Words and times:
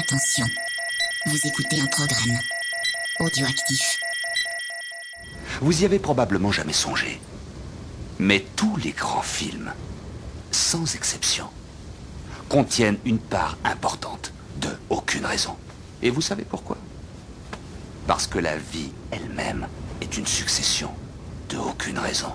Attention, 0.00 0.46
vous 1.26 1.46
écoutez 1.46 1.78
un 1.78 1.86
programme 1.86 2.38
audioactif. 3.18 4.00
Vous 5.60 5.82
y 5.82 5.84
avez 5.84 5.98
probablement 5.98 6.50
jamais 6.50 6.72
songé. 6.72 7.20
Mais 8.18 8.46
tous 8.56 8.76
les 8.78 8.92
grands 8.92 9.20
films, 9.20 9.74
sans 10.52 10.94
exception, 10.94 11.50
contiennent 12.48 12.96
une 13.04 13.18
part 13.18 13.58
importante 13.62 14.32
de 14.56 14.70
aucune 14.88 15.26
raison. 15.26 15.54
Et 16.00 16.08
vous 16.08 16.22
savez 16.22 16.44
pourquoi? 16.44 16.78
Parce 18.06 18.26
que 18.26 18.38
la 18.38 18.56
vie 18.56 18.92
elle-même 19.10 19.68
est 20.00 20.16
une 20.16 20.26
succession 20.26 20.90
de 21.50 21.58
aucune 21.58 21.98
raison. 21.98 22.32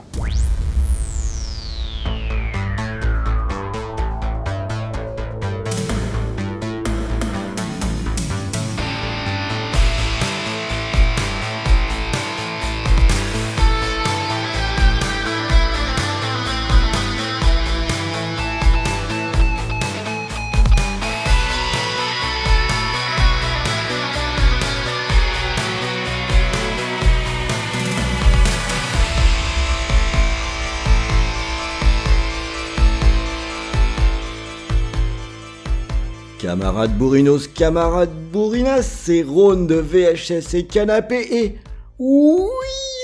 Camarades 36.65 36.97
bourrinos, 36.97 37.47
camarades 37.47 38.31
bourrinas, 38.33 38.81
c'est 38.81 39.21
Rhône 39.21 39.67
de 39.67 39.75
VHS 39.75 40.55
et 40.55 40.63
Canapé 40.65 41.21
et... 41.31 41.55
Oui, 41.99 42.47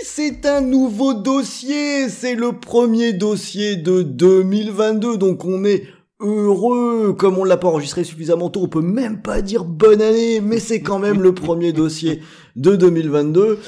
c'est 0.03 0.47
un 0.47 0.61
nouveau 0.61 1.13
dossier, 1.13 2.09
c'est 2.09 2.33
le 2.33 2.53
premier 2.53 3.13
dossier 3.13 3.75
de 3.75 4.01
2022, 4.01 5.15
donc 5.17 5.45
on 5.45 5.63
est 5.63 5.83
heureux, 6.19 7.13
comme 7.15 7.37
on 7.37 7.43
l'a 7.43 7.57
pas 7.57 7.67
enregistré 7.67 8.03
suffisamment 8.03 8.49
tôt, 8.49 8.61
on 8.63 8.67
peut 8.67 8.81
même 8.81 9.21
pas 9.21 9.43
dire 9.43 9.63
bonne 9.63 10.01
année, 10.01 10.41
mais 10.41 10.57
c'est 10.57 10.81
quand 10.81 10.97
même 10.97 11.21
le 11.21 11.35
premier 11.35 11.71
dossier 11.71 12.23
de 12.55 12.75
2022. 12.75 13.59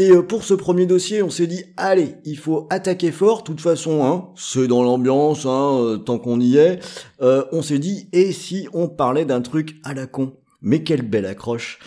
Et 0.00 0.12
euh, 0.12 0.22
pour 0.22 0.44
ce 0.44 0.54
premier 0.54 0.86
dossier, 0.86 1.22
on 1.22 1.28
s'est 1.28 1.46
dit, 1.46 1.62
allez, 1.76 2.14
il 2.24 2.38
faut 2.38 2.66
attaquer 2.70 3.12
fort. 3.12 3.40
De 3.40 3.44
toute 3.44 3.60
façon, 3.60 4.02
hein, 4.02 4.30
c'est 4.34 4.66
dans 4.66 4.82
l'ambiance, 4.82 5.44
hein, 5.44 5.76
euh, 5.78 5.98
tant 5.98 6.18
qu'on 6.18 6.40
y 6.40 6.56
est. 6.56 6.80
Euh, 7.20 7.44
on 7.52 7.60
s'est 7.60 7.78
dit, 7.78 8.08
et 8.14 8.32
si 8.32 8.66
on 8.72 8.88
parlait 8.88 9.26
d'un 9.26 9.42
truc 9.42 9.76
à 9.84 9.92
la 9.92 10.06
con? 10.06 10.38
Mais 10.62 10.82
quelle 10.84 11.02
belle 11.02 11.26
accroche 11.26 11.78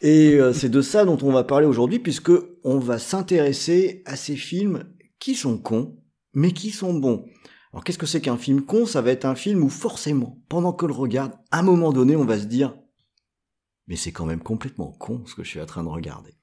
Et 0.00 0.38
c'est 0.54 0.70
de 0.70 0.80
ça 0.80 1.04
dont 1.04 1.18
on 1.20 1.32
va 1.32 1.44
parler 1.44 1.66
aujourd'hui, 1.66 1.98
puisque 1.98 2.32
on 2.64 2.78
va 2.78 2.98
s'intéresser 2.98 4.02
à 4.06 4.16
ces 4.16 4.36
films 4.36 4.84
qui 5.18 5.34
sont 5.34 5.58
cons, 5.58 5.98
mais 6.32 6.52
qui 6.52 6.70
sont 6.70 6.94
bons. 6.94 7.26
Alors 7.74 7.84
qu'est-ce 7.84 7.98
que 7.98 8.06
c'est 8.06 8.22
qu'un 8.22 8.38
film 8.38 8.62
con? 8.62 8.86
Ça 8.86 9.02
va 9.02 9.10
être 9.10 9.26
un 9.26 9.34
film 9.34 9.62
où 9.62 9.68
forcément, 9.68 10.38
pendant 10.48 10.72
qu'on 10.72 10.86
le 10.86 10.94
regarde, 10.94 11.32
à 11.50 11.58
un 11.58 11.62
moment 11.62 11.92
donné, 11.92 12.16
on 12.16 12.24
va 12.24 12.38
se 12.38 12.46
dire, 12.46 12.74
mais 13.86 13.96
c'est 13.96 14.12
quand 14.12 14.26
même 14.26 14.40
complètement 14.40 14.92
con 14.92 15.22
ce 15.26 15.34
que 15.34 15.44
je 15.44 15.50
suis 15.50 15.60
en 15.60 15.66
train 15.66 15.84
de 15.84 15.88
regarder. 15.88 16.39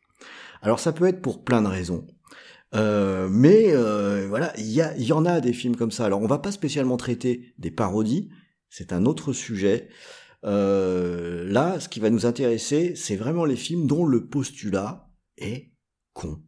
Alors 0.61 0.79
ça 0.79 0.91
peut 0.91 1.07
être 1.07 1.21
pour 1.21 1.43
plein 1.43 1.61
de 1.61 1.67
raisons. 1.67 2.05
Euh, 2.75 3.29
mais 3.29 3.71
euh, 3.71 4.27
voilà, 4.27 4.53
il 4.57 4.71
y, 4.71 5.13
en 5.13 5.25
a 5.25 5.39
des 5.39 5.53
films 5.53 5.75
comme 5.75 5.91
ça. 5.91 6.05
Alors 6.05 6.21
on 6.21 6.27
va 6.27 6.39
pas 6.39 6.51
spécialement 6.51 6.97
traiter 6.97 7.53
des 7.57 7.71
parodies, 7.71 8.29
c'est 8.69 8.93
un 8.93 9.05
autre 9.05 9.33
sujet. 9.33 9.89
Euh, 10.43 11.45
là, 11.49 11.79
ce 11.79 11.89
qui 11.89 11.99
va 11.99 12.09
nous 12.09 12.25
intéresser, 12.25 12.95
c'est 12.95 13.15
vraiment 13.15 13.45
les 13.45 13.55
films 13.55 13.87
dont 13.87 14.05
le 14.05 14.27
postulat 14.27 15.09
est 15.37 15.71
con. 16.13 16.41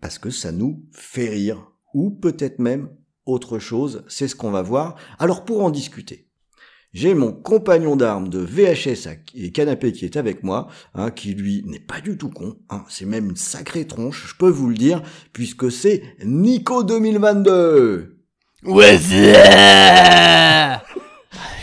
Parce 0.00 0.18
que 0.18 0.30
ça 0.30 0.52
nous 0.52 0.84
fait 0.92 1.28
rire. 1.28 1.70
Ou 1.94 2.10
peut-être 2.10 2.58
même 2.58 2.90
autre 3.24 3.58
chose, 3.58 4.04
c'est 4.08 4.28
ce 4.28 4.36
qu'on 4.36 4.50
va 4.50 4.62
voir. 4.62 4.96
Alors 5.18 5.44
pour 5.44 5.62
en 5.62 5.70
discuter, 5.70 6.28
j'ai 6.94 7.12
mon 7.12 7.32
compagnon 7.32 7.96
d'armes 7.96 8.28
de 8.28 8.38
VHS 8.38 9.08
et 9.34 9.50
canapé 9.50 9.92
qui 9.92 10.04
est 10.04 10.16
avec 10.16 10.44
moi, 10.44 10.68
hein, 10.94 11.10
qui 11.10 11.34
lui 11.34 11.64
n'est 11.66 11.80
pas 11.80 12.00
du 12.00 12.16
tout 12.16 12.30
con, 12.30 12.56
hein, 12.70 12.84
c'est 12.88 13.04
même 13.04 13.30
une 13.30 13.36
sacrée 13.36 13.84
tronche, 13.86 14.28
je 14.28 14.36
peux 14.36 14.48
vous 14.48 14.68
le 14.68 14.76
dire, 14.76 15.02
puisque 15.32 15.70
c'est 15.72 16.02
Nico 16.24 16.84
2022. 16.84 18.16
Ouais, 18.64 18.96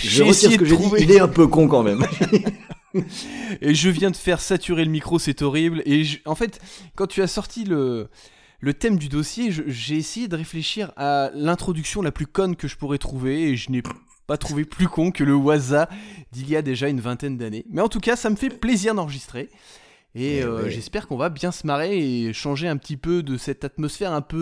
Je 0.03 0.23
retire 0.23 0.51
ce 0.51 0.57
que 0.57 0.65
j'ai 0.65 0.75
dit, 0.77 0.91
il 0.99 1.11
est 1.11 1.19
un 1.21 1.27
peu 1.27 1.47
con 1.47 1.67
quand 1.67 1.83
même. 1.83 2.05
et 3.61 3.73
je 3.73 3.89
viens 3.89 4.11
de 4.11 4.17
faire 4.17 4.41
saturer 4.41 4.83
le 4.83 4.91
micro, 4.91 5.17
c'est 5.17 5.41
horrible. 5.41 5.81
Et 5.85 6.03
en 6.25 6.35
fait, 6.35 6.59
quand 6.95 7.07
tu 7.07 7.21
as 7.21 7.27
sorti 7.27 7.63
le, 7.63 8.09
le 8.59 8.73
thème 8.73 8.97
du 8.97 9.07
dossier, 9.09 9.51
j'ai 9.51 9.95
essayé 9.95 10.27
de 10.27 10.35
réfléchir 10.35 10.91
à 10.97 11.31
l'introduction 11.33 12.01
la 12.01 12.11
plus 12.11 12.27
conne 12.27 12.55
que 12.55 12.67
je 12.67 12.75
pourrais 12.77 12.97
trouver 12.97 13.49
et 13.49 13.55
je 13.55 13.71
n'ai 13.71 13.81
pas 14.31 14.37
trouvé 14.37 14.63
plus 14.63 14.87
con 14.87 15.11
que 15.11 15.25
le 15.25 15.35
Waza 15.35 15.89
d'il 16.31 16.49
y 16.49 16.55
a 16.55 16.61
déjà 16.61 16.87
une 16.87 17.01
vingtaine 17.01 17.37
d'années. 17.37 17.65
Mais 17.69 17.81
en 17.81 17.89
tout 17.89 17.99
cas, 17.99 18.15
ça 18.15 18.29
me 18.29 18.37
fait 18.37 18.47
plaisir 18.49 18.95
d'enregistrer. 18.95 19.49
Et 20.15 20.37
eh 20.37 20.43
euh, 20.43 20.69
j'espère 20.69 21.09
qu'on 21.09 21.17
va 21.17 21.27
bien 21.27 21.51
se 21.51 21.67
marrer 21.67 21.97
et 21.97 22.31
changer 22.31 22.69
un 22.69 22.77
petit 22.77 22.95
peu 22.95 23.23
de 23.23 23.35
cette 23.35 23.65
atmosphère 23.65 24.13
un 24.13 24.21
peu 24.21 24.37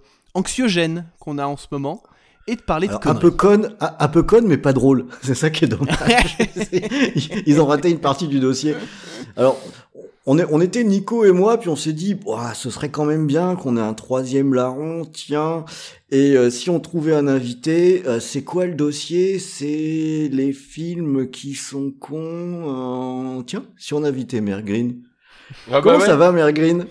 euh, 0.00 0.02
anxiogène 0.32 1.04
qu'on 1.18 1.36
a 1.36 1.44
en 1.46 1.58
ce 1.58 1.66
moment 1.70 2.02
et 2.46 2.56
de 2.56 2.62
parler 2.62 2.88
de 2.88 2.94
Un 2.94 3.14
peu 3.14 3.30
conne, 3.30 3.76
un, 3.80 4.08
peu 4.08 4.22
conne, 4.22 4.46
mais 4.46 4.56
pas 4.56 4.72
drôle. 4.72 5.08
C'est 5.22 5.34
ça 5.34 5.50
qui 5.50 5.66
est 5.66 5.68
dommage. 5.68 6.38
Ils 7.46 7.60
ont 7.60 7.66
raté 7.66 7.90
une 7.90 8.00
partie 8.00 8.28
du 8.28 8.40
dossier. 8.40 8.74
Alors, 9.36 9.60
on, 10.26 10.38
est, 10.38 10.46
on 10.50 10.60
était 10.60 10.84
Nico 10.84 11.24
et 11.24 11.32
moi, 11.32 11.58
puis 11.58 11.68
on 11.68 11.76
s'est 11.76 11.92
dit, 11.92 12.18
ce 12.54 12.70
serait 12.70 12.90
quand 12.90 13.04
même 13.04 13.26
bien 13.26 13.56
qu'on 13.56 13.76
ait 13.76 13.80
un 13.80 13.92
troisième 13.92 14.54
larron, 14.54 15.04
tiens. 15.04 15.66
Et 16.10 16.36
euh, 16.36 16.48
si 16.48 16.70
on 16.70 16.80
trouvait 16.80 17.14
un 17.14 17.28
invité, 17.28 18.02
euh, 18.06 18.20
c'est 18.20 18.42
quoi 18.42 18.66
le 18.66 18.74
dossier? 18.74 19.38
C'est 19.38 20.30
les 20.32 20.52
films 20.52 21.30
qui 21.30 21.54
sont 21.54 21.90
cons. 21.90 23.38
Euh, 23.38 23.42
tiens, 23.42 23.64
si 23.76 23.92
on 23.92 24.02
invitait 24.02 24.40
Mère 24.40 24.62
Green. 24.62 25.02
Ah 25.66 25.72
bah 25.72 25.80
Comment 25.82 26.00
ça 26.00 26.16
va, 26.16 26.32
Mère 26.32 26.52
Green? 26.52 26.86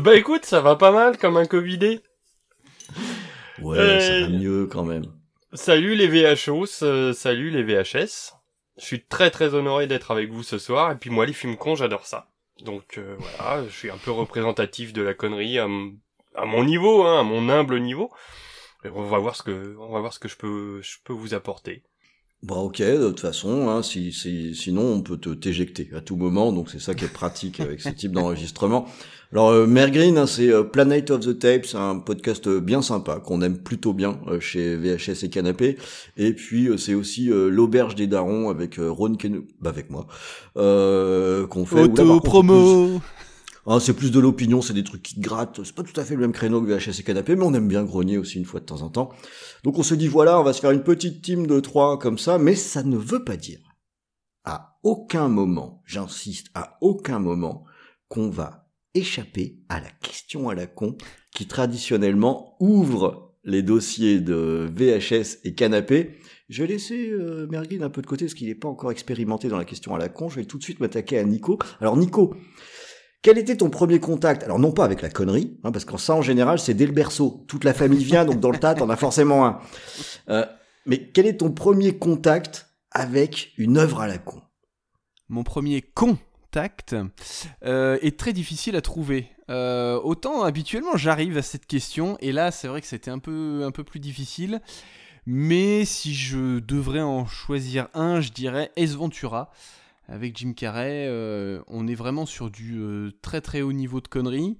Bah 0.00 0.14
écoute, 0.14 0.44
ça 0.44 0.60
va 0.60 0.76
pas 0.76 0.92
mal 0.92 1.18
comme 1.18 1.36
un 1.36 1.44
Covidé. 1.44 2.00
Ouais, 3.60 4.00
ça 4.00 4.20
va 4.20 4.28
mieux 4.28 4.66
quand 4.66 4.84
même. 4.84 5.06
Salut 5.54 5.96
les 5.96 6.06
VHOs, 6.06 7.12
salut 7.12 7.50
les 7.50 7.64
VHS. 7.64 8.32
Je 8.78 8.84
suis 8.84 9.04
très 9.04 9.30
très 9.30 9.54
honoré 9.54 9.86
d'être 9.86 10.12
avec 10.12 10.30
vous 10.30 10.42
ce 10.42 10.58
soir. 10.58 10.92
Et 10.92 10.94
puis 10.94 11.10
moi, 11.10 11.26
les 11.26 11.32
films 11.32 11.56
cons, 11.56 11.74
j'adore 11.74 12.06
ça. 12.06 12.31
Donc 12.62 12.98
euh, 12.98 13.16
voilà, 13.18 13.64
je 13.64 13.70
suis 13.70 13.90
un 13.90 13.98
peu 13.98 14.10
représentatif 14.10 14.92
de 14.92 15.02
la 15.02 15.14
connerie 15.14 15.58
à, 15.58 15.66
mon 15.66 16.64
niveau, 16.64 17.04
hein, 17.04 17.20
à 17.20 17.22
mon 17.22 17.48
humble 17.48 17.80
niveau. 17.80 18.10
on 18.84 19.04
va 19.04 19.18
voir 19.18 19.36
ce 19.36 19.42
que, 19.42 19.76
on 19.78 19.92
va 19.92 20.00
voir 20.00 20.12
ce 20.12 20.18
que 20.18 20.28
je 20.28 20.36
peux, 20.36 20.80
je 20.82 20.98
peux 21.04 21.12
vous 21.12 21.34
apporter. 21.34 21.82
Bon, 22.42 22.56
bah, 22.56 22.60
ok, 22.62 22.80
de 22.80 23.08
toute 23.08 23.20
façon, 23.20 23.68
hein, 23.68 23.82
si, 23.82 24.12
si, 24.12 24.56
sinon 24.56 24.82
on 24.82 25.00
peut 25.00 25.16
te 25.16 25.30
t'éjecter 25.30 25.88
à 25.94 26.00
tout 26.00 26.16
moment, 26.16 26.52
donc 26.52 26.70
c'est 26.70 26.80
ça 26.80 26.92
qui 26.94 27.04
est 27.04 27.12
pratique 27.12 27.60
avec 27.60 27.80
ce 27.80 27.90
type 27.90 28.12
d'enregistrement. 28.12 28.88
Alors, 29.32 29.50
euh, 29.50 29.66
Green, 29.66 30.18
hein, 30.18 30.26
c'est 30.26 30.52
euh, 30.52 30.62
Planet 30.62 31.10
of 31.10 31.20
the 31.20 31.38
Tapes, 31.38 31.74
un 31.74 32.00
podcast 32.00 32.48
euh, 32.48 32.60
bien 32.60 32.82
sympa 32.82 33.20
qu'on 33.20 33.40
aime 33.42 33.58
plutôt 33.58 33.94
bien 33.94 34.18
euh, 34.26 34.40
chez 34.40 34.76
VHS 34.76 35.22
et 35.24 35.30
Canapé. 35.30 35.78
Et 36.18 36.34
puis 36.34 36.68
c'est 36.78 36.94
aussi 36.94 37.30
l'auberge 37.32 37.94
des 37.94 38.06
darons 38.08 38.50
avec 38.50 38.76
Ron 38.78 39.14
Ken, 39.14 39.42
bah 39.60 39.70
avec 39.70 39.88
moi, 39.88 40.06
qu'on 40.54 41.64
fait. 41.64 41.80
Auto 41.80 42.20
promo. 42.20 43.00
Ah, 43.66 43.78
c'est 43.80 43.94
plus 43.94 44.10
de 44.10 44.18
l'opinion, 44.18 44.60
c'est 44.60 44.72
des 44.72 44.82
trucs 44.82 45.02
qui 45.02 45.20
grattent. 45.20 45.62
C'est 45.62 45.74
pas 45.74 45.84
tout 45.84 45.98
à 46.00 46.04
fait 46.04 46.14
le 46.14 46.20
même 46.20 46.32
créneau 46.32 46.60
que 46.60 46.66
VHS 46.66 47.00
et 47.00 47.02
Canapé, 47.04 47.36
mais 47.36 47.44
on 47.44 47.54
aime 47.54 47.68
bien 47.68 47.84
grogner 47.84 48.18
aussi 48.18 48.38
une 48.38 48.44
fois 48.44 48.60
de 48.60 48.64
temps 48.64 48.82
en 48.82 48.88
temps. 48.88 49.10
Donc 49.62 49.78
on 49.78 49.82
se 49.82 49.94
dit 49.94 50.08
voilà, 50.08 50.40
on 50.40 50.42
va 50.42 50.52
se 50.52 50.60
faire 50.60 50.72
une 50.72 50.82
petite 50.82 51.22
team 51.22 51.46
de 51.46 51.60
trois 51.60 51.98
comme 51.98 52.18
ça, 52.18 52.38
mais 52.38 52.56
ça 52.56 52.82
ne 52.82 52.96
veut 52.96 53.24
pas 53.24 53.36
dire 53.36 53.60
à 54.44 54.78
aucun 54.82 55.28
moment, 55.28 55.82
j'insiste, 55.86 56.48
à 56.54 56.78
aucun 56.80 57.18
moment, 57.18 57.64
qu'on 58.08 58.28
va 58.28 58.68
échapper 58.94 59.60
à 59.68 59.80
la 59.80 59.90
question 60.02 60.48
à 60.48 60.54
la 60.54 60.66
con 60.66 60.96
qui 61.34 61.46
traditionnellement 61.46 62.56
ouvre 62.60 63.36
les 63.44 63.62
dossiers 63.62 64.20
de 64.20 64.68
VHS 64.72 65.38
et 65.44 65.54
Canapé. 65.54 66.18
Je 66.48 66.62
vais 66.62 66.68
laisser 66.68 67.10
euh, 67.10 67.48
un 67.50 67.90
peu 67.90 68.02
de 68.02 68.06
côté 68.06 68.26
parce 68.26 68.34
qu'il 68.34 68.48
n'est 68.48 68.54
pas 68.54 68.68
encore 68.68 68.90
expérimenté 68.90 69.48
dans 69.48 69.56
la 69.56 69.64
question 69.64 69.94
à 69.94 69.98
la 69.98 70.08
con. 70.08 70.28
Je 70.28 70.36
vais 70.36 70.44
tout 70.44 70.58
de 70.58 70.62
suite 70.62 70.80
m'attaquer 70.80 71.18
à 71.18 71.24
Nico. 71.24 71.58
Alors 71.80 71.96
Nico, 71.96 72.34
quel 73.22 73.38
était 73.38 73.56
ton 73.56 73.70
premier 73.70 74.00
contact? 74.00 74.42
Alors 74.42 74.58
non 74.58 74.72
pas 74.72 74.84
avec 74.84 75.00
la 75.00 75.08
connerie, 75.08 75.58
hein, 75.62 75.72
parce 75.72 75.84
qu'en 75.84 75.96
ça 75.96 76.14
en 76.14 76.22
général 76.22 76.58
c'est 76.58 76.74
dès 76.74 76.86
le 76.86 76.92
berceau. 76.92 77.44
Toute 77.48 77.64
la 77.64 77.72
famille 77.72 78.04
vient, 78.04 78.24
donc 78.24 78.40
dans 78.40 78.50
le 78.50 78.58
tas 78.58 78.74
t'en 78.74 78.90
as 78.90 78.96
forcément 78.96 79.46
un. 79.46 79.60
Euh, 80.28 80.44
mais 80.86 81.10
quel 81.10 81.26
est 81.26 81.38
ton 81.38 81.52
premier 81.52 81.96
contact 81.96 82.68
avec 82.90 83.52
une 83.56 83.78
œuvre 83.78 84.00
à 84.00 84.08
la 84.08 84.18
con? 84.18 84.42
Mon 85.28 85.44
premier 85.44 85.82
contact 85.82 86.96
euh, 87.64 87.98
est 88.02 88.18
très 88.18 88.32
difficile 88.32 88.74
à 88.76 88.80
trouver. 88.80 89.28
Euh, 89.50 90.00
autant 90.02 90.42
habituellement 90.42 90.96
j'arrive 90.96 91.38
à 91.38 91.42
cette 91.42 91.66
question, 91.66 92.18
et 92.20 92.32
là 92.32 92.50
c'est 92.50 92.66
vrai 92.66 92.80
que 92.80 92.88
c'était 92.88 93.10
un 93.10 93.20
peu, 93.20 93.62
un 93.64 93.70
peu 93.70 93.84
plus 93.84 94.00
difficile. 94.00 94.60
Mais 95.24 95.84
si 95.84 96.14
je 96.14 96.58
devrais 96.58 97.00
en 97.00 97.26
choisir 97.26 97.86
un, 97.94 98.20
je 98.20 98.30
dirais 98.30 98.72
Ace 98.76 98.96
Ventura. 98.96 99.52
Avec 100.08 100.36
Jim 100.36 100.52
Carrey, 100.52 101.06
euh, 101.08 101.62
on 101.68 101.86
est 101.86 101.94
vraiment 101.94 102.26
sur 102.26 102.50
du 102.50 102.78
euh, 102.78 103.10
très 103.22 103.40
très 103.40 103.62
haut 103.62 103.72
niveau 103.72 104.00
de 104.00 104.08
conneries. 104.08 104.58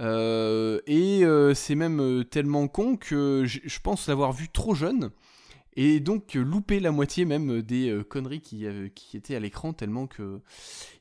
Euh, 0.00 0.80
et 0.86 1.22
c'est 1.54 1.74
même 1.74 2.24
tellement 2.30 2.66
con 2.68 2.96
que 2.96 3.44
je 3.46 3.78
pense 3.80 4.08
l'avoir 4.08 4.32
vu 4.32 4.48
trop 4.48 4.74
jeune. 4.74 5.10
Et 5.76 5.98
donc 5.98 6.34
louper 6.34 6.78
la 6.78 6.92
moitié 6.92 7.24
même 7.24 7.60
des 7.60 8.00
conneries 8.08 8.40
qui, 8.40 8.64
étaient 9.14 9.34
à 9.34 9.40
l'écran, 9.40 9.72
tellement 9.72 10.06
que 10.06 10.40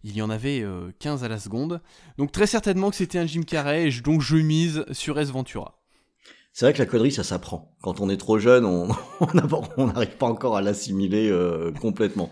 il 0.03 0.15
y 0.15 0.21
en 0.21 0.31
avait 0.31 0.61
euh, 0.61 0.91
15 0.99 1.23
à 1.23 1.27
la 1.27 1.39
seconde. 1.39 1.81
Donc 2.17 2.31
très 2.31 2.47
certainement 2.47 2.89
que 2.89 2.95
c'était 2.95 3.19
un 3.19 3.27
Jim 3.27 3.43
Carrey, 3.43 3.89
donc 4.03 4.21
je 4.21 4.37
mise 4.37 4.85
sur 4.91 5.19
S 5.19 5.29
Ventura. 5.29 5.79
C'est 6.53 6.65
vrai 6.65 6.73
que 6.73 6.79
la 6.79 6.85
connerie, 6.85 7.11
ça 7.11 7.23
s'apprend. 7.23 7.75
Quand 7.81 7.99
on 7.99 8.09
est 8.09 8.17
trop 8.17 8.37
jeune, 8.37 8.65
on 8.65 8.87
n'arrive 9.77 10.17
pas 10.17 10.27
encore 10.27 10.55
à 10.55 10.61
l'assimiler 10.61 11.31
complètement. 11.81 12.29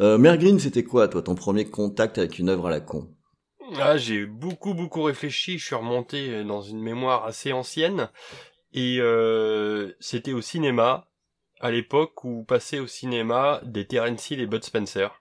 Euh, 0.00 0.58
c'était 0.58 0.84
quoi, 0.84 1.08
toi, 1.08 1.22
ton 1.22 1.34
premier 1.34 1.64
contact 1.64 2.18
avec 2.18 2.38
une 2.38 2.48
œuvre 2.48 2.68
à 2.68 2.70
la 2.70 2.80
con? 2.80 3.08
Ah, 3.76 3.96
j'ai 3.96 4.24
beaucoup 4.24 4.74
beaucoup 4.74 5.02
réfléchi, 5.02 5.58
je 5.58 5.64
suis 5.66 5.74
remonté 5.74 6.42
dans 6.44 6.62
une 6.62 6.80
mémoire 6.80 7.24
assez 7.26 7.52
ancienne 7.52 8.08
et 8.72 8.96
euh, 9.00 9.92
c'était 10.00 10.32
au 10.32 10.40
cinéma 10.40 11.08
à 11.60 11.70
l'époque 11.70 12.24
où 12.24 12.44
passaient 12.44 12.78
au 12.78 12.86
cinéma 12.86 13.60
des 13.64 13.86
Terence 13.86 14.30
Hill 14.30 14.40
et 14.40 14.46
Bud 14.46 14.64
Spencer. 14.64 15.20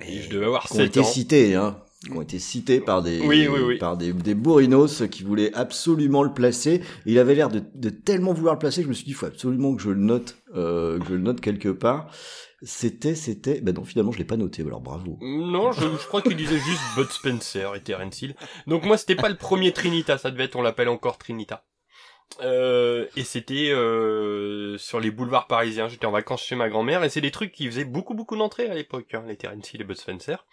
Et 0.00 0.20
je 0.20 0.30
devais 0.30 0.46
avoir 0.46 0.64
Qui 0.64 0.72
ont 0.72 0.76
7 0.76 0.86
été 0.86 1.00
ans. 1.00 1.04
cités, 1.04 1.54
hein 1.54 1.80
qui 2.04 2.12
ont 2.12 2.20
été 2.22 2.38
cités 2.38 2.80
par 2.80 3.02
des 3.02 3.20
Oui, 3.20 3.46
oui, 3.48 3.60
oui. 3.64 3.78
par 3.78 3.96
des, 3.96 4.12
des 4.12 4.34
bourrinos 4.34 5.04
qui 5.10 5.22
voulaient 5.22 5.54
absolument 5.54 6.22
le 6.22 6.32
placer. 6.34 6.82
Il 7.06 7.18
avait 7.18 7.34
l'air 7.34 7.48
de, 7.48 7.62
de 7.74 7.88
tellement 7.90 8.32
vouloir 8.34 8.54
le 8.54 8.58
placer 8.58 8.80
que 8.80 8.84
je 8.84 8.88
me 8.88 8.94
suis 8.94 9.04
dit, 9.04 9.12
il 9.12 9.14
faut 9.14 9.26
absolument 9.26 9.74
que 9.74 9.82
je 9.82 9.90
le 9.90 10.00
note, 10.00 10.36
euh, 10.54 10.98
que 10.98 11.06
je 11.06 11.14
le 11.14 11.20
note 11.20 11.40
quelque 11.40 11.70
part. 11.70 12.10
C'était, 12.64 13.14
c'était, 13.14 13.60
ben 13.60 13.74
non, 13.74 13.84
finalement, 13.84 14.12
je 14.12 14.18
l'ai 14.18 14.24
pas 14.24 14.36
noté. 14.36 14.62
Alors 14.62 14.80
bravo. 14.80 15.18
Non, 15.20 15.72
je, 15.72 15.82
je 15.82 16.06
crois 16.06 16.22
qu'il 16.22 16.36
disait 16.36 16.58
juste 16.58 16.82
Bud 16.96 17.10
Spencer 17.10 17.74
et 17.74 17.80
Terence 17.82 18.22
Hill. 18.22 18.34
Donc 18.66 18.84
moi, 18.84 18.96
c'était 18.96 19.16
pas 19.16 19.28
le 19.28 19.36
premier 19.36 19.72
Trinita, 19.72 20.18
ça 20.18 20.30
devait 20.30 20.44
être, 20.44 20.56
on 20.56 20.62
l'appelle 20.62 20.88
encore 20.88 21.18
Trinita. 21.18 21.64
Euh, 22.40 23.06
et 23.16 23.22
c'était 23.22 23.70
euh, 23.70 24.76
sur 24.78 24.98
les 24.98 25.10
boulevards 25.10 25.46
parisiens. 25.46 25.88
J'étais 25.88 26.06
en 26.06 26.10
vacances 26.10 26.42
chez 26.42 26.56
ma 26.56 26.68
grand-mère 26.68 27.04
et 27.04 27.10
c'est 27.10 27.20
des 27.20 27.30
trucs 27.30 27.52
qui 27.52 27.66
faisaient 27.66 27.84
beaucoup 27.84 28.14
beaucoup 28.14 28.36
d'entrées 28.36 28.68
à 28.68 28.74
l'époque, 28.74 29.14
hein, 29.14 29.24
les 29.28 29.36
Terence 29.36 29.72
Hill 29.72 29.82
et 29.82 29.84
Bud 29.84 29.96
Spencer. 29.96 30.44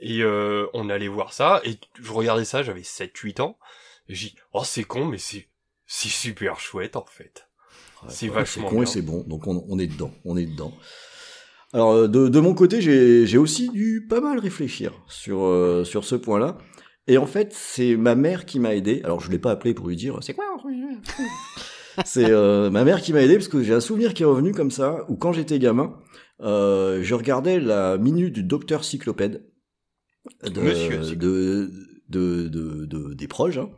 Et 0.00 0.22
euh, 0.22 0.66
on 0.74 0.90
allait 0.90 1.08
voir 1.08 1.32
ça 1.32 1.60
et 1.64 1.78
je 2.00 2.12
regardais 2.12 2.44
ça, 2.44 2.62
j'avais 2.62 2.82
7-8 2.82 3.40
ans. 3.40 3.58
J'ai 4.08 4.32
oh 4.52 4.62
c'est 4.64 4.84
con, 4.84 5.06
mais 5.06 5.18
c'est 5.18 5.48
c'est 5.86 6.08
super 6.08 6.60
chouette 6.60 6.96
en 6.96 7.06
fait. 7.06 7.48
C'est 8.08 8.28
Ouais, 8.28 8.34
vachement 8.34 8.68
con 8.68 8.82
et 8.82 8.86
c'est 8.86 9.02
bon. 9.02 9.24
Donc 9.26 9.46
on, 9.46 9.64
on 9.68 9.78
est 9.78 9.86
dedans, 9.86 10.12
on 10.24 10.36
est 10.36 10.46
dedans. 10.46 10.72
Alors 11.72 11.92
euh, 11.92 12.08
de, 12.08 12.28
de 12.28 12.40
mon 12.40 12.54
côté, 12.54 12.80
j'ai 12.80 13.26
j'ai 13.26 13.38
aussi 13.38 13.68
dû 13.70 14.06
pas 14.08 14.20
mal 14.20 14.38
réfléchir 14.38 14.92
sur 15.08 15.44
euh, 15.44 15.84
sur 15.84 16.04
ce 16.04 16.14
point-là. 16.14 16.58
Et 17.06 17.16
en 17.18 17.26
fait, 17.26 17.52
c'est 17.54 17.96
ma 17.96 18.14
mère 18.14 18.44
qui 18.46 18.58
m'a 18.60 18.74
aidé. 18.74 19.00
Alors 19.04 19.20
je 19.20 19.30
l'ai 19.30 19.38
pas 19.38 19.50
appelé 19.52 19.74
pour 19.74 19.88
lui 19.88 19.96
dire 19.96 20.18
c'est 20.22 20.34
quoi 20.34 20.44
C'est 22.04 22.30
euh, 22.30 22.70
ma 22.70 22.84
mère 22.84 23.00
qui 23.00 23.12
m'a 23.12 23.22
aidé 23.22 23.34
parce 23.34 23.48
que 23.48 23.62
j'ai 23.62 23.74
un 23.74 23.80
souvenir 23.80 24.14
qui 24.14 24.22
est 24.22 24.26
revenu 24.26 24.52
comme 24.52 24.70
ça 24.70 25.04
où 25.08 25.16
quand 25.16 25.32
j'étais 25.32 25.58
gamin, 25.58 25.96
euh, 26.42 27.00
je 27.02 27.14
regardais 27.14 27.58
la 27.60 27.98
minute 27.98 28.32
du 28.32 28.44
docteur 28.44 28.84
Cyclopède 28.84 29.44
de, 30.44 30.60
Monsieur 30.60 30.98
de, 31.16 31.70
de, 32.08 32.48
de, 32.48 32.84
de- 32.86 33.14
des 33.14 33.26
proches. 33.26 33.56
hein. 33.58 33.70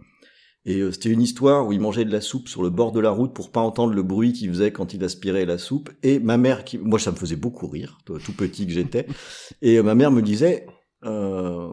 Et 0.70 0.80
euh, 0.80 0.92
c'était 0.92 1.08
une 1.10 1.22
histoire 1.22 1.66
où 1.66 1.72
il 1.72 1.80
mangeait 1.80 2.04
de 2.04 2.12
la 2.12 2.20
soupe 2.20 2.48
sur 2.48 2.62
le 2.62 2.70
bord 2.70 2.92
de 2.92 3.00
la 3.00 3.10
route 3.10 3.32
pour 3.34 3.50
pas 3.50 3.60
entendre 3.60 3.92
le 3.94 4.02
bruit 4.02 4.32
qu'il 4.32 4.48
faisait 4.50 4.70
quand 4.72 4.94
il 4.94 5.02
aspirait 5.04 5.46
la 5.46 5.58
soupe. 5.58 5.90
Et 6.02 6.18
ma 6.20 6.36
mère, 6.36 6.64
qui, 6.64 6.78
moi 6.78 6.98
ça 6.98 7.10
me 7.10 7.16
faisait 7.16 7.36
beaucoup 7.36 7.66
rire, 7.66 7.98
tout 8.04 8.18
petit 8.36 8.66
que 8.66 8.72
j'étais. 8.72 9.06
Et 9.62 9.78
euh, 9.78 9.82
ma 9.82 9.94
mère 9.94 10.10
me 10.10 10.22
disait, 10.22 10.66
euh, 11.04 11.68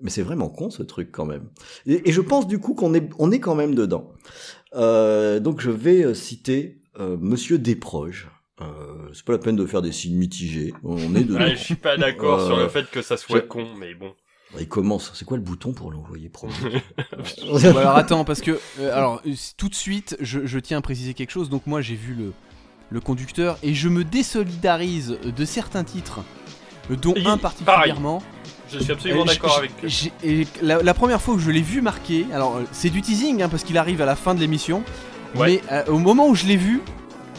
mais 0.00 0.10
c'est 0.10 0.22
vraiment 0.22 0.48
con 0.48 0.70
ce 0.70 0.82
truc 0.82 1.10
quand 1.12 1.26
même. 1.26 1.48
Et, 1.86 2.08
et 2.08 2.12
je 2.12 2.20
pense 2.20 2.46
du 2.46 2.58
coup 2.58 2.74
qu'on 2.74 2.94
est, 2.94 3.08
on 3.18 3.30
est 3.30 3.40
quand 3.40 3.54
même 3.54 3.74
dedans. 3.74 4.12
Euh, 4.74 5.38
donc 5.40 5.60
je 5.60 5.70
vais 5.70 6.04
euh, 6.04 6.14
citer 6.14 6.80
euh, 6.98 7.16
Monsieur 7.20 7.58
Desproges. 7.58 8.28
Euh, 8.60 8.64
c'est 9.12 9.24
pas 9.24 9.32
la 9.32 9.38
peine 9.38 9.56
de 9.56 9.66
faire 9.66 9.82
des 9.82 9.92
signes 9.92 10.16
mitigés. 10.16 10.72
On 10.84 11.14
est 11.16 11.24
dedans. 11.24 11.40
Ouais, 11.40 11.56
je 11.56 11.62
suis 11.64 11.74
pas 11.74 11.96
d'accord 11.96 12.40
Euh, 12.40 12.46
sur 12.46 12.56
le 12.56 12.68
fait 12.68 12.88
que 12.90 13.02
ça 13.02 13.16
soit 13.16 13.38
je- 13.40 13.46
con, 13.46 13.66
mais 13.78 13.94
bon. 13.94 14.12
Il 14.60 14.68
commence. 14.68 15.10
C'est 15.14 15.24
quoi 15.24 15.36
le 15.36 15.42
bouton 15.42 15.72
pour 15.72 15.90
l'envoyer 15.90 16.30
Bon, 17.50 17.56
alors 17.76 17.96
attends, 17.96 18.24
parce 18.24 18.40
que 18.40 18.58
euh, 18.80 18.96
alors 18.96 19.20
euh, 19.26 19.32
tout 19.56 19.68
de 19.68 19.74
suite, 19.74 20.16
je, 20.20 20.46
je 20.46 20.58
tiens 20.58 20.78
à 20.78 20.80
préciser 20.82 21.14
quelque 21.14 21.30
chose. 21.30 21.48
Donc 21.50 21.66
moi 21.66 21.80
j'ai 21.80 21.94
vu 21.94 22.14
le, 22.14 22.32
le 22.90 23.00
conducteur 23.00 23.58
et 23.62 23.74
je 23.74 23.88
me 23.88 24.04
désolidarise 24.04 25.16
de 25.24 25.44
certains 25.44 25.84
titres, 25.84 26.20
euh, 26.90 26.96
dont 26.96 27.14
Et 27.14 27.20
un 27.20 27.38
pareil. 27.38 27.38
particulièrement. 27.64 28.22
Je 28.70 28.78
suis 28.78 28.92
absolument 28.92 29.24
d'accord 29.26 29.58
avec. 29.58 29.70
et 30.24 30.46
la, 30.62 30.82
la 30.82 30.94
première 30.94 31.20
fois 31.20 31.34
que 31.34 31.40
je 31.40 31.50
l'ai 31.50 31.60
vu 31.60 31.82
marqué, 31.82 32.26
alors 32.32 32.58
c'est 32.72 32.88
du 32.90 33.02
teasing 33.02 33.42
hein, 33.42 33.48
parce 33.50 33.64
qu'il 33.64 33.76
arrive 33.76 34.00
à 34.00 34.06
la 34.06 34.16
fin 34.16 34.34
de 34.34 34.40
l'émission, 34.40 34.82
Ouais. 35.34 35.60
mais 35.68 35.72
euh, 35.72 35.84
au 35.92 35.98
moment 35.98 36.26
où 36.28 36.34
je 36.34 36.44
l'ai 36.46 36.56
vu, 36.56 36.80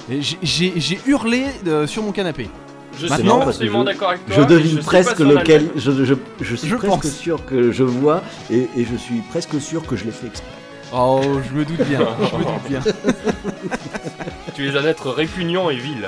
j'ai- 0.09 0.99
hurlé 1.07 1.45
euh, 1.67 1.87
sur 1.87 2.03
mon 2.03 2.11
canapé. 2.11 2.49
Je 2.97 3.07
Maintenant, 3.07 3.39
suis 3.41 3.49
absolument 3.49 3.83
d'accord 3.83 4.09
avec 4.09 4.25
toi. 4.25 4.35
Je 4.35 4.41
devine 4.43 4.79
presque 4.79 5.19
lequel. 5.19 5.69
Je, 5.75 5.91
je, 6.03 6.13
je 6.41 6.55
suis 6.55 6.67
Je 6.69 6.75
presque 6.75 6.91
pense. 7.01 7.11
sûr 7.11 7.45
que 7.45 7.71
je 7.71 7.83
vois 7.83 8.21
et, 8.51 8.69
et 8.77 8.85
je 8.85 8.95
suis 8.95 9.19
presque 9.31 9.59
sûr 9.59 9.85
que 9.85 9.95
je 9.95 10.05
l'ai 10.05 10.11
fait 10.11 10.27
exprès. 10.27 10.49
Oh, 10.95 11.21
je 11.49 11.57
me 11.57 11.65
doute 11.65 11.81
bien, 11.87 12.01
je 12.19 12.37
me 12.37 12.43
doute 12.43 12.69
bien. 12.69 12.81
Tu 14.53 14.69
es 14.69 14.77
un 14.77 14.85
être 14.85 15.09
répugnant 15.09 15.69
et 15.71 15.75
vil. 15.75 16.07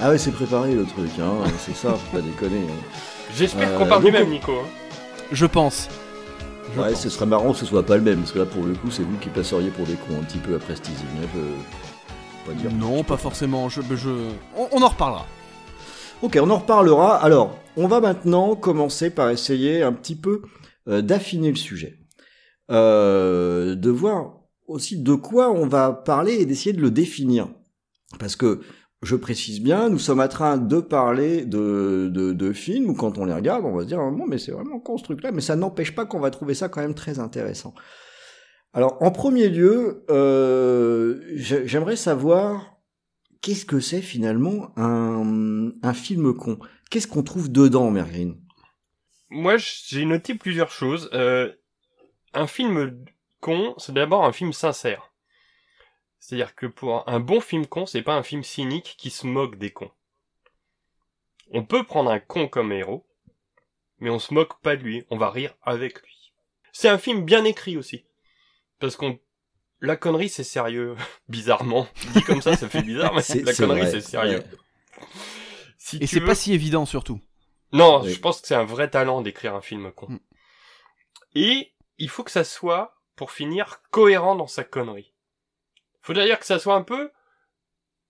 Ah 0.00 0.10
ouais, 0.10 0.18
c'est 0.18 0.32
préparé 0.32 0.74
le 0.74 0.84
truc, 0.84 1.10
hein. 1.20 1.44
c'est 1.58 1.74
ça, 1.74 1.92
faut 1.94 2.16
pas 2.16 2.22
déconner. 2.22 2.58
hein. 2.68 2.96
J'espère 3.34 3.70
Euh, 3.70 3.78
qu'on 3.78 3.86
parle 3.86 4.04
du 4.04 4.10
même, 4.12 4.28
Nico. 4.28 4.52
hein. 4.52 4.68
Je 5.32 5.46
pense. 5.46 5.88
Je 6.74 6.80
Ouais, 6.80 6.90
pense. 6.90 7.00
ce 7.00 7.08
serait 7.08 7.24
marrant 7.26 7.52
que 7.52 7.58
ce 7.58 7.64
soit 7.64 7.84
pas 7.86 7.96
le 7.96 8.02
même, 8.02 8.18
parce 8.18 8.32
que 8.32 8.40
là 8.40 8.44
pour 8.44 8.64
le 8.64 8.74
coup, 8.74 8.90
c'est 8.90 9.02
vous 9.02 9.16
qui 9.18 9.30
passeriez 9.30 9.70
pour 9.70 9.86
des 9.86 9.94
cons 9.94 10.18
un 10.20 10.24
petit 10.24 10.38
peu 10.38 10.54
après 10.56 10.76
ce 10.76 10.82
teasing. 10.82 11.06
hein, 11.22 11.26
je 11.34 11.40
peux 11.40 12.52
pas 12.54 12.60
dire. 12.60 12.70
Non, 12.72 13.02
pas 13.04 13.16
forcément. 13.16 13.70
Je, 13.70 13.80
je... 13.94 14.10
On, 14.58 14.68
on 14.72 14.82
en 14.82 14.88
reparlera. 14.88 15.26
Ok, 16.22 16.38
on 16.40 16.50
en 16.50 16.58
reparlera. 16.58 17.16
Alors, 17.16 17.58
on 17.76 17.88
va 17.88 18.00
maintenant 18.00 18.54
commencer 18.54 19.10
par 19.10 19.30
essayer 19.30 19.82
un 19.82 19.92
petit 19.92 20.14
peu 20.14 20.42
euh, 20.88 21.02
d'affiner 21.02 21.50
le 21.50 21.56
sujet. 21.56 21.98
Euh, 22.70 23.74
de 23.74 23.90
voir 23.90 24.40
aussi 24.68 25.02
de 25.02 25.14
quoi 25.14 25.50
on 25.50 25.66
va 25.66 25.92
parler 25.92 26.34
et 26.34 26.46
d'essayer 26.46 26.72
de 26.72 26.80
le 26.80 26.90
définir. 26.90 27.48
Parce 28.18 28.36
que, 28.36 28.60
je 29.02 29.16
précise 29.16 29.60
bien, 29.60 29.88
nous 29.88 29.98
sommes 29.98 30.20
en 30.20 30.28
train 30.28 30.58
de 30.58 30.78
parler 30.78 31.44
de, 31.44 32.08
de, 32.12 32.32
de 32.32 32.52
films 32.52 32.88
où 32.90 32.94
quand 32.94 33.18
on 33.18 33.24
les 33.24 33.34
regarde, 33.34 33.64
on 33.64 33.74
va 33.74 33.82
se 33.82 33.88
dire, 33.88 33.98
bon, 33.98 34.26
mais 34.28 34.38
c'est 34.38 34.52
vraiment 34.52 34.78
con 34.78 34.96
ce 34.96 35.02
truc-là, 35.02 35.32
mais 35.32 35.40
ça 35.40 35.56
n'empêche 35.56 35.92
pas 35.92 36.06
qu'on 36.06 36.20
va 36.20 36.30
trouver 36.30 36.54
ça 36.54 36.68
quand 36.68 36.80
même 36.80 36.94
très 36.94 37.18
intéressant. 37.18 37.74
Alors, 38.72 38.98
en 39.02 39.10
premier 39.10 39.48
lieu, 39.48 40.04
euh, 40.08 41.20
j'ai- 41.34 41.66
j'aimerais 41.66 41.96
savoir 41.96 42.71
qu'est-ce 43.42 43.66
que 43.66 43.80
c'est 43.80 44.00
finalement 44.00 44.72
un, 44.76 45.94
film 45.94 46.34
con? 46.34 46.58
Qu'est-ce 46.90 47.08
qu'on 47.08 47.22
trouve 47.22 47.52
dedans, 47.52 47.90
Mergreen 47.90 48.40
Moi, 49.28 49.56
j'ai 49.58 50.04
noté 50.04 50.34
plusieurs 50.34 50.70
choses. 50.70 51.10
Euh, 51.12 51.52
un 52.32 52.46
film 52.46 53.04
con, 53.40 53.74
c'est 53.76 53.92
d'abord 53.92 54.24
un 54.24 54.32
film 54.32 54.52
sincère. 54.52 55.12
C'est-à-dire 56.18 56.54
que 56.54 56.66
pour 56.66 57.06
un 57.08 57.20
bon 57.20 57.40
film 57.40 57.66
con, 57.66 57.84
c'est 57.84 58.02
pas 58.02 58.14
un 58.14 58.22
film 58.22 58.44
cynique 58.44 58.94
qui 58.96 59.10
se 59.10 59.26
moque 59.26 59.56
des 59.56 59.70
cons. 59.70 59.90
On 61.50 61.64
peut 61.64 61.84
prendre 61.84 62.10
un 62.10 62.20
con 62.20 62.48
comme 62.48 62.72
héros, 62.72 63.04
mais 63.98 64.08
on 64.08 64.20
se 64.20 64.32
moque 64.32 64.60
pas 64.62 64.76
de 64.76 64.82
lui, 64.82 65.04
on 65.10 65.18
va 65.18 65.30
rire 65.30 65.54
avec 65.62 66.00
lui. 66.00 66.32
C'est 66.72 66.88
un 66.88 66.98
film 66.98 67.24
bien 67.24 67.44
écrit 67.44 67.76
aussi. 67.76 68.04
Parce 68.78 68.96
qu'on 68.96 69.18
la 69.82 69.96
connerie 69.96 70.28
c'est 70.30 70.44
sérieux, 70.44 70.96
bizarrement. 71.28 71.86
Dit 72.14 72.22
comme 72.22 72.40
ça, 72.40 72.56
ça 72.56 72.68
fait 72.68 72.82
bizarre, 72.82 73.12
mais 73.14 73.22
C'est- 73.22 73.42
la 73.42 73.52
connerie 73.54 73.90
c'est 73.90 74.00
sérieux. 74.00 74.38
ouais. 74.38 75.06
Si 75.78 75.98
Et 76.00 76.06
c'est 76.06 76.20
veux- 76.20 76.26
pas 76.26 76.34
si 76.34 76.52
évident 76.54 76.86
surtout. 76.86 77.20
non, 77.72 78.02
Oui. 78.02 78.12
je 78.14 78.20
pense 78.20 78.40
que 78.40 78.46
c'est 78.46 78.54
un 78.54 78.64
vrai 78.64 78.88
talent 78.90 79.20
d'écrire 79.20 79.54
un 79.54 79.60
film 79.60 79.92
con. 79.92 80.06
Mm. 80.08 80.18
Et 81.34 81.74
il 81.98 82.08
faut 82.08 82.24
que 82.24 82.30
ça 82.30 82.44
soit, 82.44 82.94
pour 83.16 83.30
finir, 83.32 83.80
cohérent 83.90 84.34
dans 84.36 84.46
sa 84.46 84.64
connerie. 84.64 85.12
Faut 86.02 86.12
d'ailleurs 86.14 86.38
que 86.38 86.46
ça 86.46 86.58
soit 86.58 86.74
un 86.74 86.82
peu 86.82 87.10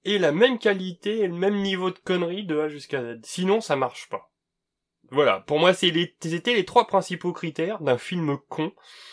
et 0.05 0.19
la 0.19 0.33
même 0.33 0.59
qualité 0.59 1.21
et 1.21 1.27
le 1.29 1.35
même 1.35 1.57
niveau 1.63 1.91
de 1.91 1.99
connerie 1.99 2.45
de 2.45 2.59
A 2.59 2.69
jusqu'à 2.69 3.03
Z. 3.03 3.21
Sinon, 3.25 3.61
ça 3.61 3.77
marche 3.77 4.09
pas. 4.09 4.31
Voilà, 5.11 5.41
pour 5.41 5.59
moi, 5.59 5.75
c'est 5.75 5.91
les, 5.91 6.17
c'était 6.23 6.55
les 6.55 6.65
trois 6.65 6.87
principaux 6.87 7.33
critères 7.33 7.81
d'un 7.81 7.99
film 7.99 8.39
con. 8.49 8.73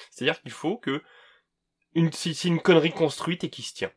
C'est-à-dire 0.09 0.41
qu'il 0.41 0.51
faut 0.51 0.77
que 0.77 1.03
une, 1.95 2.11
c'est 2.11 2.45
une 2.45 2.59
connerie 2.59 2.91
construite 2.91 3.43
et 3.43 3.49
qui 3.49 3.61
se 3.61 3.73
tient. 3.73 3.91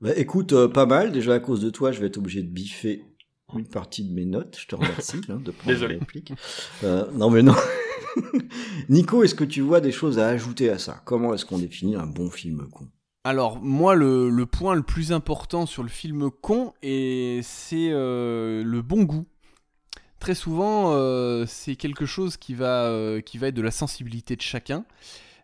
Bah, 0.00 0.10
écoute, 0.16 0.52
euh, 0.52 0.68
pas 0.68 0.86
mal. 0.86 1.12
Déjà, 1.12 1.34
à 1.34 1.40
cause 1.40 1.60
de 1.60 1.70
toi, 1.70 1.92
je 1.92 2.00
vais 2.00 2.06
être 2.06 2.18
obligé 2.18 2.42
de 2.42 2.48
biffer 2.48 3.04
une 3.54 3.66
partie 3.66 4.04
de 4.04 4.12
mes 4.12 4.24
notes. 4.24 4.58
Je 4.60 4.66
te 4.66 4.74
remercie 4.76 5.20
hein, 5.28 5.40
de 5.44 5.50
prendre 5.50 5.72
Désolé. 5.72 5.98
Euh, 6.84 7.10
non, 7.12 7.30
mais 7.30 7.42
non. 7.42 7.56
Nico, 8.88 9.22
est-ce 9.22 9.34
que 9.34 9.44
tu 9.44 9.60
vois 9.60 9.80
des 9.80 9.92
choses 9.92 10.18
à 10.18 10.28
ajouter 10.28 10.70
à 10.70 10.78
ça? 10.78 11.00
Comment 11.04 11.34
est-ce 11.34 11.44
qu'on 11.44 11.58
définit 11.58 11.96
un 11.96 12.06
bon 12.06 12.30
film 12.30 12.68
con? 12.70 12.88
Alors, 13.24 13.60
moi, 13.60 13.94
le, 13.94 14.30
le 14.30 14.46
point 14.46 14.74
le 14.74 14.82
plus 14.82 15.12
important 15.12 15.66
sur 15.66 15.82
le 15.82 15.88
film 15.88 16.30
con, 16.30 16.72
et 16.82 17.40
c'est 17.42 17.90
euh, 17.90 18.62
le 18.64 18.82
bon 18.82 19.02
goût. 19.02 19.26
très 20.18 20.34
souvent, 20.34 20.92
euh, 20.92 21.44
c'est 21.46 21.76
quelque 21.76 22.06
chose 22.06 22.36
qui 22.36 22.54
va, 22.54 22.86
euh, 22.86 23.20
qui 23.20 23.38
va 23.38 23.48
être 23.48 23.54
de 23.54 23.62
la 23.62 23.70
sensibilité 23.70 24.36
de 24.36 24.40
chacun. 24.40 24.84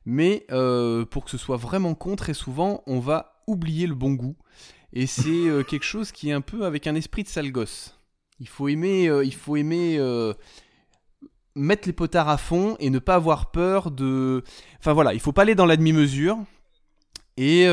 Mais 0.07 0.47
euh, 0.51 1.05
pour 1.05 1.25
que 1.25 1.31
ce 1.31 1.39
soit 1.39 1.57
vraiment 1.57 1.95
con, 1.95 2.17
très 2.17 2.35
souvent, 2.35 2.83
on 2.87 2.99
va 3.01 3.43
oublier 3.47 3.87
le 3.87 3.95
bon 3.95 4.13
goût. 4.13 4.37
Et 4.93 5.07
c'est 5.07 5.31
euh, 5.31 5.63
quelque 5.69 5.85
chose 5.85 6.13
qui 6.13 6.31
est 6.31 6.33
un 6.33 6.41
peu 6.41 6.65
avec 6.65 6.87
un 6.87 6.95
esprit 6.95 7.23
de 7.23 7.29
sale 7.29 7.51
gosse. 7.51 7.99
Il 8.41 8.49
faut 8.49 8.69
aimer, 8.69 9.09
euh, 9.09 9.25
il 9.25 9.35
faut 9.35 9.57
aimer 9.57 9.99
mettre 11.57 11.87
les 11.87 11.93
potards 11.93 12.29
à 12.29 12.37
fond 12.37 12.77
et 12.81 12.91
ne 12.91 12.99
pas 12.99 13.15
avoir 13.15 13.53
peur 13.53 13.91
de. 13.91 14.43
Enfin 14.81 14.93
voilà, 14.93 15.15
il 15.15 15.21
faut 15.21 15.33
pas 15.33 15.43
aller 15.43 15.55
dans 15.55 15.67
la 15.67 15.77
demi-mesure. 15.77 16.39
Et 17.37 17.65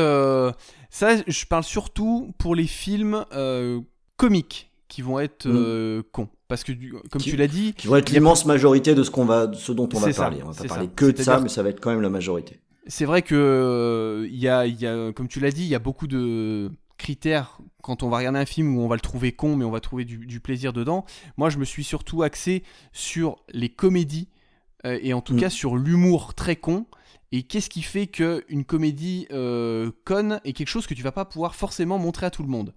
ça, 0.90 1.16
je 1.26 1.46
parle 1.46 1.64
surtout 1.64 2.32
pour 2.38 2.54
les 2.54 2.66
films 2.66 3.24
comiques 4.16 4.71
qui 4.92 5.00
vont 5.02 5.18
être 5.18 5.46
Mm. 5.48 5.52
euh, 5.56 6.02
cons. 6.12 6.28
Parce 6.48 6.64
que, 6.64 6.72
du- 6.72 6.92
comme 7.10 7.20
Qui- 7.22 7.30
tu 7.30 7.36
l'as 7.36 7.46
dit, 7.48 7.72
Qui 7.72 7.86
vont 7.86 7.96
être 7.96 8.10
l'immense 8.10 8.44
majorité 8.44 8.94
de 8.94 9.02
ce 9.02 9.10
qu'on 9.10 9.24
va, 9.24 9.46
de 9.46 9.56
ce 9.56 9.72
dont 9.72 9.88
on 9.94 9.98
va 9.98 10.12
ça, 10.12 10.22
parler. 10.24 10.42
On 10.44 10.50
va 10.50 10.54
pas 10.62 10.68
parler 10.68 10.86
ça. 10.86 10.92
que 10.94 11.06
de 11.10 11.22
ça, 11.22 11.40
mais 11.40 11.48
ça 11.48 11.62
va 11.62 11.70
être 11.70 11.80
quand 11.80 11.90
même 11.90 12.02
la 12.02 12.10
majorité. 12.10 12.60
c'est 12.86 13.04
vrai 13.06 13.22
que 13.22 13.34
euh, 13.34 14.26
il 14.28 14.36
y, 14.38 14.48
a, 14.48 14.66
y 14.66 14.86
a, 14.86 15.12
comme 15.12 15.28
tu 15.28 15.40
l'as 15.40 15.50
dit, 15.50 15.62
il 15.62 15.68
y 15.68 15.74
a 15.74 15.78
beaucoup 15.78 16.06
de 16.06 16.70
critères 16.98 17.58
quand 17.82 18.02
on 18.02 18.08
va 18.10 18.18
regarder 18.18 18.38
un 18.38 18.44
film 18.44 18.76
où 18.76 18.80
on 18.82 18.88
va 18.88 18.96
le 18.96 19.00
trouver 19.00 19.32
con, 19.32 19.56
mais 19.56 19.64
on 19.64 19.70
va 19.70 19.80
trouver 19.80 20.04
du, 20.04 20.18
du 20.26 20.40
plaisir 20.40 20.72
dedans. 20.74 21.04
Moi, 21.38 21.48
je 21.48 21.56
me 21.58 21.64
suis 21.64 21.84
surtout 21.84 22.22
axé 22.22 22.62
sur 22.92 23.36
les 23.52 23.70
comédies 23.70 24.28
euh, 24.84 24.98
et 25.00 25.14
en 25.14 25.20
tout 25.22 25.34
Mm. 25.34 25.40
cas 25.40 25.48
sur 25.50 25.76
l'humour 25.76 26.34
très 26.34 26.56
con. 26.56 26.86
Et 27.34 27.44
qu'est-ce 27.44 27.70
qui 27.70 27.80
fait 27.82 28.08
que 28.08 28.44
une 28.48 28.64
comédie 28.66 29.26
euh, 29.30 29.90
conne 30.04 30.40
est 30.44 30.52
quelque 30.52 30.68
chose 30.68 30.86
que 30.86 30.92
tu 30.94 31.02
vas 31.02 31.12
pas 31.12 31.24
pouvoir 31.24 31.54
forcément 31.54 31.98
montrer 31.98 32.26
à 32.26 32.30
tout 32.30 32.42
le 32.42 32.48
monde? 32.50 32.74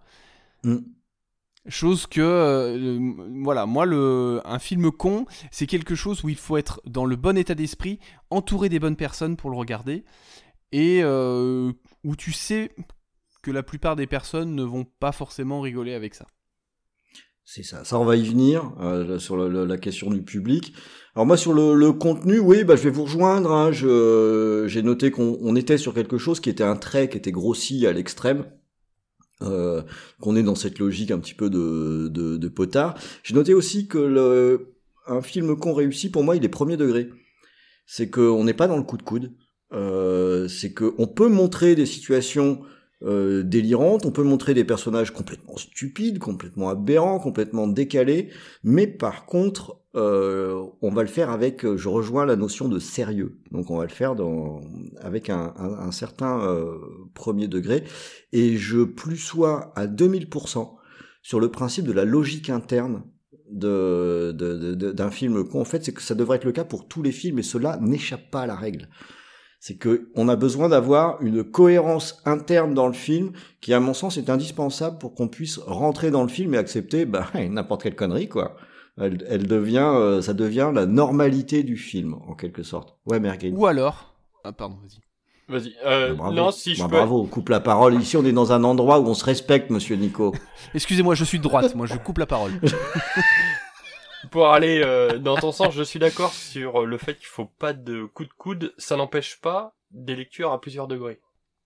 Mm. 0.63 0.77
Chose 1.67 2.05
que, 2.05 2.21
euh, 2.21 2.99
voilà, 3.43 3.65
moi, 3.65 3.85
le, 3.85 4.39
un 4.45 4.59
film 4.59 4.91
con, 4.91 5.25
c'est 5.49 5.65
quelque 5.65 5.95
chose 5.95 6.23
où 6.23 6.29
il 6.29 6.35
faut 6.35 6.57
être 6.57 6.79
dans 6.85 7.05
le 7.05 7.15
bon 7.15 7.37
état 7.37 7.55
d'esprit, 7.55 7.99
entouré 8.29 8.69
des 8.69 8.79
bonnes 8.79 8.95
personnes 8.95 9.35
pour 9.35 9.49
le 9.49 9.57
regarder, 9.57 10.05
et 10.71 11.01
euh, 11.03 11.71
où 12.03 12.15
tu 12.15 12.31
sais 12.31 12.75
que 13.41 13.49
la 13.49 13.63
plupart 13.63 13.95
des 13.95 14.05
personnes 14.05 14.53
ne 14.53 14.63
vont 14.63 14.85
pas 14.99 15.11
forcément 15.11 15.61
rigoler 15.61 15.93
avec 15.95 16.13
ça. 16.13 16.27
C'est 17.43 17.63
ça. 17.63 17.83
Ça, 17.83 17.99
on 17.99 18.05
va 18.05 18.15
y 18.15 18.27
venir 18.27 18.73
euh, 18.81 19.19
sur 19.19 19.37
la 19.37 19.77
question 19.77 20.09
du 20.09 20.23
public. 20.23 20.73
Alors 21.15 21.25
moi, 21.27 21.37
sur 21.37 21.53
le, 21.53 21.91
contenu, 21.93 22.39
oui, 22.39 22.63
bah, 22.63 22.75
je 22.75 22.83
vais 22.83 22.89
vous 22.89 23.03
rejoindre. 23.03 23.51
hein. 23.51 23.71
J'ai 23.71 24.81
noté 24.81 25.11
qu'on 25.11 25.37
on 25.41 25.55
était 25.55 25.77
sur 25.77 25.93
quelque 25.93 26.17
chose 26.17 26.39
qui 26.39 26.49
était 26.49 26.63
un 26.63 26.75
trait 26.75 27.07
qui 27.07 27.17
était 27.17 27.31
grossi 27.31 27.85
à 27.87 27.93
l'extrême. 27.93 28.45
Euh, 29.41 29.81
qu'on 30.21 30.37
est 30.37 30.43
dans 30.43 30.55
cette 30.55 30.79
logique 30.79 31.11
un 31.11 31.19
petit 31.19 31.33
peu 31.33 31.49
de, 31.49 32.07
de, 32.07 32.37
de 32.37 32.47
potard. 32.47 32.97
J'ai 33.21 33.35
noté 33.35 33.53
aussi 33.53 33.85
que 33.87 33.97
le, 33.97 34.75
un 35.07 35.21
film 35.21 35.57
qu'on 35.57 35.73
réussit, 35.73 36.09
pour 36.11 36.23
moi, 36.23 36.37
il 36.37 36.45
est 36.45 36.49
premier 36.49 36.77
degré. 36.77 37.09
C'est 37.85 38.09
qu'on 38.09 38.45
n'est 38.45 38.53
pas 38.53 38.67
dans 38.67 38.77
le 38.77 38.83
coup 38.83 38.97
de 38.97 39.03
coude. 39.03 39.33
Euh, 39.73 40.47
c'est 40.47 40.73
qu'on 40.73 41.07
peut 41.07 41.27
montrer 41.27 41.75
des 41.75 41.85
situations 41.85 42.61
euh, 43.03 43.43
délirantes, 43.43 44.05
on 44.05 44.11
peut 44.11 44.23
montrer 44.23 44.53
des 44.53 44.63
personnages 44.63 45.11
complètement 45.11 45.57
stupides, 45.57 46.19
complètement 46.19 46.69
aberrants, 46.69 47.19
complètement 47.19 47.67
décalés, 47.67 48.29
mais 48.63 48.87
par 48.87 49.25
contre, 49.25 49.81
euh, 49.95 50.65
on 50.81 50.91
va 50.91 51.03
le 51.03 51.07
faire 51.07 51.29
avec, 51.29 51.63
euh, 51.63 51.77
je 51.77 51.87
rejoins 51.87 52.25
la 52.25 52.35
notion 52.35 52.67
de 52.67 52.79
sérieux, 52.79 53.39
donc 53.51 53.69
on 53.69 53.77
va 53.77 53.83
le 53.83 53.89
faire 53.89 54.15
dans, 54.15 54.61
avec 54.99 55.29
un, 55.29 55.91
certain 55.91 56.41
euh, 56.41 56.77
premier 57.13 57.47
degré, 57.47 57.83
et 58.33 58.57
je 58.57 58.83
plus 58.83 59.17
sois 59.17 59.71
à 59.75 59.87
2000% 59.87 60.75
sur 61.21 61.39
le 61.39 61.49
principe 61.49 61.85
de 61.85 61.93
la 61.93 62.05
logique 62.05 62.49
interne 62.49 63.03
d'un 63.51 65.11
film. 65.11 65.47
Con. 65.47 65.61
En 65.61 65.65
fait, 65.65 65.85
c'est 65.85 65.93
que 65.93 66.01
ça 66.01 66.15
devrait 66.15 66.37
être 66.37 66.45
le 66.45 66.51
cas 66.51 66.65
pour 66.65 66.87
tous 66.87 67.01
les 67.01 67.11
films, 67.11 67.39
et 67.39 67.43
cela 67.43 67.77
n'échappe 67.81 68.29
pas 68.31 68.41
à 68.41 68.47
la 68.47 68.55
règle 68.55 68.89
c'est 69.67 69.77
que 69.77 70.09
on 70.13 70.29
a 70.29 70.35
besoin 70.35 70.69
d'avoir 70.69 71.19
une 71.23 71.43
cohérence 71.43 72.21
interne 72.25 72.75
dans 72.75 72.85
le 72.85 72.93
film 72.93 73.31
qui, 73.61 73.73
à 73.73 73.79
mon 73.79 73.95
sens, 73.95 74.15
est 74.17 74.29
indispensable 74.29 74.99
pour 74.99 75.15
qu'on 75.15 75.27
puisse 75.27 75.57
rentrer 75.57 76.11
dans 76.11 76.21
le 76.21 76.27
film 76.27 76.53
et 76.53 76.57
accepter 76.59 77.05
bah, 77.05 77.25
n'importe 77.49 77.81
quelle 77.81 77.95
connerie, 77.95 78.29
quoi. 78.29 78.57
Elle, 79.01 79.25
elle 79.27 79.47
devient, 79.47 79.89
euh, 79.95 80.21
ça 80.21 80.35
devient 80.35 80.69
la 80.71 80.85
normalité 80.85 81.63
du 81.63 81.77
film, 81.77 82.13
en 82.27 82.35
quelque 82.35 82.61
sorte. 82.61 82.95
Ouais, 83.07 83.19
Merguez. 83.19 83.53
Ou 83.55 83.65
alors... 83.65 84.13
Ah, 84.43 84.51
pardon, 84.51 84.77
vas-y. 84.83 84.99
Vas-y. 85.51 85.73
Euh, 85.83 86.09
Bah, 86.09 86.15
bravo. 86.15 86.35
non, 86.35 86.51
si 86.51 86.75
je 86.75 86.83
Bah, 86.83 86.87
peux. 86.87 86.97
Bravo, 86.97 87.21
on 87.23 87.25
coupe 87.25 87.49
la 87.49 87.59
parole. 87.59 87.95
Ici, 87.99 88.17
on 88.17 88.23
est 88.23 88.31
dans 88.33 88.51
un 88.51 88.63
endroit 88.63 88.99
où 88.99 89.07
on 89.07 89.15
se 89.15 89.25
respecte, 89.25 89.71
monsieur 89.71 89.95
Nico. 89.95 90.35
Excusez-moi, 90.75 91.15
je 91.15 91.23
suis 91.23 91.39
de 91.39 91.43
droite, 91.43 91.73
moi 91.73 91.87
je 91.87 91.97
coupe 91.97 92.19
la 92.19 92.27
parole. 92.27 92.51
Pour 94.31 94.49
aller 94.49 94.81
euh, 94.83 95.17
dans 95.17 95.35
ton 95.35 95.51
sens, 95.51 95.73
je 95.73 95.83
suis 95.83 95.99
d'accord 95.99 96.33
sur 96.33 96.85
le 96.85 96.97
fait 96.97 97.15
qu'il 97.15 97.27
faut 97.27 97.45
pas 97.45 97.73
de 97.73 98.05
coup 98.05 98.25
de 98.25 98.33
coude. 98.37 98.73
Ça 98.77 98.95
n'empêche 98.95 99.39
pas 99.41 99.75
des 99.91 100.15
lectures 100.15 100.51
à 100.51 100.61
plusieurs 100.61 100.87
degrés. 100.87 101.19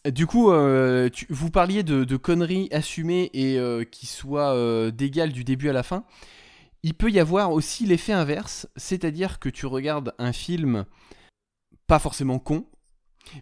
Du 0.05 0.27
coup, 0.27 0.51
euh, 0.51 1.09
vous 1.29 1.51
parliez 1.51 1.83
de, 1.83 2.17
conneries 2.17 2.69
assumées 2.71 3.29
et 3.33 3.57
euh, 3.57 3.83
qui 3.83 4.05
soient 4.05 4.55
euh, 4.55 4.91
d'égales 4.91 5.33
du 5.33 5.43
début 5.43 5.69
à 5.69 5.73
la 5.73 5.83
fin. 5.83 6.05
Il 6.83 6.93
peut 6.93 7.11
y 7.11 7.19
avoir 7.19 7.51
aussi 7.51 7.85
l'effet 7.85 8.13
inverse, 8.13 8.67
c'est-à-dire 8.77 9.39
que 9.39 9.49
tu 9.49 9.65
regardes 9.65 10.13
un 10.17 10.31
film 10.31 10.85
pas 11.87 11.99
forcément 11.99 12.39
con, 12.39 12.65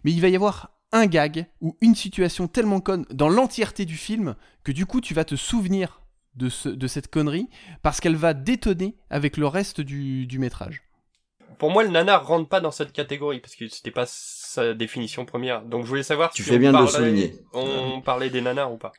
mais 0.02 0.10
il 0.10 0.20
va 0.20 0.28
y 0.28 0.34
avoir 0.34 0.72
un 0.90 1.06
gag 1.06 1.46
ou 1.60 1.76
une 1.80 1.94
situation 1.94 2.48
tellement 2.48 2.80
conne 2.80 3.06
dans 3.10 3.28
l'entièreté 3.28 3.84
du 3.84 3.96
film 3.96 4.34
que 4.64 4.72
du 4.72 4.86
coup 4.86 5.00
tu 5.00 5.14
vas 5.14 5.24
te 5.24 5.36
souvenir 5.36 6.00
de, 6.38 6.48
ce- 6.48 6.68
de 6.70 6.86
cette 6.86 7.08
connerie 7.08 7.48
parce 7.82 8.00
qu'elle 8.00 8.16
va 8.16 8.32
détonner 8.34 8.96
avec 9.10 9.36
le 9.36 9.46
reste 9.46 9.80
du, 9.82 10.26
du 10.26 10.38
métrage. 10.38 10.82
Pour 11.58 11.70
moi, 11.72 11.82
le 11.82 11.90
nanar 11.90 12.26
rentre 12.26 12.48
pas 12.48 12.60
dans 12.60 12.70
cette 12.70 12.92
catégorie 12.92 13.40
parce 13.40 13.56
que 13.56 13.68
c'était 13.68 13.90
pas 13.90 14.04
sa 14.06 14.74
définition 14.74 15.24
première. 15.24 15.62
Donc 15.64 15.84
je 15.84 15.88
voulais 15.88 16.02
savoir 16.04 16.30
Tu 16.32 16.42
si 16.44 16.48
fais 16.50 16.56
on 16.56 16.60
bien 16.60 16.72
de 16.72 16.78
le 16.78 16.84
parlait- 16.84 16.98
souligner. 16.98 17.34
On 17.52 18.00
parlait 18.00 18.30
des 18.30 18.40
nanars 18.40 18.72
ou 18.72 18.76
pas. 18.78 18.92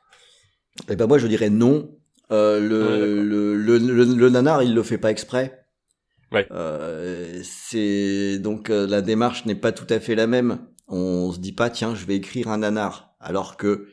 Et 0.90 0.96
ben 0.96 1.08
moi, 1.08 1.18
je 1.18 1.28
dirais 1.28 1.50
non. 1.50 1.90
Euh, 2.32 2.60
le, 2.60 3.24
le, 3.24 3.56
le, 3.56 3.78
le, 3.80 4.04
le 4.14 4.30
nanar, 4.30 4.62
il 4.62 4.76
le 4.76 4.84
fait 4.84 4.98
pas 5.00 5.10
exprès. 5.10 5.66
Ouais. 6.32 6.46
Euh, 6.52 7.40
c'est 7.44 8.38
donc 8.40 8.70
euh, 8.70 8.86
la 8.86 9.02
démarche 9.02 9.46
n'est 9.46 9.56
pas 9.56 9.72
tout 9.72 9.88
à 9.90 10.00
fait 10.00 10.14
la 10.16 10.28
même. 10.28 10.60
On 10.88 11.32
se 11.32 11.40
dit 11.40 11.54
pas 11.54 11.70
tiens, 11.70 11.96
je 11.96 12.06
vais 12.06 12.16
écrire 12.18 12.50
un 12.50 12.58
nanar, 12.60 13.16
alors 13.20 13.58
que 13.58 13.88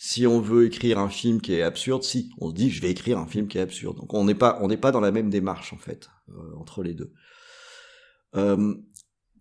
si 0.00 0.28
on 0.28 0.40
veut 0.40 0.64
écrire 0.64 1.00
un 1.00 1.08
film 1.10 1.40
qui 1.40 1.52
est 1.54 1.62
absurde, 1.62 2.04
si 2.04 2.30
on 2.40 2.48
se 2.48 2.54
dit 2.54 2.70
je 2.70 2.80
vais 2.80 2.90
écrire 2.90 3.18
un 3.18 3.26
film 3.26 3.48
qui 3.48 3.58
est 3.58 3.60
absurde. 3.60 3.96
Donc 3.96 4.14
on 4.14 4.24
n'est 4.24 4.34
pas 4.34 4.58
on 4.62 4.68
n'est 4.68 4.76
pas 4.76 4.92
dans 4.92 5.00
la 5.00 5.10
même 5.10 5.28
démarche 5.28 5.72
en 5.72 5.76
fait 5.76 6.08
euh, 6.30 6.56
entre 6.56 6.84
les 6.84 6.94
deux. 6.94 7.12
Euh, 8.36 8.76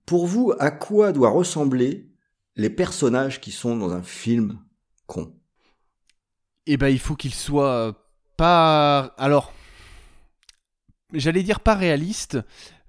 pour 0.06 0.26
vous, 0.26 0.54
à 0.58 0.72
quoi 0.72 1.12
doit 1.12 1.30
ressembler 1.30 2.10
les 2.56 2.72
personnages 2.72 3.40
qui 3.40 3.52
sont 3.52 3.78
dans 3.78 3.92
un 3.92 4.02
film 4.02 4.60
con? 5.06 5.36
Eh 6.66 6.78
ben, 6.78 6.88
il 6.88 7.00
faut 7.00 7.16
qu'il 7.16 7.34
soit 7.34 8.10
pas. 8.36 9.14
Alors, 9.18 9.54
j'allais 11.14 11.44
dire 11.44 11.60
pas 11.60 11.76
réaliste, 11.76 12.40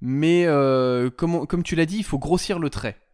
mais 0.00 0.46
euh, 0.46 1.10
comme, 1.10 1.46
comme 1.46 1.62
tu 1.62 1.76
l'as 1.76 1.86
dit, 1.86 1.98
il 1.98 2.04
faut 2.04 2.18
grossir 2.18 2.58
le 2.58 2.70
trait. 2.70 3.07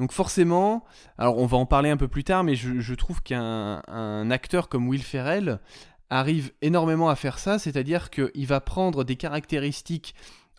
Donc 0.00 0.12
forcément, 0.12 0.82
alors 1.18 1.36
on 1.36 1.44
va 1.44 1.58
en 1.58 1.66
parler 1.66 1.90
un 1.90 1.98
peu 1.98 2.08
plus 2.08 2.24
tard, 2.24 2.42
mais 2.42 2.54
je, 2.56 2.80
je 2.80 2.94
trouve 2.94 3.22
qu'un 3.22 3.82
un 3.86 4.30
acteur 4.30 4.70
comme 4.70 4.88
Will 4.88 5.02
Ferrell 5.02 5.60
arrive 6.08 6.52
énormément 6.62 7.10
à 7.10 7.16
faire 7.16 7.38
ça, 7.38 7.58
c'est-à-dire 7.58 8.08
qu'il 8.08 8.46
va 8.46 8.60
prendre 8.62 9.04
des 9.04 9.16
caractéristiques 9.16 10.14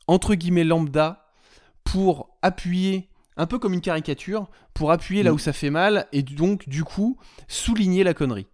entre 0.06 0.36
guillemets 0.36 0.64
lambda 0.64 1.26
pour 1.84 2.38
appuyer, 2.44 3.10
un 3.36 3.48
peu 3.48 3.58
comme 3.58 3.74
une 3.74 3.82
caricature, 3.82 4.48
pour 4.76 4.92
appuyer 4.92 5.24
là 5.24 5.32
Mm. 5.32 5.34
où 5.34 5.40
ça 5.40 5.54
fait 5.54 5.72
mal, 5.72 6.06
et 6.12 6.22
donc 6.22 6.70
du 6.70 6.84
coup 6.84 7.18
souligner 7.48 8.04
la 8.04 8.14
connerie. 8.14 8.46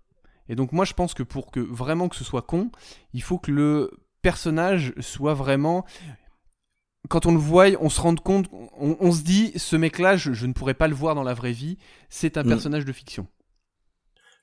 Et 0.47 0.55
donc 0.55 0.71
moi 0.71 0.85
je 0.85 0.93
pense 0.93 1.13
que 1.13 1.23
pour 1.23 1.51
que 1.51 1.59
vraiment 1.59 2.07
que 2.07 2.15
ce 2.15 2.23
soit 2.23 2.43
con, 2.43 2.71
il 3.13 3.21
faut 3.21 3.39
que 3.39 3.51
le 3.51 3.91
personnage 4.21 4.93
soit 5.01 5.33
vraiment... 5.33 5.85
Quand 7.09 7.25
on 7.25 7.31
le 7.31 7.37
voit, 7.39 7.67
on 7.79 7.89
se 7.89 8.01
rend 8.01 8.15
compte, 8.15 8.47
on, 8.77 8.97
on 8.99 9.11
se 9.11 9.21
dit, 9.21 9.53
ce 9.57 9.75
mec-là, 9.75 10.17
je, 10.17 10.33
je 10.33 10.45
ne 10.45 10.53
pourrais 10.53 10.73
pas 10.73 10.87
le 10.87 10.95
voir 10.95 11.15
dans 11.15 11.23
la 11.23 11.33
vraie 11.33 11.51
vie, 11.51 11.77
c'est 12.09 12.37
un 12.37 12.43
Mm. 12.43 12.49
personnage 12.49 12.85
de 12.85 12.91
fiction. 12.93 13.27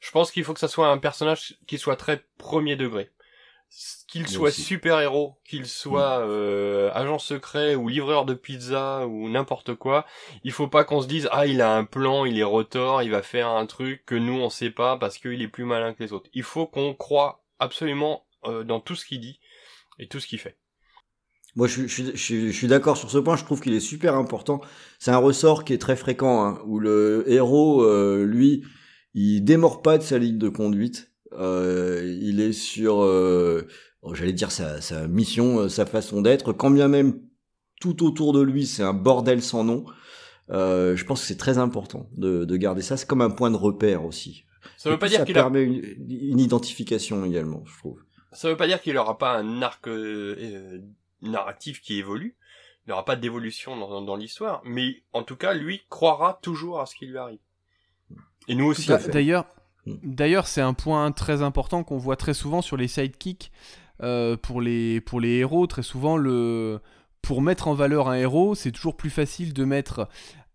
Je 0.00 0.10
pense 0.10 0.30
qu'il 0.30 0.44
faut 0.44 0.52
que 0.54 0.60
ça 0.60 0.68
soit 0.68 0.88
un 0.88 0.98
personnage 0.98 1.56
qui 1.66 1.78
soit 1.78 1.96
très 1.96 2.22
premier 2.38 2.76
degré. 2.76 3.10
Qu'il 4.06 4.28
soit 4.28 4.52
super-héros, 4.52 5.40
qu'il 5.44 5.66
soit 5.66 6.20
euh, 6.20 6.90
agent 6.94 7.18
secret 7.18 7.74
ou 7.74 7.88
livreur 7.88 8.24
de 8.24 8.34
pizza 8.34 9.04
ou 9.08 9.28
n'importe 9.28 9.74
quoi, 9.74 10.06
il 10.44 10.52
faut 10.52 10.68
pas 10.68 10.84
qu'on 10.84 11.00
se 11.02 11.08
dise 11.08 11.28
ah 11.32 11.46
il 11.46 11.60
a 11.60 11.74
un 11.74 11.84
plan, 11.84 12.24
il 12.24 12.38
est 12.38 12.44
rotor, 12.44 13.02
il 13.02 13.10
va 13.10 13.22
faire 13.22 13.48
un 13.48 13.66
truc 13.66 14.04
que 14.06 14.14
nous 14.14 14.34
on 14.34 14.48
sait 14.50 14.70
pas 14.70 14.96
parce 14.96 15.18
qu'il 15.18 15.42
est 15.42 15.48
plus 15.48 15.64
malin 15.64 15.92
que 15.94 16.02
les 16.04 16.12
autres. 16.12 16.30
Il 16.34 16.44
faut 16.44 16.66
qu'on 16.68 16.94
croit 16.94 17.42
absolument 17.58 18.24
euh, 18.44 18.62
dans 18.62 18.78
tout 18.78 18.94
ce 18.94 19.04
qu'il 19.04 19.20
dit 19.20 19.40
et 19.98 20.06
tout 20.06 20.20
ce 20.20 20.28
qu'il 20.28 20.38
fait. 20.38 20.56
Moi, 21.56 21.66
je, 21.68 21.86
suis- 21.86 22.06
je, 22.06 22.16
je, 22.16 22.46
je 22.48 22.52
suis 22.52 22.66
d'accord 22.66 22.96
sur 22.96 23.10
ce 23.10 23.18
point. 23.18 23.36
Je 23.36 23.44
trouve 23.44 23.60
qu'il 23.60 23.74
est 23.74 23.80
super 23.80 24.14
important. 24.16 24.60
C'est 24.98 25.10
un 25.12 25.18
ressort 25.18 25.64
qui 25.64 25.72
est 25.72 25.78
très 25.78 25.96
fréquent, 25.96 26.44
hein, 26.44 26.58
où 26.66 26.78
le 26.80 27.24
héros, 27.28 27.82
euh, 27.84 28.24
lui, 28.24 28.64
il 29.14 29.42
démord 29.42 29.80
pas 29.82 29.98
de 29.98 30.02
sa 30.02 30.18
ligne 30.18 30.38
de 30.38 30.48
conduite. 30.48 31.12
Euh, 31.32 32.16
il 32.20 32.40
est 32.40 32.52
sur, 32.52 33.02
euh, 33.02 33.66
oh, 34.02 34.14
j'allais 34.14 34.32
dire 34.32 34.50
sa, 34.50 34.80
sa 34.80 35.06
mission, 35.08 35.60
euh, 35.60 35.68
sa 35.68 35.86
façon 35.86 36.22
d'être, 36.22 36.52
quand 36.52 36.70
bien 36.70 36.88
même 36.88 37.20
tout 37.80 38.04
autour 38.04 38.32
de 38.32 38.40
lui 38.40 38.66
c'est 38.66 38.82
un 38.84 38.94
bordel 38.94 39.42
sans 39.42 39.64
nom. 39.64 39.84
Euh, 40.50 40.94
je 40.96 41.04
pense 41.04 41.20
que 41.22 41.26
c'est 41.26 41.36
très 41.38 41.58
important 41.58 42.08
de, 42.16 42.44
de 42.44 42.56
garder 42.56 42.82
ça. 42.82 42.96
C'est 42.96 43.06
comme 43.08 43.20
un 43.22 43.30
point 43.30 43.50
de 43.50 43.56
repère 43.56 44.04
aussi. 44.04 44.44
Ça 44.76 44.90
veut 44.90 44.96
Et 44.96 44.98
pas 44.98 45.08
dire 45.08 45.24
qu'il 45.24 45.36
a... 45.38 45.42
permet 45.42 45.62
une, 45.62 45.82
une 46.08 46.38
identification 46.40 47.24
également, 47.24 47.64
je 47.66 47.78
trouve. 47.78 47.98
ça 48.32 48.48
veut 48.48 48.56
pas 48.56 48.66
dire 48.66 48.80
qu'il 48.80 48.96
aura 48.96 49.18
pas 49.18 49.36
un 49.36 49.60
arc 49.62 49.88
euh, 49.88 50.80
narratif 51.24 51.80
qui 51.80 51.98
évolue. 51.98 52.36
Il 52.86 52.90
n'aura 52.90 53.04
pas 53.04 53.16
d'évolution 53.16 53.76
dans, 53.76 54.02
dans 54.02 54.16
l'histoire, 54.16 54.60
mais 54.64 55.02
en 55.12 55.22
tout 55.22 55.36
cas, 55.36 55.54
lui 55.54 55.82
croira 55.88 56.38
toujours 56.42 56.80
à 56.80 56.86
ce 56.86 56.94
qui 56.94 57.06
lui 57.06 57.18
arrive. 57.18 57.38
Et 58.46 58.54
nous 58.54 58.66
aussi. 58.66 58.90
D'ailleurs, 59.10 59.46
Mm. 59.86 59.94
d'ailleurs, 60.02 60.46
c'est 60.46 60.60
un 60.60 60.74
point 60.74 61.12
très 61.12 61.42
important 61.42 61.84
qu'on 61.84 61.98
voit 61.98 62.16
très 62.16 62.34
souvent 62.34 62.62
sur 62.62 62.76
les 62.76 62.88
sidekicks 62.88 63.50
euh, 64.02 64.36
pour 64.36 64.60
les 64.60 65.00
pour 65.00 65.20
les 65.20 65.36
héros. 65.38 65.66
Très 65.66 65.82
souvent, 65.82 66.16
le 66.16 66.80
pour 67.22 67.42
mettre 67.42 67.68
en 67.68 67.74
valeur 67.74 68.08
un 68.08 68.14
héros, 68.14 68.54
c'est 68.54 68.72
toujours 68.72 68.96
plus 68.96 69.10
facile 69.10 69.52
de 69.52 69.64
mettre 69.64 70.08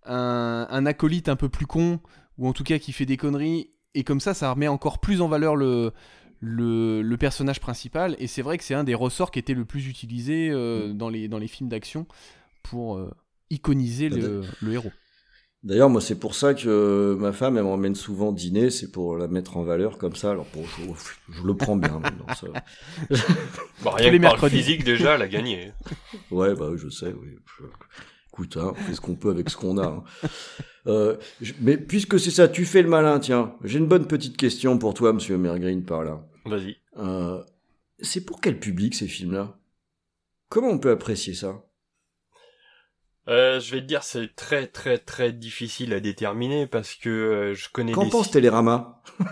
un, 0.06 0.68
un 0.70 0.86
acolyte 0.86 1.30
un 1.30 1.36
peu 1.36 1.50
plus 1.50 1.66
con 1.66 2.00
ou 2.38 2.48
en 2.48 2.54
tout 2.54 2.64
cas 2.64 2.80
qui 2.80 2.92
fait 2.92 3.06
des 3.06 3.18
conneries 3.18 3.72
et 3.96 4.04
comme 4.04 4.20
ça, 4.20 4.34
ça 4.34 4.52
remet 4.52 4.68
encore 4.68 5.00
plus 5.00 5.22
en 5.22 5.28
valeur 5.28 5.56
le 5.56 5.94
le, 6.40 7.02
le 7.02 7.18
personnage 7.18 7.60
principal. 7.60 8.16
Et 8.20 8.28
c'est 8.28 8.42
vrai 8.42 8.58
que 8.58 8.64
c'est 8.64 8.74
un 8.76 8.84
des 8.84 8.96
ressorts 8.96 9.32
qui 9.32 9.40
était 9.40 9.54
le 9.54 9.66
plus 9.66 9.88
utilisé 9.88 10.50
euh, 10.52 10.94
dans 10.94 11.10
les 11.10 11.28
dans 11.28 11.38
les 11.40 11.48
films 11.48 11.70
d'action 11.70 12.06
pour 12.64 12.98
euh, 12.98 13.10
iconiser 13.50 14.10
le, 14.10 14.42
le 14.62 14.74
héros. 14.74 14.92
D'ailleurs, 15.62 15.90
moi, 15.90 16.00
c'est 16.00 16.18
pour 16.18 16.36
ça 16.36 16.54
que 16.54 17.18
ma 17.20 17.34
femme, 17.34 17.58
elle 17.58 17.64
m'emmène 17.66 17.94
souvent 17.96 18.32
dîner, 18.32 18.70
c'est 18.70 18.92
pour 18.92 19.18
la 19.18 19.28
mettre 19.28 19.58
en 19.58 19.64
valeur 19.64 19.98
comme 19.98 20.16
ça. 20.16 20.32
Alors, 20.32 20.46
bon, 20.54 20.64
je, 20.64 21.34
je 21.34 21.44
le 21.44 21.54
prends 21.54 21.76
bien. 21.76 22.00
maintenant, 22.00 22.34
ça. 22.34 22.48
Bah, 23.84 23.92
rien 23.96 24.10
les 24.12 24.18
que 24.20 24.24
par 24.24 24.36
le 24.36 24.42
mercredis. 24.42 24.58
physique, 24.58 24.84
déjà, 24.86 25.16
elle 25.16 25.22
a 25.22 25.28
gagné. 25.28 25.74
Ouais, 26.32 26.56
bah, 26.56 26.70
oui, 26.72 26.78
je 26.78 26.88
sais, 26.90 27.08
oui. 27.14 27.36
Écoute, 28.32 28.56
hein, 28.56 28.72
on 28.72 28.76
fait 28.76 28.94
ce 28.94 29.02
qu'on 29.02 29.16
peut 29.16 29.32
avec 29.32 29.50
ce 29.50 29.58
qu'on 29.58 29.78
a. 29.78 29.86
hein. 29.88 30.04
Euh, 30.88 31.18
je- 31.42 31.54
Mais 31.60 31.76
puisque 31.78 32.18
c'est 32.22 32.32
ça, 32.32 32.48
tu 32.48 32.64
fais 32.66 32.82
le 32.82 32.88
malin, 32.90 33.20
tiens. 33.20 33.54
J'ai 33.66 33.80
une 33.80 33.88
bonne 33.88 34.08
petite 34.08 34.38
question 34.38 34.78
pour 34.78 34.94
toi, 34.94 35.12
monsieur 35.12 35.38
Mergreen, 35.38 35.84
par 35.84 36.04
là. 36.06 36.26
Vas-y. 36.46 36.78
Euh, 36.98 37.44
c'est 38.00 38.26
pour 38.26 38.42
quel 38.42 38.60
public, 38.60 38.96
ces 38.96 39.08
films-là? 39.08 39.58
Comment 40.50 40.70
on 40.70 40.80
peut 40.80 40.92
apprécier 40.92 41.34
ça? 41.34 41.64
Euh, 43.28 43.60
je 43.60 43.72
vais 43.76 43.82
te 43.82 43.86
dire, 43.86 44.04
c'est 44.04 44.36
très 44.36 44.66
très 44.66 44.98
très 44.98 45.32
difficile 45.32 45.94
à 45.94 46.00
déterminer 46.00 46.66
parce 46.66 46.96
que 46.96 47.10
euh, 47.10 47.54
je 47.54 47.70
connais 47.70 47.92
Qu'en 47.92 48.06
des... 48.06 48.10
pense 48.10 48.32
Télérama? 48.32 49.04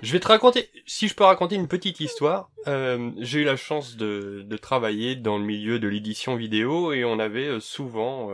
Je 0.00 0.12
vais 0.12 0.20
te 0.20 0.28
raconter, 0.28 0.68
si 0.84 1.06
je 1.06 1.14
peux 1.14 1.22
raconter 1.22 1.54
une 1.54 1.68
petite 1.68 2.00
histoire, 2.00 2.50
euh, 2.66 3.10
j'ai 3.18 3.40
eu 3.40 3.44
la 3.44 3.56
chance 3.56 3.96
de, 3.96 4.42
de 4.44 4.56
travailler 4.56 5.14
dans 5.14 5.38
le 5.38 5.44
milieu 5.44 5.78
de 5.78 5.86
l'édition 5.86 6.34
vidéo 6.34 6.92
et 6.92 7.04
on 7.04 7.20
avait 7.20 7.46
euh, 7.46 7.60
souvent 7.60 8.30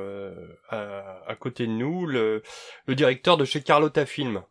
à, 0.71 1.23
à 1.27 1.35
côté 1.37 1.67
de 1.67 1.73
nous 1.73 2.07
le, 2.07 2.43
le 2.87 2.95
directeur 2.95 3.37
de 3.37 3.45
chez 3.45 3.63
Carlotta 3.63 4.07
Film, 4.07 4.43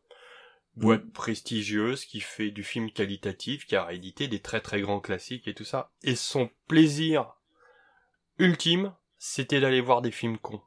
boîte 0.78 1.12
prestigieuse 1.12 2.06
qui 2.06 2.22
fait 2.22 2.52
du 2.52 2.64
film 2.64 2.92
qualitatif, 2.92 3.66
qui 3.66 3.76
a 3.76 3.84
réédité 3.84 4.28
des 4.28 4.40
très 4.40 4.62
très 4.62 4.80
grands 4.82 5.00
classiques 5.00 5.48
et 5.48 5.54
tout 5.54 5.66
ça. 5.66 5.92
Et 6.04 6.16
son 6.16 6.50
plaisir 6.68 7.34
ultime, 8.38 8.94
c'était 9.18 9.60
d'aller 9.60 9.82
voir 9.82 10.02
des 10.02 10.12
films 10.12 10.38
cons. 10.38 10.62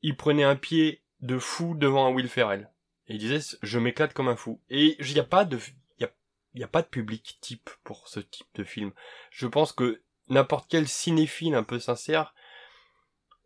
Il 0.00 0.16
prenait 0.16 0.42
un 0.42 0.56
pied 0.56 1.02
de 1.20 1.38
fou 1.38 1.74
devant 1.74 2.06
un 2.06 2.12
Will 2.12 2.28
Ferrell. 2.28 2.70
Et 3.08 3.14
il 3.14 3.18
disait, 3.18 3.56
je 3.62 3.78
m'éclate 3.78 4.14
comme 4.14 4.28
un 4.28 4.36
fou. 4.36 4.60
Et 4.70 4.96
il 4.98 5.12
n'y 5.12 5.20
a 5.20 5.24
pas 5.24 5.44
de, 5.44 5.58
il 5.98 6.02
y 6.02 6.04
a, 6.04 6.12
y 6.54 6.64
a 6.64 6.68
pas 6.68 6.82
de 6.82 6.88
public 6.88 7.38
type 7.40 7.70
pour 7.84 8.08
ce 8.08 8.20
type 8.20 8.48
de 8.54 8.64
film. 8.64 8.92
Je 9.30 9.46
pense 9.46 9.72
que 9.72 10.02
n'importe 10.28 10.66
quel 10.70 10.88
cinéphile 10.88 11.54
un 11.54 11.62
peu 11.62 11.78
sincère 11.78 12.34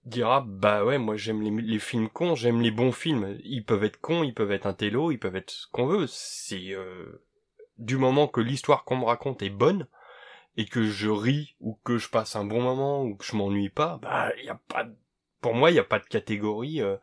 dira, 0.06 0.44
bah 0.46 0.84
ouais, 0.84 0.98
moi 0.98 1.16
j'aime 1.16 1.42
les, 1.42 1.78
films 1.78 2.08
cons, 2.08 2.34
j'aime 2.34 2.62
les 2.62 2.70
bons 2.70 2.92
films. 2.92 3.38
Ils 3.44 3.64
peuvent 3.64 3.84
être 3.84 4.00
cons, 4.00 4.22
ils 4.22 4.34
peuvent 4.34 4.52
être 4.52 4.66
intello, 4.66 5.10
ils 5.10 5.18
peuvent 5.18 5.36
être 5.36 5.50
ce 5.50 5.66
qu'on 5.72 5.86
veut. 5.86 6.06
C'est, 6.08 6.72
euh, 6.72 7.22
du 7.78 7.96
moment 7.96 8.28
que 8.28 8.40
l'histoire 8.40 8.84
qu'on 8.84 8.96
me 8.98 9.04
raconte 9.04 9.42
est 9.42 9.50
bonne, 9.50 9.86
et 10.56 10.64
que 10.64 10.84
je 10.84 11.10
ris, 11.10 11.56
ou 11.60 11.78
que 11.84 11.98
je 11.98 12.08
passe 12.08 12.36
un 12.36 12.44
bon 12.44 12.62
moment, 12.62 13.02
ou 13.04 13.16
que 13.16 13.24
je 13.24 13.36
m'ennuie 13.36 13.68
pas, 13.68 13.98
bah, 14.00 14.32
il 14.38 14.44
y 14.44 14.48
a 14.48 14.58
pas 14.68 14.86
pour 15.46 15.54
moi, 15.54 15.70
il 15.70 15.78
a 15.78 15.84
pas 15.84 16.00
de 16.00 16.06
catégorie, 16.06 16.82
euh, 16.82 16.96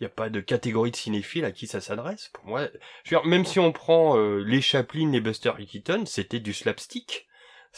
il 0.00 0.02
n'y 0.02 0.06
a 0.06 0.10
pas 0.10 0.30
de 0.30 0.40
catégorie 0.40 0.90
de 0.90 0.96
cinéphile 0.96 1.44
à 1.44 1.52
qui 1.52 1.68
ça 1.68 1.80
s'adresse. 1.80 2.28
Pour 2.32 2.44
moi, 2.44 2.66
je 3.04 3.14
veux 3.14 3.20
dire, 3.20 3.24
même 3.24 3.44
si 3.44 3.60
on 3.60 3.70
prend 3.70 4.18
euh, 4.18 4.42
les 4.44 4.60
Chaplin, 4.60 5.12
les 5.12 5.20
Buster 5.20 5.52
Keaton, 5.64 6.04
c'était 6.04 6.40
du 6.40 6.52
slapstick. 6.52 7.27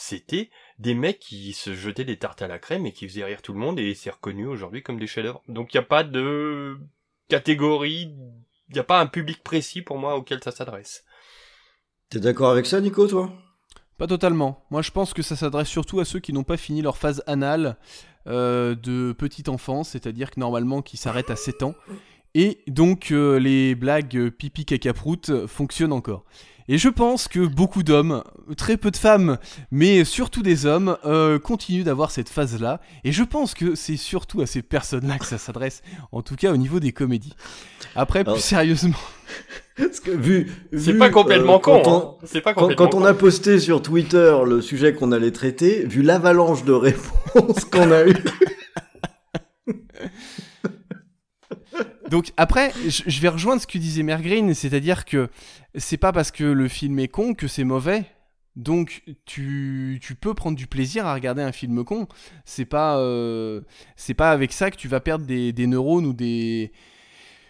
C'était 0.01 0.49
des 0.79 0.95
mecs 0.95 1.19
qui 1.21 1.53
se 1.53 1.75
jetaient 1.75 2.07
des 2.07 2.17
tartes 2.17 2.41
à 2.41 2.49
la 2.49 2.59
crème 2.59 2.87
et 2.87 2.93
qui 2.93 3.07
faisaient 3.07 3.25
rire 3.25 3.43
tout 3.43 3.53
le 3.53 3.59
monde 3.59 3.79
et 3.79 3.95
c'est 3.95 4.09
reconnu 4.09 4.47
aujourd'hui 4.47 4.83
comme 4.83 4.99
des 4.99 5.07
chefs-d'œuvre. 5.07 5.43
Donc 5.47 5.75
il 5.75 5.77
n'y 5.77 5.85
a 5.85 5.87
pas 5.87 6.05
de 6.05 6.79
catégorie, 7.29 8.15
il 8.69 8.73
n'y 8.73 8.79
a 8.79 8.85
pas 8.85 8.99
un 8.99 9.07
public 9.07 9.43
précis 9.43 9.83
pour 9.83 9.99
moi 9.99 10.17
auquel 10.17 10.43
ça 10.43 10.53
s'adresse. 10.53 11.05
T'es 12.09 12.19
d'accord 12.19 12.51
avec 12.51 12.65
ça, 12.65 12.81
Nico, 12.81 13.07
toi? 13.07 13.31
Pas 13.99 14.07
totalement. 14.07 14.65
Moi, 14.71 14.81
je 14.81 14.91
pense 14.91 15.13
que 15.13 15.21
ça 15.21 15.37
s'adresse 15.37 15.69
surtout 15.69 16.01
à 16.01 16.07
ceux 16.07 16.19
qui 16.19 16.33
n'ont 16.33 16.45
pas 16.45 16.57
fini 16.57 16.81
leur 16.81 16.97
phase 16.97 17.23
anale 17.27 17.77
euh, 18.27 18.75
de 18.75 19.13
petite 19.13 19.51
enfance, 19.51 19.91
c'est-à-dire 19.91 20.31
que 20.31 20.41
normalement 20.41 20.81
qui 20.81 20.97
s'arrêtent 20.97 21.31
à 21.31 21.37
7 21.37 21.63
ans. 21.63 21.75
Et 22.35 22.63
donc 22.69 23.11
euh, 23.11 23.39
les 23.39 23.75
blagues 23.75 24.31
pipi 24.31 24.65
caca 24.65 24.95
prout 24.95 25.29
euh, 25.29 25.47
fonctionnent 25.47 25.93
encore. 25.93 26.25
Et 26.69 26.79
je 26.79 26.89
pense 26.89 27.27
que 27.29 27.41
beaucoup 27.47 27.83
d'hommes, 27.83 28.23
très 28.57 28.77
peu 28.77 28.91
de 28.91 28.97
femmes, 28.97 29.39
mais 29.71 30.05
surtout 30.05 30.43
des 30.43 30.67
hommes, 30.67 30.97
euh, 31.05 31.39
continuent 31.39 31.83
d'avoir 31.85 32.11
cette 32.11 32.29
phase-là. 32.29 32.81
Et 33.05 33.13
je 33.13 33.25
pense 33.25 33.55
que 33.55 33.75
c'est 33.75 33.97
surtout 33.97 34.41
à 34.41 34.47
ces 34.47 34.63
personnes-là 34.63 35.19
que 35.19 35.27
ça 35.27 35.39
s'adresse, 35.39 35.83
en 36.13 36.23
tout 36.23 36.37
cas 36.37 36.53
au 36.53 36.57
niveau 36.57 36.79
des 36.81 36.93
comédies. 36.93 37.35
Après, 37.97 38.23
plus 38.23 38.31
Alors, 38.31 38.41
sérieusement, 38.41 38.97
Parce 39.77 40.01
que 40.01 40.11
vu, 40.11 40.51
C'est 40.77 40.95
pas 40.99 41.09
complètement 41.11 41.57
euh, 41.57 41.59
con. 41.59 41.83
quand 41.83 41.91
on- 41.91 41.97
hein. 41.99 42.15
C'est 42.25 42.41
pas 42.43 42.53
complètement 42.55 42.87
quand 42.87 42.95
on 42.97 43.01
con. 43.01 43.05
a 43.07 43.15
posté 43.15 43.59
sur 43.59 43.81
Twitter 43.83 44.37
le 44.45 44.61
sujet 44.61 44.95
qu'on 44.95 45.11
allait 45.13 45.31
traiter, 45.33 45.87
vu 45.87 46.03
l'avalanche 46.03 46.65
de 46.65 46.73
réponses 46.75 47.65
qu'on 47.65 47.91
a 47.91 48.05
eu, 48.07 48.15
Donc 52.11 52.33
après, 52.37 52.73
je 52.89 53.21
vais 53.21 53.29
rejoindre 53.29 53.63
ce 53.63 53.69
que 53.69 53.79
disait 53.79 54.03
Mergreen, 54.03 54.53
c'est-à-dire 54.53 55.05
que 55.05 55.31
c'est 55.77 55.97
pas 55.97 56.11
parce 56.11 56.33
que 56.33 56.43
le 56.43 56.67
film 56.67 56.99
est 56.99 57.07
con 57.07 57.35
que 57.35 57.47
c'est 57.47 57.63
mauvais. 57.63 58.05
Donc 58.57 59.05
tu, 59.27 60.01
tu 60.03 60.17
peux 60.17 60.35
prendre 60.35 60.57
du 60.57 60.67
plaisir 60.67 61.07
à 61.07 61.15
regarder 61.15 61.43
un 61.43 61.53
film 61.53 61.85
con. 61.85 62.09
C'est 62.45 62.65
pas 62.65 62.99
euh, 62.99 63.61
c'est 63.95 64.15
pas 64.15 64.33
avec 64.33 64.53
ça 64.53 64.73
que 64.73 64.77
tu 64.77 64.89
vas 64.89 64.99
perdre 64.99 65.25
des, 65.25 65.53
des 65.53 65.69
neurones 65.69 66.05
ou 66.05 66.13
des 66.13 66.73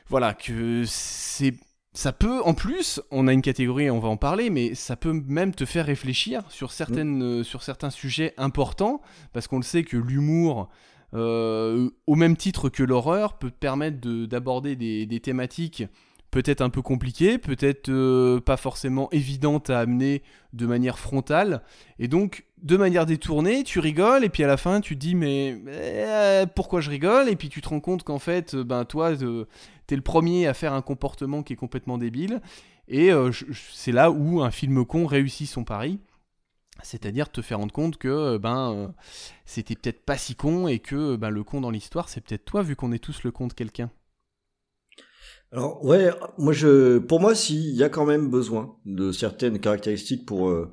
voilà 0.09 0.35
que 0.35 0.85
c'est 0.87 1.55
ça 1.95 2.13
peut 2.13 2.43
en 2.43 2.53
plus 2.53 3.01
on 3.11 3.29
a 3.29 3.33
une 3.33 3.43
catégorie 3.43 3.91
on 3.91 3.99
va 3.99 4.09
en 4.09 4.17
parler 4.17 4.51
mais 4.51 4.75
ça 4.75 4.95
peut 4.95 5.23
même 5.27 5.55
te 5.55 5.65
faire 5.65 5.87
réfléchir 5.87 6.43
sur 6.51 6.71
certaines 6.71 7.23
euh, 7.23 7.43
sur 7.43 7.63
certains 7.63 7.91
sujets 7.91 8.35
importants 8.37 9.01
parce 9.33 9.49
qu'on 9.49 9.57
le 9.57 9.65
sait 9.65 9.85
que 9.85 9.97
l'humour 9.97 10.69
euh, 11.15 11.91
au 12.07 12.15
même 12.15 12.37
titre 12.37 12.69
que 12.69 12.83
l'horreur, 12.83 13.39
peut 13.39 13.51
te 13.51 13.57
permettre 13.57 14.01
de- 14.01 14.27
d'aborder 14.27 14.77
des, 14.77 15.21
thématiques 15.21 15.85
peut-être 16.31 16.61
un 16.61 16.71
peu 16.71 16.81
compliquées, 16.81 17.39
peut-être 17.39 17.89
euh, 17.89 18.41
pas 18.41 18.57
forcément 18.57 19.11
évidentes 19.11 19.69
à 19.69 19.81
amener 19.81 20.23
de 20.53 20.65
manière 20.65 20.99
frontale. 20.99 21.63
Et 21.99 22.07
donc, 22.07 22.45
de 22.63 22.77
manière 22.77 23.05
détournée, 23.05 23.65
tu 23.65 23.81
rigoles, 23.81 24.25
et 24.25 24.29
puis 24.29 24.45
à 24.45 24.47
la 24.47 24.57
fin, 24.57 24.81
tu 24.81 24.95
te 24.95 25.01
dis, 25.01 25.17
mais 25.17 25.61
euh, 25.67 26.47
pourquoi 26.47 26.81
je 26.81 26.91
rigole? 26.91 27.29
Et 27.29 27.35
puis 27.35 27.49
tu 27.49 27.61
te 27.61 27.69
rends 27.69 27.81
compte 27.81 28.05
qu'en 28.05 28.21
fait, 28.21 28.55
ben, 28.55 28.85
toi, 28.85 29.13
t'es 29.89 29.97
le 29.97 30.03
premier 30.03 30.47
à 30.47 30.55
faire 30.55 30.73
un 30.73 30.83
comportement 30.83 31.43
qui 31.43 31.55
est 31.55 31.57
complètement 31.57 31.99
débile. 31.99 32.41
Et 32.87 33.11
c'est 33.73 33.93
là 33.93 34.11
où 34.11 34.43
un 34.43 34.51
film 34.51 34.85
con 34.85 35.07
réussit 35.07 35.49
son 35.49 35.63
pari. 35.63 36.01
C'est-à-dire 36.83 37.31
te 37.31 37.43
faire 37.43 37.59
rendre 37.59 37.73
compte 37.73 37.97
que 37.99 38.09
euh, 38.09 38.39
ben 38.39 38.73
euh, 38.73 38.89
c'était 39.45 39.75
peut-être 39.75 40.05
pas 40.05 40.17
si 40.17 40.35
con 40.35 40.69
et 40.69 40.79
que 40.79 41.17
ben, 41.17 41.31
le 41.31 41.43
con 41.45 41.61
dans 41.61 41.71
l'histoire 41.71 42.09
c'est 42.09 42.21
peut-être 42.21 42.45
toi 42.45 42.63
vu 42.63 42.77
qu'on 42.77 42.93
est 42.93 42.99
tous 42.99 43.23
le 43.25 43.31
con 43.31 43.47
de 43.47 43.53
quelqu'un. 43.53 43.91
alors 45.53 45.85
ouais, 45.85 46.11
moi 46.39 46.53
je, 46.53 46.99
pour 46.99 47.21
moi, 47.21 47.35
si 47.35 47.57
il 47.71 47.77
y 47.77 47.83
a 47.83 47.89
quand 47.89 48.07
même 48.07 48.31
besoin 48.31 48.77
de 48.87 49.11
certaines 49.13 49.59
caractéristiques 49.59 50.25
pour 50.25 50.49
euh, 50.49 50.71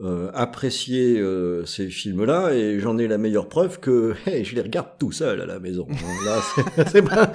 euh, 0.00 0.30
apprécier 0.34 1.18
euh, 1.20 1.64
ces 1.64 1.88
films-là, 1.88 2.52
et 2.54 2.78
j'en 2.80 2.98
ai 2.98 3.06
la 3.08 3.18
meilleure 3.18 3.48
preuve 3.48 3.78
que 3.80 4.14
hey, 4.26 4.44
je 4.44 4.54
les 4.56 4.62
regarde 4.62 4.90
tout 4.98 5.12
seul 5.12 5.40
à 5.40 5.46
la 5.46 5.60
maison. 5.60 5.86
hein. 5.90 6.24
Là, 6.24 6.40
c'est- 6.74 6.88
c'est 6.90 7.02
pas, 7.02 7.32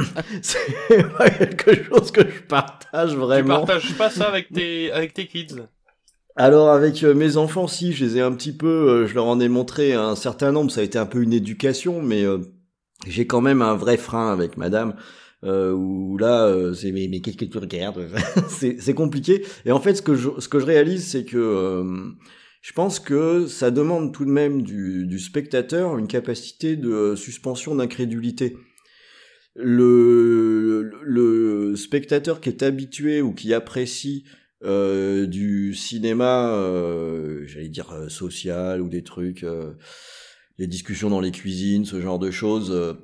c'est 0.42 1.16
pas 1.16 1.30
quelque 1.30 1.84
chose 1.84 2.10
que 2.10 2.20
je 2.28 2.42
partage 2.42 3.10
Tu 3.10 3.16
vraiment. 3.16 3.64
partages 3.66 3.94
pas 3.96 4.10
ça 4.10 4.28
avec 4.28 4.52
tes, 4.52 4.92
avec 4.92 5.14
tes 5.14 5.26
kids? 5.26 5.56
Alors 6.36 6.68
avec 6.70 7.02
euh, 7.02 7.14
mes 7.14 7.38
enfants, 7.38 7.66
si, 7.66 7.92
je 7.94 8.04
les 8.04 8.18
ai 8.18 8.20
un 8.20 8.32
petit 8.32 8.52
peu, 8.52 8.66
euh, 8.66 9.06
je 9.06 9.14
leur 9.14 9.24
en 9.24 9.40
ai 9.40 9.48
montré 9.48 9.94
un 9.94 10.14
certain 10.14 10.52
nombre, 10.52 10.70
ça 10.70 10.82
a 10.82 10.84
été 10.84 10.98
un 10.98 11.06
peu 11.06 11.22
une 11.22 11.32
éducation, 11.32 12.02
mais 12.02 12.24
euh, 12.24 12.38
j'ai 13.06 13.26
quand 13.26 13.40
même 13.40 13.62
un 13.62 13.74
vrai 13.74 13.96
frein 13.96 14.30
avec 14.32 14.58
madame. 14.58 14.96
euh, 15.44 15.72
où 15.72 16.18
là, 16.18 16.46
euh, 16.46 16.74
c'est 16.74 16.92
mais, 16.92 17.08
mais 17.08 17.20
qu'est-ce 17.20 17.36
que 17.36 18.78
C'est 18.80 18.94
compliqué. 18.94 19.44
Et 19.64 19.72
en 19.72 19.80
fait, 19.80 19.94
ce 19.94 20.02
que 20.02 20.14
je, 20.14 20.66
réalise, 20.66 21.06
c'est 21.06 21.24
que 21.24 21.84
je 22.62 22.72
pense 22.72 23.00
que 23.00 23.46
ça 23.46 23.70
demande 23.70 24.12
tout 24.12 24.24
de 24.24 24.30
même 24.30 24.62
du, 24.62 25.06
du 25.06 25.18
spectateur 25.18 25.98
une 25.98 26.08
capacité 26.08 26.76
de 26.76 27.14
suspension 27.16 27.74
d'incrédulité. 27.76 28.56
Le, 29.54 30.90
le 31.02 31.76
spectateur 31.76 32.40
qui 32.40 32.50
est 32.50 32.62
habitué 32.62 33.22
ou 33.22 33.32
qui 33.32 33.54
apprécie 33.54 34.24
euh, 34.64 35.26
du 35.26 35.74
cinéma, 35.74 36.50
euh, 36.52 37.44
j'allais 37.46 37.68
dire 37.68 37.90
euh, 37.92 38.08
social 38.08 38.80
ou 38.80 38.88
des 38.88 39.02
trucs, 39.02 39.44
euh, 39.44 39.74
les 40.58 40.66
discussions 40.66 41.10
dans 41.10 41.20
les 41.20 41.30
cuisines, 41.30 41.84
ce 41.84 42.00
genre 42.00 42.18
de 42.18 42.30
choses 42.30 42.70
euh, 42.70 42.94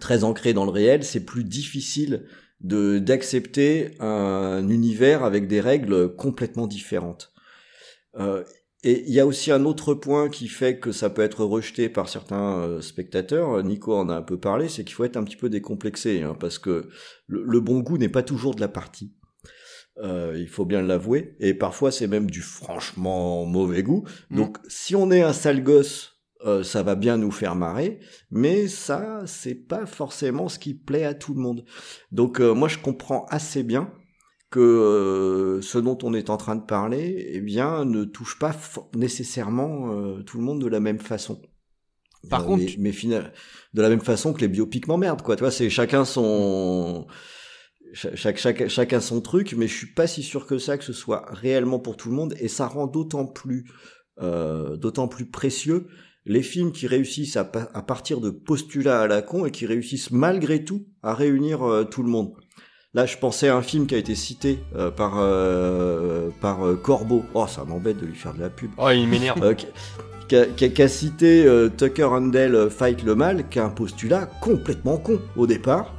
très 0.00 0.24
ancrées 0.24 0.52
dans 0.52 0.64
le 0.64 0.70
réel, 0.70 1.02
c'est 1.04 1.24
plus 1.24 1.44
difficile 1.44 2.26
de 2.60 2.98
d'accepter 2.98 3.92
un 4.00 4.68
univers 4.68 5.24
avec 5.24 5.46
des 5.46 5.60
règles 5.60 6.14
complètement 6.16 6.66
différentes. 6.66 7.32
Et 8.82 9.04
il 9.06 9.12
y 9.12 9.20
a 9.20 9.26
aussi 9.26 9.50
un 9.50 9.66
autre 9.66 9.92
point 9.92 10.30
qui 10.30 10.48
fait 10.48 10.78
que 10.78 10.90
ça 10.90 11.10
peut 11.10 11.20
être 11.20 11.44
rejeté 11.44 11.90
par 11.90 12.08
certains 12.08 12.80
spectateurs. 12.80 13.62
Nico 13.62 13.94
en 13.94 14.08
a 14.08 14.16
un 14.16 14.22
peu 14.22 14.38
parlé, 14.40 14.70
c'est 14.70 14.84
qu'il 14.84 14.94
faut 14.94 15.04
être 15.04 15.18
un 15.18 15.24
petit 15.24 15.36
peu 15.36 15.50
décomplexé, 15.50 16.22
hein, 16.22 16.34
parce 16.38 16.58
que 16.58 16.88
le 17.26 17.60
bon 17.60 17.80
goût 17.80 17.98
n'est 17.98 18.08
pas 18.08 18.22
toujours 18.22 18.54
de 18.54 18.60
la 18.60 18.68
partie. 18.68 19.12
Euh, 19.98 20.34
il 20.36 20.48
faut 20.48 20.66
bien 20.66 20.82
l'avouer. 20.82 21.36
Et 21.40 21.54
parfois, 21.54 21.90
c'est 21.90 22.06
même 22.06 22.30
du 22.30 22.42
franchement 22.42 23.46
mauvais 23.46 23.82
goût. 23.82 24.04
Mm. 24.30 24.36
Donc, 24.36 24.58
si 24.68 24.94
on 24.94 25.10
est 25.10 25.22
un 25.22 25.32
sale 25.32 25.62
gosse, 25.62 26.12
euh, 26.44 26.62
ça 26.62 26.82
va 26.82 26.96
bien 26.96 27.16
nous 27.16 27.30
faire 27.30 27.54
marrer. 27.56 28.00
Mais 28.30 28.68
ça, 28.68 29.22
c'est 29.26 29.54
pas 29.54 29.86
forcément 29.86 30.48
ce 30.48 30.58
qui 30.58 30.74
plaît 30.74 31.04
à 31.04 31.14
tout 31.14 31.32
le 31.32 31.40
monde. 31.40 31.64
Donc, 32.12 32.40
euh, 32.40 32.52
moi, 32.52 32.68
je 32.68 32.78
comprends 32.78 33.24
assez 33.30 33.62
bien 33.62 33.90
que 34.50 34.60
euh, 34.60 35.60
ce 35.62 35.78
dont 35.78 35.96
on 36.02 36.12
est 36.14 36.28
en 36.30 36.36
train 36.36 36.56
de 36.56 36.64
parler, 36.64 37.30
eh 37.32 37.40
bien, 37.40 37.84
ne 37.84 38.04
touche 38.04 38.38
pas 38.38 38.54
nécessairement 38.94 39.92
euh, 39.92 40.22
tout 40.22 40.36
le 40.38 40.44
monde 40.44 40.60
de 40.60 40.68
la 40.68 40.80
même 40.80 40.98
façon. 41.00 41.40
Par 42.28 42.42
Euh, 42.42 42.46
contre, 42.46 42.64
mais, 42.64 42.74
mais 42.78 42.92
fina- 42.92 43.32
de 43.74 43.82
la 43.82 43.88
même 43.88 44.00
façon 44.00 44.32
que 44.32 44.40
les 44.40 44.48
biopics 44.48 44.86
m'emmerdent, 44.88 45.22
quoi. 45.22 45.36
Tu 45.36 45.40
vois, 45.42 45.50
c'est 45.50 45.70
chacun 45.70 46.04
son, 46.04 47.06
chaque, 48.14 48.36
chaque, 48.38 48.68
chacun 48.68 49.00
son 49.00 49.20
truc, 49.20 49.54
mais 49.56 49.66
je 49.68 49.74
suis 49.74 49.86
pas 49.94 50.06
si 50.06 50.22
sûr 50.22 50.46
que 50.46 50.58
ça 50.58 50.76
que 50.76 50.84
ce 50.84 50.92
soit 50.92 51.24
réellement 51.30 51.78
pour 51.78 51.96
tout 51.96 52.10
le 52.10 52.14
monde, 52.16 52.34
et 52.38 52.48
ça 52.48 52.66
rend 52.66 52.86
d'autant 52.86 53.24
plus, 53.26 53.64
euh, 54.20 54.76
d'autant 54.76 55.08
plus 55.08 55.26
précieux 55.26 55.86
les 56.28 56.42
films 56.42 56.72
qui 56.72 56.86
réussissent 56.88 57.36
à, 57.36 57.44
pa- 57.44 57.70
à 57.72 57.82
partir 57.82 58.20
de 58.20 58.30
postulats 58.30 59.02
à 59.02 59.06
la 59.06 59.22
con 59.22 59.46
et 59.46 59.50
qui 59.52 59.64
réussissent 59.64 60.10
malgré 60.10 60.64
tout 60.64 60.84
à 61.02 61.14
réunir 61.14 61.62
euh, 61.62 61.84
tout 61.84 62.02
le 62.02 62.08
monde. 62.08 62.32
Là, 62.94 63.06
je 63.06 63.16
pensais 63.16 63.48
à 63.48 63.56
un 63.56 63.62
film 63.62 63.86
qui 63.86 63.94
a 63.94 63.98
été 63.98 64.14
cité 64.14 64.58
euh, 64.74 64.90
par 64.90 65.14
euh, 65.18 66.30
par 66.40 66.66
euh, 66.66 66.74
Corbeau. 66.76 67.22
Oh, 67.34 67.46
ça 67.46 67.64
m'embête 67.64 67.98
de 68.00 68.06
lui 68.06 68.14
faire 68.16 68.34
de 68.34 68.40
la 68.40 68.50
pub. 68.50 68.70
Oh, 68.78 68.88
il 68.90 69.06
m'énerve. 69.06 69.54
Qui- 69.54 70.36
a, 70.36 70.82
a 70.84 70.88
cité 70.88 71.46
Tucker 71.78 72.04
Handel 72.04 72.68
Fight 72.70 73.04
le 73.04 73.14
mal, 73.14 73.48
qui 73.48 73.60
a 73.60 73.64
un 73.64 73.70
postulat 73.70 74.26
complètement 74.40 74.96
con 74.98 75.20
au 75.36 75.46
départ. 75.46 75.94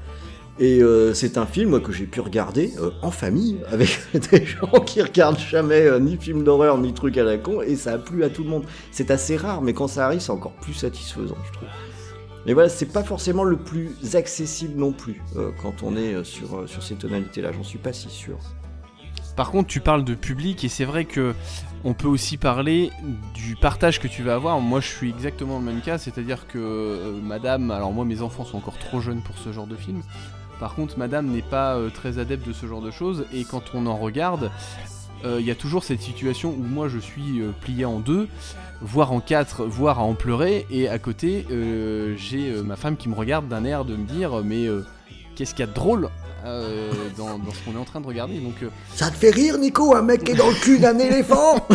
Et 0.60 0.82
euh, 0.82 1.14
c'est 1.14 1.38
un 1.38 1.46
film 1.46 1.80
que 1.82 1.92
j'ai 1.92 2.06
pu 2.06 2.20
regarder 2.20 2.74
euh, 2.80 2.90
en 3.04 3.12
famille 3.12 3.60
avec 3.72 4.00
des 4.32 4.46
gens 4.46 4.80
qui 4.86 5.02
regardent 5.02 5.38
jamais 5.38 5.82
euh, 5.82 6.00
ni 6.00 6.18
film 6.18 6.44
d'horreur 6.44 6.80
ni 6.80 6.94
truc 6.94 7.18
à 7.18 7.24
la 7.24 7.38
con 7.38 7.62
et 7.62 7.76
ça 7.76 7.94
a 7.94 7.98
plu 7.98 8.24
à 8.24 8.30
tout 8.30 8.44
le 8.44 8.50
monde. 8.50 8.66
C'est 8.92 9.12
assez 9.12 9.38
rare, 9.38 9.62
mais 9.62 9.74
quand 9.74 9.88
ça 9.88 10.06
arrive, 10.06 10.20
c'est 10.20 10.32
encore 10.32 10.54
plus 10.54 10.74
satisfaisant, 10.74 11.38
je 11.46 11.52
trouve. 11.54 11.70
Mais 12.46 12.54
voilà, 12.54 12.70
c'est 12.70 12.92
pas 12.92 13.04
forcément 13.04 13.44
le 13.44 13.58
plus 13.58 14.16
accessible 14.16 14.80
non 14.80 14.94
plus 14.94 15.22
quand 15.62 15.84
on 15.84 15.98
est 15.98 16.24
sur, 16.24 16.64
sur 16.66 16.82
ces 16.82 16.96
tonalités-là. 16.96 17.52
J'en 17.52 17.64
suis 17.64 17.78
pas 17.78 17.92
si 17.92 18.10
sûr. 18.10 18.38
Par 19.36 19.52
contre, 19.52 19.68
tu 19.68 19.82
parles 19.82 20.06
de 20.06 20.16
public 20.16 20.64
et 20.64 20.70
c'est 20.70 20.86
vrai 20.86 21.04
que 21.04 21.36
on 21.84 21.94
peut 21.94 22.08
aussi 22.08 22.38
parler 22.38 22.90
du 23.34 23.58
partage 23.58 24.00
que 24.00 24.08
tu 24.08 24.24
vas 24.24 24.36
avoir. 24.36 24.62
Moi, 24.62 24.80
je 24.80 24.88
suis 24.88 25.10
exactement 25.10 25.60
le 25.60 25.66
même 25.66 25.82
cas, 25.82 25.98
c'est-à-dire 25.98 26.48
que 26.48 27.20
Madame, 27.22 27.70
alors 27.70 27.92
moi, 27.92 28.06
mes 28.06 28.22
enfants 28.22 28.46
sont 28.46 28.58
encore 28.58 28.78
trop 28.78 29.02
jeunes 29.02 29.22
pour 29.22 29.38
ce 29.38 29.52
genre 29.52 29.68
de 29.68 29.76
film. 29.76 30.02
Par 30.60 30.76
contre, 30.76 30.98
Madame 30.98 31.28
n'est 31.28 31.42
pas 31.42 31.76
euh, 31.76 31.90
très 31.90 32.20
adepte 32.20 32.48
de 32.48 32.54
ce 32.54 32.66
genre 32.66 32.82
de 32.82 32.92
choses 32.92 33.26
et 33.34 33.44
quand 33.44 33.64
on 33.74 33.86
en 33.86 33.98
regarde, 33.98 34.52
euh, 35.26 35.38
il 35.40 35.46
y 35.46 35.52
a 35.52 35.56
toujours 35.56 35.84
cette 35.84 36.02
situation 36.02 36.50
où 36.50 36.64
moi, 36.64 36.88
je 36.88 37.00
suis 37.00 37.42
euh, 37.42 37.52
plié 37.62 37.86
en 37.86 38.00
deux, 38.00 38.28
voire 38.82 39.12
en 39.12 39.20
quatre, 39.20 39.66
voire 39.66 40.00
à 40.00 40.04
en 40.04 40.14
pleurer, 40.14 40.68
et 40.70 40.88
à 40.88 41.00
côté, 41.00 41.48
euh, 41.52 42.16
j'ai 42.18 42.52
euh, 42.52 42.62
ma 42.62 42.76
femme 42.76 42.98
qui 42.98 43.10
me 43.10 43.16
regarde 43.16 43.48
d'un 43.48 43.66
air 43.66 43.86
de 43.86 43.96
me 43.96 44.06
dire, 44.06 44.44
mais 44.44 44.68
euh, 44.68 44.86
qu'est-ce 45.36 45.56
qu'il 45.56 45.62
y 45.62 45.64
a 45.64 45.68
de 45.68 45.74
drôle 45.74 46.10
euh, 46.46 46.92
dans, 47.18 47.40
dans 47.40 47.52
ce 47.52 47.64
qu'on 47.64 47.76
est 47.76 47.82
en 47.82 47.86
train 47.86 48.00
de 48.02 48.08
regarder? 48.08 48.38
Donc 48.40 48.62
euh, 48.62 48.70
Ça 48.94 49.10
te 49.10 49.16
fait 49.16 49.32
rire, 49.32 49.58
Nico, 49.58 49.96
un 49.96 50.04
mec 50.04 50.24
qui 50.24 50.32
est 50.34 50.36
dans 50.36 50.50
le 50.50 50.62
cul 50.62 50.78
d'un 50.80 51.00
éléphant? 51.00 51.66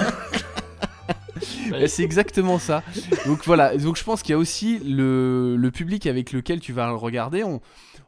Bah, 1.71 1.89
c'est 1.89 2.05
exactement 2.05 2.61
ça. 2.61 2.83
Donc 3.27 3.41
voilà, 3.45 3.77
donc 3.77 3.97
je 3.97 4.05
pense 4.05 4.23
qu'il 4.23 4.33
y 4.33 4.37
a 4.37 4.39
aussi 4.39 4.79
le, 4.79 5.57
le 5.57 5.71
public 5.73 6.07
avec 6.07 6.33
lequel 6.33 6.61
tu 6.61 6.73
vas 6.73 6.87
le 6.87 6.95
regarder. 6.95 7.43
On, 7.43 7.61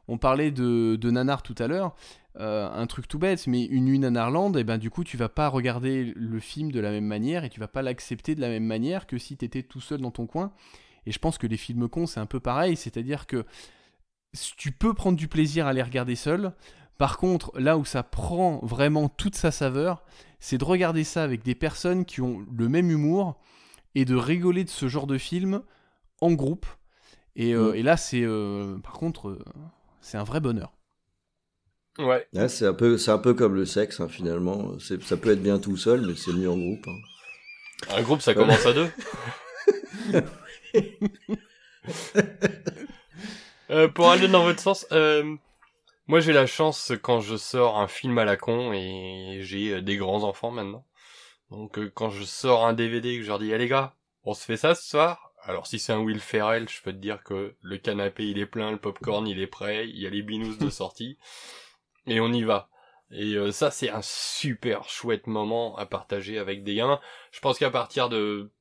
on 0.08 0.18
parlait 0.18 0.50
de, 0.50 0.96
de 0.96 1.10
Nanar 1.10 1.42
tout 1.42 1.54
à 1.58 1.66
l'heure, 1.66 1.94
euh, 2.40 2.68
un 2.70 2.86
truc 2.86 3.06
tout 3.08 3.18
bête, 3.18 3.46
mais 3.46 3.64
une 3.64 3.84
nuit 3.84 3.98
Nanarland, 3.98 4.52
et 4.56 4.64
ben 4.64 4.78
du 4.78 4.90
coup 4.90 5.04
tu 5.04 5.16
vas 5.16 5.28
pas 5.28 5.48
regarder 5.48 6.12
le 6.16 6.40
film 6.40 6.72
de 6.72 6.80
la 6.80 6.90
même 6.90 7.06
manière 7.06 7.44
et 7.44 7.50
tu 7.50 7.60
vas 7.60 7.68
pas 7.68 7.82
l'accepter 7.82 8.34
de 8.34 8.40
la 8.40 8.48
même 8.48 8.64
manière 8.64 9.06
que 9.06 9.18
si 9.18 9.36
tu 9.36 9.44
étais 9.44 9.62
tout 9.62 9.80
seul 9.80 10.00
dans 10.00 10.10
ton 10.10 10.26
coin. 10.26 10.52
Et 11.06 11.12
je 11.12 11.18
pense 11.18 11.38
que 11.38 11.46
les 11.46 11.56
films 11.56 11.88
cons 11.88 12.06
c'est 12.06 12.20
un 12.20 12.26
peu 12.26 12.40
pareil, 12.40 12.76
c'est-à-dire 12.76 13.26
que 13.26 13.44
tu 14.56 14.72
peux 14.72 14.94
prendre 14.94 15.16
du 15.16 15.28
plaisir 15.28 15.66
à 15.66 15.72
les 15.72 15.82
regarder 15.82 16.16
seul. 16.16 16.52
Par 16.98 17.18
contre, 17.18 17.52
là 17.58 17.76
où 17.78 17.84
ça 17.84 18.02
prend 18.02 18.60
vraiment 18.62 19.08
toute 19.08 19.36
sa 19.36 19.50
saveur, 19.50 20.04
c'est 20.40 20.58
de 20.58 20.64
regarder 20.64 21.04
ça 21.04 21.22
avec 21.22 21.42
des 21.42 21.54
personnes 21.54 22.04
qui 22.04 22.20
ont 22.20 22.44
le 22.56 22.68
même 22.68 22.90
humour 22.90 23.40
et 23.94 24.04
de 24.04 24.14
rigoler 24.14 24.64
de 24.64 24.70
ce 24.70 24.88
genre 24.88 25.06
de 25.06 25.18
film 25.18 25.62
en 26.20 26.32
groupe. 26.32 26.66
Et, 27.36 27.54
euh, 27.54 27.72
Mm. 27.72 27.76
et 27.76 27.82
là, 27.82 27.96
c'est 27.96 28.22
euh, 28.22 28.78
par 28.78 28.92
contre, 28.94 29.38
c'est 30.04 30.18
un 30.18 30.24
vrai 30.24 30.40
bonheur. 30.40 30.72
Ouais. 31.98 32.26
Ouais, 32.34 32.48
c'est 32.48 32.66
un 32.66 32.74
peu, 32.74 32.98
c'est 32.98 33.10
un 33.10 33.18
peu 33.18 33.34
comme 33.34 33.54
le 33.54 33.64
sexe 33.64 34.00
hein, 34.00 34.08
finalement. 34.08 34.78
C'est, 34.78 35.02
ça 35.02 35.16
peut 35.16 35.30
être 35.30 35.42
bien 35.42 35.58
tout 35.58 35.76
seul, 35.76 36.02
mais 36.06 36.14
c'est 36.14 36.32
mieux 36.32 36.50
en 36.50 36.58
groupe. 36.58 36.86
hein. 36.86 37.96
Un 37.96 38.02
groupe, 38.02 38.20
ça 38.20 38.34
commence 38.34 38.66
à 38.66 38.72
deux. 38.72 38.90
Euh, 43.70 43.88
pour 43.88 44.10
aller 44.10 44.28
dans 44.28 44.44
votre 44.44 44.60
sens, 44.60 44.86
euh, 44.92 45.36
moi 46.06 46.20
j'ai 46.20 46.34
la 46.34 46.46
chance 46.46 46.92
quand 47.02 47.20
je 47.20 47.36
sors 47.36 47.78
un 47.78 47.88
film 47.88 48.18
à 48.18 48.26
la 48.26 48.36
con 48.36 48.74
et 48.74 49.40
j'ai 49.42 49.72
euh, 49.72 49.80
des 49.80 49.96
grands 49.96 50.22
enfants 50.22 50.50
maintenant. 50.50 50.84
Donc 51.50 51.78
euh, 51.78 51.90
quand 51.94 52.10
je 52.10 52.24
sors 52.24 52.66
un 52.66 52.74
DVD 52.74 53.16
que 53.16 53.22
je 53.22 53.28
leur 53.28 53.38
dis, 53.38 53.50
eh 53.52 53.58
les 53.58 53.68
gars, 53.68 53.94
on 54.24 54.34
se 54.34 54.44
fait 54.44 54.58
ça 54.58 54.74
ce 54.74 54.86
soir? 54.86 55.32
Alors 55.46 55.66
si 55.66 55.78
c'est 55.78 55.92
un 55.92 56.00
Will 56.00 56.20
Ferrell, 56.20 56.68
je 56.68 56.80
peux 56.82 56.92
te 56.92 56.98
dire 56.98 57.22
que 57.22 57.54
le 57.60 57.78
canapé 57.78 58.26
il 58.28 58.38
est 58.38 58.46
plein, 58.46 58.70
le 58.70 58.78
popcorn 58.78 59.26
il 59.26 59.38
est 59.40 59.46
prêt, 59.46 59.88
il 59.88 59.98
y 59.98 60.06
a 60.06 60.10
les 60.10 60.22
binous 60.22 60.56
de 60.56 60.70
sortie 60.70 61.18
et 62.06 62.20
on 62.20 62.32
y 62.32 62.42
va. 62.42 62.68
Et 63.10 63.34
euh, 63.34 63.52
ça 63.52 63.70
c'est 63.70 63.90
un 63.90 64.00
super 64.02 64.88
chouette 64.88 65.26
moment 65.26 65.76
à 65.76 65.84
partager 65.86 66.38
avec 66.38 66.64
des 66.64 66.74
gamins. 66.74 67.00
Je 67.30 67.40
pense 67.40 67.58
qu'à 67.58 67.70
partir 67.70 68.08
de 68.08 68.52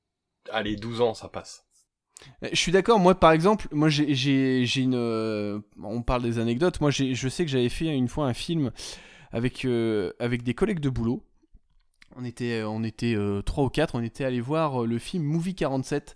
allez 0.51 0.75
12 0.75 0.99
ans 1.01 1.13
ça 1.13 1.29
passe. 1.29 1.65
Euh, 2.43 2.49
Je 2.51 2.57
suis 2.59 2.71
d'accord, 2.73 2.99
moi 2.99 3.15
par 3.15 3.31
exemple, 3.31 3.67
moi 3.71 3.87
j'ai- 3.89 4.65
une... 4.75 4.95
euh, 4.95 5.59
on 5.81 6.01
parle 6.01 6.23
des 6.23 6.37
anecdotes, 6.37 6.81
moi 6.81 6.91
je 6.91 7.27
sais 7.29 7.45
que 7.45 7.51
j'avais 7.51 7.69
fait 7.69 7.85
une 7.87 8.09
fois 8.09 8.25
un 8.27 8.33
film 8.33 8.71
avec, 9.31 9.65
des 9.65 10.53
collègues 10.53 10.79
de 10.81 10.89
boulot. 10.89 11.23
On 12.15 12.23
était, 12.25 12.61
on 12.63 12.83
était 12.83 13.15
euh, 13.15 13.41
3 13.41 13.63
ou 13.63 13.69
4, 13.69 13.95
on 13.95 14.03
était 14.03 14.23
allé 14.23 14.39
voir 14.39 14.85
le 14.85 14.99
film 14.99 15.23
Movie 15.23 15.55
47, 15.55 16.15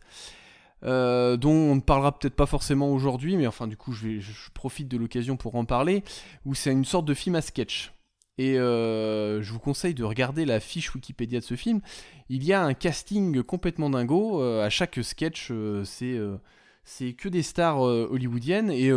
euh, 0.83 1.37
dont 1.37 1.51
on 1.51 1.75
ne 1.75 1.81
parlera 1.81 2.17
peut-être 2.17 2.35
pas 2.35 2.45
forcément 2.45 2.91
aujourd'hui, 2.91 3.35
mais 3.35 3.47
enfin 3.47 3.67
du 3.67 3.77
coup 3.77 3.93
je, 3.93 4.19
profite 4.53 4.87
de 4.87 4.97
l'occasion 4.97 5.37
pour 5.37 5.55
en 5.55 5.65
parler, 5.65 6.03
où 6.45 6.53
c'est 6.55 6.71
une 6.71 6.85
sorte 6.85 7.05
de 7.05 7.13
film 7.13 7.35
à 7.35 7.41
sketch. 7.41 7.93
Et 8.37 8.59
euh, 8.59 9.41
je 9.41 9.51
vous 9.51 9.59
conseille 9.59 9.95
de 9.95 10.03
regarder 10.03 10.45
la 10.45 10.59
fiche 10.59 10.93
Wikipédia 10.93 11.39
de 11.39 11.45
ce 11.45 11.55
film. 11.55 11.81
Il 12.29 12.43
y 12.43 12.53
a 12.53 12.63
un 12.63 12.75
casting 12.75 13.41
complètement 13.41 13.89
dingo. 13.89 14.43
euh, 14.43 14.63
à 14.63 14.69
chaque 14.69 14.99
sketch, 15.01 15.51
c'est 15.83 17.13
que 17.13 17.29
des 17.29 17.41
stars 17.41 17.79
hollywoodiennes. 17.79 18.69
Et 18.69 18.91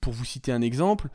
pour 0.00 0.12
vous 0.12 0.24
citer 0.24 0.50
un 0.50 0.60
exemple, 0.60 1.08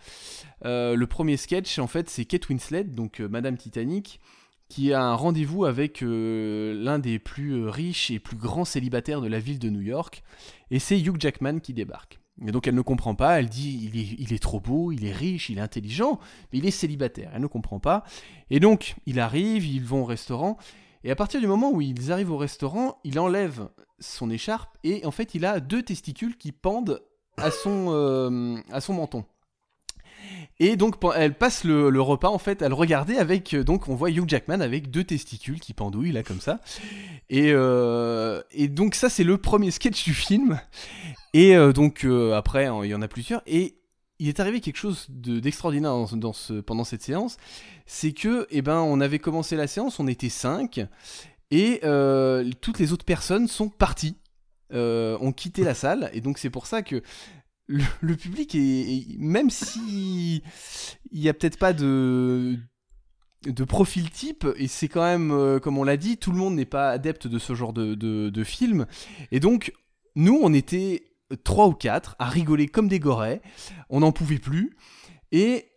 le 0.64 1.04
premier 1.04 1.36
sketch, 1.36 1.78
en 1.80 1.88
fait, 1.88 2.10
c'est 2.10 2.24
Kate 2.24 2.48
Winslet, 2.48 2.86
donc 2.86 3.20
Madame 3.20 3.58
Titanic, 3.58 4.22
qui 4.68 4.94
a 4.94 5.02
un 5.02 5.14
rendez-vous 5.14 5.66
avec 5.66 6.02
euh, 6.02 6.74
l'un 6.74 7.00
des 7.00 7.20
plus 7.20 7.54
euh, 7.54 7.70
riches 7.70 8.12
et 8.12 8.20
plus 8.20 8.38
grands 8.38 8.66
célibataires 8.66 9.22
de 9.22 9.28
la 9.28 9.40
ville 9.40 9.60
de 9.60 9.70
New 9.70 9.82
York. 9.82 10.24
Et 10.72 10.80
c'est 10.80 11.00
Hugh 11.00 11.20
Jackman 11.20 11.60
qui 11.60 11.74
débarque. 11.74 12.20
Et 12.46 12.52
donc 12.52 12.68
elle 12.68 12.76
ne 12.76 12.82
comprend 12.82 13.16
pas, 13.16 13.40
elle 13.40 13.48
dit 13.48 13.90
il 14.20 14.34
est, 14.34 14.40
trop 14.40 14.60
beau, 14.60 14.92
il 14.92 15.06
est 15.06 15.12
riche, 15.12 15.50
il 15.50 15.58
est 15.58 15.62
intelligent, 15.62 16.20
mais 16.52 16.60
il 16.60 16.66
est 16.66 16.72
célibataire, 16.72 17.32
elle 17.34 17.42
ne 17.42 17.48
comprend 17.48 17.80
pas. 17.80 18.04
Et 18.50 18.60
donc 18.60 18.96
il 19.06 19.22
arrive, 19.22 19.66
ils 19.66 19.84
vont 19.84 20.02
au 20.02 20.06
restaurant, 20.06 20.58
et 21.06 21.12
à 21.12 21.16
partir 21.16 21.40
du 21.40 21.48
moment 21.48 21.72
où 21.72 21.80
ils 21.80 22.12
arrivent 22.12 22.32
au 22.32 22.38
restaurant, 22.38 23.00
il 23.06 23.20
enlève 23.20 23.70
son 24.00 24.30
écharpe, 24.30 24.78
et 24.84 25.06
en 25.06 25.12
fait 25.12 25.34
il 25.34 25.46
a 25.46 25.62
deux 25.62 25.82
testicules 25.82 26.36
qui 26.36 26.52
pendent 26.52 27.02
à 27.38 27.52
son, 27.52 27.88
euh, 27.92 28.58
à 28.70 28.82
son 28.82 28.94
menton. 28.94 29.24
Et 30.60 30.78
donc 30.78 30.96
elle 31.16 31.38
passe 31.38 31.64
le, 31.66 31.90
le 31.90 32.02
repas 32.02 32.30
en 32.30 32.38
fait, 32.38 32.62
elle 32.62 32.72
regardait 32.74 33.18
avec 33.18 33.54
euh, 33.54 33.64
donc 33.64 33.90
on 33.90 33.96
voit 33.96 34.10
Hugh 34.10 34.28
Jackman 34.28 34.62
avec 34.62 34.90
deux 34.90 35.04
testicules 35.04 35.60
qui 35.60 35.74
pendouillent 35.74 36.14
là 36.14 36.24
comme 36.24 36.40
ça. 36.40 36.62
Et, 37.30 37.52
euh, 37.52 38.42
donc 38.70 38.96
ça 38.96 39.10
c'est 39.10 39.26
le 39.26 39.38
premier 39.38 39.72
sketch 39.72 40.06
du 40.06 40.14
film. 40.14 40.60
Et 41.34 41.56
euh, 41.58 41.74
donc 41.74 42.06
après 42.34 42.66
hein, 42.68 42.80
il 42.84 42.90
y 42.90 42.96
en 42.96 43.02
a 43.02 43.08
plusieurs. 43.10 43.42
Et 43.48 43.76
il 44.20 44.30
est 44.30 44.40
arrivé 44.40 44.62
quelque 44.62 44.78
chose 44.78 45.08
de- 45.10 45.42
d'extraordinaire 45.42 45.94
dans, 46.14 46.32
ce- 46.32 46.62
pendant 46.62 46.86
cette 46.86 47.02
séance, 47.02 47.36
c'est 47.86 48.14
que 48.14 48.48
eh 48.50 48.62
ben 48.62 48.80
on 48.80 49.02
avait 49.02 49.20
commencé 49.20 49.58
la 49.58 49.68
séance, 49.68 50.00
on 50.00 50.08
était 50.08 50.30
cinq 50.30 50.80
et 51.52 51.82
toutes 52.62 52.80
les 52.80 52.94
autres 52.94 53.04
personnes 53.04 53.50
sont 53.50 53.68
parties, 53.68 54.16
euh, 54.74 55.18
ont 55.20 55.34
quitté 55.34 55.64
la 55.64 55.74
salle 55.74 56.10
et 56.14 56.22
donc 56.22 56.38
c'est 56.38 56.50
pour 56.50 56.66
ça 56.66 56.82
que 56.82 57.02
le, 57.68 58.16
public 58.16 58.56
est, 58.56 59.18
même 59.18 59.50
si 59.50 60.44
il 61.12 61.20
y 61.20 61.30
a 61.30 61.34
peut-être 61.34 61.58
pas 61.58 61.74
de 61.74 62.58
profil 63.68 64.10
type 64.10 64.46
et 64.58 64.68
c'est 64.68 64.88
quand 64.88 65.04
même 65.04 65.32
euh, 65.32 65.60
comme 65.60 65.78
on 65.78 65.84
l'a 65.84 65.98
dit 65.98 66.18
tout 66.18 66.32
le 66.32 66.38
monde 66.38 66.56
n'est 66.56 66.66
pas 66.66 66.90
adepte 66.90 67.28
de 67.28 67.40
ce 67.40 67.56
genre 67.56 67.74
de 67.74 68.44
film. 68.44 68.86
Et 69.32 69.40
donc 69.40 69.74
nous 70.16 70.40
on 70.42 70.54
était 70.54 71.04
trois 71.44 71.68
ou 71.68 71.74
quatre 71.74 72.16
à 72.20 72.30
rigoler 72.30 72.68
comme 72.68 72.88
des 72.88 73.00
gorets. 73.00 73.42
On 73.90 74.02
n'en 74.02 74.12
pouvait 74.12 74.40
plus. 74.40 74.76
Et 75.32 75.68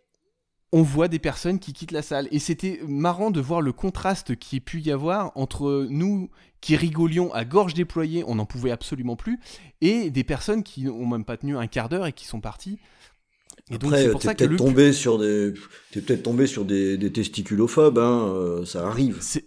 on 0.71 0.83
voit 0.83 1.07
des 1.07 1.19
personnes 1.19 1.59
qui 1.59 1.73
quittent 1.73 1.91
la 1.91 2.01
salle 2.01 2.27
et 2.31 2.39
c'était 2.39 2.79
marrant 2.87 3.31
de 3.31 3.41
voir 3.41 3.61
le 3.61 3.73
contraste 3.73 4.35
qui 4.35 4.57
ait 4.57 4.61
pu 4.61 4.81
y 4.81 4.91
avoir 4.91 5.31
entre 5.35 5.87
nous 5.89 6.29
qui 6.61 6.75
rigolions 6.75 7.33
à 7.33 7.45
gorge 7.45 7.73
déployée 7.73 8.23
on 8.27 8.35
n'en 8.35 8.45
pouvait 8.45 8.71
absolument 8.71 9.15
plus 9.15 9.39
et 9.81 10.11
des 10.11 10.23
personnes 10.23 10.63
qui 10.63 10.83
n'ont 10.83 11.07
même 11.07 11.25
pas 11.25 11.37
tenu 11.37 11.57
un 11.57 11.67
quart 11.67 11.89
d'heure 11.89 12.05
et 12.05 12.13
qui 12.13 12.25
sont 12.25 12.41
parties 12.41 12.79
et 13.71 13.77
donc 13.77 13.93
Après, 13.93 14.03
t'es 14.33 14.47
peut-être 14.47 14.55
tombé 14.55 14.93
sur 14.93 15.19
des, 15.19 15.53
t'es 15.91 16.01
peut-être 16.01 16.23
tombé 16.23 16.47
sur 16.47 16.65
des, 16.65 16.97
des 16.97 17.11
testiculophobes, 17.11 17.99
hein, 17.99 18.27
euh, 18.29 18.65
ça 18.65 18.87
arrive. 18.87 19.17
C'est 19.21 19.43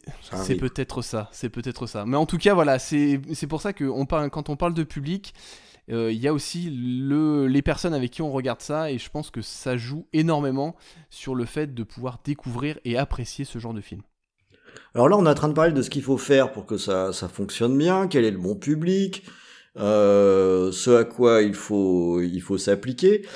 peut-être 0.55 1.03
ça, 1.03 1.29
c'est 1.33 1.49
peut-être 1.49 1.87
ça. 1.89 2.05
Mais 2.07 2.17
en 2.17 2.27
tout 2.27 2.39
cas, 2.39 2.55
voilà, 2.55 2.79
c'est 2.79 3.21
c'est 3.33 3.49
pour 3.49 3.61
ça 3.61 3.73
que 3.73 3.85
on 3.85 4.07
parle, 4.07 4.31
quand 4.31 4.49
on 4.49 4.57
parle 4.57 4.75
de 4.75 4.85
public, 4.85 5.35
euh, 5.93 6.11
il 6.11 6.19
y 6.19 6.27
a 6.27 6.33
aussi 6.33 6.71
le, 6.71 7.47
les 7.47 7.63
personnes 7.63 7.95
avec 7.95 8.11
qui 8.11 8.23
on 8.23 8.33
regarde 8.33 8.61
ça, 8.61 8.91
et 8.91 8.99
je 8.99 9.11
pense 9.11 9.31
que 9.31 9.43
ça 9.43 9.77
joue 9.77 10.07
énormément 10.13 10.75
sur 11.11 11.35
le 11.35 11.45
fait 11.45 11.75
de 11.75 11.85
pouvoir 11.85 12.21
découvrir 12.25 12.79
et 12.85 12.99
apprécier 12.99 13.45
ce 13.45 13.59
genre 13.59 13.75
de 13.75 13.81
film. 13.81 14.03
Alors 14.95 15.09
là, 15.09 15.17
on 15.17 15.27
est 15.27 15.29
en 15.29 15.35
train 15.35 15.49
de 15.49 15.55
parler 15.55 15.73
de 15.73 15.83
ce 15.83 15.91
qu'il 15.91 16.03
faut 16.03 16.19
faire 16.19 16.53
pour 16.53 16.67
que 16.67 16.79
ça, 16.79 17.13
ça 17.13 17.29
fonctionne 17.29 17.77
bien, 17.77 18.09
quel 18.09 18.25
est 18.25 18.31
le 18.31 18.39
bon 18.39 18.57
public, 18.57 19.25
euh, 19.77 20.73
ce 20.73 20.91
à 20.91 21.05
quoi 21.05 21.43
il 21.43 21.55
faut, 21.55 22.21
il 22.21 22.41
faut 22.41 22.59
s'appliquer. 22.59 23.27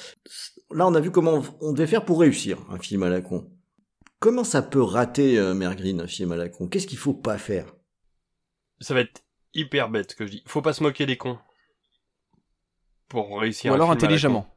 Là, 0.70 0.86
on 0.86 0.94
a 0.94 1.00
vu 1.00 1.10
comment 1.10 1.42
on 1.60 1.72
devait 1.72 1.86
faire 1.86 2.04
pour 2.04 2.20
réussir 2.20 2.58
un 2.70 2.78
film 2.78 3.02
à 3.02 3.08
la 3.08 3.20
con. 3.20 3.50
Comment 4.18 4.44
ça 4.44 4.62
peut 4.62 4.82
rater, 4.82 5.38
euh, 5.38 5.54
Mère 5.54 5.76
Green, 5.76 6.00
un 6.00 6.06
film 6.06 6.32
à 6.32 6.36
la 6.36 6.48
con? 6.48 6.68
Qu'est-ce 6.68 6.86
qu'il 6.86 6.98
faut 6.98 7.14
pas 7.14 7.38
faire? 7.38 7.74
Ça 8.80 8.94
va 8.94 9.00
être 9.00 9.22
hyper 9.54 9.88
bête 9.90 10.10
ce 10.10 10.16
que 10.16 10.26
je 10.26 10.32
dis. 10.32 10.42
Faut 10.46 10.62
pas 10.62 10.72
se 10.72 10.82
moquer 10.82 11.06
des 11.06 11.16
cons. 11.16 11.38
Pour 13.08 13.40
réussir 13.40 13.70
Ou 13.70 13.74
un 13.74 13.76
alors 13.76 13.88
film 13.88 13.96
intelligemment. 13.98 14.48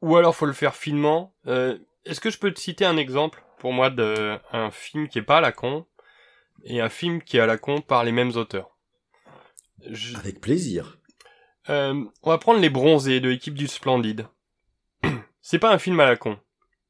Ou 0.00 0.16
alors 0.16 0.34
faut 0.34 0.46
le 0.46 0.52
faire 0.52 0.74
finement. 0.74 1.34
Euh, 1.46 1.78
Est-ce 2.04 2.20
que 2.20 2.30
je 2.30 2.38
peux 2.38 2.52
te 2.52 2.58
citer 2.60 2.84
un 2.84 2.96
exemple 2.96 3.44
pour 3.58 3.72
moi 3.72 3.90
de 3.90 4.38
un 4.52 4.70
film 4.70 5.08
qui 5.08 5.18
est 5.18 5.22
pas 5.22 5.38
à 5.38 5.40
la 5.40 5.52
con 5.52 5.86
et 6.64 6.80
un 6.80 6.88
film 6.88 7.22
qui 7.22 7.36
est 7.36 7.40
à 7.40 7.46
la 7.46 7.58
con 7.58 7.80
par 7.80 8.02
les 8.04 8.12
mêmes 8.12 8.32
auteurs? 8.36 8.76
Je- 9.88 10.16
Avec 10.16 10.40
plaisir. 10.40 10.98
Euh, 11.68 12.04
on 12.22 12.30
va 12.30 12.38
prendre 12.38 12.60
Les 12.60 12.70
Bronzés 12.70 13.20
de 13.20 13.28
l'équipe 13.28 13.54
du 13.54 13.68
Splendide. 13.68 14.26
C'est 15.40 15.58
pas 15.60 15.72
un 15.72 15.78
film 15.78 16.00
à 16.00 16.06
la 16.06 16.16
con. 16.16 16.38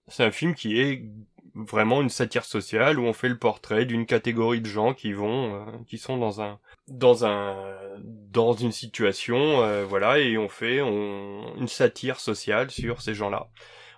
C'est 0.09 0.25
un 0.25 0.31
film 0.31 0.55
qui 0.55 0.81
est 0.81 1.05
vraiment 1.55 2.01
une 2.01 2.09
satire 2.09 2.45
sociale 2.45 2.99
où 2.99 3.05
on 3.05 3.13
fait 3.13 3.29
le 3.29 3.39
portrait 3.39 3.85
d'une 3.85 4.07
catégorie 4.07 4.61
de 4.61 4.67
gens 4.67 4.95
qui 4.95 5.13
vont, 5.13 5.55
euh, 5.55 5.65
qui 5.87 5.99
sont 5.99 6.17
dans 6.17 6.41
un, 6.41 6.59
dans 6.89 7.25
un, 7.27 7.55
dans 8.03 8.53
une 8.55 8.73
situation, 8.73 9.63
euh, 9.63 9.85
voilà, 9.85 10.19
et 10.19 10.39
on 10.39 10.49
fait 10.49 10.81
on- 10.81 11.55
une 11.57 11.69
satire 11.69 12.21
sociale 12.21 12.71
sur 12.71 13.03
ces 13.03 13.15
gens-là. 13.15 13.49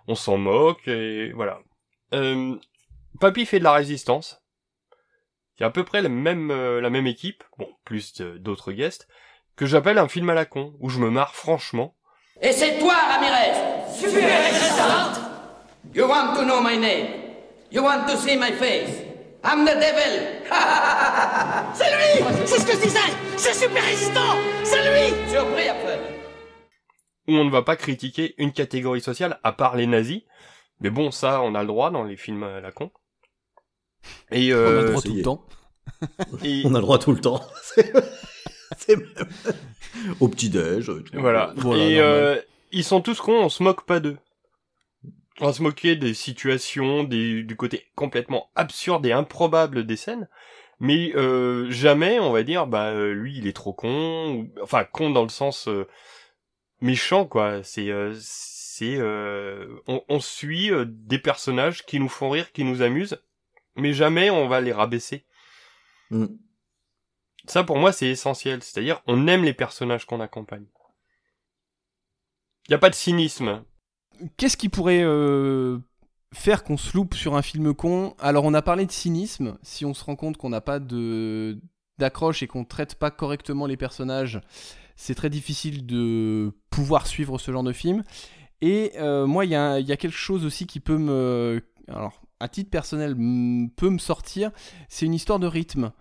On 0.09 0.15
s'en 0.15 0.37
moque 0.37 0.87
et 0.89 1.33
voilà. 1.33 1.61
Euh, 2.13 2.57
Papy 3.21 3.47
fait 3.47 3.59
de 3.61 3.65
la 3.65 3.73
résistance. 3.73 4.41
C'est 5.57 5.65
à 5.65 5.71
peu 5.71 5.85
près 5.85 6.03
la 6.03 6.09
même, 6.09 6.51
euh, 6.51 6.81
la 6.81 6.91
même 6.91 7.07
équipe, 7.07 7.45
bon, 7.59 7.69
plus 7.85 8.21
d'autres 8.21 8.73
guests, 8.73 9.07
que 9.57 9.67
j'appelle 9.67 9.99
un 9.99 10.09
film 10.09 10.29
à 10.31 10.35
la 10.35 10.45
con, 10.45 10.75
où 10.81 10.89
je 10.89 10.99
me 10.99 11.11
marre 11.11 11.35
franchement. 11.37 11.95
Et 12.43 12.51
c'est 12.53 12.79
toi, 12.81 12.95
Ramirez 12.95 13.53
You 15.95 16.09
want 16.09 16.35
to 16.35 16.43
know 16.45 16.61
my 16.61 16.77
name 16.77 17.24
You 17.75 17.83
want 17.83 18.07
to 18.07 18.17
see 18.17 18.37
my 18.37 18.53
face? 18.53 19.03
I'm 19.43 19.65
the 19.65 19.75
devil 19.75 20.23
C'est 21.75 21.91
lui 21.91 22.25
C'est 22.47 22.61
ce 22.61 22.67
que 22.67 22.73
je 22.73 22.83
disais 22.83 22.99
C'est 23.37 23.53
super 23.55 23.83
résistant 23.85 24.37
C'est 24.63 24.81
lui 24.83 25.31
Surpris 25.31 25.69
après 25.69 25.99
où 27.27 27.33
on 27.33 27.45
ne 27.45 27.51
va 27.51 27.63
pas 27.63 27.77
critiquer 27.77 28.35
une 28.39 28.53
catégorie 28.53 29.01
sociale 29.01 29.41
à 29.43 29.53
part 29.53 29.77
les 29.77 29.87
nazis. 29.87 30.23
Mais 30.81 30.91
bon, 30.91 31.11
ça, 31.11 31.41
on 31.41 31.55
a 31.55 31.63
le 31.63 31.67
droit 31.69 31.91
dans 31.91 32.05
les 32.05 32.17
films 32.19 32.43
à 32.43 32.61
la 32.61 32.71
con. 32.71 32.91
Et, 34.31 34.53
on 34.53 34.57
a 34.57 34.61
euh, 34.61 34.83
le 34.83 34.89
droit 34.91 35.01
tout 35.03 35.15
le 35.15 35.23
temps. 35.23 35.47
et- 36.45 36.63
On 36.67 36.75
a 36.75 36.79
le 36.79 36.83
droit 36.83 36.99
tout 36.99 37.13
le 37.13 37.21
temps. 37.21 37.41
C'est- 37.63 37.93
C'est 38.77 38.97
même... 38.97 39.09
Au 40.21 40.29
petit-déj. 40.29 40.85
tu 40.85 41.13
vois. 41.13 41.21
voilà. 41.23 41.53
Voilà, 41.57 41.83
et 41.85 41.99
euh, 41.99 42.39
ils 42.73 42.85
sont 42.85 43.01
tous 43.01 43.19
cons, 43.21 43.45
on 43.45 43.49
se 43.49 43.63
moque 43.63 43.87
pas 43.87 44.01
d'eux. 44.01 44.19
On 45.41 45.47
va 45.47 45.53
se 45.53 45.63
moquer 45.63 45.97
des 45.97 46.15
situations, 46.15 47.03
des, 47.03 47.43
du 47.43 47.57
côté 47.57 47.91
complètement 47.97 48.51
absurde 48.55 49.05
et 49.07 49.13
improbable 49.13 49.85
des 49.85 49.97
scènes. 49.97 50.29
Mais 50.81 51.13
euh, 51.17 51.71
jamais 51.71 52.19
on 52.21 52.33
va 52.33 52.43
dire, 52.43 52.67
bah 52.67 52.91
euh, 52.91 53.13
lui 53.13 53.39
il 53.39 53.47
est 53.47 53.53
trop 53.53 53.73
con, 53.73 54.35
ou- 54.35 54.55
enfin 54.63 54.85
con 54.85 55.11
dans 55.11 55.23
le 55.23 55.29
sens 55.29 55.69
euh, 55.69 55.89
méchant 56.81 57.27
quoi. 57.27 57.63
C'est 57.63 57.91
euh, 57.91 58.13
c'est 58.19 58.97
euh, 58.97 59.67
on, 59.87 60.05
on 60.09 60.21
suit 60.21 60.71
des 60.87 61.19
personnages 61.19 61.85
qui 61.87 62.01
nous 62.01 62.09
font 62.09 62.31
rire, 62.31 62.53
qui 62.53 62.65
nous 62.65 62.83
amusent, 62.83 63.21
mais 63.77 63.93
jamais 63.93 64.31
on 64.31 64.49
va 64.49 64.61
les 64.61 64.73
rabaisser. 64.73 65.25
Mm. 66.11 66.27
Ça 67.47 67.63
pour 67.63 67.79
moi 67.79 67.93
c'est 67.93 68.09
essentiel, 68.09 68.63
c'est-à-dire 68.63 69.01
on 69.07 69.27
aime 69.29 69.45
les 69.45 69.55
personnages 69.55 70.07
qu'on 70.07 70.21
accompagne. 70.21 70.67
Y 72.69 72.75
a 72.75 72.79
pas 72.79 72.91
de 72.91 72.95
cynisme. 72.95 73.65
Qu'est-ce 74.37 74.57
qui 74.57 74.69
pourrait 74.69 75.03
euh, 75.03 75.79
faire 76.33 76.65
qu'on 76.65 76.77
se 76.77 76.97
loupe 76.97 77.15
sur 77.15 77.37
un 77.37 77.43
film 77.43 77.75
con? 77.75 78.15
Alors, 78.19 78.45
on 78.45 78.55
a 78.55 78.63
parlé 78.63 78.87
de 78.87 78.93
cynisme. 78.93 79.59
Si 79.63 79.85
on 79.85 79.95
se 79.95 80.05
rend 80.05 80.17
compte 80.17 80.37
qu'on 80.37 80.51
n'a 80.51 80.61
pas 80.61 80.81
d'accroche 81.99 82.43
et 82.43 82.47
qu'on 82.47 82.65
traite 82.65 82.95
pas 82.97 83.11
correctement 83.11 83.67
les 83.67 83.77
personnages, 83.77 84.41
c'est 84.97 85.15
très 85.15 85.31
difficile 85.31 85.87
de 85.87 86.53
pouvoir 86.71 87.07
suivre 87.07 87.39
ce 87.39 87.51
genre 87.51 87.63
de 87.65 87.73
film. 87.73 88.05
Et 88.61 88.93
euh, 88.97 89.27
moi, 89.27 89.45
il 89.45 89.51
y, 89.51 89.55
a- 89.55 89.83
quelque 89.83 90.11
chose 90.11 90.45
aussi 90.45 90.67
qui 90.67 90.81
peut 90.81 90.99
me, 90.99 91.63
alors 91.89 92.23
à 92.41 92.49
titre 92.49 92.71
personnel, 92.71 93.15
peut 93.77 93.91
me 93.91 93.99
sortir. 93.99 94.51
C'est 94.89 95.07
une 95.07 95.15
histoire 95.15 95.39
de 95.39 95.47
rythme. 95.47 95.93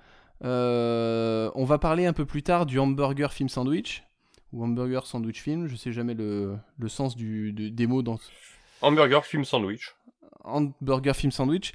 Euh, 0.43 1.49
on 1.55 1.65
va 1.65 1.77
parler 1.77 2.05
un 2.05 2.13
peu 2.13 2.25
plus 2.25 2.43
tard 2.43 2.65
du 2.65 2.79
hamburger 2.79 3.31
film 3.31 3.49
sandwich 3.49 4.03
ou 4.53 4.63
hamburger 4.63 5.05
sandwich 5.05 5.41
film. 5.41 5.67
Je 5.67 5.75
sais 5.75 5.91
jamais 5.91 6.13
le, 6.13 6.57
le 6.77 6.89
sens 6.89 7.15
du, 7.15 7.51
des 7.51 7.87
mots 7.87 8.03
dans 8.03 8.19
Hamburger, 8.81 9.25
film, 9.25 9.43
sandwich. 9.43 9.95
hamburger 10.43 11.15
film 11.15 11.31
sandwich 11.31 11.73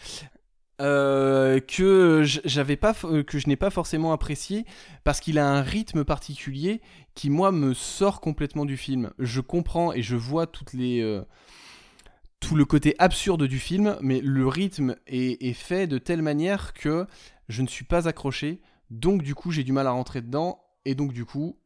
euh, 0.81 1.59
que 1.59 2.23
j'avais 2.25 2.77
pas 2.77 2.95
euh, 3.05 3.25
que 3.25 3.41
je 3.41 3.49
n'ai 3.49 3.57
pas 3.57 3.71
forcément 3.71 4.13
apprécié 4.13 4.65
parce 5.03 5.19
qu'il 5.19 5.39
a 5.39 5.49
un 5.49 5.61
rythme 5.61 6.05
particulier 6.05 6.81
qui 7.15 7.31
moi 7.31 7.51
me 7.51 7.75
sort 7.75 8.21
complètement 8.21 8.65
du 8.65 8.77
film. 8.77 9.11
Je 9.19 9.41
comprends 9.41 9.93
et 9.93 10.03
je 10.03 10.15
vois 10.15 10.47
toutes 10.47 10.75
les 10.75 11.01
euh, 11.01 11.23
tout 12.39 12.55
le 12.55 12.65
côté 12.65 12.95
absurde 13.01 13.43
du 13.49 13.59
film, 13.59 13.97
mais 14.01 14.21
le 14.21 14.47
rythme 14.47 14.95
est, 15.09 15.43
est 15.45 15.53
fait 15.53 15.89
de 15.89 15.99
telle 15.99 16.23
manière 16.23 16.73
que 16.75 17.07
je 17.49 17.63
ne 17.63 17.67
suis 17.67 17.85
pas 17.85 18.07
accroché, 18.07 18.61
donc 18.91 19.23
du 19.23 19.35
coup 19.35 19.51
j'ai 19.51 19.65
du 19.65 19.73
mal 19.73 19.89
à 19.89 19.91
rentrer 19.91 20.21
dedans 20.21 20.63
et 20.85 20.95
donc 20.95 21.13
du 21.13 21.25
coup 21.25 21.59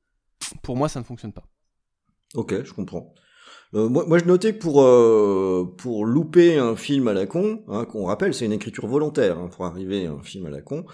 pour 0.62 0.76
moi 0.76 0.88
ça 0.88 1.00
ne 1.00 1.04
fonctionne 1.04 1.32
pas. 1.32 1.44
Ok, 2.34 2.64
je 2.64 2.72
comprends. 2.72 3.14
Euh, 3.74 3.88
moi, 3.88 4.04
moi, 4.06 4.18
je 4.18 4.24
notais 4.24 4.52
que 4.52 4.58
pour 4.58 4.82
euh, 4.82 5.74
pour 5.78 6.04
louper 6.04 6.58
un 6.58 6.76
film 6.76 7.08
à 7.08 7.12
la 7.12 7.26
con, 7.26 7.62
hein, 7.68 7.84
qu'on 7.84 8.04
rappelle, 8.04 8.34
c'est 8.34 8.44
une 8.44 8.52
écriture 8.52 8.86
volontaire 8.86 9.38
hein, 9.38 9.48
pour 9.50 9.64
arriver 9.64 10.06
à 10.06 10.12
un 10.12 10.22
film 10.22 10.46
à 10.46 10.50
la 10.50 10.60
con. 10.60 10.84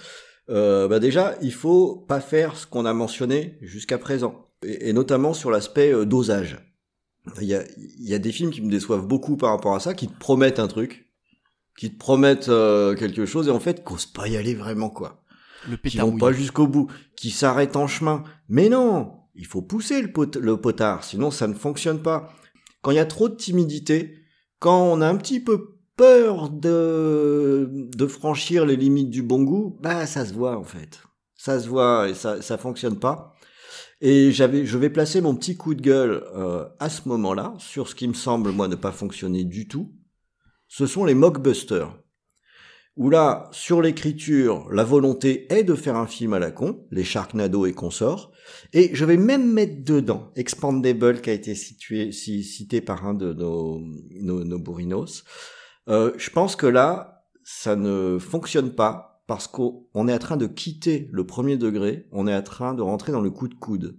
Euh, 0.51 0.89
bah 0.89 0.99
déjà, 0.99 1.35
il 1.43 1.53
faut 1.53 1.97
pas 1.97 2.21
faire 2.21 2.57
ce 2.57 2.67
qu'on 2.67 2.87
a 2.87 2.95
mentionné 2.95 3.59
jusqu'à 3.61 3.99
présent, 3.99 4.47
et, 4.65 4.89
et 4.89 4.93
notamment 4.93 5.35
sur 5.35 5.51
l'aspect 5.51 5.93
euh, 5.93 6.05
dosage. 6.05 6.59
Il 7.41 7.47
y 7.47 7.55
a 7.55 7.65
y 7.99 8.15
a 8.15 8.19
des 8.19 8.33
films 8.33 8.51
qui 8.51 8.63
me 8.63 8.71
déçoivent 8.71 9.07
beaucoup 9.07 9.37
par 9.37 9.51
rapport 9.51 9.75
à 9.75 9.81
ça, 9.81 9.93
qui 9.93 10.09
te 10.09 10.19
promettent 10.19 10.61
un 10.61 10.69
truc, 10.69 11.11
qui 11.77 11.91
te 11.93 11.99
promettent 11.99 12.51
quelque 12.99 13.27
chose 13.27 13.49
et 13.49 13.51
en 13.51 13.61
fait 13.61 13.85
qu'osent 13.85 14.07
pas 14.07 14.29
y 14.29 14.37
aller 14.39 14.55
vraiment 14.55 14.89
quoi 14.89 15.23
Le 15.69 15.77
qui 15.77 15.99
vont 15.99 16.17
pas 16.17 16.33
jusqu'au 16.33 16.67
bout, 16.67 16.91
qui 17.17 17.31
s'arrêtent 17.31 17.77
en 17.77 17.87
chemin. 17.87 18.25
Mais 18.49 18.71
non, 18.71 19.17
il 19.38 19.46
faut 19.46 19.62
pousser 19.62 20.03
le, 20.03 20.12
pot- 20.12 20.37
le 20.37 20.57
potard, 20.61 21.05
sinon 21.05 21.31
ça 21.31 21.46
ne 21.46 21.55
fonctionne 21.55 22.03
pas. 22.03 22.33
Quand 22.83 22.90
il 22.90 22.96
y 22.96 23.01
a 23.01 23.07
trop 23.07 23.29
de 23.29 23.37
timidité, 23.37 24.18
quand 24.59 24.83
on 24.83 25.01
a 25.01 25.09
un 25.09 25.16
petit 25.16 25.40
peu 25.40 25.79
peur 25.96 26.51
de, 26.51 27.70
de 27.72 28.07
franchir 28.07 28.66
les 28.66 28.77
limites 28.77 29.11
du 29.11 29.22
bon 29.22 29.42
goût, 29.42 29.79
bah 29.81 30.07
ça 30.07 30.27
se 30.27 30.35
voit 30.35 30.57
en 30.57 30.64
fait. 30.64 31.01
Ça 31.37 31.59
se 31.61 31.68
voit 31.68 32.09
et 32.09 32.14
ça 32.14 32.42
ça 32.42 32.59
fonctionne 32.59 32.98
pas. 32.98 33.35
Et 34.01 34.31
j'avais, 34.31 34.64
je 34.64 34.79
vais 34.79 34.90
placer 34.90 35.20
mon 35.20 35.35
petit 35.35 35.57
coup 35.57 35.74
de 35.74 35.83
gueule 35.83 36.22
euh, 36.37 36.68
à 36.79 36.88
ce 36.88 37.09
moment-là 37.09 37.55
sur 37.59 37.88
ce 37.88 37.94
qui 37.94 38.07
me 38.07 38.14
semble 38.14 38.51
moi 38.53 38.68
ne 38.68 38.77
pas 38.77 38.92
fonctionner 38.92 39.44
du 39.44 39.66
tout. 39.66 39.92
Ce 40.68 40.87
sont 40.87 41.05
les 41.05 41.14
mockbusters. 41.14 41.96
Où 42.96 43.11
là, 43.11 43.48
sur 43.53 43.81
l'écriture, 43.81 44.68
la 44.72 44.83
volonté 44.83 45.53
est 45.53 45.62
de 45.62 45.74
faire 45.74 45.94
un 45.96 46.09
film 46.09 46.33
à 46.33 46.40
la 46.40 46.51
con, 46.51 46.85
les 46.90 47.05
Sharknado 47.05 47.64
et 47.64 47.72
consorts. 47.72 48.33
Et 48.73 48.91
je 48.95 49.05
vais 49.05 49.17
même 49.17 49.53
mettre 49.53 49.85
dedans 49.85 50.33
Expandable 50.37 51.21
qui 51.21 51.31
a 51.31 51.33
été 51.33 51.55
situé, 51.55 52.13
si, 52.13 52.43
cité 52.45 52.81
par 52.81 53.07
un 53.07 53.15
de 53.15 53.33
nos, 53.33 53.81
nos, 54.21 54.45
nos 54.45 54.59
bourrinos. 54.59 55.25
Euh, 55.89 56.13
je 56.19 56.31
pense 56.31 56.57
que 56.57 56.67
là, 56.67 57.25
ça 57.45 57.77
ne 57.77 58.19
fonctionne 58.19 58.75
pas 58.75 59.23
parce 59.27 59.47
qu'on 59.47 60.09
est 60.09 60.15
en 60.15 60.19
train 60.19 60.37
de 60.37 60.47
quitter 60.47 61.09
le 61.13 61.27
premier 61.27 61.57
degré, 61.57 62.07
on 62.13 62.27
est 62.27 62.35
en 62.35 62.43
train 62.43 62.75
de 62.75 62.83
rentrer 62.83 63.13
dans 63.13 63.21
le 63.21 63.31
coup 63.31 63.47
de 63.47 63.55
coude. 63.55 63.99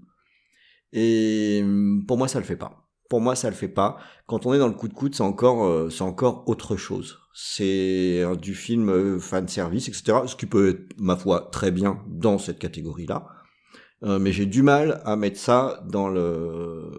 Et 0.91 1.61
hum, 1.63 2.03
pour 2.07 2.17
moi, 2.17 2.27
ça 2.27 2.39
le 2.39 2.45
fait 2.45 2.55
pas. 2.55 2.89
Pour 3.09 3.21
moi, 3.21 3.35
ça 3.35 3.49
le 3.49 3.55
fait 3.55 3.67
pas. 3.67 3.97
Quand 4.27 4.45
on 4.45 4.53
est 4.53 4.59
dans 4.59 4.67
le 4.67 4.73
coup 4.73 4.87
de 4.87 4.93
coude, 4.93 5.15
c'est 5.15 5.23
encore, 5.23 5.65
euh, 5.65 5.89
c'est 5.89 6.03
encore 6.03 6.43
autre 6.47 6.77
chose. 6.77 7.19
C'est 7.33 8.21
euh, 8.21 8.35
du 8.35 8.53
film 8.53 8.89
euh, 8.89 9.19
fan 9.19 9.47
service, 9.47 9.87
etc. 9.87 10.19
Ce 10.25 10.35
qui 10.35 10.45
peut 10.45 10.69
être, 10.69 10.99
ma 10.99 11.15
foi, 11.15 11.49
très 11.51 11.71
bien 11.71 12.03
dans 12.07 12.37
cette 12.37 12.59
catégorie-là. 12.59 13.27
Euh, 14.03 14.17
mais 14.17 14.31
j'ai 14.31 14.45
du 14.45 14.61
mal 14.63 15.01
à 15.03 15.15
mettre 15.17 15.37
ça 15.39 15.83
dans 15.89 16.07
le 16.07 16.89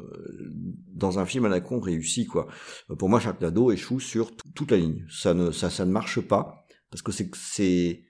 dans 0.93 1.19
un 1.19 1.25
film 1.25 1.47
à 1.47 1.49
la 1.49 1.61
con 1.61 1.81
réussi 1.81 2.27
quoi. 2.27 2.47
Euh, 2.91 2.95
Pour 2.95 3.09
moi, 3.09 3.21
Sharknado 3.21 3.73
échoue 3.73 4.01
sur 4.01 4.33
toute 4.55 4.71
la 4.71 4.77
ligne. 4.77 5.07
Ça 5.11 5.33
ne 5.33 5.51
ça 5.51 5.71
ça 5.71 5.87
ne 5.87 5.91
marche 5.91 6.21
pas 6.21 6.67
parce 6.91 7.01
que 7.01 7.11
c'est 7.11 7.31
c'est 7.35 8.03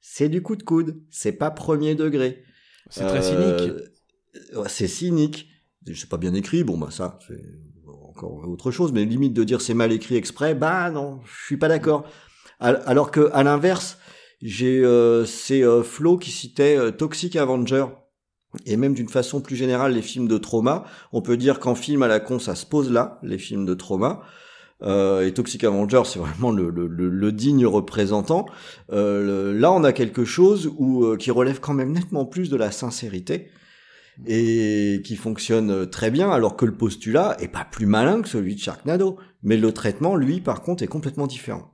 c'est 0.00 0.28
du 0.28 0.42
coup 0.42 0.56
de 0.56 0.62
coude. 0.62 1.00
C'est 1.10 1.32
pas 1.32 1.50
premier 1.50 1.94
degré. 1.94 2.44
C'est 2.90 3.06
très 3.06 3.22
cynique. 3.22 3.72
Euh, 4.54 4.60
ouais, 4.60 4.68
c'est 4.68 4.88
cynique. 4.88 5.48
C'est 5.86 6.08
pas 6.10 6.18
bien 6.18 6.34
écrit. 6.34 6.64
Bon 6.64 6.76
bah 6.76 6.90
ça 6.90 7.18
c'est 7.26 7.40
encore 7.86 8.46
autre 8.46 8.70
chose. 8.70 8.92
Mais 8.92 9.06
limite 9.06 9.32
de 9.32 9.44
dire 9.44 9.62
c'est 9.62 9.72
mal 9.72 9.90
écrit 9.90 10.16
exprès, 10.16 10.54
bah 10.54 10.90
non, 10.90 11.20
je 11.24 11.46
suis 11.46 11.56
pas 11.56 11.68
d'accord. 11.68 12.04
Al- 12.60 12.82
Alors 12.84 13.10
que 13.10 13.30
à 13.32 13.42
l'inverse, 13.42 13.96
j'ai 14.42 14.84
euh, 14.84 15.24
c'est 15.24 15.62
Flo 15.82 16.18
qui 16.18 16.30
citait 16.30 16.92
Toxic 16.92 17.36
Avenger 17.36 17.86
et 18.66 18.76
même 18.76 18.94
d'une 18.94 19.08
façon 19.08 19.40
plus 19.40 19.56
générale 19.56 19.92
les 19.94 20.02
films 20.02 20.28
de 20.28 20.38
trauma. 20.38 20.84
On 21.12 21.22
peut 21.22 21.36
dire 21.36 21.60
qu'en 21.60 21.74
film 21.74 22.02
à 22.02 22.08
la 22.08 22.20
con, 22.20 22.38
ça 22.38 22.54
se 22.54 22.66
pose 22.66 22.90
là, 22.90 23.18
les 23.22 23.38
films 23.38 23.66
de 23.66 23.74
trauma. 23.74 24.22
Euh, 24.82 25.26
et 25.26 25.32
Toxic 25.32 25.62
Avenger, 25.64 26.02
c'est 26.04 26.18
vraiment 26.18 26.50
le, 26.50 26.68
le, 26.68 26.86
le, 26.88 27.08
le 27.08 27.32
digne 27.32 27.64
représentant. 27.66 28.44
Euh, 28.92 29.52
le- 29.52 29.58
là, 29.58 29.72
on 29.72 29.84
a 29.84 29.92
quelque 29.92 30.24
chose 30.24 30.70
où, 30.76 31.04
euh, 31.04 31.16
qui 31.16 31.30
relève 31.30 31.60
quand 31.60 31.72
même 31.74 31.92
nettement 31.92 32.26
plus 32.26 32.50
de 32.50 32.56
la 32.56 32.70
sincérité 32.70 33.48
et 34.26 35.00
qui 35.04 35.16
fonctionne 35.16 35.88
très 35.90 36.10
bien, 36.10 36.30
alors 36.30 36.56
que 36.56 36.64
le 36.64 36.74
postulat 36.74 37.36
est 37.40 37.48
pas 37.48 37.64
plus 37.64 37.86
malin 37.86 38.22
que 38.22 38.28
celui 38.28 38.54
de 38.54 38.60
Sharknado. 38.60 39.18
Mais 39.42 39.56
le 39.56 39.72
traitement, 39.72 40.16
lui, 40.16 40.40
par 40.40 40.62
contre, 40.62 40.82
est 40.82 40.88
complètement 40.88 41.26
différent. 41.26 41.72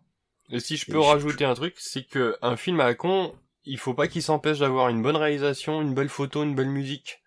Et 0.50 0.58
si 0.60 0.76
je 0.76 0.84
Et 0.88 0.92
peux 0.92 1.00
je- 1.00 1.06
rajouter 1.06 1.44
un 1.44 1.54
truc, 1.54 1.74
c'est 1.78 2.02
que 2.06 2.34
un 2.42 2.56
film 2.56 2.80
à 2.80 2.84
la 2.86 2.94
con, 2.94 3.32
il 3.64 3.78
faut 3.78 3.94
pas 3.94 4.08
qu'il 4.08 4.22
s'empêche 4.22 4.58
d'avoir 4.58 4.88
une 4.88 5.02
bonne 5.02 5.16
réalisation, 5.16 5.80
une 5.82 5.94
belle 5.94 6.08
photo, 6.08 6.42
une 6.42 6.54
belle 6.54 6.68
musique. 6.70 7.22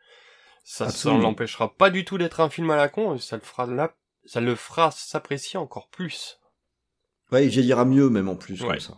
Ça, 0.63 0.86
ça 0.86 0.91
Absolument. 0.91 1.22
l'empêchera 1.24 1.76
pas 1.76 1.89
du 1.89 2.06
tout 2.06 2.17
d'être 2.17 2.39
un 2.39 2.50
film 2.50 2.69
à 2.72 2.76
la 2.78 2.88
con, 2.89 3.15
et 3.15 3.19
ça 3.19 3.36
le 3.36 3.41
fera 3.41 3.65
là, 3.65 3.96
ça 4.26 4.39
le 4.41 4.56
fera 4.56 4.91
s'apprécier 4.91 5.60
encore 5.60 5.89
plus. 5.89 6.39
Ouais, 7.32 7.46
il 7.46 7.50
vieillira 7.50 7.84
mieux 7.86 8.10
même 8.10 8.30
en 8.30 8.36
plus 8.36 8.62
Ouais. 8.62 8.67
comme 8.69 8.80
ça. 8.80 8.98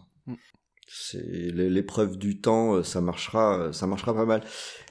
C'est 0.87 1.17
l'é- 1.51 1.69
l'épreuve 1.69 2.17
du 2.17 2.39
temps, 2.39 2.75
euh, 2.75 2.83
ça 2.83 3.01
marchera, 3.01 3.57
euh, 3.57 3.73
ça 3.73 3.87
marchera 3.87 4.13
pas 4.13 4.25
mal. 4.25 4.43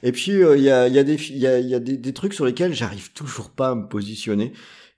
Et 0.03 0.11
puis 0.11 0.31
euh, 0.43 0.57
il 0.57 0.63
y 0.63 0.69
a, 0.69 0.87
il 0.89 0.93
y 0.93 0.99
a 0.99 1.03
des, 1.03 1.17
fi- 1.17 1.31
il 1.33 1.39
y 1.39 1.47
a, 1.47 1.57
il 1.59 1.67
y 1.69 1.73
a 1.75 1.79
des, 1.79 1.95
des 1.97 2.13
trucs 2.13 2.33
sur 2.33 2.45
lesquels 2.45 2.73
j'arrive 2.73 3.13
toujours 3.13 3.49
pas 3.51 3.69
à 3.69 3.75
me 3.75 3.87
positionner 3.87 4.51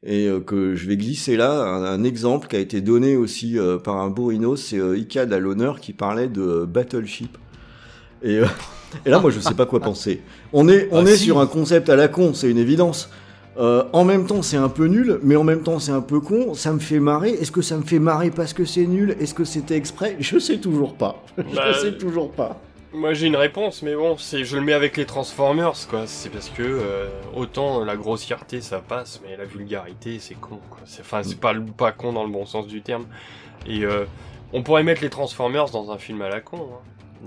et 0.06 0.28
euh, 0.28 0.40
que 0.40 0.76
je 0.76 0.88
vais 0.88 0.98
glisser 0.98 1.38
là. 1.38 1.52
Un, 1.64 1.84
un 1.84 2.04
exemple 2.04 2.48
qui 2.48 2.56
a 2.56 2.60
été 2.60 2.82
donné 2.82 3.16
aussi 3.16 3.58
euh, 3.58 3.78
par 3.78 3.98
un 3.98 4.10
bourrino, 4.10 4.56
c'est 4.56 4.78
euh, 4.80 4.98
Icad 4.98 5.32
à 5.34 5.40
l'honneur 5.40 5.80
qui 5.80 5.94
parlait 5.94 6.28
de 6.28 6.42
euh, 6.42 6.66
Battleship. 6.66 7.38
Et, 8.24 8.38
euh, 8.40 8.46
et 9.06 9.10
là, 9.10 9.20
moi, 9.20 9.32
je 9.32 9.40
sais 9.40 9.54
pas 9.54 9.66
quoi 9.66 9.80
penser. 9.80 10.22
On 10.54 10.68
est, 10.70 10.88
on 10.92 11.06
Ah, 11.06 11.10
est 11.10 11.16
si. 11.18 11.26
sur 11.26 11.40
un 11.40 11.48
concept 11.48 11.90
à 11.90 11.96
la 11.96 12.08
con, 12.08 12.34
c'est 12.34 12.50
une 12.50 12.58
évidence. 12.58 13.10
Euh, 13.60 13.84
en 13.92 14.06
même 14.06 14.28
temps, 14.28 14.44
c'est 14.44 14.58
un 14.58 14.70
peu 14.70 14.86
nul, 14.86 15.20
mais 15.24 15.36
en 15.36 15.44
même 15.44 15.64
temps, 15.64 15.80
c'est 15.80 15.92
un 15.92 16.02
peu 16.02 16.20
con. 16.20 16.54
Ça 16.54 16.72
me 16.74 16.80
fait 16.80 17.00
marrer. 17.00 17.32
Est-ce 17.32 17.52
que 17.52 17.64
ça 17.64 17.76
me 17.76 17.82
fait 17.84 17.98
marrer 17.98 18.30
parce 18.30 18.54
que 18.54 18.66
c'est 18.66 18.86
nul? 18.86 19.16
Est-ce 19.20 19.34
que 19.34 19.46
c'était 19.46 19.76
exprès? 19.76 20.16
Je 20.20 20.38
sais 20.38 20.58
toujours 20.60 20.94
pas. 20.94 21.24
Bah, 21.38 21.72
je 21.74 21.80
sais 21.80 21.98
toujours 21.98 22.32
pas. 22.32 22.62
Moi 22.94 23.14
j'ai 23.14 23.28
une 23.28 23.36
réponse, 23.36 23.82
mais 23.84 23.96
bon, 23.96 24.16
c'est 24.18 24.46
je 24.46 24.56
le 24.56 24.62
mets 24.64 24.74
avec 24.74 24.96
les 24.98 25.06
Transformers, 25.06 25.74
quoi. 25.90 26.04
C'est 26.06 26.30
parce 26.30 26.50
que 26.50 26.64
euh, 26.64 27.08
autant 27.36 27.84
la 27.84 27.98
grossièreté 27.98 28.62
ça 28.62 28.80
passe, 28.80 29.22
mais 29.28 29.36
la 29.36 29.44
vulgarité 29.46 30.18
c'est 30.20 30.36
con, 30.36 30.60
quoi. 30.70 30.80
C'est- 30.86 31.02
Enfin, 31.02 31.22
c'est 31.24 31.40
pas 31.40 31.54
pas 31.76 31.92
con 31.92 32.14
dans 32.14 32.24
le 32.24 32.32
bon 32.32 32.46
sens 32.46 32.66
du 32.68 32.82
terme. 32.82 33.06
Et 33.68 33.84
euh, 33.84 34.06
on 34.54 34.64
pourrait 34.64 34.84
mettre 34.84 35.02
les 35.02 35.10
Transformers 35.10 35.70
dans 35.72 35.92
un 35.92 35.98
film 35.98 36.22
à 36.22 36.30
la 36.30 36.40
con, 36.40 36.58
hein. 36.60 36.80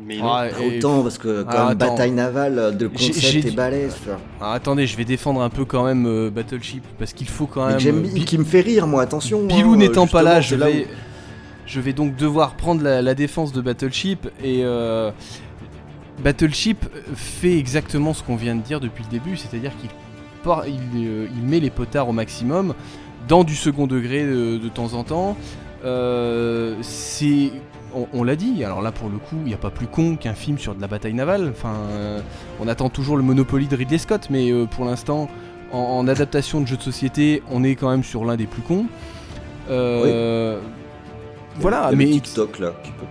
mais 0.02 0.16
non. 0.16 0.32
Ah, 0.32 0.46
et- 0.48 0.78
Autant 0.78 1.02
parce 1.02 1.18
que 1.18 1.42
quand 1.42 1.50
Ah, 1.54 1.68
même, 1.68 1.78
bataille 1.78 2.12
navale, 2.12 2.58
euh, 2.58 2.70
de 2.70 2.90
J'ai- 2.96 3.08
concept 3.08 3.26
j'ai 3.26 3.38
est 3.40 3.42
dit- 3.50 3.54
balèze. 3.56 3.96
Ah, 4.40 4.52
attendez, 4.54 4.86
je 4.86 4.96
vais 4.96 5.04
défendre 5.04 5.42
un 5.42 5.50
peu 5.50 5.66
quand 5.66 5.84
même 5.84 6.06
euh, 6.06 6.30
Battleship 6.30 6.84
parce 6.98 7.12
qu'il 7.12 7.28
faut 7.28 7.46
quand 7.46 7.66
même. 7.66 7.78
j'aime 7.78 8.00
Bi- 8.00 8.24
qui 8.24 8.38
me 8.38 8.44
fait 8.44 8.62
rire, 8.62 8.86
moi. 8.86 9.02
Attention. 9.02 9.44
Bilou 9.46 9.74
hein, 9.74 9.76
n'étant 9.76 10.06
pas 10.06 10.22
là, 10.22 10.40
je 10.40 10.54
vais, 10.56 10.84
où- 10.84 10.88
je 11.66 11.80
vais 11.80 11.92
donc 11.92 12.16
devoir 12.16 12.54
prendre 12.54 12.82
la, 12.82 13.02
la 13.02 13.14
défense 13.14 13.52
de 13.52 13.60
Battleship 13.60 14.26
et 14.42 14.62
euh, 14.64 15.10
Battleship 16.20 16.86
fait 17.14 17.58
exactement 17.58 18.14
ce 18.14 18.22
qu'on 18.22 18.36
vient 18.36 18.54
de 18.54 18.62
dire 18.62 18.80
depuis 18.80 19.04
le 19.04 19.10
début, 19.10 19.36
c'est-à-dire 19.36 19.72
qu'il 19.80 19.90
il, 20.66 21.06
euh, 21.06 21.26
il 21.36 21.42
met 21.42 21.60
les 21.60 21.70
potards 21.70 22.08
au 22.08 22.12
maximum 22.12 22.74
dans 23.28 23.44
du 23.44 23.54
second 23.54 23.86
degré 23.86 24.24
de, 24.24 24.58
de 24.58 24.68
temps 24.68 24.94
en 24.94 25.04
temps. 25.04 25.36
Euh, 25.84 26.76
c'est 26.82 27.52
on, 27.94 28.06
on 28.12 28.22
l'a 28.22 28.36
dit, 28.36 28.62
alors 28.64 28.82
là 28.82 28.92
pour 28.92 29.08
le 29.08 29.18
coup, 29.18 29.36
il 29.42 29.48
n'y 29.48 29.54
a 29.54 29.58
pas 29.58 29.70
plus 29.70 29.86
con 29.86 30.16
qu'un 30.16 30.34
film 30.34 30.58
sur 30.58 30.74
de 30.74 30.80
la 30.80 30.86
bataille 30.86 31.14
navale. 31.14 31.48
Enfin, 31.50 31.74
euh, 31.90 32.20
on 32.60 32.68
attend 32.68 32.88
toujours 32.88 33.16
le 33.16 33.22
Monopoly 33.22 33.66
de 33.66 33.76
Ridley 33.76 33.98
Scott, 33.98 34.28
mais 34.30 34.50
euh, 34.50 34.66
pour 34.66 34.84
l'instant, 34.84 35.28
en, 35.72 35.78
en 35.78 36.08
adaptation 36.08 36.60
de 36.60 36.66
jeu 36.66 36.76
de 36.76 36.82
société, 36.82 37.42
on 37.50 37.64
est 37.64 37.74
quand 37.74 37.90
même 37.90 38.04
sur 38.04 38.24
l'un 38.24 38.36
des 38.36 38.46
plus 38.46 38.62
cons. 38.62 38.86
Euh, 39.70 40.58
Voilà, 41.56 41.90
Il 41.92 42.00
y 42.00 42.02
a 42.02 42.06
mais 42.06 42.10
TikTok 42.12 42.58
là, 42.60 42.72
qui 42.82 42.90
peut. 42.92 43.06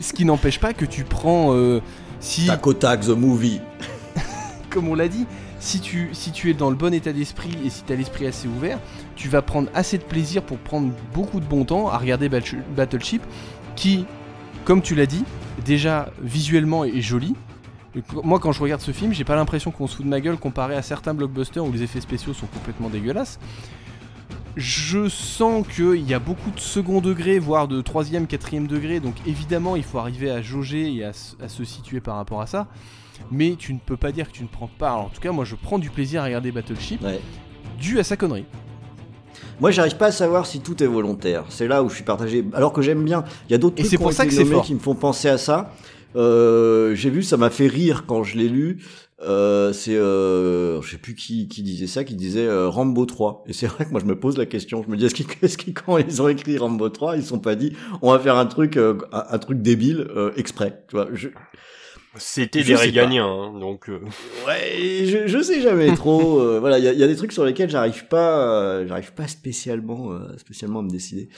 Ce 0.00 0.12
qui 0.12 0.24
n'empêche 0.24 0.58
pas 0.58 0.72
que 0.72 0.84
tu 0.84 1.04
prends, 1.04 1.54
euh, 1.54 1.80
si, 2.20 2.46
Tac 2.46 2.66
au 2.66 2.72
tac, 2.72 3.00
the 3.02 3.08
movie. 3.10 3.60
comme 4.70 4.88
on 4.88 4.94
l'a 4.94 5.08
dit, 5.08 5.26
si 5.58 5.80
tu, 5.80 6.08
si 6.12 6.32
tu 6.32 6.50
es 6.50 6.54
dans 6.54 6.70
le 6.70 6.76
bon 6.76 6.92
état 6.94 7.12
d'esprit 7.12 7.56
et 7.64 7.70
si 7.70 7.82
tu 7.84 7.92
as 7.92 7.96
l'esprit 7.96 8.26
assez 8.26 8.48
ouvert, 8.48 8.78
tu 9.16 9.28
vas 9.28 9.42
prendre 9.42 9.68
assez 9.74 9.98
de 9.98 10.02
plaisir 10.02 10.42
pour 10.42 10.58
prendre 10.58 10.90
beaucoup 11.14 11.40
de 11.40 11.44
bon 11.44 11.64
temps 11.64 11.88
à 11.88 11.98
regarder 11.98 12.28
Battle- 12.28 12.62
Battleship, 12.74 13.22
qui, 13.76 14.06
comme 14.64 14.80
tu 14.82 14.94
l'as 14.94 15.06
dit, 15.06 15.24
déjà 15.64 16.10
visuellement 16.22 16.84
est 16.84 17.00
joli. 17.02 17.34
Moi, 18.22 18.38
quand 18.38 18.52
je 18.52 18.60
regarde 18.62 18.80
ce 18.80 18.92
film, 18.92 19.12
j'ai 19.12 19.24
pas 19.24 19.34
l'impression 19.34 19.72
qu'on 19.72 19.86
se 19.88 19.96
fout 19.96 20.04
de 20.04 20.10
ma 20.10 20.20
gueule 20.20 20.36
comparé 20.38 20.76
à 20.76 20.82
certains 20.82 21.12
blockbusters 21.12 21.64
où 21.64 21.72
les 21.72 21.82
effets 21.82 22.00
spéciaux 22.00 22.32
sont 22.32 22.46
complètement 22.46 22.88
dégueulasses. 22.88 23.38
Je 24.56 25.08
sens 25.08 25.66
qu'il 25.66 26.08
y 26.08 26.14
a 26.14 26.18
beaucoup 26.18 26.50
de 26.50 26.60
second 26.60 27.00
degré, 27.00 27.38
voire 27.38 27.68
de 27.68 27.80
troisième, 27.80 28.26
quatrième 28.26 28.66
degré, 28.66 29.00
donc 29.00 29.14
évidemment 29.26 29.76
il 29.76 29.84
faut 29.84 29.98
arriver 29.98 30.30
à 30.30 30.42
jauger 30.42 30.92
et 30.92 31.04
à, 31.04 31.12
se 31.12 31.64
situer 31.64 32.00
par 32.00 32.16
rapport 32.16 32.40
à 32.40 32.46
ça. 32.46 32.66
Mais 33.30 33.54
tu 33.56 33.74
ne 33.74 33.78
peux 33.78 33.96
pas 33.96 34.12
dire 34.12 34.28
que 34.28 34.32
tu 34.32 34.42
ne 34.42 34.48
prends 34.48 34.70
pas. 34.78 34.88
Alors, 34.88 35.04
en 35.06 35.08
tout 35.08 35.20
cas, 35.20 35.30
moi 35.30 35.44
je 35.44 35.54
prends 35.54 35.78
du 35.78 35.90
plaisir 35.90 36.22
à 36.22 36.24
regarder 36.24 36.52
Battleship, 36.52 37.02
Ouais. 37.02 37.20
dû 37.78 37.98
à 38.00 38.04
sa 38.04 38.16
connerie. 38.16 38.46
Moi, 39.60 39.70
j'arrive 39.70 39.96
pas 39.96 40.06
à 40.06 40.12
savoir 40.12 40.46
si 40.46 40.60
tout 40.60 40.82
est 40.82 40.86
volontaire. 40.86 41.44
C'est 41.50 41.68
là 41.68 41.82
où 41.82 41.90
je 41.90 41.94
suis 41.96 42.04
partagé. 42.04 42.44
Alors 42.54 42.72
que 42.72 42.80
j'aime 42.80 43.04
bien. 43.04 43.24
Il 43.48 43.52
y 43.52 43.54
a 43.54 43.58
d'autres 43.58 43.76
trucs 43.76 44.12
ça 44.12 44.24
que 44.24 44.64
qui 44.64 44.74
me 44.74 44.80
font 44.80 44.94
penser 44.94 45.28
à 45.28 45.36
ça. 45.36 45.72
Euh, 46.16 46.94
j'ai 46.94 47.10
vu, 47.10 47.22
ça 47.22 47.36
m'a 47.36 47.50
fait 47.50 47.66
rire 47.66 48.04
quand 48.06 48.24
je 48.24 48.36
l'ai 48.36 48.48
lu. 48.48 48.82
Euh, 49.22 49.72
c'est, 49.74 49.96
euh, 49.96 50.80
je 50.80 50.90
sais 50.92 50.98
plus 50.98 51.14
qui, 51.14 51.46
qui 51.48 51.62
disait 51.62 51.86
ça, 51.86 52.04
qui 52.04 52.14
disait 52.16 52.46
euh, 52.46 52.68
Rambo 52.68 53.04
3. 53.04 53.44
Et 53.46 53.52
c'est 53.52 53.66
vrai 53.66 53.84
que 53.84 53.90
moi 53.90 54.00
je 54.00 54.06
me 54.06 54.18
pose 54.18 54.38
la 54.38 54.46
question. 54.46 54.82
Je 54.82 54.88
me 54.90 54.96
dis 54.96 55.04
est-ce 55.06 55.14
qu'ils, 55.14 55.26
est-ce 55.42 55.58
qu'ils, 55.58 55.74
quand 55.74 55.98
ils 55.98 56.22
ont 56.22 56.28
écrit 56.28 56.56
Rambo 56.58 56.88
3, 56.88 57.16
ils 57.16 57.24
sont 57.24 57.38
pas 57.38 57.54
dit 57.54 57.74
on 58.02 58.12
va 58.12 58.18
faire 58.18 58.36
un 58.36 58.46
truc, 58.46 58.76
euh, 58.76 58.96
un, 59.12 59.24
un 59.30 59.38
truc 59.38 59.60
débile 59.60 60.06
euh, 60.16 60.32
exprès. 60.36 60.84
Tu 60.88 60.96
vois. 60.96 61.08
Je, 61.12 61.28
C'était 62.16 62.62
des 62.62 62.74
Réganiens, 62.74 63.26
hein, 63.26 63.58
donc 63.60 63.88
euh, 63.90 64.00
Ouais, 64.46 65.04
je, 65.04 65.26
je 65.26 65.42
sais 65.42 65.60
jamais 65.60 65.94
trop. 65.94 66.58
voilà, 66.58 66.78
il 66.78 66.84
y 66.84 66.88
a, 66.88 66.92
y 66.92 67.02
a 67.02 67.06
des 67.06 67.16
trucs 67.16 67.32
sur 67.32 67.44
lesquels 67.44 67.68
j'arrive 67.70 68.08
pas, 68.08 68.48
euh, 68.48 68.86
j'arrive 68.88 69.12
pas 69.12 69.28
spécialement, 69.28 70.12
euh, 70.12 70.36
spécialement 70.38 70.80
à 70.80 70.82
me 70.82 70.88
décider. 70.90 71.28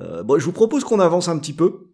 Euh, 0.00 0.22
bon, 0.22 0.38
je 0.38 0.44
vous 0.44 0.52
propose 0.52 0.82
qu'on 0.84 1.00
avance 1.00 1.28
un 1.28 1.38
petit 1.38 1.52
peu 1.52 1.90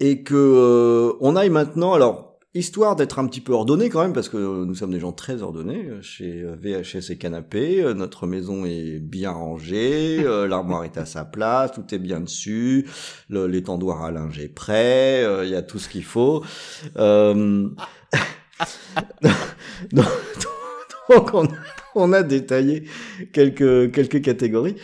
et 0.00 0.22
que 0.22 0.34
euh, 0.34 1.12
on 1.20 1.36
aille 1.36 1.50
maintenant. 1.50 1.92
Alors, 1.94 2.33
histoire 2.54 2.94
d'être 2.94 3.18
un 3.18 3.26
petit 3.26 3.40
peu 3.40 3.52
ordonné 3.52 3.88
quand 3.88 4.00
même, 4.00 4.12
parce 4.12 4.28
que 4.28 4.36
nous 4.36 4.74
sommes 4.74 4.92
des 4.92 5.00
gens 5.00 5.12
très 5.12 5.42
ordonnés 5.42 5.86
euh, 5.86 6.02
chez 6.02 6.42
euh, 6.42 6.54
VHS 6.56 7.10
et 7.10 7.18
Canapé. 7.18 7.82
Euh, 7.82 7.94
Notre 7.94 8.26
maison 8.26 8.64
est 8.64 9.00
bien 9.00 9.32
rangée, 9.32 10.22
l'armoire 10.48 10.84
est 10.84 10.96
à 10.96 11.04
sa 11.04 11.24
place, 11.24 11.72
tout 11.72 11.94
est 11.94 11.98
bien 11.98 12.20
dessus, 12.20 12.86
l'étendoir 13.28 14.04
à 14.04 14.10
linge 14.12 14.38
est 14.38 14.48
prêt, 14.48 15.24
euh, 15.24 15.44
il 15.44 15.50
y 15.50 15.56
a 15.56 15.62
tout 15.62 15.78
ce 15.78 15.88
qu'il 15.88 16.04
faut. 16.04 16.44
Euh, 16.96 17.68
donc, 19.92 20.06
donc 21.10 21.34
on, 21.34 21.44
a, 21.46 21.48
on 21.96 22.12
a 22.12 22.22
détaillé 22.22 22.84
quelques 23.32 23.92
quelques 23.92 24.22
catégories. 24.22 24.76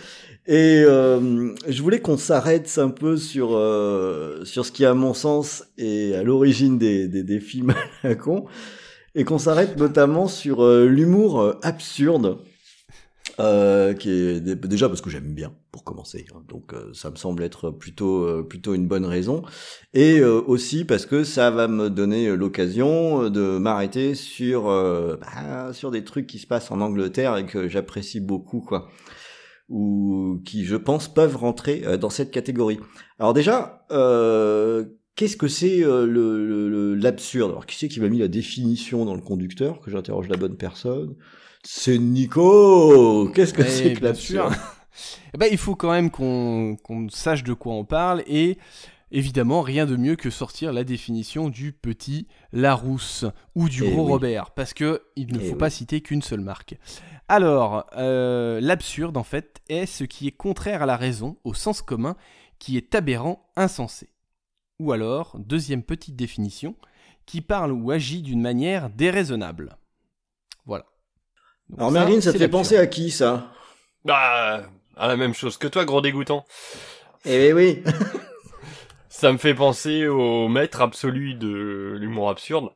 Et 0.47 0.83
euh, 0.85 1.55
je 1.69 1.83
voulais 1.83 2.01
qu'on 2.01 2.17
s'arrête 2.17 2.79
un 2.79 2.89
peu 2.89 3.17
sur 3.17 3.51
euh, 3.55 4.45
sur 4.45 4.65
ce 4.65 4.73
qui, 4.73 4.85
à 4.85 4.95
mon 4.95 5.15
sens, 5.15 5.65
est 5.79 6.15
à 6.15 6.23
l'origine 6.23 6.79
des, 6.79 7.09
des, 7.09 7.23
des 7.23 7.41
films 7.41 7.71
à 8.03 8.09
la 8.09 8.15
con, 8.15 8.47
et 9.15 9.25
qu'on 9.25 9.39
s'arrête 9.39 9.77
notamment 9.77 10.29
sur 10.29 10.63
euh, 10.65 10.87
l'humour 10.87 11.41
euh, 11.41 11.53
absurde, 11.63 12.39
euh, 13.39 13.93
qui 13.93 14.11
est 14.11 14.41
dé- 14.41 14.57
déjà 14.57 14.89
parce 14.89 15.03
que 15.03 15.11
j'aime 15.11 15.35
bien 15.35 15.53
pour 15.73 15.85
commencer, 15.85 16.25
hein. 16.35 16.43
donc 16.49 16.73
euh, 16.73 16.91
ça 16.95 17.11
me 17.11 17.17
semble 17.17 17.43
être 17.45 17.71
plutôt 17.71 18.43
plutôt 18.43 18.75
une 18.75 18.89
bonne 18.89 19.05
raison, 19.05 19.43
et 19.95 20.23
aussi 20.23 20.85
parce 20.85 21.07
que 21.07 21.23
ça 21.23 21.51
va 21.51 21.69
me 21.69 21.91
donner 21.91 22.35
l'occasion 22.35 23.29
de 23.29 23.59
m'arrêter 23.59 24.15
sur 24.15 24.65
bah, 24.65 25.73
sur 25.73 25.91
des 25.91 26.03
trucs 26.03 26.27
qui 26.27 26.39
se 26.39 26.47
passent 26.47 26.71
en 26.71 26.81
Angleterre 26.81 27.37
et 27.37 27.47
que 27.47 27.69
j'apprécie 27.69 28.21
beaucoup, 28.21 28.61
quoi 28.61 28.89
ou 29.71 30.41
qui, 30.45 30.65
je 30.65 30.77
pense, 30.77 31.09
peuvent 31.13 31.37
rentrer 31.37 31.83
euh, 31.87 31.97
dans 31.97 32.11
cette 32.11 32.31
catégorie. 32.31 32.79
Alors 33.19 33.33
déjà, 33.33 33.87
euh, 33.93 34.85
qu'est-ce 35.15 35.37
que 35.37 35.49
c'est 35.49 35.83
euh, 35.85 36.05
le- 36.07 36.95
l'absurde? 36.97 37.51
Alors 37.53 37.67
qui 37.67 37.77
c'est 37.77 37.89
qui 37.89 38.01
m'a 38.01 38.09
mis 38.09 38.19
la 38.19 38.29
définition 38.29 39.05
dans 39.05 39.15
le 39.15 39.23
conducteur 39.23 39.81
Que 39.81 39.91
j'interroge 39.91 40.29
la 40.29 40.37
bonne 40.37 40.57
personne? 40.57 41.15
C'est 41.63 41.99
Nico 41.99 43.29
Qu'est-ce 43.35 43.53
que 43.55 43.63
Ouais, 43.63 43.69
c'est 43.69 43.93
que 43.95 44.05
l'absurde? 44.05 44.53
Eh 45.35 45.39
ben, 45.39 45.49
il 45.51 45.59
faut 45.59 45.77
quand 45.77 45.91
même 45.93 46.11
qu'on 46.11 46.77
qu'on 46.83 47.09
sache 47.09 47.45
de 47.45 47.53
quoi 47.55 47.75
on 47.75 47.85
parle 47.85 48.23
et 48.27 48.59
évidemment 49.13 49.61
rien 49.63 49.87
de 49.87 49.97
mieux 49.97 50.17
que 50.17 50.31
sortir 50.31 50.73
la 50.73 50.85
définition 50.85 51.49
du 51.49 51.73
petit 51.73 52.27
Larousse 52.53 53.25
ou 53.55 53.69
du 53.69 53.85
Eh 53.85 53.91
gros 53.91 54.05
oui. 54.05 54.11
Robert 54.13 54.51
parce 54.51 54.75
que 54.75 55.03
il 55.17 55.33
ne 55.33 55.39
Eh 55.41 55.45
faut 55.45 55.53
oui. 55.53 55.59
pas 55.59 55.71
citer 55.71 56.01
qu'une 56.01 56.23
seule 56.23 56.41
marque. 56.41 56.77
Alors, 57.31 57.87
euh, 57.97 58.61
l'absurde 58.61 59.17
en 59.17 59.23
fait 59.23 59.63
est 59.69 59.87
ce 59.87 60.03
qui 60.03 60.27
est 60.27 60.33
contraire 60.33 60.83
à 60.83 60.87
la 60.87 60.97
raison, 60.97 61.37
au 61.45 61.55
sens 61.55 61.81
commun, 61.81 62.17
qui 62.59 62.77
est 62.77 62.93
aberrant, 62.97 63.49
insensé. 63.55 64.09
Ou 64.81 64.91
alors, 64.91 65.37
deuxième 65.39 65.85
petite 65.85 66.17
définition, 66.17 66.75
qui 67.27 67.41
parle 67.41 67.71
ou 67.71 67.93
agit 67.93 68.23
d'une 68.23 68.41
manière 68.41 68.91
déraisonnable. 68.91 69.77
Voilà. 70.67 70.87
Donc 71.69 71.79
Alors 71.79 71.93
Merlin, 71.93 72.21
ça 72.21 72.33
c'est 72.33 72.39
te 72.39 72.43
fait 72.43 72.49
penser 72.49 72.77
à 72.77 72.89
qui 72.89 73.13
ça? 73.13 73.53
Bah, 74.05 74.65
à 74.97 75.07
la 75.07 75.17
même 75.17 75.33
chose 75.33 75.57
que 75.57 75.69
toi, 75.69 75.85
gros 75.85 76.01
dégoûtant. 76.01 76.45
Eh 77.25 77.53
oui 77.53 77.85
Ça 79.09 79.31
me 79.31 79.39
fait 79.39 79.55
penser 79.55 80.09
au 80.09 80.49
maître 80.49 80.81
absolu 80.81 81.35
de 81.35 81.97
l'humour 81.97 82.29
absurde. 82.29 82.71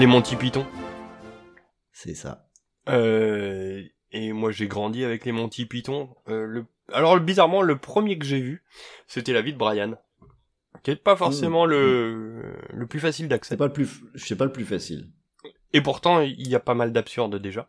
Les 0.00 0.06
Monty 0.06 0.34
Python. 0.34 0.64
C'est 1.92 2.14
ça. 2.14 2.48
Euh, 2.88 3.82
et 4.12 4.32
moi 4.32 4.50
j'ai 4.50 4.66
grandi 4.66 5.04
avec 5.04 5.26
les 5.26 5.32
Monty 5.32 5.66
Python. 5.66 6.16
Euh, 6.26 6.46
le... 6.46 6.64
Alors 6.90 7.20
bizarrement, 7.20 7.60
le 7.60 7.76
premier 7.76 8.18
que 8.18 8.24
j'ai 8.24 8.40
vu, 8.40 8.64
c'était 9.06 9.34
la 9.34 9.42
vie 9.42 9.52
de 9.52 9.58
Brian. 9.58 9.98
Qui 10.82 10.92
est 10.92 10.96
pas 10.96 11.16
forcément 11.16 11.66
le... 11.66 12.56
le 12.72 12.86
plus 12.86 12.98
facile 12.98 13.26
C'est 13.26 13.28
d'accès. 13.28 13.56
pas 13.58 13.66
le 13.66 13.74
plus, 13.74 13.90
c'est 14.14 14.36
pas 14.36 14.46
le 14.46 14.52
plus 14.52 14.64
facile. 14.64 15.10
Et 15.74 15.82
pourtant, 15.82 16.20
il 16.20 16.48
y 16.48 16.54
a 16.54 16.60
pas 16.60 16.72
mal 16.72 16.94
d'absurdes 16.94 17.36
déjà. 17.36 17.68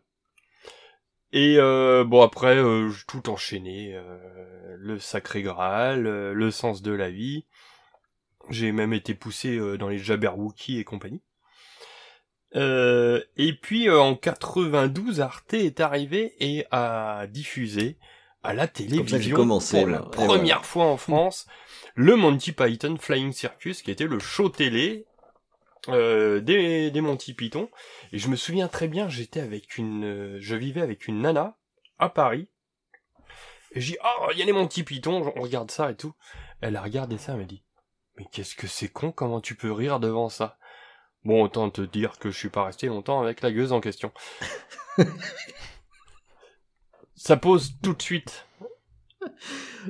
Et 1.32 1.56
euh, 1.58 2.02
bon 2.02 2.22
après, 2.22 2.56
euh, 2.56 2.90
tout 3.08 3.28
enchaîné. 3.28 3.94
euh, 3.94 4.74
le 4.78 4.98
Sacré 4.98 5.42
Graal, 5.42 6.06
euh, 6.06 6.32
le 6.32 6.50
sens 6.50 6.80
de 6.80 6.92
la 6.92 7.10
vie. 7.10 7.44
J'ai 8.48 8.72
même 8.72 8.94
été 8.94 9.14
poussé 9.14 9.58
euh, 9.58 9.76
dans 9.76 9.90
les 9.90 9.98
Jabberwocky 9.98 10.78
et 10.78 10.84
compagnie. 10.84 11.20
Euh, 12.54 13.22
et 13.36 13.54
puis 13.54 13.88
euh, 13.88 14.00
en 14.00 14.14
92, 14.14 15.20
Arte 15.20 15.54
est 15.54 15.80
arrivé 15.80 16.34
et 16.40 16.66
a 16.70 17.26
diffusé 17.26 17.96
à 18.42 18.52
la 18.52 18.68
télévision 18.68 19.36
commencé, 19.36 19.80
pour 19.80 19.88
la. 19.88 19.98
Et 19.98 20.10
première 20.10 20.64
fois 20.66 20.84
en 20.84 20.96
France 20.96 21.46
le 21.94 22.16
Monty 22.16 22.52
Python 22.52 22.96
Flying 22.98 23.32
Circus, 23.32 23.82
qui 23.82 23.90
était 23.90 24.06
le 24.06 24.18
show 24.18 24.48
télé 24.48 25.06
euh, 25.88 26.40
des, 26.40 26.90
des 26.90 27.00
Monty 27.00 27.34
Python. 27.34 27.68
Et 28.12 28.18
je 28.18 28.28
me 28.28 28.36
souviens 28.36 28.68
très 28.68 28.88
bien, 28.88 29.08
j'étais 29.08 29.40
avec 29.40 29.76
une, 29.78 30.04
euh, 30.04 30.38
je 30.40 30.56
vivais 30.56 30.80
avec 30.80 31.06
une 31.06 31.20
nana 31.20 31.56
à 31.98 32.08
Paris. 32.08 32.48
Et 33.72 33.80
j'ai 33.80 33.92
dit, 33.92 33.98
oh, 34.04 34.28
il 34.32 34.38
y 34.38 34.42
a 34.42 34.44
les 34.44 34.52
Monty 34.52 34.82
Python, 34.82 35.32
on 35.34 35.40
regarde 35.40 35.70
ça 35.70 35.90
et 35.90 35.96
tout. 35.96 36.14
Elle 36.60 36.76
a 36.76 36.82
regardé 36.82 37.18
ça, 37.18 37.32
elle 37.32 37.38
m'a 37.38 37.44
dit, 37.44 37.62
mais 38.16 38.26
qu'est-ce 38.30 38.54
que 38.54 38.66
c'est 38.66 38.88
con, 38.88 39.12
comment 39.12 39.40
tu 39.40 39.54
peux 39.54 39.72
rire 39.72 39.98
devant 39.98 40.28
ça? 40.28 40.58
Bon, 41.24 41.42
autant 41.44 41.70
te 41.70 41.82
dire 41.82 42.18
que 42.18 42.30
je 42.30 42.36
suis 42.38 42.48
pas 42.48 42.64
resté 42.64 42.86
longtemps 42.88 43.22
avec 43.22 43.42
la 43.42 43.52
gueuse 43.52 43.72
en 43.72 43.80
question. 43.80 44.10
ça 47.14 47.36
pose 47.36 47.72
tout 47.82 47.94
de 47.94 48.02
suite. 48.02 48.46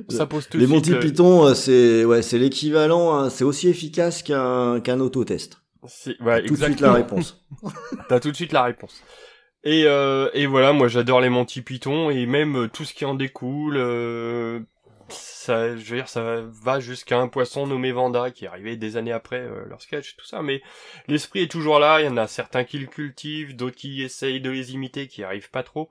Ça 0.09 0.25
pose 0.27 0.47
tout 0.47 0.57
Les 0.57 0.65
de 0.65 0.67
suite. 0.71 0.75
Monty 0.89 0.93
euh, 0.93 0.99
Python, 0.99 1.45
euh, 1.47 1.53
c'est 1.55 2.05
ouais, 2.05 2.21
c'est 2.21 2.37
l'équivalent, 2.37 3.15
hein, 3.15 3.29
c'est 3.29 3.43
aussi 3.43 3.67
efficace 3.67 4.21
qu'un 4.21 4.79
qu'un 4.79 4.99
autotest. 4.99 5.61
c'est- 5.87 6.19
ouais, 6.21 6.43
Tout 6.43 6.55
de 6.55 6.63
suite 6.63 6.79
la 6.79 6.93
réponse. 6.93 7.43
T'as 8.09 8.19
tout 8.19 8.29
de 8.31 8.35
suite 8.35 8.51
la 8.51 8.63
réponse. 8.63 9.01
Et, 9.63 9.85
euh, 9.85 10.29
et 10.33 10.45
voilà, 10.45 10.73
moi 10.73 10.87
j'adore 10.87 11.21
les 11.21 11.29
Monty 11.29 11.61
Python 11.61 12.09
et 12.09 12.25
même 12.25 12.69
tout 12.73 12.83
ce 12.85 12.93
qui 12.93 13.05
en 13.05 13.15
découle. 13.15 13.77
euh, 13.77 14.59
ça, 15.43 15.75
je 15.75 15.83
veux 15.83 15.97
dire, 15.97 16.07
ça 16.07 16.41
va 16.63 16.79
jusqu'à 16.79 17.19
un 17.19 17.27
poisson 17.27 17.67
nommé 17.67 17.91
Vanda 17.91 18.31
qui 18.31 18.45
est 18.45 18.47
arrivé 18.47 18.77
des 18.77 18.97
années 18.97 19.11
après 19.11 19.41
euh, 19.41 19.65
leur 19.67 19.81
sketch, 19.81 20.15
tout 20.15 20.25
ça. 20.25 20.41
Mais 20.41 20.61
l'esprit 21.07 21.41
est 21.41 21.51
toujours 21.51 21.79
là. 21.79 21.99
Il 22.01 22.05
y 22.05 22.09
en 22.09 22.17
a 22.17 22.27
certains 22.27 22.63
qui 22.63 22.79
le 22.79 22.87
cultivent, 22.87 23.55
d'autres 23.55 23.75
qui 23.75 24.01
essayent 24.01 24.41
de 24.41 24.49
les 24.49 24.73
imiter, 24.73 25.07
qui 25.07 25.23
arrivent 25.23 25.51
pas 25.51 25.63
trop. 25.63 25.89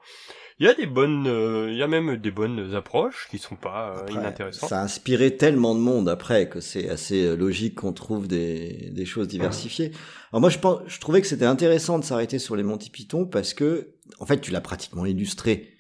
Il 0.58 0.66
y 0.66 0.68
a 0.68 0.74
des 0.74 0.86
bonnes, 0.86 1.26
euh, 1.26 1.70
il 1.70 1.76
y 1.76 1.82
a 1.82 1.86
même 1.86 2.16
des 2.16 2.30
bonnes 2.30 2.74
approches 2.74 3.28
qui 3.30 3.38
sont 3.38 3.56
pas 3.56 3.90
euh, 3.90 4.00
Après, 4.00 4.14
inintéressantes. 4.14 4.70
Ça 4.70 4.80
a 4.80 4.84
inspiré 4.84 5.36
tellement 5.36 5.74
de 5.74 5.80
monde 5.80 6.08
après 6.08 6.48
que 6.48 6.60
c'est 6.60 6.88
assez 6.88 7.36
logique 7.36 7.74
qu'on 7.76 7.92
trouve 7.92 8.28
des, 8.28 8.90
des 8.90 9.04
choses 9.04 9.28
diversifiées. 9.28 9.92
Alors 10.32 10.40
moi, 10.40 10.50
je, 10.50 10.58
pense, 10.58 10.80
je 10.86 10.98
trouvais 10.98 11.20
que 11.20 11.26
c'était 11.26 11.44
intéressant 11.44 11.98
de 11.98 12.04
s'arrêter 12.04 12.38
sur 12.38 12.56
les 12.56 12.62
Monty 12.62 12.90
Python 12.90 13.26
parce 13.26 13.52
que, 13.52 13.92
en 14.18 14.24
fait, 14.26 14.40
tu 14.40 14.50
l'as 14.50 14.62
pratiquement 14.62 15.04
illustré. 15.04 15.72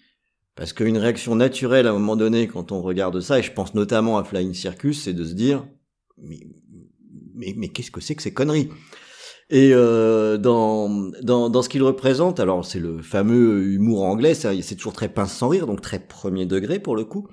Parce 0.54 0.72
qu'une 0.72 0.98
réaction 0.98 1.34
naturelle 1.34 1.86
à 1.86 1.90
un 1.90 1.94
moment 1.94 2.16
donné 2.16 2.46
quand 2.46 2.72
on 2.72 2.82
regarde 2.82 3.20
ça, 3.20 3.38
et 3.38 3.42
je 3.42 3.52
pense 3.52 3.74
notamment 3.74 4.18
à 4.18 4.24
Flying 4.24 4.54
Circus, 4.54 5.02
c'est 5.02 5.14
de 5.14 5.24
se 5.24 5.34
dire, 5.34 5.66
mais, 7.34 7.68
qu'est-ce 7.68 7.90
que 7.90 8.00
c'est 8.00 8.14
que 8.14 8.22
ces 8.22 8.34
conneries? 8.34 8.68
Et 9.50 9.72
euh, 9.74 10.38
dans, 10.38 11.62
ce 11.62 11.68
qu'il 11.68 11.82
représente, 11.82 12.40
alors 12.40 12.64
c'est 12.64 12.78
le 12.78 13.02
fameux 13.02 13.64
humour 13.64 14.04
anglais, 14.04 14.34
c'est 14.34 14.62
c'est 14.62 14.76
toujours 14.76 14.92
très 14.92 15.08
pince 15.08 15.32
sans 15.34 15.48
rire, 15.48 15.66
donc 15.66 15.80
très 15.80 15.98
premier 15.98 16.46
degré 16.46 16.78
pour 16.78 16.96
le 16.96 17.04
coup. 17.04 17.28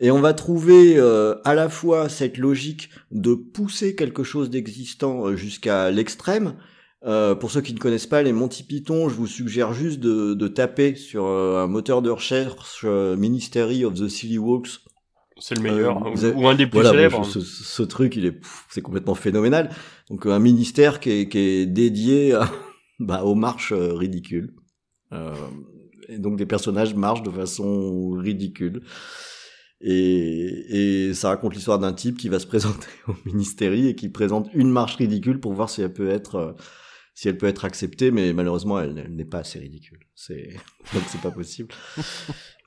Et 0.00 0.10
on 0.10 0.20
va 0.20 0.34
trouver 0.34 0.98
euh, 0.98 1.36
à 1.44 1.54
la 1.54 1.70
fois 1.70 2.10
cette 2.10 2.36
logique 2.36 2.90
de 3.10 3.34
pousser 3.34 3.94
quelque 3.94 4.24
chose 4.24 4.50
d'existant 4.50 5.26
euh, 5.26 5.36
jusqu'à 5.36 5.90
l'extrême. 5.90 6.56
Euh, 7.04 7.34
pour 7.34 7.50
ceux 7.50 7.60
qui 7.60 7.74
ne 7.74 7.78
connaissent 7.78 8.06
pas 8.06 8.22
les 8.22 8.32
Monty 8.32 8.62
Python, 8.64 9.08
je 9.08 9.14
vous 9.14 9.26
suggère 9.26 9.72
juste 9.72 10.00
de, 10.00 10.34
de 10.34 10.48
taper 10.48 10.94
sur 10.94 11.26
euh, 11.26 11.62
un 11.62 11.66
moteur 11.66 12.02
de 12.02 12.10
recherche 12.10 12.82
euh, 12.84 13.16
Ministry 13.16 13.84
of 13.84 13.94
the 13.94 14.08
Silly 14.08 14.38
Walks 14.38 14.80
C'est 15.38 15.56
le 15.56 15.62
meilleur, 15.62 16.04
Euh, 16.06 16.10
ou, 16.10 16.14
vous 16.14 16.24
avez- 16.24 16.34
ou 16.34 16.48
un 16.48 16.54
des 16.54 16.66
plus 16.66 16.76
Voilà, 16.80 16.90
célèbres. 16.90 17.22
je- 17.24 17.38
ce, 17.38 17.40
ce 17.40 17.82
truc, 17.82 18.16
il 18.16 18.24
est, 18.26 18.40
c'est 18.70 18.80
complètement 18.80 19.14
phénoménal. 19.14 19.70
Donc 20.08 20.24
un 20.26 20.38
ministère 20.38 20.98
qui 20.98 21.10
est, 21.10 21.28
qui 21.28 21.38
est 21.38 21.66
dédié 21.66 22.32
à, 22.32 22.50
bah, 22.98 23.24
aux 23.24 23.34
marches 23.34 23.72
euh, 23.72 23.92
ridicules. 23.92 24.54
Euh, 25.12 25.34
et 26.08 26.18
donc 26.18 26.36
des 26.38 26.46
personnages 26.46 26.94
marchent 26.94 27.22
de 27.22 27.30
façon 27.30 28.12
ridicule. 28.12 28.82
Et, 29.82 31.08
et 31.08 31.14
ça 31.14 31.28
raconte 31.28 31.54
l'histoire 31.54 31.78
d'un 31.78 31.92
type 31.92 32.16
qui 32.16 32.30
va 32.30 32.38
se 32.38 32.46
présenter 32.46 32.86
au 33.08 33.12
ministérie 33.26 33.86
et 33.88 33.94
qui 33.94 34.08
présente 34.08 34.48
une 34.54 34.70
marche 34.70 34.96
ridicule 34.96 35.38
pour 35.40 35.52
voir 35.52 35.68
si 35.68 35.82
elle 35.82 35.92
peut 35.92 36.08
être, 36.08 36.56
si 37.16 37.28
elle 37.28 37.38
peut 37.38 37.46
être 37.46 37.64
acceptée, 37.64 38.10
mais 38.10 38.34
malheureusement 38.34 38.78
elle, 38.78 39.08
n'est 39.08 39.24
pas 39.24 39.38
assez 39.38 39.58
ridicule. 39.58 40.00
C'est 40.14 40.50
donc 40.94 41.02
c'est 41.08 41.20
pas 41.20 41.32
possible. 41.32 41.74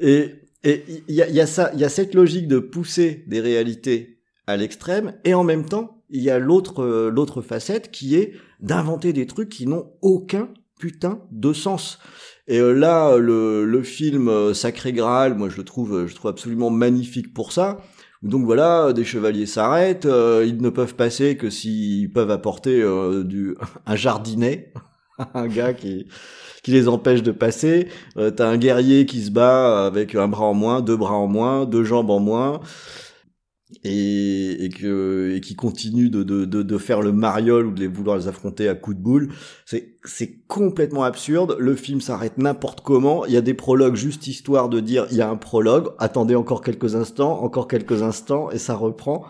Et 0.01 0.33
et 0.65 0.83
il 1.07 1.15
y 1.15 1.21
a, 1.21 1.29
y 1.29 1.39
a 1.39 1.47
ça, 1.47 1.71
y 1.75 1.85
a 1.85 1.89
cette 1.89 2.13
logique 2.13 2.47
de 2.47 2.59
pousser 2.59 3.23
des 3.27 3.39
réalités 3.39 4.19
à 4.45 4.57
l'extrême, 4.57 5.13
et 5.23 5.33
en 5.33 5.45
même 5.45 5.65
temps, 5.65 6.03
il 6.09 6.21
y 6.21 6.29
a 6.29 6.39
l'autre 6.39 6.83
euh, 6.83 7.11
l'autre 7.11 7.41
facette 7.41 7.91
qui 7.91 8.15
est 8.15 8.33
d'inventer 8.59 9.13
des 9.13 9.27
trucs 9.27 9.49
qui 9.49 9.67
n'ont 9.67 9.93
aucun 10.01 10.49
putain 10.79 11.21
de 11.31 11.53
sens. 11.53 11.99
Et 12.47 12.59
euh, 12.59 12.73
là, 12.73 13.17
le, 13.17 13.63
le 13.63 13.83
film 13.83 14.27
euh, 14.27 14.53
Sacré 14.55 14.91
Graal, 14.91 15.35
moi 15.35 15.49
je 15.49 15.57
le 15.57 15.63
trouve, 15.63 16.07
je 16.07 16.11
le 16.11 16.15
trouve 16.15 16.31
absolument 16.31 16.71
magnifique 16.71 17.33
pour 17.33 17.51
ça. 17.53 17.77
Donc 18.21 18.45
voilà, 18.45 18.91
des 18.91 19.05
chevaliers 19.05 19.45
s'arrêtent, 19.45 20.05
euh, 20.05 20.43
ils 20.45 20.61
ne 20.61 20.69
peuvent 20.69 20.95
passer 20.95 21.37
que 21.37 21.49
s'ils 21.49 22.11
peuvent 22.11 22.31
apporter 22.31 22.81
euh, 22.81 23.23
du 23.23 23.55
un 23.85 23.95
jardinet, 23.95 24.73
un 25.33 25.47
gars 25.47 25.73
qui 25.73 26.07
qui 26.61 26.71
les 26.71 26.89
empêche 26.89 27.23
de 27.23 27.31
passer. 27.31 27.87
Euh, 28.17 28.31
T'as 28.31 28.47
un 28.49 28.57
guerrier 28.57 29.05
qui 29.05 29.21
se 29.21 29.31
bat 29.31 29.85
avec 29.85 30.15
un 30.15 30.27
bras 30.27 30.43
en 30.45 30.53
moins, 30.53 30.81
deux 30.81 30.97
bras 30.97 31.13
en 31.13 31.27
moins, 31.27 31.65
deux 31.65 31.85
jambes 31.85 32.09
en 32.09 32.19
moins, 32.19 32.59
et, 33.83 34.65
et, 34.65 34.69
que, 34.69 35.33
et 35.35 35.41
qui 35.41 35.55
continue 35.55 36.09
de, 36.09 36.23
de, 36.23 36.45
de, 36.45 36.63
de 36.63 36.77
faire 36.77 37.01
le 37.01 37.11
mariole 37.11 37.67
ou 37.67 37.71
de 37.71 37.87
vouloir 37.87 38.17
les 38.17 38.27
affronter 38.27 38.67
à 38.67 38.75
coups 38.75 38.97
de 38.97 39.01
boule. 39.01 39.29
C'est 39.65 39.97
c'est 40.05 40.37
complètement 40.47 41.03
absurde. 41.03 41.55
Le 41.59 41.75
film 41.75 42.01
s'arrête 42.01 42.37
n'importe 42.37 42.81
comment. 42.81 43.25
Il 43.25 43.33
y 43.33 43.37
a 43.37 43.41
des 43.41 43.53
prologues 43.53 43.95
juste 43.95 44.27
histoire 44.27 44.69
de 44.69 44.79
dire 44.79 45.07
il 45.11 45.17
y 45.17 45.21
a 45.21 45.29
un 45.29 45.37
prologue. 45.37 45.89
Attendez 45.97 46.35
encore 46.35 46.61
quelques 46.61 46.95
instants, 46.95 47.41
encore 47.43 47.67
quelques 47.67 48.01
instants, 48.01 48.49
et 48.51 48.57
ça 48.57 48.75
reprend. 48.75 49.25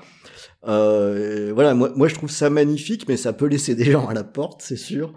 Euh, 0.67 1.51
voilà, 1.53 1.73
moi, 1.73 1.91
moi 1.95 2.07
je 2.07 2.15
trouve 2.15 2.29
ça 2.29 2.49
magnifique, 2.49 3.07
mais 3.07 3.17
ça 3.17 3.33
peut 3.33 3.47
laisser 3.47 3.75
des 3.81 3.91
gens 3.91 4.07
à 4.07 4.13
la 4.13 4.23
porte, 4.23 4.61
c'est 4.61 4.77
sûr. 4.77 5.13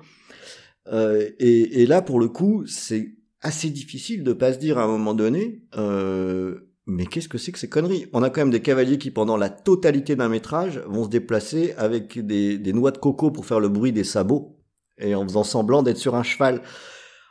Euh, 0.93 1.31
et, 1.39 1.83
et 1.83 1.87
là, 1.87 2.03
pour 2.03 2.21
le 2.21 2.29
coup, 2.29 2.65
c'est 2.67 3.15
assez 3.41 3.71
difficile 3.71 4.25
de 4.25 4.33
pas 4.33 4.53
se 4.53 4.59
dire 4.59 4.79
à 4.79 4.85
un 4.85 4.87
moment 4.87 5.15
donné, 5.15 5.63
euh, 5.77 6.72
mais 6.87 7.07
qu'est-ce 7.07 7.29
que 7.29 7.39
c'est 7.39 7.53
que 7.53 7.59
ces 7.59 7.69
conneries? 7.69 8.07
On 8.13 8.23
a 8.23 8.31
quand 8.31 8.41
même 8.41 8.51
des 8.51 8.63
cavaliers 8.63 8.99
qui, 8.99 9.11
pendant 9.11 9.37
la 9.37 9.51
totalité 9.51 10.17
d'un 10.17 10.29
métrage, 10.29 10.79
vont 10.87 11.05
se 11.05 11.09
déplacer 11.09 11.75
avec 11.77 12.19
des, 12.19 12.59
des 12.59 12.73
noix 12.73 12.91
de 12.91 12.99
coco 12.99 13.31
pour 13.31 13.47
faire 13.47 13.61
le 13.61 13.69
bruit 13.69 13.93
des 13.93 14.05
sabots 14.05 14.59
et 14.99 15.15
en 15.15 15.23
faisant 15.23 15.45
semblant 15.45 15.83
d'être 15.83 15.99
sur 15.99 16.15
un 16.15 16.23
cheval. 16.23 16.63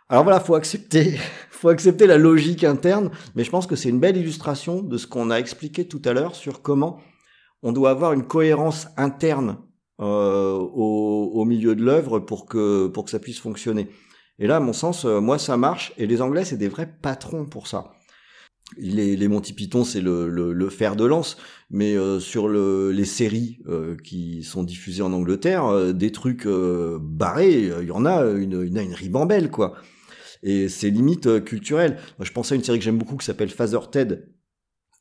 Alors 0.08 0.24
voilà, 0.24 0.40
faut 0.40 0.56
accepter, 0.56 1.18
faut 1.52 1.70
accepter 1.70 2.08
la 2.08 2.18
logique 2.18 2.64
interne, 2.64 3.12
mais 3.36 3.44
je 3.44 3.50
pense 3.50 3.68
que 3.68 3.76
c'est 3.76 3.90
une 3.90 4.00
belle 4.00 4.18
illustration 4.18 4.82
de 4.82 4.98
ce 4.98 5.08
qu'on 5.08 5.30
a 5.32 5.38
expliqué 5.38 5.88
tout 5.88 6.02
à 6.06 6.14
l'heure 6.14 6.36
sur 6.36 6.62
comment 6.62 7.00
on 7.62 7.72
doit 7.72 7.92
avoir 7.92 8.14
une 8.14 8.26
cohérence 8.26 8.88
interne 8.98 9.58
euh, 10.00 10.54
au, 10.54 11.32
au 11.34 11.46
milieu 11.46 11.76
de 11.76 11.84
l'œuvre 11.84 12.20
pour 12.20 12.46
que 12.46 12.88
pour 12.88 13.06
que 13.06 13.12
ça 13.12 13.20
puisse 13.20 13.40
fonctionner. 13.40 13.90
Et 14.40 14.48
là, 14.48 14.58
à 14.58 14.60
mon 14.60 14.74
sens, 14.74 15.06
euh, 15.06 15.20
moi 15.20 15.38
ça 15.38 15.58
marche. 15.58 15.94
Et 15.98 16.08
les 16.08 16.22
Anglais, 16.22 16.46
c'est 16.46 16.58
des 16.58 16.68
vrais 16.70 16.92
patrons 17.02 17.46
pour 17.46 17.68
ça. 17.68 17.92
Les, 18.78 19.18
les 19.18 19.28
Monty 19.28 19.54
Python, 19.54 19.84
c'est 19.84 20.02
le, 20.02 20.30
le, 20.30 20.54
le 20.54 20.70
fer 20.70 20.96
de 20.96 21.04
lance, 21.06 21.38
mais 21.70 21.96
euh, 21.98 22.20
sur 22.20 22.48
le, 22.48 22.92
les 22.92 23.06
séries 23.06 23.60
euh, 23.68 23.98
qui 24.02 24.44
sont 24.44 24.64
diffusées 24.64 25.02
en 25.02 25.12
Angleterre, 25.12 25.66
euh, 25.66 25.92
des 25.92 26.12
trucs 26.12 26.46
euh, 26.46 26.98
barrés, 27.02 27.70
il 27.82 27.88
y 27.88 27.92
en 27.92 28.06
a 28.06 28.24
une, 28.24 28.62
une, 28.64 28.78
une 28.78 28.94
ribambelle 28.94 29.52
quoi. 29.52 29.74
Et 30.44 30.70
c'est 30.70 30.90
limite 30.90 31.28
euh, 31.28 31.40
culturel. 31.40 31.98
Moi, 32.18 32.26
je 32.26 32.32
pensais 32.32 32.54
à 32.54 32.58
une 32.58 32.64
série 32.64 32.80
que 32.80 32.86
j'aime 32.86 32.98
beaucoup 32.98 33.18
qui 33.18 33.26
s'appelle 33.26 33.50
Father 33.50 33.80
Ted, 33.92 34.24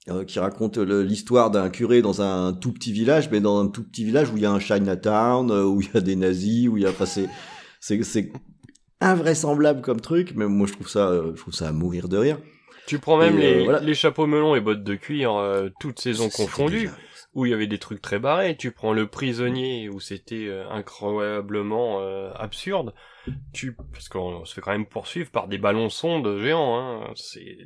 euh, 0.08 0.24
qui 0.24 0.38
raconte 0.38 0.78
l'histoire 0.78 1.50
d'un 1.50 1.70
curé 1.70 2.02
dans 2.02 2.22
un 2.22 2.52
tout 2.52 2.72
petit 2.72 2.92
village, 2.92 3.30
mais 3.30 3.40
dans 3.40 3.60
un 3.60 3.68
tout 3.68 3.82
petit 3.82 4.04
village 4.04 4.30
où 4.30 4.36
il 4.36 4.42
y 4.42 4.46
a 4.46 4.52
un 4.52 4.60
Chinatown, 4.60 5.50
euh, 5.50 5.64
où 5.64 5.80
il 5.80 5.88
y 5.92 5.96
a 5.96 6.00
des 6.00 6.16
nazis, 6.16 6.68
où 6.68 6.76
il 6.76 6.82
y 6.82 6.86
a, 6.86 6.90
enfin, 6.90 7.06
c'est, 7.06 8.32
invraisemblable 9.02 9.80
comme 9.80 10.00
truc, 10.00 10.34
mais 10.36 10.46
moi 10.46 10.66
je 10.66 10.74
trouve 10.74 10.88
ça, 10.88 11.08
euh, 11.08 11.32
je 11.34 11.40
trouve 11.40 11.54
ça 11.54 11.68
à 11.68 11.72
mourir 11.72 12.08
de 12.08 12.18
rire. 12.18 12.38
Tu 12.86 12.98
prends 12.98 13.16
même 13.16 13.38
Et, 13.38 13.44
euh, 13.46 13.58
les, 13.58 13.64
voilà. 13.64 13.80
les 13.80 13.94
chapeaux 13.94 14.26
melons 14.26 14.54
et 14.54 14.60
bottes 14.60 14.82
de 14.82 14.94
cuir, 14.94 15.34
euh, 15.34 15.68
toutes 15.80 16.00
saisons 16.00 16.28
confondues, 16.28 16.90
où 17.34 17.46
il 17.46 17.50
y 17.50 17.54
avait 17.54 17.66
des 17.68 17.78
trucs 17.78 18.02
très 18.02 18.18
barrés. 18.18 18.56
Tu 18.56 18.72
prends 18.72 18.92
le 18.92 19.06
prisonnier, 19.06 19.88
où 19.88 20.00
c'était 20.00 20.46
euh, 20.48 20.68
incroyablement 20.70 22.00
euh, 22.00 22.32
absurde. 22.34 22.94
Tu, 23.52 23.76
parce 23.92 24.08
qu'on 24.08 24.44
se 24.44 24.54
fait 24.54 24.60
quand 24.60 24.72
même 24.72 24.86
poursuivre 24.86 25.30
par 25.30 25.46
des 25.46 25.58
ballons 25.58 25.90
sondes 25.90 26.40
géants. 26.40 26.78
Hein. 26.78 27.12
C'est, 27.14 27.58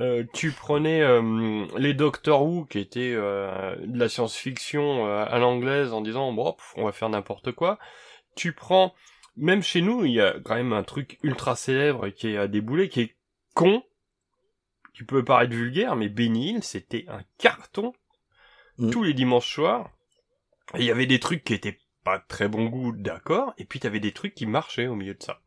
euh, 0.00 0.24
tu 0.32 0.52
prenais 0.52 1.00
euh, 1.02 1.64
les 1.76 1.94
Doctor 1.94 2.42
Who, 2.44 2.66
qui 2.66 2.78
étaient 2.78 3.14
euh, 3.14 3.74
de 3.84 3.98
la 3.98 4.08
science-fiction 4.08 5.06
euh, 5.06 5.24
à 5.26 5.38
l'anglaise, 5.38 5.92
en 5.92 6.02
disant 6.02 6.32
bon, 6.32 6.52
pff, 6.52 6.74
on 6.76 6.84
va 6.84 6.92
faire 6.92 7.08
n'importe 7.08 7.52
quoi. 7.52 7.78
Tu 8.36 8.52
prends, 8.52 8.94
même 9.36 9.62
chez 9.62 9.80
nous, 9.80 10.04
il 10.04 10.12
y 10.12 10.20
a 10.20 10.34
quand 10.44 10.54
même 10.54 10.72
un 10.72 10.84
truc 10.84 11.18
ultra 11.22 11.56
célèbre 11.56 12.10
qui 12.10 12.28
est 12.28 12.36
à 12.36 12.46
débouler, 12.46 12.88
qui 12.88 13.00
est 13.00 13.16
con, 13.54 13.82
qui 14.98 15.04
peut 15.04 15.24
paraître 15.24 15.54
vulgaire, 15.54 15.94
mais 15.96 16.08
Benny 16.08 16.50
Hill, 16.50 16.62
c'était 16.62 17.04
un 17.08 17.22
carton 17.38 17.92
Mm. 18.78 18.90
tous 18.90 19.02
les 19.02 19.12
dimanches 19.14 19.52
soirs. 19.52 19.90
Et 20.74 20.80
il 20.80 20.84
y 20.84 20.90
avait 20.92 21.06
des 21.06 21.18
trucs 21.18 21.42
qui 21.42 21.52
étaient 21.54 21.80
pas 22.04 22.18
de 22.18 22.22
très 22.28 22.46
bon 22.48 22.66
goût, 22.66 22.92
d'accord, 22.92 23.52
et 23.58 23.64
puis 23.64 23.80
t'avais 23.80 23.98
des 23.98 24.12
trucs 24.12 24.34
qui 24.34 24.46
marchaient 24.46 24.86
au 24.86 24.94
milieu 24.94 25.14
de 25.14 25.22
ça. 25.22 25.40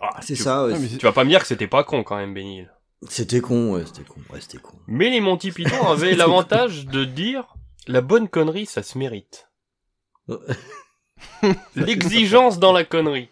Ah, 0.00 0.20
C'est 0.22 0.36
ça, 0.36 0.66
ouais, 0.66 0.74
Tu 0.98 1.04
vas 1.04 1.12
pas 1.12 1.24
me 1.24 1.28
dire 1.30 1.40
que 1.40 1.46
c'était 1.48 1.66
pas 1.66 1.82
con 1.82 2.04
quand 2.04 2.16
même, 2.16 2.34
Benny 2.34 2.58
Hill. 2.58 2.72
c'était 3.08 3.40
con, 3.40 3.72
ouais, 3.72 3.84
c'était 3.84 4.04
con, 4.04 4.20
ouais, 4.32 4.40
c'était 4.40 4.58
con. 4.58 4.78
Mais 4.86 5.10
les 5.10 5.20
Monty 5.20 5.50
Python 5.50 5.88
avaient 5.88 6.14
l'avantage 6.16 6.86
de 6.86 7.04
dire 7.04 7.56
la 7.88 8.00
bonne 8.00 8.28
connerie, 8.28 8.66
ça 8.66 8.84
se 8.84 8.96
mérite. 8.96 9.48
L'exigence 11.74 12.58
dans 12.58 12.72
la 12.72 12.84
connerie. 12.84 13.28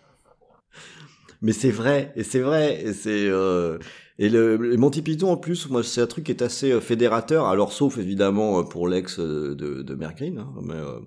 Mais 1.42 1.52
c'est 1.52 1.70
vrai, 1.70 2.12
et 2.16 2.24
c'est 2.24 2.40
vrai, 2.40 2.80
et 2.82 2.92
c'est 2.94 3.28
euh, 3.28 3.78
et 4.18 4.28
le, 4.30 4.56
le 4.56 4.76
Monty 4.76 5.02
Python 5.02 5.30
en 5.30 5.36
plus, 5.36 5.68
moi 5.68 5.82
c'est 5.82 6.00
un 6.00 6.06
truc 6.06 6.24
qui 6.24 6.32
est 6.32 6.42
assez 6.42 6.72
euh, 6.72 6.80
fédérateur. 6.80 7.46
Alors 7.46 7.72
sauf 7.72 7.98
évidemment 7.98 8.60
euh, 8.60 8.62
pour 8.62 8.88
l'ex 8.88 9.18
euh, 9.18 9.54
de, 9.54 9.82
de 9.82 9.94
hein, 10.04 10.48
mais 10.62 10.74
euh, 10.74 10.98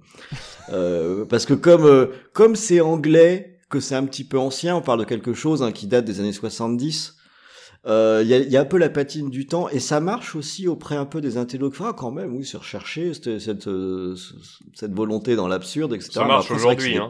euh, 0.72 1.26
parce 1.26 1.45
que 1.45 1.53
comme 1.55 1.86
euh, 1.86 2.07
comme 2.34 2.55
c'est 2.55 2.82
anglais, 2.82 3.60
que 3.70 3.80
c'est 3.80 3.95
un 3.95 4.05
petit 4.05 4.24
peu 4.24 4.38
ancien, 4.38 4.76
on 4.76 4.82
parle 4.82 4.99
de 4.99 5.05
quelque 5.05 5.34
chose 5.34 5.64
hein, 5.64 5.72
qui 5.72 5.88
date 5.88 6.05
des 6.05 6.20
années 6.20 6.34
70. 6.34 7.16
euh, 7.88 8.22
Il 8.24 8.30
y, 8.30 8.34
a, 8.34 8.39
y 8.39 8.57
a 8.57 8.62
un 8.62 8.66
peu 8.66 8.78
la 8.78 8.89
patine 8.89 9.30
du 9.30 9.47
temps 9.47 9.70
et 9.70 9.80
ça 9.80 9.99
marche 9.99 10.36
aussi 10.36 10.68
auprès 10.68 10.95
un 10.95 11.05
peu 11.05 11.22
des 11.22 11.38
intellos. 11.38 11.72
Ah, 11.80 11.93
quand 11.97 12.12
même, 12.12 12.36
oui, 12.36 12.45
c'est 12.45 12.57
recherché 12.57 13.14
cette 13.14 13.39
cette, 13.39 13.68
euh, 13.68 14.16
cette 14.76 14.93
volonté 14.93 15.36
dans 15.36 15.47
l'absurde, 15.47 15.93
etc. 15.93 16.12
Ça 16.14 16.26
marche 16.26 16.51
aujourd'hui, 16.51 16.97
hein. 16.97 17.10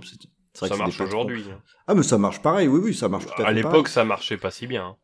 Ça 0.53 0.75
marche 0.75 0.99
aujourd'hui. 0.99 1.43
Ah 1.87 1.95
mais 1.95 2.03
ça 2.03 2.17
marche 2.17 2.41
pareil, 2.41 2.67
oui 2.67 2.79
oui, 2.83 2.93
ça 2.93 3.07
marche 3.07 3.25
tout 3.25 3.41
à, 3.41 3.47
À 3.47 3.51
l'époque, 3.53 3.87
ça 3.87 4.03
marchait 4.03 4.37
pas 4.37 4.51
si 4.51 4.67
bien. 4.67 4.95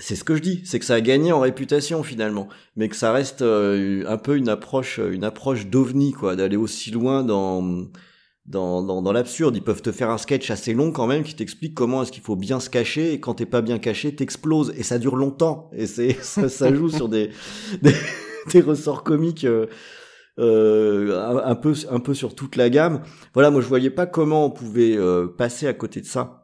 C'est 0.00 0.14
ce 0.14 0.22
que 0.24 0.36
je 0.36 0.42
dis, 0.42 0.62
c'est 0.64 0.78
que 0.78 0.84
ça 0.84 0.94
a 0.94 1.00
gagné 1.00 1.32
en 1.32 1.40
réputation 1.40 2.02
finalement, 2.04 2.48
mais 2.76 2.88
que 2.88 2.94
ça 2.94 3.12
reste 3.12 3.42
euh, 3.42 4.04
un 4.06 4.16
peu 4.16 4.36
une 4.36 4.48
approche, 4.48 4.98
une 4.98 5.24
approche 5.24 5.66
d'ovni 5.66 6.12
quoi, 6.12 6.36
d'aller 6.36 6.56
aussi 6.56 6.90
loin 6.92 7.24
dans 7.24 7.86
dans, 8.46 8.82
dans, 8.82 9.02
dans 9.02 9.12
l'absurde. 9.12 9.56
Ils 9.56 9.62
peuvent 9.62 9.82
te 9.82 9.92
faire 9.92 10.08
un 10.10 10.16
sketch 10.18 10.50
assez 10.50 10.72
long 10.72 10.92
quand 10.92 11.06
même 11.06 11.22
qui 11.24 11.34
t'explique 11.34 11.74
comment 11.74 12.02
est-ce 12.02 12.12
qu'il 12.12 12.22
faut 12.22 12.36
bien 12.36 12.60
se 12.60 12.70
cacher 12.70 13.12
et 13.12 13.20
quand 13.20 13.34
t'es 13.34 13.46
pas 13.46 13.60
bien 13.60 13.78
caché, 13.78 14.14
t'exploses 14.14 14.72
et 14.76 14.82
ça 14.84 14.98
dure 14.98 15.16
longtemps 15.16 15.68
et 15.74 15.86
c'est 15.86 16.12
ça, 16.22 16.48
ça 16.48 16.72
joue 16.72 16.88
sur 16.88 17.08
des 17.08 17.30
des, 17.82 17.94
des 18.52 18.60
ressorts 18.60 19.02
comiques. 19.04 19.44
euh, 19.44 19.66
euh, 20.38 21.20
un, 21.20 21.50
un 21.50 21.54
peu 21.56 21.74
un 21.90 21.98
peu 21.98 22.14
sur 22.14 22.34
toute 22.36 22.54
la 22.54 22.70
gamme. 22.70 23.02
Voilà, 23.34 23.50
moi 23.50 23.60
je 23.60 23.66
voyais 23.66 23.90
pas 23.90 24.06
comment 24.06 24.46
on 24.46 24.50
pouvait 24.50 24.96
euh, 24.96 25.26
passer 25.26 25.66
à 25.66 25.74
côté 25.74 26.00
de 26.00 26.06
ça 26.06 26.37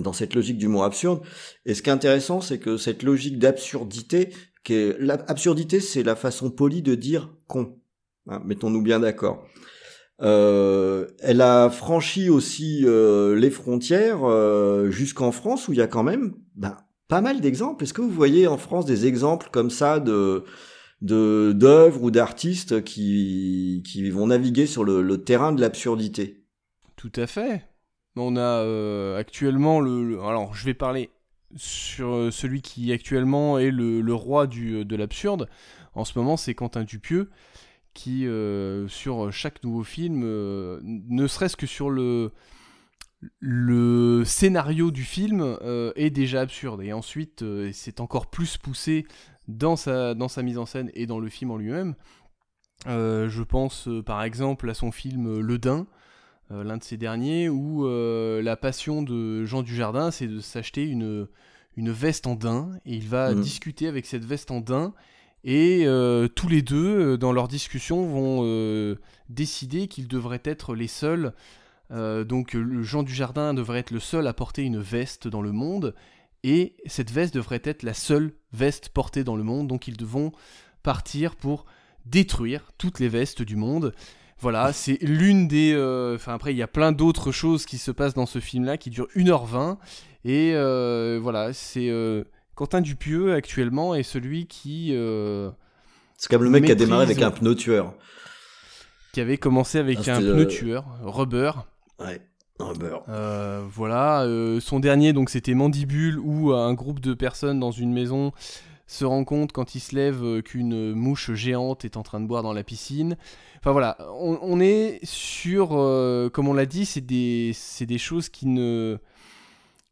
dans 0.00 0.12
cette 0.12 0.34
logique 0.34 0.58
d'humour 0.58 0.84
absurde. 0.84 1.20
Et 1.66 1.74
ce 1.74 1.82
qui 1.82 1.90
est 1.90 1.92
intéressant, 1.92 2.40
c'est 2.40 2.58
que 2.58 2.76
cette 2.76 3.02
logique 3.02 3.38
d'absurdité, 3.38 4.30
qui 4.64 4.74
est 4.74 4.96
l'absurdité, 4.98 5.80
c'est 5.80 6.02
la 6.02 6.16
façon 6.16 6.50
polie 6.50 6.82
de 6.82 6.94
dire 6.94 7.30
con. 7.46 7.78
Hein, 8.28 8.42
Mettons-nous 8.44 8.82
bien 8.82 9.00
d'accord. 9.00 9.44
Euh, 10.20 11.06
elle 11.20 11.40
a 11.40 11.70
franchi 11.70 12.28
aussi 12.28 12.82
euh, 12.84 13.36
les 13.36 13.50
frontières 13.50 14.24
euh, 14.24 14.90
jusqu'en 14.90 15.30
France 15.30 15.68
où 15.68 15.72
il 15.72 15.78
y 15.78 15.82
a 15.82 15.86
quand 15.86 16.02
même 16.02 16.34
ben, 16.56 16.76
pas 17.06 17.20
mal 17.20 17.40
d'exemples. 17.40 17.84
Est-ce 17.84 17.94
que 17.94 18.00
vous 18.00 18.10
voyez 18.10 18.48
en 18.48 18.58
France 18.58 18.84
des 18.84 19.06
exemples 19.06 19.48
comme 19.52 19.70
ça 19.70 20.00
de 20.00 20.44
de 21.00 21.52
d'œuvres 21.54 22.02
ou 22.02 22.10
d'artistes 22.10 22.82
qui 22.82 23.84
qui 23.86 24.10
vont 24.10 24.26
naviguer 24.26 24.66
sur 24.66 24.82
le, 24.82 25.02
le 25.02 25.22
terrain 25.22 25.52
de 25.52 25.60
l'absurdité? 25.60 26.42
Tout 26.96 27.12
à 27.14 27.28
fait. 27.28 27.67
On 28.18 28.36
a 28.36 28.40
euh, 28.40 29.16
actuellement 29.16 29.80
le, 29.80 30.20
Alors, 30.22 30.54
je 30.54 30.64
vais 30.64 30.74
parler 30.74 31.10
sur 31.56 32.08
euh, 32.08 32.30
celui 32.30 32.62
qui 32.62 32.92
actuellement 32.92 33.58
est 33.58 33.70
le, 33.70 34.14
roi 34.14 34.46
du, 34.46 34.84
de 34.84 34.96
l'absurde. 34.96 35.48
en 35.94 36.04
ce 36.04 36.18
moment, 36.18 36.36
c'est 36.36 36.54
Quentin 36.54 36.84
Dupieux 36.84 37.30
qui, 37.94 38.28
sur 38.86 39.32
chaque 39.32 39.64
nouveau 39.64 39.82
film, 39.82 40.20
ne 40.20 41.26
serait-ce 41.26 41.56
que 41.56 41.66
sur 41.66 41.90
le 41.90 42.32
le 43.40 44.22
scénario 44.24 44.92
du 44.92 45.02
film 45.02 45.58
est 45.96 46.10
déjà 46.10 46.42
absurde 46.42 46.80
et 46.80 46.92
ensuite 46.92 47.44
c'est 47.72 47.98
encore 47.98 48.28
plus 48.28 48.56
poussé 48.56 49.04
dans 49.48 49.74
sa, 49.74 50.14
dans 50.14 50.28
sa 50.28 50.44
mise 50.44 50.58
en 50.58 50.66
scène 50.66 50.92
et 50.94 51.06
dans 51.06 51.18
le 51.18 51.28
film 51.28 51.50
en 51.50 51.56
lui-même. 51.56 51.96
je 52.86 53.42
pense 53.42 53.88
par 54.06 54.22
exemple 54.22 54.70
à 54.70 54.74
son 54.74 54.92
film 54.92 55.40
Le 55.40 55.58
Dain, 55.58 55.88
euh, 56.50 56.64
l'un 56.64 56.78
de 56.78 56.82
ces 56.82 56.96
derniers, 56.96 57.48
où 57.48 57.86
euh, 57.86 58.40
la 58.42 58.56
passion 58.56 59.02
de 59.02 59.44
Jean 59.44 59.62
Dujardin, 59.62 60.10
c'est 60.10 60.26
de 60.26 60.40
s'acheter 60.40 60.84
une, 60.84 61.28
une 61.76 61.90
veste 61.90 62.26
en 62.26 62.34
daim, 62.34 62.70
et 62.86 62.94
il 62.94 63.06
va 63.06 63.34
mm. 63.34 63.40
discuter 63.40 63.86
avec 63.86 64.06
cette 64.06 64.24
veste 64.24 64.50
en 64.50 64.60
daim, 64.60 64.94
et 65.44 65.82
euh, 65.84 66.26
tous 66.26 66.48
les 66.48 66.62
deux, 66.62 67.18
dans 67.18 67.32
leur 67.32 67.48
discussion, 67.48 68.06
vont 68.06 68.96
décider 69.28 69.88
qu'ils 69.88 70.08
devraient 70.08 70.42
être 70.44 70.74
les 70.74 70.88
seuls. 70.88 71.32
donc 71.90 72.56
Jean 72.80 73.02
Dujardin 73.02 73.52
devrait 73.52 73.80
être 73.80 73.90
le 73.90 74.00
seul 74.00 74.26
à 74.26 74.32
porter 74.32 74.62
une 74.62 74.80
veste 74.80 75.28
dans 75.28 75.42
le 75.42 75.52
monde, 75.52 75.94
et 76.44 76.76
cette 76.86 77.10
veste 77.10 77.34
devrait 77.34 77.62
être 77.64 77.82
la 77.82 77.94
seule 77.94 78.32
veste 78.52 78.88
portée 78.88 79.22
dans 79.22 79.36
le 79.36 79.42
monde, 79.42 79.68
donc 79.68 79.86
ils 79.86 79.96
devront 79.96 80.32
partir 80.82 81.36
pour 81.36 81.66
détruire 82.06 82.72
toutes 82.78 83.00
les 83.00 83.08
vestes 83.08 83.42
du 83.42 83.56
monde. 83.56 83.92
Voilà, 84.40 84.72
c'est 84.72 84.98
l'une 85.02 85.48
des. 85.48 85.72
Euh, 85.74 86.14
enfin, 86.14 86.34
après, 86.34 86.54
il 86.54 86.56
y 86.56 86.62
a 86.62 86.68
plein 86.68 86.92
d'autres 86.92 87.32
choses 87.32 87.66
qui 87.66 87.76
se 87.76 87.90
passent 87.90 88.14
dans 88.14 88.26
ce 88.26 88.38
film-là 88.38 88.76
qui 88.76 88.90
dure 88.90 89.08
1h20. 89.16 89.78
Et 90.24 90.52
euh, 90.54 91.18
voilà, 91.20 91.52
c'est. 91.52 91.88
Euh, 91.90 92.24
Quentin 92.54 92.80
Dupieux 92.80 93.34
actuellement 93.34 93.94
est 93.94 94.02
celui 94.02 94.46
qui. 94.46 94.88
c'est 96.16 96.30
comme 96.30 96.44
le 96.44 96.50
mec 96.50 96.64
qui 96.64 96.72
a 96.72 96.76
démarré 96.76 97.04
avec 97.04 97.22
un 97.22 97.30
pneu 97.30 97.54
tueur. 97.54 97.94
Qui 99.12 99.20
avait 99.20 99.38
commencé 99.38 99.78
avec 99.78 99.98
ah, 100.06 100.16
un 100.16 100.20
pneu 100.20 100.46
tueur, 100.46 100.84
Rubber. 101.02 101.52
Ouais. 101.98 102.20
Rubber. 102.60 102.98
voilà, 103.72 104.26
son 104.60 104.80
dernier 104.80 105.12
donc 105.12 105.30
c'était 105.30 105.54
Mandibule 105.54 106.18
où 106.18 106.52
un 106.52 106.74
groupe 106.74 106.98
de 106.98 107.14
personnes 107.14 107.60
dans 107.60 107.70
une 107.70 107.92
maison 107.92 108.32
se 108.88 109.04
rend 109.04 109.22
compte 109.22 109.52
quand 109.52 109.74
il 109.74 109.80
se 109.80 109.94
lève 109.94 110.42
qu'une 110.42 110.94
mouche 110.94 111.32
géante 111.34 111.84
est 111.84 111.96
en 111.96 112.02
train 112.02 112.20
de 112.20 112.26
boire 112.26 112.42
dans 112.42 112.54
la 112.54 112.64
piscine. 112.64 113.16
Enfin 113.58 113.72
voilà, 113.72 113.98
on, 114.18 114.60
est 114.60 114.98
sur, 115.04 115.70
euh, 115.72 116.30
comme 116.30 116.48
on 116.48 116.54
l'a 116.54 116.66
dit, 116.66 116.86
c'est 116.86 117.02
des, 117.02 117.54
des, 117.80 117.98
choses 117.98 118.30
qui 118.30 118.46
ne, 118.46 118.98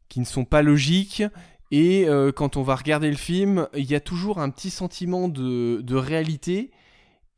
qui 0.09 0.19
ne 0.19 0.25
sont 0.25 0.45
pas 0.45 0.63
logiques. 0.63 1.23
Et 1.69 2.07
euh, 2.07 2.31
quand 2.31 2.57
on 2.57 2.63
va 2.63 2.75
regarder 2.75 3.09
le 3.09 3.17
film, 3.17 3.67
il 3.75 3.85
y 3.85 3.93
a 3.93 3.99
toujours 3.99 4.39
un 4.39 4.49
petit 4.49 4.71
sentiment 4.71 5.27
de, 5.27 5.81
de, 5.81 5.95
réalité. 5.95 6.71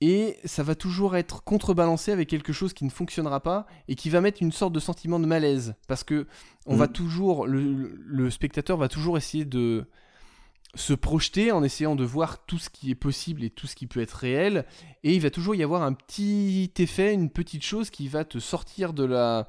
Et 0.01 0.37
ça 0.45 0.63
va 0.63 0.75
toujours 0.75 1.17
être 1.17 1.43
contrebalancé 1.43 2.11
avec 2.13 2.29
quelque 2.29 2.53
chose 2.53 2.73
qui 2.73 2.85
ne 2.85 2.89
fonctionnera 2.89 3.41
pas 3.41 3.65
et 3.89 3.95
qui 3.95 4.09
va 4.09 4.21
mettre 4.21 4.41
une 4.41 4.53
sorte 4.53 4.71
de 4.71 4.79
sentiment 4.79 5.19
de 5.19 5.25
malaise. 5.25 5.75
Parce 5.89 6.05
que 6.05 6.25
on 6.67 6.77
va 6.77 6.85
mm. 6.85 6.93
toujours, 6.93 7.47
le, 7.47 7.97
le, 8.05 8.29
spectateur 8.29 8.77
va 8.77 8.87
toujours 8.87 9.17
essayer 9.17 9.43
de, 9.43 9.87
se 10.75 10.93
projeter 10.93 11.51
en 11.51 11.63
essayant 11.63 11.95
de 11.95 12.03
voir 12.03 12.45
tout 12.45 12.59
ce 12.59 12.69
qui 12.69 12.91
est 12.91 12.95
possible 12.95 13.43
et 13.43 13.49
tout 13.49 13.67
ce 13.67 13.75
qui 13.75 13.87
peut 13.87 14.01
être 14.01 14.13
réel. 14.13 14.65
Et 15.03 15.15
il 15.15 15.21
va 15.21 15.29
toujours 15.29 15.55
y 15.55 15.63
avoir 15.63 15.81
un 15.81 15.93
petit 15.93 16.71
effet, 16.77 17.13
une 17.13 17.29
petite 17.29 17.63
chose 17.63 17.89
qui 17.89 18.07
va 18.07 18.23
te 18.23 18.39
sortir 18.39 18.93
de 18.93 19.03
la, 19.03 19.47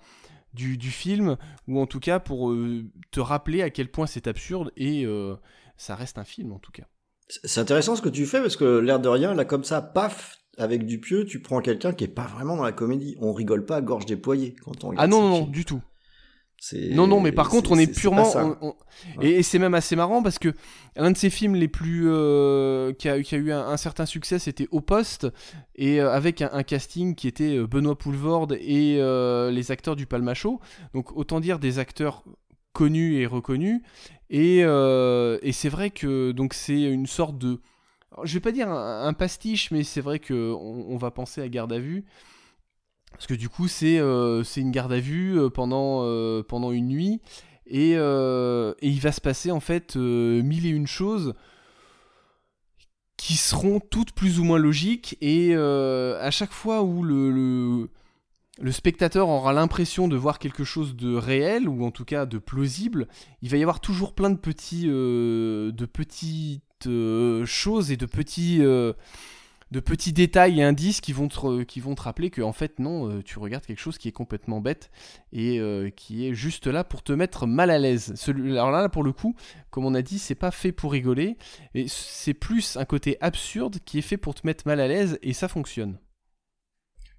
du, 0.54 0.90
film, 0.90 1.36
ou 1.68 1.80
en 1.80 1.86
tout 1.86 2.00
cas 2.00 2.18
pour 2.18 2.50
euh, 2.50 2.84
te 3.10 3.20
rappeler 3.20 3.62
à 3.62 3.70
quel 3.70 3.90
point 3.90 4.06
c'est 4.06 4.26
absurde, 4.26 4.72
et 4.76 5.04
euh, 5.04 5.36
ça 5.76 5.94
reste 5.94 6.18
un 6.18 6.24
film 6.24 6.52
en 6.52 6.58
tout 6.58 6.72
cas. 6.72 6.84
C'est 7.28 7.60
intéressant 7.60 7.94
ce 7.94 8.02
que 8.02 8.08
tu 8.08 8.26
fais, 8.26 8.40
parce 8.40 8.56
que 8.56 8.78
l'air 8.78 8.98
de 8.98 9.08
rien, 9.08 9.34
là 9.34 9.44
comme 9.44 9.64
ça, 9.64 9.80
paf, 9.82 10.38
avec 10.58 10.84
du 10.84 10.98
pieu, 11.00 11.24
tu 11.24 11.40
prends 11.40 11.60
quelqu'un 11.60 11.92
qui 11.92 12.04
est 12.04 12.08
pas 12.08 12.26
vraiment 12.26 12.56
dans 12.56 12.64
la 12.64 12.72
comédie. 12.72 13.16
On 13.20 13.32
rigole 13.32 13.64
pas 13.64 13.76
à 13.76 13.80
gorge 13.80 14.04
déployée 14.04 14.56
quand 14.64 14.84
on 14.84 14.92
Ah 14.96 15.06
non, 15.06 15.28
non, 15.28 15.46
du 15.46 15.64
tout. 15.64 15.80
Non, 16.90 17.06
non, 17.06 17.20
mais 17.20 17.32
par 17.32 17.48
contre, 17.48 17.72
on 17.72 17.78
est 17.78 17.86
purement. 17.86 18.32
Et, 19.22 19.42
c'est 19.42 19.58
même 19.58 19.74
assez 19.74 19.96
marrant 19.96 20.22
parce 20.22 20.38
que 20.38 20.54
l'un 20.96 21.10
de 21.10 21.16
ces 21.16 21.30
films 21.30 21.54
les 21.54 21.68
plus. 21.68 22.04
Euh, 22.06 22.92
qui, 22.92 23.08
a, 23.08 23.16
eu 23.16 23.52
un, 23.52 23.76
certain 23.76 24.06
succès, 24.06 24.38
c'était 24.38 24.68
Au 24.70 24.80
Poste, 24.80 25.26
et 25.74 26.00
euh, 26.00 26.12
avec 26.12 26.42
un, 26.42 26.62
casting 26.62 27.14
qui 27.14 27.28
était 27.28 27.56
euh, 27.56 27.66
Benoît 27.66 27.96
Poulvorde 27.96 28.52
et 28.60 28.96
les 29.50 29.70
acteurs 29.70 29.96
du 29.96 30.06
Palmacho. 30.06 30.60
Donc, 30.94 31.16
autant 31.16 31.40
dire 31.40 31.58
des 31.58 31.78
acteurs 31.78 32.24
connus 32.72 33.16
et 33.16 33.26
reconnus. 33.26 33.80
Et, 34.28 34.58
et 34.58 35.52
c'est 35.52 35.68
vrai 35.68 35.90
que 35.90 36.32
donc 36.32 36.54
c'est 36.54 36.82
une 36.82 37.06
sorte 37.06 37.38
de. 37.38 37.60
je 38.22 38.34
vais 38.34 38.40
pas 38.40 38.52
dire 38.52 38.68
un, 38.70 39.12
pastiche, 39.14 39.70
mais 39.70 39.82
c'est 39.82 40.02
vrai 40.02 40.18
qu'on 40.18 40.34
on 40.88 40.96
va 40.98 41.10
penser 41.10 41.40
à 41.40 41.48
Garde 41.48 41.72
à 41.72 41.78
vue. 41.78 42.04
Parce 43.12 43.26
que 43.26 43.34
du 43.34 43.48
coup, 43.48 43.68
c'est 43.68 43.98
euh, 43.98 44.42
une 44.56 44.70
garde 44.70 44.92
à 44.92 45.00
vue 45.00 45.38
euh, 45.38 45.50
pendant, 45.50 46.00
euh, 46.04 46.42
pendant 46.42 46.72
une 46.72 46.88
nuit. 46.88 47.20
Et, 47.66 47.92
et, 47.92 48.88
il 48.88 49.00
va 49.00 49.12
se 49.12 49.20
passer 49.20 49.52
en 49.52 49.60
fait 49.60 49.94
mille 49.94 50.66
et 50.66 50.70
une 50.70 50.88
choses 50.88 51.34
qui 53.16 53.36
seront 53.36 53.78
toutes 53.78 54.10
plus 54.12 54.40
ou 54.40 54.44
moins 54.44 54.58
logiques. 54.58 55.16
Et 55.20 55.54
à 55.54 56.30
chaque 56.32 56.50
fois 56.50 56.82
où 56.82 57.04
le, 57.04 57.30
le, 57.30 57.90
le 58.60 58.72
spectateur 58.72 59.28
aura 59.28 59.52
l'impression 59.52 60.08
de 60.08 60.16
voir 60.16 60.40
quelque 60.40 60.64
chose 60.64 60.96
de 60.96 61.14
réel, 61.14 61.68
ou 61.68 61.84
en 61.84 61.92
tout 61.92 62.04
cas 62.04 62.26
de 62.26 62.38
plausible, 62.38 63.06
il 63.40 63.50
va 63.50 63.56
y 63.56 63.62
avoir 63.62 63.78
toujours 63.78 64.14
plein 64.16 64.30
de, 64.30 64.38
petits, 64.38 64.86
de 64.86 65.86
petites 65.86 66.88
choses 67.44 67.92
et 67.92 67.96
de 67.96 68.06
petits 68.06 68.62
de 69.70 69.80
petits 69.80 70.12
détails 70.12 70.60
et 70.60 70.62
indices 70.62 71.00
qui 71.00 71.12
vont 71.12 71.28
te, 71.28 71.62
qui 71.62 71.80
vont 71.80 71.94
te 71.94 72.02
rappeler 72.02 72.30
que 72.30 72.42
en 72.42 72.52
fait 72.52 72.78
non, 72.78 73.08
euh, 73.08 73.22
tu 73.22 73.38
regardes 73.38 73.64
quelque 73.64 73.80
chose 73.80 73.98
qui 73.98 74.08
est 74.08 74.12
complètement 74.12 74.60
bête 74.60 74.90
et 75.32 75.60
euh, 75.60 75.90
qui 75.90 76.26
est 76.26 76.34
juste 76.34 76.66
là 76.66 76.82
pour 76.84 77.02
te 77.02 77.12
mettre 77.12 77.46
mal 77.46 77.70
à 77.70 77.78
l'aise. 77.78 78.14
Alors 78.28 78.70
là, 78.70 78.88
pour 78.88 79.04
le 79.04 79.12
coup, 79.12 79.34
comme 79.70 79.84
on 79.84 79.94
a 79.94 80.02
dit, 80.02 80.18
c'est 80.18 80.34
pas 80.34 80.50
fait 80.50 80.72
pour 80.72 80.92
rigoler, 80.92 81.36
et 81.74 81.86
c'est 81.88 82.34
plus 82.34 82.76
un 82.76 82.84
côté 82.84 83.16
absurde 83.20 83.78
qui 83.84 83.98
est 83.98 84.02
fait 84.02 84.16
pour 84.16 84.34
te 84.34 84.46
mettre 84.46 84.66
mal 84.66 84.80
à 84.80 84.88
l'aise 84.88 85.18
et 85.22 85.32
ça 85.32 85.48
fonctionne. 85.48 85.98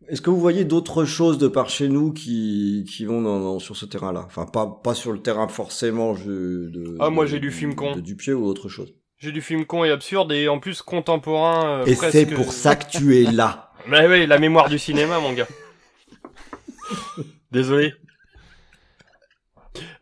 Est-ce 0.08 0.22
que 0.22 0.32
vous 0.32 0.40
voyez 0.40 0.66
d'autres 0.66 1.06
choses 1.06 1.38
de 1.38 1.48
par 1.48 1.70
chez 1.70 1.88
nous 1.88 2.12
qui, 2.12 2.86
qui 2.90 3.06
vont 3.06 3.60
sur 3.60 3.78
ce 3.78 3.86
terrain-là? 3.86 4.24
Enfin, 4.26 4.46
pas, 4.46 4.68
pas 4.68 4.96
sur 4.96 5.12
le 5.12 5.22
terrain 5.22 5.48
forcément 5.48 6.16
de, 6.16 6.98
ah, 7.00 7.12
moi 7.12 7.28
j'ai 7.28 7.40
du 7.40 7.52
film 7.52 7.76
con. 7.76 7.96
De 7.96 8.02
Dupieux 8.02 8.36
ou 8.36 8.46
autre 8.46 8.68
chose. 8.68 8.94
J'ai 9.22 9.32
du 9.32 9.42
film 9.42 9.66
con 9.66 9.84
et 9.84 9.92
absurde 9.92 10.32
et 10.32 10.48
en 10.48 10.58
plus 10.58 10.82
contemporain. 10.82 11.82
Euh, 11.82 11.86
et 11.86 11.94
c'est 11.94 12.26
pour 12.26 12.52
ça 12.52 12.76
que 12.76 12.90
tu 12.90 13.22
es 13.22 13.32
là. 13.32 13.72
Mais 13.88 14.08
oui, 14.08 14.26
la 14.26 14.40
mémoire 14.40 14.68
du 14.68 14.80
cinéma, 14.80 15.20
mon 15.20 15.34
gars. 15.34 15.48
Désolé. 17.52 17.94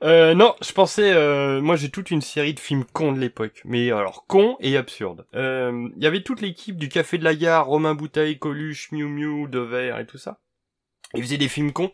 Euh, 0.04 0.34
non, 0.34 0.56
je 0.62 0.72
pensais, 0.72 1.12
euh, 1.12 1.62
moi 1.62 1.76
j'ai 1.76 1.90
toute 1.90 2.12
une 2.12 2.22
série 2.22 2.54
de 2.54 2.60
films 2.60 2.86
cons 2.86 3.12
de 3.12 3.20
l'époque, 3.20 3.62
mais 3.66 3.92
alors 3.92 4.26
cons 4.26 4.56
et 4.62 4.78
absurdes. 4.78 5.26
Euh, 5.36 5.90
il 5.96 6.04
y 6.04 6.08
avait 6.08 6.24
toute 6.24 6.42
l'équipe 6.42 6.78
du 6.78 6.90
Café 6.90 7.18
de 7.18 7.24
la 7.24 7.36
Gare, 7.36 7.68
Romain 7.68 7.96
Bouteille, 7.96 8.40
Coluche, 8.40 8.92
Miu 8.92 9.06
Miu, 9.06 9.48
Devers 9.48 10.00
et 10.00 10.06
tout 10.06 10.18
ça. 10.18 10.40
Ils 11.14 11.22
faisaient 11.22 11.38
des 11.38 11.50
films 11.50 11.74
cons. 11.74 11.92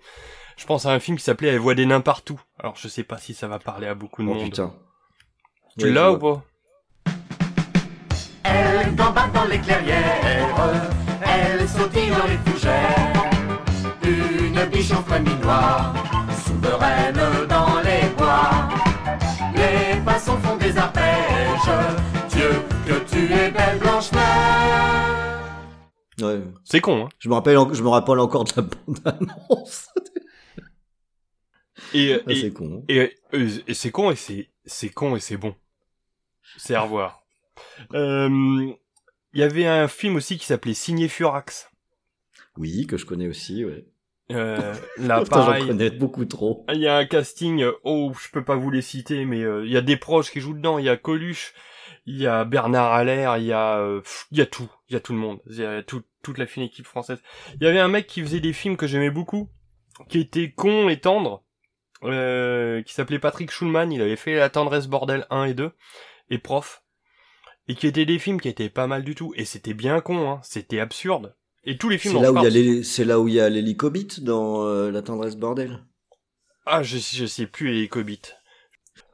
Je 0.58 0.66
pense 0.66 0.86
à 0.86 0.92
un 0.92 1.00
film 1.00 1.18
qui 1.18 1.24
s'appelait 1.24 1.50
Elle 1.50 1.60
voit 1.60 1.76
des 1.76 1.86
nains 1.86 2.02
partout. 2.02 2.40
Alors 2.60 2.76
je 2.76 2.88
sais 2.88 3.04
pas 3.04 3.18
si 3.18 3.34
ça 3.34 3.48
va 3.48 3.60
parler 3.60 3.88
à 3.88 3.96
beaucoup 3.96 4.24
de 4.24 4.30
oh, 4.30 4.36
monde. 4.36 4.46
Putain. 4.46 4.74
Tu 5.78 5.92
l'as 5.92 6.12
ou 6.12 6.20
pas? 6.20 6.44
Elle 8.56 8.96
gambade 8.96 9.32
dans 9.34 9.46
les 9.46 9.60
clairières, 9.60 10.56
elle 11.22 11.68
sautille 11.68 12.10
dans 12.10 12.28
les 12.28 12.38
fougères. 12.46 13.14
Une 14.04 14.66
biche 14.72 14.92
en 14.92 15.04
noire, 15.44 15.94
souveraine 16.46 17.20
dans 17.48 17.80
les 17.82 18.08
bois. 18.18 18.70
Les 19.56 20.00
passants 20.02 20.38
font 20.40 20.58
des 20.58 20.78
arpèges, 20.78 21.72
Dieu 22.30 22.52
que 22.88 23.00
tu 23.10 23.34
es 23.34 23.52
belle 23.52 23.80
Blanche-Neige. 23.80 24.22
Ouais. 26.22 26.42
C'est 26.64 26.80
con, 26.80 27.06
hein. 27.06 27.10
Je 27.20 27.28
me 27.30 27.34
rappelle, 27.34 27.58
je 27.74 27.84
me 27.84 27.90
rappelle 27.90 28.20
encore 28.20 28.46
de 28.46 28.54
la 28.56 28.62
bande-annonce. 28.62 29.90
Et, 31.94 32.14
ah, 32.14 32.32
et 32.32 32.36
c'est 32.42 32.52
con. 32.52 32.80
Hein. 32.80 32.84
Et, 32.88 33.16
et, 33.34 33.48
et 33.68 33.74
c'est 33.74 33.92
con 33.92 34.12
et 34.12 34.16
c'est, 34.16 34.50
c'est 34.66 34.90
con 34.90 35.16
et 35.16 35.20
c'est 35.20 35.38
bon. 35.38 35.56
C'est 36.58 36.76
à 36.76 36.82
revoir. 36.82 37.25
Euh, 37.94 38.74
il 39.34 39.40
y 39.40 39.44
avait 39.44 39.68
un 39.68 39.88
film 39.88 40.16
aussi 40.16 40.38
qui 40.38 40.46
s'appelait 40.46 40.74
Signé 40.74 41.08
Furax. 41.08 41.70
Oui, 42.58 42.88
que 42.88 42.98
je 42.98 43.06
connais 43.06 43.28
aussi, 43.28 43.66
ouais. 43.66 43.86
Euh, 44.32 44.74
là, 44.98 45.24
pareil. 45.26 45.62
J'en 45.62 45.68
connais 45.68 45.90
beaucoup 45.90 46.26
trop. 46.26 46.66
Il 46.74 46.80
y 46.80 46.88
a 46.88 46.98
un 46.98 47.06
casting, 47.06 47.62
euh, 47.62 47.74
oh, 47.84 48.14
je 48.20 48.30
peux 48.32 48.44
pas 48.44 48.56
vous 48.56 48.72
les 48.72 48.82
citer, 48.82 49.26
mais 49.26 49.44
euh, 49.44 49.66
il 49.66 49.72
y 49.72 49.78
a 49.78 49.82
des 49.82 49.98
proches 49.98 50.32
qui 50.32 50.40
jouent 50.40 50.54
dedans. 50.54 50.80
Il 50.80 50.86
y 50.86 50.90
a 50.90 50.98
Coluche, 50.98 51.54
il 52.06 52.18
y 52.18 52.28
a 52.28 52.46
Bernard 52.46 52.94
Allaire, 52.94 53.38
il 53.38 53.46
y 53.46 53.54
a, 53.54 53.86
il 54.32 54.38
y 54.38 54.42
a 54.42 54.46
tout, 54.46 54.70
il 54.90 54.94
y 54.94 54.96
a 54.96 55.00
tout 55.00 55.14
le 55.14 55.20
monde, 55.20 55.40
il 55.48 55.58
y 55.58 55.66
a 55.66 55.84
toute 55.84 56.38
la 56.38 56.46
fine 56.46 56.64
équipe 56.64 56.88
française. 56.88 57.22
Il 57.56 57.64
y 57.64 57.68
avait 57.68 57.80
un 57.80 57.88
mec 57.88 58.08
qui 58.08 58.22
faisait 58.22 58.40
des 58.40 58.54
films 58.54 58.78
que 58.78 58.88
j'aimais 58.88 59.12
beaucoup, 59.12 59.50
qui 60.10 60.20
était 60.20 60.52
con 60.52 60.90
et 60.90 61.00
tendre, 61.00 61.44
qui 62.02 62.94
s'appelait 62.94 63.20
Patrick 63.20 63.52
Schulman. 63.52 63.92
Il 63.92 64.02
avait 64.02 64.16
fait 64.16 64.36
La 64.36 64.50
tendresse 64.50 64.88
bordel 64.88 65.28
1 65.30 65.46
et 65.46 65.54
2 65.54 65.72
et 66.30 66.38
prof. 66.38 66.85
et 67.68 67.76
qui 67.76 67.88
étaient 67.88 68.06
des 68.06 68.20
films 68.20 68.40
qui 68.42 68.48
étaient 68.50 68.70
pas 68.70 68.88
mal 68.88 69.04
du 69.04 69.16
tout. 69.16 69.34
Et 69.36 69.46
c'était 69.46 69.74
bien 69.74 70.02
con, 70.02 70.30
hein. 70.30 70.40
C'était 70.44 70.80
absurde. 70.80 71.36
Et 71.64 71.78
tous 71.78 71.90
les 71.90 71.98
films 71.98 72.16
C'est 72.16 72.22
là, 72.22 72.32
où 72.32 72.36
il 72.38 72.38
y 72.38 72.40
a 72.40 72.42
France- 72.42 72.54
les- 72.54 72.84
c'est 72.84 73.06
là 73.06 73.20
où 73.20 73.28
il 73.28 73.34
y 73.34 73.40
a 73.40 73.50
l'hélicobite 73.50 74.20
dans 74.24 74.66
euh, 74.66 74.92
La 74.92 75.02
tendresse 75.02 75.36
bordel. 75.36 75.80
Ah, 76.66 76.84
je, 76.84 76.98
je 76.98 77.26
sais 77.26 77.48
plus 77.48 77.72
les 77.74 77.88
Cobits. 77.88 78.22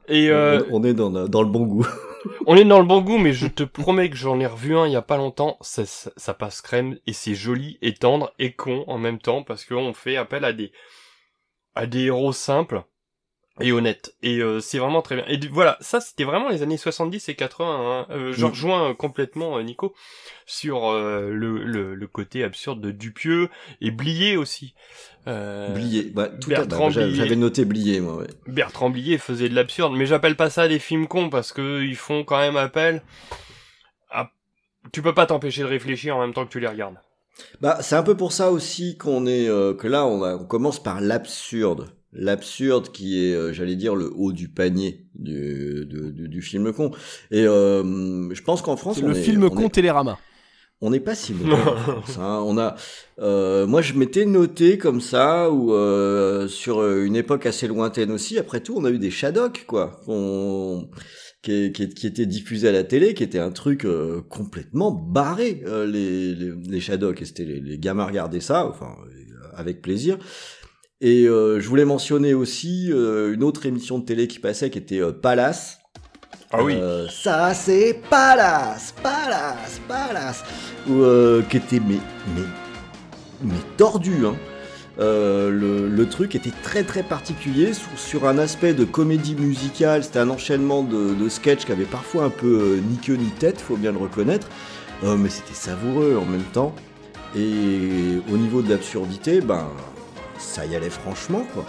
Et 0.08 0.30
euh, 0.30 0.62
On, 0.70 0.82
est 0.84 0.94
dans, 0.94 1.10
dans 1.10 1.42
le 1.42 1.48
bon 1.48 1.64
goût. 1.64 1.86
on 2.46 2.56
est 2.56 2.64
dans 2.64 2.80
le 2.80 2.84
bon 2.86 3.00
goût, 3.00 3.18
mais 3.18 3.32
je 3.32 3.46
te 3.46 3.62
promets 3.62 4.10
que 4.10 4.16
j'en 4.16 4.38
ai 4.40 4.46
revu 4.46 4.76
un 4.76 4.86
il 4.86 4.92
y 4.92 4.96
a 4.96 5.02
pas 5.02 5.16
longtemps. 5.16 5.56
Ça, 5.60 5.86
ça, 5.86 6.10
ça 6.16 6.34
passe 6.34 6.60
crème 6.60 6.98
et 7.06 7.12
c'est 7.12 7.34
joli 7.34 7.78
et 7.82 7.94
tendre 7.94 8.32
et 8.38 8.52
con 8.52 8.84
en 8.86 8.98
même 8.98 9.18
temps 9.18 9.42
parce 9.42 9.64
qu'on 9.64 9.92
fait 9.94 10.16
appel 10.16 10.44
à 10.44 10.52
des 10.52 10.72
à 11.74 11.86
des 11.86 12.02
héros 12.04 12.32
simples 12.32 12.82
et 13.60 13.70
honnêtes. 13.72 14.14
Et 14.22 14.38
euh, 14.38 14.60
c'est 14.60 14.78
vraiment 14.78 15.02
très 15.02 15.16
bien. 15.16 15.24
Et 15.28 15.38
voilà, 15.48 15.76
ça 15.80 16.00
c'était 16.00 16.24
vraiment 16.24 16.48
les 16.48 16.62
années 16.62 16.76
70 16.76 17.28
et 17.28 17.34
80. 17.34 17.66
Hein. 17.68 18.06
Euh, 18.10 18.32
je 18.32 18.46
rejoins 18.46 18.90
euh, 18.90 18.94
complètement 18.94 19.58
euh, 19.58 19.62
Nico 19.62 19.94
sur 20.46 20.88
euh, 20.90 21.30
le, 21.32 21.62
le, 21.64 21.94
le 21.94 22.06
côté 22.06 22.44
absurde 22.44 22.80
de 22.80 22.90
Dupieux 22.90 23.48
et 23.80 23.90
Blier 23.90 24.36
aussi. 24.36 24.74
Euh, 25.28 25.68
Blier. 25.74 26.04
Bah, 26.14 26.28
tout 26.28 26.50
à 26.50 26.54
Bertrand 26.64 26.86
bah, 26.90 27.10
j'avais- 27.10 27.36
noté 27.36 27.64
Blier, 27.64 28.00
moi, 28.00 28.16
ouais. 28.16 28.26
Bertrand 28.46 28.90
Blier 28.90 29.18
faisait 29.18 29.48
de 29.48 29.54
l'absurde, 29.54 29.94
mais 29.96 30.06
j'appelle 30.06 30.34
pas 30.36 30.50
ça 30.50 30.66
des 30.66 30.78
films 30.78 31.06
cons 31.06 31.28
parce 31.30 31.52
que 31.52 31.82
ils 31.82 31.96
font 31.96 32.24
quand 32.24 32.38
même 32.38 32.56
appel 32.56 33.02
à... 34.10 34.30
Tu 34.92 35.00
peux 35.02 35.14
pas 35.14 35.26
t'empêcher 35.26 35.62
de 35.62 35.66
réfléchir 35.68 36.16
en 36.16 36.20
même 36.22 36.34
temps 36.34 36.44
que 36.44 36.50
tu 36.50 36.58
les 36.58 36.66
regardes. 36.66 36.96
Bah, 37.60 37.78
c'est 37.82 37.94
un 37.96 38.02
peu 38.02 38.16
pour 38.16 38.32
ça 38.32 38.50
aussi 38.50 38.98
qu'on 38.98 39.26
est 39.26 39.48
euh, 39.48 39.74
que 39.74 39.86
là 39.88 40.04
on, 40.06 40.22
a- 40.22 40.34
on 40.34 40.44
commence 40.44 40.82
par 40.82 41.00
l'absurde, 41.00 41.88
l'absurde 42.12 42.90
qui 42.92 43.24
est, 43.24 43.34
euh, 43.34 43.52
j'allais 43.52 43.76
dire, 43.76 43.94
le 43.94 44.10
haut 44.14 44.32
du 44.32 44.48
panier 44.48 45.06
du, 45.14 45.86
du, 45.86 46.12
du- 46.12 46.28
du 46.28 46.42
film 46.42 46.72
con. 46.72 46.90
Et 47.30 47.46
euh, 47.46 48.32
je 48.34 48.42
pense 48.42 48.62
qu'en 48.62 48.76
France, 48.76 48.96
C'est 48.98 49.04
on 49.04 49.08
le 49.08 49.16
est- 49.16 49.22
film 49.22 49.44
on 49.44 49.50
con 49.50 49.62
est- 49.66 49.70
Télérama. 49.74 50.18
on 50.80 50.90
n'est 50.90 51.00
pas 51.00 51.14
si 51.14 51.32
mauvais. 51.32 51.54
hein. 52.18 52.42
On 52.46 52.58
a, 52.58 52.74
euh, 53.20 53.66
moi 53.66 53.82
je 53.82 53.94
m'étais 53.94 54.26
noté 54.26 54.78
comme 54.78 55.00
ça 55.00 55.50
ou 55.50 55.72
euh, 55.72 56.48
sur 56.48 56.80
euh, 56.80 57.04
une 57.04 57.16
époque 57.16 57.46
assez 57.46 57.66
lointaine 57.68 58.10
aussi. 58.10 58.38
Après 58.38 58.60
tout, 58.60 58.74
on 58.76 58.84
a 58.84 58.90
eu 58.90 58.98
des 58.98 59.10
Shadok 59.10 59.64
quoi, 59.66 60.00
qu'on- 60.04 60.90
qui, 61.42 61.72
qui, 61.72 61.88
qui 61.88 62.06
étaient 62.06 62.26
diffusés 62.26 62.68
à 62.68 62.72
la 62.72 62.84
télé, 62.84 63.14
qui 63.14 63.22
était 63.24 63.38
un 63.38 63.50
truc 63.50 63.84
euh, 63.84 64.20
complètement 64.28 64.90
barré 64.92 65.62
euh, 65.66 65.86
les, 65.86 66.34
les, 66.34 66.52
les 66.68 66.80
Shadok. 66.80 67.22
Et 67.22 67.24
c'était 67.24 67.44
les, 67.44 67.60
les 67.60 67.78
gamins 67.78 68.04
regardaient 68.04 68.40
ça, 68.40 68.66
enfin 68.66 68.94
euh, 69.06 69.46
avec 69.54 69.82
plaisir. 69.82 70.18
Et 71.04 71.26
euh, 71.26 71.58
je 71.58 71.68
voulais 71.68 71.84
mentionner 71.84 72.32
aussi 72.32 72.92
euh, 72.92 73.34
une 73.34 73.42
autre 73.42 73.66
émission 73.66 73.98
de 73.98 74.04
télé 74.04 74.28
qui 74.28 74.38
passait, 74.38 74.70
qui 74.70 74.78
était 74.78 75.00
euh, 75.00 75.10
Palace. 75.10 75.80
Ah 76.52 76.62
oui. 76.62 76.78
Ça 77.10 77.54
c'est 77.54 78.00
Palace, 78.08 78.94
Palace, 79.02 79.80
Palace, 79.88 80.44
qui 80.86 81.56
était 81.56 81.80
mais 81.80 81.96
mais 82.36 82.42
mais 83.42 83.60
tordu. 83.76 84.26
Hein. 84.26 84.36
Le, 84.98 85.88
le 85.88 86.08
truc 86.08 86.36
était 86.36 86.52
très 86.62 86.84
très 86.84 87.02
particulier 87.02 87.72
sur, 87.72 87.88
sur 87.96 88.28
un 88.28 88.38
aspect 88.38 88.74
de 88.74 88.84
comédie 88.84 89.34
musicale. 89.34 90.04
C'était 90.04 90.20
un 90.20 90.30
enchaînement 90.30 90.84
de, 90.84 91.14
de 91.14 91.28
sketchs 91.28 91.64
qui 91.64 91.72
avait 91.72 91.84
parfois 91.84 92.24
un 92.24 92.30
peu 92.30 92.78
ni 92.88 92.98
queue 92.98 93.16
ni 93.16 93.30
tête, 93.30 93.60
faut 93.60 93.76
bien 93.76 93.90
le 93.90 93.98
reconnaître. 93.98 94.46
Mais 95.02 95.30
c'était 95.30 95.54
savoureux 95.54 96.16
en 96.20 96.26
même 96.26 96.44
temps. 96.52 96.74
Et 97.34 98.20
au 98.30 98.36
niveau 98.36 98.60
de 98.60 98.68
l'absurdité, 98.68 99.40
ben 99.40 99.66
ça 100.42 100.66
y 100.66 100.76
allait 100.76 100.90
franchement 100.90 101.44
quoi. 101.54 101.64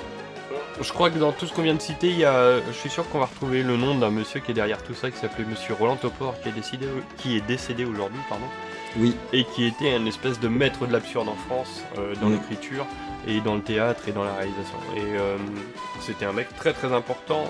Je 0.81 0.91
crois 0.91 1.11
que 1.11 1.19
dans 1.19 1.31
tout 1.31 1.45
ce 1.45 1.53
qu'on 1.53 1.61
vient 1.61 1.75
de 1.75 1.81
citer, 1.81 2.07
il 2.09 2.17
y 2.17 2.25
a, 2.25 2.59
je 2.65 2.71
suis 2.71 2.89
sûr 2.89 3.07
qu'on 3.09 3.19
va 3.19 3.25
retrouver 3.27 3.61
le 3.61 3.77
nom 3.77 3.95
d'un 3.95 4.09
monsieur 4.09 4.39
qui 4.39 4.49
est 4.51 4.53
derrière 4.55 4.81
tout 4.81 4.95
ça, 4.95 5.11
qui 5.11 5.17
s'appelait 5.19 5.45
Monsieur 5.45 5.75
Roland 5.75 5.97
Topor, 5.97 6.33
qui 6.41 6.49
est 6.49 6.51
décidé, 6.51 6.87
qui 7.17 7.37
est 7.37 7.41
décédé 7.41 7.85
aujourd'hui, 7.85 8.19
pardon, 8.27 8.45
Oui, 8.97 9.15
et 9.33 9.43
qui 9.43 9.65
était 9.67 9.93
un 9.93 10.05
espèce 10.07 10.39
de 10.39 10.47
maître 10.47 10.87
de 10.87 10.91
l'absurde 10.93 11.29
en 11.29 11.35
France, 11.47 11.83
euh, 11.99 12.15
dans 12.21 12.27
Mm. 12.29 12.33
l'écriture 12.33 12.85
et 13.27 13.39
dans 13.39 13.53
le 13.55 13.61
théâtre 13.61 14.01
et 14.07 14.11
dans 14.13 14.23
la 14.23 14.33
réalisation. 14.33 14.77
Et 14.97 15.01
euh, 15.19 15.37
c'était 16.01 16.25
un 16.25 16.33
mec 16.33 16.47
très 16.57 16.73
très 16.73 16.91
important 16.91 17.43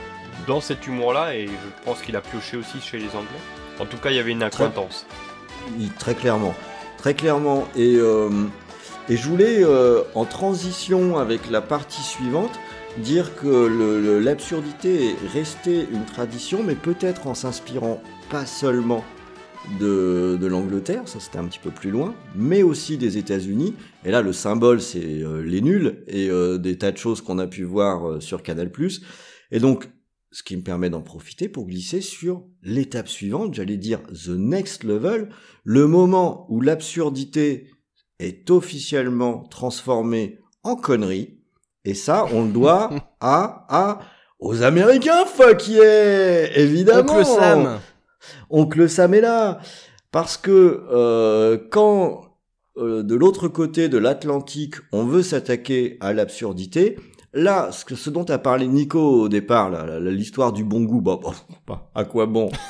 dans 0.46 0.60
cet 0.60 0.86
humour-là, 0.86 1.34
et 1.34 1.48
je 1.48 1.86
pense 1.86 2.02
qu'il 2.02 2.18
a 2.18 2.22
pioché 2.22 2.58
aussi 2.58 2.82
chez 2.82 2.98
les 2.98 3.08
Anglais. 3.08 3.42
En 3.80 3.86
tout 3.86 3.98
cas, 3.98 4.10
il 4.10 4.18
y 4.18 4.20
avait 4.20 4.32
une 4.32 4.44
acquaintance. 4.44 5.06
Il- 5.80 5.92
très 5.94 6.14
clairement, 6.16 6.54
très 6.98 7.14
clairement. 7.14 7.66
Et, 7.78 7.96
euh, 7.96 8.30
et 9.10 9.18
je 9.18 9.28
voulais, 9.28 9.64
euh, 9.64 10.02
en 10.16 10.26
transition 10.26 11.18
avec 11.18 11.50
la 11.50 11.62
partie 11.62 12.02
suivante, 12.02 12.60
dire 12.98 13.36
que 13.36 14.20
l'absurdité 14.20 15.10
est 15.10 15.28
restée 15.34 15.88
une 15.92 16.06
tradition, 16.06 16.64
mais 16.64 16.76
peut-être 16.76 17.28
en 17.28 17.34
s'inspirant 17.34 18.02
pas 18.30 18.46
seulement 18.46 19.04
de, 19.80 20.38
de 20.40 20.48
l'Angleterre, 20.48 21.08
ça 21.08 21.20
c'était 21.20 21.38
un 21.38 21.46
petit 21.46 21.60
peu 21.60 21.72
plus 21.72 21.92
loin, 21.92 22.14
mais 22.36 22.64
aussi 22.64 22.98
des 22.98 23.18
États-Unis. 23.18 23.76
Et 24.06 24.12
là, 24.12 24.22
le 24.22 24.34
symbole, 24.34 24.82
c'est 24.82 25.22
euh, 25.22 25.42
les 25.42 25.62
nuls 25.62 26.04
et 26.08 26.30
euh, 26.30 26.58
des 26.58 26.78
tas 26.78 26.92
de 26.92 26.98
choses 26.98 27.22
qu'on 27.22 27.40
a 27.40 27.48
pu 27.48 27.64
voir 27.64 28.08
euh, 28.08 28.20
sur 28.20 28.44
Canal+. 28.44 28.72
Et 29.52 29.60
donc, 29.60 29.90
ce 30.32 30.44
qui 30.44 30.58
me 30.58 30.64
permet 30.64 30.90
d'en 30.90 31.02
profiter 31.02 31.48
pour 31.48 31.68
glisser 31.68 32.02
sur 32.02 32.46
l'étape 32.62 33.08
suivante, 33.08 33.54
j'allais 33.54 33.78
dire 33.78 34.02
the 34.08 34.30
next 34.30 34.84
level, 34.84 35.30
le 35.64 35.88
moment 35.88 36.48
où 36.50 36.60
l'absurdité 36.60 37.68
est 38.24 38.50
officiellement 38.50 39.44
transformée 39.50 40.40
en 40.64 40.76
connerie. 40.76 41.38
Et 41.86 41.94
ça, 41.94 42.26
on 42.32 42.46
le 42.46 42.52
doit 42.52 42.90
à, 43.20 43.66
à, 43.70 44.00
aux 44.40 44.64
Américains, 44.64 45.26
fuck 45.26 45.68
yeah! 45.68 46.58
Évidemment! 46.58 47.14
Oncle 47.14 47.26
Sam. 47.26 47.80
Oncle 48.50 48.90
Sam 48.90 49.14
est 49.14 49.22
là. 49.22 49.60
Parce 50.12 50.38
que 50.38 50.86
euh, 50.92 51.58
quand 51.72 52.22
euh, 52.78 53.04
de 53.04 53.16
l'autre 53.16 53.48
côté 53.48 53.90
de 53.90 53.98
l'Atlantique, 53.98 54.76
on 54.92 55.04
veut 55.06 55.24
s'attaquer 55.24 55.98
à 56.02 56.14
l'absurdité, 56.14 56.98
là, 57.34 57.72
ce, 57.72 57.86
que, 57.86 57.96
ce 57.96 58.10
dont 58.10 58.24
a 58.26 58.38
parlé 58.38 58.68
Nico 58.68 59.00
au 59.24 59.30
départ, 59.30 59.70
l'histoire 60.00 60.54
du 60.54 60.64
bon 60.64 60.82
goût, 60.84 61.02
bah, 61.02 61.20
bah, 61.22 61.34
bah, 61.68 61.92
à 61.96 62.04
quoi 62.06 62.26
bon 62.26 62.50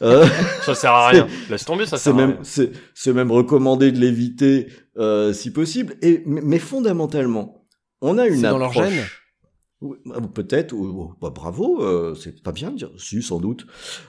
Euh, 0.00 0.26
Ça 0.62 0.74
sert 0.74 0.92
à 0.92 1.08
rien. 1.08 1.26
Laisse 1.50 1.66
tomber, 1.66 1.84
ça 1.84 1.98
c'est 1.98 2.04
sert 2.04 2.14
à 2.14 2.16
même, 2.16 2.30
rien. 2.42 2.70
c'est, 2.94 3.12
même 3.12 3.30
recommandé 3.30 3.92
de 3.92 3.98
l'éviter 3.98 4.68
euh, 4.96 5.34
si 5.34 5.52
possible. 5.52 5.94
Et 6.00 6.22
mais, 6.24 6.40
mais 6.42 6.58
fondamentalement, 6.58 7.66
on 8.00 8.16
a 8.16 8.26
une 8.26 8.36
C'est 8.36 8.48
dans 8.48 8.56
leur 8.56 8.70
approche. 8.70 8.88
gène 8.94 9.04
bah, 10.06 10.16
Peut-être, 10.32 10.72
ou- 10.72 10.86
ou- 10.86 11.14
bah, 11.20 11.28
bravo, 11.34 11.82
euh, 11.82 12.14
c'est 12.14 12.42
pas 12.42 12.52
bien 12.52 12.70
de 12.70 12.76
dire, 12.76 12.88
si 12.96 13.20
sans 13.22 13.40
doute. 13.40 13.66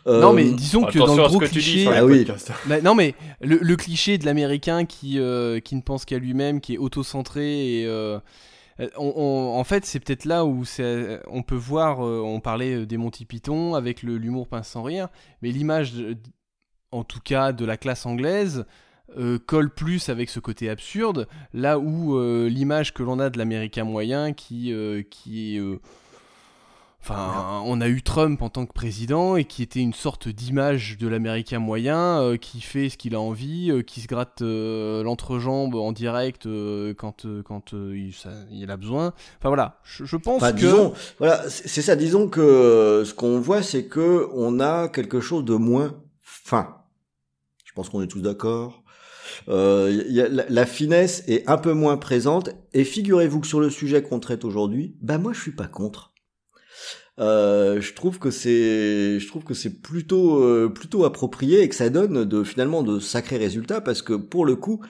Euh, 0.08 0.22
Non, 0.22 0.32
mais 0.32 0.46
disons 0.52 0.84
que 0.86 0.98
dans 0.98 1.14
le 1.14 1.24
gros 1.28 1.40
cliché. 1.40 1.88
Ah 1.94 2.06
oui. 2.06 2.26
Bah, 2.68 2.80
non, 2.80 2.96
mais 2.96 3.14
le, 3.42 3.58
le 3.62 3.76
cliché 3.76 4.18
de 4.18 4.26
l'américain 4.26 4.86
qui, 4.86 5.20
euh, 5.20 5.60
qui 5.60 5.76
ne 5.76 5.82
pense 5.82 6.06
qu'à 6.06 6.20
lui-même, 6.20 6.62
qui 6.62 6.76
est 6.76 6.78
auto-centré 6.78 7.82
et. 7.82 7.86
Euh, 8.80 8.90
en 8.98 9.64
fait, 9.64 9.86
c'est 9.86 10.00
peut-être 10.00 10.26
là 10.26 10.46
où 10.46 10.64
on 11.28 11.44
peut 11.44 11.56
voir, 11.56 12.06
euh, 12.06 12.22
on 12.22 12.40
parlait 12.40 12.86
des 12.86 12.98
Monty 12.98 13.26
Python 13.26 13.76
avec 13.76 14.02
l'humour 14.04 14.48
pince 14.48 14.70
sans 14.70 14.84
rire, 14.84 15.10
mais 15.42 15.52
l'image, 15.52 15.94
en 16.92 17.04
tout 17.04 17.20
cas 17.20 17.52
de 17.52 17.66
la 17.66 17.78
classe 17.78 18.06
anglaise, 18.06 18.66
euh, 19.18 19.38
colle 19.38 19.70
plus 19.70 20.10
avec 20.10 20.30
ce 20.30 20.40
côté 20.40 20.70
absurde, 20.70 21.28
là 21.54 21.78
où 21.80 22.18
euh, 22.18 22.50
l'image 22.50 22.94
que 22.94 23.04
l'on 23.04 23.20
a 23.20 23.30
de 23.30 23.38
l'américain 23.38 23.84
moyen 23.84 24.34
qui, 24.34 24.74
euh, 24.74 25.04
qui 25.04 25.58
est... 25.58 25.62
Enfin, 27.08 27.62
on 27.66 27.82
a 27.82 27.88
eu 27.88 28.02
Trump 28.02 28.42
en 28.42 28.50
tant 28.50 28.66
que 28.66 28.74
président 28.74 29.36
et 29.36 29.46
qui 29.46 29.62
était 29.62 29.80
une 29.80 29.94
sorte 29.94 30.28
d'image 30.28 30.98
de 30.98 31.08
l'américain 31.08 31.60
moyen 31.60 32.20
euh, 32.20 32.36
qui 32.38 32.62
fait 32.62 32.90
ce 32.90 32.98
qu'il 32.98 33.14
a 33.14 33.20
envie, 33.20 33.70
euh, 33.70 33.84
qui 33.84 34.02
se 34.02 34.08
gratte 34.08 34.42
euh, 34.42 35.04
l'entrejambe 35.04 35.76
en 35.76 35.92
direct 35.92 36.48
quand, 36.98 37.28
quand 37.46 37.74
il, 37.74 38.12
ça- 38.14 38.32
il 38.52 38.72
a 38.72 38.78
besoin. 38.78 39.14
Enfin 39.38 39.50
voilà, 39.50 39.80
je, 39.84 40.04
je 40.04 40.16
pense 40.18 40.42
Enfin, 40.42 40.52
que... 40.52 40.58
disons, 40.58 40.94
voilà, 41.20 41.48
c'est 41.48 41.84
ça. 41.84 41.96
Disons 41.96 42.28
que 42.28 43.04
ce 43.06 43.14
qu'on 43.14 43.40
voit, 43.40 43.62
c'est 43.62 43.86
que 43.86 44.28
on 44.34 44.60
a 44.60 44.88
quelque 44.88 45.20
chose 45.22 45.46
de 45.46 45.54
moins 45.54 45.94
fin. 46.22 46.78
Je 47.66 47.74
pense 47.74 47.90
qu'on 47.90 48.02
est 48.02 48.08
tous 48.08 48.22
d'accord. 48.24 48.82
Euh, 49.48 50.04
y 50.10 50.22
a- 50.22 50.28
la, 50.30 50.46
la 50.50 50.66
finesse 50.66 51.24
est 51.28 51.48
un 51.48 51.58
peu 51.58 51.74
moins 51.74 51.98
présente. 51.98 52.50
Et 52.74 52.84
figurez-vous 52.84 53.42
que 53.42 53.48
sur 53.48 53.60
le 53.60 53.70
sujet 53.70 54.02
qu'on 54.02 54.20
traite 54.20 54.44
aujourd'hui, 54.44 54.96
bah 55.02 55.20
moi 55.20 55.34
je 55.34 55.40
suis 55.42 55.52
pas 55.56 55.68
contre. 55.68 56.14
Euh, 57.20 57.80
je 57.80 57.94
trouve 57.94 58.20
que 58.20 58.30
c'est, 58.30 59.20
je 59.20 59.28
trouve 59.28 59.44
que 59.44 59.54
c'est 59.54 59.82
plutôt, 59.82 60.44
euh, 60.44 60.70
plutôt 60.70 61.06
approprié 61.06 61.62
et 61.62 61.70
que 61.70 61.76
ça 61.76 61.90
donne 61.90 62.26
de 62.26 62.44
finalement 62.44 62.84
de 62.84 63.00
sacrés 63.00 63.38
résultats 63.38 63.80
parce 63.80 64.02
que 64.02 64.14
pour 64.14 64.46
le 64.46 64.56
coup, 64.56 64.82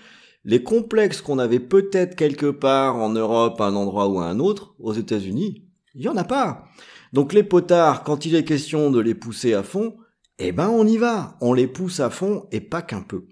les 0.44 0.64
complexes 0.64 1.22
qu'on 1.22 1.40
avait 1.40 1.60
peut-être 1.60 2.16
quelque 2.16 2.50
part 2.50 2.98
en 2.98 3.10
Europe, 3.10 3.62
à 3.62 3.66
un 3.66 3.76
endroit 3.76 4.08
ou 4.08 4.20
à 4.20 4.26
un 4.26 4.40
autre, 4.40 4.76
aux 4.80 4.94
États-Unis, 4.94 5.66
il 5.94 6.02
y 6.02 6.08
en 6.08 6.18
a 6.18 6.24
pas. 6.24 6.66
Donc 7.14 7.32
les 7.32 7.44
potards, 7.44 8.04
quand 8.04 8.26
il 8.26 8.36
est 8.36 8.44
question 8.44 8.90
de 8.92 9.00
les 9.00 9.16
pousser 9.16 9.54
à 9.54 9.64
fond, 9.64 9.96
eh 10.40 10.52
ben 10.52 10.70
on 10.70 10.86
y 10.86 10.98
va, 10.98 11.38
on 11.42 11.54
les 11.54 11.68
pousse 11.68 12.00
à 12.00 12.10
fond 12.10 12.48
et 12.52 12.60
pas 12.60 12.82
qu'un 12.82 13.02
peu. 13.02 13.26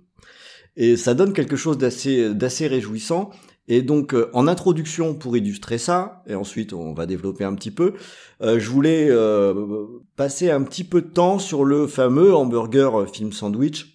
Et 0.76 0.98
ça 0.98 1.14
donne 1.14 1.34
quelque 1.34 1.56
chose 1.56 1.78
d'assez 1.78 2.34
d'assez 2.34 2.68
réjouissant. 2.68 3.32
Et 3.68 3.82
donc, 3.82 4.14
euh, 4.14 4.30
en 4.34 4.48
introduction, 4.48 5.14
pour 5.14 5.38
illustrer 5.38 5.78
ça, 5.78 6.22
et 6.28 6.36
ensuite 6.36 6.74
on 6.74 6.94
va 6.94 7.06
développer 7.06 7.46
un 7.46 7.56
petit 7.56 7.72
peu, 7.72 7.94
euh, 8.42 8.60
je 8.60 8.70
voulais 8.70 9.08
euh, 9.10 9.88
passer 10.18 10.52
un 10.52 10.64
petit 10.64 10.84
peu 10.84 11.02
de 11.02 11.08
temps 11.08 11.40
sur 11.40 11.64
le 11.64 11.88
fameux 11.88 12.36
hamburger 12.36 13.08
film 13.10 13.32
sandwich, 13.32 13.90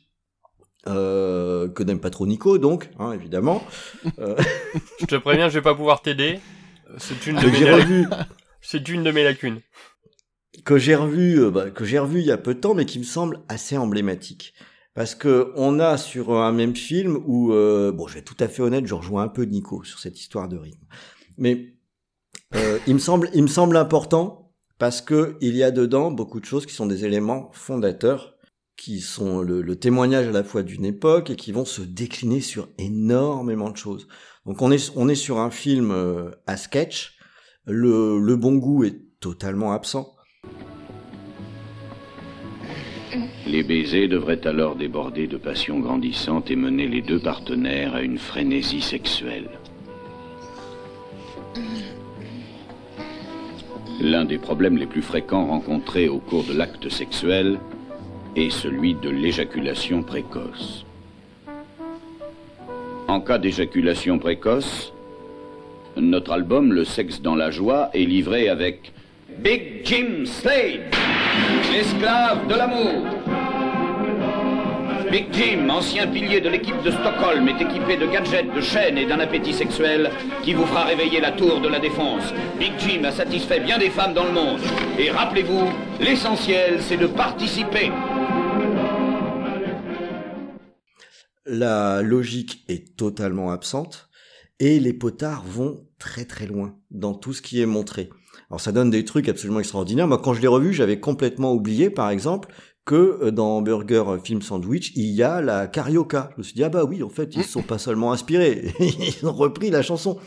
que 0.86 1.82
n'aime 1.82 2.00
pas 2.00 2.08
trop 2.08 2.26
Nico, 2.26 2.56
donc, 2.56 2.88
hein, 2.98 3.12
évidemment. 3.12 3.62
je 4.16 5.04
te 5.04 5.16
préviens, 5.16 5.50
je 5.50 5.54
vais 5.54 5.62
pas 5.62 5.74
pouvoir 5.74 6.00
t'aider. 6.00 6.40
C'est 6.96 7.26
une, 7.26 7.36
de 7.40 7.46
mes 7.46 8.06
C'est 8.62 8.88
une 8.88 9.02
de 9.02 9.10
mes 9.10 9.22
lacunes. 9.22 9.60
Que 10.64 10.78
j'ai 10.78 10.94
revu, 10.94 11.50
bah, 11.50 11.68
que 11.68 11.84
j'ai 11.84 11.98
revu 11.98 12.20
il 12.20 12.26
y 12.26 12.32
a 12.32 12.38
peu 12.38 12.54
de 12.54 12.60
temps, 12.60 12.72
mais 12.72 12.86
qui 12.86 12.98
me 12.98 13.04
semble 13.04 13.40
assez 13.48 13.76
emblématique 13.76 14.54
parce 14.98 15.14
que 15.14 15.52
on 15.54 15.78
a 15.78 15.96
sur 15.96 16.32
un 16.32 16.50
même 16.50 16.74
film 16.74 17.22
où 17.24 17.52
euh, 17.52 17.92
bon 17.92 18.08
je 18.08 18.14
vais 18.14 18.18
être 18.18 18.34
tout 18.34 18.42
à 18.42 18.48
fait 18.48 18.62
honnête 18.62 18.84
je 18.84 18.94
rejoins 18.94 19.22
un 19.22 19.28
peu 19.28 19.44
Nico 19.44 19.84
sur 19.84 20.00
cette 20.00 20.18
histoire 20.18 20.48
de 20.48 20.56
rythme. 20.56 20.84
Mais 21.36 21.76
euh, 22.56 22.80
il 22.88 22.94
me 22.96 23.46
semble 23.46 23.76
important 23.76 24.52
parce 24.76 25.00
que 25.00 25.36
il 25.40 25.54
y 25.54 25.62
a 25.62 25.70
dedans 25.70 26.10
beaucoup 26.10 26.40
de 26.40 26.44
choses 26.44 26.66
qui 26.66 26.74
sont 26.74 26.86
des 26.86 27.04
éléments 27.04 27.48
fondateurs 27.52 28.34
qui 28.76 29.00
sont 29.00 29.40
le, 29.40 29.76
témoignage 29.76 30.26
à 30.26 30.32
la 30.32 30.42
fois 30.42 30.64
d'une 30.64 30.84
époque 30.84 31.30
et 31.30 31.36
qui 31.36 31.52
vont 31.52 31.64
se 31.64 31.82
décliner 31.82 32.40
sur 32.40 32.68
énormément 32.76 33.70
de 33.70 33.76
choses. 33.76 34.08
Donc 34.46 34.62
on 34.62 34.72
est 34.72 34.90
on 34.96 35.08
est 35.08 35.14
sur 35.14 35.38
un 35.38 35.52
film 35.52 35.92
euh, 35.92 36.32
à 36.48 36.56
sketch. 36.56 37.16
Le, 37.66 38.18
le 38.18 38.34
bon 38.34 38.56
goût 38.56 38.82
est 38.82 39.00
totalement 39.20 39.72
absent 39.72 40.12
Les 43.48 43.62
baisers 43.62 44.08
devraient 44.08 44.46
alors 44.46 44.76
déborder 44.76 45.26
de 45.26 45.38
passion 45.38 45.78
grandissante 45.78 46.50
et 46.50 46.56
mener 46.56 46.86
les 46.86 47.00
deux 47.00 47.18
partenaires 47.18 47.94
à 47.94 48.02
une 48.02 48.18
frénésie 48.18 48.82
sexuelle. 48.82 49.48
L'un 54.02 54.26
des 54.26 54.36
problèmes 54.36 54.76
les 54.76 54.86
plus 54.86 55.00
fréquents 55.00 55.46
rencontrés 55.46 56.10
au 56.10 56.18
cours 56.18 56.44
de 56.44 56.52
l'acte 56.52 56.90
sexuel 56.90 57.58
est 58.36 58.50
celui 58.50 58.92
de 58.94 59.08
l'éjaculation 59.08 60.02
précoce. 60.02 60.84
En 63.08 63.20
cas 63.20 63.38
d'éjaculation 63.38 64.18
précoce, 64.18 64.92
notre 65.96 66.32
album 66.32 66.74
Le 66.74 66.84
sexe 66.84 67.22
dans 67.22 67.34
la 67.34 67.50
joie 67.50 67.88
est 67.94 68.04
livré 68.04 68.50
avec 68.50 68.92
Big 69.38 69.80
Jim 69.84 70.26
Slade, 70.26 70.94
l'esclave 71.72 72.46
de 72.48 72.54
l'amour. 72.54 73.04
Big 75.10 75.26
Jim, 75.32 75.70
ancien 75.70 76.06
pilier 76.06 76.40
de 76.40 76.50
l'équipe 76.50 76.82
de 76.82 76.90
Stockholm, 76.90 77.48
est 77.48 77.62
équipé 77.62 77.96
de 77.96 78.06
gadgets, 78.06 78.54
de 78.54 78.60
chaînes 78.60 78.98
et 78.98 79.06
d'un 79.06 79.20
appétit 79.20 79.54
sexuel 79.54 80.10
qui 80.42 80.52
vous 80.52 80.66
fera 80.66 80.84
réveiller 80.84 81.20
la 81.20 81.32
tour 81.32 81.62
de 81.62 81.68
la 81.68 81.80
défense. 81.80 82.24
Big 82.58 82.72
Jim 82.78 83.04
a 83.04 83.12
satisfait 83.12 83.60
bien 83.60 83.78
des 83.78 83.88
femmes 83.88 84.12
dans 84.12 84.24
le 84.24 84.32
monde. 84.32 84.60
Et 84.98 85.10
rappelez-vous, 85.10 85.64
l'essentiel, 85.98 86.82
c'est 86.82 86.98
de 86.98 87.06
participer. 87.06 87.90
La 91.46 92.02
logique 92.02 92.64
est 92.68 92.94
totalement 92.94 93.50
absente 93.50 94.10
et 94.60 94.78
les 94.78 94.92
potards 94.92 95.44
vont 95.46 95.86
très 95.98 96.26
très 96.26 96.46
loin 96.46 96.76
dans 96.90 97.14
tout 97.14 97.32
ce 97.32 97.40
qui 97.40 97.62
est 97.62 97.66
montré. 97.66 98.10
Alors 98.50 98.60
ça 98.60 98.72
donne 98.72 98.90
des 98.90 99.04
trucs 99.04 99.28
absolument 99.28 99.60
extraordinaires. 99.60 100.08
Moi, 100.08 100.18
quand 100.18 100.32
je 100.32 100.40
l'ai 100.40 100.48
revu, 100.48 100.72
j'avais 100.72 101.00
complètement 101.00 101.52
oublié, 101.52 101.90
par 101.90 102.08
exemple, 102.10 102.48
que 102.88 103.18
euh, 103.22 103.30
dans 103.30 103.60
Burger 103.60 104.04
Film 104.24 104.40
Sandwich, 104.40 104.92
il 104.96 105.06
y 105.06 105.22
a 105.22 105.42
la 105.42 105.66
carioca. 105.66 106.30
Je 106.32 106.38
me 106.38 106.42
suis 106.42 106.54
dit, 106.54 106.64
ah 106.64 106.70
bah 106.70 106.84
oui, 106.84 107.02
en 107.02 107.10
fait, 107.10 107.34
ils 107.34 107.40
ne 107.40 107.44
sont 107.44 107.62
pas 107.62 107.78
seulement 107.78 108.12
inspirés, 108.12 108.72
ils 108.80 109.26
ont 109.26 109.32
repris 109.32 109.70
la 109.70 109.82
chanson. 109.82 110.18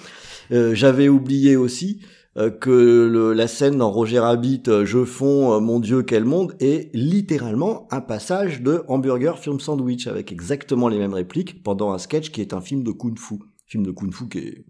Euh, 0.51 0.75
j'avais 0.75 1.09
oublié 1.09 1.55
aussi 1.55 2.01
euh, 2.37 2.51
que 2.51 3.33
la 3.35 3.47
scène 3.47 3.77
dans 3.77 3.89
Roger 3.89 4.19
Rabbit, 4.19 4.63
Je 4.83 5.03
fonds, 5.03 5.59
mon 5.59 5.79
Dieu, 5.79 6.03
quel 6.03 6.23
monde, 6.23 6.55
est 6.59 6.93
littéralement 6.93 7.87
un 7.91 8.01
passage 8.01 8.61
de 8.61 8.83
Hamburger 8.87 9.39
Film 9.39 9.59
Sandwich, 9.59 10.05
avec 10.05 10.31
exactement 10.31 10.89
les 10.89 10.99
mêmes 10.99 11.15
répliques 11.15 11.63
pendant 11.63 11.91
un 11.91 11.97
sketch 11.97 12.29
qui 12.29 12.41
est 12.41 12.53
un 12.53 12.61
film 12.61 12.83
de 12.83 12.91
Kung 12.91 13.17
Fu. 13.17 13.39
Film 13.65 13.83
de 13.83 13.91
Kung 13.91 14.13
Fu 14.13 14.29
qui 14.29 14.37
est 14.37 14.65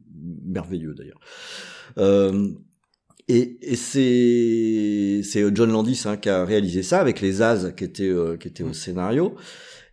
merveilleux 0.46 0.94
d'ailleurs. 0.94 1.20
Et, 3.28 3.76
c'est 3.76 5.22
c'est 5.24 5.56
John 5.56 5.72
Landis 5.72 6.04
hein, 6.06 6.18
qui 6.18 6.30
a 6.30 6.44
réalisé 6.44 6.84
ça 6.84 7.00
avec 7.00 7.22
les 7.22 7.42
As 7.42 7.72
qui 7.72 7.84
étaient 7.84 8.04
euh, 8.04 8.38
qui 8.38 8.48
étaient 8.48 8.64
au 8.64 8.70
mm. 8.70 8.74
scénario. 8.74 9.36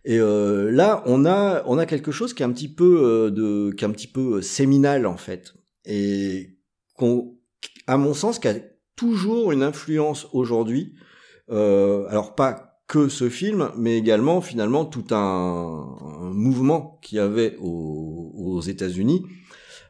Et 0.05 0.19
euh, 0.19 0.71
là, 0.71 1.03
on 1.05 1.25
a 1.25 1.63
on 1.65 1.77
a 1.77 1.85
quelque 1.85 2.11
chose 2.11 2.33
qui 2.33 2.43
est 2.43 2.45
un 2.45 2.51
petit 2.51 2.73
peu 2.73 3.01
euh, 3.03 3.31
de 3.31 3.71
qui 3.75 3.83
est 3.83 3.87
un 3.87 3.91
petit 3.91 4.07
peu 4.07 4.41
séminal 4.41 5.05
en 5.05 5.17
fait, 5.17 5.53
et 5.85 6.57
qu'on, 6.95 7.37
à 7.87 7.97
mon 7.97 8.13
sens, 8.13 8.39
qui 8.39 8.47
a 8.47 8.55
toujours 8.95 9.51
une 9.51 9.63
influence 9.63 10.27
aujourd'hui. 10.33 10.95
alors 11.49 12.35
pas 12.35 12.65
que 12.87 13.07
ce 13.07 13.29
film, 13.29 13.69
mais 13.77 13.97
également 13.97 14.41
finalement 14.41 14.83
tout 14.83 15.05
un, 15.11 15.15
un 16.21 16.31
mouvement 16.31 16.99
qu'il 17.03 17.17
y 17.17 17.21
avait 17.21 17.55
aux, 17.61 18.33
aux 18.35 18.61
États-Unis 18.61 19.23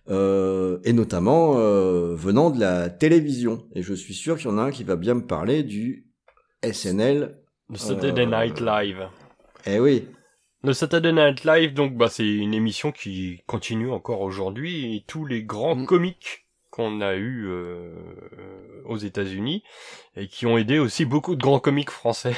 euh, 0.09 0.79
et 0.83 0.93
notamment 0.93 1.57
euh, 1.57 2.15
venant 2.15 2.49
de 2.49 2.59
la 2.59 2.89
télévision. 2.89 3.67
Et 3.75 3.83
je 3.83 3.93
suis 3.93 4.13
sûr 4.13 4.37
qu'il 4.37 4.47
y 4.47 4.53
en 4.53 4.57
a 4.57 4.63
un 4.63 4.71
qui 4.71 4.83
va 4.83 4.95
bien 4.95 5.13
me 5.13 5.25
parler 5.25 5.63
du 5.63 6.07
SNL. 6.63 7.37
Le 7.69 7.77
Saturday 7.77 8.25
euh, 8.25 8.45
Night 8.45 8.59
Live. 8.59 9.07
Eh 9.65 9.79
oui. 9.79 10.07
Le 10.63 10.73
Saturday 10.73 11.13
Night 11.13 11.45
Live, 11.45 11.73
donc, 11.73 11.95
bah, 11.95 12.09
c'est 12.09 12.27
une 12.27 12.53
émission 12.53 12.91
qui 12.91 13.41
continue 13.45 13.91
encore 13.91 14.21
aujourd'hui 14.21 14.95
et 14.95 15.03
tous 15.07 15.25
les 15.25 15.43
grands 15.43 15.75
mm. 15.75 15.85
comiques 15.85 16.47
qu'on 16.69 17.01
a 17.01 17.15
eu 17.15 17.47
euh, 17.47 17.93
aux 18.85 18.97
États-Unis 18.97 19.63
et 20.15 20.27
qui 20.27 20.45
ont 20.45 20.57
aidé 20.57 20.79
aussi 20.79 21.05
beaucoup 21.05 21.35
de 21.35 21.41
grands 21.41 21.59
comiques 21.59 21.89
français 21.89 22.35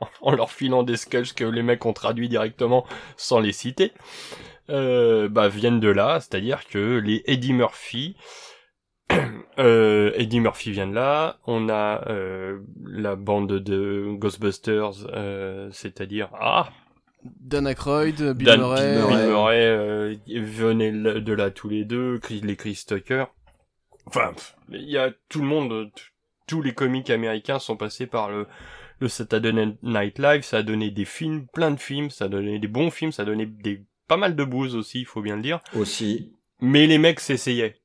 en 0.20 0.32
leur 0.32 0.50
filant 0.50 0.82
des 0.82 0.96
sketchs 0.96 1.32
que 1.34 1.44
les 1.44 1.62
mecs 1.62 1.84
ont 1.84 1.92
traduits 1.92 2.28
directement 2.28 2.86
sans 3.16 3.38
les 3.38 3.52
citer 3.52 3.92
euh, 4.70 5.28
bah, 5.28 5.48
viennent 5.48 5.80
de 5.80 5.88
là, 5.88 6.20
c'est-à-dire 6.20 6.66
que 6.66 6.98
les 6.98 7.22
Eddie 7.26 7.52
Murphy, 7.52 8.16
euh, 9.58 10.12
Eddie 10.14 10.40
Murphy 10.40 10.72
vient 10.72 10.86
de 10.86 10.94
là, 10.94 11.38
on 11.46 11.68
a 11.68 12.08
euh, 12.08 12.60
la 12.84 13.16
bande 13.16 13.58
de 13.58 14.14
Ghostbusters, 14.16 15.06
euh, 15.12 15.68
c'est-à-dire 15.72 16.30
ah 16.34 16.70
Dan 17.22 17.66
Aykroyd, 17.66 18.32
Bill 18.32 18.58
Murray, 18.58 18.96
Bill 18.96 19.26
Murray 19.28 19.66
euh, 19.66 20.14
venaient 20.26 20.92
de 20.92 21.32
là 21.32 21.50
tous 21.50 21.68
les 21.68 21.84
deux, 21.84 22.18
les 22.30 22.56
Chris 22.56 22.84
Tucker. 22.86 23.24
Enfin, 24.06 24.32
il 24.70 24.88
y 24.88 24.96
a 24.96 25.10
tout 25.28 25.42
le 25.42 25.46
monde, 25.46 25.90
tous 26.46 26.62
les 26.62 26.72
comiques 26.72 27.10
américains 27.10 27.58
sont 27.58 27.76
passés 27.76 28.06
par 28.06 28.30
le 28.30 28.46
le 29.00 29.08
Saturday 29.08 29.52
Night 29.82 30.18
Live, 30.18 30.42
ça 30.42 30.58
a 30.58 30.62
donné 30.62 30.90
des 30.90 31.06
films, 31.06 31.46
plein 31.52 31.70
de 31.70 31.80
films, 31.80 32.10
ça 32.10 32.26
a 32.26 32.28
donné 32.28 32.58
des 32.58 32.68
bons 32.68 32.90
films, 32.90 33.12
ça 33.12 33.22
a 33.22 33.24
donné 33.24 33.46
des 33.46 33.82
pas 34.10 34.16
mal 34.16 34.34
de 34.34 34.42
bouse 34.42 34.74
aussi, 34.74 35.02
il 35.02 35.06
faut 35.06 35.22
bien 35.22 35.36
le 35.36 35.42
dire. 35.42 35.60
Aussi. 35.72 36.32
Mais 36.60 36.88
les 36.88 36.98
mecs 36.98 37.20
s'essayaient. 37.20 37.76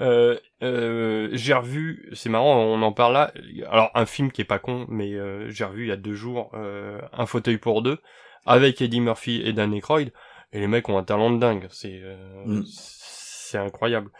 Euh, 0.00 0.38
euh, 0.62 1.28
j'ai 1.32 1.52
revu, 1.52 2.08
c'est 2.14 2.30
marrant, 2.30 2.56
on 2.56 2.80
en 2.80 2.92
parle 2.92 3.12
là. 3.12 3.32
Alors 3.68 3.90
un 3.94 4.06
film 4.06 4.32
qui 4.32 4.40
est 4.40 4.46
pas 4.46 4.58
con, 4.58 4.86
mais 4.88 5.12
euh, 5.12 5.50
j'ai 5.50 5.64
revu 5.64 5.84
il 5.84 5.88
y 5.88 5.92
a 5.92 5.96
deux 5.96 6.14
jours 6.14 6.50
euh, 6.54 6.98
un 7.12 7.26
fauteuil 7.26 7.58
pour 7.58 7.82
deux 7.82 7.98
avec 8.46 8.80
Eddie 8.80 9.02
Murphy 9.02 9.42
et 9.44 9.52
Dan 9.52 9.74
Aykroyd. 9.74 10.10
Et 10.54 10.60
les 10.60 10.68
mecs 10.68 10.88
ont 10.88 10.96
un 10.96 11.04
talent 11.04 11.30
de 11.30 11.38
dingue. 11.38 11.66
C'est 11.70 12.00
mm. 12.46 12.62
c'est 12.64 13.58
incroyable. 13.58 14.10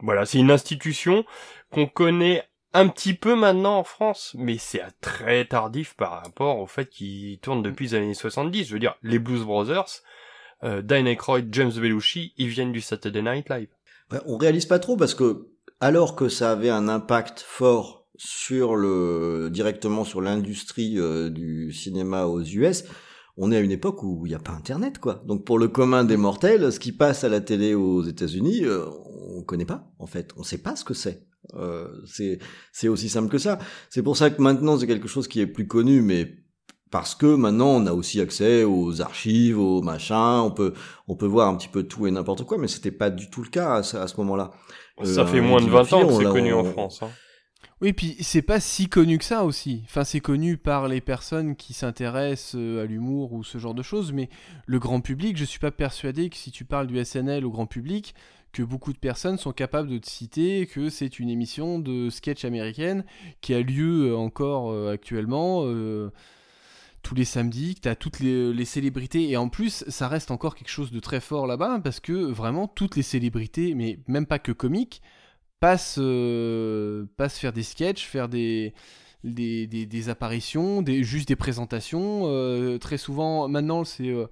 Voilà, 0.00 0.26
c'est 0.26 0.38
une 0.38 0.50
institution 0.50 1.24
qu'on 1.70 1.86
connaît 1.86 2.42
un 2.72 2.88
petit 2.88 3.14
peu 3.14 3.36
maintenant 3.36 3.78
en 3.78 3.84
France, 3.84 4.34
mais 4.36 4.58
c'est 4.58 4.82
très 5.00 5.44
tardif 5.44 5.94
par 5.94 6.24
rapport 6.24 6.58
au 6.58 6.66
fait 6.66 6.88
qu'ils 6.88 7.38
tournent 7.38 7.62
depuis 7.62 7.86
les 7.86 7.94
années 7.94 8.14
70. 8.14 8.66
Je 8.66 8.72
veux 8.72 8.80
dire, 8.80 8.96
les 9.04 9.20
Blues 9.20 9.44
Brothers, 9.44 10.02
euh, 10.64 10.82
Dan 10.82 11.06
Aykroyd, 11.06 11.48
James 11.52 11.72
Belushi, 11.72 12.32
ils 12.36 12.48
viennent 12.48 12.72
du 12.72 12.80
Saturday 12.80 13.22
Night 13.22 13.48
Live. 13.48 13.68
Ouais, 14.10 14.20
on 14.26 14.36
réalise 14.36 14.66
pas 14.66 14.78
trop 14.78 14.96
parce 14.96 15.14
que 15.14 15.48
alors 15.80 16.16
que 16.16 16.28
ça 16.28 16.50
avait 16.52 16.70
un 16.70 16.88
impact 16.88 17.40
fort 17.40 17.98
sur 18.16 18.74
le 18.74 19.48
directement 19.52 20.04
sur 20.04 20.20
l'industrie 20.20 20.98
euh, 20.98 21.30
du 21.30 21.72
cinéma 21.72 22.26
aux 22.26 22.42
US, 22.42 22.84
on 23.36 23.52
est 23.52 23.56
à 23.56 23.60
une 23.60 23.70
époque 23.70 24.02
où 24.02 24.26
il 24.26 24.30
n'y 24.30 24.34
a 24.34 24.40
pas 24.40 24.52
Internet, 24.52 24.98
quoi. 24.98 25.22
Donc 25.26 25.44
pour 25.44 25.58
le 25.58 25.68
commun 25.68 26.04
des 26.04 26.16
mortels, 26.16 26.72
ce 26.72 26.80
qui 26.80 26.90
passe 26.90 27.22
à 27.22 27.28
la 27.28 27.40
télé 27.40 27.74
aux 27.74 28.02
États-Unis, 28.02 28.64
euh, 28.64 28.86
on 29.36 29.42
connaît 29.44 29.64
pas, 29.64 29.92
en 30.00 30.06
fait. 30.06 30.32
On 30.36 30.42
sait 30.42 30.58
pas 30.58 30.74
ce 30.74 30.84
que 30.84 30.94
c'est. 30.94 31.28
Euh, 31.54 31.88
c'est 32.72 32.88
aussi 32.88 33.08
simple 33.08 33.28
que 33.28 33.38
ça. 33.38 33.60
C'est 33.90 34.02
pour 34.02 34.16
ça 34.16 34.30
que 34.30 34.42
maintenant 34.42 34.76
c'est 34.76 34.88
quelque 34.88 35.08
chose 35.08 35.28
qui 35.28 35.40
est 35.40 35.46
plus 35.46 35.68
connu, 35.68 36.02
mais 36.02 36.34
parce 36.90 37.14
que 37.14 37.26
maintenant 37.26 37.68
on 37.68 37.86
a 37.86 37.92
aussi 37.92 38.20
accès 38.20 38.64
aux 38.64 39.00
archives, 39.00 39.58
aux 39.58 39.82
machins, 39.82 40.42
on 40.42 40.50
peut 40.50 40.74
on 41.06 41.16
peut 41.16 41.26
voir 41.26 41.48
un 41.48 41.56
petit 41.56 41.68
peu 41.68 41.82
tout 41.82 42.06
et 42.06 42.10
n'importe 42.10 42.44
quoi, 42.44 42.58
mais 42.58 42.68
c'était 42.68 42.90
pas 42.90 43.10
du 43.10 43.30
tout 43.30 43.42
le 43.42 43.48
cas 43.48 43.76
à, 43.76 43.82
ce 43.82 44.16
moment-là. 44.18 44.52
Ça 45.04 45.26
fait 45.26 45.38
euh, 45.38 45.42
moins 45.42 45.60
de 45.60 45.68
20 45.68 45.92
ans 45.92 46.06
que 46.06 46.14
c'est 46.14 46.24
connu 46.24 46.52
en 46.52 46.64
France. 46.64 47.02
Hein. 47.02 47.10
Oui, 47.80 47.92
puis 47.92 48.16
c'est 48.20 48.42
pas 48.42 48.58
si 48.58 48.88
connu 48.88 49.18
que 49.18 49.24
ça 49.24 49.44
aussi. 49.44 49.82
Enfin, 49.84 50.02
c'est 50.02 50.18
connu 50.18 50.56
par 50.56 50.88
les 50.88 51.00
personnes 51.00 51.54
qui 51.54 51.74
s'intéressent 51.74 52.56
euh, 52.56 52.82
à 52.82 52.86
l'humour 52.86 53.32
ou 53.32 53.44
ce 53.44 53.58
genre 53.58 53.74
de 53.74 53.84
choses, 53.84 54.12
mais 54.12 54.28
le 54.66 54.80
grand 54.80 55.00
public, 55.00 55.36
je 55.36 55.44
suis 55.44 55.60
pas 55.60 55.70
persuadé 55.70 56.28
que 56.28 56.36
si 56.36 56.50
tu 56.50 56.64
parles 56.64 56.88
du 56.88 57.02
SNL 57.04 57.46
au 57.46 57.50
grand 57.52 57.66
public, 57.66 58.16
que 58.52 58.64
beaucoup 58.64 58.92
de 58.92 58.98
personnes 58.98 59.38
sont 59.38 59.52
capables 59.52 59.88
de 59.88 59.98
te 59.98 60.08
citer 60.08 60.66
que 60.66 60.88
c'est 60.88 61.20
une 61.20 61.28
émission 61.28 61.78
de 61.78 62.10
sketch 62.10 62.44
américaine 62.44 63.04
qui 63.40 63.54
a 63.54 63.60
lieu 63.60 64.08
euh, 64.08 64.16
encore 64.16 64.72
euh, 64.72 64.92
actuellement. 64.92 65.62
Tous 67.08 67.14
les 67.14 67.24
samedis, 67.24 67.74
que 67.74 67.80
tu 67.80 67.88
as 67.88 67.96
toutes 67.96 68.20
les, 68.20 68.52
les, 68.52 68.64
célébrités, 68.66 69.30
et 69.30 69.38
en 69.38 69.48
plus, 69.48 69.82
ça 69.88 70.08
reste 70.08 70.30
encore 70.30 70.54
quelque 70.54 70.68
chose 70.68 70.92
de 70.92 71.00
très 71.00 71.20
fort 71.20 71.46
là-bas, 71.46 71.80
parce 71.82 72.00
que 72.00 72.12
vraiment, 72.12 72.68
toutes 72.68 72.96
les 72.96 73.02
célébrités, 73.02 73.74
mais 73.74 73.98
même 74.08 74.26
pas 74.26 74.38
que 74.38 74.52
comiques, 74.52 75.00
passe, 75.58 75.96
euh, 75.98 77.06
passe 77.16 77.38
faire 77.38 77.54
des 77.54 77.62
sketchs, 77.62 78.04
faire 78.04 78.28
des, 78.28 78.74
des, 79.24 80.08
apparitions, 80.10 80.82
des, 80.82 81.02
juste 81.02 81.28
des 81.28 81.36
présentations. 81.36 82.24
Euh, 82.26 82.76
très 82.76 82.98
souvent, 82.98 83.48
maintenant, 83.48 83.84
c'est 83.84 84.10
euh, 84.10 84.26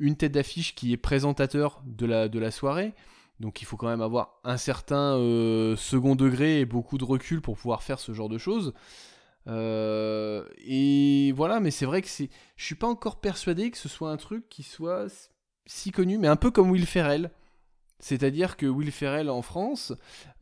une 0.00 0.16
tête 0.16 0.32
d'affiche 0.32 0.74
qui 0.74 0.92
est 0.92 0.96
présentateur 0.96 1.80
de 1.86 2.06
la, 2.06 2.28
de 2.28 2.40
la 2.40 2.50
soirée. 2.50 2.92
Donc 3.38 3.62
il 3.62 3.66
faut 3.66 3.76
quand 3.76 3.88
même 3.88 4.02
avoir 4.02 4.40
un 4.42 4.56
certain 4.56 5.12
second 5.76 6.16
degré 6.16 6.60
et 6.60 6.64
beaucoup 6.64 6.96
de 6.96 7.04
recul 7.04 7.40
pour 7.40 7.56
pouvoir 7.56 7.84
faire 7.84 8.00
ce 8.00 8.14
genre 8.14 8.30
de 8.30 8.38
choses. 8.38 8.72
Et 9.48 11.32
voilà, 11.36 11.60
mais 11.60 11.70
c'est 11.70 11.86
vrai 11.86 12.02
que 12.02 12.08
c'est, 12.08 12.30
je 12.56 12.64
suis 12.64 12.74
pas 12.74 12.88
encore 12.88 13.20
persuadé 13.20 13.70
que 13.70 13.78
ce 13.78 13.88
soit 13.88 14.10
un 14.10 14.16
truc 14.16 14.48
qui 14.48 14.62
soit 14.62 15.06
si 15.66 15.90
connu, 15.90 16.18
mais 16.18 16.28
un 16.28 16.36
peu 16.36 16.50
comme 16.50 16.70
Will 16.70 16.86
Ferrell. 16.86 17.30
C'est-à-dire 17.98 18.56
que 18.56 18.66
Will 18.66 18.92
Ferrell 18.92 19.30
en 19.30 19.42
France 19.42 19.94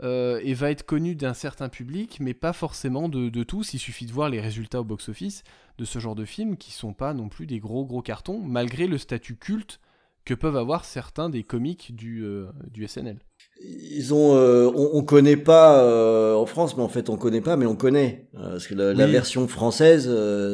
euh, 0.03 0.41
et 0.43 0.55
va 0.55 0.71
être 0.71 0.85
connu 0.85 1.15
d'un 1.15 1.35
certain 1.35 1.69
public, 1.69 2.19
mais 2.21 2.35
pas 2.35 2.53
forcément 2.53 3.09
de, 3.09 3.43
tous. 3.45 3.75
Il 3.75 3.79
suffit 3.79 4.07
de 4.07 4.13
voir 4.13 4.29
les 4.29 4.41
résultats 4.41 4.81
au 4.81 4.85
box-office 4.85 5.45
de 5.79 5.85
ce 5.85 5.99
genre 5.99 6.17
de 6.17 6.25
films 6.25 6.57
qui 6.57 6.73
sont 6.73 6.95
pas 6.95 7.15
non 7.15 7.29
plus 7.29 7.47
des 7.47 7.61
gros 7.61 7.85
gros 7.87 8.03
cartons, 8.03 8.41
malgré 8.41 8.87
le 8.87 8.99
statut 8.99 9.37
culte 9.37 9.81
que 10.25 10.35
peuvent 10.35 10.57
avoir 10.57 10.85
certains 10.85 11.29
des 11.29 11.45
comiques 11.45 11.95
du, 11.95 12.25
euh, 12.25 12.51
du 12.71 12.89
SNL. 12.89 13.19
Ils 13.61 14.13
ont, 14.13 14.37
euh, 14.37 14.71
on, 14.75 15.01
ne 15.01 15.07
connaît 15.07 15.37
pas 15.37 16.37
en 16.37 16.47
France, 16.47 16.77
mais 16.77 16.83
en 16.83 16.89
fait 16.89 17.09
on 17.09 17.17
connaît 17.17 17.41
pas, 17.41 17.57
mais 17.57 17.67
on 17.67 17.77
connaît 17.77 18.29
parce 18.35 18.67
que 18.67 18.75
la, 18.75 18.93
la 18.93 19.07
version 19.07 19.49
française, 19.49 20.11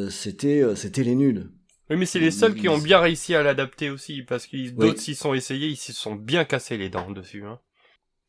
c'était, 0.09 0.63
c'était 0.75 1.03
les 1.03 1.15
nuls. 1.15 1.49
Oui, 1.89 1.97
mais 1.97 2.05
c'est 2.05 2.19
les 2.19 2.31
seuls 2.31 2.55
qui 2.55 2.69
ont 2.69 2.77
bien 2.77 2.99
réussi 2.99 3.35
à 3.35 3.43
l'adapter 3.43 3.89
aussi, 3.89 4.21
parce 4.21 4.47
que 4.47 4.69
d'autres 4.69 5.01
s'y 5.01 5.13
sont 5.13 5.33
essayés, 5.33 5.67
ils 5.67 5.75
se 5.75 5.91
sont 5.91 6.15
bien 6.15 6.45
cassés 6.45 6.77
les 6.77 6.89
dents 6.89 7.11
dessus. 7.11 7.43
Hein. 7.45 7.59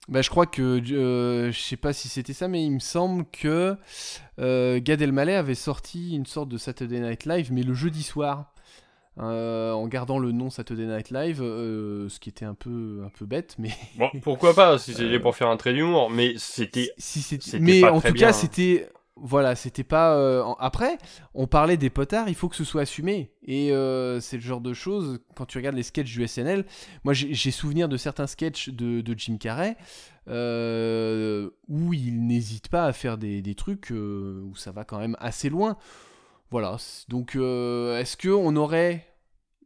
Bah, 0.09 0.20
je 0.20 0.31
crois 0.31 0.47
que, 0.47 0.83
euh, 0.93 1.53
je 1.53 1.61
sais 1.61 1.77
pas 1.77 1.93
si 1.93 2.09
c'était 2.09 2.33
ça, 2.33 2.49
mais 2.49 2.64
il 2.64 2.73
me 2.73 2.81
semble 2.81 3.25
que 3.31 3.77
euh, 4.41 4.81
Gad 4.83 5.01
Elmaleh 5.01 5.37
avait 5.37 5.55
sorti 5.55 6.16
une 6.16 6.27
sorte 6.27 6.49
de 6.49 6.59
Saturday 6.59 6.99
Night 6.99 7.25
Live, 7.25 7.53
mais 7.53 7.62
le 7.62 7.75
jeudi 7.75 8.03
soir. 8.03 8.51
Euh, 9.19 9.73
en 9.73 9.89
gardant 9.89 10.19
le 10.19 10.33
nom 10.33 10.49
Saturday 10.49 10.87
Night 10.87 11.11
Live, 11.11 11.43
euh, 11.43 12.09
ce 12.09 12.19
qui 12.19 12.31
était 12.31 12.47
un 12.47 12.55
peu 12.55 13.03
un 13.05 13.11
peu 13.11 13.27
bête, 13.27 13.57
mais 13.59 13.69
bon, 13.99 14.09
pourquoi 14.23 14.55
pas 14.55 14.79
si 14.79 14.95
c'était 14.95 15.19
pour 15.19 15.37
faire 15.37 15.49
un 15.49 15.59
trait 15.59 15.75
d'humour, 15.75 16.09
mais 16.09 16.33
c'était 16.39 16.91
si, 16.97 17.21
c'était 17.21 17.59
mais 17.59 17.85
en 17.85 18.01
tout 18.01 18.15
cas 18.15 18.33
c'était 18.33 18.89
voilà, 19.17 19.55
c'était 19.55 19.85
pas. 19.85 20.17
Euh, 20.17 20.43
après, 20.59 20.99
on 21.35 21.47
parlait 21.47 21.77
des 21.77 21.91
potards, 21.91 22.29
il 22.29 22.35
faut 22.35 22.49
que 22.49 22.57
ce 22.57 22.65
soit 22.65 22.83
assumé. 22.83 23.31
Et 23.45 23.71
euh, 23.73 24.21
c'est 24.21 24.37
le 24.37 24.43
genre 24.43 24.61
de 24.61 24.73
choses, 24.73 25.21
quand 25.37 25.45
tu 25.47 25.59
regardes 25.59 25.77
les 25.77 25.83
sketchs 25.83 26.13
du 26.13 26.27
SNL, 26.27 26.65
moi 27.05 27.13
j'ai 27.13 27.51
souvenir 27.51 27.89
de 27.89 27.97
certains 27.97 28.27
sketchs 28.27 28.71
de, 28.71 29.15
Jim 29.17 29.37
Carrey 29.39 29.77
euh, 30.29 31.51
où 31.69 31.93
il 31.93 32.27
n'hésite 32.27 32.69
pas 32.69 32.87
à 32.87 32.93
faire 32.93 33.19
des, 33.19 33.55
trucs 33.55 33.91
où 33.91 34.57
ça 34.57 34.73
va 34.73 34.85
quand 34.85 34.99
même 34.99 35.17
assez 35.21 35.51
loin. 35.51 35.77
Voilà, 36.53 36.76
donc 37.09 37.34
est-ce 37.34 38.16
qu'on 38.16 38.55
aurait 38.57 39.07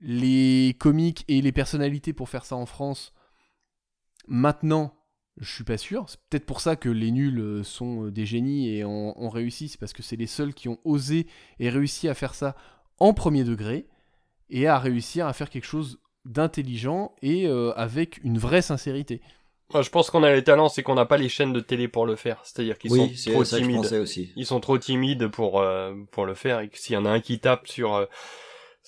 les 0.01 0.75
comiques 0.79 1.25
et 1.29 1.43
les 1.43 1.53
personnalités 1.53 2.13
pour 2.13 2.29
faire 2.29 2.45
ça 2.45 2.57
en 2.57 2.65
France 2.67 3.13
maintenant? 4.29 4.97
Je 5.39 5.53
suis 5.53 5.65
pas 5.65 5.77
sûr. 5.77 6.09
C'est 6.09 6.21
peut-être 6.31 6.47
pour 6.47 6.61
ça 6.61 6.77
que 6.77 6.89
les 6.89 7.11
nuls 7.11 7.39
euh, 7.39 7.63
sont 7.63 8.07
euh, 8.07 8.11
des 8.11 8.25
génies 8.25 8.69
et 8.71 8.85
ont, 8.85 9.29
réussi. 9.29 9.69
C'est 9.69 9.79
parce 9.79 9.93
que 9.93 10.03
c'est 10.03 10.17
les 10.17 10.27
seuls 10.27 10.55
qui 10.55 10.69
ont 10.69 10.79
osé 10.85 11.27
et 11.59 11.69
réussi 11.69 12.09
à 12.09 12.15
faire 12.15 12.35
ça 12.35 12.57
en 12.99 13.13
premier 13.13 13.45
degré 13.45 13.87
et 14.49 14.67
à 14.67 14.79
réussir 14.79 15.27
à 15.27 15.33
faire 15.35 15.51
quelque 15.51 15.67
chose 15.67 16.01
d'intelligent 16.25 17.15
et 17.21 17.47
euh, 17.47 17.73
avec 17.77 18.19
une 18.25 18.39
vraie 18.39 18.63
sincérité. 18.63 19.21
Moi, 19.73 19.83
je 19.83 19.91
pense 19.91 20.11
qu'on 20.11 20.23
a 20.23 20.33
les 20.33 20.45
talents, 20.45 20.69
c'est 20.69 20.83
qu'on 20.83 20.95
n'a 20.95 21.07
pas 21.07 21.17
les 21.17 21.29
chaînes 21.29 21.53
de 21.53 21.61
télé 21.61 21.89
pour 21.89 22.07
le 22.07 22.17
faire. 22.17 22.41
C'est-à-dire 22.45 22.79
qu'ils 22.79 22.91
sont 22.91 23.33
trop 23.33 23.45
timides. 23.45 23.93
aussi. 23.95 24.33
Ils 24.37 24.47
sont 24.47 24.61
trop 24.61 24.79
timides 24.79 25.27
pour 25.29 25.65
pour 26.13 26.27
le 26.27 26.35
faire. 26.35 26.61
Et 26.61 26.71
s'il 26.73 26.95
y 26.95 26.97
en 26.97 27.05
a 27.05 27.11
un 27.11 27.21
qui 27.21 27.41
tape 27.41 27.67
sur 27.67 28.07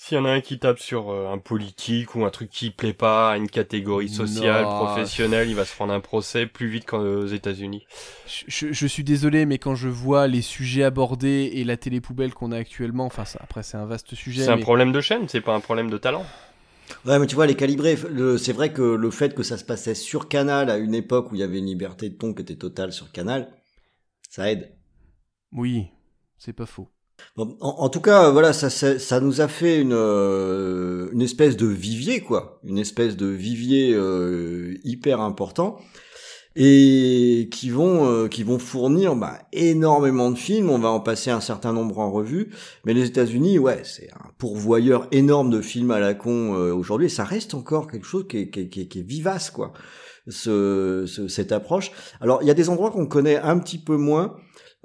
s'il 0.00 0.16
y 0.16 0.20
en 0.20 0.26
a 0.26 0.30
un 0.30 0.40
qui 0.40 0.60
tape 0.60 0.78
sur 0.78 1.10
euh, 1.10 1.32
un 1.32 1.38
politique 1.38 2.14
ou 2.14 2.24
un 2.24 2.30
truc 2.30 2.50
qui 2.50 2.70
plaît 2.70 2.92
pas 2.92 3.32
à 3.32 3.36
une 3.36 3.48
catégorie 3.48 4.08
sociale, 4.08 4.62
professionnelle, 4.62 5.50
il 5.50 5.56
va 5.56 5.64
se 5.64 5.74
prendre 5.74 5.92
un 5.92 5.98
procès 5.98 6.46
plus 6.46 6.68
vite 6.68 6.86
qu'aux 6.86 7.26
États-Unis. 7.26 7.84
Je, 8.46 8.86
suis 8.86 9.02
désolé, 9.02 9.44
mais 9.44 9.58
quand 9.58 9.74
je 9.74 9.88
vois 9.88 10.28
les 10.28 10.40
sujets 10.40 10.84
abordés 10.84 11.50
et 11.52 11.64
la 11.64 11.76
télé 11.76 12.00
poubelle 12.00 12.32
qu'on 12.32 12.52
a 12.52 12.58
actuellement, 12.58 13.06
enfin 13.06 13.24
ça, 13.24 13.40
après 13.42 13.64
c'est 13.64 13.76
un 13.76 13.86
vaste 13.86 14.14
sujet. 14.14 14.44
C'est 14.44 14.52
un 14.52 14.58
problème 14.58 14.92
de 14.92 15.00
chaîne, 15.00 15.28
c'est 15.28 15.40
pas 15.40 15.52
un 15.52 15.60
problème 15.60 15.90
de 15.90 15.98
talent. 15.98 16.24
Ouais, 17.04 17.18
mais 17.18 17.26
tu 17.26 17.34
vois, 17.34 17.46
les 17.46 17.54
calibrés, 17.54 17.96
c'est 18.38 18.52
vrai 18.52 18.72
que 18.72 18.82
le 18.82 19.10
fait 19.10 19.34
que 19.34 19.42
ça 19.42 19.58
se 19.58 19.64
passait 19.64 19.94
sur 19.94 20.28
Canal 20.28 20.70
à 20.70 20.78
une 20.78 20.94
époque 20.94 21.30
où 21.30 21.34
il 21.34 21.40
y 21.40 21.44
avait 21.44 21.58
une 21.58 21.66
liberté 21.66 22.08
de 22.08 22.14
ton 22.14 22.34
qui 22.34 22.42
était 22.42 22.56
totale 22.56 22.92
sur 22.92 23.12
Canal, 23.12 23.52
ça 24.28 24.50
aide. 24.50 24.72
Oui, 25.52 25.86
c'est 26.38 26.52
pas 26.52 26.66
faux. 26.66 26.88
En, 27.36 27.88
tout 27.88 28.00
cas, 28.00 28.30
voilà, 28.30 28.52
ça, 28.52 28.70
ça, 28.70 29.20
nous 29.20 29.40
a 29.40 29.48
fait 29.48 29.80
une, 29.80 29.92
euh, 29.92 31.08
une 31.12 31.22
espèce 31.22 31.56
de 31.56 31.66
vivier, 31.66 32.20
quoi, 32.20 32.60
une 32.64 32.78
espèce 32.78 33.16
de 33.16 33.26
vivier 33.26 33.92
euh, 33.92 34.76
hyper 34.84 35.20
important 35.20 35.78
et 36.60 37.48
qui 37.52 37.70
vont 37.70 38.10
euh, 38.10 38.26
qui 38.26 38.42
vont 38.42 38.58
fournir 38.58 39.14
bah, 39.14 39.38
énormément 39.52 40.32
de 40.32 40.36
films. 40.36 40.70
On 40.70 40.78
va 40.78 40.88
en 40.88 40.98
passer 40.98 41.30
un 41.30 41.40
certain 41.40 41.72
nombre 41.72 42.00
en 42.00 42.10
revue, 42.10 42.50
mais 42.84 42.94
les 42.94 43.06
États-Unis, 43.06 43.60
ouais, 43.60 43.82
c'est 43.84 44.10
un 44.12 44.30
pourvoyeur 44.38 45.06
énorme 45.12 45.50
de 45.50 45.60
films 45.60 45.92
à 45.92 46.00
la 46.00 46.14
con 46.14 46.50
aujourd'hui. 46.72 47.08
ça 47.08 47.24
reste 47.24 47.54
encore 47.54 47.86
quelque 47.86 48.06
chose 48.06 48.26
qui 48.28 48.38
est, 48.38 48.50
qui 48.50 48.68
qui 48.68 48.98
est 48.98 49.06
vivace, 49.06 49.50
quoi. 49.50 49.72
Ce, 50.30 51.06
cette 51.28 51.52
approche. 51.52 51.90
Alors, 52.20 52.42
il 52.42 52.48
y 52.48 52.50
a 52.50 52.54
des 52.54 52.68
endroits 52.68 52.90
qu'on 52.90 53.06
connaît 53.06 53.38
un 53.38 53.58
petit 53.58 53.78
peu 53.78 53.96
moins. 53.96 54.36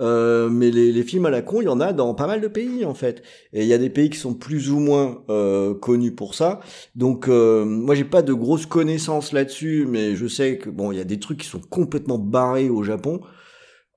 Euh, 0.02 0.50
mais 0.50 0.72
les, 0.72 0.92
les, 0.92 1.04
films 1.04 1.28
à 1.28 1.30
la 1.30 1.44
con, 1.44 1.62
il 1.62 1.66
y 1.66 1.70
en 1.70 1.80
a 1.80 1.94
dans 1.94 2.16
pas 2.16 2.26
mal 2.26 2.42
de 2.42 2.48
pays 2.48 2.84
en 2.84 2.96
fait. 2.96 3.22
Et 3.54 3.62
il 3.62 3.68
y 3.68 3.74
a 3.74 3.78
des 3.78 3.92
pays 3.92 4.10
qui 4.10 4.18
sont 4.18 4.34
plus 4.34 4.72
ou 4.72 4.80
moins 4.80 5.24
euh, 5.30 5.76
connus 5.76 6.14
pour 6.14 6.34
ça. 6.34 6.62
Donc 6.96 7.28
euh, 7.28 7.64
moi 7.64 7.94
j'ai 7.94 8.04
pas 8.04 8.24
de 8.24 8.34
grosses 8.34 8.66
connaissances 8.66 9.34
là-dessus, 9.34 9.86
mais 9.88 10.16
je 10.16 10.26
sais 10.28 10.58
que 10.58 10.70
bon 10.70 10.92
il 10.92 10.98
y 10.98 11.02
a 11.02 11.06
des 11.06 11.20
trucs 11.20 11.40
qui 11.40 11.48
sont 11.48 11.62
complètement 11.62 12.18
barrés 12.18 12.70
au 12.70 12.84
Japon. 12.84 13.22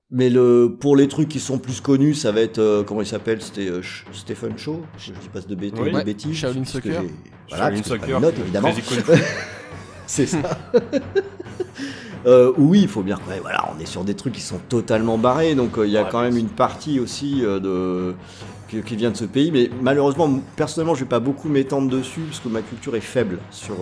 Mais 0.09 0.29
le 0.29 0.77
pour 0.79 0.95
les 0.95 1.09
trucs 1.09 1.27
qui 1.27 1.39
sont 1.39 1.57
plus 1.57 1.81
connus, 1.81 2.13
ça 2.13 2.31
va 2.31 2.39
être 2.39 2.59
euh, 2.59 2.83
comment 2.83 3.01
il 3.01 3.07
s'appelle 3.07 3.41
C'était 3.41 3.69
euh, 3.69 3.81
Stephen 4.13 4.57
Shaw. 4.57 4.81
Je 4.97 5.11
dis 5.11 5.27
pas 5.27 5.41
de, 5.41 5.55
bêtises, 5.55 5.79
oui. 5.81 5.91
de 5.91 6.01
bêtises. 6.01 6.37
Shaolin 6.37 6.63
Soccer. 6.63 7.03
Voilà, 7.49 7.65
Shaolin 7.65 7.83
Soccer. 7.83 8.21
Note, 8.21 8.39
évidemment. 8.39 8.69
C'est 10.07 10.25
ça. 10.25 10.39
Euh, 12.25 12.51
oui, 12.57 12.81
il 12.81 12.87
faut 12.87 13.03
bien. 13.03 13.17
Ouais, 13.29 13.39
voilà, 13.41 13.69
on 13.75 13.79
est 13.79 13.85
sur 13.85 14.03
des 14.03 14.15
trucs 14.15 14.33
qui 14.33 14.41
sont 14.41 14.59
totalement 14.69 15.17
barrés, 15.17 15.55
donc 15.55 15.77
euh, 15.77 15.85
il 15.85 15.91
y 15.91 15.97
a 15.97 16.03
quand 16.03 16.21
même 16.21 16.37
une 16.37 16.49
partie 16.49 16.99
aussi 16.99 17.43
euh, 17.45 17.59
de 17.59 18.15
qui, 18.69 18.95
vient 18.95 19.11
de 19.11 19.17
ce 19.17 19.25
pays. 19.25 19.51
Mais 19.51 19.69
malheureusement, 19.81 20.39
personnellement, 20.55 20.95
je 20.95 21.01
vais 21.01 21.09
pas 21.09 21.19
beaucoup 21.19 21.49
m'étendre 21.49 21.89
dessus 21.89 22.21
parce 22.21 22.39
que 22.39 22.49
ma 22.49 22.61
culture 22.61 22.95
est 22.95 23.01
faible 23.01 23.39
sur 23.51 23.77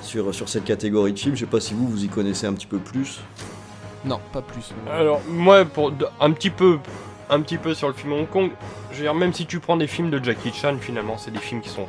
sur 0.00 0.34
sur 0.34 0.48
cette 0.48 0.64
catégorie 0.64 1.12
de 1.12 1.18
films. 1.18 1.34
Je 1.34 1.40
sais 1.40 1.46
pas 1.46 1.60
si 1.60 1.74
vous 1.74 1.86
vous 1.86 2.04
y 2.04 2.08
connaissez 2.08 2.46
un 2.46 2.54
petit 2.54 2.66
peu 2.66 2.78
plus. 2.78 3.20
Non, 4.04 4.18
pas 4.32 4.42
plus. 4.42 4.72
Alors 4.90 5.20
moi, 5.28 5.64
pour 5.64 5.92
un 6.20 6.32
petit 6.32 6.50
peu, 6.50 6.78
un 7.30 7.40
petit 7.40 7.58
peu 7.58 7.74
sur 7.74 7.88
le 7.88 7.94
film 7.94 8.12
Hong 8.12 8.28
Kong. 8.28 8.50
Je 8.90 8.96
veux 8.98 9.02
dire, 9.04 9.14
même 9.14 9.32
si 9.32 9.46
tu 9.46 9.60
prends 9.60 9.76
des 9.76 9.86
films 9.86 10.10
de 10.10 10.22
Jackie 10.22 10.52
Chan, 10.52 10.76
finalement, 10.80 11.16
c'est 11.16 11.30
des 11.30 11.38
films 11.38 11.60
qui 11.60 11.70
sont 11.70 11.86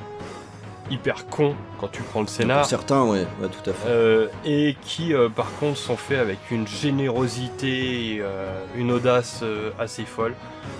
hyper 0.92 1.28
con 1.28 1.56
quand 1.80 1.88
tu 1.88 2.02
prends 2.02 2.22
le 2.22 2.28
scénar. 2.28 2.66
certains, 2.66 3.04
ouais, 3.04 3.26
tout 3.42 3.70
à 3.70 3.74
fait. 3.74 3.88
Euh, 3.88 4.28
et 4.46 4.76
qui, 4.82 5.14
euh, 5.14 5.30
par 5.30 5.52
contre, 5.60 5.78
sont 5.78 5.98
faits 5.98 6.20
avec 6.20 6.40
une 6.52 6.68
générosité, 6.68 8.20
euh, 8.22 8.64
une 8.76 8.92
audace 8.92 9.44
assez 9.80 10.04
folle. 10.04 10.36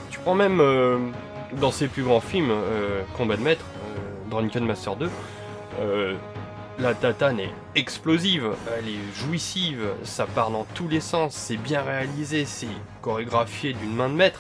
Tu 0.10 0.20
prends 0.20 0.36
même 0.36 0.62
dans 1.54 1.72
ses 1.72 1.88
plus 1.88 2.04
grands 2.04 2.22
films, 2.22 2.52
Combat 3.18 3.38
de 3.38 3.42
Maître, 3.42 3.66
Drunken 4.30 4.66
Master 4.66 4.96
2, 4.96 5.10
la 6.80 6.94
tatane 6.96 7.40
est 7.40 7.52
explosive, 7.76 8.50
elle 8.78 8.88
est 8.88 9.16
jouissive, 9.16 9.90
ça 10.04 10.26
part 10.26 10.50
dans 10.50 10.66
tous 10.74 10.88
les 10.88 11.02
sens, 11.02 11.34
c'est 11.36 11.58
bien 11.58 11.82
réalisé, 11.82 12.46
c'est 12.46 12.68
chorégraphié 13.02 13.74
d'une 13.74 13.94
main 13.94 14.10
de 14.10 14.16
maître. 14.16 14.40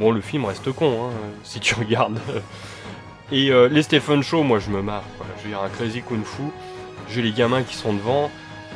Bon, 0.00 0.10
le 0.10 0.20
film 0.20 0.46
reste 0.46 0.72
con, 0.72 1.08
hein, 1.08 1.12
si 1.44 1.60
tu 1.60 1.74
regardes 1.78 2.18
et 3.32 3.50
euh, 3.50 3.68
les 3.68 3.82
Stephen 3.82 4.22
Show, 4.22 4.42
moi 4.42 4.58
je 4.58 4.70
me 4.70 4.82
marre. 4.82 5.04
Je 5.38 5.44
veux 5.44 5.48
dire, 5.50 5.62
un 5.62 5.68
crazy 5.68 6.02
kung 6.02 6.24
fu, 6.24 6.42
j'ai 7.08 7.22
les 7.22 7.32
gamins 7.32 7.62
qui 7.62 7.74
sont 7.76 7.92
devant, 7.92 8.30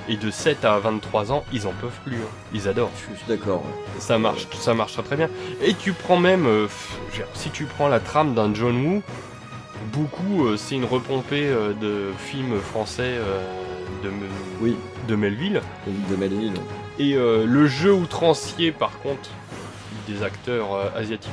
Et 0.08 0.16
de 0.16 0.30
7 0.30 0.64
à 0.66 0.78
23 0.78 1.32
ans, 1.32 1.44
ils 1.52 1.66
en 1.66 1.72
peuvent 1.80 1.98
plus. 2.04 2.16
hein. 2.16 2.28
Ils 2.52 2.68
adorent. 2.68 2.90
Je 3.10 3.16
suis 3.16 3.26
d'accord. 3.26 3.62
ouais. 3.62 4.00
Ça 4.00 4.18
marche, 4.18 4.46
ça 4.58 4.74
marche 4.74 4.92
très 4.92 5.02
très 5.02 5.16
bien. 5.16 5.30
Et 5.62 5.72
tu 5.74 5.92
prends 5.94 6.18
même, 6.18 6.46
euh, 6.46 6.66
dire, 7.14 7.24
si 7.32 7.48
tu 7.50 7.64
prends 7.64 7.88
la 7.88 8.00
trame 8.00 8.34
d'un 8.34 8.52
John 8.54 8.84
Woo, 8.84 9.02
beaucoup, 9.92 10.46
euh, 10.46 10.56
c'est 10.58 10.74
une 10.74 10.84
repompée 10.84 11.48
de 11.80 12.10
films 12.18 12.58
français 12.60 13.14
de, 14.02 14.08
Me- 14.10 14.28
Oui, 14.60 14.76
de 15.08 15.16
Melville. 15.16 15.62
de 15.86 16.16
Melville. 16.16 16.52
Et 16.98 17.14
le 17.14 17.66
jeu 17.66 17.92
outrancier, 17.92 18.72
par 18.72 18.98
contre, 19.00 19.30
des 20.06 20.22
acteurs 20.22 20.92
asiatiques 20.94 21.32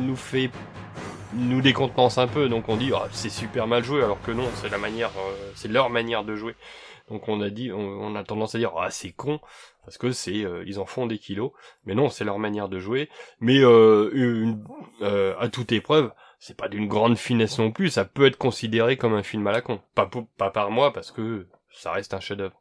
nous 0.00 0.16
fait 0.16 0.50
nous 1.34 1.60
décontenance 1.60 2.18
un 2.18 2.26
peu. 2.28 2.48
Donc 2.48 2.68
on 2.68 2.76
dit 2.76 2.92
Ah, 2.94 3.08
c'est 3.12 3.30
super 3.30 3.66
mal 3.66 3.84
joué, 3.84 4.02
alors 4.02 4.20
que 4.22 4.30
non, 4.32 4.48
c'est 4.56 4.68
la 4.68 4.78
manière, 4.78 5.10
euh, 5.18 5.50
c'est 5.54 5.68
leur 5.68 5.90
manière 5.90 6.24
de 6.24 6.34
jouer. 6.36 6.54
Donc 7.10 7.28
on 7.28 7.40
a 7.40 7.50
dit, 7.50 7.72
on, 7.72 8.14
a 8.14 8.24
tendance 8.24 8.54
à 8.54 8.58
dire 8.58 8.72
ah 8.78 8.90
c'est 8.90 9.10
con 9.12 9.40
parce 9.84 9.98
que 9.98 10.12
c'est 10.12 10.44
euh, 10.44 10.62
ils 10.66 10.78
en 10.78 10.86
font 10.86 11.06
des 11.06 11.18
kilos. 11.18 11.52
Mais 11.84 11.94
non, 11.94 12.08
c'est 12.08 12.24
leur 12.24 12.38
manière 12.38 12.68
de 12.68 12.78
jouer. 12.78 13.08
Mais 13.40 13.58
euh, 13.58 14.10
une, 14.14 14.64
euh, 15.02 15.34
à 15.38 15.48
toute 15.48 15.72
épreuve, 15.72 16.12
c'est 16.38 16.56
pas 16.56 16.68
d'une 16.68 16.88
grande 16.88 17.18
finesse 17.18 17.58
non 17.58 17.70
plus. 17.72 17.90
Ça 17.90 18.04
peut 18.04 18.26
être 18.26 18.38
considéré 18.38 18.96
comme 18.96 19.14
un 19.14 19.22
film 19.22 19.46
à 19.46 19.52
la 19.52 19.60
con. 19.60 19.80
Pas, 19.94 20.06
pour- 20.06 20.28
pas 20.38 20.50
par 20.50 20.70
moi 20.70 20.92
parce 20.92 21.10
que 21.10 21.48
ça 21.70 21.92
reste 21.92 22.14
un 22.14 22.20
chef-d'œuvre 22.20 22.60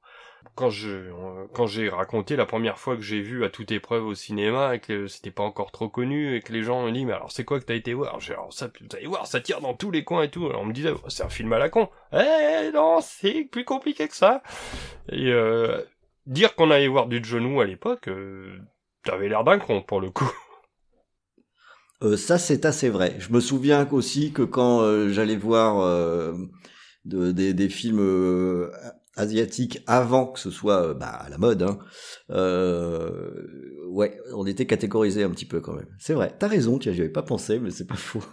quand 0.56 0.70
je 0.70 0.90
euh, 0.90 1.48
quand 1.54 1.66
j'ai 1.68 1.90
raconté 1.90 2.36
la 2.36 2.46
première 2.46 2.78
fois 2.78 2.96
que 2.96 3.02
j'ai 3.02 3.22
vu 3.22 3.44
à 3.46 3.50
toute 3.50 3.72
épreuve 3.72 4.06
au 4.06 4.16
cinéma 4.16 4.76
et 4.76 4.80
que 4.80 5.08
c'était 5.08 5.32
pas 5.32 5.44
encore 5.44 5.72
trop 5.72 5.90
connu 5.90 6.36
et 6.36 6.42
que 6.42 6.54
les 6.54 6.64
gens 6.64 6.84
me 6.86 6.92
disent 6.92 7.06
mais 7.06 7.14
alors 7.14 7.32
c'est 7.32 7.44
quoi 7.46 7.60
que 7.60 7.66
t'as 7.66 7.76
été 7.76 7.94
voir? 7.94 8.20
J'ai 8.20 8.34
alors 8.34 8.54
ça 8.54 8.68
vous 8.68 8.96
allez 8.96 9.08
voir 9.08 9.28
ça 9.28 9.42
tire 9.42 9.62
dans 9.62 9.74
tous 9.74 9.92
les 9.92 10.04
coins 10.04 10.24
et 10.24 10.30
tout. 10.30 10.46
On 10.54 10.66
me 10.66 10.74
disait 10.74 10.92
Oh, 10.92 11.10
c'est 11.10 11.24
un 11.24 11.30
film 11.30 11.54
à 11.54 11.60
la 11.60 11.70
con. 11.70 11.90
Eh 12.14 12.72
non 12.74 13.00
c'est 13.02 13.44
plus 13.46 13.66
compliqué 13.66 14.08
que 14.08 14.16
ça. 14.16 14.44
Et 15.12 15.32
euh, 15.32 15.82
dire 16.28 16.56
qu'on 16.56 16.72
allait 16.72 16.88
voir 16.88 17.08
du 17.08 17.22
Woo 17.22 17.62
à 17.62 17.66
l'époque 17.66 18.08
euh, 18.08 18.58
t'avais 19.04 19.30
l'air 19.30 19.44
d'un 19.44 19.60
con 19.60 19.82
pour 19.82 20.02
le 20.02 20.12
coup. 20.12 20.32
Euh, 22.04 22.18
ça, 22.18 22.38
c'est 22.40 22.66
assez 22.66 22.90
vrai. 22.90 23.16
Je 23.20 23.32
me 23.32 23.40
souviens 23.40 23.88
aussi 23.92 24.32
que 24.32 24.42
quand 24.42 24.82
euh, 24.82 25.10
j'allais 25.10 25.36
voir 25.36 25.80
euh, 25.82 26.34
de- 27.06 27.32
des, 27.32 27.54
des 27.54 27.70
films 27.70 28.00
asiatiques 29.16 29.80
avant 29.88 30.28
que 30.28 30.40
ce 30.40 30.50
soit 30.52 30.88
euh, 30.90 30.94
bah, 30.94 31.08
à 31.08 31.30
la 31.30 31.38
mode, 31.38 31.64
hein, 31.64 31.80
euh, 32.30 33.32
ouais, 33.88 34.18
on 34.34 34.46
était 34.46 34.66
catégorisé 34.66 35.24
un 35.24 35.30
petit 35.30 35.46
peu 35.46 35.60
quand 35.62 35.74
même. 35.74 35.88
C'est 36.00 36.14
vrai. 36.14 36.34
T'as 36.38 36.48
raison, 36.48 36.78
tu 36.78 36.92
j'y 36.94 37.00
avais 37.02 37.10
pas 37.10 37.24
pensé, 37.24 37.60
mais 37.60 37.72
c'est 37.72 37.88
pas 37.88 37.96
faux. 37.98 38.24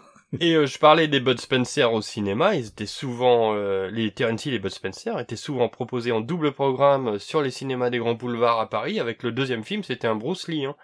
Et 0.41 0.55
euh, 0.57 0.67
je 0.67 0.79
parlais 0.79 1.09
des 1.09 1.21
Bud 1.21 1.41
Spencer 1.41 1.91
au 1.93 2.03
cinéma, 2.03 2.55
ils 2.55 2.67
étaient 2.67 2.85
souvent, 2.87 3.55
euh, 3.55 3.89
les 3.91 4.11
Terence 4.11 4.45
Hill 4.45 4.53
et 4.55 4.59
Bud 4.59 4.71
Spencer 4.73 5.19
étaient 5.19 5.37
souvent 5.37 5.69
proposés 5.71 6.13
en 6.13 6.21
double 6.21 6.53
programme 6.53 7.19
sur 7.19 7.41
les 7.41 7.51
cinémas 7.51 7.89
des 7.91 7.99
grands 7.99 8.15
boulevards 8.15 8.61
à 8.61 8.69
Paris, 8.69 9.01
avec 9.01 9.23
le 9.23 9.33
deuxième 9.33 9.65
film, 9.65 9.83
c'était 9.83 10.07
un 10.07 10.17
Bruce 10.17 10.47
Lee. 10.49 10.67
Hein. 10.67 10.77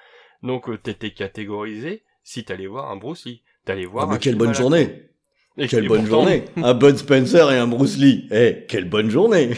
Donc 0.42 0.70
t'étais 0.82 1.12
catégorisé 1.12 2.04
si 2.22 2.44
t'allais 2.44 2.66
voir 2.66 2.90
un 2.90 2.96
Bruce 2.96 3.26
Lee. 3.26 3.42
T'allais 3.66 3.84
voir 3.84 4.04
Ah, 4.04 4.08
mais 4.08 4.14
un 4.16 4.18
quelle 4.18 4.36
bonne 4.36 4.54
journée. 4.54 5.10
Et- 5.56 5.68
Quelle 5.68 5.86
bonne 5.88 6.00
pourtant, 6.00 6.22
journée 6.22 6.44
Un 6.56 6.74
Bud 6.74 6.96
Spencer 6.96 7.52
et 7.52 7.58
un 7.58 7.66
Bruce 7.68 7.96
Lee. 7.98 8.26
Eh, 8.32 8.64
quelle 8.66 8.88
bonne 8.88 9.08
journée 9.10 9.50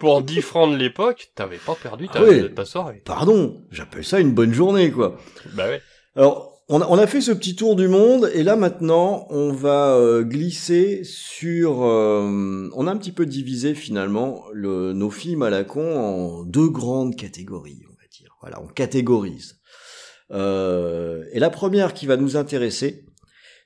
Pour 0.00 0.22
10 0.22 0.40
francs 0.42 0.72
de 0.72 0.76
l'époque, 0.76 1.30
t'avais 1.34 1.58
pas 1.58 1.74
perdu 1.80 2.08
ta, 2.08 2.20
Ah 2.20 2.48
ta 2.54 2.64
soirée. 2.64 3.02
Pardon, 3.04 3.62
j'appelle 3.70 4.04
ça 4.04 4.20
une 4.20 4.32
bonne 4.32 4.52
journée, 4.52 4.90
quoi. 4.90 5.16
Bah 5.54 5.66
ouais. 5.68 5.80
Alors, 6.16 6.62
on 6.68 6.80
a, 6.80 6.86
on 6.88 6.96
a 6.98 7.06
fait 7.06 7.20
ce 7.20 7.32
petit 7.32 7.56
tour 7.56 7.76
du 7.76 7.88
monde 7.88 8.30
et 8.34 8.42
là 8.42 8.56
maintenant, 8.56 9.26
on 9.30 9.52
va 9.52 9.94
euh, 9.96 10.22
glisser 10.22 11.02
sur. 11.04 11.82
euh, 11.84 12.68
on 12.74 12.86
a 12.86 12.90
un 12.90 12.96
petit 12.96 13.12
peu 13.12 13.26
divisé 13.26 13.74
finalement 13.74 14.44
le, 14.52 14.92
nos 14.92 15.10
films 15.10 15.42
à 15.42 15.50
la 15.50 15.64
con 15.64 15.96
en 15.96 16.44
deux 16.44 16.68
grandes 16.70 17.16
catégories, 17.16 17.82
on 17.88 17.92
va 17.92 18.06
dire. 18.10 18.34
Voilà, 18.40 18.62
on 18.62 18.66
catégorise. 18.66 19.56
Euh, 20.30 21.24
et 21.32 21.38
la 21.38 21.50
première 21.50 21.92
qui 21.92 22.06
va 22.06 22.16
nous 22.16 22.36
intéresser, 22.36 23.04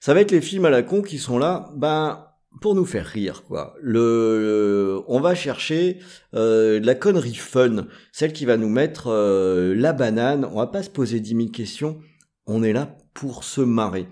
ça 0.01 0.13
va 0.15 0.21
être 0.21 0.33
les 0.33 0.41
films 0.41 0.65
à 0.65 0.71
la 0.71 0.83
con 0.83 1.03
qui 1.03 1.19
sont 1.19 1.39
là, 1.39 1.71
ben 1.77 2.25
pour 2.61 2.75
nous 2.75 2.85
faire 2.85 3.07
rire, 3.07 3.45
quoi. 3.47 3.75
Le, 3.81 5.01
on 5.07 5.21
va 5.21 5.35
chercher 5.35 5.99
euh, 6.35 6.81
la 6.83 6.95
connerie 6.95 7.35
fun, 7.35 7.87
celle 8.13 8.33
qui 8.33 8.45
va 8.45 8.57
nous 8.57 8.69
mettre 8.69 9.09
euh, 9.09 9.75
la 9.75 9.93
banane. 9.93 10.45
On 10.45 10.57
va 10.57 10.67
pas 10.67 10.83
se 10.83 10.91
poser 10.91 11.21
dix 11.21 11.35
mille 11.35 11.53
questions 11.53 11.99
on 12.49 12.63
est 12.63 12.73
là 12.73 12.97
pour 13.15 13.45
se 13.45 13.61
marrer. 13.61 14.09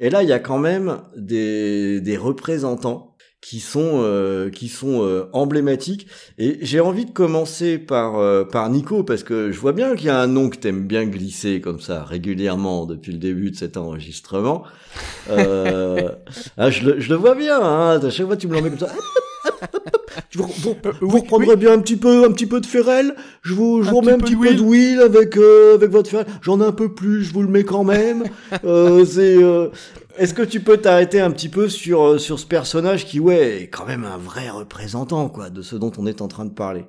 Et 0.00 0.08
là, 0.08 0.22
il 0.22 0.28
y 0.28 0.32
a 0.32 0.38
quand 0.38 0.58
même 0.58 1.02
des, 1.16 2.00
des 2.00 2.16
représentants 2.16 3.11
qui 3.42 3.60
sont 3.60 4.00
euh, 4.04 4.48
qui 4.48 4.68
sont 4.68 5.02
euh, 5.02 5.28
emblématiques. 5.34 6.06
Et 6.38 6.58
j'ai 6.62 6.80
envie 6.80 7.04
de 7.04 7.10
commencer 7.10 7.76
par 7.76 8.18
euh, 8.18 8.44
par 8.44 8.70
Nico 8.70 9.02
parce 9.02 9.24
que 9.24 9.50
je 9.50 9.60
vois 9.60 9.72
bien 9.72 9.94
qu'il 9.96 10.06
y 10.06 10.10
a 10.10 10.18
un 10.18 10.28
nom 10.28 10.48
que 10.48 10.56
t'aimes 10.56 10.86
bien 10.86 11.04
glisser 11.04 11.60
comme 11.60 11.80
ça 11.80 12.04
régulièrement 12.04 12.86
depuis 12.86 13.12
le 13.12 13.18
début 13.18 13.50
de 13.50 13.56
cet 13.56 13.76
enregistrement. 13.76 14.62
Euh, 15.28 16.08
ah, 16.56 16.70
je, 16.70 16.86
le, 16.86 17.00
je 17.00 17.10
le 17.10 17.16
vois 17.16 17.34
bien. 17.34 17.60
Hein, 17.60 18.00
à 18.02 18.10
chaque 18.10 18.26
fois, 18.26 18.36
tu 18.36 18.46
me 18.46 18.54
l'emmènes 18.54 18.78
comme 18.78 18.88
ça. 18.88 18.94
Vous, 20.34 20.46
vous, 20.46 20.76
vous 21.00 21.18
reprendrez 21.18 21.56
bien 21.56 21.72
un 21.72 21.78
petit 21.78 21.96
peu, 21.96 22.24
un 22.24 22.32
petit 22.32 22.46
peu 22.46 22.60
de 22.60 22.66
Ferrel. 22.66 23.14
Je 23.42 23.54
vous, 23.54 23.82
je 23.82 23.90
vous 23.90 23.98
remets 23.98 24.12
un 24.12 24.18
petit 24.18 24.36
peu 24.36 24.54
de 24.54 24.60
Will 24.60 25.00
avec, 25.00 25.36
euh, 25.36 25.74
avec 25.74 25.90
votre 25.90 26.08
Ferrel. 26.08 26.26
J'en 26.40 26.60
ai 26.60 26.64
un 26.64 26.72
peu 26.72 26.94
plus, 26.94 27.24
je 27.24 27.32
vous 27.32 27.42
le 27.42 27.48
mets 27.48 27.64
quand 27.64 27.84
même. 27.84 28.24
Euh, 28.64 29.04
c'est, 29.04 29.42
euh, 29.42 29.68
est-ce 30.16 30.34
que 30.34 30.42
tu 30.42 30.60
peux 30.60 30.78
t'arrêter 30.78 31.20
un 31.20 31.30
petit 31.30 31.48
peu 31.48 31.68
sur, 31.68 32.02
euh, 32.02 32.18
ce 32.18 32.34
personnage 32.46 33.06
qui, 33.06 33.18
est 33.18 33.68
quand 33.68 33.86
même 33.86 34.04
un 34.04 34.16
vrai 34.16 34.50
représentant, 34.50 35.28
quoi, 35.28 35.50
de 35.50 35.62
ce 35.62 35.76
dont 35.76 35.92
on 35.98 36.06
est 36.06 36.20
en 36.20 36.28
train 36.28 36.44
de 36.44 36.52
parler? 36.52 36.84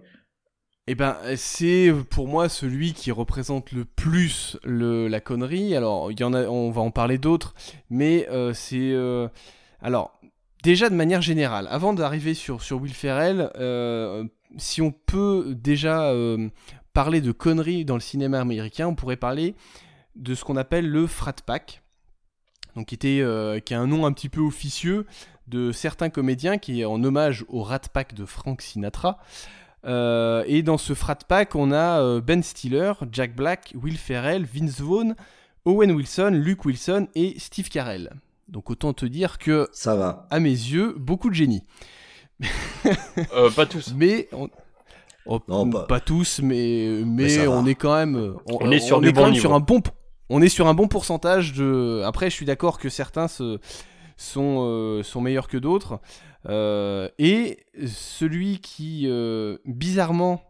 Eh 0.88 0.96
ben, 0.96 1.18
c'est 1.38 1.94
pour 2.10 2.28
moi 2.28 2.50
celui 2.50 2.94
qui 2.94 3.12
représente 3.12 3.72
le 3.72 3.86
plus 3.86 4.58
le, 4.66 5.08
la 5.08 5.22
connerie. 5.22 5.76
Alors, 5.76 6.12
il 6.12 6.20
y 6.20 6.24
en 6.24 6.34
a, 6.34 6.44
on 6.44 6.72
va 6.72 6.82
en 6.82 6.92
parler 6.92 7.18
d'autres, 7.18 7.54
mais 7.90 8.28
euh, 8.30 8.54
c'est 8.54 8.92
euh, 8.92 9.30
alors 9.82 10.20
déjà 10.62 10.90
de 10.90 10.96
manière 10.96 11.22
générale, 11.22 11.68
avant 11.70 11.94
d'arriver 11.94 12.34
sur 12.34 12.62
sur 12.62 12.82
Will 12.82 12.94
Ferrell, 12.94 13.50
si 14.58 14.82
on 14.82 14.92
peut 14.92 15.56
déjà 15.56 16.14
parler 16.94 17.22
de 17.22 17.32
conneries 17.32 17.86
dans 17.86 17.96
le 17.96 18.02
cinéma 18.02 18.40
américain, 18.42 18.88
on 18.88 18.96
pourrait 18.96 19.16
parler 19.16 19.56
de 20.16 20.36
ce 20.36 20.44
qu'on 20.44 20.58
appelle 20.58 20.88
le 20.88 21.08
frat 21.08 21.36
pack, 21.46 21.83
donc 22.76 22.88
qui 22.88 22.96
était 22.96 23.20
euh, 23.22 23.60
qui 23.60 23.74
a 23.74 23.80
un 23.80 23.88
nom 23.88 24.06
un 24.06 24.12
petit 24.14 24.30
peu 24.30 24.42
officieux 24.42 25.06
de 25.48 25.72
certains 25.72 26.10
comédiens 26.10 26.58
qui 26.58 26.82
est 26.82 26.86
en 26.86 27.04
hommage 27.04 27.46
au 27.50 27.62
Rat 27.64 27.82
Pack 27.94 28.14
de 28.14 28.26
Frank 28.26 28.62
Sinatra. 28.62 29.20
Euh, 29.86 30.44
et 30.48 30.62
dans 30.64 30.78
ce 30.78 30.94
frat 30.94 31.18
pack, 31.28 31.56
on 31.56 31.74
a 31.74 32.00
euh, 32.02 32.22
Ben 32.22 32.42
Stiller, 32.42 32.94
Jack 33.12 33.36
Black, 33.36 33.74
Will 33.82 33.98
Ferrell, 33.98 34.46
Vince 34.46 34.80
Vaughn, 34.80 35.14
Owen 35.66 35.92
Wilson, 35.92 36.30
Luke 36.34 36.64
Wilson 36.64 37.08
et 37.16 37.36
Steve 37.38 37.68
Carell. 37.68 38.14
Donc 38.48 38.70
autant 38.70 38.94
te 38.94 39.06
dire 39.06 39.38
que 39.38 39.68
ça 39.74 39.96
va. 39.96 40.26
À 40.30 40.40
mes 40.40 40.50
yeux, 40.52 40.96
beaucoup 40.98 41.30
de 41.30 41.36
génie. 41.36 41.64
Euh, 43.34 43.50
pas 43.52 43.66
tous. 43.66 43.94
Mais 43.96 44.28
on... 44.34 44.50
oh, 45.26 45.40
Non, 45.48 45.70
pas... 45.70 45.84
pas- 45.84 46.00
tous, 46.02 46.40
mais 46.44 47.02
mais, 47.06 47.48
on 47.48 47.62
va. 47.64 47.70
est 47.70 47.76
quand 47.76 47.96
même 47.96 48.36
On 48.48 48.72
est 48.72 48.80
sur 48.80 49.00
du 49.00 49.12
bon 49.14 49.26
même 49.26 49.36
sur 49.36 49.50
niveau. 49.52 49.56
un 49.56 49.60
bon 49.60 49.82
on 50.30 50.42
est 50.42 50.50
sur 50.50 50.68
un 50.68 50.74
bon 50.74 50.88
pourcentage 50.88 51.54
de. 51.54 52.02
Après, 52.06 52.30
je 52.30 52.36
suis 52.36 52.46
d'accord 52.46 52.80
que 52.80 52.90
certains 52.90 53.28
euh, 54.38 55.04
sont 55.04 55.22
meilleurs 55.22 55.48
que 55.48 55.58
d'autres. 55.58 56.00
Euh, 56.50 57.10
et 57.20 57.66
celui 57.86 58.60
qui 58.60 59.06
euh, 59.08 59.58
bizarrement 59.66 60.42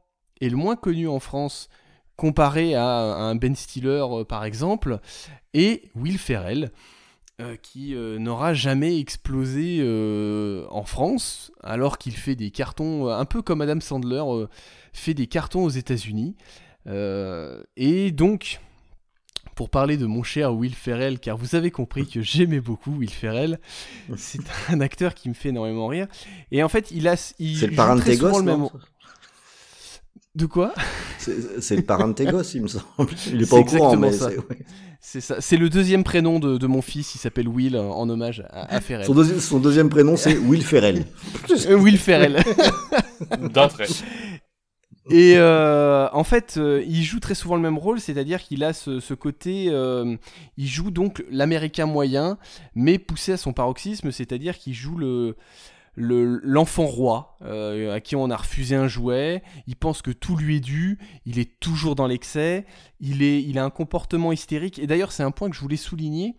est 0.41 0.49
le 0.49 0.57
moins 0.57 0.75
connu 0.75 1.07
en 1.07 1.19
France 1.19 1.69
comparé 2.15 2.75
à 2.75 2.87
un 2.87 3.35
Ben 3.35 3.55
Stiller 3.55 4.05
par 4.27 4.45
exemple 4.45 4.99
est 5.53 5.83
Will 5.95 6.17
Ferrell 6.17 6.71
qui 7.63 7.95
n'aura 7.95 8.53
jamais 8.53 8.99
explosé 8.99 9.81
en 10.69 10.83
France 10.83 11.51
alors 11.63 11.97
qu'il 11.97 12.15
fait 12.15 12.35
des 12.35 12.51
cartons 12.51 13.09
un 13.09 13.25
peu 13.25 13.41
comme 13.41 13.61
Adam 13.61 13.79
Sandler 13.79 14.23
fait 14.93 15.15
des 15.15 15.25
cartons 15.25 15.63
aux 15.63 15.69
États-Unis 15.69 16.35
et 16.85 18.11
donc 18.11 18.59
pour 19.55 19.69
parler 19.69 19.97
de 19.97 20.05
mon 20.05 20.23
cher 20.23 20.53
Will 20.53 20.73
Ferrell, 20.75 21.19
car 21.19 21.37
vous 21.37 21.55
avez 21.55 21.71
compris 21.71 22.07
que 22.07 22.21
j'aimais 22.21 22.59
beaucoup 22.61 22.91
Will 22.91 23.09
Ferrell. 23.09 23.59
C'est 24.17 24.41
un 24.69 24.81
acteur 24.81 25.13
qui 25.13 25.29
me 25.29 25.33
fait 25.33 25.49
énormément 25.49 25.87
rire. 25.87 26.07
Et 26.51 26.63
en 26.63 26.69
fait, 26.69 26.89
il 26.91 27.07
a. 27.07 27.15
il 27.39 27.57
C'est 27.57 27.67
le 27.67 27.75
parrain 27.75 27.95
de 27.95 28.01
très 28.01 28.11
tes 28.11 28.17
gosses, 28.17 28.37
le 28.39 28.43
même- 28.43 28.67
De 30.35 30.45
quoi? 30.47 30.73
C'est 31.19 31.75
le 31.75 31.83
parrain 31.83 32.07
de 32.07 32.13
tes 32.13 32.25
gosses, 32.25 32.53
il 32.55 32.63
me 32.63 32.67
semble. 32.67 32.83
Il 33.31 33.41
est 33.41 33.45
C'est 33.45 33.49
pas 33.51 33.55
au 33.57 33.63
courant, 33.63 33.93
exactement 33.93 33.99
mais 33.99 34.11
c'est... 34.11 34.37
ouais. 34.53 34.65
C'est 35.05 35.21
ça. 35.21 35.41
C'est 35.41 35.57
le 35.57 35.69
deuxième 35.69 36.03
prénom 36.05 36.39
de, 36.39 36.57
de 36.57 36.65
mon 36.67 36.81
fils. 36.81 37.13
Il 37.15 37.17
s'appelle 37.17 37.47
Will 37.49 37.77
en, 37.77 37.89
en 37.91 38.09
hommage 38.09 38.41
à, 38.49 38.73
à 38.75 38.79
Ferrell. 38.81 39.05
Son, 39.05 39.13
deuxi- 39.13 39.39
son 39.41 39.59
deuxième 39.59 39.89
prénom, 39.89 40.15
c'est 40.17 40.37
Will 40.37 40.63
Ferrell. 40.63 41.05
Euh, 41.67 41.75
Will 41.77 41.97
Ferrell. 41.97 42.41
D'un 43.53 43.67
trait. 43.67 43.85
Et 45.09 45.33
euh, 45.35 46.07
en 46.13 46.23
fait, 46.23 46.55
euh, 46.57 46.81
il 46.87 47.03
joue 47.03 47.19
très 47.19 47.35
souvent 47.35 47.55
le 47.55 47.61
même 47.61 47.77
rôle, 47.77 47.99
c'est-à-dire 47.99 48.41
qu'il 48.41 48.63
a 48.63 48.71
ce, 48.71 49.13
côté, 49.13 49.67
euh, 49.69 50.15
il 50.55 50.67
joue 50.67 50.91
donc 50.91 51.23
l'américain 51.29 51.85
moyen, 51.85 52.37
mais 52.73 52.97
poussé 52.99 53.33
à 53.33 53.37
son 53.37 53.51
paroxysme, 53.51 54.11
c'est-à-dire 54.11 54.57
qu'il 54.57 54.73
joue 54.73 54.97
le 54.97 55.35
le- 55.95 56.39
l'enfant 56.43 56.87
roi 56.87 57.37
à 57.41 57.99
qui 57.99 58.15
on 58.15 58.31
a 58.31 58.35
refusé 58.35 58.75
un 58.75 58.87
jouet. 58.87 59.43
Il 59.67 59.75
pense 59.75 60.01
que 60.01 60.09
tout 60.09 60.35
lui 60.35 60.55
est 60.55 60.59
dû. 60.59 60.97
Il 61.27 61.37
est 61.37 61.59
toujours 61.59 61.93
dans 61.93 62.07
l'excès. 62.07 62.65
Il, 62.99 63.21
est, 63.21 63.43
il 63.43 63.59
a 63.59 63.63
un 63.63 63.69
comportement 63.69 64.31
hystérique. 64.31 64.79
Et 64.79 64.87
d'ailleurs, 64.87 65.11
c'est 65.11 65.21
un 65.21 65.29
point 65.29 65.51
que 65.51 65.55
je 65.55 65.61
voulais 65.61 65.77
souligner. 65.77 66.35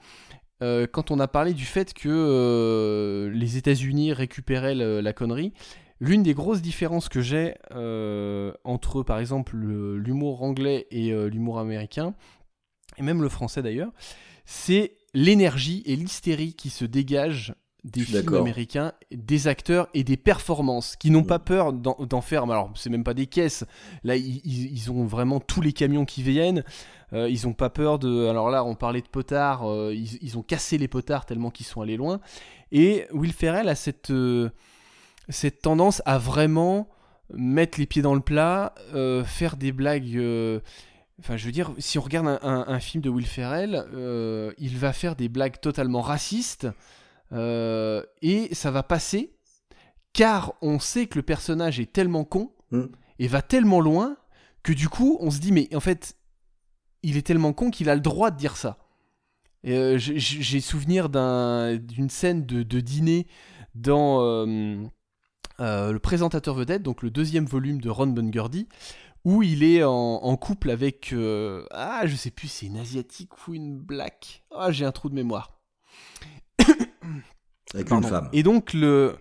quand 0.60 1.12
on 1.12 1.20
a 1.20 1.28
parlé 1.28 1.54
du 1.54 1.66
fait 1.66 1.94
que 1.94 3.30
les 3.32 3.56
États-Unis 3.56 4.12
récupéraient 4.12 4.74
la 4.74 5.12
connerie, 5.12 5.52
l'une 6.00 6.22
des 6.22 6.34
grosses 6.34 6.62
différences 6.62 7.08
que 7.08 7.20
j'ai 7.20 7.54
euh, 7.72 8.52
entre, 8.64 9.02
par 9.02 9.18
exemple, 9.18 9.56
le- 9.56 9.98
l'humour 9.98 10.42
anglais 10.42 10.86
et 10.90 11.12
euh, 11.12 11.28
l'humour 11.28 11.58
américain, 11.58 12.14
et 12.98 13.02
même 13.02 13.22
le 13.22 13.28
français 13.28 13.62
d'ailleurs, 13.62 13.92
c'est 14.44 14.96
l'énergie 15.14 15.82
et 15.86 15.96
l'hystérie 15.96 16.54
qui 16.54 16.70
se 16.70 16.84
dégagent 16.84 17.54
des 17.84 18.00
films 18.06 18.22
américains, 18.40 18.92
des 19.10 19.46
acteurs 19.46 19.88
et 19.92 20.04
des 20.04 20.16
performances 20.16 20.96
qui 20.96 21.10
n'ont 21.10 21.22
pas 21.22 21.38
peur 21.38 21.72
d'en 21.74 22.20
faire. 22.22 22.44
Alors, 22.44 22.72
c'est 22.76 22.88
même 22.88 23.04
pas 23.04 23.12
des 23.12 23.26
caisses. 23.26 23.64
Là, 24.04 24.16
ils, 24.16 24.90
ont 24.90 25.04
vraiment 25.04 25.38
tous 25.38 25.60
les 25.60 25.74
camions 25.74 26.06
qui 26.06 26.22
viennent. 26.22 26.64
Euh, 27.12 27.28
ils 27.28 27.46
ont 27.46 27.52
pas 27.52 27.68
peur 27.68 27.98
de. 27.98 28.26
Alors 28.26 28.48
là, 28.48 28.64
on 28.64 28.74
parlait 28.74 29.02
de 29.02 29.08
potards. 29.08 29.70
euh, 29.70 29.92
ils, 29.94 30.18
ils 30.22 30.38
ont 30.38 30.42
cassé 30.42 30.78
les 30.78 30.88
potards 30.88 31.26
tellement 31.26 31.50
qu'ils 31.50 31.66
sont 31.66 31.82
allés 31.82 31.98
loin. 31.98 32.20
Et 32.72 33.04
Will 33.12 33.34
Ferrell 33.34 33.68
a 33.68 33.74
cette, 33.74 34.10
euh, 34.10 34.48
cette 35.28 35.62
tendance 35.62 36.02
à 36.06 36.18
vraiment 36.18 36.88
mettre 37.32 37.78
les 37.80 37.86
pieds 37.86 38.02
dans 38.02 38.14
le 38.14 38.20
plat, 38.20 38.74
euh, 38.94 39.24
faire 39.24 39.56
des 39.56 39.72
blagues. 39.72 40.16
euh, 40.16 40.60
Enfin, 41.20 41.36
je 41.36 41.46
veux 41.46 41.52
dire, 41.52 41.72
si 41.78 41.96
on 41.96 42.02
regarde 42.02 42.26
un, 42.26 42.40
un- 42.42 42.64
un 42.66 42.80
film 42.80 43.00
de 43.00 43.08
Will 43.08 43.24
Ferrell, 43.26 43.84
euh, 43.94 44.52
il 44.58 44.76
va 44.76 44.92
faire 44.92 45.14
des 45.14 45.28
blagues 45.28 45.60
totalement 45.60 46.00
racistes 46.00 46.66
et 47.32 48.48
ça 48.52 48.70
va 48.72 48.82
passer 48.82 49.32
car 50.12 50.54
on 50.60 50.78
sait 50.80 51.06
que 51.06 51.16
le 51.16 51.22
personnage 51.22 51.78
est 51.80 51.92
tellement 51.92 52.24
con 52.24 52.52
Mm. 52.72 52.86
et 53.20 53.28
va 53.28 53.42
tellement 53.42 53.80
loin 53.80 54.16
que 54.64 54.72
du 54.72 54.88
coup, 54.88 55.16
on 55.20 55.30
se 55.30 55.38
dit, 55.38 55.52
mais 55.52 55.68
en 55.76 55.80
fait, 55.80 56.16
il 57.04 57.16
est 57.16 57.22
tellement 57.26 57.52
con 57.52 57.70
qu'il 57.70 57.88
a 57.88 57.94
le 57.94 58.00
droit 58.00 58.30
de 58.32 58.36
dire 58.36 58.56
ça. 58.56 58.78
J'ai- 59.62 60.60
souvenir 60.60 61.08
d'un- 61.08 61.76
d'une 61.76 62.10
scène 62.10 62.44
de, 62.44 62.62
de 62.64 62.80
dîner 62.80 63.26
dans 63.74 64.46
euh, 65.60 65.92
le 65.92 65.98
présentateur 65.98 66.54
vedette, 66.54 66.82
donc 66.82 67.02
le 67.02 67.10
deuxième 67.10 67.46
volume 67.46 67.80
de 67.80 67.88
Ron 67.90 68.08
Burgundy, 68.08 68.68
où 69.24 69.42
il 69.42 69.62
est 69.62 69.82
en, 69.84 69.90
en 69.92 70.36
couple 70.36 70.70
avec 70.70 71.12
euh, 71.12 71.64
ah 71.70 72.02
je 72.06 72.14
sais 72.16 72.30
plus 72.30 72.48
c'est 72.48 72.66
une 72.66 72.76
asiatique 72.76 73.30
ou 73.48 73.54
une 73.54 73.78
black? 73.78 74.44
Ah 74.50 74.70
j'ai 74.72 74.84
un 74.84 74.92
trou 74.92 75.08
de 75.08 75.14
mémoire 75.14 75.60
Avec 77.74 77.88
Pardon. 77.88 78.06
une 78.08 78.12
femme. 78.14 78.28
et 78.32 78.42
donc 78.42 78.72
le 78.72 79.16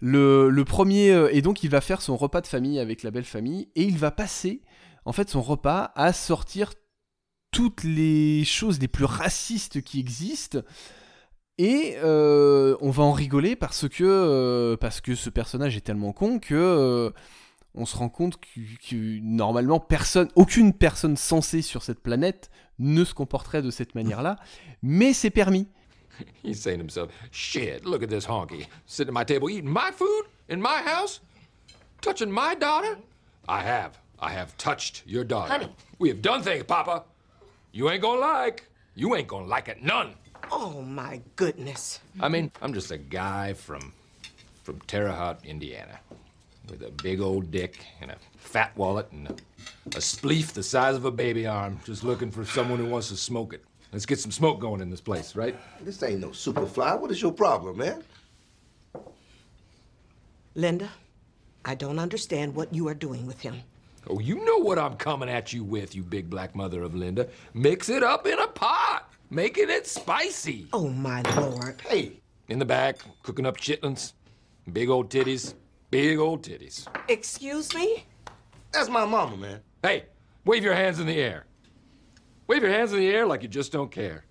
le, 0.00 0.48
le 0.50 0.64
premier 0.64 1.10
euh, 1.10 1.28
et 1.32 1.40
donc 1.42 1.62
il 1.62 1.70
va 1.70 1.80
faire 1.80 2.02
son 2.02 2.16
repas 2.16 2.40
de 2.40 2.46
famille 2.46 2.78
avec 2.78 3.02
la 3.02 3.10
belle 3.10 3.24
famille 3.24 3.68
et 3.76 3.82
il 3.84 3.96
va 3.98 4.10
passer 4.10 4.62
en 5.04 5.12
fait 5.12 5.30
son 5.30 5.40
repas 5.42 5.92
à 5.94 6.12
sortir 6.12 6.72
toutes 7.52 7.84
les 7.84 8.44
choses 8.44 8.78
les 8.80 8.88
plus 8.88 9.04
racistes 9.04 9.80
qui 9.82 10.00
existent 10.00 10.58
et 11.58 11.96
euh, 12.02 12.76
on 12.80 12.90
va 12.90 13.02
en 13.02 13.12
rigoler 13.12 13.56
parce 13.56 13.88
que 13.88 14.04
euh, 14.04 14.76
parce 14.76 15.00
que 15.00 15.14
ce 15.14 15.30
personnage 15.30 15.76
est 15.76 15.80
tellement 15.80 16.12
con 16.12 16.38
que 16.38 16.54
euh, 16.54 17.10
on 17.74 17.86
se 17.86 17.96
rend 17.96 18.08
compte 18.08 18.38
que, 18.38 18.60
que 18.88 19.20
normalement 19.20 19.80
personne 19.80 20.28
aucune 20.34 20.72
personne 20.72 21.16
sensée 21.16 21.62
sur 21.62 21.82
cette 21.82 22.00
planète 22.00 22.50
ne 22.78 23.04
se 23.04 23.14
comporterait 23.14 23.62
de 23.62 23.70
cette 23.70 23.94
manière-là 23.94 24.36
mais 24.82 25.12
c'est 25.12 25.30
permis 25.30 25.68
He's 26.44 26.60
saying 26.60 26.78
to 26.78 26.82
himself, 26.82 27.10
shit, 27.30 27.84
look 27.84 28.02
at 28.02 28.08
this 28.08 28.24
honky. 28.26 28.66
Sitting 28.86 29.14
at 29.14 29.18
my 29.18 29.24
table 29.24 29.50
eating 29.50 29.68
my 29.70 29.90
food 29.92 30.24
in 30.48 30.56
my 30.58 30.82
house? 30.82 31.20
Touching 32.00 32.30
my 32.30 32.54
daughter? 32.54 32.96
I 33.48 33.60
have. 33.60 33.98
I 34.18 34.30
have 34.30 34.56
touched 34.56 35.02
your 35.06 35.24
daughter. 35.24 35.52
Honey. 35.52 35.68
We 35.98 36.08
have 36.08 36.22
done 36.22 36.42
things, 36.42 36.64
Papa. 36.64 37.04
You 37.72 37.90
ain't 37.90 38.00
gonna 38.00 38.20
like. 38.20 38.68
You 38.94 39.14
ain't 39.14 39.28
gonna 39.28 39.46
like 39.46 39.68
it 39.68 39.82
none. 39.82 40.14
Oh 40.50 40.82
my 40.82 41.20
goodness. 41.36 42.00
I 42.20 42.28
mean, 42.28 42.50
I'm 42.62 42.72
just 42.72 42.90
a 42.90 42.98
guy 42.98 43.52
from 43.52 43.92
from 44.62 44.80
Terre 44.80 45.12
Haute, 45.12 45.44
Indiana, 45.44 46.00
with 46.68 46.82
a 46.82 46.90
big 46.90 47.20
old 47.20 47.50
dick 47.52 47.84
and 48.00 48.10
a 48.10 48.16
fat 48.36 48.76
wallet 48.76 49.06
and 49.12 49.28
a, 49.28 49.32
a 49.86 50.00
spleef 50.00 50.52
the 50.52 50.62
size 50.62 50.96
of 50.96 51.04
a 51.04 51.10
baby 51.10 51.46
arm, 51.46 51.78
just 51.84 52.02
looking 52.02 52.32
for 52.32 52.44
someone 52.44 52.78
who 52.78 52.86
wants 52.86 53.08
to 53.10 53.16
smoke 53.16 53.54
it. 53.54 53.64
Let's 53.92 54.06
get 54.06 54.18
some 54.18 54.32
smoke 54.32 54.58
going 54.60 54.80
in 54.80 54.90
this 54.90 55.00
place, 55.00 55.36
right? 55.36 55.56
This 55.80 56.02
ain't 56.02 56.20
no 56.20 56.28
superfly. 56.28 56.98
What 57.00 57.10
is 57.12 57.22
your 57.22 57.32
problem, 57.32 57.78
man? 57.78 58.02
Linda, 60.56 60.90
I 61.64 61.74
don't 61.74 61.98
understand 61.98 62.54
what 62.54 62.74
you 62.74 62.88
are 62.88 62.94
doing 62.94 63.26
with 63.26 63.40
him. 63.40 63.62
Oh, 64.08 64.20
you 64.20 64.44
know 64.44 64.58
what 64.58 64.78
I'm 64.78 64.96
coming 64.96 65.28
at 65.28 65.52
you 65.52 65.64
with, 65.64 65.94
you 65.94 66.02
big 66.02 66.30
black 66.30 66.54
mother 66.54 66.82
of 66.82 66.94
Linda. 66.94 67.28
Mix 67.54 67.88
it 67.88 68.02
up 68.02 68.26
in 68.26 68.38
a 68.38 68.46
pot, 68.46 69.05
making 69.30 69.70
it 69.70 69.86
spicy. 69.86 70.66
Oh 70.72 70.88
my 70.88 71.22
lord. 71.36 71.80
Hey, 71.88 72.20
in 72.48 72.58
the 72.58 72.64
back, 72.64 72.98
cooking 73.22 73.46
up 73.46 73.56
chitlins, 73.56 74.12
big 74.72 74.88
old 74.88 75.10
titties, 75.10 75.54
big 75.90 76.18
old 76.18 76.42
titties. 76.42 76.86
Excuse 77.08 77.74
me? 77.74 78.04
That's 78.72 78.88
my 78.88 79.04
mama, 79.04 79.36
man. 79.36 79.60
Hey, 79.82 80.04
wave 80.44 80.64
your 80.64 80.74
hands 80.74 81.00
in 81.00 81.06
the 81.06 81.16
air. 81.16 81.46
Wave 82.46 82.62
your 82.62 82.72
hands 82.72 82.92
in 82.92 82.98
the 83.00 83.08
air 83.08 83.26
like 83.26 83.42
you 83.42 83.48
just 83.48 83.72
don't 83.72 83.90
care. 83.90 84.24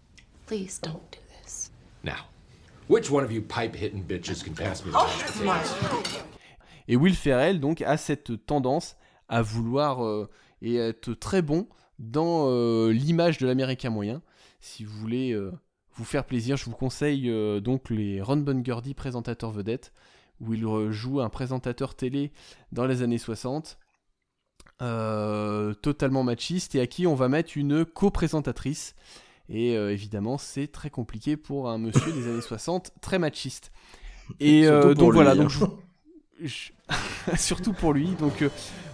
Please 0.45 0.79
don't 0.79 1.11
do 1.11 1.19
this. 1.41 1.71
Now, 2.03 2.27
which 2.87 3.09
one 3.09 3.23
of 3.23 3.31
you 3.31 3.41
pipe 3.41 3.75
hitting 3.75 4.03
bitches 4.03 4.43
can 4.43 4.53
pass 4.53 4.85
me 4.85 4.91
the 4.91 5.43
mashed 5.43 5.73
potatoes? 5.79 6.23
Et 6.87 6.97
Will 6.97 7.15
Ferrell 7.15 7.59
donc 7.59 7.81
a 7.81 7.97
cette 7.97 8.45
tendance 8.45 8.95
à 9.27 9.41
vouloir 9.41 10.05
euh, 10.05 10.29
et 10.61 10.75
être 10.75 11.13
très 11.13 11.41
bon 11.41 11.67
dans 11.97 12.47
euh, 12.49 12.91
l'image 12.91 13.39
de 13.39 13.47
l'américain 13.47 13.89
moyen. 13.89 14.21
Si 14.65 14.83
vous 14.83 14.97
voulez 14.97 15.31
euh, 15.31 15.51
vous 15.93 16.05
faire 16.05 16.25
plaisir, 16.25 16.57
je 16.57 16.65
vous 16.65 16.75
conseille 16.75 17.29
euh, 17.29 17.59
donc 17.59 17.91
les 17.91 18.19
Ron 18.19 18.37
Burgundy 18.37 18.95
présentateur 18.95 19.51
vedette 19.51 19.93
où 20.41 20.55
il 20.55 20.91
joue 20.91 21.21
un 21.21 21.29
présentateur 21.29 21.93
télé 21.93 22.31
dans 22.71 22.87
les 22.87 23.03
années 23.03 23.19
60 23.19 23.77
euh, 24.81 25.75
totalement 25.75 26.23
machiste 26.23 26.73
et 26.73 26.81
à 26.81 26.87
qui 26.87 27.05
on 27.05 27.13
va 27.13 27.29
mettre 27.29 27.55
une 27.55 27.85
co-présentatrice. 27.85 28.95
Et 29.49 29.73
évidemment, 29.73 30.39
c'est 30.39 30.67
très 30.67 30.89
compliqué 30.89 31.37
pour 31.37 31.69
un 31.69 31.77
monsieur 31.77 32.11
des 32.11 32.27
années 32.27 32.41
60 32.41 32.91
très 32.99 33.19
machiste. 33.19 33.71
Et 34.39 34.65
donc 34.65 35.13
voilà, 35.13 35.31
hein. 35.31 35.35
donc 35.35 35.49
je 35.49 35.59
vous- 35.59 35.79
surtout 37.37 37.73
pour 37.73 37.93
lui. 37.93 38.09
Donc 38.19 38.41
euh, 38.41 38.49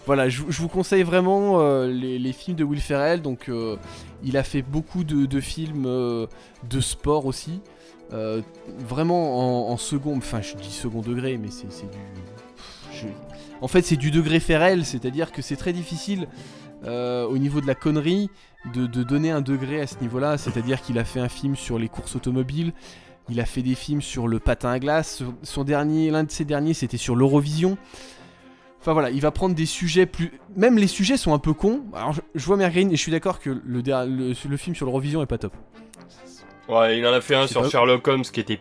voilà, 0.05 0.29
je, 0.29 0.41
vous 0.41 0.67
conseille 0.67 1.03
vraiment 1.03 1.59
euh, 1.59 1.87
les, 1.87 2.33
films 2.33 2.57
de 2.57 2.63
Will 2.63 2.81
Ferrell. 2.81 3.21
Donc 3.21 3.49
euh, 3.49 3.77
il 4.23 4.37
a 4.37 4.43
fait 4.43 4.61
beaucoup 4.61 5.03
de, 5.03 5.39
films 5.39 5.83
de 5.83 6.79
sport 6.79 7.25
aussi. 7.25 7.61
Vraiment 8.79 9.71
en, 9.71 9.77
second, 9.77 10.17
enfin 10.17 10.41
je 10.41 10.55
dis 10.55 10.71
second 10.71 11.01
degré, 11.01 11.37
mais 11.37 11.49
c'est 11.49 11.89
du. 11.89 13.07
en 13.61 13.67
fait, 13.67 13.83
c'est 13.83 13.95
du 13.95 14.11
degré 14.11 14.39
Ferrell, 14.39 14.85
c'est-à-dire 14.85 15.31
que 15.31 15.41
c'est 15.41 15.55
très 15.55 15.73
difficile 15.73 16.27
au 16.85 17.37
niveau 17.37 17.61
de 17.61 17.67
la 17.67 17.75
connerie 17.75 18.29
de, 18.73 18.85
de 18.85 19.03
donner 19.03 19.31
un 19.31 19.41
degré 19.41 19.81
à 19.81 19.87
ce 19.87 19.95
niveau-là. 20.01 20.37
C'est-à-dire 20.37 20.81
qu'il 20.81 20.99
a 20.99 21.05
fait 21.05 21.19
un 21.19 21.29
film 21.29 21.55
sur 21.55 21.79
les 21.79 21.87
courses 21.87 22.15
automobiles, 22.15 22.73
il 23.31 23.39
a 23.39 23.45
fait 23.45 23.61
des 23.61 23.75
films 23.75 24.01
sur 24.01 24.27
le 24.27 24.39
patin 24.39 24.69
à 24.69 24.79
glace. 24.79 25.23
Son- 25.43 25.63
dernier, 25.63 26.11
l'un 26.11 26.23
de 26.23 26.31
ses 26.31 26.45
derniers, 26.45 26.73
c'était 26.73 26.97
sur 26.97 27.15
l'Eurovision. 27.15 27.77
Enfin 28.79 28.93
voilà, 28.93 29.09
il 29.11 29.21
va 29.21 29.31
prendre 29.31 29.55
des 29.55 29.65
sujets 29.65 30.05
plus. 30.05 30.31
Même 30.55 30.77
les 30.77 30.87
sujets 30.87 31.15
sont 31.17 31.33
un 31.33 31.39
peu 31.39 31.53
cons. 31.53 31.81
Alors 31.93 32.13
je, 32.13 32.21
je 32.35 32.45
vois 32.45 32.57
Mergreen 32.57 32.91
et 32.91 32.95
je 32.95 33.01
suis 33.01 33.11
d'accord 33.11 33.39
que 33.39 33.61
le, 33.63 33.81
der- 33.83 34.05
le, 34.05 34.33
le 34.49 34.57
film 34.57 34.75
sur 34.75 34.85
l'Eurovision 34.85 35.21
est 35.21 35.27
pas 35.27 35.37
top. 35.37 35.53
Ouais, 36.67 36.97
il 36.97 37.05
en 37.05 37.13
a 37.13 37.21
fait 37.21 37.35
un 37.35 37.47
sur 37.47 37.69
Sherlock 37.69 38.07
Holmes 38.07 38.23
qui 38.23 38.39
était 38.39 38.59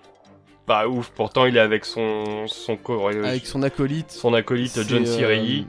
pas 0.66 0.88
ouf. 0.88 1.10
Pourtant, 1.14 1.46
il 1.46 1.56
est 1.56 1.60
avec 1.60 1.84
son 1.84 2.46
son 2.46 2.78
Avec 3.24 3.46
son 3.46 3.62
acolyte. 3.62 4.10
son 4.10 4.34
acolyte 4.34 4.78
John 4.88 5.02
euh, 5.02 5.06
C. 5.06 5.24
Reilly. 5.24 5.66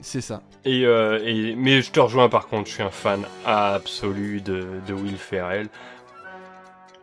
C'est 0.00 0.20
ça. 0.20 0.42
Et, 0.64 0.84
euh, 0.84 1.20
et 1.24 1.54
mais 1.56 1.82
je 1.82 1.90
te 1.92 2.00
rejoins 2.00 2.28
par 2.28 2.48
contre, 2.48 2.68
je 2.68 2.74
suis 2.74 2.82
un 2.82 2.90
fan 2.90 3.22
absolu 3.46 4.40
de, 4.40 4.66
de 4.86 4.92
Will 4.92 5.16
Ferrell. 5.16 5.68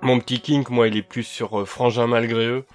Mon 0.01 0.19
petit 0.19 0.39
kink, 0.39 0.69
moi, 0.69 0.87
il 0.87 0.95
est 0.97 1.01
plus 1.03 1.23
sur 1.23 1.59
euh, 1.59 1.65
Frangin 1.65 2.07
malgré 2.07 2.47
eux, 2.47 2.65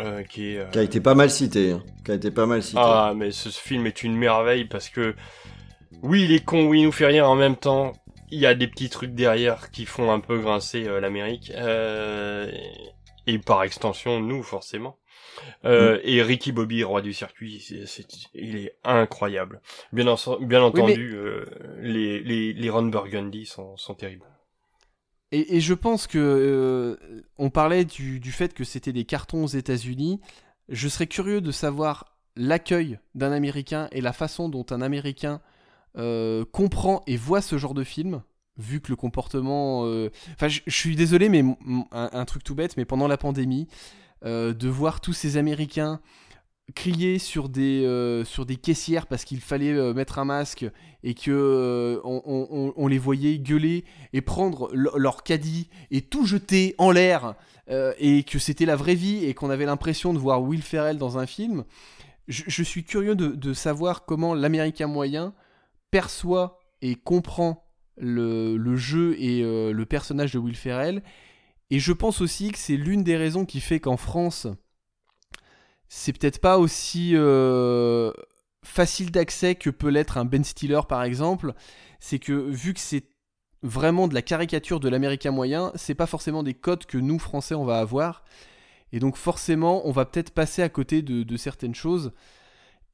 euh, 0.00 0.22
qui 0.22 0.54
est. 0.54 0.58
euh, 0.58 0.70
Qui 0.70 0.78
a 0.78 0.82
été 0.82 1.00
pas 1.00 1.14
mal 1.14 1.30
cité. 1.30 1.72
hein. 1.72 1.82
Qui 2.04 2.12
a 2.12 2.14
été 2.14 2.30
pas 2.30 2.46
mal 2.46 2.62
cité. 2.62 2.80
Ah, 2.80 3.12
mais 3.16 3.30
ce 3.32 3.48
film 3.48 3.86
est 3.86 4.02
une 4.02 4.16
merveille 4.16 4.64
parce 4.64 4.88
que 4.88 5.14
oui, 6.02 6.24
il 6.24 6.32
est 6.32 6.44
con, 6.44 6.66
oui, 6.66 6.80
il 6.80 6.84
nous 6.84 6.92
fait 6.92 7.06
rien 7.06 7.26
en 7.26 7.34
même 7.36 7.56
temps. 7.56 7.92
Il 8.30 8.38
y 8.40 8.46
a 8.46 8.54
des 8.54 8.66
petits 8.66 8.88
trucs 8.90 9.14
derrière 9.14 9.70
qui 9.70 9.86
font 9.86 10.10
un 10.12 10.20
peu 10.20 10.38
grincer 10.38 10.86
euh, 10.88 11.00
l'Amérique 11.00 11.52
euh, 11.54 12.50
et, 13.26 13.34
et 13.34 13.38
par 13.38 13.62
extension 13.62 14.20
nous 14.20 14.42
forcément. 14.42 14.98
Euh, 15.64 16.00
Et 16.04 16.22
Ricky 16.22 16.52
Bobby, 16.52 16.84
roi 16.84 17.02
du 17.02 17.12
circuit, 17.14 17.60
c'est, 17.60 17.86
c'est- 17.86 18.06
il 18.34 18.56
est 18.56 18.76
incroyable. 18.84 19.60
Bien, 19.92 20.08
en- 20.08 20.38
bien 20.40 20.62
entendu, 20.62 21.14
euh, 21.16 21.46
les, 21.80 22.20
les, 22.20 22.52
les 22.52 22.70
Ron 22.70 22.84
Burgundy 22.86 23.46
sont, 23.46 23.76
sont 23.76 23.94
terribles. 23.94 24.26
Et, 25.34 25.60
je 25.60 25.74
pense 25.74 26.06
que 26.06 26.18
euh, 26.18 27.22
on 27.38 27.50
parlait 27.50 27.84
du, 27.84 28.20
fait 28.30 28.54
que 28.54 28.62
c'était 28.62 28.92
des 28.92 29.04
cartons 29.04 29.42
aux 29.42 29.48
États-Unis. 29.48 30.20
je 30.68 30.88
serais 30.88 31.08
curieux 31.08 31.40
de 31.40 31.50
savoir 31.50 32.16
l'accueil 32.36 33.00
d'un 33.16 33.32
Américain 33.32 33.88
et 33.90 34.00
la 34.00 34.12
façon 34.12 34.48
dont 34.48 34.64
un 34.70 34.80
Américain 34.80 35.40
euh, 35.96 36.44
comprend 36.52 37.02
et 37.08 37.16
voit 37.16 37.42
ce 37.42 37.58
genre 37.58 37.74
de 37.74 37.82
film, 37.82 38.22
vu 38.58 38.80
que 38.80 38.90
le 38.90 38.96
comportement... 38.96 39.86
euh, 39.86 40.10
Enfin, 40.34 40.46
je 40.46 40.60
suis 40.68 40.94
désolé, 40.94 41.28
mais 41.28 41.42
un, 41.90 42.24
truc 42.26 42.44
tout 42.44 42.54
bête, 42.54 42.76
mais 42.76 42.84
pendant 42.84 43.08
la 43.08 43.16
pandémie, 43.16 43.66
de 44.24 44.68
voir 44.68 45.00
tous 45.00 45.12
ces 45.14 45.36
Américains 45.36 46.00
crier 46.74 47.18
sur 47.18 47.48
des, 47.48 47.84
euh, 47.84 48.24
sur 48.24 48.46
des 48.46 48.56
caissières 48.56 49.06
parce 49.06 49.24
qu'il 49.24 49.40
fallait 49.40 49.72
euh, 49.72 49.92
mettre 49.92 50.18
un 50.18 50.24
masque 50.24 50.64
et 51.02 51.12
que 51.14 51.30
euh, 51.30 52.00
on, 52.04 52.72
on- 52.76 52.86
les 52.88 52.98
voyait 52.98 53.38
gueuler 53.38 53.84
et 54.14 54.22
prendre 54.22 54.70
le- 54.72 54.90
leur 54.96 55.22
caddie 55.22 55.68
et 55.90 56.00
tout 56.00 56.24
jeter 56.24 56.74
en 56.78 56.90
l'air 56.90 57.34
et 57.98 58.24
que 58.24 58.38
c'était 58.38 58.66
la 58.66 58.76
vraie 58.76 58.94
vie 58.94 59.24
et 59.24 59.32
qu'on 59.32 59.48
avait 59.48 59.64
l'impression 59.64 60.12
de 60.12 60.18
voir 60.18 60.42
Will 60.42 60.60
Ferrell 60.62 60.98
dans 60.98 61.16
un 61.16 61.24
film, 61.26 61.64
je, 62.28 62.42
je 62.46 62.62
suis 62.62 62.84
curieux 62.84 63.14
de, 63.14 63.28
de 63.28 63.54
savoir 63.54 64.04
comment 64.04 64.34
l'Américain 64.34 64.86
moyen 64.86 65.32
perçoit 65.90 66.58
et 66.82 66.94
comprend 66.94 67.64
le, 67.96 68.56
le 68.58 68.76
jeu 68.76 69.16
et 69.18 69.42
le 69.42 69.84
personnage 69.86 70.32
de 70.32 70.38
Will 70.38 70.56
Ferrell. 70.56 71.02
Et 71.70 71.78
je 71.78 71.92
pense 71.92 72.20
aussi 72.20 72.50
que 72.52 72.58
c'est 72.58 72.76
l'une 72.76 73.02
des 73.02 73.16
raisons 73.16 73.46
qui 73.46 73.60
fait 73.60 73.80
qu'en 73.80 73.96
France, 73.96 74.46
c'est 75.88 76.12
peut-être 76.16 76.40
pas 76.40 76.58
aussi 76.58 77.12
euh, 77.14 78.10
facile 78.64 79.10
d'accès 79.10 79.54
que 79.54 79.70
peut 79.70 79.88
l'être 79.88 80.18
un 80.18 80.24
Ben 80.24 80.44
Stiller 80.44 80.80
par 80.88 81.02
exemple. 81.04 81.52
C'est 82.00 82.18
que 82.18 82.32
vu 82.32 82.74
que 82.74 82.80
c'est 82.80 83.04
vraiment 83.62 84.08
de 84.08 84.14
la 84.14 84.22
caricature 84.22 84.80
de 84.80 84.88
l'américain 84.88 85.30
moyen, 85.30 85.72
c'est 85.74 85.94
pas 85.94 86.06
forcément 86.06 86.42
des 86.42 86.54
codes 86.54 86.84
que 86.84 86.98
nous 86.98 87.18
français 87.18 87.54
on 87.54 87.64
va 87.64 87.78
avoir. 87.78 88.24
Et 88.92 88.98
donc 89.00 89.16
forcément, 89.16 89.86
on 89.88 89.90
va 89.90 90.04
peut-être 90.04 90.30
passer 90.30 90.62
à 90.62 90.68
côté 90.68 91.02
de, 91.02 91.22
de 91.22 91.36
certaines 91.36 91.74
choses. 91.74 92.12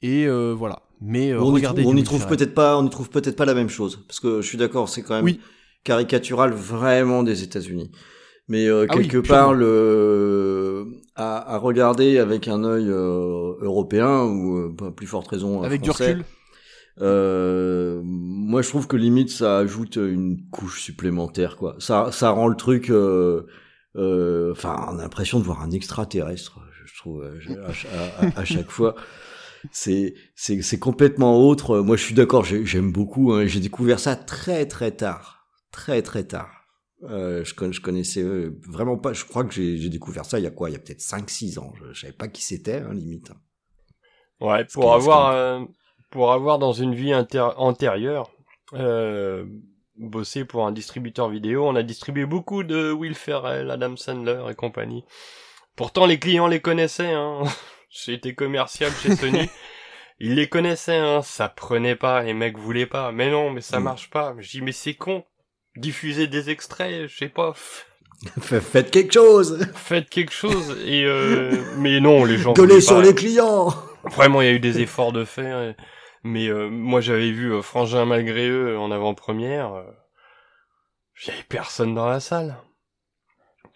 Et 0.02 0.26
euh, 0.26 0.54
voilà. 0.56 0.82
Mais 1.00 1.30
euh, 1.32 1.40
on 1.42 1.50
y, 1.50 1.54
regardez. 1.56 1.82
trou- 1.82 1.90
on 1.90 1.94
du 1.94 1.98
y 1.98 2.00
Will 2.02 2.04
trouve 2.06 2.26
peut-être 2.26 2.54
pas, 2.54 2.78
on 2.78 2.86
y 2.86 2.90
trouve 2.90 3.10
peut-être 3.10 3.36
pas 3.36 3.44
la 3.44 3.54
même 3.54 3.68
chose, 3.68 4.04
parce 4.06 4.20
que 4.20 4.40
je 4.40 4.46
suis 4.48 4.58
d'accord, 4.58 4.88
c'est 4.88 5.02
quand 5.02 5.20
même 5.22 5.36
caricatural 5.84 6.52
vraiment 6.52 7.22
des 7.22 7.42
États-Unis. 7.42 7.90
Mais 8.48 8.66
euh, 8.66 8.86
Ah 8.88 8.94
quelque 8.94 9.18
part, 9.18 9.54
le 9.54 10.86
à, 11.20 11.55
à 11.55 11.59
regarder 11.59 12.18
avec 12.18 12.48
un 12.48 12.64
œil 12.64 12.88
euh, 12.88 13.55
européen 13.60 14.24
ou 14.24 14.56
euh, 14.59 14.74
pas 14.76 14.90
plus 14.90 15.06
forte 15.06 15.28
raison 15.28 15.62
euh, 15.62 15.66
Avec 15.66 15.80
du 15.82 15.90
français, 15.90 16.12
recul. 16.12 16.24
euh, 17.01 18.01
moi, 18.05 18.62
je 18.62 18.68
trouve 18.68 18.86
que 18.86 18.97
limite 18.97 19.30
ça 19.30 19.59
ajoute 19.59 19.97
une 19.97 20.48
couche 20.51 20.80
supplémentaire, 20.82 21.56
quoi. 21.56 21.76
Ça, 21.78 22.10
ça 22.12 22.30
rend 22.30 22.48
le 22.48 22.56
truc. 22.56 22.90
euh, 22.90 23.47
euh, 23.97 24.52
Enfin, 24.52 24.76
on 24.92 24.98
a 24.98 25.02
l'impression 25.02 25.38
de 25.38 25.44
voir 25.44 25.62
un 25.62 25.70
extraterrestre. 25.70 26.59
Je 26.86 26.97
trouve 26.98 27.22
euh, 27.22 27.38
à, 27.66 28.24
à- 28.26 28.40
à 28.40 28.44
chaque 28.44 28.70
fois. 28.70 28.94
C'est 29.72 30.14
c'est 30.34 30.62
c'est 30.62 30.78
complètement 30.78 31.38
autre. 31.47 31.78
Moi, 31.80 31.97
je 31.97 32.02
suis 32.05 32.14
d'accord. 32.14 32.44
j'ai- 32.44 32.64
J'aime 32.64 32.92
beaucoup. 32.92 33.32
hein. 33.32 33.47
J'ai 33.47 33.60
découvert 33.60 33.98
ça 34.01 34.16
très 34.16 34.66
très 34.66 34.90
tard, 34.92 35.47
très 35.70 36.02
très 36.02 36.24
tard. 36.24 36.59
Euh, 37.05 37.44
je, 37.44 37.55
conna- 37.55 37.72
je 37.72 37.81
connaissais 37.81 38.22
euh, 38.22 38.51
vraiment 38.68 38.98
pas. 38.98 39.12
Je 39.14 39.24
crois 39.24 39.44
que 39.44 39.52
j'ai 39.52 39.89
découvert 39.89 40.24
ça 40.27 40.39
il 40.39 40.43
y 40.44 40.47
a 40.47 40.51
quoi? 40.51 40.68
Il 40.68 40.74
y 40.74 40.77
a 40.77 40.78
peut-être 40.78 41.01
5-6 41.01 41.59
ans. 41.59 41.72
Je, 41.78 41.93
je 41.94 42.01
savais 42.02 42.12
pas 42.12 42.28
qui 42.28 42.43
c'était, 42.43 42.77
hein, 42.81 42.93
limite. 42.93 43.32
Ouais, 44.40 44.64
pour 44.66 44.93
avoir 44.94 45.32
euh, 45.32 45.64
pour 46.10 46.32
avoir 46.32 46.59
dans 46.59 46.72
une 46.72 46.94
vie 46.94 47.14
antérieure 47.14 48.31
euh, 48.74 49.44
bossé 49.97 50.44
pour 50.44 50.66
un 50.66 50.72
distributeur 50.72 51.28
vidéo, 51.31 51.66
on 51.66 51.74
a 51.77 51.82
distribué 51.82 52.27
beaucoup 52.27 52.62
de 52.64 52.90
Will 52.93 53.14
Ferrell, 53.14 53.70
Adam 53.70 53.97
Sandler 53.97 54.43
et 54.51 54.55
compagnie. 54.55 55.05
Pourtant, 55.77 56.06
les 56.06 56.18
clients 56.18 56.47
les 56.48 56.60
connaissaient. 56.60 57.12
Hein. 57.12 57.43
J'ai 57.90 58.12
été 58.14 58.35
commercial 58.35 58.93
chez 58.93 59.16
Sony. 59.16 59.48
Ils 60.20 60.35
les 60.35 60.48
connaissaient, 60.48 60.98
hein. 60.98 61.22
Ça 61.22 61.48
prenait 61.48 61.97
pas, 61.97 62.22
les 62.22 62.35
mecs 62.35 62.59
voulaient 62.59 62.86
pas. 62.86 63.10
Mais 63.10 63.31
non, 63.31 63.51
mais 63.51 63.62
ça 63.62 63.81
Mm. 63.81 63.85
marche 63.85 64.10
pas. 64.10 64.35
Je 64.39 64.51
dis, 64.51 64.60
mais 64.62 64.72
c'est 64.72 64.94
con. 64.94 65.24
Diffuser 65.81 66.27
des 66.27 66.51
extraits, 66.51 67.09
je 67.09 67.16
sais 67.16 67.28
pas. 67.28 67.52
Faites 68.40 68.90
quelque 68.90 69.12
chose. 69.15 69.66
Faites 69.74 70.09
quelque 70.11 70.32
chose. 70.32 70.77
Et 70.85 71.05
euh, 71.05 71.52
mais 71.78 72.01
non, 72.01 72.24
les 72.24 72.36
gens. 72.39 72.52
Gueulez 72.52 72.81
sur 72.81 72.97
pas. 72.97 73.02
les 73.02 73.15
clients. 73.15 73.74
Vraiment, 74.05 74.43
il 74.43 74.47
y 74.47 74.51
a 74.51 74.52
eu 74.52 74.61
des 74.61 74.81
efforts 74.81 75.12
de 75.12 75.24
fait. 75.24 75.51
hein. 75.51 75.74
Mais 76.23 76.48
euh, 76.48 76.69
moi, 76.69 77.01
j'avais 77.01 77.31
vu 77.31 77.52
euh, 77.52 77.62
Frangin 77.62 78.05
malgré 78.05 78.48
eux 78.48 78.78
en 78.78 78.90
avant-première. 78.90 79.73
euh, 79.74 79.82
Il 81.24 81.28
y 81.28 81.31
avait 81.32 81.43
personne 81.48 81.94
dans 81.94 82.07
la 82.09 82.20
salle. 82.20 82.57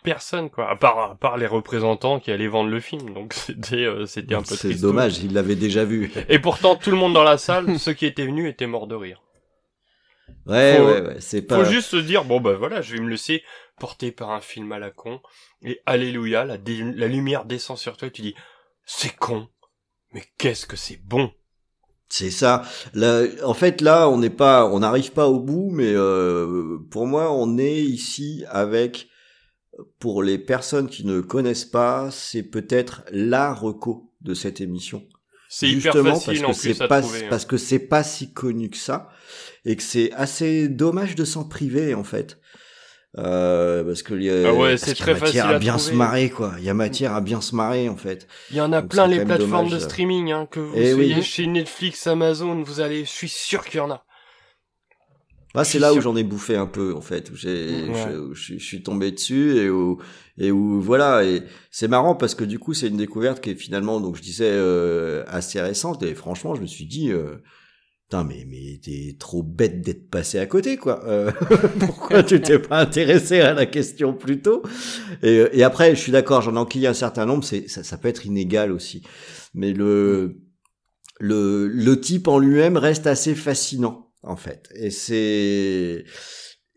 Personne, 0.02 0.50
quoi. 0.50 0.68
À 0.68 0.76
part, 0.76 0.98
à 0.98 1.14
part 1.14 1.38
les 1.38 1.46
représentants 1.46 2.20
qui 2.20 2.30
allaient 2.30 2.46
vendre 2.48 2.68
le 2.68 2.80
film. 2.80 3.14
Donc 3.14 3.32
c'était, 3.34 3.84
euh, 3.86 4.04
c'était 4.04 4.34
un 4.34 4.42
peu 4.42 4.54
C'est 4.56 4.74
dommage. 4.74 5.18
Il 5.20 5.32
l'avait 5.32 5.56
déjà 5.56 5.84
vu. 5.86 6.10
Et 6.28 6.38
pourtant, 6.38 6.76
tout 6.76 6.90
le 6.90 6.96
monde 6.98 7.14
dans 7.14 7.24
la 7.24 7.38
salle, 7.38 7.78
ceux 7.78 7.94
qui 7.94 8.04
étaient 8.04 8.26
venus, 8.26 8.50
étaient 8.50 8.66
morts 8.66 8.86
de 8.86 8.94
rire. 8.94 9.22
Ouais, 10.46 10.76
Faut- 10.76 10.84
ouais, 10.86 11.00
ouais. 11.02 11.16
C'est 11.20 11.42
pas. 11.42 11.56
Faut 11.64 11.70
juste 11.70 11.90
se 11.90 11.96
dire, 11.96 12.24
bon 12.24 12.40
bah 12.40 12.54
voilà, 12.54 12.82
je 12.82 12.94
vais 12.94 13.00
me 13.00 13.08
laisser 13.08 13.42
porter 13.78 14.12
par 14.12 14.30
un 14.30 14.40
film 14.40 14.72
à 14.72 14.78
la 14.78 14.90
con. 14.90 15.20
Et 15.62 15.80
alléluia, 15.86 16.44
la, 16.44 16.58
dé- 16.58 16.92
la 16.94 17.08
lumière 17.08 17.44
descend 17.44 17.78
sur 17.78 17.96
toi 17.96 18.08
et 18.08 18.10
tu 18.12 18.22
dis, 18.22 18.34
c'est 18.84 19.14
con. 19.16 19.48
Mais 20.12 20.22
qu'est-ce 20.38 20.66
que 20.66 20.76
c'est 20.76 21.00
bon. 21.02 21.32
C'est 22.08 22.30
ça. 22.30 22.62
Là, 22.92 23.22
en 23.42 23.54
fait, 23.54 23.80
là, 23.80 24.08
on 24.08 24.18
n'est 24.18 24.30
pas, 24.30 24.66
on 24.66 24.80
n'arrive 24.80 25.10
pas 25.12 25.26
au 25.26 25.40
bout, 25.40 25.70
mais 25.72 25.90
euh, 25.92 26.78
pour 26.90 27.06
moi, 27.06 27.32
on 27.32 27.58
est 27.58 27.80
ici 27.80 28.44
avec, 28.48 29.08
pour 29.98 30.22
les 30.22 30.38
personnes 30.38 30.88
qui 30.88 31.04
ne 31.04 31.20
connaissent 31.20 31.64
pas, 31.64 32.10
c'est 32.12 32.44
peut-être 32.44 33.02
la 33.10 33.52
reco 33.52 34.12
de 34.20 34.34
cette 34.34 34.60
émission. 34.60 35.04
C'est 35.48 35.68
hyper 35.68 35.92
facile, 36.04 36.42
parce 36.42 36.58
que 36.60 36.72
c'est 36.74 36.78
pas 36.88 37.00
trouver, 37.00 37.24
hein. 37.24 37.28
parce 37.30 37.44
que 37.46 37.56
c'est 37.56 37.78
pas 37.80 38.02
si 38.04 38.32
connu 38.32 38.70
que 38.70 38.76
ça 38.76 39.08
et 39.64 39.76
que 39.76 39.82
c'est 39.82 40.12
assez 40.12 40.68
dommage 40.68 41.14
de 41.14 41.24
s'en 41.24 41.44
priver 41.44 41.94
en 41.94 42.04
fait. 42.04 42.38
Euh, 43.16 43.84
parce 43.84 44.02
que 44.02 44.14
il 44.14 44.24
y 44.24 44.30
a, 44.30 44.48
Ah 44.48 44.54
ouais, 44.54 44.76
c'est 44.76 44.94
très 44.94 45.12
matière 45.14 45.46
facile 45.46 45.52
à 45.52 45.56
à 45.56 45.58
bien 45.60 45.76
trouver. 45.76 45.92
se 45.92 45.96
marrer 45.96 46.30
quoi. 46.30 46.54
Il 46.58 46.64
y 46.64 46.68
a 46.68 46.74
matière 46.74 47.12
à 47.14 47.20
bien 47.20 47.40
se 47.40 47.54
marrer 47.54 47.88
en 47.88 47.96
fait. 47.96 48.26
Il 48.50 48.56
y 48.56 48.60
en 48.60 48.72
a 48.72 48.82
Donc, 48.82 48.90
plein 48.90 49.06
les 49.06 49.20
plateformes 49.24 49.68
dommage, 49.68 49.70
de 49.70 49.78
streaming, 49.78 50.32
hein, 50.32 50.48
que 50.50 50.58
vous 50.60 50.74
Eh 50.74 50.92
soyez 50.92 51.14
oui. 51.16 51.22
chez 51.22 51.46
Netflix, 51.46 52.06
Amazon, 52.08 52.62
vous 52.62 52.80
allez, 52.80 53.04
je 53.04 53.10
suis 53.10 53.28
sûr 53.28 53.64
qu'il 53.64 53.78
y 53.78 53.80
en 53.80 53.90
a. 53.92 54.04
Bah, 55.54 55.62
c'est 55.62 55.78
là 55.78 55.94
où 55.94 56.00
j'en 56.00 56.16
ai 56.16 56.24
bouffé 56.24 56.56
un 56.56 56.66
peu 56.66 56.94
en 56.96 57.00
fait, 57.00 57.30
où 57.30 57.36
j'ai, 57.36 57.84
Ouais. 57.88 57.94
je, 58.10 58.16
où 58.18 58.34
je, 58.34 58.54
je 58.58 58.64
suis 58.64 58.82
tombé 58.82 59.12
dessus 59.12 59.56
et 59.58 59.70
où 59.70 60.00
et 60.36 60.50
où 60.50 60.80
voilà 60.80 61.22
et 61.22 61.44
c'est 61.70 61.86
marrant 61.86 62.16
parce 62.16 62.34
que 62.34 62.42
du 62.42 62.58
coup 62.58 62.74
c'est 62.74 62.88
une 62.88 62.96
découverte 62.96 63.40
qui 63.40 63.50
est 63.50 63.54
finalement 63.54 64.00
donc 64.00 64.16
je 64.16 64.22
disais 64.22 64.50
euh, 64.50 65.22
assez 65.28 65.60
récente 65.60 66.02
et 66.02 66.16
franchement 66.16 66.56
je 66.56 66.60
me 66.60 66.66
suis 66.66 66.86
dit 66.86 67.12
euh, 67.12 67.36
putain 68.08 68.24
mais 68.24 68.44
mais 68.48 68.78
t'es 68.82 69.16
trop 69.18 69.42
bête 69.42 69.80
d'être 69.80 70.10
passé 70.10 70.38
à 70.38 70.46
côté 70.46 70.76
quoi. 70.76 71.04
Euh, 71.06 71.32
pourquoi 71.80 72.22
tu 72.22 72.40
t'es 72.40 72.58
pas 72.58 72.80
intéressé 72.80 73.40
à 73.40 73.54
la 73.54 73.66
question 73.66 74.14
plus 74.14 74.40
tôt? 74.40 74.62
Et, 75.22 75.38
euh, 75.38 75.48
et 75.52 75.62
après 75.62 75.94
je 75.94 76.00
suis 76.00 76.12
d'accord 76.12 76.42
j'en 76.42 76.54
ai 76.54 76.58
enquillé 76.58 76.86
un 76.86 76.94
certain 76.94 77.26
nombre 77.26 77.44
c'est 77.44 77.68
ça, 77.68 77.82
ça 77.82 77.98
peut 77.98 78.08
être 78.08 78.26
inégal 78.26 78.72
aussi. 78.72 79.02
Mais 79.54 79.72
le 79.72 80.38
le 81.20 81.68
le 81.68 82.00
type 82.00 82.28
en 82.28 82.38
lui-même 82.38 82.76
reste 82.76 83.06
assez 83.06 83.34
fascinant 83.34 84.12
en 84.22 84.36
fait. 84.36 84.68
Et 84.74 84.90
c'est 84.90 86.04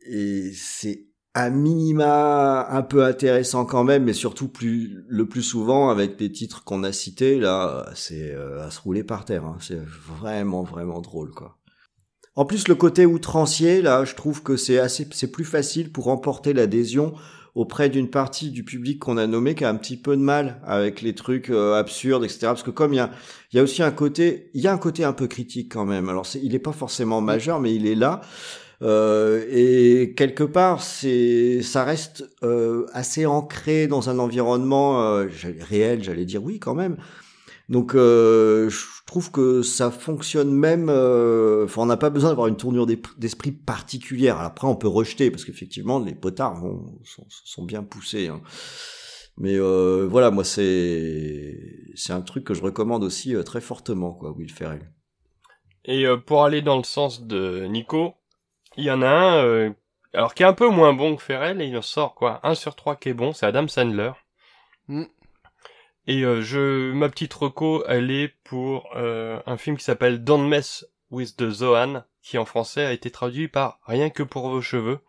et 0.10 0.52
c'est 0.54 1.07
à 1.38 1.52
minima 1.52 2.68
un 2.72 2.82
peu 2.82 3.06
intéressant 3.06 3.64
quand 3.64 3.84
même 3.84 4.06
mais 4.06 4.14
surtout 4.14 4.48
plus 4.48 5.04
le 5.08 5.28
plus 5.28 5.44
souvent 5.44 5.92
avec 5.92 6.20
les 6.20 6.32
titres 6.32 6.64
qu'on 6.64 6.84
a 6.84 6.92
cités 6.92 7.38
là 7.38 7.88
c'est 7.94 8.34
euh, 8.34 8.66
à 8.66 8.72
se 8.72 8.82
rouler 8.82 9.04
par 9.04 9.24
terre 9.24 9.46
hein. 9.46 9.58
c'est 9.62 9.80
vraiment 9.80 10.64
vraiment 10.64 11.00
drôle 11.00 11.30
quoi. 11.30 11.60
En 12.36 12.46
plus 12.46 12.68
le 12.68 12.74
côté 12.74 13.06
outrancier 13.06 13.84
là 13.84 14.04
je 14.04 14.16
trouve 14.16 14.42
que 14.42 14.58
c'est 14.58 14.80
assez 14.80 15.08
c'est 15.12 15.32
plus 15.32 15.46
facile 15.46 15.92
pour 15.92 16.06
remporter 16.06 16.54
l'adhésion 16.54 17.14
auprès 17.54 17.90
d'une 17.90 18.10
partie 18.10 18.50
du 18.50 18.64
public 18.64 18.98
qu'on 18.98 19.18
a 19.18 19.28
nommé 19.28 19.54
qui 19.54 19.64
a 19.64 19.70
un 19.70 19.76
petit 19.76 19.98
peu 19.98 20.18
de 20.18 20.22
mal 20.24 20.60
avec 20.66 21.04
les 21.04 21.14
trucs 21.14 21.52
euh, 21.52 21.76
absurdes 21.76 22.24
etc 22.24 22.40
parce 22.48 22.64
que 22.64 22.72
comme 22.72 22.94
il 22.94 22.98
y 22.98 23.00
a 23.00 23.12
il 23.54 23.58
y 23.58 23.60
a 23.60 23.64
aussi 23.64 23.84
un 23.84 23.92
côté 23.92 24.50
il 24.56 24.62
y 24.62 24.68
a 24.68 24.74
un 24.74 24.80
côté 24.80 25.04
un 25.04 25.14
peu 25.14 25.28
critique 25.28 25.72
quand 25.72 25.86
même. 25.86 26.10
Alors 26.10 26.26
c'est 26.26 26.40
il 26.42 26.56
est 26.56 26.60
pas 26.60 26.72
forcément 26.72 27.22
majeur 27.22 27.60
mais 27.60 27.76
il 27.76 27.86
est 27.86 27.94
là 27.94 28.22
euh, 28.82 29.44
et 29.50 30.14
quelque 30.16 30.44
part, 30.44 30.84
c'est, 30.84 31.62
ça 31.64 31.84
reste 31.84 32.30
euh, 32.44 32.86
assez 32.94 33.26
ancré 33.26 33.88
dans 33.88 34.10
un 34.10 34.20
environnement 34.20 35.02
euh, 35.04 35.28
réel, 35.62 36.04
j'allais 36.04 36.26
dire 36.26 36.44
oui 36.44 36.60
quand 36.60 36.76
même. 36.76 36.98
Donc, 37.70 37.96
euh, 37.96 38.70
je 38.70 38.78
trouve 39.06 39.30
que 39.32 39.62
ça 39.62 39.92
fonctionne 39.92 40.52
même. 40.54 40.88
euh, 40.90 41.66
Enfin, 41.66 41.82
on 41.82 41.86
n'a 41.86 41.98
pas 41.98 42.10
besoin 42.10 42.30
d'avoir 42.30 42.48
une 42.48 42.56
tournure 42.56 42.88
d'esprit 43.18 43.52
particulière. 43.52 44.40
Après, 44.40 44.68
on 44.68 44.76
peut 44.76 44.88
rejeter 44.88 45.32
parce 45.32 45.44
qu'effectivement, 45.44 46.00
les 46.00 46.16
potards 46.16 46.56
vont, 46.62 47.00
sont, 47.28 47.66
bien 47.66 47.84
poussés. 47.84 48.28
hein. 48.30 48.42
Mais 49.38 49.56
euh, 49.60 50.08
voilà, 50.10 50.32
moi, 50.32 50.44
c'est 50.46 51.58
c'est 51.96 52.14
un 52.14 52.22
truc 52.22 52.44
que 52.46 52.54
je 52.54 52.62
recommande 52.62 53.04
aussi 53.04 53.36
très 53.46 53.62
fortement, 53.62 54.14
quoi, 54.14 54.32
Will 54.32 54.52
Ferrell. 54.52 54.92
Et 55.84 56.06
pour 56.26 56.44
aller 56.44 56.62
dans 56.62 56.78
le 56.78 56.84
sens 56.84 57.24
de 57.24 57.66
Nico, 57.66 58.14
il 58.78 58.86
y 58.86 58.92
en 58.92 59.02
a 59.02 59.08
un, 59.08 59.44
euh, 59.44 59.72
alors 60.14 60.34
qui 60.34 60.44
est 60.44 60.48
un 60.48 60.54
peu 60.54 60.70
moins 60.70 60.94
bon 60.94 61.16
que 61.16 61.24
Ferrell, 61.24 61.62
et 61.62 61.66
il 61.66 61.78
en 61.78 61.82
sort 61.82 62.16
quoi, 62.16 62.40
un 62.44 62.56
sur 62.56 62.76
trois 62.76 62.96
qui 62.96 63.10
est 63.10 63.14
bon, 63.14 63.34
c'est 63.34 63.46
Adam 63.46 63.68
Sandler. 63.68 64.12
Mm. 64.88 65.06
Et 66.08 66.24
euh, 66.24 66.42
je, 66.42 66.94
ma 66.94 67.10
petite 67.10 67.34
reco, 67.34 67.84
elle 67.88 68.12
est 68.12 68.30
pour 68.44 68.90
euh, 68.96 69.42
un 69.46 69.58
film 69.58 69.78
qui 69.78 69.84
s'appelle 69.84 70.24
Don't 70.24 70.48
Mess 70.48 70.86
with 71.12 71.36
the 71.36 71.50
Zohan, 71.50 72.04
qui 72.22 72.38
en 72.38 72.46
français 72.46 72.86
a 72.86 72.94
été 72.94 73.12
traduit 73.12 73.48
par 73.48 73.80
Rien 73.86 74.10
que 74.10 74.24
pour 74.24 74.50
vos 74.50 74.62
cheveux, 74.62 75.00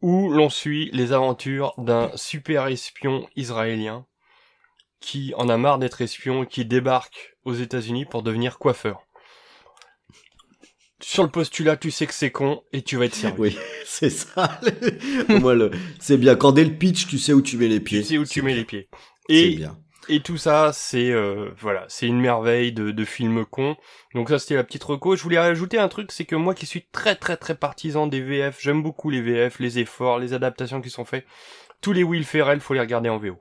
où 0.00 0.30
l'on 0.30 0.48
suit 0.48 0.90
les 0.92 1.12
aventures 1.12 1.74
d'un 1.76 2.10
super 2.16 2.68
espion 2.68 3.28
israélien 3.36 4.06
qui 5.00 5.32
en 5.36 5.48
a 5.48 5.56
marre 5.56 5.78
d'être 5.78 6.02
espion 6.02 6.44
et 6.44 6.46
qui 6.46 6.64
débarque 6.64 7.36
aux 7.44 7.54
États-Unis 7.54 8.04
pour 8.04 8.22
devenir 8.22 8.58
coiffeur. 8.58 9.06
Sur 11.02 11.22
le 11.22 11.30
postulat, 11.30 11.76
tu 11.76 11.90
sais 11.90 12.06
que 12.06 12.14
c'est 12.14 12.30
con 12.30 12.62
et 12.72 12.82
tu 12.82 12.96
vas 12.96 13.06
être 13.06 13.14
servi. 13.14 13.40
Oui, 13.40 13.58
c'est 13.84 14.10
ça. 14.10 14.60
Moi, 15.28 15.54
le... 15.54 15.70
c'est 15.98 16.18
bien. 16.18 16.36
Quand 16.36 16.52
dès 16.52 16.64
le 16.64 16.74
pitch, 16.74 17.06
tu 17.06 17.18
sais 17.18 17.32
où 17.32 17.42
tu 17.42 17.56
mets 17.56 17.68
les 17.68 17.80
pieds. 17.80 18.00
Tu 18.00 18.06
sais 18.06 18.18
où 18.18 18.24
tu 18.24 18.42
mets 18.42 18.54
les 18.54 18.64
pieds. 18.64 18.88
Et, 19.28 19.56
bien. 19.56 19.78
et 20.08 20.20
tout 20.20 20.36
ça, 20.36 20.72
c'est 20.74 21.10
euh, 21.10 21.50
voilà, 21.58 21.86
c'est 21.88 22.06
une 22.06 22.20
merveille 22.20 22.72
de, 22.72 22.90
de 22.90 23.04
film 23.04 23.44
con. 23.46 23.76
Donc 24.14 24.28
ça, 24.28 24.38
c'était 24.38 24.56
la 24.56 24.64
petite 24.64 24.84
reco. 24.84 25.16
Je 25.16 25.22
voulais 25.22 25.38
rajouter 25.38 25.78
un 25.78 25.88
truc, 25.88 26.12
c'est 26.12 26.24
que 26.24 26.36
moi 26.36 26.54
qui 26.54 26.66
suis 26.66 26.86
très 26.92 27.14
très 27.14 27.36
très 27.36 27.54
partisan 27.54 28.06
des 28.06 28.20
VF, 28.20 28.58
j'aime 28.60 28.82
beaucoup 28.82 29.10
les 29.10 29.22
VF, 29.22 29.58
les 29.58 29.78
efforts, 29.78 30.18
les 30.18 30.34
adaptations 30.34 30.80
qui 30.80 30.90
sont 30.90 31.04
faits. 31.04 31.24
Tous 31.80 31.92
les 31.92 32.02
Will 32.02 32.24
Ferrell, 32.24 32.60
faut 32.60 32.74
les 32.74 32.80
regarder 32.80 33.08
en 33.08 33.18
VO. 33.18 33.38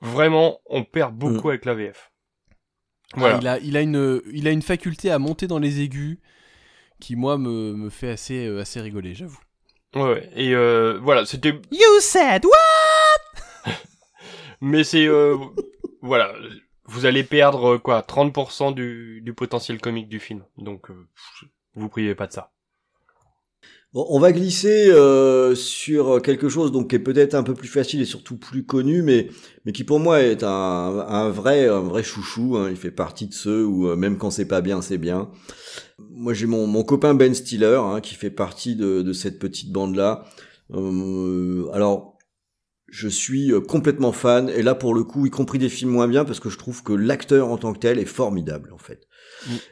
Vraiment, 0.00 0.60
on 0.66 0.84
perd 0.84 1.14
beaucoup 1.14 1.50
avec 1.50 1.64
la 1.64 1.74
VF. 1.74 2.10
Voilà. 3.14 3.36
Ah, 3.36 3.38
il, 3.40 3.48
a, 3.48 3.58
il, 3.58 3.76
a 3.76 3.80
une, 3.80 4.22
il 4.32 4.46
a 4.48 4.50
une 4.50 4.62
faculté 4.62 5.10
à 5.10 5.18
monter 5.18 5.46
dans 5.46 5.58
les 5.58 5.80
aigus 5.80 6.18
qui, 7.00 7.16
moi, 7.16 7.38
me, 7.38 7.74
me 7.74 7.90
fait 7.90 8.10
assez, 8.10 8.46
euh, 8.46 8.60
assez 8.60 8.80
rigoler, 8.80 9.14
j'avoue. 9.14 9.38
Ouais, 9.94 10.02
ouais. 10.02 10.30
Et 10.34 10.54
euh, 10.54 10.98
voilà, 11.02 11.24
c'était. 11.24 11.60
You 11.70 12.00
said 12.00 12.44
what? 12.44 13.72
Mais 14.60 14.84
c'est 14.84 15.06
euh, 15.06 15.36
voilà, 16.02 16.34
vous 16.84 17.06
allez 17.06 17.24
perdre 17.24 17.78
quoi, 17.78 18.00
30% 18.02 18.74
du, 18.74 19.20
du 19.22 19.32
potentiel 19.32 19.80
comique 19.80 20.08
du 20.08 20.20
film. 20.20 20.44
Donc 20.56 20.90
euh, 20.90 21.08
vous 21.74 21.88
privez 21.88 22.14
pas 22.14 22.26
de 22.26 22.32
ça. 22.32 22.52
Bon, 23.94 24.06
on 24.10 24.18
va 24.20 24.32
glisser 24.32 24.90
euh, 24.90 25.54
sur 25.54 26.20
quelque 26.20 26.50
chose 26.50 26.72
donc 26.72 26.90
qui 26.90 26.96
est 26.96 26.98
peut-être 26.98 27.34
un 27.34 27.42
peu 27.42 27.54
plus 27.54 27.68
facile 27.68 28.02
et 28.02 28.04
surtout 28.04 28.36
plus 28.36 28.62
connu, 28.66 29.00
mais 29.00 29.28
mais 29.64 29.72
qui 29.72 29.82
pour 29.82 29.98
moi 29.98 30.20
est 30.20 30.42
un, 30.42 31.30
vrai 31.30 31.68
un 31.68 31.80
vrai 31.80 32.02
chouchou. 32.02 32.58
Hein. 32.58 32.68
Il 32.70 32.76
fait 32.76 32.90
partie 32.90 33.28
de 33.28 33.32
ceux 33.32 33.64
où 33.64 33.88
euh, 33.88 33.96
même 33.96 34.18
quand 34.18 34.30
c'est 34.30 34.44
pas 34.44 34.60
bien, 34.60 34.82
c'est 34.82 34.98
bien. 34.98 35.30
Moi, 35.98 36.34
j'ai 36.34 36.46
mon, 36.46 36.66
mon 36.66 36.84
copain 36.84 37.14
Ben 37.14 37.34
Stiller 37.34 37.80
hein, 37.82 38.00
qui 38.02 38.14
fait 38.14 38.30
partie 38.30 38.76
de, 38.76 39.12
cette 39.14 39.38
petite 39.38 39.72
bande 39.72 39.96
là. 39.96 40.26
Euh, 40.74 41.70
alors, 41.72 42.18
je 42.88 43.08
suis 43.08 43.52
euh, 43.52 43.60
complètement 43.60 44.12
fan 44.12 44.50
et 44.50 44.62
là 44.62 44.74
pour 44.74 44.94
le 44.94 45.04
coup, 45.04 45.24
y 45.24 45.30
compris 45.30 45.58
des 45.58 45.70
films 45.70 45.90
moins 45.90 46.08
bien, 46.08 46.26
parce 46.26 46.40
que 46.40 46.50
je 46.50 46.58
trouve 46.58 46.82
que 46.82 46.92
l'acteur 46.92 47.48
en 47.48 47.56
tant 47.56 47.72
que 47.72 47.78
tel 47.78 47.98
est 47.98 48.04
formidable 48.04 48.70
en 48.74 48.78
fait. 48.78 49.07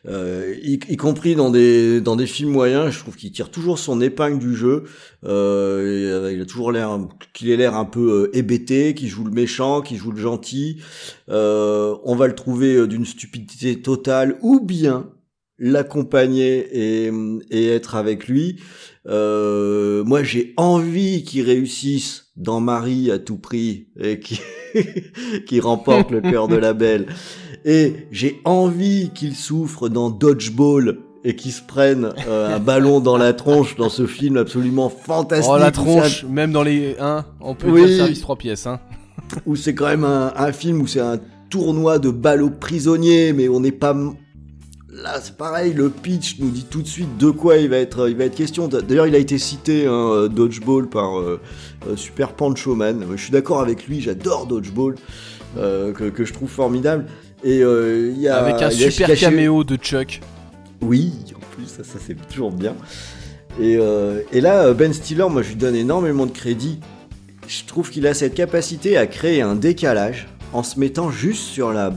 Euh, 0.07 0.55
y, 0.63 0.79
y 0.89 0.97
compris 0.97 1.35
dans 1.35 1.51
des 1.51 2.01
dans 2.01 2.17
des 2.17 2.27
films 2.27 2.51
moyens, 2.51 2.93
je 2.93 2.99
trouve 3.01 3.17
qu'il 3.17 3.33
tire 3.33 3.51
toujours 3.51 3.79
son 3.79 4.01
épingle 4.01 4.39
du 4.39 4.55
jeu. 4.55 4.85
Euh, 5.25 6.31
il 6.35 6.41
a 6.41 6.45
toujours 6.45 6.73
l'air 6.73 6.99
qu'il 7.33 7.51
ait 7.51 7.57
l'air 7.57 7.75
un 7.75 7.85
peu 7.85 8.31
euh, 8.33 8.37
hébété, 8.37 8.95
qu'il 8.95 9.09
joue 9.09 9.25
le 9.25 9.31
méchant, 9.31 9.81
qu'il 9.81 9.97
joue 9.97 10.13
le 10.13 10.21
gentil. 10.21 10.81
Euh, 11.29 11.97
on 12.05 12.15
va 12.15 12.27
le 12.27 12.35
trouver 12.35 12.77
euh, 12.77 12.87
d'une 12.87 13.07
stupidité 13.07 13.81
totale 13.81 14.39
ou 14.43 14.61
bien 14.61 15.11
l'accompagner 15.59 16.69
et, 17.07 17.11
et 17.51 17.69
être 17.69 17.95
avec 17.95 18.29
lui. 18.29 18.61
Euh, 19.09 20.05
moi, 20.05 20.23
j'ai 20.23 20.53
envie 20.57 21.25
qu'il 21.25 21.43
réussisse 21.43 22.27
dans 22.37 22.61
Marie 22.61 23.11
à 23.11 23.19
tout 23.19 23.39
prix 23.39 23.89
et 23.99 24.19
qu'il 24.19 24.39
qui 25.47 25.61
remporte 25.61 26.11
le 26.11 26.21
cœur 26.21 26.49
de 26.49 26.57
la 26.57 26.75
belle. 26.75 27.07
Et 27.69 28.07
j'ai 28.13 28.41
envie 28.45 29.11
qu'il 29.13 29.35
souffre 29.35 29.89
dans 29.89 30.09
Dodgeball 30.09 30.99
et 31.25 31.35
qu'il 31.35 31.51
se 31.51 31.63
prenne 31.63 32.13
euh, 32.29 32.55
un 32.55 32.61
ballon 32.61 33.01
dans 33.01 33.17
la 33.17 33.33
tronche 33.33 33.75
dans 33.77 33.89
ce 33.89 34.07
film 34.07 34.37
absolument 34.37 34.89
fantastique. 34.89 35.51
Oh 35.53 35.59
la 35.59 35.73
tronche, 35.73 36.23
un- 36.25 36.29
même 36.33 36.53
dans 36.53 36.63
les 36.63 36.95
1, 37.01 37.25
on 37.41 37.57
peut 37.57 37.69
Oui. 37.69 37.97
service 37.97 38.21
3 38.21 38.37
pièces. 38.37 38.67
Hein. 38.69 38.79
où 39.47 39.57
c'est 39.57 39.75
quand 39.75 39.87
même 39.89 40.05
un, 40.05 40.33
un 40.37 40.53
film 40.53 40.81
où 40.81 40.87
c'est 40.87 41.01
un 41.01 41.19
tournoi 41.51 41.99
de 41.99 42.09
aux 42.11 42.51
prisonniers, 42.51 43.33
mais 43.33 43.49
on 43.49 43.59
n'est 43.59 43.73
pas. 43.73 43.97
Là, 44.89 45.21
c'est 45.21 45.37
pareil, 45.37 45.75
le 45.75 45.91
pitch 45.91 46.37
nous 46.39 46.51
dit 46.51 46.65
tout 46.71 46.81
de 46.83 46.87
suite 46.87 47.19
de 47.19 47.31
quoi 47.31 47.57
il 47.57 47.69
va 47.69 47.79
être, 47.79 48.09
il 48.09 48.17
va 48.17 48.25
être 48.25 48.37
question. 48.37 48.69
D'ailleurs, 48.69 49.07
il 49.09 49.15
a 49.15 49.19
été 49.19 49.37
cité, 49.39 49.87
hein, 49.87 49.91
euh, 50.13 50.29
Dodgeball, 50.29 50.89
par 50.89 51.19
euh, 51.19 51.41
euh, 51.89 51.97
Super 51.97 52.33
Pancho 52.35 52.75
Man. 52.77 53.05
Je 53.11 53.17
suis 53.21 53.33
d'accord 53.33 53.61
avec 53.61 53.87
lui, 53.89 54.01
j'adore 54.01 54.47
Dodgeball, 54.47 54.95
euh, 55.59 55.93
que, 55.93 56.05
que 56.05 56.25
je 56.25 56.33
trouve 56.33 56.49
formidable. 56.49 57.07
Et 57.47 57.63
euh, 57.63 58.13
y 58.19 58.27
a, 58.29 58.37
Avec 58.39 58.61
un 58.61 58.71
il 58.71 58.81
y 58.81 58.85
a- 58.85 58.91
super 58.91 59.17
caméo 59.19 59.63
de 59.65 59.77
Chuck. 59.77 60.21
oui, 60.81 61.13
en 61.35 61.39
plus, 61.55 61.67
ça, 61.67 61.85
ça 61.85 61.99
c'est 62.05 62.15
toujours 62.29 62.51
bien. 62.53 62.75
Et, 63.61 63.77
euh, 63.79 64.21
et 64.33 64.41
là, 64.41 64.73
Ben 64.75 64.93
Stiller, 64.93 65.27
moi 65.31 65.43
je 65.43 65.49
lui 65.51 65.57
donne 65.57 65.77
énormément 65.77 66.27
de 66.27 66.33
crédit. 66.33 66.81
Je 67.49 67.65
trouve 67.65 67.91
qu'il 67.91 68.07
a 68.07 68.15
cette 68.15 68.35
capacité 68.35 68.97
à 68.97 69.07
créer 69.07 69.41
un 69.43 69.55
décalage 69.55 70.27
en 70.53 70.63
se 70.65 70.79
mettant 70.81 71.11
juste 71.11 71.45
sur 71.45 71.73
la 71.73 71.93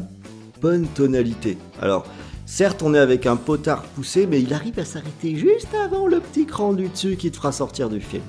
bonne 0.62 0.86
tonalité. 0.88 1.58
Alors, 1.82 2.06
certes, 2.46 2.84
on 2.84 2.94
est 2.94 3.00
avec 3.00 3.26
un 3.26 3.36
potard 3.36 3.82
poussé, 3.96 4.28
mais 4.30 4.42
il 4.42 4.54
arrive 4.54 4.78
à 4.80 4.86
s'arrêter 4.86 5.36
juste 5.36 5.70
avant 5.84 6.06
le 6.08 6.20
petit 6.20 6.46
cran 6.46 6.74
du 6.74 6.88
dessus 6.90 7.16
qui 7.16 7.32
te 7.32 7.38
fera 7.38 7.52
sortir 7.52 7.90
du 7.90 8.00
film. 8.00 8.24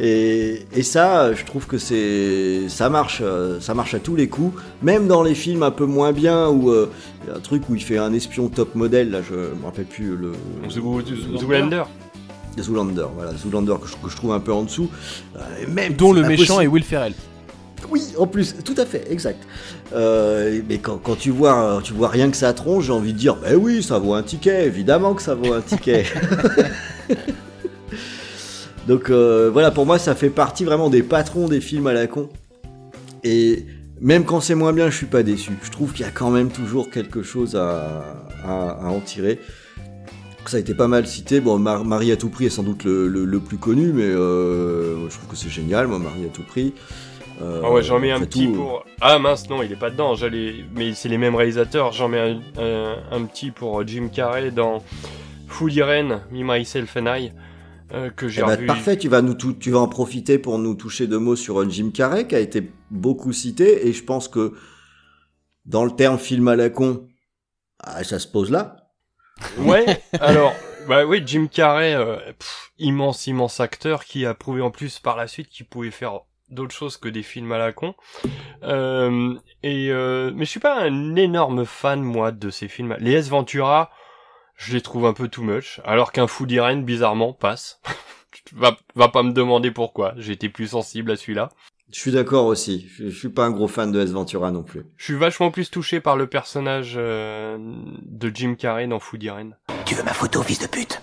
Et, 0.00 0.64
et 0.74 0.82
ça, 0.82 1.32
je 1.34 1.44
trouve 1.44 1.66
que 1.66 1.76
c'est 1.78 2.68
ça 2.68 2.88
marche, 2.88 3.20
euh, 3.20 3.58
ça 3.60 3.74
marche 3.74 3.94
à 3.94 3.98
tous 3.98 4.14
les 4.14 4.28
coups, 4.28 4.60
même 4.82 5.08
dans 5.08 5.22
les 5.24 5.34
films 5.34 5.62
un 5.64 5.70
peu 5.72 5.86
moins 5.86 6.12
bien 6.12 6.48
où 6.48 6.70
euh, 6.70 6.88
il 7.24 7.30
y 7.30 7.32
a 7.32 7.36
un 7.36 7.40
truc 7.40 7.68
où 7.68 7.74
il 7.74 7.82
fait 7.82 7.98
un 7.98 8.12
espion 8.12 8.48
top 8.48 8.74
modèle, 8.76 9.10
là 9.10 9.20
je 9.28 9.34
me 9.34 9.64
rappelle 9.64 9.86
plus 9.86 10.16
le 10.16 10.32
Zool- 10.68 11.04
Zoolander. 11.38 11.82
Zoolander, 12.60 13.06
voilà, 13.16 13.32
Zoolander 13.36 13.74
que 13.80 13.88
je, 13.88 13.94
que 13.94 14.08
je 14.10 14.16
trouve 14.16 14.32
un 14.32 14.40
peu 14.40 14.52
en 14.52 14.62
dessous. 14.64 14.88
Euh, 15.36 15.40
et 15.62 15.66
même 15.66 15.94
Dont 15.94 16.12
le 16.12 16.22
méchant 16.22 16.60
est 16.60 16.66
Will 16.68 16.84
Ferrell. 16.84 17.14
Oui, 17.90 18.02
en 18.18 18.26
plus, 18.26 18.56
tout 18.64 18.74
à 18.76 18.84
fait, 18.84 19.04
exact. 19.10 19.38
Euh, 19.94 20.60
mais 20.68 20.78
quand, 20.78 20.98
quand 20.98 21.16
tu 21.16 21.30
vois, 21.30 21.80
tu 21.84 21.92
vois 21.92 22.08
rien 22.08 22.28
que 22.30 22.36
ça 22.36 22.52
tronche, 22.52 22.86
j'ai 22.86 22.92
envie 22.92 23.12
de 23.12 23.18
dire, 23.18 23.36
ben 23.36 23.54
oui, 23.56 23.82
ça 23.82 23.98
vaut 23.98 24.14
un 24.14 24.22
ticket, 24.24 24.66
évidemment 24.66 25.14
que 25.14 25.22
ça 25.22 25.34
vaut 25.34 25.52
un 25.54 25.60
ticket. 25.60 26.04
Donc 28.88 29.10
euh, 29.10 29.50
voilà, 29.52 29.70
pour 29.70 29.86
moi, 29.86 29.98
ça 29.98 30.14
fait 30.16 30.30
partie 30.30 30.64
vraiment 30.64 30.88
des 30.90 31.02
patrons 31.04 31.46
des 31.46 31.60
films 31.60 31.86
à 31.86 31.92
la 31.92 32.06
con. 32.08 32.28
Et 33.22 33.64
même 34.00 34.24
quand 34.24 34.40
c'est 34.40 34.54
moins 34.54 34.72
bien, 34.72 34.90
je 34.90 34.96
suis 34.96 35.06
pas 35.06 35.22
déçu. 35.22 35.52
Je 35.62 35.70
trouve 35.70 35.92
qu'il 35.92 36.04
y 36.06 36.08
a 36.08 36.10
quand 36.12 36.30
même 36.30 36.50
toujours 36.50 36.88
quelque 36.90 37.22
chose 37.22 37.54
à, 37.54 38.16
à- 38.44 38.70
à 38.82 38.86
en 38.88 39.00
tirer. 39.00 39.38
Ça 40.46 40.56
a 40.56 40.60
été 40.60 40.72
pas 40.72 40.88
mal 40.88 41.06
cité. 41.06 41.40
Bon, 41.40 41.58
Mar- 41.58 41.84
Marie 41.84 42.10
à 42.10 42.16
tout 42.16 42.30
prix 42.30 42.46
est 42.46 42.50
sans 42.50 42.62
doute 42.62 42.84
le, 42.84 43.06
le- 43.08 43.26
le 43.26 43.38
plus 43.40 43.58
connu, 43.58 43.92
mais 43.92 44.04
euh, 44.04 45.06
je 45.10 45.14
trouve 45.18 45.28
que 45.28 45.36
c'est 45.36 45.50
génial, 45.50 45.86
moi, 45.88 45.98
Marie 45.98 46.24
à 46.24 46.28
tout 46.28 46.42
prix. 46.42 46.72
Euh, 47.42 47.60
Ah 47.62 47.70
ouais, 47.70 47.82
j'en 47.82 47.98
mets 48.00 48.10
un 48.12 48.20
petit 48.20 48.46
tout, 48.46 48.54
pour. 48.54 48.86
Ah 49.02 49.18
mince, 49.18 49.48
non, 49.50 49.62
il 49.62 49.70
est 49.70 49.76
pas 49.78 49.90
dedans. 49.90 50.14
J'allais, 50.14 50.54
mais 50.74 50.94
c'est 50.94 51.10
les 51.10 51.18
mêmes 51.18 51.34
réalisateurs. 51.36 51.92
J'en 51.92 52.08
mets 52.08 52.18
un, 52.20 52.40
un- 52.62 52.96
un 53.12 53.24
petit 53.24 53.50
pour 53.50 53.86
Jim 53.86 54.08
Carrey 54.10 54.50
dans 54.50 54.82
Food 55.48 55.74
Irene, 55.74 56.20
Me 56.32 56.42
Myself 56.42 56.96
and 56.96 57.06
I, 57.14 57.32
euh, 57.92 58.10
que 58.10 58.28
j'ai 58.28 58.42
Eh 58.42 58.46
ben, 58.46 58.66
parfait, 58.66 58.96
tu 58.96 59.08
vas, 59.08 59.22
nous 59.22 59.34
tu 59.34 59.70
vas 59.70 59.80
en 59.80 59.88
profiter 59.88 60.38
pour 60.38 60.58
nous 60.58 60.74
toucher 60.74 61.06
deux 61.06 61.18
mots 61.18 61.36
sur 61.36 61.60
euh, 61.60 61.68
Jim 61.68 61.90
Carrey, 61.92 62.26
qui 62.26 62.34
a 62.34 62.40
été 62.40 62.70
beaucoup 62.90 63.32
cité, 63.32 63.86
et 63.88 63.92
je 63.92 64.04
pense 64.04 64.28
que 64.28 64.54
dans 65.64 65.84
le 65.84 65.90
terme 65.90 66.18
film 66.18 66.48
à 66.48 66.56
la 66.56 66.70
con, 66.70 67.08
ah, 67.80 68.02
ça 68.04 68.18
se 68.18 68.28
pose 68.28 68.50
là. 68.50 68.88
Ouais. 69.58 69.84
alors, 70.20 70.54
bah 70.88 71.04
oui, 71.04 71.22
Jim 71.24 71.48
Carrey, 71.50 71.94
euh, 71.94 72.16
pff, 72.38 72.72
immense, 72.78 73.26
immense 73.26 73.60
acteur 73.60 74.04
qui 74.04 74.24
a 74.24 74.34
prouvé 74.34 74.62
en 74.62 74.70
plus 74.70 74.98
par 74.98 75.16
la 75.16 75.26
suite 75.26 75.48
qu'il 75.48 75.66
pouvait 75.66 75.90
faire 75.90 76.20
d'autres 76.50 76.74
choses 76.74 76.96
que 76.96 77.08
des 77.08 77.22
films 77.22 77.52
à 77.52 77.58
la 77.58 77.72
con. 77.72 77.94
Euh, 78.62 79.34
et 79.62 79.90
euh, 79.90 80.32
mais 80.34 80.44
je 80.44 80.50
suis 80.50 80.60
pas 80.60 80.80
un 80.80 81.16
énorme 81.16 81.64
fan 81.64 82.02
moi 82.02 82.32
de 82.32 82.50
ces 82.50 82.68
films. 82.68 82.96
Les 83.00 83.12
S 83.12 83.28
Ventura, 83.28 83.90
je 84.58 84.74
les 84.74 84.80
trouve 84.82 85.06
un 85.06 85.12
peu 85.14 85.28
too 85.28 85.42
much, 85.42 85.80
alors 85.84 86.12
qu'un 86.12 86.26
Food 86.26 86.50
Irene 86.50 86.84
bizarrement 86.84 87.32
passe. 87.32 87.80
va, 88.52 88.76
va 88.96 89.08
pas 89.08 89.22
me 89.22 89.32
demander 89.32 89.70
pourquoi. 89.70 90.12
J'ai 90.16 90.32
été 90.32 90.48
plus 90.48 90.68
sensible 90.68 91.12
à 91.12 91.16
celui-là. 91.16 91.48
Je 91.92 91.98
suis 91.98 92.10
d'accord 92.12 92.44
aussi. 92.44 92.86
Je, 92.98 93.08
je 93.08 93.16
suis 93.18 93.30
pas 93.30 93.46
un 93.46 93.50
gros 93.50 93.68
fan 93.68 93.90
de 93.92 94.00
S 94.00 94.10
Ventura 94.10 94.50
non 94.50 94.62
plus. 94.62 94.84
Je 94.96 95.04
suis 95.04 95.14
vachement 95.14 95.50
plus 95.50 95.70
touché 95.70 96.00
par 96.00 96.16
le 96.16 96.26
personnage 96.26 96.94
euh, 96.98 97.56
de 97.58 98.30
Jim 98.34 98.56
Carrey 98.58 98.86
dans 98.88 98.98
Food 98.98 99.22
Irene. 99.22 99.56
Tu 99.86 99.94
veux 99.94 100.02
ma 100.02 100.12
photo, 100.12 100.42
fils 100.42 100.58
de 100.58 100.66
pute? 100.66 101.00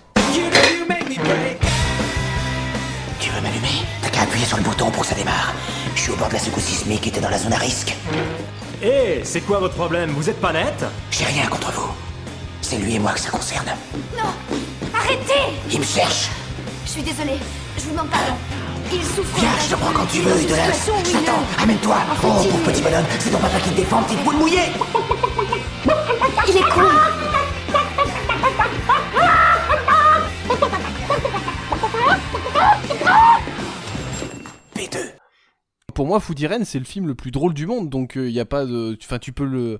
Tu 3.18 3.30
veux 3.30 3.40
m'allumer? 3.40 3.82
T'as 4.02 4.10
qu'à 4.10 4.20
appuyer 4.22 4.44
sur 4.44 4.58
le 4.58 4.62
bouton 4.62 4.90
pour 4.90 5.00
que 5.02 5.08
ça 5.08 5.14
démarre. 5.16 5.54
Je 5.96 6.02
suis 6.02 6.12
au 6.12 6.16
bord 6.16 6.28
de 6.28 6.34
la 6.34 6.38
secousse 6.38 6.62
sismique 6.62 7.06
et 7.06 7.10
t'es 7.10 7.20
dans 7.20 7.30
la 7.30 7.38
zone 7.38 7.54
à 7.54 7.58
risque. 7.58 7.96
Hé, 8.82 9.22
c'est 9.24 9.40
quoi 9.40 9.58
votre 9.58 9.74
problème? 9.74 10.10
Vous 10.10 10.28
êtes 10.28 10.40
pas 10.40 10.52
net? 10.52 10.84
J'ai 11.10 11.24
rien 11.24 11.46
contre 11.46 11.72
vous. 11.72 11.90
C'est 12.68 12.78
lui 12.78 12.96
et 12.96 12.98
moi 12.98 13.12
que 13.12 13.20
ça 13.20 13.30
concerne. 13.30 13.68
Non 14.16 14.24
Arrêtez 14.92 15.54
Il 15.70 15.78
me 15.78 15.84
cherche. 15.84 16.30
Je 16.84 16.90
suis 16.90 17.02
désolée, 17.02 17.38
je 17.78 17.82
vous 17.84 17.92
demande 17.92 18.10
pardon. 18.10 18.32
Il 18.92 19.04
souffre. 19.04 19.38
Viens, 19.38 19.50
je 19.64 19.70
te 19.72 19.78
prends 19.78 19.92
quand 19.92 20.06
tu 20.06 20.18
veux, 20.18 20.48
de 20.48 20.52
là. 20.52 20.64
Je 20.72 21.12
t'attends, 21.12 21.44
amène-toi. 21.62 21.96
Oh, 22.10 22.20
pauvre 22.22 22.58
petit 22.64 22.82
bonhomme, 22.82 23.04
c'est 23.20 23.30
ton 23.30 23.38
papa 23.38 23.60
qui 23.60 23.70
te 23.70 23.76
défend, 23.76 24.02
petite 24.02 24.24
boule 24.24 24.34
mouillée. 24.34 24.58
Il 26.48 26.56
est 26.56 26.62
con. 26.62 26.80
Pour 35.94 36.06
moi, 36.06 36.18
Food 36.18 36.40
Irene, 36.40 36.64
c'est 36.64 36.80
le 36.80 36.84
film 36.84 37.06
le 37.06 37.14
plus 37.14 37.30
drôle 37.30 37.54
du 37.54 37.68
monde, 37.68 37.88
donc 37.88 38.14
il 38.16 38.30
y 38.30 38.40
a 38.40 38.44
pas 38.44 38.66
de, 38.66 38.98
enfin, 39.00 39.20
tu 39.20 39.32
peux 39.32 39.44
le, 39.44 39.78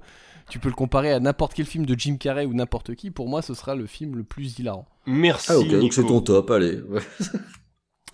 tu 0.48 0.58
peux 0.58 0.68
le 0.68 0.74
comparer 0.74 1.12
à 1.12 1.20
n'importe 1.20 1.54
quel 1.54 1.66
film 1.66 1.86
de 1.86 1.94
Jim 1.98 2.16
Carrey 2.18 2.46
ou 2.46 2.54
n'importe 2.54 2.94
qui. 2.94 3.10
Pour 3.10 3.28
moi, 3.28 3.42
ce 3.42 3.54
sera 3.54 3.74
le 3.74 3.86
film 3.86 4.16
le 4.16 4.24
plus 4.24 4.58
hilarant. 4.58 4.86
Merci. 5.06 5.48
Ah 5.50 5.58
ok, 5.58 5.68
donc 5.68 5.92
c'est 5.92 6.04
ton 6.04 6.20
top, 6.20 6.50
allez. 6.50 6.80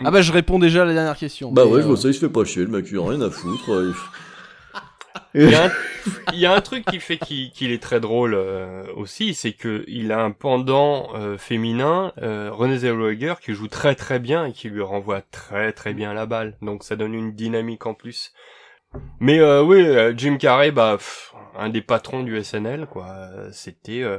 Ah 0.04 0.10
bah 0.10 0.22
je 0.22 0.32
réponds 0.32 0.58
déjà 0.58 0.82
à 0.82 0.84
la 0.84 0.94
dernière 0.94 1.16
question. 1.16 1.52
Bah 1.52 1.64
ouais, 1.64 1.78
euh, 1.78 1.82
je 1.82 1.86
vois 1.86 1.96
ça, 1.96 2.08
il 2.08 2.14
se 2.14 2.20
fait 2.20 2.28
pas 2.32 2.44
chier, 2.44 2.62
le 2.62 2.68
mec, 2.68 2.86
il 2.90 2.98
a 2.98 3.02
rien 3.08 3.20
à 3.20 3.30
foutre. 3.30 3.70
euh, 3.70 3.92
Il 5.34 5.50
y, 5.50 5.54
a 5.54 5.66
un, 5.66 5.70
il 6.32 6.38
y 6.38 6.46
a 6.46 6.54
un 6.54 6.60
truc 6.60 6.84
qui 6.86 6.98
fait 6.98 7.18
qu'il 7.18 7.50
qu'il 7.52 7.70
est 7.70 7.82
très 7.82 8.00
drôle 8.00 8.34
euh, 8.34 8.84
aussi, 8.96 9.34
c'est 9.34 9.52
que 9.52 9.84
il 9.86 10.10
a 10.10 10.22
un 10.22 10.30
pendant 10.30 11.14
euh, 11.14 11.38
féminin, 11.38 12.12
euh, 12.22 12.50
René 12.52 12.78
Zellweger, 12.78 13.34
qui 13.40 13.52
joue 13.54 13.68
très 13.68 13.94
très 13.94 14.18
bien 14.18 14.46
et 14.46 14.52
qui 14.52 14.68
lui 14.68 14.82
renvoie 14.82 15.20
très 15.22 15.72
très 15.72 15.94
bien 15.94 16.12
la 16.14 16.26
balle. 16.26 16.56
Donc 16.62 16.82
ça 16.82 16.96
donne 16.96 17.14
une 17.14 17.32
dynamique 17.32 17.86
en 17.86 17.94
plus. 17.94 18.32
Mais 19.20 19.38
euh, 19.38 19.62
oui, 19.62 19.80
euh, 19.80 20.12
Jim 20.16 20.36
Carrey, 20.36 20.70
bah 20.70 20.96
pff, 20.98 21.31
un 21.56 21.68
des 21.68 21.82
patrons 21.82 22.22
du 22.22 22.36
SNL, 22.42 22.86
quoi. 22.86 23.06
Euh, 23.08 23.50
C'était 23.52 24.02
euh, 24.02 24.18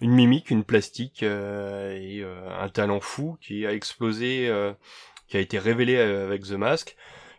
une 0.00 0.12
mimique, 0.12 0.50
une 0.50 0.64
plastique 0.64 1.22
euh, 1.22 1.92
et 1.96 2.20
euh, 2.22 2.48
un 2.60 2.68
talent 2.68 3.00
fou 3.00 3.36
qui 3.40 3.66
a 3.66 3.72
explosé, 3.72 4.48
euh, 4.48 4.72
qui 5.28 5.36
a 5.36 5.40
été 5.40 5.58
révélé 5.58 5.96
avec 5.98 6.42
The 6.44 6.52
Mask, 6.52 6.96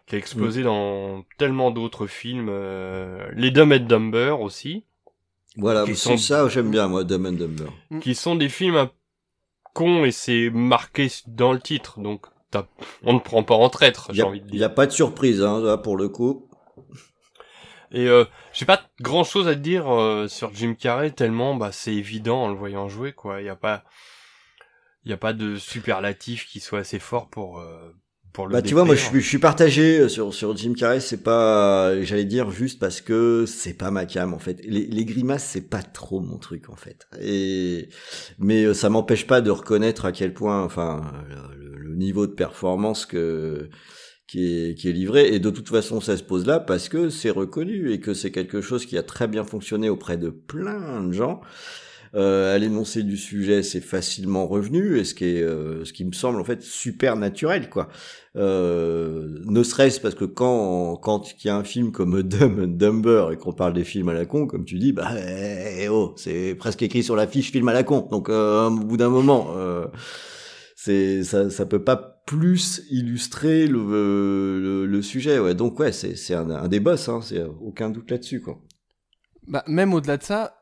qui 0.07 0.15
a 0.15 0.17
explosé 0.17 0.63
dans 0.63 1.23
tellement 1.37 1.71
d'autres 1.71 2.07
films, 2.07 2.47
euh, 2.49 3.29
les 3.33 3.51
Dumb 3.51 3.71
and 3.73 3.85
Dumber 3.85 4.41
aussi, 4.41 4.85
Voilà, 5.57 5.83
Qui 5.85 5.95
c'est 5.95 6.09
sont- 6.09 6.17
ça, 6.17 6.47
j'aime 6.49 6.69
bien, 6.71 6.87
moi, 6.87 7.03
Dumb 7.03 7.25
and 7.25 7.31
Dumber. 7.33 7.65
qui 8.01 8.13
sont 8.15 8.35
des 8.35 8.49
films 8.49 8.75
un 8.77 8.91
cons 9.73 10.05
et 10.05 10.11
c'est 10.11 10.49
marqué 10.51 11.07
dans 11.27 11.51
le 11.53 11.59
titre, 11.59 11.99
donc 11.99 12.25
t'as- 12.51 12.67
on 13.03 13.13
ne 13.13 13.19
prend 13.19 13.43
pas 13.43 13.55
en 13.55 13.69
traître, 13.69 14.07
Il 14.09 14.15
j'ai 14.15 14.23
envie 14.23 14.41
de 14.41 14.47
dire. 14.47 14.65
a 14.65 14.69
pas 14.69 14.85
de 14.87 14.91
surprise, 14.91 15.41
hein, 15.43 15.59
là, 15.61 15.77
pour 15.77 15.97
le 15.97 16.09
coup. 16.09 16.47
Et 17.91 18.07
euh, 18.07 18.25
j'ai 18.53 18.65
pas 18.65 18.81
grand 19.01 19.23
chose 19.23 19.47
à 19.47 19.53
te 19.55 19.59
dire 19.59 19.87
euh, 19.93 20.27
sur 20.27 20.53
Jim 20.53 20.75
Carrey 20.77 21.11
tellement 21.11 21.55
bah 21.55 21.71
c'est 21.71 21.93
évident 21.93 22.43
en 22.43 22.49
le 22.49 22.55
voyant 22.55 22.89
jouer 22.89 23.13
quoi. 23.13 23.41
Il 23.41 23.45
y 23.45 23.49
a 23.49 23.55
pas 23.55 23.83
il 25.05 25.11
y 25.11 25.13
a 25.13 25.17
pas 25.17 25.33
de 25.33 25.55
superlatif 25.55 26.47
qui 26.47 26.59
soit 26.59 26.79
assez 26.79 26.99
fort 26.99 27.29
pour 27.29 27.59
euh, 27.59 27.93
pour 28.33 28.47
le 28.47 28.53
Bah 28.53 28.61
tu 28.61 28.73
vois, 28.73 28.83
moi 28.83 28.95
je 28.95 29.19
suis 29.19 29.37
partagé 29.39 29.99
euh, 29.99 30.09
sur, 30.09 30.33
sur 30.33 30.55
Jim 30.55 30.73
Carrey, 30.77 30.99
c'est 30.99 31.23
pas, 31.23 32.01
j'allais 32.03 32.25
dire 32.25 32.51
juste 32.51 32.77
parce 32.79 32.99
que 32.99 33.45
c'est 33.47 33.73
pas 33.73 33.89
ma 33.89 34.05
cam 34.05 34.33
en 34.33 34.39
fait. 34.39 34.59
Les, 34.65 34.85
les 34.85 35.05
grimaces 35.05 35.45
c'est 35.45 35.69
pas 35.69 35.81
trop 35.81 36.19
mon 36.19 36.37
truc 36.37 36.69
en 36.69 36.75
fait. 36.75 37.07
Et 37.21 37.89
mais 38.37 38.65
euh, 38.65 38.73
ça 38.73 38.89
m'empêche 38.89 39.25
pas 39.27 39.41
de 39.41 39.49
reconnaître 39.49 40.05
à 40.05 40.11
quel 40.11 40.33
point, 40.33 40.61
enfin, 40.61 41.11
le, 41.55 41.77
le 41.77 41.95
niveau 41.95 42.27
de 42.27 42.33
performance 42.33 43.05
que 43.05 43.69
qui 44.27 44.69
est, 44.69 44.75
qui 44.75 44.89
est 44.89 44.93
livré 44.93 45.33
et 45.33 45.39
de 45.39 45.49
toute 45.49 45.69
façon 45.69 46.01
ça 46.01 46.17
se 46.17 46.23
pose 46.23 46.45
là 46.45 46.59
parce 46.59 46.89
que 46.89 47.09
c'est 47.09 47.29
reconnu 47.29 47.91
et 47.91 47.99
que 47.99 48.13
c'est 48.13 48.31
quelque 48.31 48.61
chose 48.61 48.85
qui 48.85 48.97
a 48.97 49.03
très 49.03 49.27
bien 49.27 49.43
fonctionné 49.43 49.89
auprès 49.89 50.17
de 50.17 50.29
plein 50.29 51.03
de 51.03 51.13
gens. 51.13 51.41
Euh, 52.15 52.55
à 52.55 52.57
l'énoncé 52.57 53.03
du 53.03 53.17
sujet, 53.17 53.63
c'est 53.63 53.81
facilement 53.81 54.47
revenu, 54.47 54.97
et 54.97 55.03
ce 55.03 55.13
qui 55.13 55.25
est, 55.25 55.41
euh, 55.41 55.83
ce 55.83 55.91
qui 55.91 56.05
me 56.05 56.13
semble 56.13 56.39
en 56.39 56.43
fait 56.45 56.61
super 56.61 57.17
naturel, 57.17 57.69
quoi. 57.69 57.89
Euh, 58.37 59.39
ne 59.45 59.63
serait-ce 59.63 59.99
parce 59.99 60.13
que 60.13 60.23
quand 60.25 60.95
quand 60.97 61.33
il 61.33 61.47
y 61.47 61.49
a 61.49 61.55
un 61.57 61.63
film 61.63 61.91
comme 61.91 62.21
Dumb 62.23 62.59
and 62.59 62.67
Dumber 62.67 63.29
et 63.33 63.37
qu'on 63.37 63.51
parle 63.51 63.73
des 63.73 63.83
films 63.83 64.09
à 64.09 64.13
la 64.13 64.25
con, 64.25 64.47
comme 64.47 64.63
tu 64.63 64.77
dis, 64.77 64.93
bah 64.93 65.09
eh, 65.17 65.83
eh, 65.83 65.89
oh, 65.89 66.13
c'est 66.17 66.55
presque 66.55 66.83
écrit 66.83 67.03
sur 67.03 67.15
l'affiche 67.15 67.51
film 67.51 67.67
à 67.67 67.73
la 67.73 67.83
con. 67.83 68.07
Donc 68.11 68.29
euh, 68.29 68.67
au 68.67 68.71
bout 68.71 68.97
d'un 68.97 69.09
moment, 69.09 69.53
euh, 69.57 69.87
c'est 70.75 71.23
ça, 71.23 71.49
ça 71.49 71.65
peut 71.65 71.83
pas 71.83 72.16
plus 72.27 72.83
illustrer 72.91 73.67
le, 73.67 74.85
le, 74.85 75.01
sujet. 75.01 75.39
Ouais. 75.39 75.55
Donc 75.55 75.79
ouais, 75.79 75.91
c'est 75.91 76.35
un, 76.35 76.51
un 76.51 76.67
des 76.67 76.79
boss, 76.79 77.09
hein, 77.09 77.21
c'est 77.23 77.41
aucun 77.41 77.89
doute 77.89 78.11
là-dessus, 78.11 78.41
quoi. 78.41 78.61
Bah, 79.47 79.63
même 79.65 79.93
au-delà 79.93 80.17
de 80.17 80.23
ça, 80.23 80.57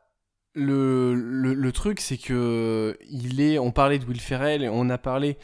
le, 0.54 1.16
le, 1.16 1.72
truc, 1.72 2.00
c'est 2.00 2.18
que 2.18 2.98
il 3.10 3.42
est. 3.42 3.58
On 3.58 3.72
parlait 3.72 4.00
de 4.00 4.06
Will 4.06 4.22
Ferrell, 4.22 4.64
et 4.64 4.70
on 4.70 4.90
a 4.90 5.00
parlé 5.00 5.38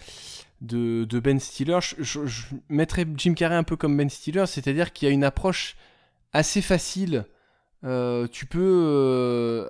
de, 0.62 1.06
de 1.06 1.20
Ben 1.20 1.40
Stiller. 1.40 1.80
Je 1.82 2.20
mettrais 2.70 3.08
Jim 3.18 3.34
Carrey 3.34 3.56
un 3.56 3.64
peu 3.64 3.76
comme 3.76 3.98
Ben 3.98 4.10
Stiller, 4.10 4.46
c'est-à-dire 4.46 4.94
qu'il 4.94 5.08
y 5.08 5.12
a 5.12 5.14
une 5.14 5.24
approche 5.24 5.76
assez 6.34 6.62
facile. 6.62 7.26
Euh, 7.84 8.28
tu 8.28 8.46
peux 8.46 8.60
euh, 8.62 9.68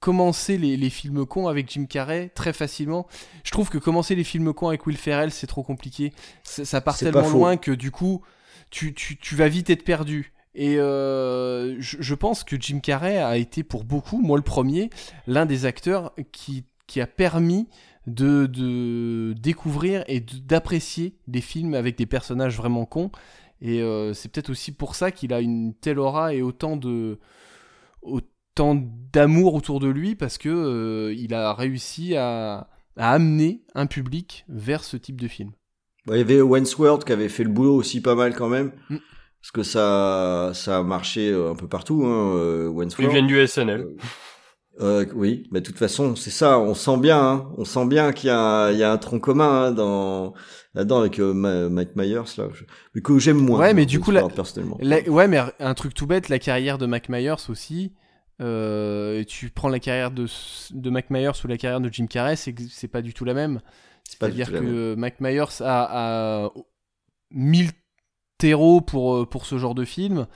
commencer 0.00 0.58
les, 0.58 0.76
les 0.76 0.90
films 0.90 1.26
cons 1.26 1.48
avec 1.48 1.70
Jim 1.70 1.86
Carrey 1.86 2.30
très 2.34 2.52
facilement. 2.52 3.06
Je 3.44 3.50
trouve 3.50 3.68
que 3.68 3.78
commencer 3.78 4.14
les 4.14 4.24
films 4.24 4.52
cons 4.52 4.68
avec 4.68 4.86
Will 4.86 4.96
Ferrell, 4.96 5.30
c'est 5.30 5.46
trop 5.46 5.62
compliqué. 5.62 6.12
Ça, 6.44 6.64
ça 6.64 6.80
part 6.80 6.96
tellement 6.96 7.28
loin 7.28 7.56
que 7.56 7.72
du 7.72 7.90
coup, 7.90 8.22
tu, 8.70 8.94
tu, 8.94 9.16
tu 9.16 9.34
vas 9.34 9.48
vite 9.48 9.70
être 9.70 9.84
perdu. 9.84 10.32
Et 10.54 10.76
euh, 10.78 11.76
je, 11.80 11.98
je 12.00 12.14
pense 12.14 12.44
que 12.44 12.56
Jim 12.60 12.80
Carrey 12.80 13.18
a 13.18 13.36
été 13.36 13.62
pour 13.62 13.84
beaucoup, 13.84 14.20
moi 14.20 14.36
le 14.36 14.42
premier, 14.42 14.90
l'un 15.26 15.46
des 15.46 15.66
acteurs 15.66 16.12
qui, 16.32 16.64
qui 16.86 17.00
a 17.00 17.06
permis 17.06 17.68
de, 18.06 18.46
de 18.46 19.34
découvrir 19.38 20.02
et 20.06 20.20
d'apprécier 20.20 21.14
des 21.26 21.40
films 21.40 21.74
avec 21.74 21.98
des 21.98 22.06
personnages 22.06 22.56
vraiment 22.56 22.86
cons. 22.86 23.10
Et 23.60 23.82
euh, 23.82 24.14
c'est 24.14 24.30
peut-être 24.30 24.50
aussi 24.50 24.72
pour 24.72 24.94
ça 24.94 25.10
qu'il 25.10 25.32
a 25.32 25.40
une 25.40 25.74
telle 25.74 25.98
aura 25.98 26.34
et 26.34 26.42
autant 26.42 26.76
de 26.76 27.18
autant 28.02 28.26
d'amour 29.12 29.54
autour 29.54 29.80
de 29.80 29.88
lui 29.88 30.14
parce 30.14 30.38
que 30.38 30.48
euh, 30.48 31.14
il 31.16 31.34
a 31.34 31.54
réussi 31.54 32.16
à, 32.16 32.68
à 32.96 33.12
amener 33.12 33.62
un 33.74 33.86
public 33.86 34.44
vers 34.48 34.84
ce 34.84 34.96
type 34.96 35.20
de 35.20 35.28
film. 35.28 35.52
Il 36.10 36.16
y 36.16 36.20
avait 36.20 36.40
Wentworth 36.40 37.04
qui 37.04 37.12
avait 37.12 37.28
fait 37.28 37.44
le 37.44 37.50
boulot 37.50 37.74
aussi 37.74 38.00
pas 38.00 38.14
mal 38.14 38.34
quand 38.34 38.48
même. 38.48 38.72
Mm. 38.90 38.96
Parce 39.40 39.50
que 39.52 39.62
ça, 39.62 40.50
ça 40.54 40.78
a 40.78 40.82
marché 40.82 41.30
euh, 41.30 41.50
un 41.50 41.54
peu 41.54 41.68
partout, 41.68 42.02
hein, 42.04 42.34
euh, 42.36 42.68
Wentworth. 42.68 43.08
Ils 43.08 43.12
viennent 43.12 43.26
du 43.28 43.46
SNL. 43.46 43.86
Euh, 44.80 45.04
oui, 45.14 45.48
mais 45.50 45.60
de 45.60 45.66
toute 45.66 45.78
façon, 45.78 46.14
c'est 46.14 46.30
ça, 46.30 46.58
on 46.60 46.72
sent 46.74 46.98
bien, 46.98 47.20
hein, 47.20 47.48
on 47.56 47.64
sent 47.64 47.86
bien 47.86 48.12
qu'il 48.12 48.28
y 48.28 48.30
a, 48.30 48.70
il 48.70 48.78
y 48.78 48.84
a 48.84 48.92
un 48.92 48.96
tronc 48.98 49.18
commun 49.18 49.64
hein, 49.66 49.72
dans 49.72 50.34
là-dedans 50.74 51.00
avec 51.00 51.18
euh, 51.18 51.32
Ma- 51.34 51.68
Mike 51.68 51.96
Myers 51.96 52.22
là, 52.36 52.48
je- 52.52 52.62
mais 52.94 53.00
que 53.00 53.18
j'aime 53.18 53.38
moins. 53.38 53.58
Ouais, 53.58 53.74
mais 53.74 53.86
du 53.86 53.98
coup, 53.98 54.12
la- 54.12 54.28
personnellement. 54.28 54.78
La- 54.80 55.02
ouais, 55.08 55.26
mais 55.26 55.40
un 55.58 55.74
truc 55.74 55.94
tout 55.94 56.06
bête, 56.06 56.28
la 56.28 56.38
carrière 56.38 56.78
de 56.78 56.86
Mac 56.86 57.08
Myers 57.08 57.34
aussi. 57.48 57.92
Euh, 58.40 59.24
tu 59.24 59.50
prends 59.50 59.68
la 59.68 59.80
carrière 59.80 60.10
de, 60.10 60.26
de 60.72 60.90
Mac 60.90 61.10
Myers 61.10 61.30
ou 61.44 61.48
la 61.48 61.56
carrière 61.58 61.80
de 61.80 61.92
Jim 61.92 62.06
Carrey, 62.06 62.36
c'est 62.36 62.54
c'est 62.70 62.88
pas 62.88 63.02
du 63.02 63.12
tout 63.14 63.24
la 63.24 63.34
même. 63.34 63.60
C'est-à-dire 64.04 64.50
que 64.60 64.94
Mac 64.94 65.20
Myers 65.20 65.60
a, 65.62 66.44
a 66.46 66.50
1000 67.30 67.70
terreaux 68.38 68.80
pour, 68.80 69.16
euh, 69.16 69.26
pour 69.26 69.44
ce 69.46 69.58
genre 69.58 69.74
de 69.74 69.84
film, 69.84 70.26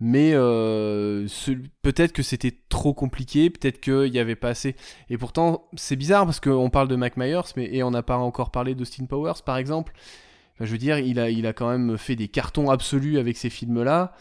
mais 0.00 0.32
euh, 0.34 1.28
ce- 1.28 1.52
peut-être 1.82 2.12
que 2.12 2.22
c'était 2.22 2.56
trop 2.70 2.94
compliqué, 2.94 3.50
peut-être 3.50 3.80
qu'il 3.80 4.10
n'y 4.10 4.18
avait 4.18 4.34
pas 4.36 4.48
assez. 4.48 4.74
Et 5.10 5.18
pourtant, 5.18 5.68
c'est 5.76 5.96
bizarre 5.96 6.24
parce 6.24 6.40
qu'on 6.40 6.70
parle 6.70 6.88
de 6.88 6.96
Mac 6.96 7.16
Myers, 7.16 7.42
mais, 7.56 7.68
et 7.74 7.82
on 7.82 7.90
n'a 7.90 8.02
pas 8.02 8.16
encore 8.16 8.50
parlé 8.50 8.74
d'Austin 8.74 9.04
Powers 9.04 9.42
par 9.44 9.58
exemple. 9.58 9.92
Enfin, 10.54 10.64
je 10.64 10.72
veux 10.72 10.78
dire, 10.78 10.98
il 10.98 11.18
a, 11.20 11.30
il 11.30 11.46
a 11.46 11.52
quand 11.52 11.70
même 11.70 11.96
fait 11.98 12.16
des 12.16 12.28
cartons 12.28 12.70
absolus 12.70 13.18
avec 13.18 13.36
ces 13.36 13.50
films-là. 13.50 14.12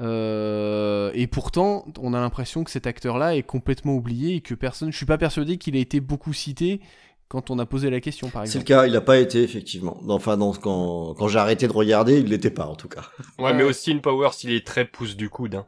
Euh, 0.00 1.10
et 1.14 1.26
pourtant, 1.26 1.84
on 2.00 2.14
a 2.14 2.20
l'impression 2.20 2.64
que 2.64 2.70
cet 2.70 2.86
acteur-là 2.86 3.36
est 3.36 3.42
complètement 3.42 3.94
oublié 3.94 4.36
et 4.36 4.40
que 4.40 4.54
personne. 4.54 4.92
Je 4.92 4.96
suis 4.96 5.06
pas 5.06 5.18
persuadé 5.18 5.58
qu'il 5.58 5.76
ait 5.76 5.80
été 5.80 6.00
beaucoup 6.00 6.32
cité 6.32 6.80
quand 7.28 7.50
on 7.50 7.58
a 7.58 7.66
posé 7.66 7.90
la 7.90 8.00
question, 8.00 8.28
par 8.30 8.46
C'est 8.46 8.58
le 8.58 8.62
exemple. 8.62 8.80
cas, 8.82 8.86
il 8.86 8.92
n'a 8.92 9.00
pas 9.02 9.18
été 9.18 9.42
effectivement. 9.42 10.00
Enfin, 10.08 10.36
dans, 10.36 10.52
quand, 10.52 11.14
quand 11.14 11.28
j'ai 11.28 11.38
arrêté 11.38 11.68
de 11.68 11.72
regarder, 11.72 12.20
il 12.20 12.26
l'était 12.26 12.50
pas 12.50 12.66
en 12.66 12.74
tout 12.74 12.88
cas. 12.88 13.02
Ouais, 13.38 13.52
mais 13.52 13.64
Austin 13.64 13.98
Powers, 13.98 14.30
il 14.44 14.52
est 14.52 14.66
très 14.66 14.84
pouce 14.86 15.16
du 15.16 15.28
coude. 15.28 15.56
Hein. 15.56 15.66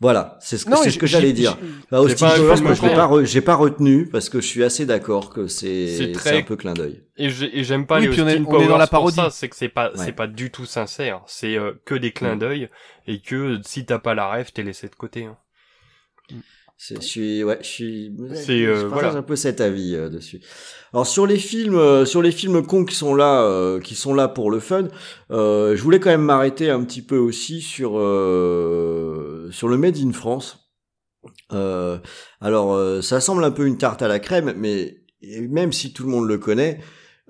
Voilà, 0.00 0.36
c'est 0.40 0.58
ce 0.58 0.64
que, 0.64 0.70
Non, 0.70 0.76
ce 0.78 0.98
que 0.98 1.06
j'ai- 1.06 1.12
j'allais 1.12 1.32
dire. 1.32 1.56
j'ai- 1.60 1.68
Bah, 1.90 2.00
Austin 2.00 2.28
Powers, 2.28 2.60
moi, 2.62 2.74
je 2.74 2.82
l'ai 2.82 2.94
pas, 2.94 3.06
re- 3.06 3.24
j'ai 3.24 3.40
pas 3.40 3.54
retenu 3.54 4.08
parce 4.08 4.28
que 4.28 4.40
je 4.40 4.46
suis 4.46 4.64
assez 4.64 4.84
d'accord 4.86 5.30
que 5.30 5.46
c'est, 5.46 6.10
très- 6.14 6.38
un 6.38 6.42
peu 6.42 6.56
clin 6.56 6.74
d'œil. 6.74 7.02
Et 7.16 7.30
j'ai- 7.30 7.58
et 7.58 7.64
j'aime 7.64 7.86
pas 7.86 7.98
Oui, 7.98 8.06
les 8.06 8.08
puis 8.10 8.20
on 8.22 8.28
est- 8.28 8.38
Austin 8.38 8.44
on 8.48 8.54
est 8.54 8.58
dans 8.62 8.66
Powers 8.66 8.78
la 8.78 8.86
pour 8.86 8.90
parodie. 8.90 9.16
ça, 9.16 9.30
c'est 9.30 9.48
que 9.48 9.56
c'est 9.56 9.68
pas, 9.68 9.90
Ouais. 9.90 9.96
c'est 9.96 10.12
pas 10.12 10.26
du 10.26 10.50
tout 10.50 10.66
sincère. 10.66 11.22
C'est 11.26 11.56
euh, 11.56 11.72
que 11.84 11.94
des 11.94 12.12
clins 12.12 12.34
Mm. 12.36 12.38
d'œil 12.40 12.68
et 13.06 13.20
que 13.20 13.58
si 13.64 13.84
t'as 13.86 13.98
pas 13.98 14.14
la 14.14 14.28
rêve, 14.30 14.50
t'es 14.52 14.62
laissé 14.62 14.88
de 14.88 14.94
côté. 14.94 15.24
hein. 15.24 15.36
Je 16.90 17.00
suis, 17.00 17.44
ouais, 17.44 17.58
je 17.60 17.66
suis, 17.66 18.16
C'est, 18.34 18.64
euh, 18.66 18.88
partage 18.88 18.90
voilà. 18.90 19.18
un 19.18 19.22
peu 19.22 19.36
cet 19.36 19.60
avis 19.60 19.94
euh, 19.94 20.08
dessus. 20.08 20.40
Alors 20.92 21.06
sur 21.06 21.26
les 21.26 21.36
films, 21.36 21.76
euh, 21.76 22.04
sur 22.04 22.22
les 22.22 22.32
films 22.32 22.66
cons 22.66 22.84
qui 22.84 22.96
sont 22.96 23.14
là, 23.14 23.42
euh, 23.44 23.78
qui 23.78 23.94
sont 23.94 24.14
là 24.14 24.26
pour 24.26 24.50
le 24.50 24.58
fun, 24.58 24.88
euh, 25.30 25.76
je 25.76 25.82
voulais 25.82 26.00
quand 26.00 26.10
même 26.10 26.22
m'arrêter 26.24 26.70
un 26.70 26.82
petit 26.82 27.02
peu 27.02 27.18
aussi 27.18 27.60
sur 27.60 27.98
euh, 27.98 29.48
sur 29.52 29.68
le 29.68 29.76
Made 29.78 29.96
in 29.98 30.12
France. 30.12 30.72
Euh, 31.52 31.98
alors 32.40 32.74
euh, 32.74 33.00
ça 33.00 33.20
semble 33.20 33.44
un 33.44 33.52
peu 33.52 33.64
une 33.66 33.78
tarte 33.78 34.02
à 34.02 34.08
la 34.08 34.18
crème, 34.18 34.52
mais 34.56 34.96
même 35.22 35.72
si 35.72 35.92
tout 35.92 36.02
le 36.02 36.08
monde 36.10 36.26
le 36.26 36.38
connaît, 36.38 36.80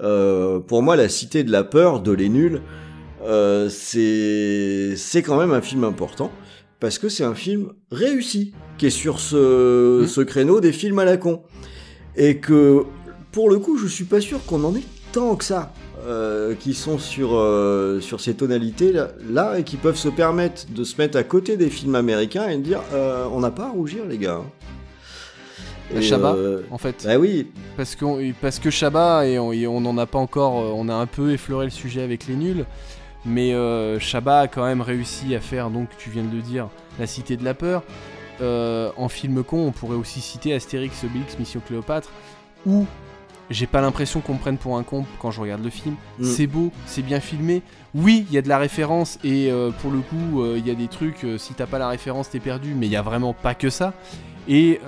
euh, 0.00 0.60
pour 0.60 0.82
moi 0.82 0.96
la 0.96 1.10
Cité 1.10 1.44
de 1.44 1.52
la 1.52 1.62
peur 1.62 2.00
de 2.00 2.12
les 2.12 2.30
nuls, 2.30 2.62
euh, 3.22 3.68
c'est 3.68 4.94
c'est 4.96 5.22
quand 5.22 5.36
même 5.36 5.52
un 5.52 5.60
film 5.60 5.84
important 5.84 6.32
parce 6.82 6.98
que 6.98 7.08
c'est 7.08 7.22
un 7.22 7.36
film 7.36 7.68
réussi 7.92 8.54
qui 8.76 8.86
est 8.86 8.90
sur 8.90 9.20
ce, 9.20 10.04
ce 10.08 10.20
créneau 10.20 10.60
des 10.60 10.72
films 10.72 10.98
à 10.98 11.04
la 11.04 11.16
con 11.16 11.42
et 12.16 12.38
que 12.38 12.82
pour 13.30 13.48
le 13.48 13.60
coup 13.60 13.78
je 13.78 13.86
suis 13.86 14.02
pas 14.02 14.20
sûr 14.20 14.44
qu'on 14.44 14.64
en 14.64 14.74
ait 14.74 14.82
tant 15.12 15.36
que 15.36 15.44
ça 15.44 15.72
euh, 16.04 16.56
qui 16.58 16.74
sont 16.74 16.98
sur 16.98 17.36
euh, 17.36 18.00
sur 18.00 18.20
ces 18.20 18.34
tonalités 18.34 18.90
là, 18.90 19.12
là, 19.30 19.60
et 19.60 19.62
qui 19.62 19.76
peuvent 19.76 19.96
se 19.96 20.08
permettre 20.08 20.64
de 20.72 20.82
se 20.82 21.00
mettre 21.00 21.16
à 21.16 21.22
côté 21.22 21.56
des 21.56 21.70
films 21.70 21.94
américains 21.94 22.48
et 22.48 22.56
de 22.56 22.62
dire 22.62 22.80
euh, 22.92 23.28
on 23.30 23.38
n'a 23.38 23.52
pas 23.52 23.66
à 23.66 23.70
rougir 23.70 24.04
les 24.04 24.18
gars. 24.18 24.40
Bah, 25.94 26.00
Et, 26.00 26.12
euh, 26.12 26.62
en 26.72 26.78
fait. 26.78 27.04
Bah 27.04 27.16
oui, 27.18 27.46
Parce, 27.76 27.94
qu'on- 27.94 28.18
parce 28.40 28.58
que 28.58 28.70
et 29.24 29.38
on 29.68 29.80
n'en 29.80 29.98
a 29.98 30.06
pas 30.06 30.18
encore, 30.18 30.54
on 30.54 30.88
a 30.88 30.94
un 30.94 31.06
peu 31.06 31.30
effleuré 31.32 31.66
le 31.66 31.70
sujet 31.70 32.02
avec 32.02 32.26
les 32.26 32.34
nuls, 32.34 32.64
mais 33.24 33.52
euh, 33.54 33.98
Chabat 33.98 34.40
a 34.40 34.48
quand 34.48 34.64
même 34.64 34.80
réussi 34.80 35.34
à 35.34 35.40
faire, 35.40 35.70
donc 35.70 35.88
tu 35.98 36.10
viens 36.10 36.24
de 36.24 36.34
le 36.34 36.42
dire, 36.42 36.68
La 36.98 37.06
Cité 37.06 37.36
de 37.36 37.44
la 37.44 37.54
Peur. 37.54 37.82
Euh, 38.40 38.90
en 38.96 39.08
film 39.08 39.44
con, 39.44 39.58
on 39.66 39.72
pourrait 39.72 39.96
aussi 39.96 40.20
citer 40.20 40.52
Astérix, 40.54 41.04
Obélix, 41.04 41.38
Mission 41.38 41.60
Cléopâtre, 41.64 42.10
où 42.66 42.86
j'ai 43.50 43.66
pas 43.66 43.80
l'impression 43.80 44.20
qu'on 44.20 44.34
me 44.34 44.38
prenne 44.38 44.56
pour 44.56 44.76
un 44.78 44.82
con 44.82 45.04
quand 45.20 45.30
je 45.30 45.40
regarde 45.40 45.62
le 45.62 45.70
film. 45.70 45.94
Mm. 46.18 46.24
C'est 46.24 46.46
beau, 46.46 46.72
c'est 46.86 47.02
bien 47.02 47.20
filmé. 47.20 47.62
Oui, 47.94 48.24
il 48.28 48.34
y 48.34 48.38
a 48.38 48.42
de 48.42 48.48
la 48.48 48.58
référence, 48.58 49.18
et 49.22 49.50
euh, 49.52 49.70
pour 49.70 49.92
le 49.92 50.00
coup, 50.00 50.42
euh, 50.42 50.56
il 50.58 50.66
y 50.66 50.70
a 50.70 50.74
des 50.74 50.88
trucs, 50.88 51.26
si 51.38 51.54
t'as 51.54 51.66
pas 51.66 51.78
la 51.78 51.88
référence, 51.88 52.30
t'es 52.30 52.40
perdu, 52.40 52.74
mais 52.74 52.86
il 52.86 52.92
y 52.92 52.96
a 52.96 53.02
vraiment 53.02 53.34
pas 53.34 53.54
que 53.54 53.70
ça. 53.70 53.92
Et 54.48 54.80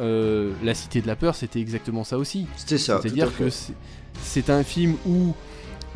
La 0.65 0.75
Cité 0.75 1.01
de 1.01 1.07
la 1.07 1.15
Peur, 1.15 1.37
c'était 1.37 1.61
exactement 1.61 2.03
ça 2.03 2.19
aussi. 2.19 2.49
C'était 2.57 2.79
ça, 2.79 2.99
C'est-à-dire 3.01 3.37
que 3.37 3.51
c'est- 3.51 3.75
c'est 4.21 4.51
un 4.51 4.65
film 4.65 4.97
où 5.07 5.33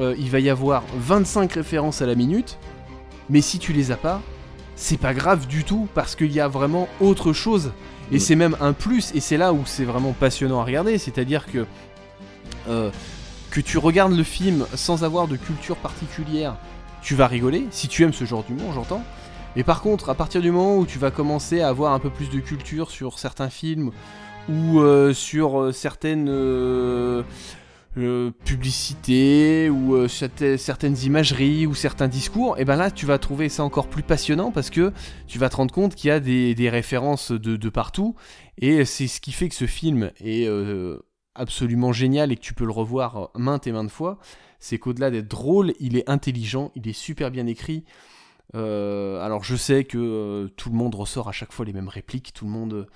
euh, 0.01 0.15
il 0.19 0.31
va 0.31 0.41
y 0.41 0.49
avoir 0.51 0.83
25 0.97 1.53
références 1.53 2.03
à 2.03 2.07
la 2.07 2.15
minute, 2.15 2.59
mais 3.31 3.41
si 3.41 3.59
tu 3.59 3.73
les 3.73 3.91
as 3.91 3.97
pas, 3.97 4.21
c'est 4.77 4.97
pas 4.97 5.13
grave 5.15 5.47
du 5.47 5.65
tout 5.65 5.89
parce 5.95 6.15
qu'il 6.15 6.33
y 6.33 6.41
a 6.41 6.49
vraiment 6.49 6.89
autre 7.01 7.33
chose. 7.33 7.73
Et 8.11 8.17
Mm. 8.17 8.21
c'est 8.21 8.37
même 8.37 8.57
un 8.61 8.73
plus, 8.73 9.13
et 9.15 9.21
c'est 9.21 9.37
là 9.37 9.53
où 9.53 9.63
c'est 9.67 9.85
vraiment 9.85 10.13
passionnant 10.13 10.61
à 10.61 10.65
regarder. 10.65 10.99
C'est-à-dire 10.99 11.47
que 11.47 11.67
euh, 12.69 12.91
que 13.51 13.61
tu 13.61 13.79
regardes 13.79 14.15
le 14.17 14.23
film 14.23 14.67
sans 14.75 15.05
avoir 15.05 15.27
de 15.27 15.37
culture 15.37 15.77
particulière, 15.77 16.57
tu 17.03 17.15
vas 17.15 17.27
rigoler, 17.27 17.67
si 17.71 17.89
tu 17.89 18.03
aimes 18.03 18.13
ce 18.13 18.25
genre 18.25 18.45
d'humour, 18.45 18.73
j'entends. 18.75 19.03
Mais 19.57 19.65
par 19.65 19.81
contre, 19.81 20.11
à 20.11 20.15
partir 20.15 20.41
du 20.43 20.51
moment 20.51 20.77
où 20.77 20.87
tu 20.87 20.99
vas 20.99 21.11
commencer 21.11 21.61
à 21.63 21.69
avoir 21.69 21.93
un 21.93 21.99
peu 21.99 22.11
plus 22.11 22.29
de 22.31 22.39
culture 22.41 22.91
sur 22.91 23.19
certains 23.19 23.49
films 23.49 23.91
ou 24.49 24.81
euh, 24.81 25.13
sur 25.15 25.75
certaines 25.75 26.29
euh, 27.97 28.29
euh, 28.29 28.31
publicités 28.45 29.71
ou 29.71 29.95
euh, 29.95 30.09
certaines- 30.09 30.59
certaines 30.59 30.97
imageries 30.99 31.67
ou 31.67 31.75
certains 31.75 32.09
discours, 32.09 32.59
et 32.59 32.65
ben 32.65 32.77
là 32.77 32.91
tu 32.91 33.07
vas 33.07 33.19
trouver 33.19 33.49
ça 33.49 33.65
encore 33.65 33.89
plus 33.89 34.03
passionnant 34.03 34.51
parce 34.51 34.71
que 34.71 34.93
tu 35.27 35.39
vas 35.39 35.49
te 35.49 35.57
rendre 35.57 35.73
compte 35.73 35.95
qu'il 35.95 36.09
y 36.09 36.11
a 36.11 36.21
des, 36.21 36.71
références 36.71 37.33
de, 37.33 37.69
partout 37.69 38.15
et 38.59 38.85
c'est 38.85 39.07
ce 39.07 39.21
qui 39.21 39.33
fait 39.33 39.49
que 39.49 39.55
ce 39.55 39.67
film 39.67 40.11
est 40.21 40.47
euh, 40.47 40.99
absolument 41.35 41.93
génial 41.93 42.33
et 42.33 42.37
que 42.37 42.41
tu 42.41 42.55
peux 42.55 42.65
le 42.65 42.73
revoir 42.73 43.31
maintes 43.35 43.67
et 43.67 43.73
maintes 43.73 43.91
fois, 43.91 44.19
c'est 44.59 44.79
qu'au-delà 44.79 45.11
d'être 45.11 45.29
drôle, 45.29 45.73
il 45.81 45.97
est 45.97 46.09
intelligent, 46.09 46.73
il 46.75 46.89
est 46.89 46.93
super 46.93 47.31
bien 47.31 47.47
écrit. 47.47 47.85
Euh, 48.55 49.21
alors 49.21 49.45
je 49.45 49.57
sais 49.57 49.85
que 49.85 49.99
euh, 49.99 50.49
tout 50.57 50.71
le 50.71 50.77
monde 50.77 50.95
ressort 50.95 51.29
à 51.29 51.33
chaque 51.33 51.53
fois 51.53 51.65
les 51.65 51.73
mêmes 51.73 51.89
répliques, 51.89 52.33
tout 52.33 52.45
le 52.45 52.51
monde. 52.51 52.87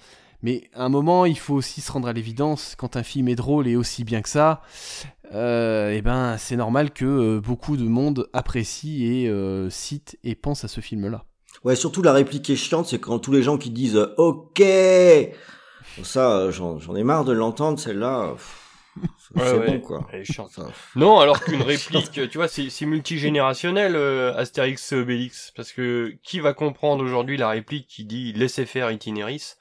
Mais 0.42 0.68
à 0.74 0.84
un 0.84 0.88
moment, 0.88 1.24
il 1.24 1.38
faut 1.38 1.54
aussi 1.54 1.80
se 1.80 1.90
rendre 1.92 2.08
à 2.08 2.12
l'évidence 2.12 2.74
quand 2.76 2.96
un 2.96 3.02
film 3.02 3.28
est 3.28 3.34
drôle 3.36 3.68
et 3.68 3.76
aussi 3.76 4.02
bien 4.04 4.22
que 4.22 4.28
ça. 4.28 4.62
euh, 5.34 5.90
et 5.92 6.02
ben, 6.02 6.36
c'est 6.38 6.56
normal 6.56 6.90
que 6.92 7.04
euh, 7.04 7.40
beaucoup 7.40 7.76
de 7.76 7.84
monde 7.84 8.28
apprécie 8.32 9.04
et 9.06 9.28
euh, 9.28 9.70
cite 9.70 10.18
et 10.24 10.34
pense 10.34 10.64
à 10.64 10.68
ce 10.68 10.80
film-là. 10.80 11.24
Ouais, 11.64 11.76
surtout 11.76 12.02
la 12.02 12.12
réplique 12.12 12.42
qui 12.44 12.52
est 12.52 12.56
chiante, 12.56 12.86
c'est 12.88 12.98
quand 12.98 13.18
tous 13.20 13.32
les 13.32 13.42
gens 13.42 13.56
qui 13.56 13.70
disent 13.70 13.96
OK. 14.18 14.62
Ça, 16.02 16.32
euh, 16.38 16.50
j'en 16.50 16.96
ai 16.96 17.02
marre 17.04 17.24
de 17.24 17.32
l'entendre, 17.32 17.78
celle-là. 17.78 18.34
Ouais, 19.34 19.42
c'est 19.44 19.58
ouais, 19.58 19.66
bon, 19.66 19.80
quoi. 19.80 20.06
elle 20.12 20.20
est 20.20 20.24
chiante. 20.24 20.50
Ça- 20.50 20.66
Non, 20.96 21.18
alors 21.20 21.40
qu'une 21.40 21.62
réplique, 21.62 22.10
tu 22.30 22.38
vois, 22.38 22.48
c'est 22.48 22.68
c'est 22.68 22.84
multigénérationnel, 22.86 23.94
euh, 23.96 24.34
Astérix 24.36 24.92
et 24.92 24.96
Obélix, 24.96 25.52
parce 25.56 25.72
que 25.72 26.14
qui 26.22 26.40
va 26.40 26.52
comprendre 26.52 27.02
aujourd'hui 27.04 27.36
la 27.38 27.48
réplique 27.48 27.86
qui 27.86 28.04
dit 28.04 28.32
laissez 28.34 28.66
faire 28.66 28.90
itinéris 28.90 29.54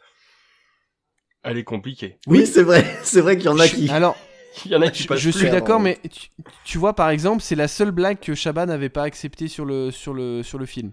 Elle 1.43 1.57
est 1.57 1.63
compliquée. 1.63 2.17
Oui, 2.27 2.45
c'est 2.45 2.63
vrai, 2.63 2.85
c'est 3.03 3.21
vrai 3.21 3.35
qu'il 3.37 3.45
y 3.45 3.49
en 3.49 3.59
a 3.59 3.65
Je- 3.65 3.75
qui. 3.75 3.89
Alors, 3.89 4.15
Il 4.65 4.71
y 4.71 4.75
en 4.75 4.81
a 4.81 4.89
qui 4.91 5.03
je, 5.03 5.07
passent 5.07 5.19
je 5.19 5.29
suis 5.29 5.49
d'accord, 5.49 5.79
mais 5.79 5.99
tu, 6.11 6.29
tu 6.65 6.77
vois, 6.77 6.93
par 6.93 7.09
exemple, 7.09 7.41
c'est 7.41 7.55
la 7.55 7.67
seule 7.67 7.91
blague 7.91 8.19
que 8.19 8.35
Chabat 8.35 8.65
n'avait 8.65 8.89
pas 8.89 9.03
acceptée 9.03 9.47
sur 9.47 9.65
le, 9.65 9.91
sur 9.91 10.13
le, 10.13 10.43
sur 10.43 10.57
le 10.59 10.65
film. 10.65 10.91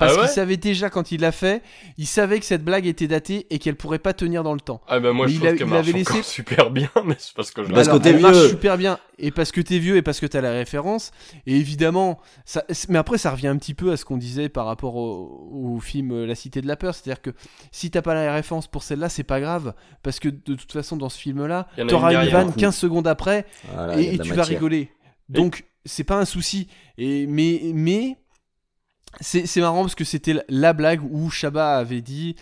Parce 0.00 0.14
Ah 0.14 0.16
ouais 0.16 0.22
qu'il 0.26 0.34
savait 0.34 0.56
déjà 0.56 0.90
quand 0.90 1.12
il 1.12 1.20
l'a 1.20 1.30
fait, 1.30 1.62
il 1.98 2.06
savait 2.06 2.40
que 2.40 2.44
cette 2.46 2.64
blague 2.64 2.86
était 2.86 3.06
datée 3.06 3.46
et 3.50 3.58
qu'elle 3.60 3.76
pourrait 3.76 3.98
pas 4.00 4.12
tenir 4.12 4.42
dans 4.42 4.54
le 4.54 4.60
temps. 4.60 4.80
Ah 4.88 4.98
bah 4.98 5.12
moi 5.12 5.26
Mais 5.26 5.32
je 5.32 5.36
il 5.36 5.40
trouve 5.40 5.52
a- 5.52 5.56
qu'elle 5.56 5.66
marche 5.68 5.86
laissé- 5.92 6.22
super 6.24 6.70
bien, 6.70 6.88
mais 7.04 7.14
c'est 7.18 7.34
parce 7.34 7.50
que 7.52 7.62
je 7.62 7.70
Parce 7.72 7.86
que 7.88 7.96
t'es 7.98 8.18
marche 8.18 8.36
vieux. 8.36 8.48
super 8.48 8.76
bien. 8.76 8.98
Et 9.18 9.30
parce 9.30 9.52
que 9.52 9.60
t'es 9.60 9.78
vieux 9.78 9.96
et 9.98 10.02
parce 10.02 10.18
que 10.18 10.26
t'as 10.26 10.40
la 10.40 10.50
référence. 10.52 11.10
Et 11.46 11.54
évidemment 11.56 12.18
ça 12.46 12.64
mais 12.88 12.98
après 12.98 13.18
ça 13.18 13.30
revient 13.30 13.48
un 13.48 13.56
petit 13.58 13.74
peu 13.74 13.92
à 13.92 13.96
ce 13.98 14.04
qu'on 14.06 14.16
disait 14.16 14.48
par 14.48 14.64
rapport 14.66 14.96
au, 14.96 15.74
au 15.76 15.80
film 15.80 16.10
euh, 16.12 16.26
La 16.26 16.34
Cité 16.34 16.60
de 16.62 16.66
la 16.66 16.76
peur. 16.76 16.94
C'est-à-dire 16.94 17.20
que 17.20 17.30
si 17.70 17.90
t'as 17.90 18.00
pas 18.02 18.14
la 18.14 18.32
référence 18.32 18.66
pour 18.66 18.82
celle-là 18.82 19.08
c'est 19.10 19.22
pas 19.24 19.40
grave. 19.40 19.74
Parce 20.02 20.18
que 20.18 20.30
de 20.30 20.54
toute 20.54 20.72
façon 20.72 20.96
dans 20.96 21.10
ce 21.10 21.18
film 21.18 21.46
là 21.46 21.68
Il 21.76 21.80
y 21.80 21.82
en 21.82 21.86
a 21.86 21.90
t'auras 21.90 22.24
une 22.24 22.30
vanne 22.30 22.54
15 22.54 22.74
secondes 22.74 23.06
après 23.06 23.44
Voilà, 23.74 24.00
et, 24.00 24.18
tu 24.18 24.32
vas 24.32 24.44
rigoler. 24.44 24.90
Donc 25.28 25.64
c'est 25.84 26.04
pas 26.04 26.16
un 26.16 26.24
souci. 26.24 26.68
Et 26.98 27.26
mais 27.26 27.60
mais 27.74 28.16
c'est 29.20 29.60
marrant 29.60 29.82
parce 29.82 29.94
que 29.94 30.04
c'était 30.04 30.34
la- 30.34 30.44
la 30.48 30.72
blague 30.72 31.02
où 31.02 31.30
Chabat 31.30 31.76
avait 31.78 32.00
dit 32.02 32.36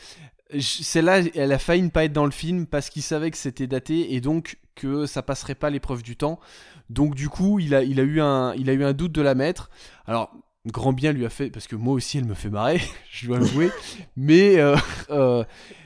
celle-là, 0.58 1.20
elle 1.34 1.52
a 1.52 1.58
failli 1.58 1.82
ne 1.82 1.90
pas 1.90 2.04
être 2.04 2.12
dans 2.12 2.24
le 2.24 2.30
film 2.30 2.66
parce 2.66 2.88
qu'il 2.90 3.02
savait 3.02 3.30
que 3.30 3.36
c'était 3.36 3.66
daté 3.66 4.14
et 4.14 4.20
donc 4.20 4.58
que 4.74 5.06
ça 5.06 5.22
passerait 5.22 5.54
pas 5.54 5.70
l'épreuve 5.70 6.02
du 6.02 6.16
temps. 6.16 6.40
Donc 6.88 7.14
du 7.14 7.28
coup, 7.28 7.58
il 7.58 7.74
a, 7.74 7.82
eu 7.82 8.20
un, 8.20 8.54
il 8.54 8.70
a 8.70 8.72
eu 8.72 8.84
un 8.84 8.92
doute 8.94 9.12
de 9.12 9.20
la 9.22 9.34
mettre. 9.34 9.70
Alors 10.06 10.30
grand 10.66 10.92
bien 10.92 11.12
lui 11.12 11.24
a 11.24 11.30
fait 11.30 11.50
parce 11.50 11.66
que 11.66 11.76
moi 11.76 11.94
aussi 11.94 12.18
elle 12.18 12.26
me 12.26 12.34
fait 12.34 12.50
marrer, 12.50 12.80
je 13.10 13.26
dois 13.26 13.38
l'avouer. 13.38 13.70
Mais 14.16 14.58
euh, 14.58 14.76
euh, 15.10 15.44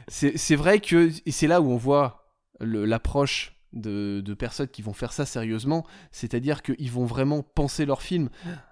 c'est 0.08 0.56
vrai 0.56 0.78
que 0.80 1.10
et 1.26 1.30
c'est 1.32 1.46
là 1.46 1.60
où 1.60 1.70
on 1.70 1.76
voit 1.76 2.28
l'approche 2.60 3.56
de, 3.72 4.20
de 4.24 4.34
personnes 4.34 4.68
qui 4.68 4.82
vont 4.82 4.92
faire 4.92 5.12
ça 5.12 5.24
sérieusement, 5.26 5.84
c'est-à-dire 6.12 6.62
qu'ils 6.62 6.90
vont 6.90 7.06
vraiment 7.06 7.42
penser 7.42 7.86
leur 7.86 8.02
film. 8.02 8.28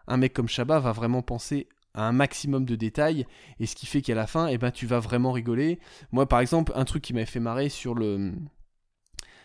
Un 0.07 0.17
mec 0.19 0.35
comme 0.35 0.49
Chabat 0.49 0.79
va 0.79 0.93
vraiment 0.93 1.23
penser 1.23 1.69
à 1.95 2.07
un 2.07 2.13
maximum 2.13 2.65
de 2.65 2.77
détails 2.77 3.27
et 3.59 3.67
ce 3.67 3.75
qui 3.75 3.87
fait 3.87 4.01
qu'à 4.03 4.15
la 4.15 4.27
fin 4.27 4.47
eh 4.47 4.59
ben 4.59 4.71
tu 4.71 4.87
vas 4.87 4.99
vraiment 5.01 5.33
rigoler. 5.33 5.79
Moi 6.13 6.29
par 6.29 6.41
exemple 6.41 6.73
un 6.75 6.85
truc 6.85 7.03
qui 7.03 7.13
m'avait 7.13 7.27
fait 7.27 7.41
marrer 7.41 7.69
sur 7.69 7.95
le 7.95 8.33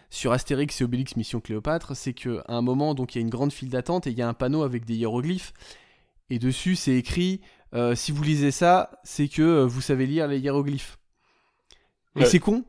sur 0.10 0.32
Astérix 0.32 0.80
et 0.80 0.84
Obélix 0.84 1.16
Mission 1.18 1.40
Cléopâtre 1.42 1.96
c'est 1.96 2.14
que 2.14 2.42
à 2.48 2.54
un 2.56 2.62
moment 2.62 2.94
donc 2.94 3.16
il 3.16 3.18
y 3.18 3.20
a 3.20 3.24
une 3.24 3.30
grande 3.30 3.52
file 3.52 3.70
d'attente 3.70 4.08
et 4.08 4.12
il 4.12 4.18
y 4.18 4.22
a 4.22 4.28
un 4.28 4.34
panneau 4.34 4.64
avec 4.64 4.86
des 4.86 4.96
hiéroglyphes 4.96 5.54
et 6.30 6.40
dessus 6.40 6.76
c'est 6.76 6.96
écrit 6.96 7.42
euh, 7.74 7.96
si 7.96 8.12
vous 8.12 8.24
lisez 8.24 8.52
ça 8.52 8.92
c'est 9.04 9.28
que 9.28 9.42
euh, 9.42 9.66
vous 9.66 9.82
savez 9.82 10.06
lire 10.06 10.28
les 10.28 10.40
hiéroglyphes. 10.40 10.98
Et 12.16 12.20
Ouais. 12.22 12.26
c'est 12.26 12.40
con. 12.40 12.64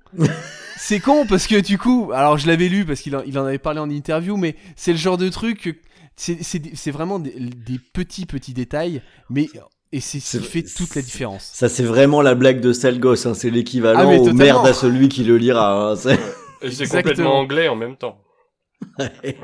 C'est 0.77 0.99
con 0.99 1.25
parce 1.29 1.47
que 1.47 1.61
du 1.61 1.79
coup 1.79 2.11
alors 2.13 2.37
je 2.39 2.47
l'avais 2.49 2.69
lu 2.69 2.85
parce 2.85 3.01
qu'il 3.01 3.15
en, 3.15 3.23
il 3.23 3.39
en 3.39 3.45
avait 3.45 3.59
parlé 3.59 3.79
en 3.79 3.89
interview 3.91 4.37
mais 4.37 4.57
c'est 4.75 4.91
le 4.93 4.99
genre 4.99 5.17
de 5.19 5.29
truc 5.29 5.61
que- 5.61 5.77
c'est 6.17 6.91
vraiment 6.91 7.19
des, 7.19 7.31
des 7.39 7.79
petits 7.79 8.27
petits 8.27 8.55
détails 8.55 9.03
mais 9.31 9.49
et 9.93 10.01
c'est 10.01 10.19
ce 10.21 10.39
qui 10.39 10.45
fait 10.45 10.63
toute 10.63 10.95
la 10.97 11.03
différence 11.03 11.45
Ça, 11.55 11.69
c'est 11.69 11.85
vraiment 11.85 12.21
la 12.21 12.35
blague 12.35 12.61
de 12.61 12.73
sale 12.73 12.99
gosse. 12.99 13.25
Hein. 13.25 13.35
C'est 13.35 13.51
l'équivalent 13.51 14.01
Ah, 14.01 14.07
mais 14.07 14.19
au 14.19 14.33
merde 14.33 14.67
à 14.67 14.73
celui 14.75 15.09
qui 15.09 15.23
le 15.23 15.37
lira. 15.39 15.93
hein. 15.93 15.97
C'est- 15.97 16.89
complètement 16.89 17.39
anglais 17.39 17.69
en 17.69 17.77
même 17.77 17.97
temps. 17.97 18.21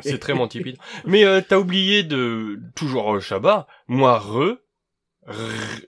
c'est 0.03 0.19
très 0.19 0.35
Python. 0.63 0.83
Mais 1.07 1.25
euh, 1.25 1.41
t'as 1.47 1.59
oublié 1.59 2.03
de 2.03 2.59
toujours 2.75 3.15
euh, 3.15 3.21
Chabat, 3.21 3.67
moi 3.87 4.19
re, 4.19 4.57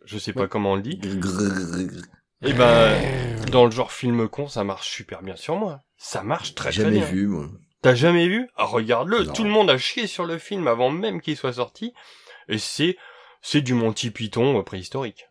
je 0.04 0.18
sais 0.18 0.32
pas 0.32 0.46
comment 0.46 0.72
on 0.72 0.76
le 0.76 0.82
dit. 0.82 1.00
Et 2.42 2.52
ben 2.52 2.92
dans 3.50 3.64
le 3.64 3.70
genre 3.70 3.90
film 3.92 4.28
con, 4.28 4.48
ça 4.48 4.64
marche 4.64 4.88
super 4.90 5.22
bien 5.22 5.36
sur 5.36 5.56
moi. 5.56 5.80
Ça 5.96 6.22
marche 6.22 6.54
très 6.54 6.70
très 6.70 6.82
Jamais 6.82 6.98
bien. 6.98 7.06
vu, 7.06 7.26
moi. 7.26 7.48
T'as 7.84 7.94
jamais 7.94 8.26
vu? 8.28 8.48
Ah 8.56 8.64
regarde-le, 8.64 9.26
tout 9.26 9.44
le 9.44 9.50
monde 9.50 9.68
a 9.68 9.76
chié 9.78 10.06
sur 10.06 10.24
le 10.24 10.38
film 10.38 10.66
avant 10.68 10.90
même 10.90 11.20
qu'il 11.20 11.36
soit 11.36 11.52
sorti. 11.52 11.92
Et 12.48 12.56
c'est 12.58 12.96
c'est 13.42 13.60
du 13.60 13.74
Monty 13.74 14.10
Python 14.10 14.58
euh, 14.58 14.62
préhistorique. 14.62 15.26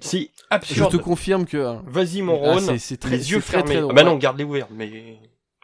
C'est 0.00 0.18
je 0.20 0.44
absurde. 0.50 0.90
te 0.92 0.96
confirme 0.96 1.46
que 1.46 1.56
hein, 1.56 1.84
Vas-y 1.86 2.20
mon 2.22 2.34
Ah, 2.44 2.54
Ron, 2.54 2.58
c'est- 2.58 2.78
c'est 2.78 2.96
très- 2.96 3.10
les 3.10 3.30
yeux 3.30 3.40
c'est 3.40 3.46
très, 3.52 3.62
très 3.62 3.66
fermés. 3.74 3.80
drôle. 3.80 3.92
Ah 3.92 3.94
bah 3.94 4.02
non, 4.02 4.14
Ouais. 4.14 4.18
garde-les 4.18 4.42
ouverts, 4.44 4.66
mais 4.72 5.18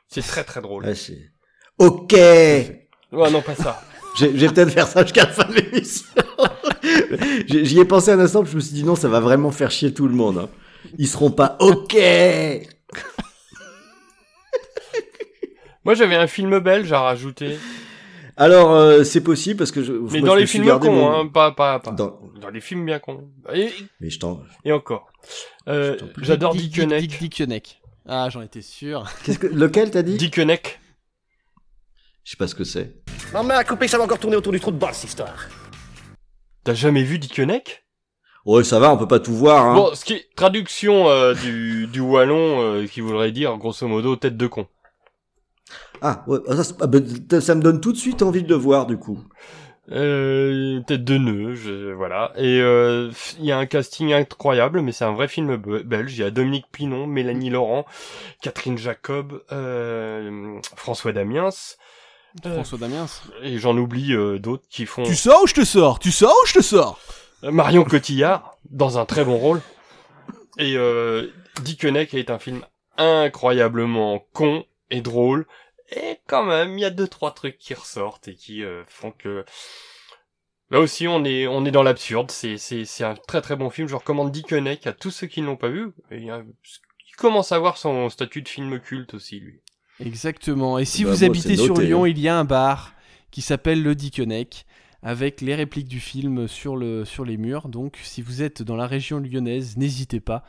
c'est 0.07 0.23
très 0.23 0.45
très 0.45 0.61
drôle. 0.63 0.95
C'est- 0.95 1.31
ok. 1.79 2.13
Ouais, 2.13 3.31
non 3.33 3.43
pas 3.43 3.57
ça. 3.57 3.83
J'ai 4.17 4.37
j'ai 4.39 4.49
peut-être 4.49 4.71
faire 4.71 4.87
ça 4.87 5.03
jusqu'à 5.03 5.25
la 5.25 5.33
fin 5.33 5.45
de 5.49 5.55
l'émission. 5.55 6.07
J'y 7.49 7.81
ai 7.81 7.85
pensé 7.85 8.13
un 8.13 8.21
instant, 8.21 8.43
puis 8.43 8.53
je 8.53 8.57
me 8.57 8.61
suis 8.61 8.73
dit 8.75 8.85
non, 8.85 8.95
ça 8.95 9.09
va 9.09 9.19
vraiment 9.21 9.51
faire 9.51 9.71
chier 9.73 9.93
tout 9.93 10.07
le 10.07 10.15
monde. 10.15 10.39
hein. 10.39 10.49
Ils 10.99 11.09
seront 11.09 11.31
pas 11.33 11.57
ok. 11.61 11.97
Moi 15.85 15.95
j'avais 15.95 16.17
un 16.17 16.27
film 16.27 16.59
belge 16.59 16.93
à 16.93 17.01
rajouter. 17.01 17.59
Alors, 18.37 18.71
euh, 18.73 19.05
c'est 19.05 19.21
possible 19.23 19.59
parce 19.59 19.71
que 19.71 19.83
je. 19.83 19.93
Mais 19.93 20.21
je 20.21 20.25
dans 20.25 20.35
me 20.35 20.41
les 20.41 20.47
suis 20.47 20.61
films 20.61 20.79
cons, 20.79 20.93
mon- 20.93 21.13
hein, 21.13 21.27
pas, 21.27 21.53
pas, 21.53 21.79
pas. 21.79 21.91
Dans- 21.91 22.19
Dans... 22.41 22.49
les 22.49 22.61
films 22.63 22.87
bien 22.87 22.99
cons. 22.99 23.29
Et, 23.53 23.71
Mais 24.01 24.09
je 24.09 24.19
t'en. 24.19 24.43
et 24.65 24.73
encore. 24.73 25.11
Euh, 25.69 25.97
J'adore 26.23 26.55
Dick- 26.55 26.71
Dickeneck. 26.71 27.01
Dick- 27.03 27.19
Dickeneck. 27.21 27.83
Ah, 28.09 28.29
j'en 28.31 28.41
étais 28.41 28.63
sûr. 28.63 29.05
Qu'est-ce 29.25 29.39
que 29.39 29.47
lequel 29.47 29.91
t'as 29.91 30.03
dit? 30.03 30.17
Dickeneck. 30.17 30.81
Je 32.25 32.31
sais 32.31 32.37
pas 32.37 32.47
ce 32.47 32.55
que 32.55 32.65
c'est. 32.65 32.95
Ma 33.33 33.43
main 33.43 33.57
à 33.57 33.65
couper, 33.65 33.89
ça 33.89 33.99
va 33.99 34.05
encore 34.05 34.19
tourner 34.19 34.37
autour 34.37 34.53
du 34.53 34.61
trou 34.61 34.71
de 34.71 34.79
balle, 34.79 34.95
cette 34.95 35.11
histoire. 35.11 35.49
T'as 36.65 36.75
jamais 36.75 37.03
vu 37.03 37.19
Dickeneck 37.19 37.85
Ouais, 38.47 38.65
ça 38.65 38.79
va, 38.79 38.91
on 38.93 38.97
peut 38.97 39.09
pas 39.09 39.21
tout 39.21 39.35
voir. 39.35 39.67
Hein. 39.67 39.75
Bon, 39.75 39.95
ce 39.95 40.05
qui 40.05 40.15
est 40.15 40.27
traduction 40.35 41.09
euh, 41.11 41.35
du, 41.35 41.87
du 41.89 42.01
wallon 42.01 42.63
euh, 42.63 42.87
qui 42.87 43.03
voudrait 43.03 43.33
dire 43.33 43.55
grosso 43.59 43.87
modo 43.87 44.17
tête 44.17 44.37
de 44.39 44.47
con. 44.47 44.67
Ah, 46.03 46.25
ouais, 46.27 46.39
ça, 46.63 46.75
ah, 46.81 46.87
bah, 46.87 46.99
ça 47.41 47.55
me 47.55 47.63
donne 47.63 47.81
tout 47.81 47.93
de 47.93 47.99
suite 47.99 48.23
envie 48.23 48.43
de 48.43 48.49
le 48.49 48.55
voir 48.55 48.87
du 48.87 48.97
coup. 48.97 49.21
Euh, 49.93 50.81
tête 50.87 51.03
de 51.03 51.19
nœud, 51.19 51.55
je, 51.55 51.93
voilà. 51.93 52.33
Et 52.37 52.61
euh, 52.61 53.11
il 53.41 53.45
y 53.47 53.51
a 53.51 53.59
un 53.59 53.67
casting 53.67 54.13
incroyable, 54.13 54.83
mais 54.83 54.93
c'est 54.93 55.05
un 55.05 55.13
vrai 55.13 55.27
film 55.27 55.57
be- 55.57 55.83
belge. 55.83 56.17
Il 56.17 56.21
y 56.21 56.25
a 56.25 56.31
Dominique 56.31 56.67
Pinon, 56.71 57.09
Mélanie 57.09 57.51
Laurent, 57.51 57.85
Catherine 58.41 58.79
Jacob, 58.79 59.43
euh, 59.51 60.61
François 60.77 61.13
Damiens. 61.13 61.49
euh, 62.47 62.55
François 62.55 62.79
Damiens. 62.79 63.07
Et 63.43 63.59
j'en 63.59 63.77
oublie 63.77 64.13
euh, 64.15 64.39
d'autres 64.39 64.63
qui 64.71 64.87
font... 64.87 65.03
Tu 65.03 65.17
sors 65.17 65.43
ou 65.43 65.49
je 65.49 65.55
te 65.55 65.65
sors? 65.65 65.99
Tu 65.99 66.13
sors 66.13 66.37
ou 66.45 66.47
je 66.47 66.55
te 66.55 66.63
sors? 66.63 67.01
Marion 67.43 67.83
Cotillard, 67.83 68.59
dans 68.71 68.97
un 68.97 69.07
très 69.07 69.25
bon 69.25 69.39
rôle. 69.39 69.61
Et 70.59 70.77
euh, 70.77 71.27
Dickeneck 71.63 72.15
est 72.15 72.31
un 72.31 72.39
film 72.39 72.61
incroyablement 72.97 74.25
con 74.35 74.65
et 74.91 75.01
drôle. 75.01 75.47
Et 75.97 76.19
quand 76.27 76.45
même, 76.45 76.79
il 76.79 76.81
y 76.83 76.85
a 76.85 76.91
deux 76.91 77.09
trois 77.09 77.33
trucs 77.33 77.59
qui 77.59 77.75
ressortent 77.75 78.29
et 78.29 78.35
qui 78.35 78.63
euh, 78.63 78.83
font 78.89 79.11
que 79.13 79.45
là 80.71 80.81
aussi 80.81 81.09
on 81.09 81.25
est 81.25 81.47
on 81.47 81.65
est 81.65 81.71
dans 81.71 81.83
l'absurde. 81.83 82.31
C'est 82.31 82.57
c'est 82.59 82.85
c'est 82.85 83.05
un 83.05 83.15
très 83.15 83.41
très 83.41 83.57
bon 83.57 83.71
film. 83.71 83.89
Je 83.89 83.95
recommande 83.97 84.31
Dickeneck 84.33 84.87
à 84.87 84.93
tous 84.93 85.11
ceux 85.11 85.27
qui 85.27 85.41
ne 85.43 85.47
l'ont 85.47 85.57
pas 85.57 85.69
vu. 85.69 85.93
Et 86.11 86.31
a- 86.31 86.43
il 87.09 87.17
commence 87.17 87.53
à 87.53 87.57
avoir 87.57 87.77
son 87.77 88.09
statut 88.09 88.43
de 88.43 88.49
film 88.49 88.79
culte 88.81 89.15
aussi 89.15 89.41
lui. 89.41 89.61
Exactement. 89.99 90.79
Et 90.79 90.85
si 90.85 91.05
Bah, 91.05 91.11
vous 91.11 91.25
habitez 91.25 91.57
sur 91.57 91.75
noté, 91.75 91.87
Lyon, 91.87 92.05
hein. 92.05 92.09
il 92.09 92.19
y 92.19 92.29
a 92.29 92.39
un 92.39 92.45
bar 92.45 92.95
qui 93.31 93.43
s'appelle 93.43 93.83
le 93.83 93.95
Dickeneck 93.95 94.65
avec 95.03 95.41
les 95.41 95.55
répliques 95.55 95.89
du 95.89 96.01
film 96.01 96.47
sur, 96.49 96.77
le, 96.77 97.05
sur 97.05 97.25
les 97.25 97.37
murs. 97.37 97.69
Donc, 97.69 97.99
si 98.03 98.23
vous 98.23 98.43
êtes 98.43 98.63
dans 98.63 98.77
la 98.77 98.87
région 98.87 99.19
lyonnaise, 99.19 99.77
n'hésitez 99.77 100.21
pas 100.21 100.45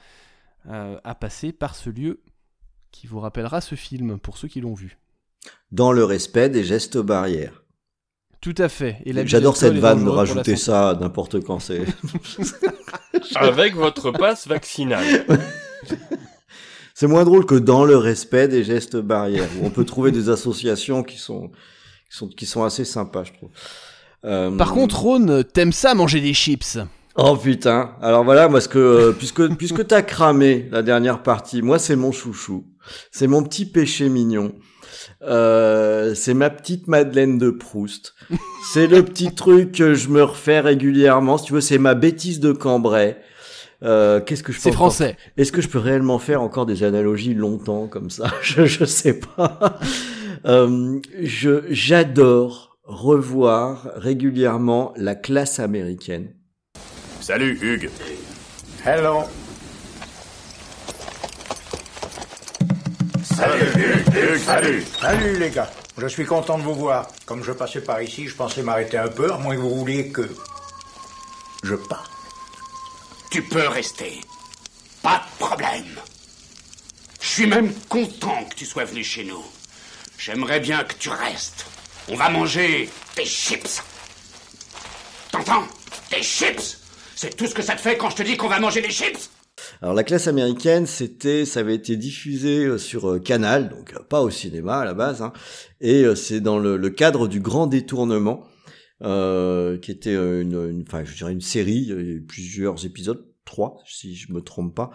euh, 0.68 1.00
à 1.04 1.16
passer 1.16 1.52
par 1.52 1.76
ce 1.76 1.90
lieu 1.90 2.22
qui 2.92 3.08
vous 3.08 3.20
rappellera 3.20 3.60
ce 3.62 3.76
film 3.76 4.20
pour 4.20 4.38
ceux 4.38 4.48
qui 4.48 4.62
l'ont 4.62 4.74
vu. 4.74 4.98
Dans 5.72 5.92
le 5.92 6.04
respect 6.04 6.50
des 6.50 6.64
gestes 6.64 6.98
barrières. 6.98 7.64
Tout 8.42 8.56
à 8.58 8.70
fait. 8.70 8.98
Et 9.06 9.14
J'adore 9.28 9.56
cette 9.56 9.76
vanne 9.78 10.04
de 10.04 10.10
rajouter 10.10 10.56
ça 10.56 10.98
n'importe 11.00 11.44
quand 11.44 11.60
c'est. 11.60 11.86
Avec 13.36 13.76
votre 13.76 14.12
passe 14.12 14.48
vaccinal. 14.48 15.06
C'est 16.94 17.08
moins 17.08 17.24
drôle 17.24 17.48
que 17.48 17.56
dans 17.56 17.84
le 17.84 17.98
respect 17.98 18.48
des 18.48 18.64
gestes 18.64 18.98
barrières, 18.98 19.50
où 19.60 19.66
on 19.66 19.72
peut 19.72 19.86
trouver 19.86 20.12
des 20.12 20.30
associations 20.30 21.02
qui 21.02 21.18
sont, 21.18 21.48
qui 22.08 22.16
sont, 22.16 22.28
qui 22.28 22.46
sont 22.46 22.64
assez 22.64 22.86
sympas, 22.86 23.24
je 23.24 23.34
trouve. 23.34 23.50
Euh, 24.24 24.56
Par 24.56 24.74
contre, 24.74 25.00
Ron, 25.00 25.42
t'aimes 25.52 25.72
ça 25.72 25.96
manger 25.96 26.22
des 26.22 26.34
chips? 26.36 26.78
Oh 27.16 27.36
putain. 27.36 27.96
Alors 28.02 28.24
voilà, 28.24 28.48
parce 28.50 28.68
que 28.68 28.78
euh, 28.78 29.12
puisque 29.14 29.48
puisque 29.56 29.88
t'as 29.88 30.02
cramé 30.02 30.70
la 30.72 30.82
dernière 30.84 31.24
partie, 31.24 31.62
moi 31.62 31.80
c'est 31.80 31.96
mon 31.96 32.12
chouchou, 32.12 32.68
c'est 33.12 33.28
mon 33.28 33.44
petit 33.44 33.66
péché 33.66 34.08
mignon. 34.08 34.54
Euh, 35.24 36.14
c'est 36.16 36.34
ma 36.34 36.50
petite 36.50 36.88
Madeleine 36.88 37.38
de 37.38 37.50
Proust. 37.50 38.14
C'est 38.72 38.88
le 38.88 39.04
petit 39.04 39.34
truc 39.36 39.72
que 39.74 39.94
je 39.94 40.10
me 40.10 40.24
refais 40.24 40.60
régulièrement. 40.60 41.38
Si 41.38 41.46
tu 41.46 41.54
veux, 41.54 41.62
c'est 41.62 41.78
ma 41.78 41.94
bêtise 41.96 42.40
de 42.40 42.52
Cambrai. 42.52 43.18
Euh, 43.84 44.20
Qu'est-ce 44.22 44.44
que 44.44 44.52
je 44.52 44.58
peux 44.58 44.64
C'est 44.64 44.70
encore- 44.70 44.94
français. 44.94 45.18
Est-ce 45.38 45.52
que 45.52 45.62
je 45.62 45.68
peux 45.68 45.80
réellement 45.80 46.20
faire 46.20 46.42
encore 46.42 46.66
des 46.66 46.84
analogies 46.84 47.34
longtemps 47.34 47.88
comme 47.88 48.10
ça? 48.10 48.32
Je, 48.42 48.66
je 48.66 48.86
sais 48.86 49.20
pas. 49.20 49.80
Euh, 50.46 51.00
je 51.22 51.62
j'adore 51.70 52.78
revoir 52.84 53.88
régulièrement 53.96 54.94
la 54.98 55.16
classe 55.16 55.60
américaine. 55.60 56.34
Salut, 57.22 57.58
Hugues. 57.62 57.90
Hello. 58.86 59.22
Salut, 63.24 63.64
Hugues, 63.76 63.91
Hugues, 64.14 64.40
salut. 64.40 64.84
Salut 65.00 65.40
les 65.40 65.50
gars. 65.50 65.72
Je 65.98 66.08
suis 66.08 66.26
content 66.26 66.58
de 66.58 66.64
vous 66.64 66.76
voir. 66.76 67.08
Comme 67.26 67.44
je 67.44 67.54
passais 67.54 67.82
par 67.82 68.02
ici, 68.02 68.28
je 68.28 68.36
pensais 68.36 68.62
m'arrêter 68.62 68.98
un 68.98 69.08
peu, 69.08 69.32
à 69.32 69.38
moins 69.38 69.56
que 69.56 69.62
vous 69.62 69.78
vouliez 69.78 70.10
que 70.10 70.30
je 71.64 71.76
parte. 71.76 72.12
Tu 73.30 73.42
peux 73.42 73.68
rester. 73.70 74.20
Pas 75.02 75.24
de 75.26 75.46
problème. 75.46 75.96
Je 77.22 77.28
suis 77.28 77.48
même 77.48 77.74
content 77.88 78.44
que 78.50 78.56
tu 78.56 78.66
sois 78.66 78.84
venu 78.84 79.02
chez 79.04 79.24
nous. 79.24 79.46
J'aimerais 80.18 80.60
bien 80.60 80.84
que 80.84 80.94
tu 80.96 81.10
restes. 81.10 81.66
On 82.10 82.16
va 82.16 82.30
manger 82.30 82.90
des 83.16 83.26
chips. 83.26 83.82
T'entends? 85.32 85.64
Des 86.10 86.22
chips? 86.22 86.80
C'est 87.16 87.38
tout 87.38 87.48
ce 87.48 87.56
que 87.56 87.62
ça 87.62 87.76
te 87.76 87.82
fait 87.82 87.96
quand 87.96 88.10
je 88.10 88.18
te 88.18 88.24
dis 88.24 88.36
qu'on 88.36 88.50
va 88.50 88.60
manger 88.60 88.82
des 88.82 88.92
chips? 88.92 89.30
Alors 89.82 89.94
la 89.94 90.04
classe 90.04 90.28
américaine, 90.28 90.86
c'était, 90.86 91.46
ça 91.46 91.60
avait 91.62 91.76
été 91.76 91.96
diffusé 91.98 92.66
euh, 92.66 92.78
sur 92.78 93.10
euh, 93.10 93.20
Canal, 93.20 93.70
donc 93.70 93.94
euh, 93.94 94.00
pas 94.08 94.22
au 94.22 94.30
cinéma 94.30 94.80
à 94.80 94.86
la 94.86 94.94
base, 94.94 95.22
hein, 95.22 95.34
et 95.82 96.06
c'est 96.16 96.42
dans 96.42 96.60
le, 96.60 96.78
cadre 96.90 97.28
du 97.28 97.40
Grand 97.40 97.68
Détournement, 97.68 98.44
euh, 99.04 99.78
qui 99.80 99.92
était 99.92 100.14
une, 100.16 100.54
une- 100.54 100.84
enfin 100.88 101.04
je 101.04 101.16
dirais 101.16 101.32
une 101.34 101.42
série, 101.42 101.92
plusieurs 102.28 102.86
épisodes, 102.86 103.26
trois 103.46 103.78
si 103.86 104.16
je 104.16 104.32
me 104.32 104.42
trompe 104.42 104.76
pas. 104.76 104.92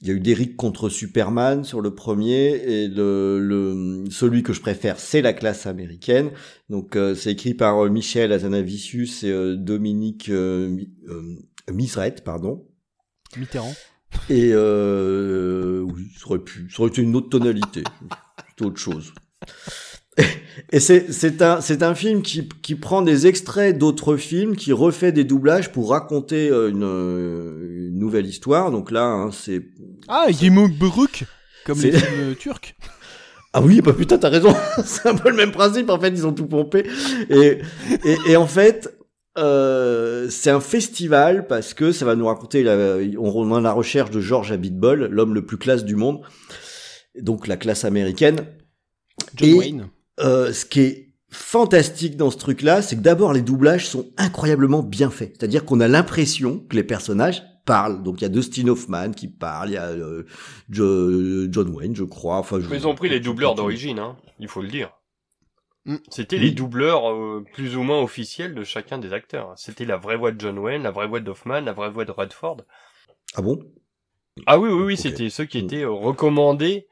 Il 0.00 0.08
y 0.08 0.10
a 0.10 0.14
eu 0.14 0.20
d'Eric 0.20 0.56
contre 0.56 0.88
Superman 0.88 1.62
sur 1.62 1.80
le 1.80 1.94
premier 1.94 2.56
et 2.56 2.88
le, 2.88 3.38
le 3.38 4.04
celui 4.10 4.42
que 4.42 4.52
je 4.52 4.60
préfère 4.60 4.98
c'est 4.98 5.22
la 5.22 5.32
classe 5.32 5.66
américaine. 5.66 6.32
Donc 6.70 6.96
euh, 6.96 7.14
c'est 7.14 7.30
écrit 7.30 7.54
par 7.54 7.88
Michel 7.88 8.32
Azanavicius 8.32 9.22
et 9.22 9.56
Dominique 9.56 10.28
Mi- 10.28 10.90
Misret, 11.70 12.16
pardon. 12.24 12.66
Mitterrand. 13.36 13.74
Et 14.28 14.50
euh, 14.52 15.80
oui, 15.80 16.08
ça 16.18 16.26
aurait 16.28 16.38
pu, 16.38 16.68
ça 16.70 16.82
aurait 16.82 16.90
été 16.90 17.02
une 17.02 17.16
autre 17.16 17.30
tonalité, 17.30 17.82
c'est 18.58 18.64
autre 18.64 18.78
chose. 18.78 19.12
Et 20.70 20.80
c'est 20.80 21.40
un 21.40 21.60
c'est 21.62 21.82
un 21.82 21.94
film 21.94 22.20
qui 22.22 22.48
qui 22.60 22.74
prend 22.74 23.00
des 23.00 23.26
extraits 23.26 23.76
d'autres 23.76 24.16
films, 24.16 24.56
qui 24.56 24.72
refait 24.72 25.12
des 25.12 25.24
doublages 25.24 25.72
pour 25.72 25.90
raconter 25.90 26.50
euh, 26.50 26.68
une, 26.68 26.84
euh, 26.84 27.88
une 27.88 27.98
nouvelle 27.98 28.26
histoire. 28.26 28.70
Donc 28.70 28.90
là, 28.90 29.04
hein, 29.04 29.30
c'est 29.32 29.62
Ah, 30.08 30.26
Yemuk 30.30 30.72
Buruk 30.78 31.24
Comme 31.64 31.80
les 31.80 31.92
films 31.92 32.34
turcs 32.36 32.74
ah 33.54 33.62
oui, 33.62 33.80
bah 33.80 33.94
putain, 33.94 34.18
t'as 34.18 34.28
raison. 34.28 34.54
c'est 34.84 35.08
un 35.08 35.14
peu 35.14 35.30
le 35.30 35.36
même 35.36 35.52
principe. 35.52 35.88
En 35.88 35.98
fait, 35.98 36.08
ils 36.08 36.26
ont 36.26 36.32
tout 36.32 36.46
pompé. 36.46 36.86
Et 37.30 37.58
et, 38.04 38.16
et 38.28 38.36
en 38.36 38.46
fait, 38.46 38.94
euh, 39.38 40.28
c'est 40.30 40.50
un 40.50 40.60
festival 40.60 41.46
parce 41.46 41.74
que 41.74 41.92
ça 41.92 42.04
va 42.04 42.14
nous 42.16 42.26
raconter. 42.26 42.62
La, 42.62 42.76
on 43.18 43.54
est 43.54 43.58
à 43.58 43.60
la 43.60 43.72
recherche 43.72 44.10
de 44.10 44.20
George 44.20 44.52
Abitbol, 44.52 45.06
l'homme 45.06 45.34
le 45.34 45.44
plus 45.46 45.56
classe 45.58 45.84
du 45.84 45.96
monde. 45.96 46.20
Donc 47.18 47.46
la 47.46 47.56
classe 47.56 47.84
américaine. 47.84 48.46
John 49.36 49.48
Et, 49.48 49.54
Wayne. 49.54 49.88
euh, 50.20 50.52
ce 50.52 50.64
qui 50.64 50.80
est 50.80 51.08
fantastique 51.30 52.16
dans 52.16 52.30
ce 52.30 52.36
truc-là, 52.36 52.82
c'est 52.82 52.96
que 52.96 53.00
d'abord 53.00 53.32
les 53.32 53.42
doublages 53.42 53.86
sont 53.86 54.06
incroyablement 54.18 54.82
bien 54.82 55.10
faits. 55.10 55.34
C'est-à-dire 55.38 55.64
qu'on 55.64 55.80
a 55.80 55.88
l'impression 55.88 56.58
que 56.68 56.76
les 56.76 56.84
personnages 56.84 57.42
parlent. 57.64 58.02
Donc 58.02 58.20
il 58.20 58.22
y 58.22 58.26
a 58.26 58.28
Dustin 58.28 58.68
Hoffman 58.68 59.12
qui 59.12 59.28
parle, 59.28 59.70
il 59.70 59.74
y 59.74 59.76
a 59.78 59.86
euh, 59.86 60.24
Jo- 60.70 61.46
John 61.50 61.68
Wayne, 61.68 61.94
je 61.96 62.04
crois. 62.04 62.36
Enfin, 62.36 62.60
je- 62.60 62.74
ils 62.74 62.86
ont 62.86 62.94
pris 62.94 63.08
les 63.08 63.20
doubleurs 63.20 63.54
d'origine, 63.54 63.98
hein, 63.98 64.16
il 64.40 64.48
faut 64.48 64.60
le 64.62 64.68
dire. 64.68 64.90
Mm. 65.84 65.96
C'était 66.10 66.36
Oui. 66.36 66.42
les 66.42 66.50
doubleurs 66.52 67.10
euh, 67.10 67.44
plus 67.54 67.76
ou 67.76 67.82
moins 67.82 68.00
officiels 68.00 68.54
de 68.54 68.62
chacun 68.64 68.98
des 68.98 69.12
acteurs. 69.12 69.52
C'était 69.56 69.84
la 69.84 69.96
vraie 69.96 70.16
voix 70.16 70.30
de 70.32 70.40
John 70.40 70.58
Wayne, 70.58 70.82
la 70.84 70.90
vraie 70.92 71.08
voix 71.08 71.20
d'Hoffman, 71.20 71.60
la 71.60 71.72
vraie 71.72 71.90
voix 71.90 72.04
de 72.04 72.12
Redford. 72.12 72.58
Ah 73.34 73.42
bon? 73.42 73.58
Ah 74.46 74.58
oui, 74.58 74.70
oui, 74.70 74.82
oui, 74.82 74.96
c'était 74.96 75.28
ceux 75.28 75.44
qui 75.44 75.58
étaient 75.58 75.82
euh, 75.82 75.90
recommandés, 75.90 76.86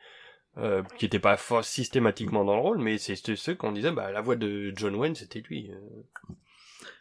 euh, 0.58 0.82
qui 0.98 1.04
n'étaient 1.04 1.18
pas 1.20 1.38
systématiquement 1.62 2.44
dans 2.44 2.54
le 2.56 2.60
rôle, 2.62 2.78
mais 2.78 2.98
c'était 2.98 3.36
ceux 3.36 3.54
qu'on 3.54 3.72
disait, 3.72 3.92
bah 3.92 4.10
la 4.10 4.20
voix 4.20 4.36
de 4.36 4.72
John 4.76 4.94
Wayne, 4.96 5.14
c'était 5.14 5.40
lui. 5.40 5.70
euh. 5.70 6.34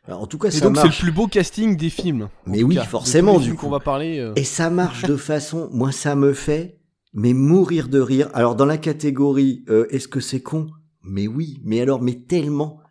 Alors, 0.05 0.21
en 0.21 0.27
tout 0.27 0.37
cas, 0.37 0.47
Et 0.47 0.51
ça 0.51 0.65
donc 0.65 0.77
c'est 0.77 0.87
le 0.87 0.93
plus 0.93 1.11
beau 1.11 1.27
casting 1.27 1.75
des 1.75 1.89
films. 1.89 2.29
Mais 2.45 2.63
oui, 2.63 2.75
cas, 2.75 2.83
forcément, 2.83 3.39
du 3.39 3.53
coup. 3.55 3.65
qu'on 3.65 3.69
va 3.71 3.79
parler. 3.79 4.19
euh. 4.19 4.33
Et 4.35 4.43
ça 4.43 4.69
marche 4.69 5.03
de 5.03 5.15
façon, 5.17 5.69
moi 5.73 5.91
ça 5.91 6.15
me 6.15 6.33
fait, 6.33 6.77
mais 7.13 7.33
mourir 7.33 7.89
de 7.89 7.99
rire. 7.99 8.29
Alors 8.33 8.55
dans 8.55 8.65
la 8.65 8.77
catégorie, 8.77 9.63
euh, 9.69 9.87
est-ce 9.89 10.07
que 10.07 10.19
c'est 10.19 10.41
con? 10.41 10.67
Mais 11.09 11.27
oui, 11.27 11.59
mais 11.63 11.81
alors, 11.81 12.01
mais 12.01 12.19
tellement. 12.27 12.81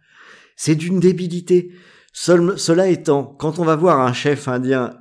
C'est 0.57 0.75
d'une 0.75 1.01
débilité. 1.01 1.71
Seul- 2.13 2.59
cela 2.59 2.89
étant, 2.89 3.23
quand 3.39 3.59
on 3.61 3.65
va 3.65 3.77
voir 3.77 4.01
un 4.01 4.13
chef 4.13 4.49
indien 4.49 4.95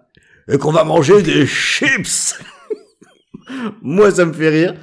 et 0.52 0.58
qu'on 0.58 0.72
va 0.72 0.84
manger 0.84 1.22
des 1.24 1.46
chips, 1.48 2.36
moi 3.82 4.12
ça 4.12 4.26
me 4.26 4.34
fait 4.34 4.50
rire. 4.50 4.76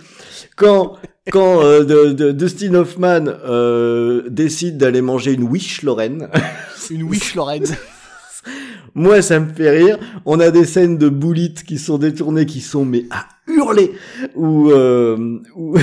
Quand 0.56 0.96
quand 1.30 1.62
euh, 1.64 1.84
de, 1.84 2.12
de- 2.12 2.32
Dustin 2.32 2.74
Hoffman 2.74 3.24
euh, 3.26 4.28
décide 4.28 4.76
d'aller 4.78 5.00
manger 5.00 5.32
une 5.32 5.44
wish 5.44 5.82
Lorraine. 5.82 6.28
Une 6.90 7.04
wish 7.04 7.34
Lorraine. 7.34 7.64
Moi, 8.94 9.22
ça 9.22 9.40
me 9.40 9.50
fait 9.54 9.70
rire. 9.70 9.98
On 10.26 10.38
a 10.38 10.50
des 10.50 10.66
scènes 10.66 10.98
de 10.98 11.08
boulites 11.08 11.64
qui 11.64 11.78
sont 11.78 11.96
détournées, 11.96 12.44
qui 12.44 12.60
sont 12.60 12.84
mais 12.84 13.06
à 13.10 13.26
hurler. 13.50 13.92
Ou 14.34 14.70
euh, 14.70 15.40
où- 15.56 15.78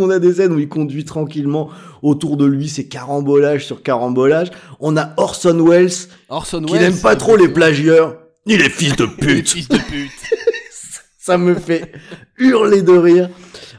on 0.00 0.10
a 0.10 0.18
des 0.18 0.34
scènes 0.34 0.52
où 0.52 0.58
il 0.58 0.68
conduit 0.68 1.04
tranquillement 1.04 1.70
autour 2.02 2.36
de 2.36 2.44
lui, 2.44 2.68
c'est 2.68 2.86
carambolage 2.86 3.66
sur 3.66 3.82
carambolage. 3.82 4.50
On 4.80 4.96
a 4.96 5.14
Orson 5.16 5.64
Welles 5.66 5.90
Orson 6.28 6.62
qui 6.62 6.74
Welles, 6.74 6.82
n'aime 6.82 7.00
pas 7.00 7.16
trop 7.16 7.36
les 7.36 7.48
plagieurs, 7.48 8.18
ni 8.46 8.56
les 8.56 8.68
fils 8.70 8.96
de 8.96 9.04
Les 9.04 9.34
pute. 9.36 9.48
fils 9.48 9.68
de 9.68 9.76
pute. 9.78 10.10
Ça 11.18 11.38
me 11.38 11.54
fait 11.54 11.92
hurler 12.38 12.82
de 12.82 12.92
rire. 12.92 13.30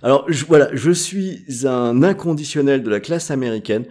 Alors 0.02 0.26
je, 0.28 0.46
voilà, 0.46 0.70
je 0.74 0.92
suis 0.92 1.44
un 1.66 2.02
inconditionnel 2.04 2.84
de 2.84 2.90
la 2.90 3.00
classe 3.00 3.32
américaine. 3.32 3.86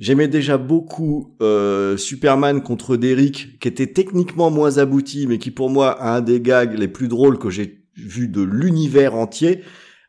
J'aimais 0.00 0.26
déjà 0.26 0.58
beaucoup 0.58 1.36
euh, 1.40 1.96
Superman 1.96 2.62
contre 2.62 2.96
Derrick, 2.96 3.60
qui 3.60 3.68
était 3.68 3.86
techniquement 3.86 4.50
moins 4.50 4.78
abouti, 4.78 5.26
mais 5.26 5.38
qui 5.38 5.50
pour 5.50 5.70
moi 5.70 5.90
a 5.90 6.16
un 6.16 6.20
des 6.20 6.40
gags 6.40 6.76
les 6.76 6.88
plus 6.88 7.08
drôles 7.08 7.38
que 7.38 7.48
j'ai 7.48 7.84
vu 7.96 8.26
de 8.26 8.42
l'univers 8.42 9.14
entier, 9.14 9.62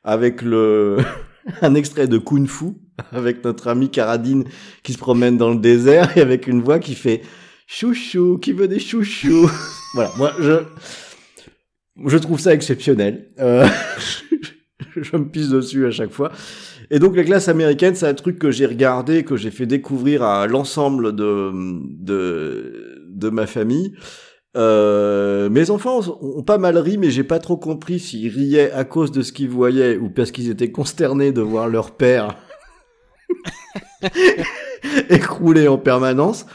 avec 0.03 0.41
le 0.41 0.97
un 1.61 1.75
extrait 1.75 2.07
de 2.07 2.17
Kung 2.17 2.47
Fu, 2.47 2.73
avec 3.11 3.43
notre 3.43 3.67
ami 3.67 3.89
Karadine 3.89 4.45
qui 4.83 4.93
se 4.93 4.97
promène 4.97 5.37
dans 5.37 5.51
le 5.51 5.59
désert 5.59 6.17
et 6.17 6.21
avec 6.21 6.47
une 6.47 6.61
voix 6.61 6.79
qui 6.79 6.95
fait 6.95 7.21
chouchou, 7.67 8.37
qui 8.37 8.51
veut 8.51 8.67
des 8.67 8.79
chouchous. 8.79 9.49
voilà, 9.93 10.11
moi 10.17 10.33
je 10.39 10.63
je 12.05 12.17
trouve 12.17 12.39
ça 12.39 12.53
exceptionnel. 12.53 13.29
Euh, 13.39 13.65
je 14.95 15.15
me 15.15 15.29
pisse 15.29 15.49
dessus 15.49 15.85
à 15.85 15.91
chaque 15.91 16.11
fois. 16.11 16.31
Et 16.91 16.99
donc 16.99 17.15
la 17.15 17.23
classe 17.23 17.47
américaine, 17.47 17.95
c'est 17.95 18.07
un 18.07 18.13
truc 18.13 18.37
que 18.37 18.51
j'ai 18.51 18.65
regardé, 18.65 19.23
que 19.23 19.37
j'ai 19.37 19.49
fait 19.49 19.65
découvrir 19.65 20.23
à 20.23 20.45
l'ensemble 20.45 21.15
de, 21.15 21.51
de 22.03 22.95
de 23.15 23.29
ma 23.29 23.47
famille. 23.47 23.93
Euh, 24.55 25.49
mes 25.49 25.69
enfants 25.69 25.99
ont 26.21 26.43
pas 26.43 26.57
mal 26.57 26.77
ri, 26.77 26.97
mais 26.97 27.09
j'ai 27.09 27.23
pas 27.23 27.39
trop 27.39 27.57
compris 27.57 27.99
s'ils 27.99 28.29
riaient 28.29 28.71
à 28.71 28.85
cause 28.85 29.11
de 29.11 29.21
ce 29.21 29.31
qu'ils 29.31 29.49
voyaient 29.49 29.97
ou 29.97 30.09
parce 30.09 30.31
qu'ils 30.31 30.49
étaient 30.49 30.71
consternés 30.71 31.31
de 31.31 31.41
voir 31.41 31.67
leur 31.67 31.91
père 31.91 32.37
écrouler 35.09 35.67
en 35.67 35.77
permanence. 35.77 36.45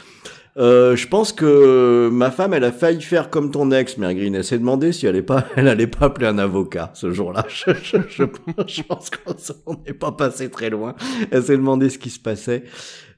Euh, 0.57 0.97
je 0.97 1.07
pense 1.07 1.31
que 1.31 2.09
ma 2.11 2.29
femme, 2.29 2.53
elle 2.53 2.65
a 2.65 2.73
failli 2.73 3.01
faire 3.01 3.29
comme 3.29 3.51
ton 3.51 3.71
ex, 3.71 3.97
Green. 3.97 4.35
Elle 4.35 4.43
s'est 4.43 4.59
demandé 4.59 4.91
si 4.91 5.05
elle 5.05 5.15
allait 5.15 5.21
pas, 5.21 5.45
elle 5.55 5.67
allait 5.67 5.87
pas 5.87 6.07
appeler 6.07 6.27
un 6.27 6.37
avocat 6.37 6.91
ce 6.93 7.11
jour-là. 7.11 7.45
Je, 7.49 7.71
je, 7.83 7.97
je, 8.09 8.23
je 8.67 8.81
pense 8.81 9.09
qu'on 9.09 9.77
n'est 9.85 9.93
pas 9.93 10.11
passé 10.11 10.49
très 10.49 10.69
loin. 10.69 10.95
Elle 11.31 11.43
s'est 11.43 11.57
demandé 11.57 11.89
ce 11.89 11.97
qui 11.97 12.09
se 12.09 12.19
passait. 12.19 12.63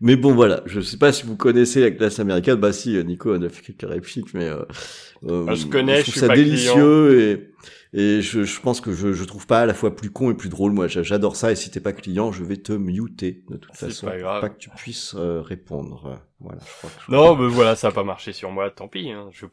Mais 0.04 0.16
bon, 0.16 0.34
voilà. 0.34 0.62
Je 0.66 0.82
sais 0.82 0.98
pas 0.98 1.12
si 1.12 1.26
vous 1.26 1.36
connaissez 1.36 1.82
la 1.82 1.90
classe 1.92 2.20
américaine. 2.20 2.56
Bah 2.56 2.74
si, 2.74 3.02
Nico 3.04 3.34
en 3.36 3.42
a 3.42 3.50
fait 3.50 3.62
quelques 3.62 3.90
répliques, 3.90 4.34
mais 4.34 4.48
euh, 4.50 4.64
euh, 5.24 5.46
Ah, 5.48 5.56
je 5.56 5.66
connais, 5.66 6.02
trouve 6.02 6.06
je 6.06 6.12
suis 6.12 6.20
ça 6.20 6.28
pas 6.28 6.36
délicieux 6.36 7.20
et 7.22 7.50
et 7.96 8.22
je, 8.24 8.44
je 8.44 8.60
pense 8.60 8.82
que 8.82 8.92
je, 8.92 9.14
je 9.14 9.24
trouve 9.24 9.46
pas 9.46 9.62
à 9.62 9.66
la 9.68 9.76
fois 9.76 9.96
plus 9.96 10.10
con 10.10 10.32
et 10.32 10.34
plus 10.34 10.50
drôle. 10.50 10.72
Moi, 10.72 10.88
j'a- 10.88 11.04
j'adore 11.04 11.36
ça. 11.36 11.52
Et 11.52 11.56
si 11.56 11.70
t'es 11.72 11.80
pas 11.80 11.94
client, 11.94 12.32
je 12.32 12.44
vais 12.44 12.58
te 12.58 12.74
muter 12.74 13.44
de 13.50 13.58
toute 13.58 13.76
façon, 13.76 14.08
pas 14.08 14.18
grave. 14.18 14.42
pas 14.42 14.50
que 14.50 14.58
tu 14.58 14.70
puisses 14.72 15.16
euh, 15.16 15.42
répondre. 15.42 16.20
Voilà. 16.40 16.60
Je 16.66 16.72
crois 16.80 16.90
que 16.90 17.02
je- 17.08 17.12
Non, 17.12 17.36
mais 17.36 17.48
voilà, 17.48 17.76
ça 17.76 17.90
a 17.90 17.92
pas 17.92 18.04
marché 18.04 18.34
sur 18.34 18.52
moi, 18.52 18.70
tant 18.72 18.88
pis, 18.88 19.12
hein, 19.12 19.30
je. 19.32 19.46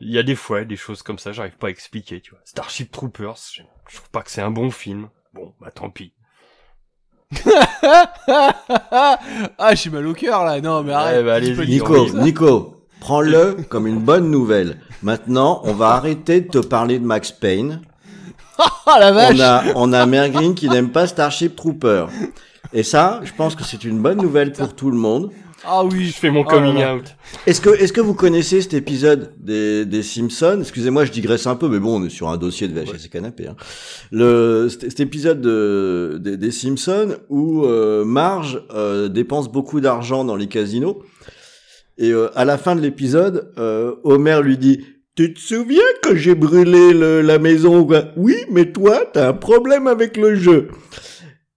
Il 0.00 0.10
y 0.10 0.18
a 0.18 0.22
des 0.22 0.34
fois, 0.34 0.64
des 0.64 0.76
choses 0.76 1.02
comme 1.02 1.18
ça, 1.18 1.32
j'arrive 1.32 1.56
pas 1.56 1.68
à 1.68 1.70
expliquer, 1.70 2.20
tu 2.20 2.32
vois. 2.32 2.40
Starship 2.44 2.90
Troopers, 2.90 3.36
je, 3.52 3.62
je 3.88 3.96
trouve 3.96 4.10
pas 4.10 4.22
que 4.22 4.30
c'est 4.30 4.42
un 4.42 4.50
bon 4.50 4.70
film. 4.70 5.08
Bon, 5.32 5.54
bah 5.60 5.70
tant 5.70 5.90
pis. 5.90 6.12
ah, 9.58 9.74
j'ai 9.74 9.90
mal 9.90 10.06
au 10.06 10.14
cœur 10.14 10.44
là. 10.44 10.60
Non, 10.60 10.82
mais 10.82 10.92
arrête. 10.92 11.24
bah, 11.24 11.34
pas 11.34 11.40
du 11.40 11.66
Nico. 11.66 12.08
Nico, 12.14 12.76
prends-le 13.00 13.56
comme 13.68 13.86
une 13.86 14.00
bonne 14.00 14.30
nouvelle. 14.30 14.78
Maintenant, 15.02 15.60
on 15.64 15.72
va 15.72 15.90
arrêter 15.90 16.40
de 16.40 16.48
te 16.48 16.58
parler 16.58 16.98
de 16.98 17.06
Max 17.06 17.32
Payne. 17.32 17.80
Ah 18.86 18.98
la 19.00 19.12
vache. 19.12 19.36
On 19.36 19.40
a, 19.40 19.62
on 19.74 19.92
a 19.94 20.54
qui 20.54 20.68
n'aime 20.68 20.90
pas 20.90 21.06
Starship 21.06 21.56
Trooper. 21.56 22.06
Et 22.72 22.82
ça, 22.82 23.20
je 23.24 23.32
pense 23.32 23.56
que 23.56 23.64
c'est 23.64 23.82
une 23.82 23.98
bonne 23.98 24.18
nouvelle 24.18 24.52
pour 24.52 24.74
tout 24.74 24.90
le 24.90 24.96
monde. 24.96 25.30
Ah 25.66 25.84
oui. 25.84 26.06
Je 26.06 26.12
fais 26.12 26.30
mon 26.30 26.40
Oh 26.40 26.44
coming 26.44 26.84
out. 26.84 27.04
Est-ce 27.46 27.60
que, 27.60 27.70
est-ce 27.70 27.92
que 27.92 28.00
vous 28.00 28.14
connaissez 28.14 28.60
cet 28.60 28.74
épisode 28.74 29.32
des, 29.38 29.84
des 29.84 30.02
Simpsons? 30.02 30.58
Excusez-moi, 30.60 31.04
je 31.04 31.12
digresse 31.12 31.46
un 31.46 31.56
peu, 31.56 31.68
mais 31.68 31.78
bon, 31.78 32.00
on 32.00 32.04
est 32.04 32.10
sur 32.10 32.28
un 32.28 32.36
dossier 32.36 32.68
de 32.68 32.78
VHS 32.78 33.06
et 33.06 33.08
canapé. 33.08 33.46
Hein. 33.48 33.56
Le, 34.12 34.68
cet, 34.68 34.82
cet 34.82 35.00
épisode 35.00 35.40
de, 35.40 36.18
des, 36.22 36.36
des 36.36 36.50
Simpsons 36.50 37.16
où 37.30 37.64
euh, 37.64 38.04
Marge 38.04 38.62
euh, 38.74 39.08
dépense 39.08 39.50
beaucoup 39.50 39.80
d'argent 39.80 40.24
dans 40.24 40.36
les 40.36 40.48
casinos. 40.48 41.02
Et 41.96 42.10
euh, 42.12 42.28
à 42.34 42.44
la 42.44 42.58
fin 42.58 42.74
de 42.76 42.80
l'épisode, 42.80 43.52
euh, 43.58 43.94
Homer 44.04 44.40
lui 44.42 44.58
dit 44.58 44.84
Tu 45.16 45.32
te 45.32 45.38
souviens 45.40 45.80
que 46.02 46.16
j'ai 46.16 46.34
brûlé 46.34 46.92
le- 46.92 47.20
la 47.22 47.38
maison 47.38 47.78
ou 47.80 47.86
quoi? 47.86 48.06
Oui, 48.16 48.36
mais 48.50 48.72
toi, 48.72 49.02
t'as 49.12 49.28
un 49.28 49.32
problème 49.32 49.86
avec 49.86 50.16
le 50.16 50.34
jeu. 50.34 50.68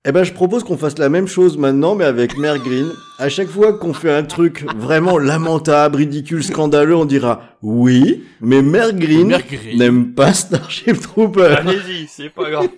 Eh 0.09 0.13
ben, 0.13 0.23
je 0.23 0.31
propose 0.31 0.63
qu'on 0.63 0.77
fasse 0.77 0.97
la 0.99 1.09
même 1.09 1.27
chose 1.27 1.57
maintenant, 1.57 1.93
mais 1.93 2.05
avec 2.05 2.37
Mère 2.37 2.59
Green. 2.59 2.93
À 3.19 3.27
chaque 3.27 3.49
fois 3.49 3.73
qu'on 3.73 3.93
fait 3.93 4.09
un 4.09 4.23
truc 4.23 4.63
vraiment 4.77 5.17
lamentable, 5.17 5.97
ridicule, 5.97 6.45
scandaleux, 6.45 6.95
on 6.95 7.03
dira 7.03 7.41
oui, 7.61 8.23
mais 8.39 8.61
Mère 8.61 8.93
Green 8.93 9.27
Mère 9.27 9.45
Green. 9.45 9.77
n'aime 9.77 10.13
pas 10.13 10.31
Starship 10.33 11.01
Trooper. 11.01 11.57
Allez-y, 11.57 12.07
c'est 12.07 12.29
pas 12.29 12.49
grave. 12.49 12.69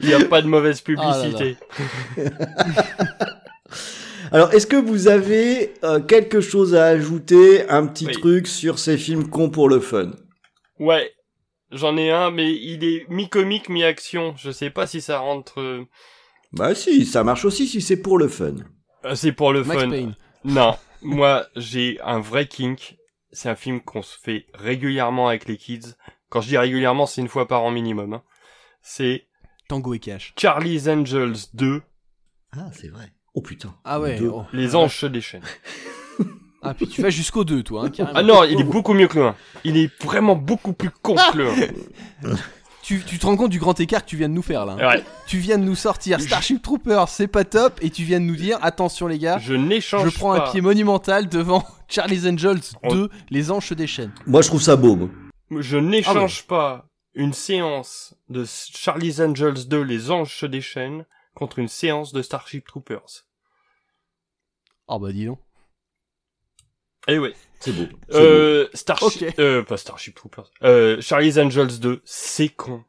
Il 0.00 0.10
y 0.10 0.12
a 0.12 0.22
pas 0.26 0.42
de 0.42 0.48
mauvaise 0.48 0.82
publicité. 0.82 1.56
Alors, 4.32 4.52
est-ce 4.52 4.66
que 4.66 4.76
vous 4.76 5.08
avez 5.08 5.72
euh, 5.82 6.00
quelque 6.00 6.42
chose 6.42 6.74
à 6.74 6.86
ajouter, 6.86 7.66
un 7.70 7.86
petit 7.86 8.06
Oui. 8.08 8.12
truc 8.12 8.48
sur 8.48 8.78
ces 8.78 8.98
films 8.98 9.28
cons 9.28 9.48
pour 9.48 9.70
le 9.70 9.80
fun? 9.80 10.10
Ouais, 10.78 11.10
j'en 11.74 11.96
ai 11.96 12.10
un, 12.10 12.30
mais 12.30 12.52
il 12.54 12.84
est 12.84 13.06
mi-comique, 13.08 13.68
mi-action. 13.68 14.34
Je 14.36 14.50
sais 14.50 14.70
pas 14.70 14.86
si 14.86 15.00
ça 15.00 15.18
rentre... 15.18 15.60
euh, 15.60 15.84
Bah 16.52 16.74
si, 16.74 17.04
ça 17.06 17.22
marche 17.24 17.44
aussi 17.44 17.66
si 17.66 17.80
c'est 17.82 18.00
pour 18.00 18.18
le 18.18 18.28
fun. 18.28 18.54
euh, 19.04 19.14
C'est 19.14 19.32
pour 19.32 19.52
le 19.52 19.62
Max 19.64 19.80
fun. 19.82 19.90
Payne. 19.90 20.16
Non, 20.44 20.76
moi 21.02 21.46
j'ai 21.56 21.98
un 22.02 22.20
vrai 22.20 22.46
kink. 22.48 22.96
C'est 23.32 23.48
un 23.48 23.56
film 23.56 23.80
qu'on 23.80 24.02
se 24.02 24.16
fait 24.18 24.46
régulièrement 24.54 25.28
avec 25.28 25.46
les 25.48 25.56
kids. 25.56 25.94
Quand 26.28 26.40
je 26.40 26.48
dis 26.48 26.56
régulièrement, 26.58 27.06
c'est 27.06 27.20
une 27.20 27.28
fois 27.28 27.48
par 27.48 27.62
an 27.64 27.70
minimum. 27.70 28.14
hein. 28.14 28.22
C'est 28.82 29.26
Tango 29.68 29.94
et 29.94 29.98
Cash. 29.98 30.34
Charlie's 30.38 30.86
Angels 30.88 31.36
2, 31.54 31.82
Ah, 32.52 32.70
c'est 32.72 32.88
vrai. 32.88 33.12
Oh 33.34 33.40
putain. 33.42 33.74
Ah 33.84 33.98
ouais. 33.98 34.20
Oh. 34.22 34.44
Les 34.52 34.76
Anges 34.76 34.96
se 34.98 35.06
déchaînent. 35.06 35.42
Ah 36.64 36.74
puis 36.74 36.88
tu 36.88 37.02
vas 37.02 37.10
jusqu'au 37.10 37.44
2 37.44 37.62
toi, 37.62 37.84
hein, 37.84 37.90
carrément. 37.90 38.18
Ah 38.18 38.22
non, 38.22 38.44
il 38.44 38.60
est 38.60 38.64
beaucoup 38.64 38.94
mieux 38.94 39.06
que 39.08 39.18
le 39.18 39.26
1. 39.26 39.34
Il 39.64 39.76
est 39.76 39.90
vraiment 40.02 40.34
beaucoup 40.36 40.72
plus 40.72 40.90
con 40.90 41.14
que 41.14 41.36
le 41.38 41.48
1. 41.50 41.54
Tu, 42.82 43.02
tu 43.02 43.18
te 43.18 43.24
rends 43.24 43.34
compte 43.38 43.48
du 43.48 43.58
grand 43.58 43.80
écart 43.80 44.04
que 44.04 44.10
tu 44.10 44.18
viens 44.18 44.28
de 44.28 44.34
nous 44.34 44.42
faire 44.42 44.66
là. 44.66 44.76
Ouais. 44.76 45.02
Tu 45.26 45.38
viens 45.38 45.56
de 45.56 45.64
nous 45.64 45.74
sortir 45.74 46.20
Starship 46.20 46.60
Troopers, 46.60 47.08
c'est 47.08 47.28
pas 47.28 47.44
top, 47.44 47.78
et 47.80 47.88
tu 47.88 48.02
viens 48.04 48.20
de 48.20 48.26
nous 48.26 48.36
dire 48.36 48.58
attention 48.60 49.06
les 49.06 49.18
gars, 49.18 49.38
Je 49.38 49.54
n'échange 49.54 50.10
je 50.10 50.14
prends 50.14 50.36
pas. 50.36 50.48
un 50.48 50.50
pied 50.52 50.60
monumental 50.60 51.26
devant 51.30 51.64
Charlie's 51.88 52.26
Angels 52.26 52.60
On- 52.82 52.94
2, 52.94 53.10
Les 53.30 53.50
Anges 53.50 53.68
se 53.68 53.72
déchaînent. 53.72 54.12
Moi, 54.26 54.42
je 54.42 54.48
trouve 54.48 54.60
ça 54.60 54.76
beau. 54.76 54.96
moi. 54.96 55.08
Je 55.62 55.78
n'échange 55.78 56.46
pas 56.46 56.86
une 57.14 57.32
séance 57.32 58.14
de 58.28 58.44
Charlie's 58.46 59.18
Angels 59.18 59.66
2, 59.66 59.80
Les 59.80 60.10
Anges 60.10 60.36
se 60.36 60.44
déchaînent, 60.44 61.06
contre 61.34 61.60
une 61.60 61.68
séance 61.68 62.12
de 62.12 62.20
Starship 62.20 62.66
Troopers. 62.66 63.24
Oh 64.88 64.98
bah 64.98 65.10
dis 65.10 65.24
donc. 65.24 65.38
Eh 67.08 67.18
ouais. 67.18 67.34
C'est 67.60 67.72
beau. 67.72 67.86
Euh, 68.12 68.68
Starship, 68.74 69.38
euh, 69.38 69.62
pas 69.62 69.76
Starship 69.76 70.14
Troopers. 70.14 70.50
Euh, 70.62 71.00
Charlie's 71.00 71.38
Angels 71.38 71.78
2, 71.80 72.02
c'est 72.04 72.50
con. 72.50 72.84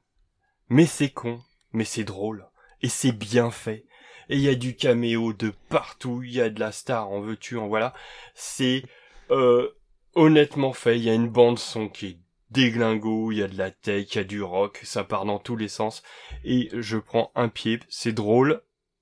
Mais 0.69 0.85
c'est 0.85 1.09
con. 1.09 1.39
Mais 1.71 1.85
c'est 1.85 2.03
drôle. 2.03 2.45
Et 2.81 2.89
c'est 2.89 3.11
bien 3.11 3.51
fait. 3.51 3.85
Et 4.29 4.35
il 4.35 4.41
y 4.41 4.49
a 4.49 4.55
du 4.55 4.75
caméo 4.75 5.33
de 5.33 5.53
partout. 5.69 6.23
Il 6.23 6.33
y 6.33 6.41
a 6.41 6.49
de 6.49 6.59
la 6.59 6.71
star, 6.71 7.09
en 7.09 7.21
veux-tu, 7.21 7.57
en 7.57 7.67
voilà. 7.67 7.93
C'est, 8.33 8.83
euh, 9.31 9.69
honnêtement 10.13 10.73
fait. 10.73 10.97
Il 10.97 11.03
y 11.03 11.09
a 11.09 11.13
une 11.13 11.29
bande 11.29 11.59
son 11.59 11.87
qui 11.87 12.07
est 12.07 12.17
déglingo. 12.51 13.31
Il 13.31 13.37
y 13.37 13.43
a 13.43 13.47
de 13.47 13.57
la 13.57 13.71
tech, 13.71 14.07
il 14.13 14.17
y 14.17 14.19
a 14.19 14.23
du 14.23 14.41
rock. 14.41 14.79
Ça 14.83 15.03
part 15.03 15.25
dans 15.25 15.39
tous 15.39 15.55
les 15.55 15.69
sens. 15.69 16.03
Et 16.43 16.69
je 16.73 16.97
prends 16.97 17.31
un 17.35 17.49
pied. 17.49 17.79
C'est 17.89 18.13
drôle. 18.13 18.61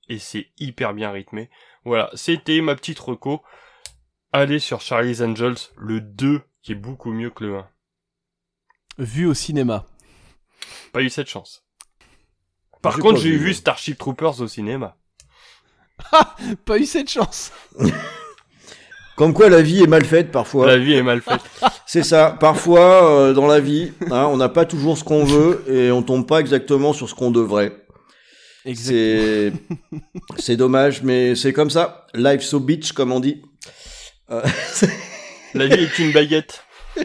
Et 0.09 0.19
c'est 0.19 0.47
hyper 0.59 0.93
bien 0.93 1.11
rythmé. 1.11 1.49
Voilà. 1.85 2.09
C'était 2.13 2.61
ma 2.61 2.75
petite 2.75 2.99
reco. 2.99 3.41
Allez 4.35 4.57
sur 4.57 4.81
Charlie's 4.81 5.21
Angels, 5.21 5.69
le 5.77 6.01
2, 6.01 6.41
qui 6.63 6.71
est 6.71 6.75
beaucoup 6.75 7.11
mieux 7.11 7.29
que 7.29 7.43
le 7.43 7.57
1. 7.57 7.67
Vu 8.97 9.27
au 9.27 9.35
cinéma. 9.35 9.85
Pas 10.91 11.03
eu 11.03 11.09
cette 11.11 11.29
chance. 11.29 11.63
Par 12.81 12.95
J'ai 12.95 13.01
contre, 13.01 13.13
pas 13.17 13.21
j'ai 13.21 13.37
vu. 13.37 13.53
Starship 13.53 13.95
Troopers 13.99 14.41
au 14.41 14.47
cinéma. 14.47 14.97
Pas 16.65 16.79
eu 16.79 16.85
cette 16.85 17.11
chance. 17.11 17.51
Comme 19.15 19.35
quoi 19.35 19.49
la 19.49 19.61
vie 19.61 19.83
est 19.83 19.87
mal 19.87 20.03
faite 20.03 20.31
parfois. 20.31 20.65
La 20.65 20.79
vie 20.79 20.93
est 20.93 21.03
mal 21.03 21.21
faite. 21.21 21.41
C'est 21.85 22.01
ça. 22.01 22.35
Parfois, 22.39 23.11
euh, 23.11 23.33
dans 23.33 23.45
la 23.45 23.59
vie, 23.59 23.93
hein, 24.09 24.25
on 24.25 24.37
n'a 24.37 24.49
pas 24.49 24.65
toujours 24.65 24.97
ce 24.97 25.03
qu'on 25.03 25.25
veut 25.25 25.63
et 25.67 25.91
on 25.91 26.01
tombe 26.01 26.25
pas 26.25 26.39
exactement 26.39 26.91
sur 26.93 27.07
ce 27.07 27.13
qu'on 27.13 27.29
devrait. 27.29 27.85
C'est 28.73 29.53
c'est 30.39 30.55
dommage, 30.55 31.03
mais 31.03 31.35
c'est 31.35 31.53
comme 31.53 31.69
ça. 31.69 32.07
Life 32.15 32.41
so 32.41 32.59
bitch, 32.59 32.93
comme 32.93 33.11
on 33.11 33.19
dit. 33.19 33.43
Euh, 34.31 34.41
La 35.53 35.67
vie 35.67 35.83
est 35.83 35.99
une 35.99 36.11
baguette. 36.11 36.63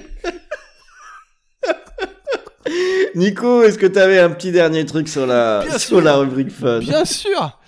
Nico, 3.14 3.62
est-ce 3.62 3.78
que 3.78 3.86
tu 3.86 3.98
avais 3.98 4.18
un 4.18 4.30
petit 4.30 4.52
dernier 4.52 4.84
truc 4.84 5.08
sur 5.08 5.26
la 5.26 5.60
Bien 5.66 5.78
sur 5.78 5.88
sûr. 5.98 6.00
la 6.02 6.16
rubrique 6.16 6.50
fun? 6.50 6.80
Bien 6.80 7.04
sûr 7.04 7.58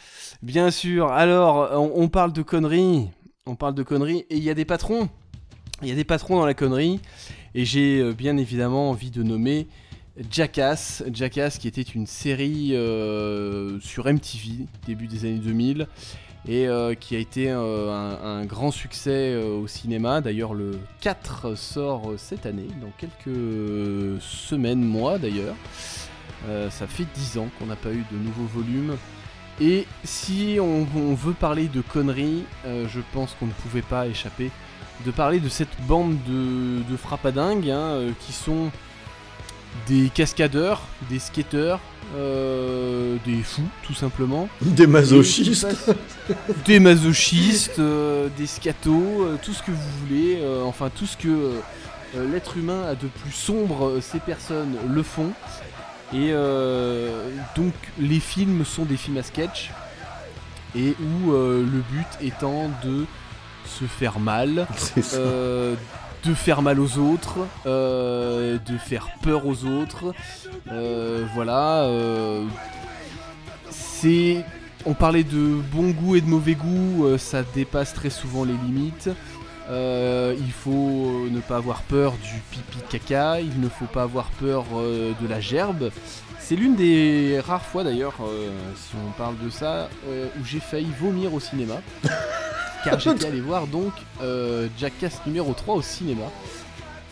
Bien 0.43 0.71
sûr. 0.71 1.11
Alors, 1.13 1.71
on, 1.81 1.93
on 2.03 2.09
parle 2.09 2.33
de 2.33 2.43
conneries. 2.43 3.09
On 3.47 3.55
parle 3.57 3.75
de 3.75 3.83
conneries. 3.83 4.27
Et 4.31 4.37
il 4.37 4.43
y 4.43 4.51
a 4.51 4.55
des 4.55 4.65
patrons. 4.65 5.09
Il 5.83 5.89
y 5.89 5.93
a 5.93 5.95
des 5.95 6.05
patrons 6.05 6.37
dans 6.37 6.47
la 6.47 6.55
connerie. 6.55 7.01
Et 7.55 7.65
j'ai 7.65 7.99
euh, 8.01 8.13
bien 8.13 8.37
évidemment 8.37 8.91
envie 8.91 9.11
de 9.11 9.23
nommer 9.23 9.67
Jackass. 10.31 11.03
Jackass 11.13 11.59
qui 11.59 11.67
était 11.69 11.81
une 11.83 12.07
série 12.07 12.71
euh, 12.75 13.79
sur 13.81 14.07
MTV, 14.07 14.67
début 14.87 15.07
des 15.09 15.25
années 15.27 15.39
2000. 15.39 15.87
Et 16.49 16.67
euh, 16.67 16.95
qui 16.95 17.17
a 17.17 17.19
été 17.19 17.51
euh, 17.51 17.91
un, 17.91 18.45
grand 18.47 18.71
succès 18.71 19.35
euh, 19.35 19.59
au 19.59 19.67
cinéma. 19.67 20.21
D'ailleurs, 20.21 20.55
le 20.55 20.79
4 21.01 21.55
sort 21.55 22.15
cette 22.17 22.47
année, 22.47 22.69
dans 22.81 22.93
quelques 22.97 24.21
semaines, 24.21 24.83
mois 24.83 25.19
d'ailleurs. 25.19 25.57
Ça 26.71 26.87
fait 26.87 27.05
10 27.15 27.39
ans 27.39 27.49
qu'on 27.59 27.67
n'a 27.67 27.77
pas 27.77 27.91
eu 27.91 28.03
de 28.11 28.17
nouveau 28.17 28.45
volume. 28.45 28.97
Et 29.61 29.87
si 30.05 30.57
on, 30.59 30.87
veut 31.15 31.35
parler 31.35 31.69
de 31.69 31.83
conneries, 31.83 32.45
je 32.65 33.01
pense 33.13 33.37
qu'on 33.39 33.47
ne 33.47 33.53
pouvait 33.53 33.83
pas 33.83 34.07
échapper 34.07 34.51
de 35.05 35.11
parler 35.11 35.39
de 35.39 35.51
cette 35.51 35.69
bande 35.87 36.17
de, 36.27 36.97
frappadingues 36.97 37.69
hein, 37.69 38.07
qui 38.21 38.33
sont 38.33 38.71
des 39.89 40.11
cascadeurs, 40.11 40.83
des 41.09 41.19
skateurs, 41.19 41.81
euh, 42.17 43.17
des 43.25 43.43
fous 43.43 43.69
tout 43.83 43.95
simplement. 43.95 44.49
Des 44.63 44.87
masochistes. 44.87 45.95
Des 46.65 46.81
masochistes, 46.81 47.79
euh, 47.79 48.29
des 48.37 48.47
scatos, 48.47 48.93
euh, 48.93 49.37
tout 49.43 49.53
ce 49.53 49.63
que 49.63 49.71
vous 49.71 50.07
voulez, 50.07 50.43
enfin 50.65 50.91
tout 50.95 51.07
ce 51.07 51.17
que 51.17 51.53
l'être 52.33 52.57
humain 52.57 52.85
a 52.89 52.95
de 52.95 53.07
plus 53.07 53.33
sombre, 53.33 53.99
ces 54.01 54.19
personnes 54.19 54.77
le 54.89 55.03
font. 55.03 55.33
Et 56.13 56.33
donc 57.55 57.75
les 58.01 58.19
films 58.19 58.65
sont 58.65 58.85
des 58.85 58.97
films 58.97 59.19
à 59.19 59.23
sketch 59.23 59.71
et 60.75 60.95
où 61.01 61.31
le 61.33 61.83
but 61.91 62.09
étant 62.21 62.71
de 62.85 63.07
se 63.65 63.85
faire 63.85 64.19
mal, 64.19 64.67
de 66.25 66.35
faire 66.35 66.63
mal 66.63 66.81
aux 66.81 66.99
autres, 66.99 67.39
euh, 67.67 68.59
de 68.67 68.77
faire 68.79 69.09
peur 69.23 69.47
aux 69.47 69.65
autres. 69.65 70.15
Euh, 70.71 71.25
voilà. 71.35 71.85
euh, 71.85 72.45
c'est. 73.71 74.45
On 74.87 74.95
parlait 74.95 75.25
de 75.25 75.61
bon 75.73 75.91
goût 75.91 76.17
et 76.17 76.23
de 76.23 76.27
mauvais 76.27 76.55
goût, 76.55 77.07
ça 77.19 77.43
dépasse 77.43 77.93
très 77.93 78.09
souvent 78.09 78.45
les 78.45 78.55
limites. 78.55 79.11
Il 79.69 80.53
faut 80.53 81.27
ne 81.31 81.41
pas 81.41 81.57
avoir 81.57 81.83
peur 81.83 82.13
du 82.13 82.41
pipi 82.51 82.79
caca, 82.89 83.43
il 83.43 83.61
ne 83.61 83.69
faut 83.69 83.85
pas 83.85 84.05
avoir 84.05 84.31
peur 84.31 84.65
de 84.73 85.29
la 85.29 85.39
gerbe. 85.39 85.91
C'est 86.51 86.57
l'une 86.57 86.75
des 86.75 87.39
rares 87.47 87.65
fois 87.65 87.85
d'ailleurs, 87.85 88.17
euh, 88.23 88.51
si 88.75 88.97
on 88.97 89.13
parle 89.13 89.39
de 89.39 89.51
ça, 89.51 89.89
euh, 90.09 90.27
où 90.37 90.45
j'ai 90.45 90.59
failli 90.59 90.91
vomir 90.99 91.33
au 91.33 91.39
cinéma. 91.39 91.75
car 92.85 92.99
j'étais 92.99 93.27
allé 93.27 93.41
voir 93.41 93.69
donc 93.69 93.93
euh, 94.21 94.67
Jackass 94.77 95.21
numéro 95.27 95.53
3 95.53 95.77
au 95.77 95.83
cinéma. 95.83 96.25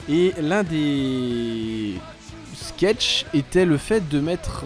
Et 0.09 0.35
l'un 0.41 0.65
des 0.65 2.01
sketchs 2.53 3.27
était 3.33 3.65
le 3.65 3.77
fait 3.77 4.09
de 4.09 4.19
mettre 4.19 4.65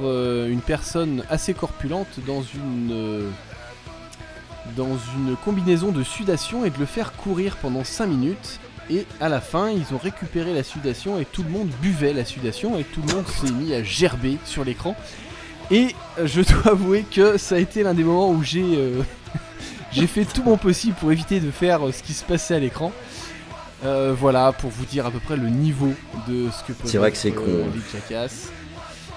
une 0.49 0.63
personne 0.63 1.23
assez 1.29 1.53
corpulente 1.53 2.21
dans 2.27 2.43
une 2.43 3.31
dans 4.75 4.97
une 5.19 5.37
combinaison 5.45 5.93
de 5.93 6.03
sudation 6.03 6.65
et 6.65 6.71
de 6.71 6.79
le 6.79 6.87
faire 6.87 7.13
courir 7.13 7.59
pendant 7.59 7.85
5 7.85 8.07
minutes. 8.07 8.59
Et 8.93 9.07
à 9.21 9.31
la 9.31 9.41
fin, 9.41 9.71
ils 9.71 9.95
ont 9.95 9.99
récupéré 9.99 10.53
la 10.53 10.63
sudation 10.63 11.19
et 11.19 11.25
tout 11.25 11.43
le 11.43 11.49
monde 11.49 11.69
buvait 11.81 12.13
la 12.13 12.27
sudation 12.27 12.79
et 12.79 12.85
tout 12.85 13.01
le 13.07 13.15
monde 13.15 13.25
s'est 13.27 13.51
mis 13.51 13.73
à 13.73 13.83
gerber 13.83 14.37
sur 14.45 14.65
l'écran. 14.65 14.95
Et 15.71 15.95
je 16.23 16.43
dois 16.43 16.73
avouer 16.73 17.05
que 17.11 17.39
ça 17.39 17.55
a 17.55 17.59
été 17.59 17.83
l'un 17.83 17.95
des 17.95 18.05
moments 18.05 18.31
où 18.31 18.43
j'ai 18.43 18.77
euh, 18.77 19.01
j'ai 19.93 20.07
fait 20.07 20.27
tout 20.27 20.43
mon 20.43 20.59
possible 20.59 20.95
pour 21.01 21.11
éviter 21.11 21.41
de 21.41 21.51
faire 21.51 21.87
euh, 21.87 21.93
ce 21.93 22.03
qui 22.03 22.13
se 22.13 22.25
passait 22.25 22.55
à 22.55 22.59
l'écran. 22.59 22.93
Euh, 23.85 24.15
voilà, 24.17 24.53
pour 24.53 24.69
vous 24.69 24.85
dire 24.85 25.07
à 25.07 25.11
peu 25.11 25.21
près 25.21 25.37
le 25.37 25.49
niveau 25.49 25.93
de 26.29 26.51
ce 26.51 26.63
que 26.65 26.73
peut 26.73 26.87
C'est 26.87 26.99
vrai 26.99 27.09
être, 27.09 27.15
que 27.15 27.21
c'est 27.21 27.31
con, 27.31 27.45
les. 27.47 28.27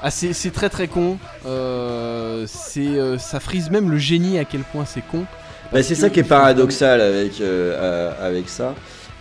Ah, 0.01 0.09
c'est 0.11 0.51
très 0.51 0.69
très 0.69 0.87
con. 0.87 1.17
Euh, 1.45 2.45
c'est 2.47 3.17
ça 3.19 3.39
frise 3.39 3.69
même 3.69 3.91
le 3.91 3.97
génie 3.97 4.39
à 4.39 4.45
quel 4.45 4.61
point 4.61 4.85
c'est 4.85 5.05
con. 5.05 5.25
Bah, 5.71 5.83
c'est 5.83 5.95
ça 5.95 6.09
qui 6.09 6.21
est 6.21 6.23
paradoxal 6.23 7.01
avec, 7.01 7.41
avec 7.41 8.49
ça. 8.49 8.73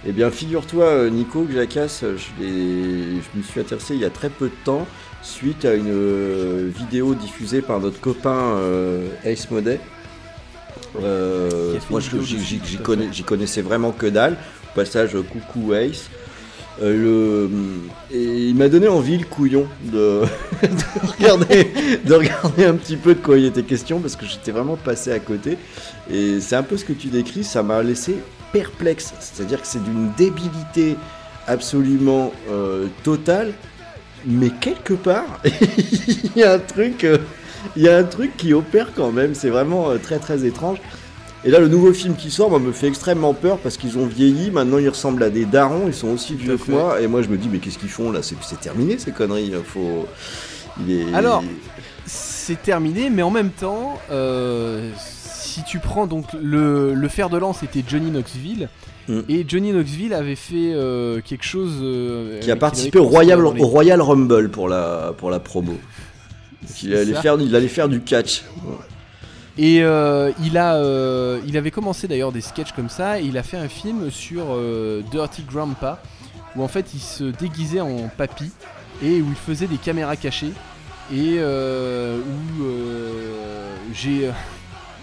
Eh 0.07 0.13
bien, 0.13 0.31
figure-toi, 0.31 0.85
euh, 0.85 1.11
Nico, 1.11 1.45
que 1.45 1.55
Jackass, 1.55 2.03
euh, 2.03 2.17
je, 2.19 2.45
je 2.45 3.39
me 3.39 3.43
suis 3.43 3.61
intéressé 3.61 3.95
il 3.95 4.01
y 4.01 4.05
a 4.05 4.11
très 4.11 4.29
peu 4.29 4.47
de 4.47 4.55
temps 4.65 4.87
suite 5.23 5.65
à 5.65 5.75
une 5.75 5.89
euh, 5.91 6.71
vidéo 6.77 7.15
diffusée 7.15 7.63
par 7.63 7.81
notre 7.81 8.01
copain 8.01 8.57
euh, 8.59 9.09
Ace 9.25 9.51
Modet. 9.51 9.81
Euh, 11.03 11.73
moi, 11.91 12.01
j'y- 12.01 12.77
connais- 12.79 13.09
connaissais 13.27 13.63
vraiment 13.63 13.93
que 13.93 14.07
dalle. 14.07 14.37
Au 14.73 14.75
passage, 14.77 15.17
coucou 15.33 15.73
Ace. 15.73 16.11
Le, 16.83 17.49
et 18.13 18.49
il 18.49 18.57
m'a 18.57 18.69
donné 18.69 18.89
envie 18.89 19.17
le 19.17 19.25
couillon 19.25 19.67
de, 19.85 20.23
de 20.63 21.09
regarder, 21.17 21.71
de 22.05 22.15
regarder 22.15 22.65
un 22.65 22.75
petit 22.75 22.97
peu 22.97 23.15
de 23.15 23.21
quoi 23.21 23.39
il 23.39 23.45
était 23.45 23.63
question 23.63 24.01
parce 24.01 24.17
que 24.17 24.27
j'étais 24.27 24.51
vraiment 24.51 24.75
passé 24.77 25.13
à 25.13 25.21
côté. 25.21 25.57
Et 26.13 26.41
c'est 26.41 26.57
un 26.57 26.65
peu 26.65 26.77
ce 26.77 26.85
que 26.85 26.93
tu 26.93 27.07
décris, 27.09 27.45
ça 27.45 27.63
m'a 27.63 27.81
laissé 27.83 28.17
perplexe. 28.55 29.13
C'est-à-dire 29.19 29.61
que 29.61 29.67
c'est 29.67 29.83
d'une 29.83 30.13
débilité 30.17 30.97
absolument 31.49 32.33
euh, 32.49 32.87
totale, 33.03 33.53
mais 34.25 34.49
quelque 34.49 34.95
part, 34.95 35.41
il 35.45 36.31
y 36.37 36.45
a 36.45 36.53
un 36.53 36.59
truc, 36.61 37.03
euh, 37.03 37.19
il 37.77 37.83
y 37.83 37.89
a 37.89 37.99
un 37.99 38.05
truc 38.05 38.37
qui 38.37 38.55
opère 38.55 38.93
quand 38.95 39.11
même. 39.11 39.35
C'est 39.35 39.51
vraiment 39.51 39.91
euh, 39.91 39.99
très 39.99 40.21
très 40.21 40.47
étrange. 40.47 40.79
Et 41.45 41.51
là, 41.51 41.59
le 41.59 41.69
nouveau 41.69 41.93
film 41.93 42.15
qui 42.15 42.31
sort 42.31 42.49
moi, 42.49 42.61
me 42.61 42.73
fait 42.73 42.87
extrêmement 42.87 43.35
peur 43.35 43.59
parce 43.59 43.77
qu'ils 43.77 43.99
ont 43.99 44.07
vieilli. 44.07 44.51
Maintenant, 44.51 44.79
ils 44.79 44.89
ressemblent 44.89 45.25
à 45.25 45.31
des 45.31 45.45
darons. 45.45 45.89
Ils 45.89 45.95
sont 45.95 46.09
aussi 46.09 46.37
vieux 46.37 46.57
que 46.57 46.71
moi. 46.71 47.03
Et 47.03 47.07
moi, 47.07 47.21
je 47.21 47.29
me 47.29 47.37
dis, 47.37 47.51
mais 47.51 47.59
qu'est-ce 47.59 47.77
qu'ils 47.77 47.91
font 47.91 48.13
là? 48.13 48.21
C'est 48.23 48.61
terminé 48.61 48.97
ces 48.99 49.11
conneries. 49.11 49.53
Il 49.53 49.65
faut. 49.65 50.07
Il 50.81 50.91
est. 50.91 51.13
Alors, 51.13 51.43
c'est 52.07 52.63
terminé, 52.63 53.11
mais 53.11 53.23
en 53.23 53.31
même 53.31 53.51
temps, 53.51 53.99
si 55.55 55.63
tu 55.65 55.79
prends 55.79 56.07
donc 56.07 56.27
le, 56.41 56.95
le 56.95 57.09
fer 57.09 57.31
de 57.31 57.39
lance, 57.39 57.59
c'était 57.61 57.85
Johnny 57.87 58.11
Knoxville. 58.11 58.69
Mm. 59.09 59.21
Et 59.29 59.45
Johnny 59.47 59.73
Knoxville 59.73 60.15
avait 60.15 60.35
fait 60.35 60.73
euh, 60.75 61.21
quelque 61.25 61.45
chose. 61.45 61.79
euh, 61.83 62.41
qui 62.41 62.51
a 62.51 62.57
participé 62.57 62.99
au 62.99 63.05
Royal, 63.05 63.39
les- 63.55 63.63
au 63.63 63.67
Royal 63.67 64.01
Rumble 64.01 64.51
pour 64.51 64.69
la, 64.69 65.13
pour 65.17 65.31
la 65.31 65.41
promo. 65.41 65.75
Il 66.83 66.95
allait, 66.95 67.15
faire, 67.15 67.37
il 67.41 67.55
allait 67.55 67.69
faire 67.69 67.89
du 67.89 68.01
catch. 68.01 68.43
Et 69.59 69.83
euh, 69.85 70.33
il, 70.43 70.57
a, 70.59 70.75
euh, 70.77 71.39
il 71.47 71.57
avait 71.57 71.71
commencé 71.71 72.09
d'ailleurs 72.09 72.33
des 72.33 72.41
sketchs 72.41 72.73
comme 72.73 72.89
ça, 72.89 73.21
et 73.21 73.25
il 73.25 73.37
a 73.39 73.43
fait 73.43 73.59
un 73.59 73.69
film 73.69 74.11
sur 74.11 74.43
euh, 74.51 75.03
Dirty 75.13 75.45
Grandpa, 75.49 76.01
où 76.57 76.63
en 76.65 76.69
fait 76.69 76.87
il 76.95 77.01
se 77.01 77.25
déguisait 77.25 77.81
en 77.81 78.09
papy, 78.17 78.51
et 79.03 79.21
où 79.21 79.27
il 79.29 79.37
faisait 79.37 79.67
des 79.67 79.77
caméras 79.77 80.17
cachées, 80.17 80.53
et 81.15 81.39
où 81.39 82.65
j'ai, 83.93 84.31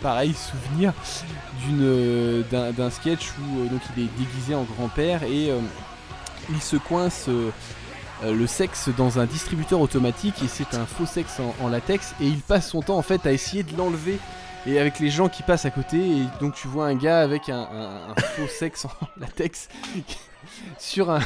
pareil, 0.01 0.33
souvenir 0.33 0.93
d'une, 1.63 1.81
euh, 1.81 2.43
d'un, 2.49 2.89
sketch 2.89 3.29
où 3.39 3.59
euh, 3.61 3.67
il 3.97 4.03
est 4.03 4.17
déguisé 4.17 4.55
en 4.55 4.63
grand-père, 4.63 5.23
et 5.23 5.51
euh, 5.51 5.59
il 6.49 6.61
se 6.61 6.75
coince... 6.75 7.29
le 8.23 8.45
sexe 8.45 8.89
dans 8.97 9.17
un 9.17 9.25
distributeur 9.25 9.81
automatique 9.81 10.43
et 10.43 10.47
c'est 10.47 10.75
un 10.75 10.85
faux 10.85 11.07
sexe 11.07 11.41
en, 11.59 11.67
latex 11.69 12.13
et 12.21 12.27
il 12.27 12.37
passe 12.37 12.69
son 12.69 12.83
temps 12.83 12.99
en 12.99 13.01
fait 13.01 13.25
à 13.25 13.31
essayer 13.31 13.63
de 13.63 13.75
l'enlever 13.75 14.19
et 14.67 14.77
avec 14.79 14.99
les 14.99 15.09
gens 15.09 15.27
qui 15.27 15.41
passent 15.41 15.65
à 15.65 15.71
côté 15.71 15.97
et 15.97 16.23
donc 16.39 16.53
tu 16.53 16.67
vois 16.67 16.85
un 16.85 16.93
gars 16.93 17.21
avec 17.21 17.49
un, 17.49 18.13
faux 18.35 18.47
sexe 18.59 18.85
en 18.85 18.91
latex 19.17 19.69
sur 20.77 21.09
un 21.09 21.21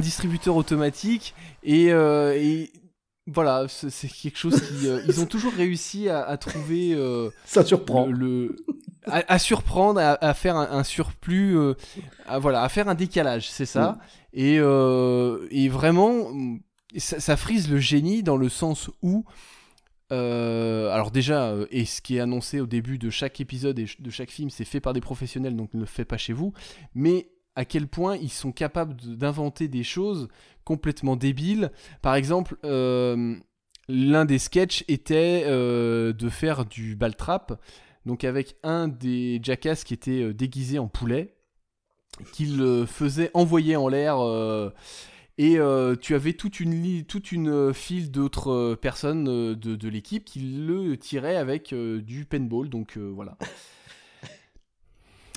distributeur 0.00 0.54
automatique 0.54 1.34
et, 1.64 1.92
euh, 1.92 2.34
et 2.34 2.70
voilà 3.30 3.66
c'est 3.68 4.08
quelque 4.08 4.38
chose 4.38 4.60
qui 4.60 4.88
euh, 4.88 5.00
ils 5.06 5.20
ont 5.20 5.26
toujours 5.26 5.52
réussi 5.52 6.08
à, 6.08 6.22
à 6.24 6.36
trouver 6.36 6.94
euh, 6.94 7.30
Ça 7.44 7.64
surprend. 7.64 8.06
le, 8.06 8.12
le- 8.12 8.56
à, 9.06 9.22
à 9.32 9.38
surprendre 9.38 10.00
à, 10.00 10.12
à 10.24 10.34
faire 10.34 10.56
un, 10.56 10.68
un 10.70 10.82
surplus 10.84 11.56
euh, 11.56 11.74
à, 12.26 12.38
voilà 12.38 12.62
à 12.62 12.68
faire 12.68 12.88
un 12.88 12.94
décalage 12.94 13.48
c'est 13.50 13.66
ça 13.66 13.98
Mm. 14.34 14.40
et, 14.40 14.54
et 14.56 15.68
vraiment 15.68 16.30
mm, 16.32 16.60
ça, 16.96 17.18
ça 17.20 17.36
frise 17.36 17.70
le 17.70 17.78
génie 17.78 18.22
dans 18.22 18.36
le 18.36 18.48
sens 18.48 18.90
où 19.02 19.24
alors 20.10 21.10
déjà, 21.10 21.54
et 21.70 21.84
ce 21.84 22.00
qui 22.00 22.16
est 22.16 22.20
annoncé 22.20 22.60
au 22.60 22.66
début 22.66 22.98
de 22.98 23.10
chaque 23.10 23.40
épisode 23.40 23.78
et 23.78 23.86
de 23.98 24.10
chaque 24.10 24.30
film, 24.30 24.48
c'est 24.50 24.64
fait 24.64 24.80
par 24.80 24.92
des 24.94 25.00
professionnels, 25.00 25.54
donc 25.56 25.74
ne 25.74 25.80
le 25.80 25.86
faites 25.86 26.08
pas 26.08 26.16
chez 26.16 26.32
vous. 26.32 26.52
Mais 26.94 27.28
à 27.58 27.64
quel 27.64 27.88
point 27.88 28.16
ils 28.16 28.30
sont 28.30 28.52
capables 28.52 28.94
d'inventer 28.94 29.66
des 29.66 29.82
choses 29.82 30.28
complètement 30.62 31.16
débiles. 31.16 31.72
Par 32.02 32.14
exemple, 32.14 32.56
euh, 32.64 33.34
l'un 33.88 34.24
des 34.24 34.38
sketchs 34.38 34.84
était 34.86 35.42
euh, 35.44 36.12
de 36.12 36.28
faire 36.28 36.66
du 36.66 36.94
ball 36.94 37.16
trap, 37.16 37.60
donc 38.06 38.22
avec 38.22 38.54
un 38.62 38.86
des 38.86 39.40
jackass 39.42 39.82
qui 39.82 39.92
était 39.92 40.22
euh, 40.22 40.32
déguisé 40.32 40.78
en 40.78 40.86
poulet, 40.86 41.34
qu'il 42.32 42.86
faisait 42.86 43.32
envoyer 43.34 43.74
en 43.74 43.88
l'air. 43.88 44.18
et 45.36 45.58
tu 46.00 46.14
avais 46.14 46.32
toute 46.34 46.60
une, 46.60 47.74
file 47.74 48.12
d'autres 48.12 48.76
personnes 48.76 49.24
de, 49.56 49.88
l'équipe 49.88 50.24
qui 50.24 50.38
le 50.38 50.96
tiraient 50.96 51.36
avec 51.36 51.74
du 51.74 52.24
paintball. 52.24 52.68
Donc 52.68 52.96
voilà. 52.96 53.36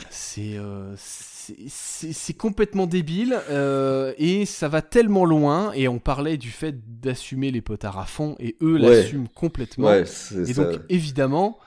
C'est 0.10 0.58
euh, 0.58 0.94
c'est- 0.98 2.34
complètement 2.38 2.88
débile 2.88 3.38
euh, 3.50 4.14
et 4.18 4.46
ça 4.46 4.68
va 4.68 4.82
tellement 4.82 5.26
loin. 5.26 5.72
Et 5.74 5.88
on 5.88 6.00
parlait 6.00 6.38
du 6.38 6.50
fait 6.52 6.76
d'assumer 7.02 7.52
les 7.52 7.62
potards 7.62 8.00
à 8.00 8.06
fond 8.06 8.36
et 8.40 8.56
eux 8.62 8.74
Ouais. 8.76 8.80
l'assument 8.80 9.28
complètement. 9.34 9.88
Ouais, 9.88 10.02
et 10.02 10.06
ça. 10.06 10.54
donc 10.54 10.80
évidemment, 10.90 11.60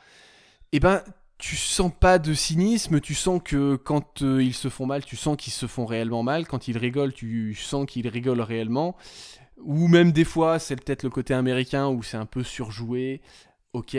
eh 0.73 0.81
ben 0.81 1.03
tu 1.37 1.57
sens 1.57 1.91
pas 1.99 2.19
de 2.19 2.33
cynisme, 2.33 3.01
tu 3.01 3.15
sens 3.15 3.41
que 3.45 3.77
quand 3.77 4.23
euh, 4.23 4.43
ils 4.43 4.55
se 4.55 4.69
font 4.69 4.87
mal, 4.87 5.05
tu 5.05 5.17
sens 5.17 5.37
qu'ils 5.37 5.53
se 5.53 5.67
font 5.67 5.85
réellement 5.85 6.23
mal, 6.23 6.47
quand 6.47 6.69
ils 6.69 6.79
rigolent, 6.79 7.13
tu 7.13 7.55
sens 7.55 7.85
qu'ils 7.87 8.09
rigolent 8.09 8.41
réellement, 8.41 8.97
ou 9.59 9.89
même 9.89 10.13
des 10.13 10.25
fois 10.25 10.59
c'est 10.59 10.77
peut-être 10.77 11.03
le 11.03 11.11
côté 11.11 11.35
américain 11.35 11.89
où 11.89 12.03
c'est 12.03 12.17
un 12.17 12.25
peu 12.25 12.43
surjoué, 12.45 13.21
ok, 13.73 13.97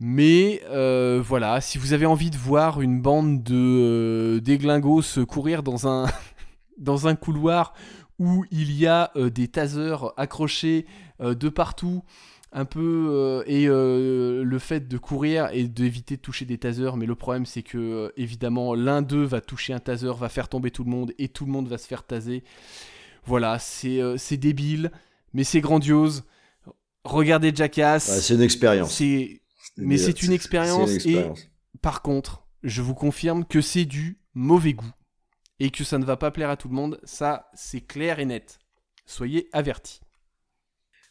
mais 0.00 0.62
euh, 0.70 1.22
voilà, 1.24 1.60
si 1.60 1.78
vous 1.78 1.92
avez 1.92 2.06
envie 2.06 2.30
de 2.30 2.36
voir 2.36 2.80
une 2.80 3.00
bande 3.00 3.42
de 3.42 3.54
euh, 3.54 4.40
déglingos 4.40 5.24
courir 5.26 5.62
dans 5.62 5.88
un, 5.88 6.06
dans 6.78 7.08
un 7.08 7.14
couloir 7.14 7.74
où 8.18 8.44
il 8.50 8.72
y 8.72 8.86
a 8.86 9.10
euh, 9.16 9.30
des 9.30 9.48
tasers 9.48 10.12
accrochés 10.16 10.86
de 11.18 11.48
partout, 11.48 12.02
un 12.56 12.64
peu 12.64 13.08
euh, 13.10 13.42
et 13.46 13.66
euh, 13.68 14.42
le 14.42 14.58
fait 14.58 14.88
de 14.88 14.98
courir 14.98 15.50
et 15.52 15.64
d'éviter 15.64 16.16
de 16.16 16.22
toucher 16.22 16.46
des 16.46 16.56
tasers 16.56 16.96
mais 16.96 17.04
le 17.04 17.14
problème 17.14 17.44
c'est 17.44 17.62
que 17.62 17.76
euh, 17.76 18.12
évidemment 18.16 18.74
l'un 18.74 19.02
d'eux 19.02 19.24
va 19.24 19.42
toucher 19.42 19.74
un 19.74 19.78
taser 19.78 20.12
va 20.18 20.30
faire 20.30 20.48
tomber 20.48 20.70
tout 20.70 20.82
le 20.82 20.90
monde 20.90 21.12
et 21.18 21.28
tout 21.28 21.44
le 21.44 21.52
monde 21.52 21.68
va 21.68 21.76
se 21.76 21.86
faire 21.86 22.04
taser. 22.04 22.44
Voilà 23.26 23.58
c'est 23.58 24.00
c'est 24.16 24.38
débile 24.38 24.90
mais 25.34 25.44
c'est 25.44 25.60
grandiose. 25.60 26.24
Regardez 27.04 27.52
Jackass. 27.54 28.08
Ouais, 28.08 28.20
c'est 28.20 28.34
une 28.34 28.40
expérience. 28.40 28.92
c'est 28.92 29.42
mais 29.76 29.98
C'est- 29.98 30.22
une 30.22 30.32
expérience 30.32 30.90
et 31.06 31.14
par 31.82 32.02
contre 32.02 32.46
je 32.62 32.82
vous 32.82 32.94
confirme 32.94 33.44
que 33.44 33.60
c'est 33.60 33.84
du 33.84 34.20
mauvais 34.34 34.72
goût 34.74 34.90
et 35.60 35.70
que 35.70 35.84
ça 35.84 35.98
ne 35.98 36.04
va 36.04 36.16
pas 36.16 36.30
plaire 36.30 36.50
à 36.50 36.56
tout 36.56 36.68
le 36.68 36.74
monde. 36.74 37.00
Ça 37.04 37.48
c'est 37.54 37.80
clair 37.80 38.18
et 38.18 38.24
net. 38.24 38.58
Soyez 39.06 39.48
avertis 39.52 40.00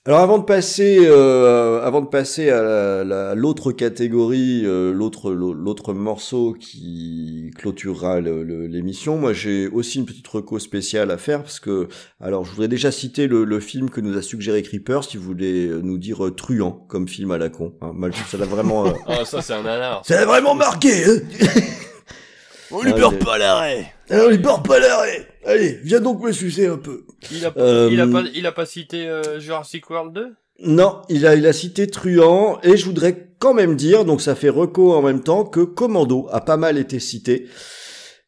Alors 0.07 0.19
avant 0.19 0.38
de 0.38 0.44
passer, 0.44 0.99
euh, 1.02 1.82
avant 1.82 1.99
de 2.02 2.06
passer 2.06 2.52
à 2.52 2.61
la- 2.61 3.03
la- 3.03 3.34
l'autre 3.34 3.72
catégorie, 3.72 4.61
euh, 4.64 4.94
l'autre 4.94 5.32
l'autre 5.32 5.94
morceau 5.95 6.53
qui 6.60 7.49
clôturera 7.57 8.22
l'émission, 8.22 9.18
moi 9.18 9.34
j'ai 9.34 9.68
aussi 9.68 9.98
une 9.98 10.06
petite 10.06 10.27
reco 10.27 10.60
spéciale 10.60 11.10
à 11.10 11.18
faire 11.18 11.41
parce 11.41 11.60
que 11.60 11.88
alors 12.22 12.45
je 12.45 12.52
voudrais 12.52 12.68
déjà 12.68 12.91
citer 12.91 13.26
le, 13.26 13.45
le 13.45 13.60
film 13.60 13.90
que 13.90 13.99
nous 13.99 14.15
a 14.15 14.22
suggéré 14.22 14.61
Creeper 14.61 15.03
si 15.03 15.18
vous 15.18 15.23
voulez 15.23 15.72
nous 15.82 15.98
dire 15.98 16.23
euh, 16.27 16.30
truand 16.30 16.86
comme 16.88 17.07
film 17.07 17.32
à 17.32 17.40
la 17.40 17.49
con. 17.49 17.73
Hein, 17.82 17.91
mal, 17.95 18.11
ça 18.30 18.38
l'a 18.38 18.45
vraiment, 18.45 18.86
euh, 18.86 18.91
Ah, 19.07 19.26
ça, 19.26 19.41
c'est 19.41 19.53
un 19.53 19.64
nanar. 19.64 20.03
ça 20.06 20.18
l'a 20.18 20.26
vraiment 20.27 20.53
marqué. 20.53 21.03
Hein 21.03 21.18
On 22.72 22.82
lui 22.84 22.94
beurre 22.94 23.18
pas 23.19 23.38
l'arrêt 23.40 23.91
Alors 24.10 24.32
il 24.32 24.40
beurre 24.41 24.61
pas 24.61 24.77
l'arrêt. 24.80 25.27
Allez, 25.45 25.80
viens 25.84 25.99
donc 26.01 26.23
me 26.23 26.31
sucer 26.31 26.67
un 26.67 26.77
peu. 26.77 27.05
Il 27.31 27.45
a, 27.45 27.53
Euh, 27.57 27.89
il 27.91 28.01
a 28.01 28.07
pas, 28.07 28.23
il 28.34 28.45
a 28.47 28.51
pas 28.51 28.65
cité 28.65 29.07
euh, 29.07 29.39
Jurassic 29.39 29.89
World 29.89 30.13
2 30.13 30.34
Non, 30.65 31.01
il 31.09 31.26
a, 31.27 31.35
il 31.35 31.45
a 31.45 31.53
cité 31.53 31.88
Truand, 31.88 32.59
et 32.63 32.77
je 32.77 32.85
voudrais 32.85 33.30
quand 33.39 33.53
même 33.53 33.76
dire, 33.76 34.05
donc 34.05 34.22
ça 34.22 34.34
fait 34.35 34.49
reco 34.49 34.93
en 34.93 35.01
même 35.01 35.22
temps, 35.22 35.45
que 35.45 35.59
Commando 35.59 36.27
a 36.31 36.41
pas 36.41 36.57
mal 36.57 36.77
été 36.77 36.99
cité. 36.99 37.47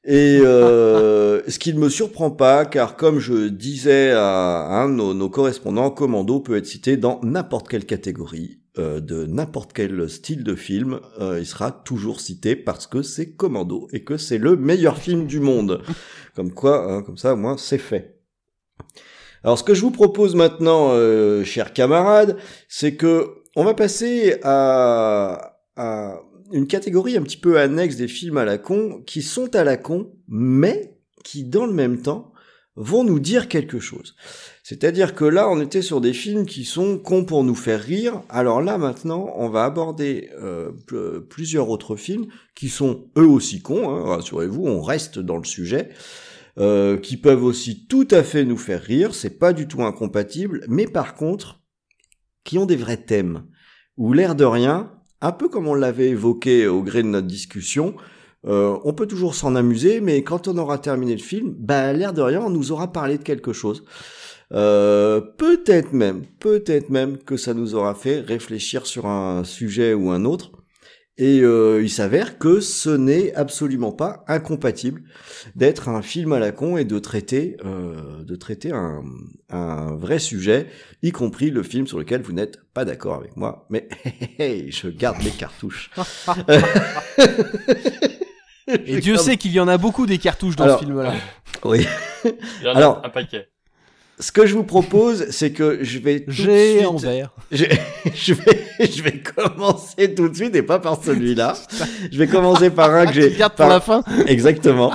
Et 0.03 0.39
euh, 0.41 1.41
ce 1.47 1.57
qui 1.57 1.73
ne 1.73 1.79
me 1.79 1.89
surprend 1.89 2.29
pas, 2.29 2.65
car 2.65 2.95
comme 2.95 3.19
je 3.19 3.47
disais 3.47 4.11
à 4.11 4.67
un 4.81 4.89
de 4.89 4.93
nos, 4.93 5.13
nos 5.13 5.29
correspondants, 5.29 5.89
Commando 5.89 6.39
peut 6.39 6.55
être 6.55 6.67
cité 6.67 6.97
dans 6.97 7.19
n'importe 7.23 7.67
quelle 7.67 7.85
catégorie, 7.85 8.59
euh, 8.77 8.99
de 8.99 9.25
n'importe 9.25 9.73
quel 9.73 10.09
style 10.09 10.43
de 10.43 10.55
film, 10.55 10.99
euh, 11.19 11.39
il 11.39 11.45
sera 11.45 11.71
toujours 11.71 12.21
cité 12.21 12.55
parce 12.55 12.87
que 12.87 13.01
c'est 13.01 13.31
Commando 13.31 13.87
et 13.91 14.03
que 14.03 14.17
c'est 14.17 14.37
le 14.37 14.55
meilleur 14.55 14.97
film 14.97 15.25
du 15.25 15.39
monde. 15.39 15.81
Comme 16.35 16.51
quoi, 16.51 16.91
hein, 16.91 17.01
comme 17.01 17.17
ça, 17.17 17.33
au 17.33 17.37
moins, 17.37 17.57
c'est 17.57 17.77
fait. 17.77 18.19
Alors, 19.43 19.57
ce 19.57 19.63
que 19.63 19.73
je 19.73 19.81
vous 19.81 19.91
propose 19.91 20.35
maintenant, 20.35 20.89
euh, 20.91 21.43
chers 21.43 21.73
camarades, 21.73 22.37
c'est 22.67 22.95
que 22.95 23.35
on 23.55 23.63
va 23.63 23.73
passer 23.73 24.37
à, 24.43 25.59
à 25.75 26.21
une 26.51 26.67
catégorie 26.67 27.17
un 27.17 27.23
petit 27.23 27.37
peu 27.37 27.59
annexe 27.59 27.95
des 27.95 28.07
films 28.07 28.37
à 28.37 28.45
la 28.45 28.57
con, 28.57 29.01
qui 29.05 29.21
sont 29.21 29.55
à 29.55 29.63
la 29.63 29.77
con, 29.77 30.11
mais 30.27 30.97
qui, 31.23 31.43
dans 31.43 31.65
le 31.65 31.73
même 31.73 32.01
temps, 32.01 32.31
vont 32.75 33.03
nous 33.03 33.19
dire 33.19 33.47
quelque 33.47 33.79
chose. 33.79 34.15
C'est-à-dire 34.69 35.15
que 35.15 35.23
là, 35.23 35.47
on 35.49 35.61
était 35.61 35.81
sur 35.81 36.01
des 36.01 36.11
films 36.11 36.45
qui 36.45 36.65
sont 36.65 36.97
cons 36.97 37.23
pour 37.23 37.45
nous 37.45 37.55
faire 37.55 37.81
rire. 37.81 38.21
Alors 38.27 38.61
là, 38.61 38.77
maintenant, 38.77 39.31
on 39.37 39.47
va 39.47 39.63
aborder 39.63 40.29
euh, 40.41 40.71
pl- 40.87 41.21
plusieurs 41.29 41.69
autres 41.69 41.95
films 41.95 42.25
qui 42.53 42.67
sont 42.67 43.05
eux 43.17 43.25
aussi 43.27 43.61
cons. 43.61 43.89
Hein, 43.89 44.03
Rassurez-vous, 44.03 44.65
on 44.65 44.81
reste 44.81 45.19
dans 45.19 45.37
le 45.37 45.45
sujet. 45.45 45.87
euh, 46.59 46.97
qui 46.97 47.15
peuvent 47.15 47.43
aussi 47.45 47.85
tout 47.87 48.07
à 48.11 48.23
fait 48.23 48.43
nous 48.43 48.57
faire 48.57 48.81
rire. 48.81 49.13
C'est 49.15 49.39
pas 49.39 49.53
du 49.53 49.67
tout 49.69 49.83
incompatible, 49.83 50.65
mais 50.67 50.85
par 50.85 51.15
contre, 51.15 51.61
qui 52.43 52.57
ont 52.57 52.65
des 52.65 52.75
vrais 52.75 52.97
thèmes. 52.97 53.45
Où 53.95 54.11
l'air 54.11 54.35
de 54.35 54.43
rien, 54.43 54.91
un 55.21 55.31
peu 55.31 55.47
comme 55.47 55.67
on 55.67 55.75
l'avait 55.75 56.09
évoqué 56.09 56.67
au 56.67 56.81
gré 56.83 57.03
de 57.03 57.07
notre 57.07 57.27
discussion, 57.27 57.95
euh, 58.45 58.77
on 58.83 58.93
peut 58.93 59.07
toujours 59.07 59.35
s'en 59.35 59.55
amuser, 59.55 60.01
mais 60.01 60.23
quand 60.23 60.47
on 60.47 60.57
aura 60.57 60.77
terminé 60.77 61.13
le 61.13 61.21
film, 61.21 61.55
bah, 61.57 61.93
l'air 61.93 62.11
de 62.11 62.21
rien, 62.21 62.41
on 62.41 62.49
nous 62.49 62.71
aura 62.71 62.91
parlé 62.91 63.17
de 63.17 63.23
quelque 63.23 63.53
chose. 63.53 63.83
Euh, 64.53 65.19
peut-être 65.19 65.93
même, 65.93 66.25
peut-être 66.39 66.89
même 66.89 67.17
que 67.17 67.37
ça 67.37 67.53
nous 67.53 67.75
aura 67.75 67.95
fait 67.95 68.19
réfléchir 68.21 68.85
sur 68.85 69.05
un 69.05 69.43
sujet 69.43 69.93
ou 69.93 70.11
un 70.11 70.25
autre. 70.25 70.51
Et 71.19 71.41
euh, 71.41 71.81
il 71.81 71.89
s'avère 71.89 72.37
que 72.37 72.59
ce 72.59 72.91
n'est 72.91 73.33
absolument 73.33 73.91
pas 73.91 74.23
incompatible 74.27 75.01
d'être 75.55 75.89
un 75.89 76.03
film 76.03 76.31
à 76.31 76.39
la 76.39 76.51
con 76.51 76.77
et 76.77 76.85
de 76.85 76.99
traiter, 76.99 77.57
euh, 77.65 78.23
de 78.23 78.35
traiter 78.35 78.71
un, 78.71 79.03
un 79.49 79.95
vrai 79.95 80.19
sujet, 80.19 80.67
y 81.01 81.11
compris 81.11 81.49
le 81.49 81.63
film 81.63 81.87
sur 81.87 81.97
lequel 81.97 82.21
vous 82.21 82.33
n'êtes 82.33 82.59
pas 82.71 82.85
d'accord 82.85 83.15
avec 83.15 83.35
moi. 83.35 83.67
Mais 83.71 83.89
je 84.69 84.89
garde 84.89 85.17
mes 85.23 85.31
cartouches. 85.31 85.89
Et 88.67 88.97
Dieu 89.01 89.17
sait 89.17 89.37
qu'il 89.37 89.51
y 89.51 89.59
en 89.59 89.67
a 89.67 89.77
beaucoup 89.77 90.05
des 90.05 90.17
cartouches 90.17 90.55
dans 90.55 90.65
Alors, 90.65 90.79
ce 90.79 90.85
film-là. 90.85 91.13
Oui. 91.63 91.87
Il 92.25 92.31
y 92.63 92.67
en 92.67 92.73
a 92.73 92.77
Alors, 92.77 93.01
un 93.03 93.09
paquet. 93.09 93.49
Ce 94.19 94.31
que 94.31 94.45
je 94.47 94.55
vous 94.55 94.63
propose, 94.63 95.27
c'est 95.29 95.51
que 95.51 95.79
je 95.83 95.99
vais 95.99 96.21
tout 96.21 96.27
de 96.27 96.31
J'ai 96.31 96.77
suite- 96.77 96.87
en 96.87 96.95
vert. 96.95 97.29
Je, 97.51 97.65
je 98.15 98.33
vais, 98.33 98.65
je 98.91 99.01
vais 99.03 99.21
commencer 99.21 100.13
tout 100.15 100.27
de 100.29 100.35
suite 100.35 100.55
et 100.55 100.63
pas 100.63 100.79
par 100.79 101.01
celui-là. 101.03 101.53
Je 102.11 102.17
vais 102.17 102.27
commencer 102.27 102.69
par 102.69 102.93
un 102.93 103.05
que 103.05 103.13
j'ai. 103.13 103.31
Tu 103.31 103.37
gardes 103.37 103.53
pour 103.53 103.65
par- 103.67 103.69
la 103.69 103.79
fin 103.79 104.03
Exactement. 104.25 104.91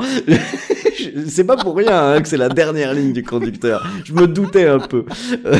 C'est 1.29 1.45
pas 1.45 1.57
pour 1.57 1.77
rien 1.77 2.13
hein, 2.15 2.21
que 2.23 2.29
c'est 2.29 2.37
la 2.37 2.49
dernière 2.49 2.95
ligne 2.95 3.13
du 3.13 3.23
conducteur. 3.23 3.87
Je 4.05 4.13
me 4.13 4.27
doutais 4.27 4.67
un 4.67 4.79
peu. 4.79 5.05
Euh, 5.47 5.59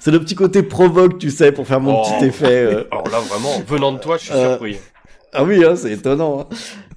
c'est 0.00 0.10
le 0.10 0.20
petit 0.20 0.34
côté 0.34 0.62
provoque, 0.62 1.18
tu 1.18 1.30
sais, 1.30 1.50
pour 1.52 1.66
faire 1.66 1.80
mon 1.80 2.00
Oh. 2.00 2.02
petit 2.18 2.26
effet. 2.26 2.46
euh. 2.66 2.84
Alors 2.90 3.08
là, 3.08 3.18
vraiment, 3.20 3.62
venant 3.66 3.92
de 3.92 3.98
toi, 3.98 4.16
je 4.18 4.24
suis 4.24 4.32
Euh, 4.34 4.50
surpris. 4.50 4.76
Ah 5.32 5.42
oui, 5.44 5.64
hein, 5.64 5.74
c'est 5.76 5.92
étonnant. 5.92 6.40
hein. 6.50 6.54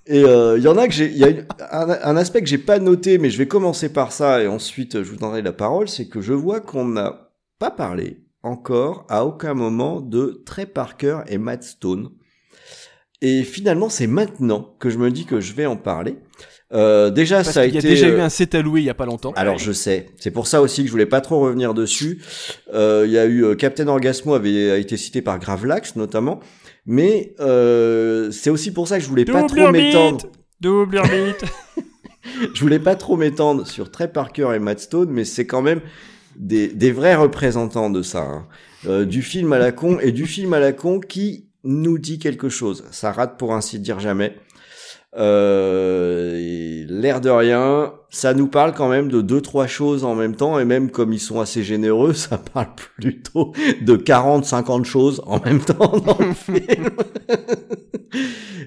Et 0.07 0.23
euh, 0.23 0.57
il 0.57 0.63
y 0.63 0.67
en 0.67 0.77
a 0.77 0.87
que 0.87 0.93
j'ai, 0.93 1.07
il 1.07 1.17
y 1.17 1.23
a 1.23 1.29
une- 1.29 1.45
un, 1.71 1.89
un 2.01 2.15
aspect 2.17 2.41
que 2.41 2.47
j'ai 2.47 2.57
pas 2.57 2.79
noté, 2.79 3.17
mais 3.17 3.29
je 3.29 3.37
vais 3.37 3.47
commencer 3.47 3.89
par 3.89 4.11
ça 4.13 4.41
et 4.41 4.47
ensuite 4.47 4.95
euh, 4.95 5.03
je 5.03 5.09
vous 5.11 5.17
donnerai 5.17 5.41
la 5.41 5.51
parole, 5.51 5.89
c'est 5.89 6.07
que 6.07 6.21
je 6.21 6.33
vois 6.33 6.61
qu'on 6.61 6.85
n'a 6.85 7.31
pas 7.59 7.71
parlé 7.71 8.23
encore 8.43 9.05
à 9.09 9.25
aucun 9.25 9.53
moment 9.53 9.99
de 9.99 10.41
Trey 10.45 10.65
Parker 10.65 11.19
et 11.27 11.37
Matt 11.37 11.63
Stone. 11.63 12.11
Et 13.21 13.43
finalement, 13.43 13.89
c'est 13.89 14.07
maintenant 14.07 14.75
que 14.79 14.89
je 14.89 14.97
me 14.97 15.09
dis 15.11 15.25
que 15.25 15.41
je 15.41 15.53
vais 15.53 15.65
en 15.65 15.75
parler. 15.75 16.17
Euh, 16.73 17.09
déjà, 17.09 17.37
Parce 17.37 17.51
ça 17.51 17.61
a 17.61 17.65
qu'il 17.65 17.73
y 17.73 17.77
a 17.77 17.79
été. 17.79 17.87
déjà 17.89 18.07
eu 18.09 18.11
euh, 18.19 18.23
un 18.23 18.29
set 18.29 18.53
à 18.53 18.61
louer 18.61 18.81
il 18.81 18.85
y 18.85 18.89
a 18.89 18.93
pas 18.93 19.05
longtemps. 19.05 19.31
alors 19.37 19.57
je 19.57 19.71
sais, 19.71 20.07
c'est 20.19 20.31
pour 20.31 20.47
ça 20.47 20.61
aussi 20.61 20.81
que 20.81 20.87
je 20.87 20.91
voulais 20.91 21.05
pas 21.05 21.21
trop 21.21 21.39
revenir 21.39 21.73
dessus. 21.73 22.21
Euh, 22.73 23.03
Il 23.07 23.11
y 23.11 23.17
a 23.17 23.25
eu 23.25 23.43
euh, 23.45 23.55
Captain 23.55 23.87
Orgasmo 23.87 24.33
avait 24.35 24.71
a 24.71 24.77
été 24.77 24.97
cité 24.97 25.21
par 25.21 25.39
Gravelax 25.39 25.95
notamment, 25.95 26.41
mais 26.87 27.35
euh, 27.39 28.31
c'est 28.31 28.49
aussi 28.49 28.71
pour 28.71 28.87
ça 28.87 28.97
que 28.97 29.03
je 29.03 29.09
voulais 29.09 29.25
pas 29.25 29.43
trop 29.43 29.71
m'étendre. 29.71 30.25
Double 30.59 30.97
orbite 30.97 31.43
Je 32.53 32.59
voulais 32.61 32.79
pas 32.79 32.95
trop 32.95 33.15
m'étendre 33.15 33.65
sur 33.67 33.91
Trey 33.91 34.07
Parker 34.07 34.49
et 34.55 34.59
Matt 34.59 34.79
Stone, 34.79 35.09
mais 35.11 35.23
c'est 35.25 35.45
quand 35.45 35.61
même 35.61 35.81
des, 36.35 36.67
des 36.67 36.91
vrais 36.91 37.15
représentants 37.15 37.89
de 37.89 38.01
ça. 38.01 38.21
hein. 38.21 38.47
euh, 38.87 39.05
du 39.05 39.21
film 39.21 39.53
à 39.53 39.59
la 39.59 39.71
con 39.71 39.99
et 39.99 40.11
du 40.11 40.25
film 40.25 40.53
à 40.53 40.59
la 40.59 40.73
con 40.73 40.99
qui 40.99 41.45
nous 41.63 41.97
dit 41.97 42.19
quelque 42.19 42.49
chose. 42.49 42.83
Ça 42.91 43.11
rate 43.11 43.37
pour 43.37 43.53
ainsi 43.53 43.79
dire 43.79 43.99
jamais. 43.99 44.35
Euh, 45.15 46.85
l'air 46.89 47.21
de 47.21 47.29
rien, 47.29 47.93
ça 48.09 48.33
nous 48.33 48.47
parle 48.47 48.73
quand 48.73 48.89
même 48.89 49.09
de 49.09 49.21
deux 49.21 49.41
trois 49.41 49.67
choses 49.67 50.03
en 50.03 50.15
même 50.15 50.35
temps 50.35 50.59
et 50.59 50.65
même 50.65 50.91
comme 50.91 51.13
ils 51.13 51.19
sont 51.19 51.39
assez 51.39 51.63
généreux, 51.63 52.13
ça 52.13 52.37
parle 52.37 52.67
plutôt 52.99 53.53
de 53.81 53.95
40 53.95 54.45
50 54.45 54.85
choses 54.85 55.21
en 55.25 55.39
même 55.39 55.59
temps 55.61 55.97
dans 55.99 56.17
le 56.19 56.33
film. 56.33 56.89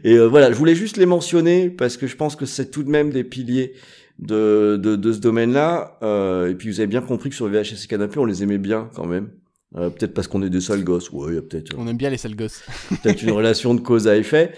et 0.04 0.14
euh, 0.14 0.26
voilà, 0.26 0.50
je 0.50 0.56
voulais 0.56 0.74
juste 0.74 0.96
les 0.96 1.06
mentionner 1.06 1.68
parce 1.70 1.96
que 1.96 2.06
je 2.06 2.16
pense 2.16 2.36
que 2.36 2.46
c'est 2.46 2.70
tout 2.70 2.82
de 2.82 2.90
même 2.90 3.10
des 3.10 3.24
piliers 3.24 3.74
de, 4.18 4.78
de, 4.80 4.96
de 4.96 5.12
ce 5.12 5.18
domaine-là. 5.18 5.98
Euh, 6.02 6.50
et 6.50 6.54
puis 6.54 6.70
vous 6.70 6.80
avez 6.80 6.86
bien 6.86 7.00
compris 7.00 7.30
que 7.30 7.36
sur 7.36 7.48
VHS 7.48 7.84
et 7.84 7.86
Canapé, 7.88 8.18
on 8.18 8.24
les 8.24 8.42
aimait 8.42 8.58
bien 8.58 8.90
quand 8.94 9.06
même. 9.06 9.30
Euh, 9.76 9.88
peut-être 9.88 10.14
parce 10.14 10.26
qu'on 10.26 10.42
est 10.42 10.50
des 10.50 10.60
sales 10.60 10.82
gosses. 10.82 11.10
Ouais, 11.10 11.40
peut-être. 11.40 11.74
On 11.78 11.86
aime 11.86 11.96
bien 11.96 12.10
les 12.10 12.16
sales 12.16 12.34
gosses. 12.34 12.62
peut-être 13.02 13.22
une 13.22 13.30
relation 13.30 13.74
de 13.74 13.80
cause 13.80 14.08
à 14.08 14.16
effet. 14.16 14.52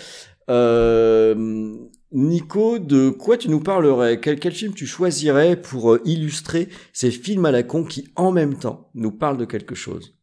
Euh, 0.50 1.74
Nico, 2.12 2.78
de 2.78 3.10
quoi 3.10 3.38
tu 3.38 3.48
nous 3.48 3.60
parlerais? 3.60 4.20
Quel, 4.20 4.38
quel 4.38 4.52
film 4.52 4.74
tu 4.74 4.86
choisirais 4.86 5.56
pour 5.56 5.94
euh, 5.94 6.02
illustrer 6.04 6.68
ces 6.92 7.10
films 7.10 7.46
à 7.46 7.50
la 7.50 7.62
con 7.62 7.84
qui, 7.84 8.10
en 8.16 8.32
même 8.32 8.58
temps, 8.58 8.90
nous 8.94 9.12
parlent 9.12 9.38
de 9.38 9.44
quelque 9.44 9.74
chose? 9.74 10.14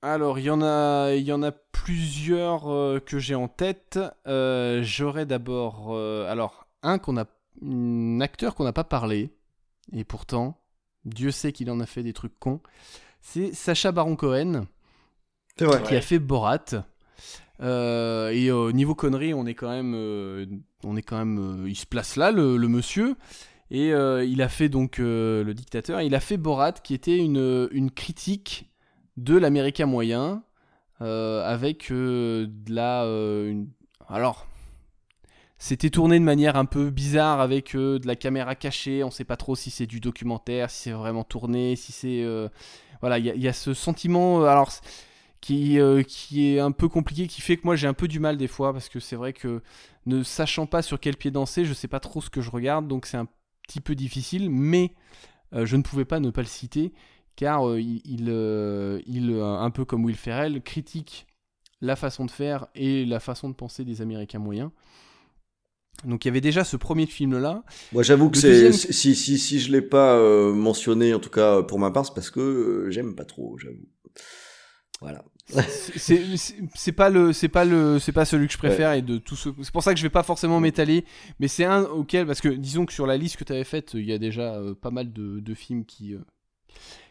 Alors, 0.00 0.38
il 0.38 0.44
y 0.44 0.50
en 0.50 0.62
a, 0.62 1.12
il 1.14 1.24
y 1.24 1.32
en 1.32 1.42
a 1.42 1.50
plusieurs 1.50 2.70
euh, 2.70 3.00
que 3.00 3.18
j'ai 3.18 3.34
en 3.34 3.48
tête. 3.48 3.98
Euh, 4.26 4.80
J'aurais 4.82 5.26
d'abord, 5.26 5.88
euh, 5.90 6.30
alors, 6.30 6.68
un 6.82 6.98
qu'on 6.98 7.16
a, 7.16 7.24
un 7.64 8.20
acteur 8.20 8.54
qu'on 8.54 8.64
n'a 8.64 8.72
pas 8.72 8.84
parlé, 8.84 9.32
et 9.92 10.04
pourtant, 10.04 10.60
Dieu 11.04 11.32
sait 11.32 11.50
qu'il 11.50 11.70
en 11.70 11.80
a 11.80 11.86
fait 11.86 12.04
des 12.04 12.12
trucs 12.12 12.38
cons. 12.38 12.60
C'est 13.20 13.52
Sacha 13.52 13.90
Baron 13.90 14.14
Cohen, 14.14 14.66
vrai. 15.58 15.82
qui 15.82 15.96
a 15.96 16.00
fait 16.00 16.20
Borat. 16.20 16.64
Euh, 17.60 18.30
et 18.30 18.50
au 18.50 18.72
niveau 18.72 18.94
conneries, 18.94 19.34
on 19.34 19.46
est 19.46 19.54
quand 19.54 19.70
même, 19.70 19.94
euh, 19.94 20.46
on 20.84 20.96
est 20.96 21.02
quand 21.02 21.18
même, 21.18 21.64
euh, 21.64 21.68
il 21.68 21.76
se 21.76 21.86
place 21.86 22.16
là, 22.16 22.30
le, 22.30 22.56
monsieur. 22.68 23.16
Et 23.70 23.92
euh, 23.92 24.24
il 24.24 24.40
a 24.42 24.48
fait 24.48 24.68
donc 24.68 24.98
euh, 25.00 25.44
le 25.44 25.54
dictateur. 25.54 26.00
Il 26.00 26.14
a 26.14 26.20
fait 26.20 26.36
Borat, 26.36 26.72
qui 26.72 26.94
était 26.94 27.18
une, 27.18 27.90
critique 27.94 28.70
de 29.16 29.36
l'américain 29.36 29.86
moyen, 29.86 30.42
euh, 31.00 31.44
avec 31.44 31.90
euh, 31.90 32.46
de 32.48 32.74
la, 32.74 33.04
euh, 33.04 33.64
alors. 34.08 34.46
C'était 35.60 35.90
tourné 35.90 36.20
de 36.20 36.24
manière 36.24 36.54
un 36.54 36.66
peu 36.66 36.88
bizarre 36.90 37.40
avec 37.40 37.74
euh, 37.74 37.98
de 37.98 38.06
la 38.06 38.14
caméra 38.14 38.54
cachée. 38.54 39.02
On 39.02 39.10
sait 39.10 39.24
pas 39.24 39.36
trop 39.36 39.56
si 39.56 39.70
c'est 39.72 39.86
du 39.88 39.98
documentaire, 39.98 40.70
si 40.70 40.82
c'est 40.82 40.92
vraiment 40.92 41.24
tourné, 41.24 41.74
si 41.74 41.90
c'est 41.90 42.22
euh, 42.22 42.48
voilà. 43.00 43.18
Il 43.18 43.26
y, 43.26 43.40
y 43.40 43.48
a 43.48 43.52
ce 43.52 43.74
sentiment. 43.74 44.42
euh, 44.42 44.46
alors 44.46 44.70
qui, 45.40 45.78
euh, 45.78 46.02
qui 46.02 46.48
est 46.48 46.60
un 46.60 46.72
peu 46.72 46.88
compliqué, 46.88 47.26
qui 47.26 47.40
fait 47.40 47.56
que 47.56 47.62
moi 47.64 47.76
j'ai 47.76 47.86
un 47.86 47.94
peu 47.94 48.08
du 48.08 48.20
mal 48.20 48.36
des 48.36 48.48
fois, 48.48 48.72
parce 48.72 48.88
que 48.88 49.00
c'est 49.00 49.16
vrai 49.16 49.32
que 49.32 49.62
ne 50.06 50.22
sachant 50.22 50.66
pas 50.66 50.82
sur 50.82 50.98
quel 51.00 51.16
pied 51.16 51.30
danser, 51.30 51.64
je 51.64 51.72
sais 51.72 51.88
pas 51.88 52.00
trop 52.00 52.20
ce 52.20 52.30
que 52.30 52.40
je 52.40 52.50
regarde, 52.50 52.88
donc 52.88 53.06
c'est 53.06 53.16
un 53.16 53.28
petit 53.66 53.80
peu 53.80 53.94
difficile, 53.94 54.50
mais 54.50 54.94
euh, 55.54 55.64
je 55.66 55.76
ne 55.76 55.82
pouvais 55.82 56.04
pas 56.04 56.20
ne 56.20 56.30
pas 56.30 56.40
le 56.42 56.48
citer, 56.48 56.92
car 57.36 57.68
euh, 57.68 57.80
il, 57.80 58.00
il, 58.04 59.40
un 59.40 59.70
peu 59.70 59.84
comme 59.84 60.04
Will 60.04 60.16
Ferrell, 60.16 60.62
critique 60.62 61.26
la 61.80 61.94
façon 61.94 62.24
de 62.24 62.30
faire 62.30 62.66
et 62.74 63.04
la 63.04 63.20
façon 63.20 63.48
de 63.48 63.54
penser 63.54 63.84
des 63.84 64.02
Américains 64.02 64.40
moyens. 64.40 64.70
Donc 66.04 66.24
il 66.24 66.28
y 66.28 66.30
avait 66.30 66.40
déjà 66.40 66.64
ce 66.64 66.76
premier 66.76 67.06
film-là. 67.06 67.64
Moi, 67.92 68.02
j'avoue 68.02 68.30
que 68.30 68.38
deuxième- 68.40 68.72
si 68.72 69.14
si 69.14 69.38
si 69.38 69.58
je 69.60 69.72
l'ai 69.72 69.82
pas 69.82 70.16
mentionné, 70.52 71.12
en 71.14 71.18
tout 71.18 71.30
cas 71.30 71.62
pour 71.62 71.78
ma 71.78 71.90
part, 71.90 72.06
c'est 72.06 72.14
parce 72.14 72.30
que 72.30 72.86
j'aime 72.90 73.14
pas 73.14 73.24
trop, 73.24 73.58
j'avoue. 73.58 73.86
Voilà. 75.00 75.24
c'est 75.96 76.92
pas 76.92 77.08
le 77.10 77.32
c'est 77.32 77.48
pas 77.48 77.64
le 77.64 77.98
c'est 77.98 78.12
pas 78.12 78.24
celui 78.24 78.46
que 78.48 78.52
je 78.52 78.58
préfère 78.58 78.92
et 78.92 79.02
de 79.02 79.16
tout 79.18 79.36
ce 79.36 79.48
c'est 79.62 79.72
pour 79.72 79.82
ça 79.82 79.92
que 79.94 79.98
je 79.98 80.02
vais 80.04 80.10
pas 80.10 80.22
forcément 80.22 80.60
m'étaler 80.60 81.04
mais 81.40 81.48
c'est 81.48 81.64
un 81.64 81.82
auquel 81.84 82.26
parce 82.26 82.40
que 82.40 82.48
disons 82.48 82.84
que 82.84 82.92
sur 82.92 83.06
la 83.06 83.16
liste 83.16 83.36
que 83.36 83.44
tu 83.44 83.52
avais 83.52 83.64
faite 83.64 83.92
il 83.94 84.04
y 84.04 84.12
a 84.12 84.18
déjà 84.18 84.54
euh, 84.56 84.74
pas 84.74 84.90
mal 84.90 85.12
de, 85.12 85.40
de 85.40 85.54
films 85.54 85.84
qui 85.84 86.14
euh, 86.14 86.18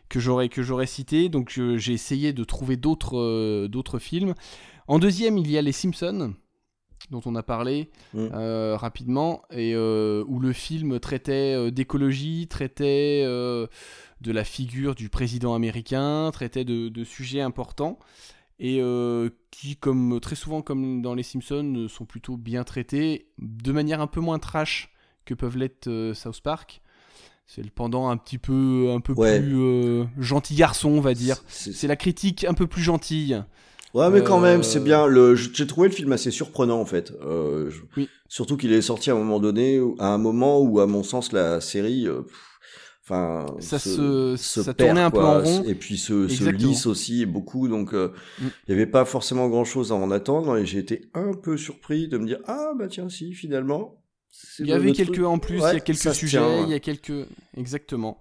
que 0.10 0.20
j'aurais 0.20 0.50
que 0.50 0.62
j'aurais 0.64 0.86
cité 0.86 1.30
donc 1.30 1.50
je- 1.52 1.78
j'ai 1.78 1.94
essayé 1.94 2.34
de 2.34 2.44
trouver 2.44 2.78
d'autres 2.78 3.18
euh, 3.18 3.68
d'autres 3.68 4.00
films. 4.00 4.34
En 4.88 5.00
deuxième 5.00 5.38
il 5.38 5.50
y 5.50 5.58
a 5.58 5.62
les 5.62 5.72
Simpsons 5.72 6.34
dont 7.12 7.22
on 7.26 7.36
a 7.36 7.44
parlé 7.44 7.90
euh, 8.16 8.76
rapidement 8.76 9.42
et 9.52 9.74
euh, 9.76 10.24
où 10.28 10.40
le 10.40 10.52
film 10.54 11.00
traitait 11.00 11.54
euh, 11.56 11.72
d'écologie, 11.72 12.48
traitait 12.50 13.24
euh, 13.26 13.68
de 14.22 14.32
la 14.32 14.44
figure 14.44 14.96
du 14.96 15.10
président 15.10 15.54
américain, 15.54 16.30
traitait 16.34 16.66
de, 16.66 16.90
de 16.90 17.04
sujets 17.04 17.42
importants 17.42 18.00
et 18.60 18.80
euh, 18.82 19.30
qui, 19.52 19.76
comme 19.76 20.20
très 20.20 20.36
souvent 20.36 20.62
comme 20.64 21.02
dans 21.04 21.14
les 21.14 21.22
Simpsons, 21.24 21.74
euh, 21.78 21.88
sont 21.88 22.06
plutôt 22.06 22.38
bien 22.38 22.64
traités 22.64 23.28
de 23.38 23.72
manière 23.72 24.02
un 24.02 24.08
peu 24.08 24.20
moins 24.20 24.40
trash 24.40 24.92
que 25.26 25.34
peuvent 25.36 25.58
l'être 25.58 25.88
euh, 25.88 26.14
South 26.16 26.42
Park. 26.42 26.82
C'est 27.46 27.62
le 27.62 27.70
pendant 27.70 28.10
un 28.10 28.18
petit 28.18 28.40
peu, 28.40 28.88
un 28.92 29.00
peu 29.00 29.14
Ouais. 29.14 29.40
plus 29.40 29.56
euh, 29.58 30.06
gentil 30.18 30.56
garçon, 30.56 30.90
on 30.90 31.02
va 31.02 31.14
dire. 31.14 31.38
C'est 31.48 31.88
la 31.88 31.96
critique 31.96 32.44
un 32.46 32.54
peu 32.54 32.66
plus 32.68 32.82
gentille. 32.82 33.42
Ouais, 33.94 34.10
mais 34.10 34.22
quand 34.22 34.40
même, 34.40 34.64
c'est 34.64 34.84
bien. 34.84 35.06
Le, 35.08 35.36
j'ai 35.36 35.66
trouvé 35.66 35.88
le 35.88 35.94
film 35.94 36.12
assez 36.12 36.30
surprenant 36.30 36.80
en 36.82 36.86
fait. 36.86 37.14
Surtout 38.28 38.58
qu'il 38.58 38.74
est 38.74 38.82
sorti 38.82 39.10
à 39.10 39.14
un 39.14 39.18
moment 39.18 39.40
donné, 39.40 39.80
à 40.00 40.08
un 40.08 40.18
moment 40.18 40.60
où, 40.60 40.80
à 40.82 40.88
mon 40.88 41.04
sens, 41.04 41.32
la 41.32 41.62
série, 41.62 42.06
pff, 42.06 42.47
enfin, 43.10 43.46
Ça 43.60 43.80
se- 43.80 44.36
ça 44.38 44.74
perd, 44.74 44.78
tournait 44.90 45.02
un 45.02 45.12
peu 45.12 45.24
en 45.24 45.40
rond. 45.42 45.64
et 45.66 45.76
puis 45.76 45.98
se, 45.98 46.28
se 46.28 46.50
lisse 46.50 46.86
aussi 46.86 47.26
beaucoup. 47.26 47.68
Donc, 47.70 47.94
euh, 47.94 48.12
il 48.40 48.46
Mm. 48.46 48.50
n'y 48.68 48.74
avait 48.76 48.86
pas 48.88 49.06
forcément 49.06 49.48
grand 49.50 49.64
chose 49.66 49.92
à 49.92 49.96
en 49.96 50.12
attendre. 50.12 50.58
Et 50.58 50.66
j'ai 50.66 50.80
été 50.80 51.10
un 51.14 51.34
peu 51.34 51.56
surpris 51.58 52.08
de 52.08 52.18
me 52.18 52.26
dire, 52.28 52.40
ah 52.48 52.72
bah 52.78 52.88
tiens, 52.88 53.10
si 53.10 53.34
finalement. 53.34 54.02
Il 54.60 54.68
y 54.68 54.74
avait 54.74 54.92
quelques 54.92 55.14
truc- 55.14 55.26
en 55.26 55.40
plus, 55.40 55.58
il 55.58 55.62
y 55.62 55.66
a 55.66 55.80
quelques 55.80 56.00
se 56.00 56.14
sujets, 56.14 56.38
tient, 56.38 56.64
il 56.64 56.70
y 56.70 56.74
a 56.74 56.80
quelques 56.80 57.26
exactement. 57.56 58.20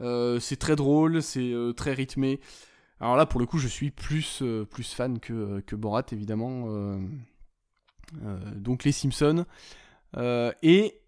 Euh, 0.00 0.38
c'est 0.40 0.56
très 0.56 0.76
drôle, 0.76 1.20
c'est 1.22 1.52
euh, 1.52 1.72
très 1.72 1.92
rythmé. 1.92 2.40
Alors 3.00 3.16
là, 3.16 3.26
pour 3.26 3.40
le 3.40 3.46
coup, 3.46 3.58
je 3.58 3.68
suis 3.68 3.90
plus 3.90 4.40
euh, 4.42 4.64
plus 4.64 4.92
fan 4.94 5.18
que 5.18 5.60
que 5.66 5.74
Borat 5.76 6.04
évidemment. 6.12 6.66
euh, 6.68 6.98
euh, 8.24 8.38
donc 8.56 8.84
les 8.84 8.92
Simpsons 8.92 9.44
Euh, 10.16 10.50
et 10.62 10.99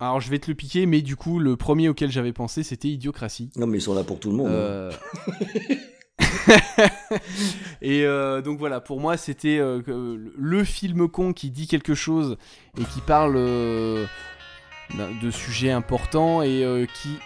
alors 0.00 0.20
je 0.20 0.30
vais 0.30 0.38
te 0.38 0.50
le 0.50 0.54
piquer, 0.54 0.86
mais 0.86 1.02
du 1.02 1.16
coup 1.16 1.38
le 1.38 1.56
premier 1.56 1.88
auquel 1.88 2.10
j'avais 2.10 2.32
pensé 2.32 2.62
c'était 2.62 2.88
Idiocratie. 2.88 3.50
Non, 3.56 3.66
mais 3.66 3.78
ils 3.78 3.82
sont 3.82 3.94
là 3.94 4.04
pour 4.04 4.20
tout 4.20 4.30
le 4.30 4.36
monde. 4.36 4.48
Euh, 4.48 4.92
et 7.82 8.04
euh, 8.04 8.40
donc 8.42 8.58
voilà, 8.58 8.80
pour 8.80 9.00
moi, 9.00 9.16
c'était 9.16 9.58
euh, 9.58 9.82
le 10.36 10.64
film 10.64 11.08
con 11.08 11.32
qui 11.32 11.50
dit 11.50 11.66
quelque 11.66 11.94
chose 11.94 12.36
et 12.78 12.84
qui 12.84 13.00
parle 13.00 13.34
de 13.34 15.30
sujets 15.30 15.72
importants 15.72 16.42
et 16.42 16.86
qui, 16.94 17.18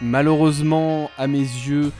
malheureusement, 0.00 1.10
à 1.16 1.26
mes 1.26 1.38
yeux, 1.38 1.92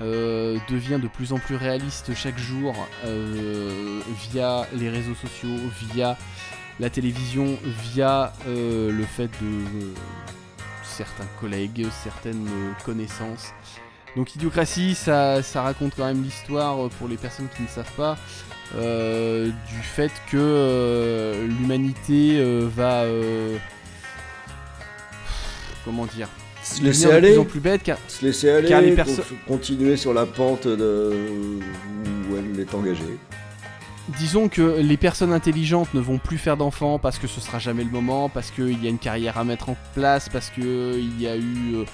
euh, 0.00 0.58
devient 0.68 0.98
de 1.02 1.08
plus 1.08 1.32
en 1.32 1.38
plus 1.38 1.56
réaliste 1.56 2.14
chaque 2.14 2.38
jour 2.38 2.74
euh, 3.06 4.00
via 4.30 4.66
les 4.74 4.90
réseaux 4.90 5.14
sociaux, 5.14 5.56
via 5.94 6.18
la 6.80 6.90
télévision, 6.90 7.58
via 7.92 8.32
euh, 8.46 8.90
le 8.92 9.04
fait 9.04 9.28
de 9.42 9.46
euh, 9.46 9.94
certains 10.82 11.26
collègues, 11.40 11.86
certaines 12.04 12.46
euh, 12.46 12.72
connaissances. 12.84 13.52
Donc 14.16 14.34
Idiocratie, 14.34 14.94
ça, 14.94 15.42
ça 15.42 15.62
raconte 15.62 15.94
quand 15.96 16.06
même 16.06 16.22
l'histoire, 16.22 16.88
pour 16.98 17.08
les 17.08 17.16
personnes 17.16 17.48
qui 17.54 17.62
ne 17.62 17.68
savent 17.68 17.92
pas, 17.96 18.16
euh, 18.74 19.46
du 19.46 19.82
fait 19.82 20.12
que 20.30 20.36
euh, 20.36 21.46
l'humanité 21.46 22.38
euh, 22.38 22.68
va... 22.74 23.04
comment 25.84 26.06
dire 26.06 26.28
se 26.62 26.82
laisser 26.82 27.06
de 27.06 27.12
aller, 27.12 27.30
plus 27.30 27.38
en 27.38 27.44
plus 27.44 27.60
bête 27.60 27.82
car, 27.84 27.96
se 28.08 28.24
laisser 28.24 28.50
aller, 28.50 28.68
car 28.68 28.80
les 28.80 28.92
personnes... 28.92 29.24
continuer 29.46 29.96
sur 29.96 30.12
la 30.12 30.26
pente 30.26 30.66
de 30.66 31.12
où 32.28 32.36
elle 32.36 32.58
est 32.58 32.74
engagée. 32.74 33.18
Disons 34.08 34.48
que 34.48 34.78
les 34.80 34.96
personnes 34.96 35.32
intelligentes 35.32 35.92
ne 35.92 35.98
vont 35.98 36.18
plus 36.18 36.38
faire 36.38 36.56
d'enfants 36.56 37.00
parce 37.00 37.18
que 37.18 37.26
ce 37.26 37.40
sera 37.40 37.58
jamais 37.58 37.82
le 37.82 37.90
moment, 37.90 38.28
parce 38.28 38.52
qu'il 38.52 38.80
y 38.82 38.86
a 38.86 38.90
une 38.90 39.00
carrière 39.00 39.36
à 39.36 39.42
mettre 39.42 39.68
en 39.68 39.76
place, 39.94 40.28
parce 40.28 40.50
qu'il 40.50 41.20
y 41.20 41.26
a 41.26 41.36
eu 41.36 41.84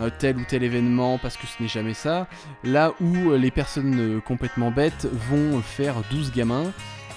euh, 0.00 0.08
tel 0.18 0.38
ou 0.38 0.44
tel 0.48 0.62
événement, 0.62 1.18
parce 1.18 1.36
que 1.36 1.46
ce 1.46 1.62
n'est 1.62 1.68
jamais 1.68 1.92
ça. 1.92 2.28
Là 2.64 2.94
où 3.02 3.14
euh, 3.14 3.36
les 3.36 3.50
personnes 3.50 4.00
euh, 4.00 4.20
complètement 4.20 4.70
bêtes 4.70 5.06
vont 5.30 5.60
faire 5.60 5.96
12 6.10 6.32
gamins 6.32 6.72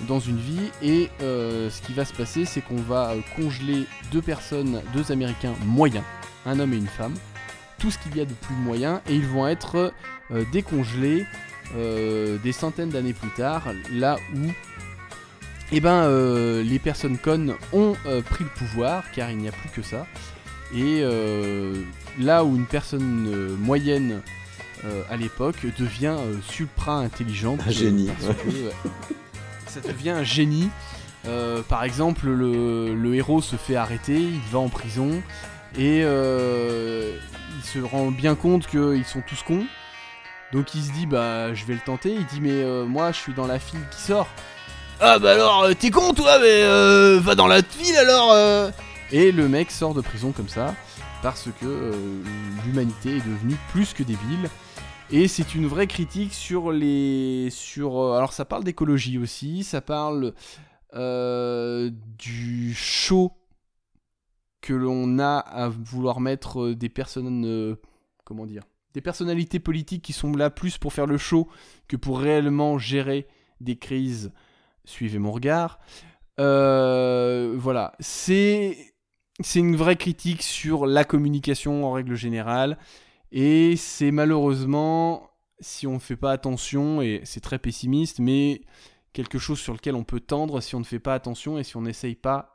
dans 0.10 0.20
une 0.20 0.38
vie 0.38 0.72
et 0.82 1.10
ce 1.22 1.82
qui 1.84 1.94
va 1.94 2.04
se 2.04 2.14
passer 2.14 2.46
c'est 2.46 2.62
qu'on 2.62 2.82
va 2.82 3.14
congeler 3.38 3.86
deux 4.12 4.24
personnes, 4.24 4.82
deux 4.94 5.12
américains 5.12 5.54
moyens, 5.66 6.04
un 6.48 6.60
homme 6.60 6.74
et 6.74 6.78
une 6.78 6.88
femme, 6.88 7.14
tout 7.78 7.92
ce 7.92 8.00
qu'il 8.00 8.18
y 8.18 8.20
a 8.20 8.26
de 8.26 8.34
plus 8.34 8.56
moyen 8.56 9.02
et 9.08 9.14
ils 9.14 9.26
vont 9.26 9.48
être 9.48 9.94
décongelés 10.52 11.26
euh, 11.76 12.38
des 12.38 12.52
centaines 12.52 12.90
d'années 12.90 13.14
plus 13.14 13.32
tard, 13.32 13.64
là 13.92 14.18
où 14.36 14.52
eh 15.72 15.80
ben, 15.80 16.04
euh, 16.04 16.62
les 16.62 16.78
personnes 16.78 17.18
connes 17.18 17.56
ont 17.72 17.96
euh, 18.06 18.22
pris 18.22 18.44
le 18.44 18.50
pouvoir, 18.52 19.04
car 19.12 19.32
il 19.32 19.38
n'y 19.38 19.48
a 19.48 19.52
plus 19.52 19.70
que 19.70 19.82
ça. 19.82 20.06
Et 20.76 21.04
là 22.20 22.44
où 22.44 22.56
une 22.56 22.66
personne 22.66 23.56
moyenne 23.58 24.22
à 25.10 25.16
l'époque, 25.16 25.66
devient 25.78 26.16
supra-intelligente. 26.48 27.62
Un 27.68 27.72
génie, 27.72 28.08
parce 28.08 28.36
que, 28.38 28.50
ça 29.68 29.82
devient 29.82 30.10
un 30.12 30.24
génie. 30.24 30.70
Par 31.70 31.84
exemple, 31.84 32.28
le, 32.28 32.96
le 32.96 33.16
héros 33.16 33.42
se 33.42 33.56
fait 33.56 33.76
arrêter, 33.76 34.20
il 34.20 34.42
va 34.52 34.60
en 34.60 34.70
prison, 34.70 35.22
et 35.78 36.00
il 36.00 37.64
se 37.64 37.80
rend 37.80 38.10
bien 38.10 38.34
compte 38.34 38.66
qu'ils 38.66 39.06
sont 39.06 39.22
tous 39.28 39.44
cons. 39.44 39.66
Donc 40.54 40.76
il 40.76 40.84
se 40.84 40.92
dit, 40.92 41.08
bah 41.08 41.54
je 41.56 41.66
vais 41.66 41.74
le 41.74 41.80
tenter. 41.80 42.14
Il 42.14 42.26
dit, 42.28 42.40
mais 42.40 42.52
euh, 42.52 42.86
moi 42.86 43.12
je 43.12 43.18
suis 43.18 43.34
dans 43.34 43.48
la 43.48 43.60
file 43.60 43.82
qui 43.92 44.02
sort. 44.02 44.28
Ah 45.00 45.18
bah 45.18 45.32
alors, 45.32 45.64
euh, 45.64 45.74
t'es 45.74 45.90
con 45.90 46.14
toi, 46.14 46.38
mais 46.40 46.64
euh, 46.64 47.20
va 47.20 47.34
dans 47.34 47.48
la 47.48 47.64
file 47.64 47.98
alors 47.98 48.32
euh. 48.32 48.70
Et 49.12 49.32
le 49.32 49.50
mec 49.50 49.72
sort 49.72 49.96
de 49.96 50.02
prison 50.02 50.32
comme 50.32 50.48
ça, 50.48 50.76
parce 51.24 51.50
que 51.60 51.92
l'humanité 52.66 53.18
est 53.18 53.28
devenue 53.28 53.58
plus 53.72 53.94
que 53.94 54.04
débile. 54.04 54.50
Et 55.12 55.28
c'est 55.28 55.54
une 55.54 55.68
vraie 55.68 55.86
critique 55.86 56.34
sur 56.34 56.72
les... 56.72 57.50
Sur, 57.52 58.14
alors 58.14 58.34
ça 58.34 58.46
parle 58.46 58.64
d'écologie 58.64 59.20
aussi, 59.20 59.64
ça 59.64 59.82
parle 59.82 60.34
du 62.18 62.74
show 62.74 63.34
que 64.62 64.74
l'on 64.74 65.20
a 65.20 65.38
à 65.38 65.70
vouloir 65.70 66.20
mettre 66.20 66.70
des 66.70 66.90
personnes... 66.90 67.76
comment 68.24 68.46
dire 68.46 68.64
Des 68.94 69.02
personnalités 69.02 69.60
politiques 69.60 70.04
qui 70.04 70.14
sont 70.14 70.32
là 70.32 70.50
plus 70.50 70.78
pour 70.78 70.94
faire 70.94 71.08
le 71.08 71.18
show 71.18 71.48
que 71.88 71.96
pour 71.96 72.20
réellement 72.20 72.78
gérer 72.78 73.28
des 73.60 73.78
crises. 73.78 74.32
Suivez 74.86 75.20
mon 75.20 75.32
regard. 75.32 75.80
Euh, 76.40 77.56
voilà, 77.58 77.94
c'est 78.00 78.94
une 79.56 79.76
vraie 79.76 79.96
critique 79.96 80.44
sur 80.44 80.86
la 80.86 81.06
communication 81.06 81.86
en 81.86 81.92
règle 81.92 82.16
générale. 82.16 82.78
Et 83.32 83.76
c'est 83.78 84.12
malheureusement, 84.12 85.32
si 85.60 85.88
on 85.88 85.94
ne 85.94 86.00
fait 86.00 86.16
pas 86.16 86.32
attention, 86.32 87.02
et 87.02 87.22
c'est 87.24 87.40
très 87.40 87.58
pessimiste, 87.60 88.20
mais 88.20 88.62
quelque 89.14 89.40
chose 89.40 89.60
sur 89.60 89.74
lequel 89.74 89.96
on 89.96 90.04
peut 90.04 90.20
tendre 90.20 90.60
si 90.60 90.76
on 90.76 90.80
ne 90.80 90.86
fait 90.86 91.00
pas 91.00 91.14
attention 91.14 91.58
et 91.58 91.64
si 91.64 91.78
on 91.78 91.82
n'essaye 91.82 92.16
pas 92.16 92.53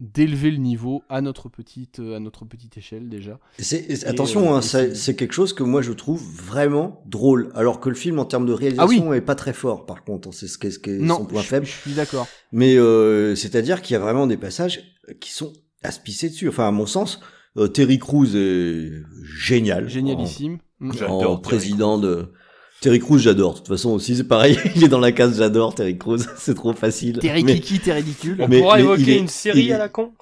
d'élever 0.00 0.50
le 0.50 0.58
niveau 0.58 1.02
à 1.08 1.20
notre 1.22 1.48
petite, 1.48 1.98
à 2.00 2.20
notre 2.20 2.44
petite 2.44 2.76
échelle 2.76 3.08
déjà. 3.08 3.38
Et, 3.72 4.04
attention, 4.06 4.52
euh, 4.54 4.58
hein, 4.58 4.60
c'est 4.62 5.16
quelque 5.16 5.32
chose 5.32 5.52
que 5.54 5.62
moi 5.62 5.80
je 5.80 5.92
trouve 5.92 6.22
vraiment 6.22 7.02
drôle, 7.06 7.50
alors 7.54 7.80
que 7.80 7.88
le 7.88 7.94
film 7.94 8.18
en 8.18 8.26
termes 8.26 8.44
de 8.46 8.52
réalisation 8.52 9.12
est 9.14 9.20
pas 9.22 9.34
très 9.34 9.54
fort. 9.54 9.86
Par 9.86 10.04
contre, 10.04 10.32
c'est 10.34 10.48
ce 10.48 10.58
qui 10.58 10.66
est, 10.66 11.06
son 11.08 11.24
point 11.24 11.40
je- 11.42 11.46
faible. 11.46 11.66
je 11.66 11.72
suis 11.72 11.94
d'accord. 11.94 12.26
Mais 12.52 12.76
euh, 12.76 13.34
c'est-à-dire 13.36 13.80
qu'il 13.80 13.94
y 13.94 13.96
a 13.96 14.00
vraiment 14.00 14.26
des 14.26 14.36
passages 14.36 14.80
qui 15.20 15.30
sont 15.32 15.52
à 15.82 15.90
se 15.90 16.00
pisser 16.00 16.28
dessus. 16.28 16.48
Enfin, 16.48 16.68
à 16.68 16.72
mon 16.72 16.86
sens, 16.86 17.20
euh, 17.56 17.68
Terry 17.68 17.98
Crews 17.98 18.36
est 18.36 18.90
génial. 19.24 19.88
Génialissime. 19.88 20.58
En, 20.82 20.86
Mm. 20.88 20.92
en 21.08 21.36
président 21.38 21.96
de. 21.96 22.32
Terry 22.80 22.98
Crews, 23.00 23.18
j'adore. 23.18 23.52
De 23.54 23.58
toute 23.58 23.68
façon 23.68 23.90
aussi, 23.90 24.16
c'est 24.16 24.24
pareil. 24.28 24.58
Il 24.76 24.84
est 24.84 24.88
dans 24.88 25.00
la 25.00 25.12
case, 25.12 25.38
j'adore 25.38 25.74
Terry 25.74 25.96
Crews. 25.98 26.18
c'est 26.36 26.54
trop 26.54 26.72
facile. 26.72 27.18
T'es 27.20 27.32
Mais- 27.42 27.54
Kiki, 27.54 27.80
t'es 27.80 27.92
ridicule. 27.92 28.36
On 28.40 28.48
mais- 28.48 28.60
pourra 28.60 28.76
mais 28.76 28.82
évoquer 28.82 29.14
est- 29.16 29.18
une 29.18 29.28
série 29.28 29.68
est- 29.68 29.72
à 29.72 29.78
la 29.78 29.88
con 29.88 30.12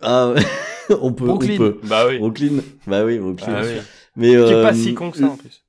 Ah, 0.00 0.30
ouais. 0.30 0.42
on 1.00 1.12
peut, 1.12 1.26
Brooklyn. 1.26 1.54
on 1.54 1.58
peut. 1.58 1.80
Bah 1.84 2.04
oui. 2.08 2.18
Brooklyn. 2.18 2.60
Bah 2.86 3.04
oui, 3.04 3.18
Brooklyn. 3.18 3.52
Bah 3.52 3.60
oui. 3.64 3.80
Mais 4.16 4.28
Qui 4.28 4.34
est 4.34 4.36
euh, 4.36 4.62
pas 4.62 4.74
si 4.74 4.94
con 4.94 5.10
que 5.10 5.18
ça, 5.18 5.26
en 5.26 5.36
plus. 5.36 5.64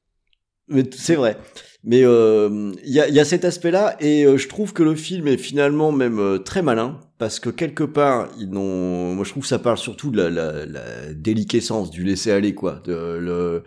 Mais 0.68 0.84
c'est 0.96 1.16
vrai. 1.16 1.38
Mais 1.86 2.04
euh, 2.04 2.72
il 2.86 2.94
y, 2.94 3.02
a, 3.02 3.10
il 3.10 3.14
y 3.14 3.20
a 3.20 3.26
cet 3.26 3.44
aspect-là 3.44 3.98
et 4.00 4.26
euh, 4.26 4.38
je 4.38 4.48
trouve 4.48 4.72
que 4.72 4.84
le 4.84 4.96
film 4.96 5.28
est 5.28 5.36
finalement 5.38 5.92
même 5.92 6.18
euh, 6.20 6.38
très 6.38 6.62
malin 6.62 7.00
parce 7.18 7.42
que 7.42 7.50
quelque 7.50 7.84
part 7.84 8.30
ils 8.40 8.50
n'ont. 8.50 9.14
Moi 9.14 9.26
je 9.26 9.32
trouve 9.32 9.44
que 9.44 9.50
ça 9.50 9.60
parle 9.60 9.78
surtout 9.78 10.10
de 10.10 10.22
la, 10.22 10.30
la, 10.30 10.66
la 10.66 11.14
déliquescence 11.14 11.92
du 11.92 12.06
laisser 12.06 12.32
aller 12.32 12.54
quoi, 12.54 12.82
de 12.86 13.18
le 13.20 13.64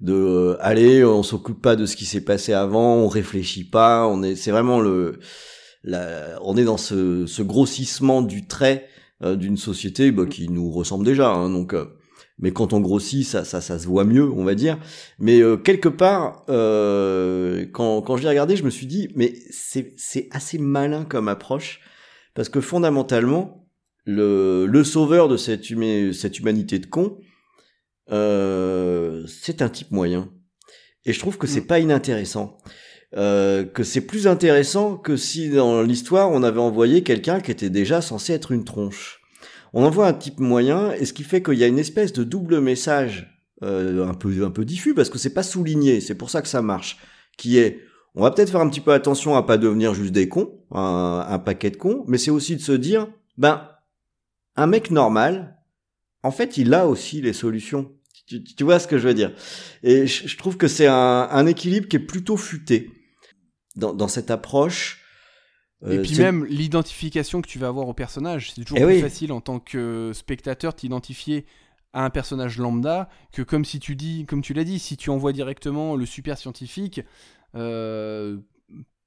de 0.00 0.14
euh, 0.14 0.56
aller, 0.60 1.04
on 1.04 1.22
s'occupe 1.22 1.62
pas 1.62 1.76
de 1.76 1.86
ce 1.86 1.96
qui 1.96 2.04
s'est 2.04 2.24
passé 2.24 2.52
avant, 2.52 2.96
on 2.96 3.08
réfléchit 3.08 3.64
pas, 3.64 4.06
on 4.06 4.22
est. 4.22 4.36
C'est 4.36 4.50
vraiment 4.50 4.80
le. 4.80 5.18
La, 5.84 6.38
on 6.42 6.56
est 6.56 6.64
dans 6.64 6.78
ce, 6.78 7.26
ce 7.26 7.42
grossissement 7.42 8.20
du 8.20 8.48
trait 8.48 8.88
euh, 9.22 9.36
d'une 9.36 9.56
société 9.56 10.10
bah, 10.10 10.26
qui 10.26 10.48
nous 10.48 10.70
ressemble 10.70 11.04
déjà. 11.04 11.30
Hein, 11.30 11.48
donc, 11.48 11.74
euh, 11.74 11.84
mais 12.38 12.50
quand 12.50 12.72
on 12.72 12.80
grossit, 12.80 13.24
ça, 13.24 13.44
ça, 13.44 13.60
ça 13.60 13.78
se 13.78 13.86
voit 13.86 14.04
mieux, 14.04 14.28
on 14.28 14.44
va 14.44 14.54
dire. 14.54 14.78
Mais 15.18 15.40
euh, 15.40 15.56
quelque 15.56 15.88
part, 15.88 16.44
euh, 16.48 17.66
quand, 17.72 18.02
quand 18.02 18.16
je 18.16 18.24
l'ai 18.24 18.28
regardé, 18.28 18.56
je 18.56 18.64
me 18.64 18.70
suis 18.70 18.86
dit, 18.86 19.08
mais 19.14 19.32
c'est, 19.50 19.94
c'est 19.96 20.28
assez 20.32 20.58
malin 20.58 21.04
comme 21.04 21.28
approche, 21.28 21.80
parce 22.34 22.48
que 22.48 22.60
fondamentalement, 22.60 23.66
le, 24.04 24.66
le 24.66 24.84
sauveur 24.84 25.28
de 25.28 25.36
cette, 25.36 25.64
cette 26.12 26.38
humanité 26.38 26.78
de 26.78 26.86
cons, 26.86 27.16
euh, 27.16 27.25
c'est 28.08 29.62
un 29.62 29.68
type 29.68 29.90
moyen. 29.90 30.30
Et 31.04 31.12
je 31.12 31.20
trouve 31.20 31.38
que 31.38 31.46
c'est 31.46 31.66
pas 31.66 31.78
inintéressant. 31.78 32.58
Euh, 33.16 33.64
que 33.64 33.84
c'est 33.84 34.00
plus 34.00 34.26
intéressant 34.26 34.96
que 34.96 35.16
si 35.16 35.48
dans 35.48 35.80
l'histoire 35.80 36.32
on 36.32 36.42
avait 36.42 36.60
envoyé 36.60 37.04
quelqu'un 37.04 37.40
qui 37.40 37.52
était 37.52 37.70
déjà 37.70 38.00
censé 38.00 38.32
être 38.32 38.50
une 38.50 38.64
tronche. 38.64 39.20
On 39.72 39.84
envoie 39.84 40.08
un 40.08 40.12
type 40.12 40.40
moyen, 40.40 40.92
et 40.92 41.04
ce 41.04 41.12
qui 41.12 41.22
fait 41.22 41.42
qu'il 41.42 41.54
y 41.54 41.64
a 41.64 41.68
une 41.68 41.78
espèce 41.78 42.12
de 42.12 42.24
double 42.24 42.60
message 42.60 43.32
euh, 43.62 44.06
un 44.06 44.14
peu 44.14 44.44
un 44.44 44.50
peu 44.50 44.64
diffus 44.64 44.92
parce 44.92 45.08
que 45.08 45.18
c'est 45.18 45.32
pas 45.32 45.44
souligné, 45.44 46.00
c'est 46.00 46.16
pour 46.16 46.30
ça 46.30 46.42
que 46.42 46.48
ça 46.48 46.62
marche. 46.62 46.98
Qui 47.38 47.58
est, 47.58 47.80
on 48.16 48.22
va 48.22 48.32
peut-être 48.32 48.50
faire 48.50 48.60
un 48.60 48.68
petit 48.68 48.80
peu 48.80 48.92
attention 48.92 49.36
à 49.36 49.44
pas 49.44 49.56
devenir 49.56 49.94
juste 49.94 50.12
des 50.12 50.28
cons, 50.28 50.52
un, 50.72 51.24
un 51.28 51.38
paquet 51.38 51.70
de 51.70 51.76
cons, 51.76 52.04
mais 52.08 52.18
c'est 52.18 52.32
aussi 52.32 52.56
de 52.56 52.60
se 52.60 52.72
dire, 52.72 53.06
ben 53.38 53.68
un 54.56 54.66
mec 54.66 54.90
normal, 54.90 55.56
en 56.22 56.32
fait, 56.32 56.58
il 56.58 56.74
a 56.74 56.88
aussi 56.88 57.20
les 57.20 57.32
solutions. 57.32 57.92
Tu, 58.26 58.42
tu 58.42 58.64
vois 58.64 58.78
ce 58.78 58.86
que 58.88 58.98
je 58.98 59.06
veux 59.06 59.14
dire 59.14 59.32
Et 59.82 60.06
je, 60.06 60.26
je 60.26 60.36
trouve 60.36 60.56
que 60.56 60.68
c'est 60.68 60.86
un, 60.88 61.28
un 61.30 61.46
équilibre 61.46 61.86
qui 61.88 61.96
est 61.96 62.00
plutôt 62.00 62.36
futé 62.36 62.90
dans, 63.76 63.94
dans 63.94 64.08
cette 64.08 64.30
approche. 64.30 65.00
Et 65.88 65.98
Euh, 65.98 66.02
puis 66.02 66.14
c'est- 66.16 66.22
même 66.22 66.44
l'identification 66.46 67.42
que 67.42 67.48
tu 67.48 67.58
vas 67.58 67.68
avoir 67.68 67.86
au 67.88 67.94
personnage, 67.94 68.50
c'est 68.52 68.62
toujours 68.64 68.78
Eh 68.78 68.84
plus 68.84 68.94
oui. 68.94 69.00
facile 69.00 69.30
en 69.32 69.40
tant 69.40 69.60
que 69.60 70.10
spectateur 70.14 70.74
t'identifier 70.74 71.44
à 71.92 72.04
un 72.04 72.10
personnage 72.10 72.58
lambda 72.58 73.08
que 73.32 73.42
comme 73.42 73.64
si 73.64 73.78
tu 73.78 73.94
dis, 73.94 74.24
comme 74.26 74.42
tu 74.42 74.54
l'as 74.54 74.64
dit, 74.64 74.78
si 74.78 74.96
tu 74.96 75.10
envoies 75.10 75.32
directement 75.32 75.94
le 75.96 76.06
super 76.06 76.36
scientifique, 76.38 77.02
euh, 77.54 78.38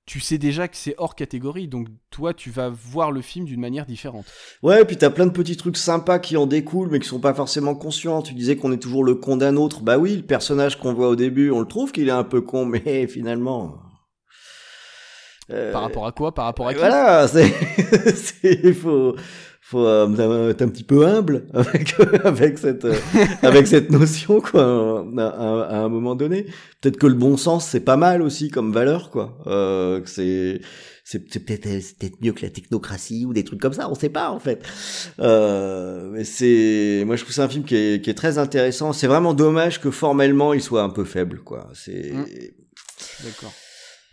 tu 0.10 0.20
sais 0.20 0.40
déjà 0.40 0.68
que 0.68 0.76
c'est 0.76 0.96
hors 0.98 1.14
catégorie, 1.14 1.68
donc 1.68 1.88
toi 2.10 2.34
tu 2.34 2.50
vas 2.50 2.68
voir 2.70 3.12
le 3.12 3.22
film 3.22 3.46
d'une 3.46 3.60
manière 3.60 3.86
différente. 3.86 4.26
Ouais, 4.64 4.84
puis 4.84 4.98
t'as 4.98 5.12
plein 5.12 5.28
de 5.28 5.32
petits 5.32 5.56
trucs 5.56 5.78
sympas 5.78 6.18
qui 6.18 6.36
en 6.36 6.48
découlent, 6.48 6.90
mais 6.90 7.00
qui 7.00 7.08
sont 7.08 7.20
pas 7.20 7.36
forcément 7.36 7.76
conscients. 7.76 8.24
Tu 8.24 8.34
disais 8.34 8.56
qu'on 8.56 8.72
est 8.72 8.80
toujours 8.82 9.04
le 9.04 9.14
con 9.14 9.38
d'un 9.38 9.56
autre. 9.56 9.84
Bah 9.84 10.00
oui, 10.00 10.16
le 10.16 10.24
personnage 10.24 10.80
qu'on 10.80 10.96
voit 10.96 11.10
au 11.10 11.16
début, 11.16 11.52
on 11.52 11.60
le 11.60 11.68
trouve 11.68 11.92
qu'il 11.92 12.08
est 12.08 12.12
un 12.12 12.24
peu 12.24 12.42
con, 12.42 12.66
mais 12.74 13.06
finalement. 13.06 13.76
euh, 15.52 15.72
Par 15.72 15.84
rapport 15.84 16.08
à 16.08 16.12
quoi? 16.12 16.34
Par 16.34 16.46
rapport 16.46 16.68
à 16.68 16.74
qui? 16.74 16.80
Voilà, 16.80 17.28
c'est, 17.28 17.48
c'est- 18.16 18.60
il 18.64 18.74
faut, 18.74 19.16
faut 19.70 19.86
euh, 19.86 20.50
être 20.50 20.62
un 20.64 20.68
petit 20.68 20.84
peu 20.84 21.06
humble 21.06 21.46
avec 21.54 21.96
avec 22.24 22.58
cette 22.58 22.86
euh, 22.86 22.96
avec 23.44 23.68
cette 23.68 23.92
notion 23.92 24.42
quoi. 24.42 25.06
À, 25.18 25.28
à- 25.28 25.78
un 25.80 25.90
moment 25.90 26.16
donné, 26.16 26.46
peut-être 26.82 26.98
que 26.98 27.08
le 27.08 27.14
bon 27.14 27.38
sens 27.38 27.66
c'est 27.68 27.80
pas 27.80 27.98
mal 27.98 28.22
aussi 28.22 28.50
comme 28.50 28.72
valeur 28.74 29.12
quoi. 29.12 29.38
Euh, 29.48 30.02
c'est 30.06 30.62
c'est 31.04 31.20
peut-être 31.46 31.68
c'est 31.82 31.98
peut-être 31.98 32.22
mieux 32.22 32.34
que 32.34 32.42
la 32.44 32.50
technocratie 32.52 33.26
ou 33.26 33.34
des 33.34 33.44
trucs 33.44 33.60
comme 33.62 33.74
ça, 33.74 33.90
on 33.90 33.96
sait 33.96 34.10
pas 34.10 34.30
en 34.32 34.40
fait. 34.40 34.62
Euh, 35.20 36.10
mais 36.14 36.24
c'est 36.24 37.04
moi 37.06 37.16
je 37.16 37.24
trouve 37.24 37.34
c'est 37.34 37.42
un 37.42 37.50
film 37.50 37.64
qui 37.64 37.76
est 37.76 38.04
qui 38.04 38.10
est 38.10 38.14
très 38.16 38.38
intéressant. 38.38 38.94
C'est 38.94 39.08
vraiment 39.08 39.34
dommage 39.34 39.82
que 39.82 39.92
formellement 39.92 40.54
il 40.54 40.62
soit 40.62 40.82
un 40.84 40.90
peu 40.90 41.04
faible 41.06 41.40
quoi. 41.44 41.70
C'est 41.74 42.12
D'accord. 43.24 43.54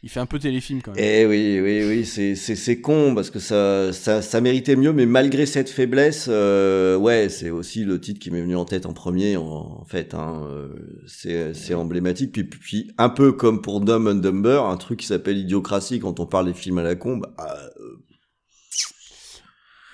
Il 0.02 0.10
fait 0.10 0.20
un 0.20 0.26
peu 0.26 0.38
téléfilm 0.38 0.82
quand 0.82 0.92
même. 0.92 1.02
eh 1.02 1.26
oui, 1.26 1.58
oui, 1.60 1.82
oui, 1.88 2.04
c'est 2.04 2.36
c'est 2.36 2.54
c'est 2.54 2.80
con 2.80 3.14
parce 3.14 3.30
que 3.30 3.38
ça 3.40 3.92
ça 3.92 4.22
ça 4.22 4.40
méritait 4.40 4.76
mieux, 4.76 4.92
mais 4.92 5.06
malgré 5.06 5.46
cette 5.46 5.70
faiblesse, 5.70 6.26
euh, 6.28 6.96
ouais, 6.96 7.28
c'est 7.28 7.50
aussi 7.50 7.84
le 7.84 8.00
titre 8.00 8.20
qui 8.20 8.30
m'est 8.30 8.42
venu 8.42 8.54
en 8.56 8.66
tête 8.66 8.86
en 8.86 8.92
premier, 8.92 9.36
en, 9.36 9.44
en 9.44 9.84
fait. 9.84 10.14
Hein, 10.14 10.46
euh, 10.48 11.02
c'est 11.08 11.54
c'est 11.54 11.74
emblématique. 11.74 12.32
Puis, 12.48 12.92
un 12.98 13.08
peu 13.08 13.32
comme 13.32 13.62
pour 13.62 13.80
Dumb 13.80 14.06
and 14.06 14.16
Dumber, 14.16 14.64
un 14.66 14.76
truc 14.76 15.00
qui 15.00 15.06
s'appelle 15.06 15.38
Idiocratie 15.38 15.98
quand 15.98 16.20
on 16.20 16.26
parle 16.26 16.46
des 16.46 16.54
films 16.54 16.78
à 16.78 16.82
la 16.82 16.94
con. 16.94 17.16
Bah, 17.16 17.34
euh, 17.80 17.96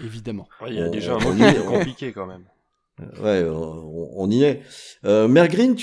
Évidemment. 0.04 0.48
Ouais, 0.60 0.68
Il 0.70 0.78
y 0.78 0.82
a 0.82 0.88
on- 0.88 0.90
déjà 0.90 1.14
un 1.14 1.20
mot 1.20 1.32
compliqué 1.64 2.12
quand 2.12 2.26
même. 2.26 2.44
Ouais, 3.20 3.44
on, 3.48 4.10
on 4.16 4.30
y 4.30 4.42
est. 4.42 4.62
Euh, 5.06 5.26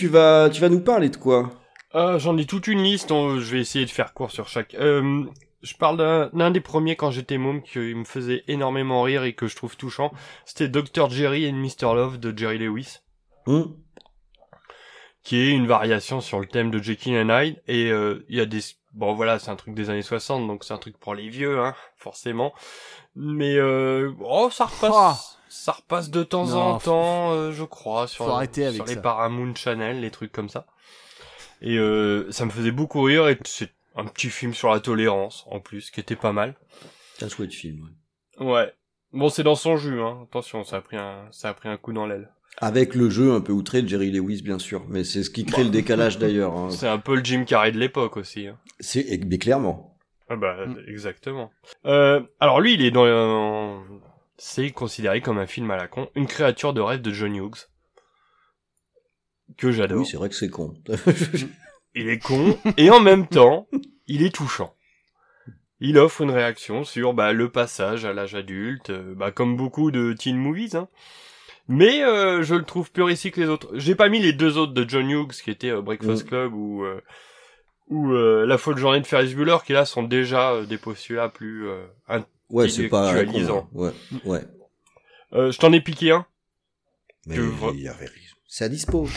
vas 0.08 0.50
tu 0.52 0.62
vas 0.62 0.70
nous 0.70 0.82
parler 0.82 1.10
de 1.10 1.16
quoi? 1.18 1.52
Euh, 1.96 2.20
J'en 2.20 2.38
ai 2.38 2.46
toute 2.46 2.68
une 2.68 2.84
liste, 2.84 3.12
on- 3.12 3.40
je 3.40 3.52
vais 3.52 3.60
essayer 3.60 3.86
de 3.86 3.90
faire 3.90 4.14
court 4.14 4.32
sur 4.32 4.48
chaque. 4.48 4.76
Euh, 4.76 5.24
je 5.62 5.74
parle 5.76 6.30
d'un 6.34 6.52
des 6.52 6.62
premiers 6.62 6.96
quand 6.96 7.12
j'étais 7.12 7.38
môme 7.38 7.62
qui 7.64 7.80
me 7.80 8.06
faisait 8.06 8.44
énormément 8.48 9.02
rire 9.02 9.24
et 9.24 9.34
que 9.34 9.48
je 9.48 9.56
trouve 9.56 9.76
touchant. 9.76 10.12
C'était 10.46 10.70
Dr. 10.70 11.10
Jerry 11.10 11.50
and 11.50 11.56
Mr. 11.56 11.94
Love 11.96 12.18
de 12.20 12.38
Jerry 12.38 12.60
Lewis. 12.60 13.00
Hmm. 13.46 13.64
Qui 15.24 15.38
est 15.38 15.50
une 15.52 15.68
variation 15.68 16.22
sur 16.22 16.40
le 16.40 16.46
thème 16.46 16.72
de 16.72 16.80
Jekyll 16.82 17.18
and 17.18 17.30
Hyde. 17.30 17.62
Et 17.68 17.92
euh, 17.92 18.26
il 18.30 18.38
y 18.38 18.42
a 18.42 18.46
des... 18.46 18.60
Bon 18.94 19.14
voilà, 19.14 19.38
c'est 19.38 19.52
un 19.52 19.56
truc 19.56 19.76
des 19.76 19.90
années 19.90 20.02
60, 20.02 20.48
donc 20.48 20.64
c'est 20.64 20.74
un 20.74 20.78
truc 20.78 20.98
pour 20.98 21.14
les 21.14 21.30
vieux, 21.30 21.60
hein, 21.60 21.76
forcément. 21.98 22.54
Mais 23.16 23.56
euh, 23.58 24.12
oh, 24.22 24.50
ça 24.52 24.66
repasse... 24.66 25.36
Ça 25.52 25.72
repasse 25.72 26.12
de 26.12 26.22
temps 26.24 26.46
Non, 26.46 26.58
en 26.60 26.78
temps, 26.80 27.32
euh, 27.32 27.52
je 27.52 27.64
crois, 27.64 28.08
sur, 28.08 28.30
arrêter 28.30 28.66
avec 28.66 28.76
sur 28.76 28.86
les 28.86 28.94
ça. 28.94 29.02
Paramount 29.02 29.56
Channel, 29.56 30.00
les 30.00 30.12
trucs 30.12 30.32
comme 30.32 30.48
ça. 30.48 30.68
Et 31.62 31.78
euh, 31.78 32.32
ça 32.32 32.46
me 32.46 32.52
faisait 32.52 32.72
beaucoup 32.72 33.02
rire 33.02 33.28
et 33.28 33.38
c'est 33.46 33.72
un 33.96 34.06
petit 34.06 34.30
film 34.30 34.54
sur 34.54 34.70
la 34.70 34.80
tolérance 34.80 35.46
en 35.50 35.60
plus 35.60 35.92
qui 35.92 36.00
était 36.00 36.16
pas 36.16 36.32
mal. 36.32 36.56
C'est 37.18 37.26
un 37.26 37.30
chouette 37.30 37.54
film. 37.54 37.90
Ouais. 38.40 38.46
Ouais. 38.48 38.74
Bon, 39.12 39.30
c'est 39.30 39.44
dans 39.44 39.56
son 39.56 39.76
jus, 39.76 40.00
hein. 40.00 40.20
Attention, 40.30 40.64
ça 40.64 40.78
a 40.78 40.82
pris 40.82 40.96
un, 40.98 41.28
ça 41.32 41.50
a 41.50 41.54
pris 41.54 41.68
un 41.68 41.78
coup 41.78 41.94
dans 41.94 42.06
l'aile. 42.06 42.30
Avec 42.62 42.94
le 42.94 43.10
jeu 43.10 43.34
un 43.34 43.42
peu 43.42 43.52
outré 43.52 43.82
de 43.82 43.88
Jerry 43.88 44.12
Lewis, 44.12 44.42
bien 44.44 44.60
sûr. 44.60 44.84
Mais 44.88 45.04
c'est 45.04 45.24
ce 45.24 45.30
qui 45.30 45.46
crée 45.46 45.64
le 45.64 45.70
décalage 45.70 46.20
d'ailleurs. 46.20 46.56
hein. 46.56 46.70
C'est 46.70 46.88
un 46.88 47.00
peu 47.00 47.16
le 47.16 47.24
Jim 47.24 47.44
Carrey 47.46 47.72
de 47.72 47.80
l'époque 47.80 48.18
aussi. 48.18 48.48
Hein. 48.48 48.58
C'est, 48.80 49.20
mais 49.26 49.38
clairement. 49.38 49.98
Ah 50.30 50.36
bah, 50.36 50.58
exactement. 50.88 51.52
Euh, 51.86 52.22
alors 52.40 52.62
lui, 52.62 52.76
il 52.76 52.84
est 52.84 52.92
dans, 52.92 53.06
euh, 53.06 53.80
c'est 54.38 54.70
considéré 54.70 55.22
comme 55.22 55.40
un 55.40 55.48
film 55.48 55.72
à 55.72 55.78
la 55.78 55.88
con, 55.88 56.08
une 56.16 56.28
créature 56.28 56.74
de 56.74 56.82
rêve 56.82 57.02
de 57.02 57.12
John 57.12 57.36
Hughes 57.36 57.69
que 59.58 59.72
j'adore. 59.72 60.00
Oui, 60.00 60.06
c'est 60.06 60.18
vrai 60.18 60.30
que 60.30 60.36
c'est 60.36 60.50
con. 60.50 60.74
il 61.96 62.10
est 62.10 62.20
con 62.20 62.58
et 62.78 62.90
en 62.90 63.00
même 63.00 63.28
temps, 63.28 63.68
il 64.08 64.24
est 64.24 64.34
touchant. 64.34 64.74
Il 65.82 65.98
offre 65.98 66.22
une 66.22 66.32
réaction 66.32 66.84
sur 66.84 67.14
bah, 67.14 67.32
le 67.32 67.50
passage 67.50 68.04
à 68.04 68.12
l'âge 68.14 68.36
adulte, 68.36 68.90
euh, 68.90 69.14
bah, 69.16 69.32
comme 69.32 69.56
beaucoup 69.56 69.92
de 69.92 70.12
teen 70.14 70.38
movies. 70.38 70.76
Hein. 70.76 70.90
Mais 71.70 72.04
euh, 72.04 72.44
je 72.44 72.56
le 72.56 72.64
trouve 72.64 72.92
plus 72.92 73.04
réussi 73.04 73.32
que 73.32 73.40
les 73.40 73.48
autres. 73.48 73.70
J'ai 73.76 73.96
pas 73.96 74.10
mis 74.10 74.20
les 74.20 74.34
deux 74.34 74.58
autres 74.58 74.74
de 74.74 74.88
John 74.90 75.10
Hughes 75.10 75.32
qui 75.42 75.52
étaient 75.52 75.70
euh, 75.70 75.82
Breakfast 75.82 76.26
Mm. 76.26 76.28
Club 76.28 76.54
ou 76.54 76.84
euh, 76.84 77.00
ou 77.88 78.12
La 78.12 78.58
folle 78.60 78.78
journée 78.78 79.00
de 79.00 79.08
Ferris 79.08 79.34
Bueller 79.34 79.58
qui 79.66 79.74
là 79.74 79.86
sont 79.86 80.04
déjà 80.04 80.64
des 80.66 80.78
postulats 80.78 81.30
plus 81.30 81.68
Ouais, 82.50 82.68
c'est 82.70 82.88
pas 82.88 83.12
Ouais, 83.74 83.92
ouais. 84.26 84.42
Je 85.32 85.58
t'en 85.58 85.72
ai 85.74 85.82
piqué 85.82 86.12
un. 86.12 86.26
Mais 87.26 87.36
il 87.36 87.82
y 87.82 87.88
avait- 87.88 88.10
c'est 88.52 88.66
à 88.66 88.70
dispo. 88.70 89.08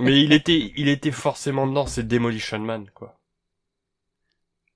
Mais 0.00 0.22
il 0.22 0.32
était, 0.32 0.72
il 0.76 0.88
était 0.88 1.10
forcément 1.10 1.66
dedans, 1.66 1.86
c'est 1.86 2.06
Demolition 2.06 2.60
Man, 2.60 2.86
quoi. 2.94 3.16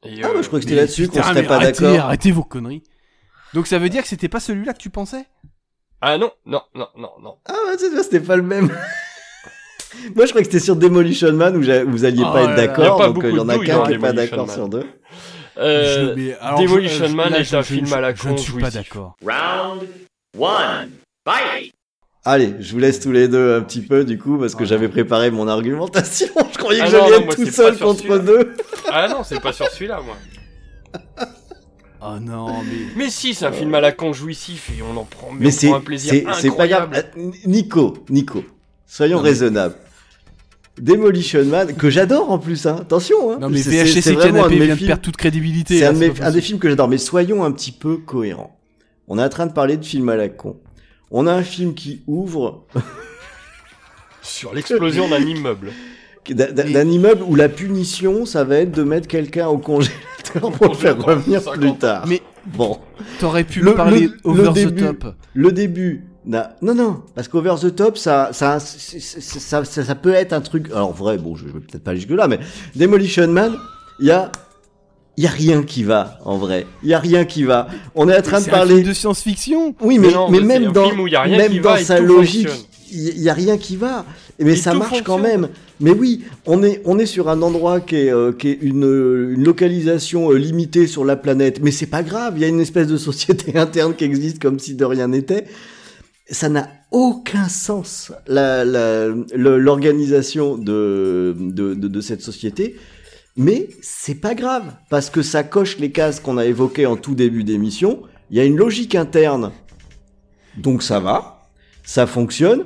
Et, 0.05 0.21
Ah, 0.23 0.29
euh, 0.29 0.35
bah, 0.35 0.43
je 0.43 0.47
crois 0.49 0.59
que 0.59 0.65
c'était 0.65 0.75
Mais 0.75 0.81
là-dessus 0.83 1.09
qu'on 1.09 1.23
serait 1.23 1.45
pas 1.47 1.57
arrêtez, 1.57 1.83
d'accord. 1.85 2.05
Arrêtez 2.05 2.31
vos 2.33 2.45
conneries. 2.45 2.83
Donc 3.55 3.67
ça 3.67 3.79
veut 3.79 3.89
dire 3.89 4.03
que 4.03 4.09
c'était 4.09 4.29
pas 4.29 4.41
celui-là 4.41 4.75
que 4.75 4.79
tu 4.79 4.91
pensais? 4.91 5.25
Ah 6.01 6.19
non, 6.19 6.31
non, 6.45 6.63
non, 6.75 6.89
non, 6.97 7.13
non. 7.21 7.39
Ah, 7.47 7.55
ça, 7.79 8.03
c'était 8.03 8.21
pas 8.21 8.37
le 8.37 8.43
même. 8.43 8.67
Moi, 10.15 10.27
je 10.27 10.31
crois 10.31 10.43
que 10.43 10.47
c'était 10.47 10.61
sur 10.61 10.77
Demolition 10.77 11.33
Man 11.33 11.57
où 11.57 11.61
vous 11.91 12.05
alliez 12.05 12.23
pas 12.23 12.43
là 12.45 12.51
être 12.51 12.57
d'accord. 12.57 13.13
Donc, 13.15 13.25
il 13.25 13.35
y 13.35 13.41
en 13.41 13.45
de 13.47 13.51
a 13.51 13.59
qu'un 13.59 13.83
qui 13.87 13.93
est 13.95 13.99
pas 13.99 14.13
Demolition 14.13 14.15
d'accord 14.15 14.47
Man. 14.47 14.55
sur 14.57 14.69
deux. 14.69 14.87
Euh, 15.57 16.15
Je- 16.17 16.33
alors, 16.41 16.61
je- 16.61 16.67
Demolition 16.67 17.07
je- 17.09 17.15
Man 17.15 17.31
là, 17.31 17.39
est 17.41 17.45
je- 17.45 17.57
un 17.57 17.63
je- 17.63 17.75
film 17.75 17.93
à 17.93 18.01
la 18.01 18.15
je 18.15 18.23
con 18.23 18.33
ne 18.33 18.37
suis 18.37 18.53
pas 18.61 18.71
d'accord. 18.71 19.17
Round 19.25 19.89
one. 20.39 20.91
Fight! 21.27 21.75
Allez, 22.31 22.55
je 22.61 22.73
vous 22.73 22.79
laisse 22.79 23.01
tous 23.01 23.11
les 23.11 23.27
deux 23.27 23.55
un 23.55 23.63
petit 23.63 23.81
peu, 23.81 24.05
du 24.05 24.19
coup, 24.19 24.37
parce 24.37 24.55
que 24.55 24.67
j'avais 24.67 24.89
préparé 24.89 25.31
mon 25.31 25.49
argumentation. 25.49 26.27
Je 26.53 26.59
croyais 26.59 26.81
que 26.81 26.85
Ah 26.87 26.91
j'allais 26.91 27.17
être 27.17 27.25
moi, 27.25 27.35
tout 27.35 27.47
seul 27.47 27.79
contre 27.79 28.19
deux. 28.19 28.53
Ah 28.93 29.09
non, 29.09 29.23
c'est 29.25 29.41
pas 29.41 29.53
sur 29.55 29.67
celui-là, 29.69 30.01
moi. 30.05 30.17
Oh 32.01 32.21
non, 32.21 32.63
mais. 32.63 32.87
Mais 32.97 33.11
si, 33.11 33.35
c'est 33.35 33.45
un 33.47 33.51
film 33.51 33.75
à 33.75 33.81
la 33.81 33.91
con 33.91 34.13
jouissif 34.13 34.71
et 34.71 34.83
on 34.83 34.97
en 34.97 35.05
prend, 35.05 35.31
mais 35.33 35.39
Mais 35.41 35.47
on 35.49 35.51
c'est, 35.51 35.67
prend 35.69 35.77
un 35.79 35.81
plaisir 35.81 36.11
c'est, 36.13 36.25
c'est 36.41 36.51
pas 36.57 36.69
grave. 36.69 36.91
incroyable. 36.93 37.05
Euh, 37.19 37.31
Nico, 37.47 37.95
Nico, 38.09 38.45
soyons 38.87 39.17
Non, 39.17 39.23
mais- 39.25 39.31
raisonnables. 39.31 39.75
Demolition 40.81 41.45
Man, 41.47 41.75
que 41.75 41.91
j'adore 41.91 42.31
en 42.31 42.39
plus, 42.39 42.67
hein. 42.67 42.77
attention. 42.83 43.33
Hein. 43.33 43.39
Non 43.41 43.49
mais 43.49 43.59
un 43.67 44.15
Canapé 44.15 44.57
vient 44.59 44.67
de 44.69 44.75
films- 44.77 44.87
perdre 44.87 45.03
toute 45.03 45.17
crédibilité. 45.17 45.79
C'est 45.81 45.87
un, 45.87 45.97
un 46.27 46.31
des 46.31 46.41
films 46.41 46.61
que 46.61 46.69
j'adore, 46.69 46.87
mais 46.89 46.99
soyons 46.99 47.43
un 47.43 47.51
petit 47.51 47.73
peu 47.73 47.97
cohérents. 47.97 48.57
On 49.09 49.19
est 49.19 49.23
en 49.25 49.29
train 49.29 49.47
de 49.47 49.53
parler 49.53 49.77
de 49.77 49.85
films 49.85 50.09
à 50.11 50.15
la 50.17 50.29
con. 50.29 50.57
On 51.11 51.27
a 51.27 51.33
un 51.33 51.43
film 51.43 51.75
qui 51.75 52.03
ouvre 52.07 52.65
Sur 54.23 54.55
l'explosion 54.55 55.09
d'un 55.09 55.21
immeuble. 55.21 55.73
d'un 56.29 56.89
immeuble 56.89 57.23
où 57.23 57.35
la 57.35 57.49
punition, 57.49 58.27
ça 58.27 58.45
va 58.45 58.57
être 58.59 58.73
de 58.73 58.83
mettre 58.83 59.09
quelqu'un 59.09 59.49
au 59.49 59.59
congélateur 59.59 60.53
pour 60.53 60.69
le 60.69 60.75
faire 60.75 61.03
revenir 61.03 61.43
plus 61.53 61.77
tard. 61.77 62.07
Mais 62.07 62.21
bon, 62.45 62.79
T'aurais 63.21 63.45
pu 63.45 63.63
me 63.63 63.75
parler 63.75 64.11
over 64.25 64.51
the 64.51 64.53
début, 64.53 64.83
top. 64.83 65.15
Le 65.35 65.53
début, 65.53 66.05
non, 66.29 66.75
non, 66.75 67.03
parce 67.15 67.27
qu'over 67.29 67.55
the 67.61 67.75
top, 67.75 67.97
ça, 67.97 68.31
ça, 68.33 68.61
ça, 68.61 69.65
ça, 69.65 69.85
ça 69.85 69.95
peut 69.95 70.13
être 70.13 70.35
un 70.35 70.43
truc. 70.43 70.71
Alors 70.73 70.93
vrai, 70.93 71.17
bon, 71.17 71.35
je 71.37 71.47
vais 71.47 71.53
peut-être 71.53 71.83
pas 71.83 71.93
aller 71.93 72.01
jusque 72.01 72.11
là, 72.11 72.29
mais 72.29 72.39
Demolition 72.77 73.29
Man, 73.29 73.57
il 74.01 74.07
y 74.07 74.11
a, 74.11 74.31
il 75.19 75.25
y 75.25 75.27
a 75.27 75.31
rien 75.31 75.65
qui 75.65 75.83
va 75.83 76.21
en 76.25 76.39
vrai. 76.39 76.65
Il 76.85 76.89
y 76.91 76.95
a 76.95 77.01
rien 77.01 77.25
qui 77.25 77.43
va. 77.43 77.67
On 77.97 78.09
est 78.09 78.17
en 78.17 78.23
train 78.23 78.39
de 78.39 78.45
C'est 78.45 78.51
un 78.51 78.55
parler 78.55 78.77
film 78.77 78.87
de 78.89 78.93
science-fiction. 78.93 79.75
Oui, 79.81 79.99
mais, 79.99 80.07
Mais 80.09 80.15
non, 80.15 80.31
même 80.31 80.71
dans, 80.73 80.89
film 80.89 81.01
où 81.01 81.07
il 81.09 81.13
y 81.13 81.17
a 81.17 81.23
rien 81.23 81.37
même 81.39 81.51
qui 81.53 81.59
dans 81.61 81.71
va 81.71 81.81
et 81.81 81.85
sa 81.85 81.99
logique, 81.99 82.49
il 82.93 83.19
y 83.21 83.29
a 83.29 83.35
rien 83.35 83.59
qui 83.59 83.75
va. 83.77 84.07
Mais 84.39 84.53
Et 84.53 84.57
ça 84.57 84.75
marche 84.75 85.03
quand 85.03 85.19
même. 85.19 85.49
Mais 85.81 85.91
oui, 85.91 86.23
on 86.47 86.63
est, 86.63 86.81
on 86.85 87.01
est 87.01 87.07
sur 87.07 87.29
un 87.29 87.43
endroit 87.43 87.81
qui 87.81 87.97
est, 87.97 88.13
euh, 88.13 88.31
qui 88.33 88.49
est 88.51 88.59
une, 88.63 88.85
euh, 88.85 89.35
une 89.35 89.43
localisation 89.45 90.31
euh, 90.31 90.37
limitée 90.39 90.87
sur 90.87 91.05
la 91.05 91.17
planète. 91.17 91.59
Mais 91.65 91.73
c'est 91.73 91.87
pas 91.87 92.05
grave. 92.05 92.35
Il 92.37 92.43
y 92.43 92.45
a 92.45 92.49
une 92.49 92.61
espèce 92.61 92.87
de 92.87 92.97
société 93.09 93.59
interne 93.59 93.97
qui 93.97 94.05
existe 94.05 94.41
comme 94.41 94.61
si 94.61 94.77
de 94.77 94.85
rien 94.85 95.09
n'était. 95.09 95.47
Ça 96.31 96.49
n'a 96.49 96.69
aucun 96.93 97.49
sens 97.49 98.13
la- 98.29 98.65
la- 98.65 99.09
l'organisation 99.35 100.57
de, 100.57 101.35
de, 101.39 101.75
de, 101.75 101.89
de 101.89 102.01
cette 102.01 102.23
société. 102.23 102.77
Mais 103.39 103.69
c'est 103.81 104.17
pas 104.17 104.35
grave 104.35 104.65
parce 104.91 105.11
que 105.11 105.23
ça 105.23 105.45
coche 105.45 105.79
les 105.79 105.93
cases 105.93 106.19
qu'on 106.19 106.39
a 106.39 106.45
évoquées 106.45 106.87
en 106.87 106.97
tout 106.97 107.15
début 107.15 107.45
d'émission. 107.45 108.03
Il 108.31 108.37
y 108.37 108.41
a 108.41 108.45
une 108.45 108.57
logique 108.57 108.97
interne, 108.97 109.53
donc 110.57 110.83
ça 110.83 110.99
va, 110.99 111.47
ça 111.85 112.09
fonctionne. 112.09 112.65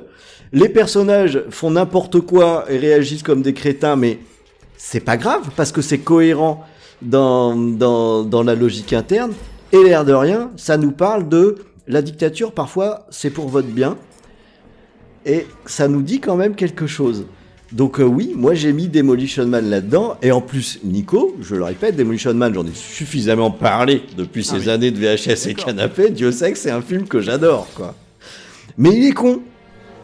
Les 0.51 0.69
personnages 0.69 1.43
font 1.51 1.69
n'importe 1.69 2.21
quoi 2.21 2.65
et 2.69 2.77
réagissent 2.77 3.21
comme 3.21 3.43
des 3.43 3.53
crétins, 3.53 3.95
mais 3.95 4.17
c'est 4.75 4.99
pas 4.99 5.15
grave 5.15 5.51
parce 5.55 5.71
que 5.71 5.83
c'est 5.83 5.99
cohérent 5.99 6.65
dans, 7.03 7.53
la 8.43 8.55
logique 8.55 8.93
interne. 8.93 9.33
Et 9.71 9.83
l'air 9.83 10.05
de 10.05 10.13
rien, 10.13 10.49
ça 10.57 10.77
nous 10.77 10.91
parle 10.91 11.29
de 11.29 11.55
la 11.87 12.01
dictature, 12.01 12.51
parfois 12.51 13.05
c'est 13.11 13.29
pour 13.29 13.47
votre 13.47 13.67
bien. 13.67 13.95
Et 15.23 15.45
ça 15.67 15.87
nous 15.87 16.01
dit 16.01 16.19
quand 16.19 16.35
même 16.35 16.55
quelque 16.55 16.87
chose. 16.87 17.25
Donc 17.73 17.99
euh, 17.99 18.03
oui, 18.03 18.33
moi 18.35 18.53
j'ai 18.53 18.71
mis 18.71 18.87
Demolition 18.87 19.47
Man 19.47 19.67
là-dedans. 19.69 20.17
Et 20.21 20.31
en 20.31 20.41
plus, 20.41 20.79
Nico, 20.83 21.35
je 21.41 21.55
le 21.55 21.63
répète, 21.63 21.95
Demolition 21.95 22.33
Man, 22.33 22.53
j'en 22.53 22.65
ai 22.65 22.73
suffisamment 22.73 23.49
parlé 23.51 24.03
depuis 24.15 24.45
Ah 24.47 24.51
ces 24.53 24.59
oui. 24.65 24.69
années 24.69 24.91
de 24.91 24.99
VHS 24.99 25.47
et 25.49 25.55
canapé. 25.55 26.11
Dieu 26.11 26.31
sait 26.31 26.51
que 26.53 26.57
c'est 26.57 26.69
un 26.71 26.81
film 26.83 27.07
que 27.07 27.19
j'adore, 27.19 27.67
quoi. 27.75 27.95
Mais 28.77 28.91
il 28.95 29.05
est 29.07 29.11
con. 29.13 29.41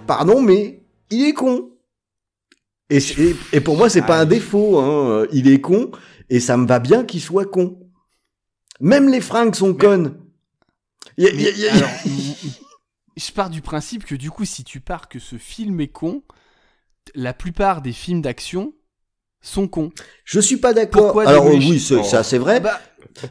Pardon, 0.07 0.41
mais 0.41 0.81
il 1.11 1.27
est 1.27 1.33
con. 1.33 1.69
Et, 2.89 2.97
et, 2.97 3.35
et 3.53 3.61
pour 3.61 3.77
moi, 3.77 3.87
c'est 3.87 4.01
pas 4.01 4.19
un 4.19 4.25
défaut. 4.25 4.79
Hein. 4.79 5.27
Il 5.31 5.47
est 5.47 5.61
con 5.61 5.91
et 6.31 6.39
ça 6.39 6.57
me 6.57 6.65
va 6.67 6.79
bien 6.79 7.03
qu'il 7.03 7.21
soit 7.21 7.45
con. 7.45 7.77
Même 8.79 9.09
les 9.09 9.21
fringues 9.21 9.53
sont 9.55 9.75
connes. 9.75 10.15
Y 11.17 11.27
a- 11.27 11.31
Mais 11.33 11.41
y 11.43 11.47
a- 11.47 11.51
y 11.51 11.67
a- 11.67 11.73
alors, 11.75 11.89
m- 12.05 12.11
m- 12.45 12.49
je 13.15 13.31
pars 13.31 13.49
du 13.51 13.61
principe 13.61 14.05
que 14.05 14.15
du 14.15 14.31
coup, 14.31 14.45
si 14.45 14.63
tu 14.63 14.79
pars 14.79 15.07
que 15.07 15.19
ce 15.19 15.35
film 15.35 15.79
est 15.81 15.87
con, 15.89 16.23
la 17.15 17.33
plupart 17.33 17.81
des 17.81 17.91
films 17.93 18.21
d'action 18.21 18.73
sont 19.41 19.67
cons. 19.67 19.91
Je 20.25 20.39
suis 20.39 20.57
pas 20.57 20.73
d'accord. 20.73 21.19
Alors 21.21 21.45
Demolition- 21.45 21.71
oui, 21.71 21.79
c'est- 21.79 21.95
Oh. 21.95 22.03
ça 22.03 22.23
c'est 22.23 22.37
vrai. 22.37 22.59
Bah, 22.59 22.79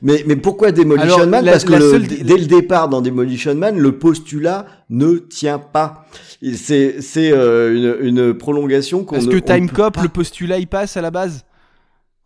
Mais, 0.02 0.22
mais 0.26 0.36
pourquoi 0.36 0.72
Demolition 0.72 1.14
Alors, 1.16 1.26
Man 1.28 1.44
la- 1.44 1.52
Parce 1.52 1.64
que 1.64 1.72
la 1.72 1.78
le- 1.78 1.90
seule- 1.90 2.06
dès 2.06 2.36
le 2.36 2.46
départ 2.46 2.88
dans 2.88 3.00
Demolition 3.02 3.55
Man, 3.55 3.78
le 3.78 3.98
postulat 3.98 4.66
ne 4.90 5.16
tient 5.18 5.59
pas. 5.59 6.06
C'est 6.55 7.00
c'est 7.02 7.30
euh, 7.32 7.98
une, 8.02 8.09
une 8.09 8.34
prolongation 8.34 9.05
qu'on 9.05 9.20
ne- 9.20 9.26
que 9.30 9.36
Time 9.38 9.70
Cop, 9.70 9.94
pas- 9.94 10.02
le 10.02 10.09
postulat, 10.09 10.59
il 10.59 10.66
passe 10.66 10.96
à 10.96 11.00
la 11.02 11.10
base? 11.10 11.44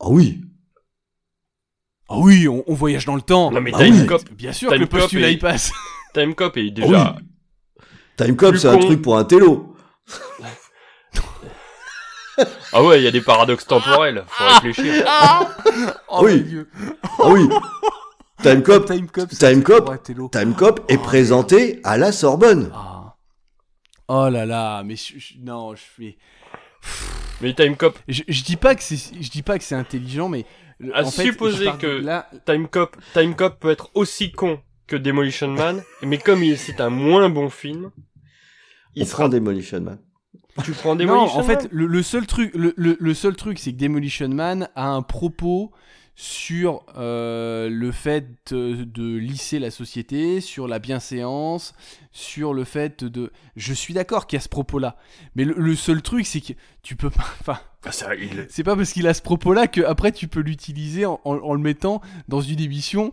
Ah 0.01 0.07
oui. 0.09 0.41
Ah 2.09 2.19
oui, 2.19 2.47
on, 2.49 2.63
on 2.67 2.75
voyage 2.75 3.05
dans 3.07 3.15
le 3.17 3.23
temps. 3.23 3.51
Non 3.51 3.61
mais 3.61 3.71
Bah 3.73 3.79
Time 3.85 4.01
oui. 4.01 4.07
Cop, 4.07 4.23
Bien 4.35 4.53
sûr 4.53 4.71
que 4.71 4.75
le 4.77 4.87
postulat, 4.87 5.23
Cop 5.23 5.31
est- 5.31 5.33
il 5.35 5.39
passe. 5.39 5.73
Time 6.15 6.35
Cop 6.35 6.57
est 6.57 6.71
déjà. 6.71 7.17
Ah 7.17 8.25
Time 8.25 8.37
Cop, 8.37 8.57
c'est 8.57 8.69
un 8.69 8.75
con. 8.79 8.81
truc 8.87 9.03
pour 9.03 9.17
un 9.19 9.25
télo. 9.25 9.75
Ah 12.73 12.83
ouais, 12.83 13.01
il 13.01 13.05
y 13.05 13.07
a 13.07 13.11
des 13.11 13.21
paradoxes 13.21 13.67
temporels, 13.67 14.25
faut 14.29 14.45
réfléchir. 14.67 15.05
Oh 16.09 16.21
oui. 16.25 16.43
Dieu. 16.43 16.71
Ah 17.19 17.29
oui. 17.29 17.49
Time 18.43 18.63
Cop, 18.63 18.87
Time 18.87 19.07
Cop, 19.09 19.29
Time 19.31 19.63
Cop. 19.63 20.03
Time 20.33 20.55
Cop 20.55 20.81
est 20.89 20.99
présenté 20.99 21.81
à 21.85 21.97
la 21.97 22.11
Sorbonne. 22.11 22.71
Ah. 22.75 23.15
Oh 24.09 24.29
là 24.29 24.45
là, 24.47 24.83
mais 24.83 24.97
je- 24.97 25.19
je- 25.19 25.35
non, 25.41 25.75
je 25.77 25.83
fais. 25.97 26.19
Mais 27.41 27.55
Time 27.55 27.77
Cop, 27.77 27.99
Je, 28.09 28.23
je 28.27 28.43
dis 28.43 28.57
pas 28.57 28.75
que 28.75 28.83
c'est, 28.83 28.97
je 28.97 29.31
dis 29.31 29.43
pas 29.43 29.59
que 29.59 29.65
c'est 29.65 29.75
intelligent, 29.77 30.29
mais 30.29 30.45
à 30.93 31.03
en 31.05 31.11
supposer 31.11 31.71
que 31.79 31.87
là, 31.87 32.29
Time 32.45 32.67
Cop, 32.69 32.97
Time 33.15 33.37
Cop 33.37 33.61
peut 33.61 33.71
être 33.71 33.91
aussi 33.95 34.33
con 34.33 34.61
que 34.89 34.97
Demolition 34.97 35.49
Man, 35.49 35.83
mais 36.03 36.19
comme 36.19 36.43
il 36.43 36.59
c'est 36.59 36.81
un 36.81 36.91
moins 36.91 37.29
bon 37.31 37.49
film, 37.49 37.91
il 38.97 39.05
On 39.05 39.07
sera. 39.07 39.19
prend 39.19 39.29
Demolition 39.29 39.81
Man. 39.81 39.99
Tu 40.65 40.73
prends 40.73 40.95
non, 40.95 40.99
Demolition 41.05 41.39
en 41.39 41.43
fait, 41.45 41.63
Man 41.65 41.69
le, 41.73 41.87
le 41.87 42.03
seul 42.03 42.27
truc, 42.27 42.53
le, 42.55 42.75
le- 42.77 42.97
le 43.01 43.15
seul 43.15 43.37
truc, 43.37 43.59
c'est 43.59 43.73
que 43.73 43.79
Demolition 43.79 44.29
Man 44.29 44.69
a 44.75 44.89
un 44.89 45.03
propos 45.03 45.73
sur 46.15 46.85
euh, 46.99 47.71
le 47.71 47.91
fait 47.91 48.27
de, 48.53 48.85
de 48.85 49.17
lisser 49.17 49.59
la 49.59 49.71
société, 49.71 50.43
sur 50.43 50.69
la 50.69 50.79
bienséance, 50.79 51.73
sur 52.13 52.53
le 52.53 52.65
fait 52.65 53.03
de. 53.03 53.33
Je 53.57 53.73
suis 53.73 53.95
d'accord 53.95 54.27
qu'il 54.27 54.37
y 54.37 54.41
a 54.41 54.43
ce 54.43 54.51
propos-là, 54.51 54.97
mais 55.35 55.45
le, 55.47 55.55
le 55.57 55.75
seul 55.75 56.03
truc, 56.03 56.27
c'est 56.27 56.43
que 56.43 56.53
tu 56.83 56.97
peux 56.97 57.09
pas. 57.11 57.25
Enfin, 57.41 57.59
Ah, 57.87 57.93
ça, 57.93 58.15
il... 58.15 58.47
C'est 58.51 58.63
pas 58.63 58.77
parce 58.77 58.93
qu'il 58.93 59.07
a 59.07 59.15
ce 59.15 59.23
propos-là 59.23 59.69
que 59.69 59.81
après 59.81 60.13
tu 60.13 60.29
peux 60.29 60.41
l'utiliser 60.41 61.07
en, 61.07 61.19
en- 61.25 61.39
en 61.39 61.55
le 61.55 61.61
mettant 61.63 62.03
dans 62.29 62.43
une 62.43 62.61
émission 62.61 63.11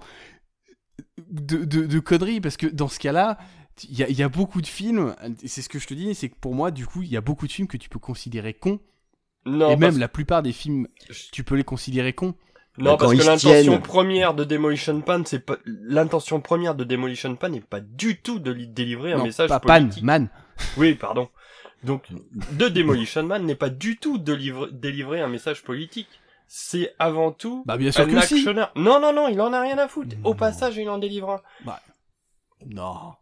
de, 1.32 1.64
de, 1.64 1.86
de 1.86 2.00
conneries. 2.00 2.42
Parce 2.42 2.58
que 2.58 2.68
dans 2.68 2.90
ce 2.90 3.00
cas-là, 3.00 3.38
il 3.84 3.98
y 3.98 4.04
a, 4.04 4.10
il 4.10 4.18
y 4.18 4.24
a 4.24 4.30
beaucoup 4.30 4.62
de 4.62 4.68
films, 4.68 5.16
c'est 5.46 5.62
ce 5.62 5.70
que 5.70 5.80
je 5.80 5.88
te 5.88 5.94
dis, 5.94 6.14
c'est 6.16 6.30
que 6.30 6.36
pour 6.40 6.56
moi, 6.56 6.72
du 6.72 6.86
coup, 6.88 7.02
il 7.04 7.10
y 7.10 7.18
a 7.18 7.22
beaucoup 7.22 7.48
de 7.48 7.52
films 7.52 7.68
que 7.68 7.78
tu 7.78 7.90
peux 7.90 8.00
considérer 8.00 8.54
cons. 8.54 8.80
Non, 9.46 9.72
et 9.72 9.76
même 9.78 9.98
la 9.98 10.08
plupart 10.10 10.42
des 10.44 10.52
films, 10.52 10.88
tu 11.32 11.44
peux 11.44 11.56
les 11.56 11.64
considérer 11.64 12.14
cons. 12.14 12.36
Non, 12.78 12.92
Quand 12.98 13.08
parce 13.08 13.14
que 13.14 13.26
l'intention 13.26 13.82
première 13.82 14.34
de 14.34 14.44
Demolition 14.46 15.02
Pan, 15.02 15.22
c'est 15.26 15.40
pas 15.46 15.58
l'intention 15.66 16.40
première 16.40 16.76
de 16.76 16.84
Demolition 16.84 17.36
Pan 17.36 17.50
n'est 17.50 17.60
pas 17.62 17.80
du 17.82 18.22
tout 18.22 18.40
de 18.40 18.52
li- 18.52 18.68
délivrer 18.68 19.12
un 19.14 19.18
Non, 19.18 19.24
message 19.26 19.50
pas 19.50 19.60
Pan, 19.60 19.80
politique. 19.82 20.04
Man. 20.04 20.30
Oui, 20.78 20.94
pardon. 20.96 21.30
Donc, 21.84 22.04
de 22.54 22.68
Demolition 22.70 23.24
Man 23.24 23.46
n'est 23.46 23.56
pas 23.56 23.70
du 23.70 23.98
tout 23.98 24.18
de 24.18 24.34
livre- 24.34 24.68
délivrer 24.72 25.20
un 25.22 25.28
message 25.28 25.64
politique. 25.64 26.08
C'est 26.48 26.94
avant 27.00 27.32
tout 27.32 27.64
Bah, 27.66 27.78
bien 27.78 27.92
sûr 27.92 28.04
un 28.04 28.08
que 28.08 28.22
si. 28.22 28.36
actionneur. 28.36 28.72
Non, 28.76 29.00
non, 29.02 29.14
non, 29.14 29.28
il 29.28 29.40
en 29.42 29.52
a 29.54 29.62
rien 29.62 29.78
à 29.78 29.88
foutre. 29.88 30.16
Au 30.24 30.34
passage, 30.34 30.78
il 30.78 30.90
en 30.90 30.98
délivre 30.98 31.32
un. 31.32 31.42
Bah, 31.66 31.82
non. 32.66 33.14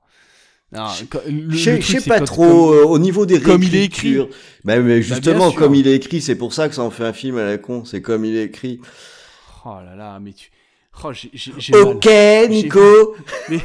Je 0.73 1.81
sais- 1.81 2.01
pas 2.09 2.19
trop 2.21 2.43
comme- 2.69 2.77
euh, 2.77 2.85
au 2.85 2.99
niveau 2.99 3.25
des 3.25 3.39
comme 3.41 3.63
il 3.63 3.75
est 3.75 3.85
écrit. 3.85 4.17
Bah, 4.63 4.77
mais 4.79 4.95
Bah, 4.95 5.01
justement, 5.01 5.51
comme 5.51 5.75
il 5.75 5.87
est 5.87 5.95
écrit, 5.95 6.21
c'est 6.21 6.35
pour 6.35 6.53
ça 6.53 6.67
que 6.69 6.75
ça 6.75 6.81
en 6.83 6.91
fait 6.91 7.05
un 7.05 7.13
film 7.13 7.37
à 7.37 7.45
la 7.45 7.57
con. 7.57 7.85
C'est 7.85 8.01
comme 8.01 8.25
il 8.25 8.35
est 8.35 8.43
écrit. 8.43 8.81
Oh 9.65 9.75
là 9.83 9.95
là, 9.95 10.19
mais 10.21 10.33
tu. 10.33 10.49
Oh, 11.03 11.11
Ok, 11.11 12.05
mal. 12.05 12.49
Nico. 12.49 13.15
Mais 13.49 13.59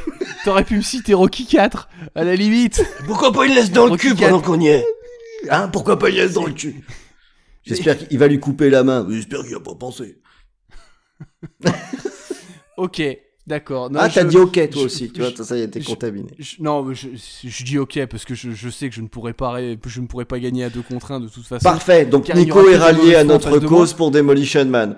t'aurais 0.45 0.63
pu 0.63 0.75
me 0.77 0.81
citer 0.81 1.13
Rocky 1.15 1.45
4, 1.47 1.89
à 2.13 2.23
la 2.23 2.35
limite. 2.35 2.85
Pourquoi 3.07 3.31
pas 3.33 3.45
il 3.47 3.55
laisse 3.55 3.71
dans 3.71 3.87
le 3.87 3.97
cul 3.97 4.13
pendant 4.15 4.39
qu'on 4.39 4.59
y 4.59 4.67
est? 4.67 4.85
Hein 5.49 5.67
Pourquoi 5.69 5.97
pas 5.97 6.09
il 6.09 6.15
laisse 6.15 6.33
dans 6.33 6.45
le 6.45 6.53
cul? 6.53 6.83
J'espère 7.65 7.97
qu'il 7.97 8.17
va 8.19 8.27
lui 8.27 8.39
couper 8.39 8.69
la 8.69 8.83
main. 8.83 9.05
J'espère 9.09 9.43
qu'il 9.43 9.55
a 9.55 9.59
pas 9.59 9.75
pensé. 9.75 10.19
Ok, 12.77 13.01
d'accord. 13.47 13.89
Ah, 13.95 14.09
t'as 14.09 14.21
je- 14.23 14.27
dit 14.27 14.37
ok 14.37 14.53
toi 14.69 14.81
je- 14.81 14.85
aussi. 14.85 15.11
Tu 15.11 15.21
vois, 15.21 15.31
je- 15.35 15.43
ça 15.43 15.57
y 15.57 15.61
est, 15.61 15.67
t'es 15.67 15.81
contaminé. 15.81 16.29
non, 16.59 16.83
mais 16.83 16.95
je, 16.95 17.63
dis 17.63 17.77
ok 17.77 18.05
parce 18.07 18.25
que 18.25 18.35
je, 18.35 18.69
sais 18.69 18.89
que 18.89 18.95
je 18.95 19.01
ne 19.01 19.07
pourrais 19.07 19.33
pas, 19.33 19.57
je 19.85 20.01
ne 20.01 20.07
pourrais 20.07 20.25
pas 20.25 20.39
gagner 20.39 20.63
à 20.63 20.69
deux 20.69 20.81
contre 20.81 21.11
un 21.11 21.19
de 21.19 21.27
toute 21.27 21.45
façon. 21.45 21.63
Parfait. 21.63 22.05
Donc 22.05 22.25
Car 22.25 22.37
Nico 22.37 22.67
est 22.69 22.77
rallié 22.77 23.15
à 23.15 23.23
notre 23.23 23.59
cause 23.59 23.93
pour 23.93 24.11
Demolition 24.11 24.65
Man. 24.65 24.95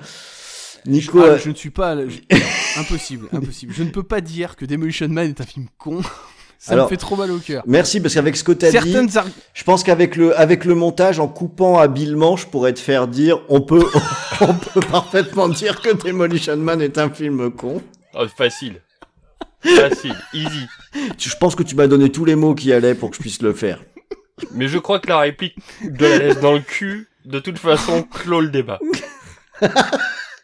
Nico, 0.88 1.20
Ah, 1.24 1.26
euh, 1.30 1.38
je 1.44 1.50
ne 1.50 1.56
suis 1.56 1.72
pas. 1.72 1.96
impossible, 2.78 3.28
impossible. 3.34 3.74
Je 3.76 3.84
ne 3.84 3.90
peux 3.90 4.04
pas 4.04 4.22
dire 4.22 4.56
que 4.56 4.66
Demolition 4.66 5.08
Man 5.08 5.30
est 5.30 5.42
un 5.42 5.46
film 5.46 5.66
con. 5.78 6.02
Ça 6.58 6.74
Alors, 6.74 6.86
me 6.86 6.90
fait 6.90 6.98
trop 6.98 7.16
mal 7.16 7.30
au 7.32 7.38
cœur. 7.38 7.64
Merci 7.68 8.00
parce 8.00 8.14
qu'avec 8.16 8.36
ce 8.38 8.44
que 8.44 8.52
t'as 8.54 8.72
dit, 8.72 8.78
ar- 9.18 9.26
je 9.54 9.64
pense 9.64 9.84
qu'avec 9.84 10.16
le 10.16 10.40
avec 10.40 10.66
le 10.66 10.74
montage 10.74 11.20
en 11.20 11.28
coupant 11.28 11.78
habilement, 11.78 12.38
je 12.38 12.48
pourrais 12.48 12.74
te 12.74 12.80
faire 12.80 13.08
dire, 13.08 13.40
on 13.50 13.62
peut 13.62 13.84
on 14.42 14.54
peut 14.54 14.80
parfaitement 14.80 15.50
dire 15.50 15.82
que 15.82 15.94
Demolition 16.08 16.56
Man 16.58 16.82
est 16.82 16.98
un 16.98 17.10
film 17.10 17.52
con. 17.52 17.82
Oh, 18.18 18.28
facile. 18.28 18.82
Facile. 19.62 20.16
Easy. 20.34 20.68
Je 21.18 21.36
pense 21.38 21.56
que 21.56 21.64
tu 21.64 21.76
m'as 21.76 21.88
donné 21.88 22.12
tous 22.12 22.26
les 22.26 22.36
mots 22.36 22.56
qui 22.56 22.72
allaient 22.72 22.96
pour 22.96 23.10
que 23.10 23.16
je 23.18 23.22
puisse 23.22 23.42
le 23.42 23.54
faire. 23.54 23.84
Mais 24.52 24.68
je 24.68 24.78
crois 24.78 25.00
que 25.00 25.08
la 25.08 25.20
réplique 25.20 25.58
de 25.84 26.06
la 26.06 26.18
laisse 26.20 26.40
dans 26.40 26.54
le 26.54 26.60
cul, 26.60 27.08
de 27.26 27.40
toute 27.40 27.58
façon, 27.58 28.04
clôt 28.04 28.42
le 28.42 28.50
débat. 28.50 28.80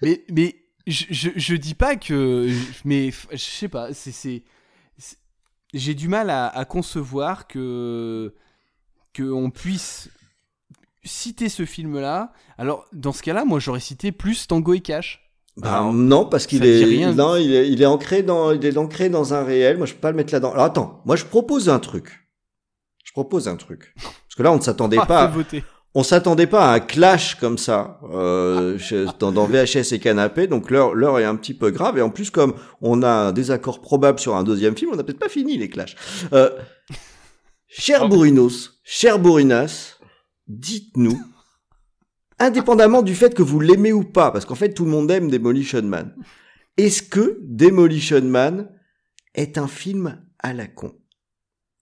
Mais, 0.02 0.24
mais 0.30 0.56
je, 0.88 1.06
je, 1.12 1.30
je 1.36 1.56
dis 1.56 1.76
pas 1.76 1.96
que. 1.96 2.50
Mais 2.86 3.12
je 3.32 3.38
sais 3.38 3.68
pas, 3.68 3.94
c'est. 3.94 4.12
c'est- 4.12 4.44
c'est- 4.98 5.18
J'ai 5.76 5.94
du 5.94 6.08
mal 6.08 6.30
à, 6.32 6.48
à 6.48 6.66
concevoir 6.66 7.46
que. 7.48 8.34
qu'on 9.16 9.52
puisse 9.52 10.10
citer 11.04 11.50
ce 11.50 11.66
film-là. 11.66 12.34
Alors, 12.58 12.86
dans 12.94 13.12
ce 13.12 13.22
cas-là, 13.22 13.46
moi, 13.46 13.60
j'aurais 13.60 13.80
cité 13.80 14.12
plus 14.12 14.48
Tango 14.48 14.74
et 14.74 14.80
Cash. 14.80 15.31
Ben, 15.58 15.92
non, 15.94 16.26
parce 16.26 16.48
qu'il 16.48 16.66
est, 16.66 16.84
rien. 16.84 17.14
non, 17.14 17.36
il 17.36 17.54
est, 17.54 17.70
il 17.70 17.82
est 17.82 17.86
ancré 17.86 18.24
dans, 18.24 18.52
il 18.52 18.66
est 18.66 18.78
ancré 18.78 19.10
dans 19.10 19.34
un 19.34 19.44
réel. 19.44 19.78
Moi, 19.78 19.86
je 19.86 19.94
peux 19.94 20.00
pas 20.00 20.12
le 20.12 20.18
mettre 20.18 20.34
là-dedans. 20.34 20.54
Alors 20.54 20.64
attends, 20.66 21.02
moi, 21.06 21.16
je 21.16 21.26
propose 21.26 21.70
un 21.70 21.80
truc. 21.80 22.28
Je 23.04 23.12
propose 23.12 23.48
un 23.48 23.58
truc. 23.58 23.94
Parce 23.96 24.36
que 24.38 24.44
là, 24.44 24.52
on 24.52 24.58
ne 24.58 24.62
s'attendait 24.62 24.98
Ah, 25.00 25.06
pas. 25.06 25.28
voter. 25.28 25.64
On 25.94 26.04
s'attendait 26.04 26.48
pas 26.48 26.72
à 26.72 26.76
un 26.76 26.80
clash 26.80 27.36
comme 27.36 27.58
ça 27.58 28.00
euh, 28.14 28.78
chez- 28.78 29.06
dans, 29.20 29.34
dans 29.34 29.46
VHS 29.46 29.92
et 29.92 30.00
Canapé, 30.00 30.48
donc 30.48 30.72
l'heure 30.72 30.94
l'heure 30.94 31.20
est 31.20 31.26
un 31.26 31.36
petit 31.36 31.54
peu 31.54 31.70
grave. 31.70 31.98
Et 31.98 32.02
en 32.02 32.10
plus, 32.10 32.30
comme 32.32 32.54
on 32.82 33.04
a 33.04 33.10
un 33.10 33.32
désaccord 33.34 33.82
probable 33.82 34.18
sur 34.18 34.38
un 34.38 34.44
deuxième 34.44 34.78
film, 34.78 34.92
on 34.94 34.96
n'a 34.96 35.04
peut-être 35.04 35.20
pas 35.20 35.28
fini 35.28 35.58
les 35.58 35.68
clashs. 35.68 35.98
Euh, 36.32 36.50
cher 37.68 38.08
Bourrinos, 38.08 38.80
cher 38.86 39.20
Bourrinas, 39.20 39.98
dites-nous, 40.48 41.20
indépendamment 42.42 43.02
du 43.02 43.16
fait 43.16 43.34
que 43.34 43.44
vous 43.44 43.60
l'aimez 43.60 43.94
ou 43.94 44.04
pas, 44.04 44.32
parce 44.32 44.46
qu'en 44.46 44.56
fait 44.56 44.74
tout 44.74 44.86
le 44.86 44.92
monde 44.92 45.10
aime 45.12 45.30
Demolition 45.30 45.84
Man, 45.84 46.16
est-ce 46.78 47.04
que 47.04 47.40
Demolition 47.44 48.22
Man 48.22 48.70
est 49.36 49.58
un 49.58 49.68
film 49.68 50.22
à 50.40 50.54
la 50.54 50.68
con? 50.68 50.94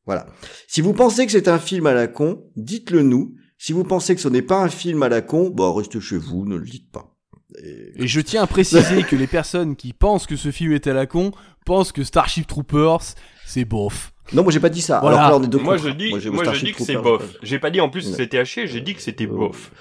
Voilà. 0.05 0.25
Si 0.67 0.81
vous 0.81 0.93
pensez 0.93 1.25
que 1.25 1.31
c'est 1.31 1.47
un 1.47 1.59
film 1.59 1.85
à 1.85 1.93
la 1.93 2.07
con, 2.07 2.43
dites-le 2.55 3.03
nous. 3.03 3.35
Si 3.57 3.73
vous 3.73 3.83
pensez 3.83 4.15
que 4.15 4.21
ce 4.21 4.29
n'est 4.29 4.41
pas 4.41 4.63
un 4.63 4.69
film 4.69 5.03
à 5.03 5.09
la 5.09 5.21
con, 5.21 5.49
bah 5.49 5.71
restez 5.75 5.99
chez 5.99 6.17
vous, 6.17 6.45
ne 6.45 6.55
le 6.55 6.65
dites 6.65 6.91
pas. 6.91 7.15
Et 7.63 8.07
je 8.07 8.21
tiens 8.21 8.43
à 8.43 8.47
préciser 8.47 9.03
que 9.03 9.15
les 9.15 9.27
personnes 9.27 9.75
qui 9.75 9.93
pensent 9.93 10.27
que 10.27 10.35
ce 10.35 10.51
film 10.51 10.71
est 10.71 10.87
à 10.87 10.93
la 10.93 11.05
con 11.05 11.31
pensent 11.65 11.91
que 11.91 12.03
Starship 12.03 12.47
Troopers, 12.47 13.01
c'est 13.45 13.65
bof. 13.65 14.13
Non, 14.33 14.43
moi 14.43 14.51
j'ai 14.51 14.59
pas 14.59 14.69
dit 14.69 14.81
ça. 14.81 14.99
Voilà. 14.99 15.25
Alors 15.25 15.27
que 15.27 15.33
là, 15.33 15.39
on 15.39 15.43
est 15.43 15.51
deux 15.51 15.59
Moi, 15.59 15.77
je 15.77 15.89
dis, 15.89 16.13
j'ai 16.19 16.29
moi, 16.29 16.43
je 16.53 16.65
dis 16.65 16.73
que 16.73 16.83
c'est 16.83 16.95
bof. 16.95 17.23
J'ai 17.41 17.59
pas 17.59 17.71
dit 17.71 17.81
en 17.81 17.89
plus 17.89 18.09
que 18.09 18.15
c'était 18.15 18.43
chier, 18.45 18.67
j'ai 18.67 18.81
dit 18.81 18.93
que 18.93 19.01
c'était 19.01 19.27
bof. 19.27 19.71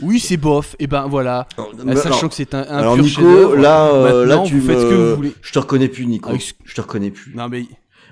Oui, 0.00 0.20
c'est 0.20 0.36
bof. 0.36 0.76
Et 0.78 0.86
ben 0.86 1.06
voilà. 1.08 1.46
Mais 1.84 1.96
Sachant 1.96 2.08
alors- 2.18 2.28
que 2.28 2.34
c'est 2.34 2.54
un, 2.54 2.60
un 2.60 2.78
Alors 2.78 2.94
pur 2.94 3.04
Nico, 3.04 3.54
là, 3.56 3.88
euh, 3.88 4.24
là 4.26 4.42
tu 4.44 4.58
vous 4.58 4.66
faites 4.66 4.76
me... 4.76 4.82
ce 4.82 4.88
que 4.88 4.94
vous 5.10 5.16
voulez. 5.16 5.34
Je 5.42 5.52
te 5.52 5.58
reconnais 5.58 5.88
plus, 5.88 6.06
Nico. 6.06 6.30
Avec- 6.30 6.54
Je 6.64 6.74
te 6.74 6.80
reconnais 6.80 7.10
plus. 7.10 7.34
Non 7.34 7.48
mais 7.48 7.64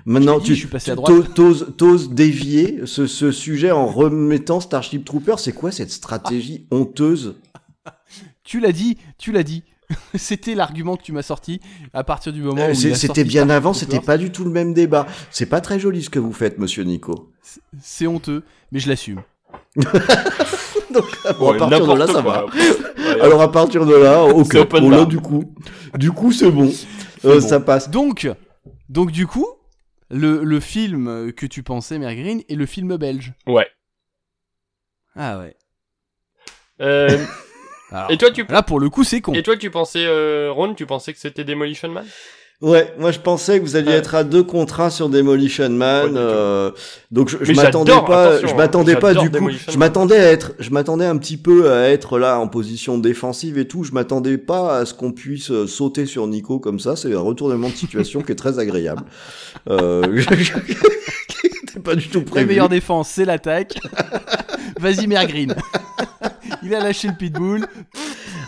Maintenant, 0.05 0.39
dit, 0.39 0.53
tu 0.55 0.67
t'oses- 1.77 2.09
dévier 2.09 2.81
ce, 2.85 3.07
ce 3.07 3.31
sujet 3.31 3.71
en 3.71 3.87
remettant 3.87 4.59
Starship 4.61 5.03
Troopers. 5.03 5.39
C'est 5.39 5.51
quoi 5.51 5.71
cette 5.71 5.91
stratégie 5.91 6.65
honteuse 6.71 7.35
tu 8.43 8.59
l'as 8.61 8.71
dit, 8.71 8.97
tu 9.17 9.31
l'as 9.31 9.43
dit. 9.43 9.63
C'était 10.15 10.53
l'argument 10.55 10.97
que 10.97 11.03
tu 11.03 11.13
m'as 11.13 11.21
sorti 11.21 11.61
à 11.93 12.03
partir 12.03 12.33
du 12.33 12.41
moment 12.41 12.61
Euh, 12.61 12.71
où 12.71 12.75
C'était 12.75 13.23
bien 13.23 13.43
Starship 13.43 13.51
avant, 13.51 13.73
c'était 13.73 13.99
pas 14.01 14.17
du 14.17 14.31
tout 14.31 14.43
le 14.43 14.49
même 14.51 14.73
débat. 14.73 15.07
C'est 15.31 15.45
pas 15.45 15.61
très 15.61 15.79
joli 15.79 16.03
ce 16.03 16.09
que 16.09 16.19
vous 16.19 16.33
faites, 16.33 16.57
monsieur 16.57 16.83
Nico. 16.83 17.31
C'est 17.81 18.07
honteux, 18.07 18.43
mais 18.71 18.79
je 18.79 18.89
l'assume. 18.89 19.21
Donc, 20.93 21.05
bon, 21.39 21.51
Ouais, 21.51 21.55
à 21.55 21.59
partir 21.59 21.87
de 21.87 21.99
là, 21.99 22.07
ça 22.07 22.21
quoi. 22.21 22.21
va. 22.33 22.45
Ouais. 22.45 23.21
Alors, 23.21 23.41
à 23.41 23.51
partir 23.51 23.85
de 23.85 23.93
là, 23.95 24.23
ok. 24.23 24.69
Bon, 24.79 24.89
là, 24.89 25.05
du 25.05 25.19
coup, 25.19 25.53
du 25.95 26.11
coup, 26.11 26.31
c'est 26.31 26.49
bon. 26.51 26.71
Euh, 27.25 27.39
bon. 27.39 27.41
Ça 27.41 27.59
passe. 27.59 27.89
Donc, 27.89 28.29
donc 28.89 29.11
du 29.11 29.27
coup, 29.27 29.47
le, 30.09 30.43
le 30.43 30.59
film 30.59 31.31
que 31.33 31.45
tu 31.45 31.61
pensais, 31.63 31.99
Mère 31.99 32.15
Green, 32.15 32.41
est 32.49 32.55
le 32.55 32.65
film 32.65 32.95
belge. 32.97 33.33
Ouais. 33.45 33.67
Ah 35.15 35.39
ouais. 35.39 35.55
Euh, 36.81 37.09
Alors, 37.91 38.11
et 38.11 38.17
toi, 38.17 38.31
tu, 38.31 38.45
Là, 38.49 38.63
pour 38.63 38.79
le 38.79 38.89
coup, 38.89 39.03
c'est 39.03 39.21
con. 39.21 39.33
et 39.33 39.43
toi, 39.43 39.55
tu 39.57 39.69
pensais, 39.71 40.05
euh, 40.05 40.51
Ron, 40.51 40.73
tu 40.73 40.85
pensais 40.85 41.13
que 41.13 41.19
c'était 41.19 41.43
Demolition 41.43 41.89
Man? 41.89 42.05
Ouais, 42.59 42.91
moi 42.97 43.11
je 43.11 43.19
pensais 43.19 43.59
que 43.59 43.63
vous 43.65 43.75
alliez 43.75 43.89
Ouais. 43.89 43.97
être 43.97 44.15
à 44.15 44.23
deux 44.23 44.41
contre 44.41 44.79
un 44.81 44.89
sur 44.89 45.09
Demolition 45.09 45.69
Man. 45.69 46.13
Euh, 46.17 46.71
donc 47.11 47.29
je, 47.29 47.37
je 47.41 47.51
Mais 47.51 47.57
m'attendais 47.57 47.91
pas, 48.07 48.39
je 48.41 48.47
hein, 48.47 48.55
m'attendais 48.57 48.95
pas 48.95 49.13
du 49.13 49.19
coup, 49.29 49.35
Demolition 49.35 49.71
je 49.71 49.77
m'attendais 49.77 50.17
à 50.17 50.31
être, 50.31 50.53
je 50.57 50.71
m'attendais 50.71 51.05
un 51.05 51.17
petit 51.17 51.37
peu 51.37 51.71
à 51.71 51.89
être 51.89 52.17
là 52.17 52.39
en 52.39 52.47
position 52.47 52.97
défensive 52.97 53.59
et 53.59 53.67
tout. 53.67 53.83
Je 53.83 53.91
m'attendais 53.91 54.39
pas 54.39 54.79
à 54.79 54.85
ce 54.87 54.95
qu'on 54.95 55.11
puisse 55.11 55.51
euh, 55.51 55.67
sauter 55.67 56.07
sur 56.07 56.25
Nico 56.25 56.57
comme 56.59 56.79
ça. 56.79 56.95
C'est 56.95 57.13
un 57.13 57.19
retournement 57.19 57.69
de 57.69 57.75
situation 57.75 58.21
qui 58.23 58.31
est 58.31 58.35
très 58.35 58.57
agréable. 58.57 59.03
Euh, 59.69 60.23
T'es 61.73 61.79
pas 61.79 61.93
du 61.93 62.07
tout 62.09 62.19
La 62.19 62.25
prévu. 62.25 62.47
meilleure 62.47 62.69
défense, 62.69 63.09
c'est 63.09 63.25
l'attaque. 63.25 63.77
Vas-y, 64.79 65.05
Mère 65.05 65.27
Green. 65.27 65.53
Il 66.63 66.73
a 66.73 66.79
lâché 66.79 67.07
le 67.07 67.13
pitbull. 67.13 67.67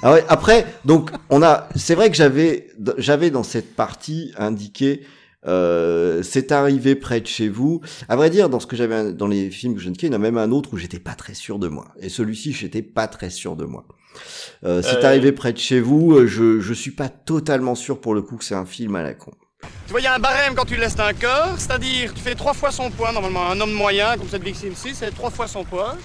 Ah 0.01 0.13
ouais, 0.13 0.23
après, 0.29 0.65
donc 0.85 1.11
on 1.29 1.43
a, 1.43 1.67
c'est 1.75 1.93
vrai 1.95 2.09
que 2.09 2.15
j'avais, 2.15 2.67
j'avais 2.97 3.31
dans 3.31 3.43
cette 3.43 3.75
partie 3.75 4.31
indiqué, 4.37 5.05
euh, 5.45 6.23
c'est 6.23 6.51
arrivé 6.53 6.95
près 6.95 7.19
de 7.19 7.27
chez 7.27 7.49
vous. 7.49 7.81
À 8.07 8.15
vrai 8.15 8.29
dire, 8.29 8.47
dans 8.49 8.61
ce 8.61 8.67
que 8.67 8.77
j'avais 8.77 9.11
dans 9.11 9.27
les 9.27 9.51
films 9.51 9.75
que 9.75 9.81
je 9.81 9.89
indiquais, 9.89 10.07
il 10.07 10.11
y 10.11 10.13
en 10.13 10.19
a 10.19 10.19
même 10.19 10.37
un 10.37 10.51
autre 10.51 10.69
où 10.73 10.77
j'étais 10.77 10.99
pas 10.99 11.15
très 11.15 11.33
sûr 11.33 11.59
de 11.59 11.67
moi. 11.67 11.87
Et 11.99 12.07
celui-ci, 12.07 12.53
j'étais 12.53 12.81
pas 12.81 13.07
très 13.07 13.29
sûr 13.29 13.57
de 13.57 13.65
moi. 13.65 13.85
Euh, 14.63 14.81
c'est 14.81 15.03
Euh. 15.03 15.07
arrivé 15.07 15.31
près 15.33 15.51
de 15.51 15.57
chez 15.57 15.81
vous. 15.81 16.13
euh, 16.13 16.27
Je 16.27 16.59
je 16.61 16.73
suis 16.73 16.91
pas 16.91 17.09
totalement 17.09 17.75
sûr 17.75 17.99
pour 17.99 18.13
le 18.15 18.21
coup 18.21 18.37
que 18.37 18.43
c'est 18.45 18.55
un 18.55 18.65
film 18.65 18.95
à 18.95 19.03
la 19.03 19.13
con. 19.13 19.31
Tu 19.85 19.91
vois, 19.91 19.99
il 19.99 20.05
y 20.05 20.07
a 20.07 20.15
un 20.15 20.19
barème 20.19 20.55
quand 20.55 20.65
tu 20.65 20.77
laisses 20.77 20.97
un 20.99 21.13
corps, 21.13 21.55
c'est-à-dire 21.57 22.13
tu 22.13 22.21
fais 22.21 22.35
trois 22.35 22.53
fois 22.53 22.71
son 22.71 22.89
poids. 22.89 23.11
Normalement, 23.11 23.49
un 23.49 23.59
homme 23.59 23.73
moyen, 23.73 24.15
comme 24.17 24.29
cette 24.29 24.43
victime-ci, 24.43 24.91
c'est 24.93 25.11
trois 25.13 25.29
fois 25.29 25.47
son 25.47 25.65
poids. 25.65 25.95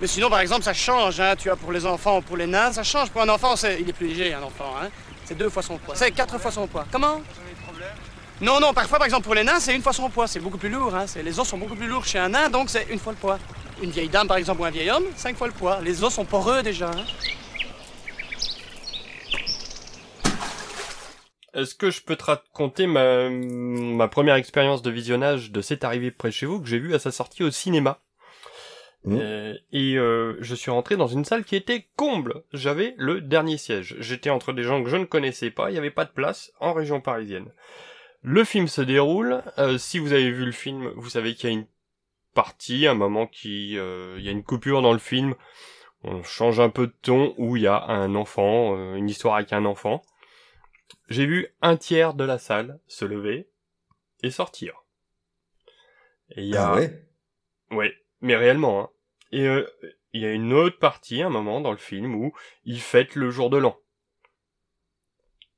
Mais 0.00 0.06
sinon, 0.06 0.28
par 0.28 0.40
exemple, 0.40 0.62
ça 0.62 0.74
change. 0.74 1.20
Hein, 1.20 1.34
tu 1.36 1.50
as 1.50 1.56
pour 1.56 1.72
les 1.72 1.86
enfants 1.86 2.18
ou 2.18 2.20
pour 2.20 2.36
les 2.36 2.46
nains, 2.46 2.72
ça 2.72 2.82
change. 2.82 3.10
Pour 3.10 3.22
un 3.22 3.28
enfant, 3.28 3.56
c'est... 3.56 3.80
il 3.80 3.88
est 3.88 3.92
plus 3.92 4.08
léger, 4.08 4.34
un 4.34 4.42
enfant. 4.42 4.74
Hein. 4.80 4.88
C'est 5.24 5.36
deux 5.36 5.48
fois 5.48 5.62
son 5.62 5.78
poids. 5.78 5.94
C'est 5.94 6.10
quatre 6.10 6.38
fois 6.38 6.50
son 6.50 6.66
poids. 6.66 6.86
Comment? 6.92 7.20
Non, 8.40 8.60
non, 8.60 8.74
parfois, 8.74 8.98
par 8.98 9.06
exemple, 9.06 9.24
pour 9.24 9.34
les 9.34 9.44
nains, 9.44 9.60
c'est 9.60 9.74
une 9.74 9.82
fois 9.82 9.92
son 9.94 10.10
poids. 10.10 10.26
C'est 10.26 10.40
beaucoup 10.40 10.58
plus 10.58 10.68
lourd. 10.68 10.94
Hein. 10.94 11.06
Les 11.24 11.40
os 11.40 11.48
sont 11.48 11.58
beaucoup 11.58 11.76
plus 11.76 11.86
lourds 11.86 12.04
chez 12.04 12.18
un 12.18 12.28
nain, 12.28 12.50
donc 12.50 12.68
c'est 12.68 12.86
une 12.90 12.98
fois 12.98 13.12
le 13.12 13.18
poids. 13.18 13.38
Une 13.82 13.90
vieille 13.90 14.08
dame, 14.08 14.28
par 14.28 14.36
exemple, 14.36 14.60
ou 14.60 14.64
un 14.64 14.70
vieil 14.70 14.90
homme, 14.90 15.04
cinq 15.16 15.36
fois 15.36 15.46
le 15.46 15.52
poids. 15.52 15.80
Les 15.82 16.04
os 16.04 16.12
sont 16.12 16.24
poreux 16.24 16.62
déjà. 16.62 16.90
hein. 16.90 17.04
Est-ce 21.54 21.74
que 21.74 21.90
je 21.90 22.02
peux 22.02 22.16
te 22.16 22.24
raconter 22.24 22.86
ma, 22.86 24.08
première 24.08 24.34
expérience 24.34 24.82
de 24.82 24.90
visionnage 24.90 25.50
de 25.52 25.62
C'est 25.62 25.84
arrivé 25.84 26.10
près 26.10 26.30
chez 26.30 26.44
vous 26.44 26.60
que 26.60 26.68
j'ai 26.68 26.78
vu 26.78 26.94
à 26.94 26.98
sa 26.98 27.10
sortie 27.10 27.42
au 27.42 27.50
cinéma? 27.50 27.98
Mmh. 29.06 29.18
Euh, 29.20 29.54
et 29.72 29.96
euh, 29.96 30.36
je 30.40 30.54
suis 30.54 30.70
rentré 30.70 30.96
dans 30.96 31.06
une 31.06 31.24
salle 31.24 31.44
qui 31.44 31.56
était 31.56 31.86
comble. 31.96 32.42
J'avais 32.52 32.94
le 32.98 33.20
dernier 33.20 33.56
siège. 33.56 33.96
J'étais 34.00 34.30
entre 34.30 34.52
des 34.52 34.64
gens 34.64 34.82
que 34.82 34.90
je 34.90 34.96
ne 34.96 35.04
connaissais 35.04 35.50
pas. 35.50 35.70
Il 35.70 35.74
n'y 35.74 35.78
avait 35.78 35.90
pas 35.90 36.04
de 36.04 36.10
place 36.10 36.52
en 36.60 36.72
région 36.72 37.00
parisienne. 37.00 37.52
Le 38.22 38.42
film 38.42 38.66
se 38.66 38.82
déroule. 38.82 39.42
Euh, 39.58 39.78
si 39.78 40.00
vous 40.00 40.12
avez 40.12 40.30
vu 40.30 40.44
le 40.44 40.52
film, 40.52 40.92
vous 40.96 41.10
savez 41.10 41.34
qu'il 41.34 41.48
y 41.48 41.52
a 41.52 41.56
une 41.56 41.66
partie, 42.34 42.86
un 42.86 42.94
moment 42.94 43.28
qui, 43.28 43.78
euh, 43.78 44.16
il 44.18 44.24
y 44.24 44.28
a 44.28 44.32
une 44.32 44.42
coupure 44.42 44.82
dans 44.82 44.92
le 44.92 44.98
film. 44.98 45.34
On 46.02 46.22
change 46.22 46.60
un 46.60 46.68
peu 46.68 46.88
de 46.88 46.94
ton 47.02 47.34
où 47.38 47.56
il 47.56 47.62
y 47.62 47.66
a 47.66 47.84
un 47.84 48.14
enfant, 48.16 48.76
euh, 48.76 48.94
une 48.94 49.08
histoire 49.08 49.36
avec 49.36 49.52
un 49.52 49.64
enfant. 49.64 50.02
J'ai 51.08 51.26
vu 51.26 51.48
un 51.62 51.76
tiers 51.76 52.14
de 52.14 52.24
la 52.24 52.38
salle 52.38 52.80
se 52.88 53.04
lever 53.04 53.48
et 54.22 54.30
sortir. 54.30 54.74
Et 56.30 56.42
il 56.42 56.48
y 56.48 56.56
a 56.56 56.68
Ah 56.68 56.74
ouais? 56.74 57.06
Ouais, 57.70 57.94
mais 58.20 58.36
réellement, 58.36 58.80
hein. 58.80 58.90
Et 59.32 59.46
euh, 59.46 59.66
il 60.12 60.22
y 60.22 60.26
a 60.26 60.32
une 60.32 60.52
autre 60.52 60.78
partie, 60.78 61.22
un 61.22 61.30
moment 61.30 61.60
dans 61.60 61.72
le 61.72 61.76
film 61.76 62.14
où 62.14 62.32
ils 62.64 62.80
fêtent 62.80 63.16
le 63.16 63.30
jour 63.30 63.50
de 63.50 63.58
l'an. 63.58 63.78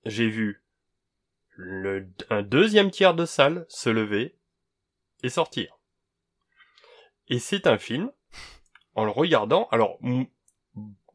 J'ai 0.05 0.29
vu 0.29 0.65
un 2.31 2.43
deuxième 2.43 2.91
tiers 2.91 3.15
de 3.15 3.25
salle 3.25 3.67
se 3.69 3.91
lever 3.91 4.37
et 5.23 5.29
sortir. 5.29 5.79
Et 7.29 7.39
c'est 7.39 7.67
un 7.67 7.79
film, 7.79 8.11
en 8.95 9.05
le 9.05 9.11
regardant, 9.11 9.69
alors 9.71 9.99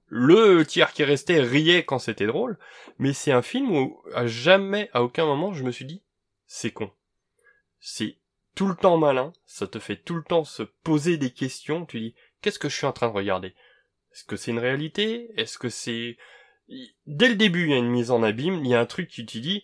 le 0.07 0.63
tiers 0.63 0.93
qui 0.93 1.03
restait 1.03 1.41
riait 1.41 1.85
quand 1.85 1.99
c'était 1.99 2.27
drôle, 2.27 2.59
mais 2.99 3.13
c'est 3.13 3.31
un 3.31 3.41
film 3.41 3.71
où 3.71 4.03
à 4.13 4.27
jamais, 4.27 4.89
à 4.93 5.01
aucun 5.03 5.25
moment, 5.25 5.53
je 5.53 5.63
me 5.63 5.71
suis 5.71 5.85
dit, 5.85 6.03
c'est 6.45 6.71
con. 6.71 6.91
C'est 7.79 8.17
tout 8.53 8.67
le 8.67 8.75
temps 8.75 8.97
malin, 8.97 9.33
ça 9.45 9.65
te 9.65 9.79
fait 9.79 9.97
tout 9.97 10.15
le 10.15 10.23
temps 10.23 10.43
se 10.43 10.63
poser 10.63 11.17
des 11.17 11.31
questions, 11.31 11.85
tu 11.85 11.99
dis, 11.99 12.15
qu'est-ce 12.43 12.59
que 12.59 12.69
je 12.69 12.75
suis 12.75 12.85
en 12.85 12.93
train 12.93 13.07
de 13.07 13.13
regarder? 13.13 13.55
Est-ce 14.11 14.25
que 14.25 14.35
c'est 14.35 14.51
une 14.51 14.59
réalité? 14.59 15.31
Est-ce 15.37 15.57
que 15.57 15.69
c'est... 15.69 16.17
Dès 17.07 17.29
le 17.29 17.35
début, 17.35 17.63
il 17.63 17.71
y 17.71 17.73
a 17.73 17.77
une 17.77 17.89
mise 17.89 18.11
en 18.11 18.21
abîme, 18.21 18.63
il 18.63 18.67
y 18.67 18.75
a 18.75 18.79
un 18.79 18.85
truc 18.85 19.09
qui 19.09 19.25
te 19.25 19.37
dit, 19.37 19.63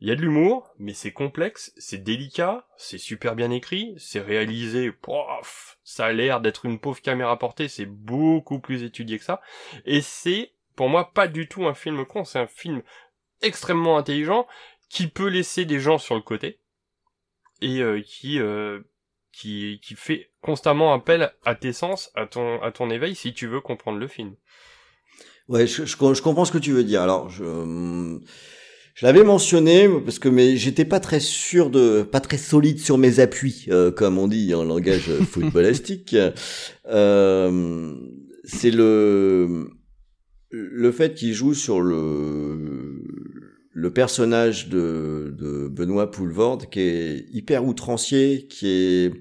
il 0.00 0.08
y 0.08 0.10
a 0.10 0.14
de 0.14 0.22
l'humour, 0.22 0.72
mais 0.78 0.94
c'est 0.94 1.12
complexe, 1.12 1.72
c'est 1.76 2.02
délicat, 2.02 2.66
c'est 2.76 2.98
super 2.98 3.34
bien 3.34 3.50
écrit, 3.50 3.94
c'est 3.98 4.20
réalisé, 4.20 4.92
pof, 4.92 5.78
ça 5.82 6.06
a 6.06 6.12
l'air 6.12 6.40
d'être 6.40 6.64
une 6.64 6.78
pauvre 6.78 7.02
caméra 7.02 7.38
portée, 7.38 7.68
c'est 7.68 7.86
beaucoup 7.86 8.60
plus 8.60 8.82
étudié 8.82 9.18
que 9.18 9.24
ça, 9.24 9.42
et 9.84 10.00
c'est, 10.00 10.52
pour 10.76 10.88
moi, 10.88 11.12
pas 11.12 11.28
du 11.28 11.48
tout 11.48 11.66
un 11.66 11.74
film 11.74 12.06
con, 12.06 12.24
c'est 12.24 12.38
un 12.38 12.46
film 12.46 12.82
extrêmement 13.42 13.98
intelligent, 13.98 14.46
qui 14.88 15.06
peut 15.06 15.28
laisser 15.28 15.66
des 15.66 15.80
gens 15.80 15.98
sur 15.98 16.14
le 16.14 16.22
côté, 16.22 16.60
et 17.60 17.80
euh, 17.80 18.00
qui, 18.00 18.38
euh, 18.38 18.80
qui, 19.32 19.80
qui 19.82 19.94
fait 19.94 20.30
constamment 20.42 20.92
appel 20.92 21.32
à 21.44 21.54
tes 21.54 21.72
sens, 21.72 22.10
à 22.14 22.26
ton, 22.26 22.60
à 22.62 22.72
ton 22.72 22.90
éveil, 22.90 23.14
si 23.14 23.32
tu 23.32 23.46
veux 23.46 23.60
comprendre 23.60 23.98
le 23.98 24.08
film. 24.08 24.34
Ouais, 25.48 25.66
je, 25.66 25.84
je, 25.84 25.96
je 25.96 26.22
comprends 26.22 26.44
ce 26.44 26.52
que 26.52 26.58
tu 26.58 26.72
veux 26.72 26.84
dire. 26.84 27.02
Alors, 27.02 27.28
je, 27.28 27.44
hum, 27.44 28.20
je 28.94 29.06
l'avais 29.06 29.24
mentionné 29.24 29.88
parce 30.04 30.18
que 30.18 30.28
mais 30.28 30.56
j'étais 30.56 30.84
pas 30.84 31.00
très 31.00 31.20
sûr 31.20 31.70
de, 31.70 32.02
pas 32.02 32.20
très 32.20 32.38
solide 32.38 32.78
sur 32.78 32.98
mes 32.98 33.18
appuis, 33.18 33.66
euh, 33.70 33.90
comme 33.90 34.18
on 34.18 34.28
dit 34.28 34.54
en 34.54 34.62
langage 34.62 35.10
footballistique. 35.30 36.14
Euh, 36.86 37.94
c'est 38.44 38.70
le 38.70 39.70
le 40.50 40.92
fait 40.92 41.14
qu'il 41.14 41.32
joue 41.32 41.54
sur 41.54 41.80
le 41.80 43.02
le 43.72 43.92
personnage 43.92 44.68
de, 44.68 45.34
de 45.38 45.68
Benoît 45.68 46.10
Poulvorde 46.10 46.66
qui 46.70 46.80
est 46.80 47.24
hyper 47.32 47.64
outrancier, 47.64 48.46
qui 48.48 48.68
est 48.68 49.12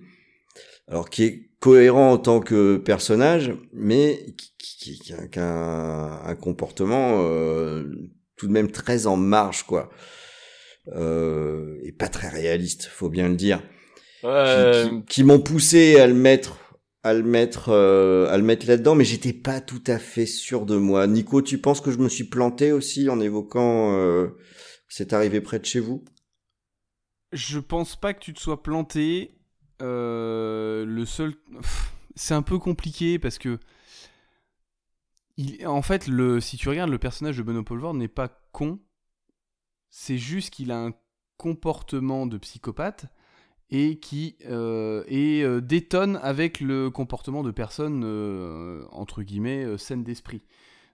alors 0.88 1.10
qui 1.10 1.24
est 1.24 1.50
cohérent 1.60 2.12
en 2.14 2.18
tant 2.18 2.40
que 2.40 2.78
personnage, 2.78 3.54
mais 3.74 4.26
qui, 4.38 4.54
qui, 4.58 5.00
qui 5.00 5.14
a, 5.14 5.44
un, 5.44 6.22
un, 6.26 6.36
comportement 6.36 7.18
euh, 7.22 7.84
tout 8.38 8.48
de 8.48 8.52
même 8.54 8.72
très 8.72 9.06
en 9.08 9.18
marge, 9.18 9.64
quoi, 9.64 9.90
euh, 10.96 11.78
et 11.84 11.92
pas 11.92 12.08
très 12.08 12.30
réaliste, 12.30 12.86
faut 12.86 13.10
bien 13.10 13.28
le 13.30 13.36
dire, 13.36 13.62
Euh, 14.24 14.84
qui, 14.86 14.90
qui- 14.90 15.06
qui 15.06 15.24
m'ont 15.24 15.40
poussé 15.40 16.00
à 16.00 16.08
le 16.08 16.14
mettre, 16.14 16.58
à 17.04 17.14
le 17.14 17.24
mettre, 17.24 17.70
euh, 17.70 18.28
à 18.30 18.38
le 18.38 18.44
mettre 18.44 18.68
là-dedans, 18.68 18.96
mais 18.96 19.06
j'étais 19.06 19.34
pas 19.34 19.62
tout 19.62 19.84
à 19.88 20.00
fait 20.00 20.26
sûr 20.26 20.66
de 20.66 20.76
moi. 20.76 21.08
Nico, 21.08 21.42
tu 21.42 21.60
penses 21.60 21.82
que 21.82 21.92
je 21.92 21.98
me 21.98 22.10
suis 22.10 22.26
planté 22.26 22.72
aussi 22.72 23.10
en 23.10 23.20
évoquant 23.22 23.94
euh, 23.96 24.38
c'est 24.90 25.14
arrivé 25.14 25.40
près 25.40 25.60
de 25.60 25.66
chez 25.66 25.80
vous? 25.80 26.04
Je 27.32 27.60
pense 27.60 27.96
pas 27.96 28.14
que 28.14 28.20
tu 28.20 28.34
te 28.34 28.40
sois 28.40 28.64
planté. 28.64 29.40
Euh, 29.82 30.84
le 30.84 31.06
seul, 31.06 31.36
c'est 32.16 32.34
un 32.34 32.42
peu 32.42 32.58
compliqué 32.58 33.20
parce 33.20 33.38
que, 33.38 33.60
en 35.66 35.82
fait, 35.82 36.10
si 36.42 36.58
tu 36.58 36.68
regardes 36.68 36.90
le 36.90 36.98
personnage 36.98 37.38
de 37.38 37.44
Benoît 37.44 37.64
Poulvord 37.64 37.94
n'est 37.94 38.08
pas 38.08 38.30
con. 38.52 38.80
C'est 39.92 40.18
juste 40.18 40.52
qu'il 40.52 40.72
a 40.72 40.78
un 40.78 40.94
comportement 41.38 42.28
de 42.28 42.38
psychopathe 42.38 43.06
et 43.72 43.98
qui 44.00 44.36
euh, 44.48 45.04
et, 45.08 45.44
euh, 45.44 45.62
détonne 45.62 46.20
avec 46.24 46.60
le 46.60 46.90
comportement 46.90 47.44
de 47.44 47.52
personnes 47.52 48.04
euh, 48.06 48.84
entre 48.92 49.24
guillemets 49.24 49.78
saines 49.78 50.04
d'esprit. 50.04 50.42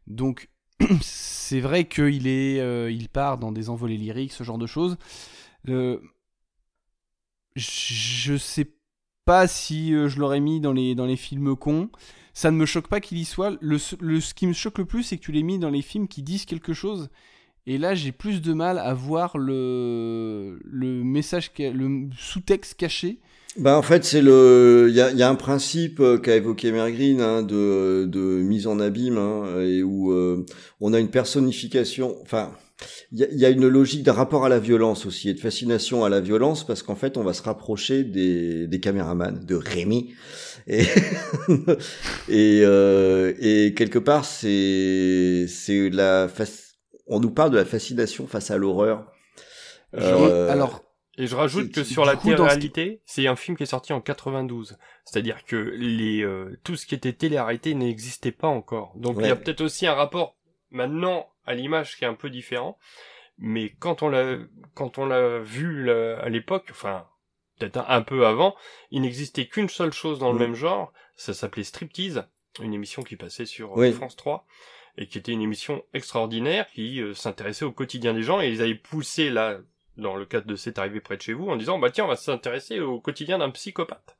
Donc 0.07 0.49
c'est 1.01 1.61
vrai 1.61 1.85
qu'il 1.87 2.27
est, 2.27 2.91
il 2.93 3.09
part 3.09 3.37
dans 3.39 3.51
des 3.51 3.69
envolées 3.69 3.97
lyriques, 3.97 4.33
ce 4.33 4.43
genre 4.43 4.57
de 4.59 4.67
choses. 4.67 4.97
Je 7.55 8.37
sais 8.37 8.71
pas 9.25 9.47
si 9.47 9.91
je 9.91 10.19
l'aurais 10.19 10.39
mis 10.39 10.59
dans 10.59 10.73
les, 10.73 10.95
dans 10.95 11.05
les 11.05 11.15
films 11.15 11.55
cons. 11.55 11.89
Ça 12.33 12.51
ne 12.51 12.57
me 12.57 12.65
choque 12.65 12.87
pas 12.89 12.99
qu'il 12.99 13.17
y 13.17 13.25
soit. 13.25 13.57
Le- 13.61 13.79
ce 13.79 14.33
qui 14.33 14.47
me 14.47 14.53
choque 14.53 14.77
le 14.77 14.85
plus, 14.85 15.03
c'est 15.03 15.17
que 15.17 15.23
tu 15.23 15.31
l'aies 15.31 15.41
mis 15.43 15.57
dans 15.59 15.69
les 15.69 15.81
films 15.81 16.07
qui 16.07 16.21
disent 16.21 16.45
quelque 16.45 16.73
chose. 16.73 17.09
Et 17.67 17.77
là, 17.77 17.95
j'ai 17.95 18.11
plus 18.11 18.41
de 18.41 18.53
mal 18.53 18.77
à 18.77 18.93
voir 18.93 19.37
le, 19.37 20.59
le 20.65 21.03
message, 21.03 21.51
le 21.57 22.09
sous-texte 22.17 22.75
caché. 22.75 23.19
Bah 23.57 23.77
en 23.77 23.81
fait 23.81 24.03
c'est 24.03 24.21
le 24.21 24.87
il 24.89 24.95
y 24.95 24.99
a, 24.99 25.11
y 25.11 25.23
a 25.23 25.29
un 25.29 25.35
principe 25.35 26.01
euh, 26.01 26.17
qu'a 26.17 26.35
évoqué 26.35 26.73
Mergreen 26.73 27.21
hein, 27.21 27.41
de, 27.41 28.03
de 28.05 28.19
mise 28.19 28.67
en 28.67 28.81
abîme 28.81 29.17
hein, 29.17 29.61
et 29.61 29.81
où 29.81 30.11
euh, 30.11 30.45
on 30.81 30.91
a 30.93 30.99
une 30.99 31.07
personnification 31.09 32.17
enfin 32.21 32.51
il 33.13 33.19
y 33.19 33.23
a, 33.23 33.27
y 33.31 33.45
a 33.45 33.49
une 33.49 33.65
logique 33.69 34.03
d'un 34.03 34.11
rapport 34.11 34.43
à 34.43 34.49
la 34.49 34.59
violence 34.59 35.05
aussi 35.05 35.29
et 35.29 35.33
de 35.33 35.39
fascination 35.39 36.03
à 36.03 36.09
la 36.09 36.19
violence 36.19 36.67
parce 36.67 36.83
qu'en 36.83 36.95
fait 36.95 37.15
on 37.15 37.23
va 37.23 37.31
se 37.31 37.43
rapprocher 37.43 38.03
des, 38.03 38.67
des 38.67 38.79
caméramans 38.81 39.39
de 39.45 39.55
Rémi 39.55 40.13
et 40.67 40.81
et, 42.27 42.61
euh, 42.63 43.33
et 43.39 43.73
quelque 43.73 43.99
part 43.99 44.25
c'est 44.25 45.45
c'est 45.47 45.89
la 45.91 46.27
fac- 46.27 46.64
on 47.07 47.19
nous 47.19 47.31
parle 47.31 47.51
de 47.51 47.57
la 47.57 47.65
fascination 47.65 48.27
face 48.27 48.51
à 48.51 48.57
l'horreur 48.57 49.11
Euh, 49.93 50.49
alors 50.51 50.81
Et 51.17 51.27
je 51.27 51.35
rajoute 51.35 51.71
que 51.71 51.83
sur 51.83 52.03
la 52.05 52.17
ce- 52.17 52.23
télé-réalité, 52.23 53.01
c'est 53.05 53.27
un 53.27 53.35
film 53.35 53.55
qui 53.55 53.63
est 53.63 53.67
sorti 53.67 53.93
en 53.93 54.01
92. 54.01 54.77
C'est-à-dire 55.05 55.45
que 55.45 55.55
les 55.55 56.21
euh, 56.23 56.59
tout 56.63 56.75
ce 56.75 56.85
qui 56.85 56.95
était 56.95 57.13
télé-réalité 57.13 57.73
n'existait 57.75 58.31
pas 58.33 58.47
encore. 58.49 58.93
Donc 58.97 59.15
il 59.19 59.25
y 59.27 59.29
a 59.29 59.35
peut-être 59.35 59.61
aussi 59.61 59.87
un 59.87 59.93
rapport 59.93 60.35
maintenant 60.71 61.29
à 61.45 61.53
l'image 61.53 61.95
qui 61.97 62.03
est 62.03 62.07
un 62.07 62.13
peu 62.15 62.29
différent. 62.29 62.77
Mais 63.37 63.69
quand 63.79 64.01
on 64.01 64.09
l'a 64.09 64.37
quand 64.73 64.97
on 64.97 65.05
l'a 65.05 65.39
vu 65.39 65.83
là, 65.85 66.17
à 66.21 66.29
l'époque, 66.29 66.67
enfin 66.71 67.05
peut-être 67.59 67.77
un, 67.77 67.85
un 67.87 68.01
peu 68.01 68.25
avant, 68.25 68.55
il 68.91 69.01
n'existait 69.01 69.47
qu'une 69.47 69.69
seule 69.69 69.93
chose 69.93 70.19
dans 70.19 70.31
le 70.33 70.37
Mm. 70.37 70.41
même 70.41 70.55
genre. 70.55 70.91
Ça 71.15 71.33
s'appelait 71.33 71.63
Striptease, 71.63 72.23
une 72.61 72.73
émission 72.73 73.01
qui 73.03 73.15
passait 73.15 73.45
sur 73.45 73.71
euh, 73.71 73.79
Oui. 73.81 73.93
France 73.93 74.17
3 74.17 74.45
et 74.97 75.07
qui 75.07 75.17
était 75.17 75.31
une 75.31 75.41
émission 75.41 75.83
extraordinaire 75.93 76.67
qui 76.73 77.01
euh, 77.01 77.13
s'intéressait 77.13 77.65
au 77.65 77.71
quotidien 77.71 78.13
des 78.13 78.23
gens 78.23 78.41
et 78.41 78.49
ils 78.49 78.61
avaient 78.61 78.75
poussé 78.75 79.29
là 79.29 79.57
dans 79.97 80.15
le 80.15 80.25
cadre 80.25 80.47
de 80.47 80.55
C'est 80.55 80.79
arrivé 80.79 80.99
près 80.99 81.17
de 81.17 81.21
chez 81.21 81.33
vous 81.33 81.47
en 81.47 81.55
disant 81.55 81.79
bah 81.79 81.89
tiens 81.91 82.05
on 82.05 82.09
va 82.09 82.15
s'intéresser 82.15 82.79
au 82.79 82.99
quotidien 82.99 83.37
d'un 83.37 83.49
psychopathe. 83.49 84.17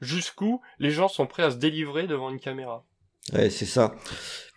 Jusqu'où 0.00 0.60
les 0.78 0.90
gens 0.90 1.08
sont 1.08 1.26
prêts 1.26 1.44
à 1.44 1.50
se 1.50 1.56
délivrer 1.56 2.06
devant 2.06 2.30
une 2.30 2.40
caméra. 2.40 2.84
Ouais, 3.32 3.48
c'est 3.48 3.64
ça. 3.64 3.94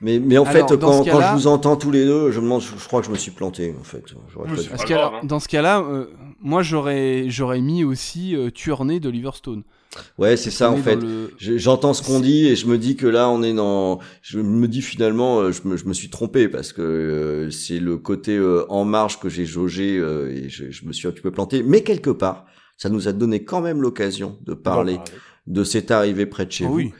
Mais, 0.01 0.19
mais 0.19 0.37
en 0.37 0.43
Alors, 0.43 0.69
fait, 0.69 0.77
quand, 0.77 1.05
quand 1.05 1.21
je 1.21 1.33
vous 1.33 1.47
entends 1.47 1.77
tous 1.77 1.91
les 1.91 2.03
deux, 2.03 2.31
je 2.31 2.39
me 2.39 2.43
demande, 2.43 2.61
je, 2.61 2.77
je 2.77 2.85
crois 2.85 2.99
que 2.99 3.05
je 3.07 3.11
me 3.11 3.17
suis 3.17 3.31
planté, 3.31 3.73
en 3.79 3.83
fait. 3.83 4.03
Parce 4.33 4.85
grave, 4.85 4.91
alors, 4.91 5.15
hein. 5.15 5.19
dans 5.23 5.39
ce 5.39 5.47
cas-là, 5.47 5.79
euh, 5.79 6.11
moi 6.41 6.63
j'aurais 6.63 7.29
j'aurais 7.29 7.61
mis 7.61 7.85
aussi 7.85 8.35
euh, 8.35 8.51
Tueur 8.51 8.83
né 8.83 8.99
d'Oliver 8.99 9.31
Stone. 9.33 9.63
Ouais, 10.17 10.37
c'est 10.37 10.51
ça, 10.51 10.71
en 10.71 10.77
fait. 10.77 10.95
le- 10.95 11.31
J'entends 11.57 11.93
ce 11.93 12.01
qu'on 12.03 12.19
dit 12.19 12.47
et 12.47 12.55
je 12.55 12.65
me 12.67 12.77
dis 12.77 12.95
que 12.95 13.07
là, 13.07 13.29
on 13.29 13.43
est 13.43 13.53
dans. 13.53 13.99
Je 14.21 14.39
me 14.39 14.67
dis 14.67 14.81
finalement, 14.81 15.39
euh, 15.39 15.51
je 15.51 15.67
me, 15.67 15.77
je 15.77 15.85
me 15.85 15.93
suis 15.93 16.09
trompé 16.09 16.47
parce 16.49 16.73
que 16.73 16.81
euh, 16.81 17.49
c'est 17.51 17.79
le 17.79 17.97
côté 17.97 18.35
euh, 18.35 18.65
en 18.69 18.85
marge 18.85 19.19
que 19.19 19.29
j'ai 19.29 19.45
jaugé 19.45 19.97
euh, 19.97 20.29
et 20.31 20.49
je, 20.49 20.71
je 20.71 20.85
me 20.85 20.93
suis 20.93 21.07
un 21.07 21.11
petit 21.11 21.21
peu 21.21 21.31
planté. 21.31 21.63
Mais 21.63 21.81
quelque 21.81 22.09
part, 22.09 22.45
ça 22.77 22.89
nous 22.89 23.07
a 23.07 23.11
donné 23.13 23.43
quand 23.43 23.61
même 23.61 23.81
l'occasion 23.81 24.37
de 24.45 24.53
parler 24.53 24.97
de 25.47 25.63
cet 25.63 25.91
arrivé 25.91 26.25
près 26.25 26.45
de 26.45 26.51
chez 26.51 26.65
Oh 26.65 26.69
vous. 26.69 26.75
oui. 26.75 26.93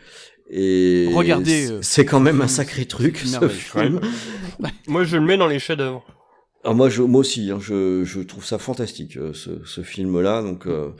Et 0.49 1.09
Regardez, 1.13 1.71
euh, 1.71 1.79
c'est 1.81 2.05
quand 2.05 2.21
même 2.21 2.39
un 2.41 2.47
sacré 2.47 2.85
truc 2.85 3.17
ce 3.17 3.47
film. 3.49 3.99
Moi, 4.87 5.03
je 5.03 5.17
le 5.17 5.23
mets 5.23 5.35
dans 5.37 5.47
les 5.47 5.59
chefs-d'œuvre. 5.59 6.05
Moi, 6.73 6.89
je, 6.89 7.01
moi 7.01 7.21
aussi, 7.21 7.49
hein, 7.51 7.59
je, 7.61 8.03
je 8.03 8.19
trouve 8.21 8.43
ça 8.45 8.57
fantastique 8.57 9.17
euh, 9.17 9.33
ce, 9.33 9.63
ce 9.65 9.81
film-là. 9.81 10.41
Donc 10.41 10.67
euh, 10.67 10.91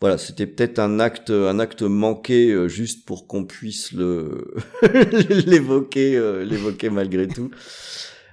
voilà, 0.00 0.18
c'était 0.18 0.46
peut-être 0.46 0.78
un 0.78 1.00
acte, 1.00 1.30
un 1.30 1.58
acte 1.58 1.82
manqué 1.82 2.50
euh, 2.50 2.68
juste 2.68 3.06
pour 3.06 3.26
qu'on 3.26 3.44
puisse 3.44 3.92
le 3.92 4.54
l'évoquer, 5.46 6.12
l'évoquer 6.44 6.90
malgré 6.90 7.26
tout. 7.28 7.50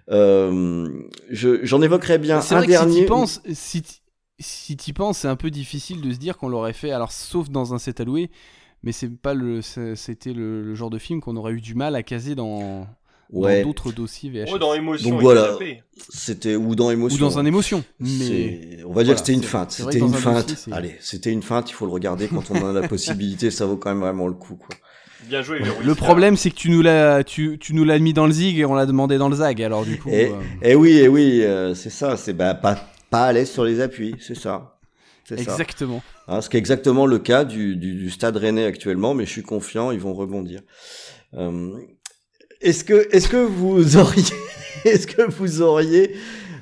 Je, 0.10 1.60
j'en 1.64 1.82
évoquerai 1.82 2.18
bien 2.18 2.38
un 2.38 2.42
vrai 2.42 2.68
que 2.68 2.74
si 2.74 2.78
dernier. 2.78 3.02
t'y 3.02 3.06
penses, 3.06 3.42
si 3.54 3.82
si 4.40 4.76
t'y 4.76 4.94
penses, 4.94 5.20
c'est 5.20 5.28
un 5.28 5.36
peu 5.36 5.52
difficile 5.52 6.02
de 6.02 6.12
se 6.12 6.18
dire 6.18 6.38
qu'on 6.38 6.50
l'aurait 6.50 6.74
fait, 6.74 6.92
alors 6.92 7.12
sauf 7.12 7.50
dans 7.50 7.74
un 7.74 7.80
set 7.80 8.02
alloué, 8.02 8.30
mais 8.82 8.92
c'est 8.92 9.10
pas 9.10 9.34
le, 9.34 9.62
c'était 9.62 10.34
le, 10.34 10.62
le 10.62 10.76
genre 10.76 10.90
de 10.90 10.98
film 10.98 11.22
qu'on 11.22 11.38
aurait 11.38 11.54
eu 11.54 11.62
du 11.62 11.76
mal 11.76 11.96
à 11.96 12.04
caser 12.04 12.36
dans 12.36 12.86
dans 13.34 13.40
Ouais. 13.42 13.64
d'autres 13.64 13.92
dossiers 13.92 14.30
VHS. 14.30 14.52
Oh, 14.54 14.58
dans 14.60 14.74
Émotion 14.74 15.10
Donc 15.10 15.22
voilà, 15.22 15.58
c'était 16.10 16.56
ou 16.56 16.76
dans 16.76 16.92
émotion. 16.92 17.18
Ou 17.18 17.20
dans 17.20 17.40
un 17.40 17.46
émotion, 17.46 17.84
mais- 18.00 18.78
on 18.88 18.94
va 18.94 19.04
dire 19.04 19.14
que 19.16 19.20
c'était 19.20 19.34
une 19.34 19.44
feinte. 19.44 19.72
C'était 19.72 19.98
une 20.00 20.12
dans 20.12 20.18
un 20.18 20.20
feinte. 20.20 20.50
dossier, 20.50 20.74
Allez, 20.74 20.96
c'était 21.00 21.32
une 21.32 21.42
feinte. 21.44 21.70
Il 21.70 21.74
faut 21.74 21.86
le 21.86 21.92
regarder 21.92 22.28
quand 22.28 22.50
on 22.52 22.56
en 22.62 22.76
a 22.76 22.82
la 22.82 22.88
possibilité. 22.88 23.52
Ça 23.52 23.66
vaut 23.66 23.76
quand 23.78 23.90
même 23.90 24.02
vraiment 24.02 24.28
le 24.28 24.34
coup, 24.34 24.56
quoi. 24.56 24.76
Bien 25.28 25.42
joué, 25.42 25.60
Le 25.84 25.96
problème, 25.96 26.36
c'est 26.36 26.50
que 26.52 26.56
tu 26.56 26.70
nous 26.70 26.82
l'as, 26.82 27.24
tu, 27.24 27.58
tu 27.58 27.74
nous 27.74 27.86
l'as 27.86 27.98
mis 27.98 28.12
dans 28.14 28.26
le 28.26 28.34
zig 28.34 28.60
et 28.60 28.66
on 28.66 28.74
l'a 28.74 28.86
demandé 28.86 29.18
dans 29.18 29.30
le 29.30 29.38
zag. 29.38 29.62
Alors 29.64 29.86
du 29.86 29.98
coup, 29.98 30.10
Et, 30.10 30.26
euh, 30.28 30.36
et 30.62 30.76
oui, 30.76 30.98
et 30.98 31.08
oui, 31.08 31.42
euh, 31.44 31.74
c'est 31.76 31.90
ça. 31.90 32.18
C'est 32.18 32.34
bah, 32.34 32.54
pas 32.54 32.78
pas 33.10 33.24
à 33.26 33.32
l'aise 33.34 33.50
sur 33.50 33.64
les 33.64 33.80
appuis, 33.80 34.16
c'est 34.20 34.36
ça. 34.36 34.78
C'est 35.24 35.38
ça. 35.42 35.52
Exactement. 35.54 36.04
Hein, 36.28 36.42
ce 36.42 36.50
qui 36.50 36.58
est 36.58 36.60
exactement 36.60 37.06
le 37.06 37.20
cas 37.20 37.46
du, 37.46 37.78
du, 37.78 37.96
du 37.96 38.10
Stade 38.10 38.36
Rennais 38.36 38.66
actuellement, 38.66 39.14
mais 39.14 39.26
je 39.26 39.30
suis 39.32 39.44
confiant, 39.44 39.92
ils 39.92 40.00
vont 40.00 40.14
rebondir. 40.14 40.60
Euh, 41.36 41.72
est-ce 42.64 42.84
que 42.84 43.08
est-ce 43.16 43.28
que 43.30 43.38
vous 43.38 43.98
auriez 43.98 44.24
est-ce 44.86 45.08
que 45.08 45.22
vous 45.32 45.62
auriez 45.62 46.16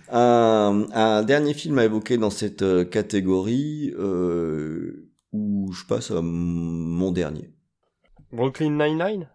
un, 0.09 0.85
un 0.93 1.23
dernier 1.23 1.53
film 1.53 1.80
à 1.80 1.85
évoquer 1.85 2.17
dans 2.17 2.30
cette 2.30 2.61
euh, 2.63 2.83
catégorie 2.83 3.93
euh, 3.97 5.09
où 5.31 5.71
je 5.71 5.85
passe 5.85 6.11
à 6.11 6.21
mon 6.21 7.11
dernier? 7.11 7.49
Brooklyn 8.31 8.71
Nine-Nine? 8.71 9.27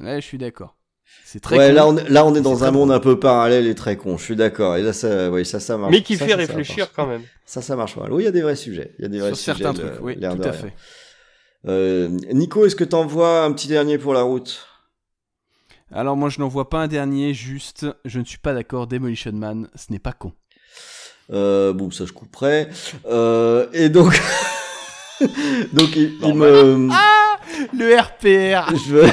Là, 0.00 0.18
je 0.20 0.24
suis 0.26 0.38
d'accord. 0.38 0.76
C'est 1.24 1.40
très. 1.40 1.56
Ouais, 1.58 1.68
con. 1.68 1.74
là 1.74 1.86
on, 1.88 1.96
est- 1.96 2.08
là 2.08 2.24
on 2.24 2.34
est 2.34 2.40
dans 2.40 2.64
un 2.64 2.70
monde 2.70 2.92
un 2.92 3.00
peu 3.00 3.18
parallèle 3.18 3.66
et 3.66 3.74
très 3.74 3.96
con. 3.96 4.16
Je 4.16 4.22
suis 4.24 4.36
d'accord. 4.36 4.76
Et 4.76 4.82
là 4.82 4.92
ça, 4.92 5.30
oui, 5.30 5.44
ça, 5.44 5.58
ça 5.60 5.76
marche. 5.76 5.90
Mais 5.92 6.02
qui 6.02 6.16
Ça, 6.16 6.24
fait 6.24 6.30
ça, 6.32 6.36
réfléchir 6.36 6.92
quand 6.94 7.06
même. 7.06 7.22
Ça, 7.46 7.62
ça 7.62 7.74
marche 7.76 7.96
mal. 7.96 8.12
Oui, 8.12 8.22
il 8.22 8.26
y 8.26 8.28
a 8.28 8.32
des 8.32 8.42
vrais 8.42 8.56
sujets. 8.56 8.94
Il 8.98 9.02
y 9.02 9.04
a 9.06 9.08
des 9.08 9.18
vrais 9.18 9.34
Sur 9.34 9.54
sujets. 9.54 9.64
certains 9.64 9.82
de- 9.82 9.88
trucs, 9.88 10.04
oui, 10.04 10.16
tout 10.18 10.24
à 10.24 10.30
rien. 10.32 10.52
fait. 10.52 10.72
Euh, 11.66 12.08
Nico, 12.32 12.64
est-ce 12.64 12.76
que 12.76 12.84
t'en 12.84 13.06
vois 13.06 13.42
un 13.44 13.52
petit 13.52 13.68
dernier 13.68 13.98
pour 13.98 14.14
la 14.14 14.22
route? 14.22 14.66
Alors 15.92 16.16
moi, 16.16 16.28
je 16.28 16.38
n'en 16.40 16.48
vois 16.48 16.68
pas 16.70 16.78
un 16.78 16.88
dernier. 16.88 17.34
Juste, 17.34 17.86
je 18.04 18.20
ne 18.20 18.24
suis 18.24 18.38
pas 18.38 18.54
d'accord. 18.54 18.86
Demolition 18.86 19.32
Man, 19.32 19.68
ce 19.74 19.92
n'est 19.92 19.98
pas 19.98 20.12
con. 20.12 20.32
euh, 21.32 21.72
Bon, 21.72 21.90
ça 21.90 22.04
je 22.06 22.12
couperai. 22.12 22.68
Euh, 23.08 23.66
et 23.72 23.88
donc, 23.88 24.20
donc 25.72 25.96
il, 25.96 26.12
il 26.22 26.34
me. 26.34 26.88
Ah, 26.92 27.36
le 27.76 27.96
RPR. 27.98 28.74
Je 28.86 28.92
veux. 28.94 29.06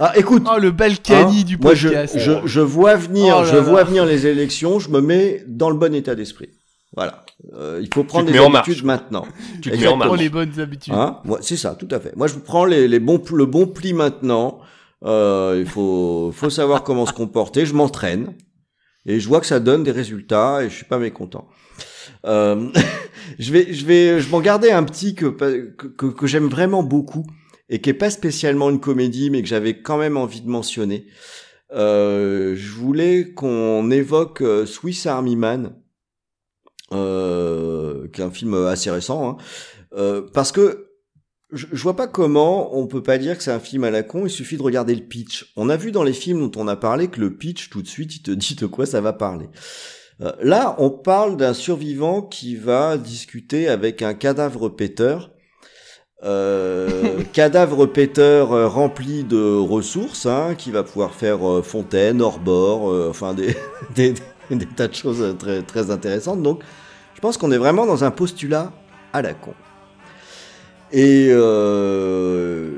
Ah, 0.00 0.12
écoute. 0.16 0.42
Oh, 0.50 0.58
le 0.58 0.70
Balkany 0.70 1.40
hein, 1.40 1.44
du 1.44 1.56
moi, 1.58 1.74
je, 1.74 1.88
podcast. 1.88 2.18
je, 2.18 2.32
je 2.44 2.60
vois 2.60 2.96
venir, 2.96 3.36
Oh 3.38 3.42
là 3.42 3.52
je 3.52 3.56
vois 3.56 3.80
là. 3.80 3.84
venir 3.84 4.04
les 4.06 4.26
élections. 4.26 4.78
Je 4.78 4.88
me 4.90 5.00
mets 5.00 5.44
dans 5.46 5.70
le 5.70 5.76
bon 5.76 5.94
état 5.94 6.14
d'esprit. 6.14 6.48
Voilà. 6.96 7.24
Euh, 7.54 7.78
il 7.80 7.88
faut 7.94 8.02
prendre 8.02 8.26
te 8.26 8.32
des 8.32 8.38
mets 8.38 8.44
en 8.44 8.50
marche. 8.50 8.66
habitudes 8.68 8.84
maintenant. 8.84 9.26
Tu 9.62 9.70
te 9.70 9.76
mets 9.76 9.86
en 9.86 9.96
marche. 9.96 10.18
Les 10.18 10.28
bonnes 10.28 10.58
habitudes. 10.58 10.92
Hein 10.94 11.20
Moi, 11.24 11.38
c'est 11.42 11.56
ça, 11.56 11.76
tout 11.76 11.86
à 11.92 12.00
fait. 12.00 12.16
Moi, 12.16 12.26
je 12.26 12.34
prends 12.34 12.64
les, 12.64 12.88
les 12.88 12.98
bons, 12.98 13.22
le 13.32 13.46
bon 13.46 13.66
pli 13.66 13.92
maintenant. 13.92 14.58
Euh, 15.04 15.56
il 15.58 15.66
faut, 15.66 16.30
faut 16.32 16.50
savoir 16.50 16.82
comment 16.82 17.06
se 17.06 17.12
comporter. 17.12 17.66
Je 17.66 17.74
m'entraîne 17.74 18.34
et 19.06 19.20
je 19.20 19.28
vois 19.28 19.40
que 19.40 19.46
ça 19.46 19.60
donne 19.60 19.82
des 19.82 19.90
résultats 19.92 20.62
et 20.62 20.68
je 20.68 20.74
suis 20.74 20.84
pas 20.84 20.98
mécontent. 20.98 21.48
Euh, 22.26 22.68
je 23.38 23.52
vais, 23.52 23.72
je 23.72 23.86
vais, 23.86 24.20
je 24.20 24.28
m'en 24.30 24.40
garder 24.40 24.70
un 24.70 24.84
petit 24.84 25.14
que 25.14 25.26
que, 25.26 25.86
que, 25.86 26.06
que 26.06 26.26
j'aime 26.26 26.48
vraiment 26.48 26.82
beaucoup 26.82 27.24
et 27.70 27.80
qui 27.80 27.88
est 27.88 27.94
pas 27.94 28.10
spécialement 28.10 28.68
une 28.68 28.80
comédie, 28.80 29.30
mais 29.30 29.42
que 29.42 29.48
j'avais 29.48 29.80
quand 29.80 29.96
même 29.96 30.16
envie 30.16 30.42
de 30.42 30.48
mentionner. 30.48 31.06
Euh, 31.72 32.56
je 32.56 32.72
voulais 32.72 33.32
qu'on 33.32 33.90
évoque 33.92 34.42
euh, 34.42 34.66
Swiss 34.66 35.06
Army 35.06 35.36
Man, 35.36 35.76
euh, 36.92 38.08
qui 38.08 38.20
est 38.20 38.24
un 38.24 38.30
film 38.30 38.54
assez 38.54 38.90
récent, 38.90 39.30
hein, 39.30 39.36
euh, 39.96 40.22
parce 40.34 40.50
que 40.50 40.89
je, 41.52 41.66
je 41.72 41.82
vois 41.82 41.96
pas 41.96 42.06
comment 42.06 42.76
on 42.76 42.86
peut 42.86 43.02
pas 43.02 43.18
dire 43.18 43.36
que 43.36 43.42
c'est 43.42 43.50
un 43.50 43.60
film 43.60 43.84
à 43.84 43.90
la 43.90 44.02
con. 44.02 44.26
Il 44.26 44.30
suffit 44.30 44.56
de 44.56 44.62
regarder 44.62 44.94
le 44.94 45.02
pitch. 45.02 45.52
On 45.56 45.68
a 45.68 45.76
vu 45.76 45.92
dans 45.92 46.02
les 46.02 46.12
films 46.12 46.48
dont 46.48 46.60
on 46.60 46.68
a 46.68 46.76
parlé 46.76 47.08
que 47.08 47.20
le 47.20 47.34
pitch 47.34 47.70
tout 47.70 47.82
de 47.82 47.88
suite 47.88 48.16
il 48.16 48.22
te 48.22 48.30
dit 48.32 48.54
de 48.54 48.66
quoi 48.66 48.86
ça 48.86 49.00
va 49.00 49.12
parler. 49.12 49.48
Euh, 50.20 50.32
là, 50.42 50.74
on 50.78 50.90
parle 50.90 51.36
d'un 51.36 51.54
survivant 51.54 52.22
qui 52.22 52.56
va 52.56 52.98
discuter 52.98 53.68
avec 53.68 54.02
un 54.02 54.14
cadavre 54.14 54.68
péteur. 54.68 55.30
Euh, 56.22 57.22
cadavre 57.32 57.86
péteur 57.86 58.52
euh, 58.52 58.68
rempli 58.68 59.24
de 59.24 59.56
ressources, 59.56 60.26
hein, 60.26 60.54
qui 60.56 60.70
va 60.70 60.82
pouvoir 60.82 61.14
faire 61.14 61.48
euh, 61.48 61.62
fontaine, 61.62 62.20
hors-bord, 62.20 62.90
euh, 62.90 63.08
enfin 63.08 63.32
des, 63.32 63.56
des, 63.94 64.14
des 64.50 64.66
tas 64.66 64.88
de 64.88 64.94
choses 64.94 65.36
très, 65.38 65.62
très 65.62 65.90
intéressantes. 65.90 66.42
Donc, 66.42 66.60
je 67.14 67.20
pense 67.20 67.38
qu'on 67.38 67.52
est 67.52 67.58
vraiment 67.58 67.86
dans 67.86 68.04
un 68.04 68.10
postulat 68.10 68.72
à 69.12 69.22
la 69.22 69.32
con. 69.34 69.54
Et 70.92 71.28
euh, 71.30 72.70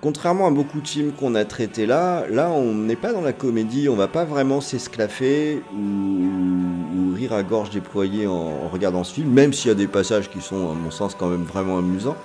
contrairement 0.00 0.46
à 0.46 0.50
beaucoup 0.50 0.80
de 0.80 0.88
films 0.88 1.12
qu'on 1.12 1.34
a 1.34 1.44
traités 1.44 1.84
là, 1.84 2.26
là 2.30 2.50
on 2.50 2.74
n'est 2.74 2.96
pas 2.96 3.12
dans 3.12 3.20
la 3.20 3.34
comédie, 3.34 3.90
on 3.90 3.96
va 3.96 4.08
pas 4.08 4.24
vraiment 4.24 4.62
s'esclaffer 4.62 5.62
ou, 5.74 7.14
rire 7.14 7.34
à 7.34 7.42
gorge 7.42 7.70
déployée 7.70 8.26
en, 8.26 8.68
regardant 8.68 9.04
ce 9.04 9.14
film, 9.14 9.30
même 9.30 9.52
s'il 9.52 9.68
y 9.68 9.70
a 9.70 9.74
des 9.74 9.86
passages 9.86 10.30
qui 10.30 10.40
sont 10.40 10.70
à 10.70 10.74
mon 10.74 10.90
sens 10.90 11.14
quand 11.14 11.28
même 11.28 11.44
vraiment 11.44 11.78
amusants. 11.78 12.16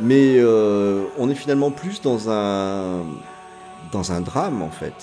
Mais 0.00 0.36
euh, 0.38 1.04
on 1.18 1.28
est 1.28 1.34
finalement 1.34 1.70
plus 1.70 2.00
dans 2.00 2.30
un 2.30 3.04
dans 3.92 4.12
un 4.12 4.20
drame 4.22 4.62
en 4.62 4.70
fait. 4.70 4.94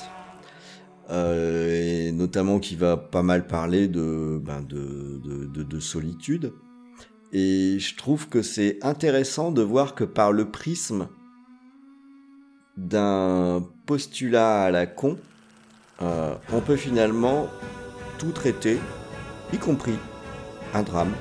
Euh, 1.12 2.08
et 2.08 2.12
notamment 2.12 2.60
qui 2.60 2.76
va 2.76 2.98
pas 2.98 3.24
mal 3.24 3.48
parler 3.48 3.88
de, 3.88 4.40
ben 4.44 4.62
de, 4.62 5.22
de, 5.24 5.64
de 5.64 5.80
solitude. 5.80 6.52
Et 7.32 7.78
je 7.80 7.96
trouve 7.96 8.28
que 8.28 8.42
c'est 8.42 8.80
intéressant 8.82 9.52
de 9.52 9.62
voir 9.62 9.94
que 9.94 10.04
par 10.04 10.32
le 10.32 10.50
prisme 10.50 11.08
d'un 12.78 13.64
postulat 13.86 14.64
à 14.64 14.72
la 14.72 14.86
con, 14.88 15.18
euh, 16.02 16.34
on 16.54 16.62
peut 16.62 16.78
finalement 16.78 17.48
tout 18.18 18.32
traiter, 18.32 18.80
y 19.54 19.58
compris 19.58 19.98
un 20.74 20.84
drame, 20.84 21.14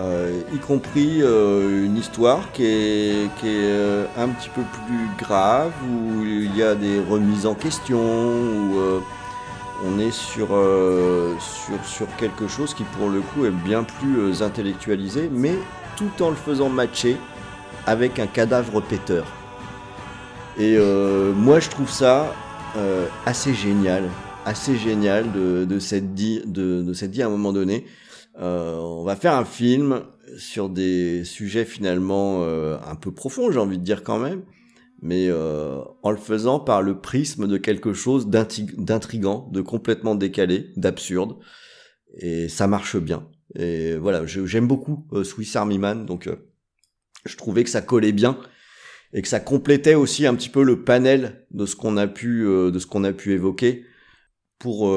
euh, 0.00 0.40
y 0.54 0.58
compris 0.58 1.20
euh, 1.20 1.84
une 1.84 1.98
histoire 1.98 2.52
qui 2.52 2.64
est, 2.64 3.30
qui 3.38 3.48
est 3.48 4.06
un 4.16 4.28
petit 4.28 4.48
peu 4.48 4.62
plus 4.86 5.24
grave, 5.24 5.72
où 5.84 6.24
il 6.24 6.56
y 6.56 6.62
a 6.62 6.74
des 6.74 7.00
remises 7.00 7.44
en 7.44 7.54
question, 7.54 8.00
euh, 8.00 9.00
on 9.84 9.98
est 9.98 10.10
sur, 10.10 10.48
euh, 10.52 11.34
sur, 11.38 11.84
sur 11.84 12.16
quelque 12.16 12.48
chose 12.48 12.74
qui 12.74 12.84
pour 12.84 13.08
le 13.08 13.20
coup 13.20 13.46
est 13.46 13.50
bien 13.50 13.84
plus 13.84 14.18
euh, 14.18 14.42
intellectualisé, 14.42 15.30
mais 15.32 15.54
tout 15.96 16.10
en 16.22 16.30
le 16.30 16.36
faisant 16.36 16.68
matcher 16.68 17.16
avec 17.86 18.18
un 18.18 18.26
cadavre 18.26 18.80
péteur. 18.80 19.26
Et 20.58 20.76
euh, 20.76 21.32
moi 21.32 21.60
je 21.60 21.70
trouve 21.70 21.90
ça 21.90 22.34
assez 23.26 23.52
génial, 23.52 24.04
assez 24.44 24.76
génial 24.76 25.32
de, 25.32 25.64
de 25.64 25.78
s'être 25.80 26.14
dit, 26.14 26.40
de, 26.46 26.92
s'être 26.92 27.10
dit 27.10 27.20
à 27.20 27.26
un 27.26 27.30
moment 27.30 27.52
donné, 27.52 27.84
on 28.38 29.02
va 29.02 29.16
faire 29.16 29.34
un 29.34 29.44
film 29.44 30.02
sur 30.36 30.68
des 30.68 31.24
sujets 31.24 31.64
finalement 31.64 32.44
un 32.44 32.94
peu 32.94 33.10
profonds, 33.10 33.50
j'ai 33.50 33.58
envie 33.58 33.78
de 33.78 33.82
dire 33.82 34.04
quand 34.04 34.20
même, 34.20 34.42
mais 35.02 35.28
euh, 35.28 35.80
en 36.02 36.10
le 36.10 36.16
faisant 36.16 36.60
par 36.60 36.82
le 36.82 37.00
prisme 37.00 37.46
de 37.46 37.56
quelque 37.56 37.92
chose 37.92 38.28
d'intrigant, 38.28 39.48
de 39.52 39.60
complètement 39.60 40.14
décalé, 40.14 40.70
d'absurde, 40.76 41.36
et 42.18 42.48
ça 42.48 42.66
marche 42.66 42.96
bien. 42.96 43.28
Et 43.56 43.96
voilà, 43.96 44.24
j'aime 44.26 44.68
beaucoup 44.68 45.06
euh, 45.12 45.24
Swiss 45.24 45.56
Army 45.56 45.78
Man, 45.78 46.06
donc 46.06 46.26
euh, 46.26 46.36
je 47.24 47.36
trouvais 47.36 47.64
que 47.64 47.70
ça 47.70 47.82
collait 47.82 48.12
bien 48.12 48.38
et 49.12 49.22
que 49.22 49.28
ça 49.28 49.40
complétait 49.40 49.96
aussi 49.96 50.26
un 50.26 50.34
petit 50.36 50.48
peu 50.48 50.62
le 50.62 50.84
panel 50.84 51.46
de 51.50 51.66
ce 51.66 51.74
qu'on 51.74 51.96
a 51.96 52.06
pu 52.06 52.46
euh, 52.46 52.70
de 52.70 52.78
ce 52.78 52.86
qu'on 52.86 53.02
a 53.02 53.12
pu 53.12 53.32
évoquer 53.32 53.84
pour 54.60 54.94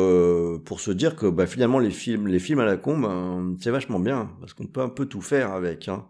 pour 0.66 0.82
se 0.82 0.92
dire 0.92 1.16
que 1.16 1.26
bah, 1.26 1.48
finalement 1.48 1.80
les 1.80 1.90
films 1.90 2.28
les 2.28 2.40
films 2.40 2.60
à 2.60 2.66
la 2.66 2.76
con 2.76 3.00
ben, 3.00 3.56
c'est 3.62 3.72
vachement 3.72 4.00
bien 4.00 4.30
parce 4.42 4.54
qu'on 4.54 4.68
peut 4.68 4.82
un 4.82 4.90
peu 4.90 5.06
tout 5.06 5.22
faire 5.22 5.54
avec 5.54 5.88
hein. 5.88 6.06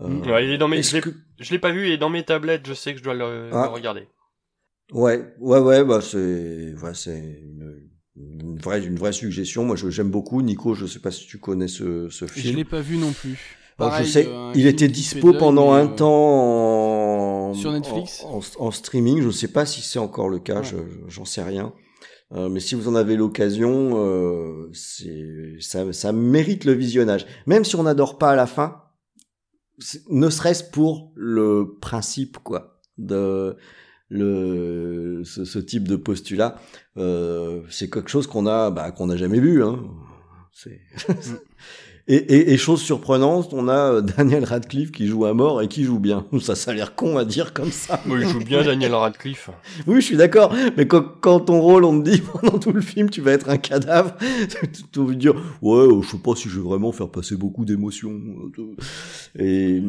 Euh, 0.00 0.08
Ouais, 0.24 0.44
il 0.44 0.50
est 0.50 0.58
dans 0.58 0.68
mes... 0.68 0.78
est-ce 0.78 0.90
Je 0.90 0.96
l'ai 0.96 1.00
que- 1.02 1.14
je 1.38 1.50
l'ai 1.52 1.58
pas 1.58 1.70
vu, 1.70 1.86
il 1.86 1.92
est 1.92 1.98
dans 1.98 2.10
mes 2.10 2.24
tablettes, 2.24 2.66
je 2.66 2.74
sais 2.74 2.92
que 2.92 2.98
je 2.98 3.04
dois 3.04 3.14
le, 3.14 3.50
Ah. 3.52 3.64
le 3.66 3.68
regarder. 3.72 4.08
Ouais, 4.92 5.24
ouais, 5.40 5.60
ouais, 5.60 5.84
bah 5.84 6.00
c'est, 6.00 6.74
ouais, 6.82 6.94
c'est 6.94 7.16
une, 7.16 7.88
une 8.16 8.58
vraie, 8.58 8.84
une 8.84 8.96
vraie 8.96 9.12
suggestion. 9.12 9.64
Moi, 9.64 9.76
je- 9.76 9.88
j'aime 9.90 10.10
beaucoup. 10.10 10.42
Nico, 10.42 10.74
je 10.74 10.86
sais 10.86 10.98
pas 10.98 11.10
si 11.10 11.26
tu 11.26 11.38
connais 11.38 11.68
ce, 11.68 12.08
ce 12.10 12.26
Je 12.26 12.32
film. 12.32 12.56
l'ai 12.56 12.64
pas 12.64 12.80
vu 12.80 12.96
non 12.96 13.12
plus. 13.12 13.56
Alors, 13.78 13.90
Pareil, 13.92 14.06
je 14.06 14.10
sais, 14.12 14.26
euh, 14.28 14.52
il 14.54 14.66
était 14.66 14.88
dispo 14.88 15.32
pendant 15.32 15.72
un 15.72 15.86
euh, 15.86 15.94
temps 15.96 17.48
en, 17.50 17.54
Sur 17.54 17.72
Netflix 17.72 18.22
en, 18.24 18.38
en- 18.38 18.66
en 18.66 18.70
streaming. 18.70 19.20
Je 19.20 19.26
ne 19.26 19.32
sais 19.32 19.48
pas 19.48 19.66
si 19.66 19.80
c'est 19.80 19.98
encore 19.98 20.28
le 20.28 20.38
cas, 20.38 20.62
je- 20.62 20.76
j'en 21.08 21.24
sais 21.24 21.42
rien. 21.42 21.72
Euh, 22.32 22.48
mais 22.48 22.60
si 22.60 22.74
vous 22.74 22.88
en 22.88 22.94
avez 22.94 23.16
l'occasion, 23.16 23.92
euh, 23.96 24.70
c'est 24.72 25.56
ça, 25.60 25.92
ça 25.92 26.12
mérite 26.12 26.64
le 26.64 26.72
visionnage. 26.72 27.26
Même 27.46 27.64
si 27.64 27.74
on 27.76 27.82
n'adore 27.84 28.18
pas 28.18 28.30
à 28.30 28.36
la 28.36 28.46
fin, 28.46 28.82
ne 30.10 30.30
serait-ce 30.30 30.64
pour 30.64 31.12
le 31.14 31.76
principe 31.80 32.38
quoi 32.38 32.80
de 32.98 33.56
le 34.08 35.22
ce, 35.24 35.44
ce 35.44 35.58
type 35.58 35.88
de 35.88 35.96
postulat, 35.96 36.60
euh, 36.96 37.62
c'est 37.70 37.90
quelque 37.90 38.10
chose 38.10 38.26
qu'on 38.26 38.46
a 38.46 38.70
bah, 38.70 38.90
qu'on 38.92 39.06
n'a 39.06 39.16
jamais 39.16 39.40
vu. 39.40 39.64
Hein. 39.64 39.82
C'est 40.52 40.80
et, 42.06 42.16
et, 42.16 42.52
et 42.52 42.56
chose 42.58 42.82
surprenante, 42.82 43.52
on 43.52 43.68
a 43.68 43.92
euh, 43.94 44.00
Daniel 44.16 44.44
Radcliffe 44.44 44.92
qui 44.92 45.06
joue 45.06 45.24
à 45.24 45.32
mort 45.32 45.62
et 45.62 45.68
qui 45.68 45.84
joue 45.84 45.98
bien. 45.98 46.26
Ça, 46.40 46.54
ça 46.54 46.72
a 46.72 46.74
l'air 46.74 46.94
con 46.94 47.16
à 47.16 47.24
dire 47.24 47.54
comme 47.54 47.70
ça. 47.70 48.00
Moi, 48.04 48.18
il 48.20 48.28
joue 48.28 48.40
bien 48.40 48.62
Daniel 48.62 48.94
Radcliffe. 48.94 49.50
Oui, 49.86 49.96
je 49.96 50.06
suis 50.06 50.16
d'accord. 50.16 50.54
Mais 50.76 50.86
quand, 50.86 51.04
quand 51.20 51.40
ton 51.40 51.60
rôle, 51.60 51.84
on 51.84 52.00
te 52.00 52.10
dit 52.10 52.20
pendant 52.40 52.58
tout 52.58 52.72
le 52.72 52.80
film, 52.80 53.08
tu 53.08 53.20
vas 53.20 53.32
être 53.32 53.48
un 53.48 53.56
cadavre, 53.56 54.14
tu 54.92 54.98
as 54.98 55.02
envie 55.02 55.16
de 55.16 55.20
dire, 55.20 55.34
ouais, 55.62 55.78
euh, 55.78 56.02
je 56.02 56.08
sais 56.08 56.18
pas 56.18 56.34
si 56.34 56.48
je 56.48 56.60
vais 56.60 56.66
vraiment 56.66 56.92
faire 56.92 57.08
passer 57.08 57.36
beaucoup 57.36 57.64
d'émotions. 57.64 58.20
Et, 59.38 59.82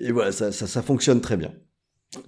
et 0.00 0.12
voilà, 0.12 0.32
ça, 0.32 0.50
ça, 0.52 0.66
ça 0.66 0.82
fonctionne 0.82 1.20
très 1.20 1.36
bien. 1.36 1.52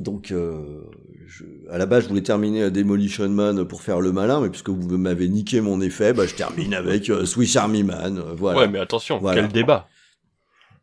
Donc, 0.01 0.31
euh, 0.31 0.83
je, 1.27 1.45
à 1.71 1.79
la 1.79 1.87
base, 1.87 2.05
je 2.05 2.09
voulais 2.09 2.23
terminer 2.23 2.63
à 2.65 2.71
Demolition 2.71 3.29
Man 3.29 3.65
pour 3.67 3.83
faire 3.83 4.01
le 4.01 4.13
malin, 4.13 4.41
mais 4.41 4.51
puisque 4.51 4.69
vous 4.71 4.97
m'avez 4.99 5.29
niqué 5.29 5.61
mon 5.61 5.81
effet, 5.81 6.13
bah, 6.13 6.27
je 6.27 6.35
termine 6.35 6.75
avec 6.83 7.11
euh, 7.11 7.25
Swiss 7.27 7.57
Army 7.57 7.83
Man. 7.83 8.19
euh, 8.19 8.35
voilà. 8.35 8.61
Ouais, 8.61 8.69
mais 8.69 8.79
attention, 8.79 9.19
Voilà. 9.19 9.43
quel 9.43 9.53
débat. 9.53 9.89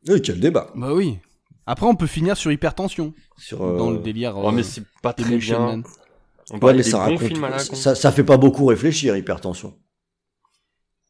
Oui, 0.08 0.22
quel 0.22 0.40
débat. 0.40 0.68
Bah 0.76 0.94
oui. 0.94 1.18
Après, 1.66 1.86
on 1.86 1.96
peut 1.96 2.08
finir 2.08 2.36
sur 2.36 2.52
hypertension. 2.52 3.14
Sur, 3.38 3.60
Dans 3.60 3.90
euh, 3.90 3.94
le 3.94 4.00
délire. 4.00 4.38
Euh, 4.38 4.52
mais 4.52 4.64
c'est 4.64 4.84
pas 5.02 5.14
très 5.14 5.24
Demolition 5.26 5.58
bien. 5.58 5.66
Man. 5.78 5.84
On 6.52 6.58
Ouais, 6.60 6.72
mais 6.74 6.78
des 6.80 6.84
ça 6.84 7.08
bons 7.08 7.16
raconte, 7.16 7.76
ça, 7.76 7.96
ça 7.96 8.12
fait 8.12 8.26
pas 8.26 8.36
beaucoup 8.36 8.66
réfléchir, 8.66 9.16
hypertension. 9.16 9.78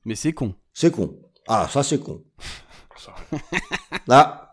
Mais 0.06 0.14
c'est 0.14 0.32
con. 0.34 0.54
C'est 0.74 0.92
con. 0.92 1.18
Ah, 1.48 1.68
ça 1.72 1.82
c'est 1.82 2.00
con. 2.00 2.24
Là, 4.08 4.53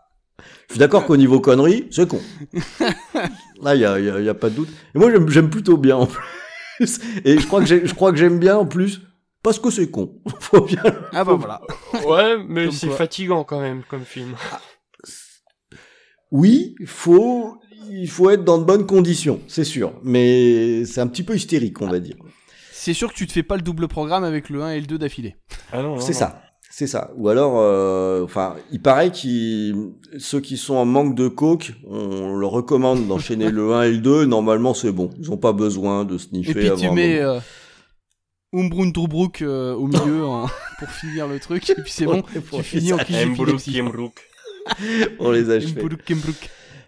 je 0.71 0.75
suis 0.75 0.79
d'accord 0.79 1.05
qu'au 1.05 1.17
niveau 1.17 1.39
conneries, 1.39 1.87
c'est 1.91 2.07
con. 2.07 2.19
Là, 3.61 3.75
il 3.75 3.81
y 3.81 3.85
a, 3.85 3.99
y 3.99 4.09
a- 4.09 4.19
y 4.21 4.29
a 4.29 4.33
pas 4.33 4.49
de 4.49 4.55
doute. 4.55 4.69
Et 4.95 4.99
moi, 4.99 5.11
j'aime- 5.11 5.29
j'aime 5.29 5.49
plutôt 5.49 5.77
bien 5.77 5.97
en 5.97 6.07
plus. 6.07 6.99
Et 7.25 7.37
je 7.37 7.45
crois 7.45 7.59
que 7.59 7.67
j'ai- 7.67 7.85
je 7.85 7.93
crois 7.93 8.11
que 8.11 8.17
j'aime 8.17 8.39
bien 8.39 8.57
en 8.57 8.65
plus 8.65 9.01
parce 9.43 9.59
que 9.59 9.69
c'est 9.69 9.91
con. 9.91 10.19
Faut 10.39 10.61
bien. 10.61 10.81
Ah 11.13 11.23
bah 11.23 11.33
voilà. 11.35 11.61
Ouais, 12.07 12.37
mais 12.47 12.65
Comme 12.65 12.71
c'est 12.73 12.87
quoi. 12.87 12.95
fatigant 12.95 13.43
quand 13.43 13.59
même 13.59 13.83
comme 13.89 14.03
film. 14.05 14.35
Oui, 16.31 16.75
faut, 16.85 17.57
il 17.89 18.09
faut 18.09 18.29
être 18.29 18.43
dans 18.45 18.57
de 18.57 18.63
bonnes 18.63 18.85
conditions, 18.85 19.41
c'est 19.47 19.65
sûr. 19.65 19.93
Mais 20.03 20.85
c'est 20.85 21.01
un 21.01 21.07
petit 21.07 21.23
peu 21.23 21.35
hystérique, 21.35 21.81
on 21.81 21.87
va 21.89 21.99
dire. 21.99 22.15
C'est 22.71 22.93
sûr 22.93 23.11
que 23.11 23.17
tu 23.17 23.27
te 23.27 23.33
fais 23.33 23.43
pas 23.43 23.57
le 23.57 23.61
double 23.61 23.87
programme 23.87 24.23
avec 24.23 24.49
le 24.49 24.63
1 24.63 24.71
et 24.71 24.79
le 24.79 24.87
2 24.87 24.97
d'affilée. 24.97 25.35
Ah 25.73 25.81
non, 25.81 25.95
non, 25.95 25.99
C'est 25.99 26.13
non. 26.13 26.19
ça. 26.19 26.41
C'est 26.81 26.87
ça. 26.87 27.11
Ou 27.15 27.29
alors, 27.29 27.59
euh, 27.59 28.23
enfin, 28.23 28.55
il 28.71 28.81
paraît 28.81 29.11
que 29.11 30.17
ceux 30.17 30.39
qui 30.39 30.57
sont 30.57 30.73
en 30.73 30.85
manque 30.85 31.13
de 31.13 31.27
coke, 31.27 31.73
on 31.87 32.35
leur 32.37 32.49
recommande 32.49 33.07
d'enchaîner 33.07 33.51
le 33.51 33.71
1 33.71 33.83
et 33.83 33.91
le 33.91 33.97
2. 33.99 34.25
Normalement, 34.25 34.73
c'est 34.73 34.91
bon. 34.91 35.11
Ils 35.19 35.29
ont 35.29 35.37
pas 35.37 35.53
besoin 35.53 36.05
de 36.05 36.17
sniffer 36.17 36.49
Et 36.49 36.53
puis 36.55 36.67
avant 36.69 36.77
tu 36.77 36.89
mets 36.89 37.19
euh, 37.19 37.39
Umbrun 38.51 38.87
Drubrook 38.87 39.43
euh, 39.43 39.75
au 39.75 39.85
milieu 39.85 40.23
pour 40.79 40.89
finir 40.89 41.27
le 41.27 41.39
truc. 41.39 41.69
Et 41.69 41.75
puis 41.75 41.91
c'est 41.91 42.05
bon, 42.05 42.23
tu 42.51 42.63
finis 42.63 42.93
en 42.93 42.97
pour 45.19 45.31
les 45.31 45.51
achever. 45.51 45.83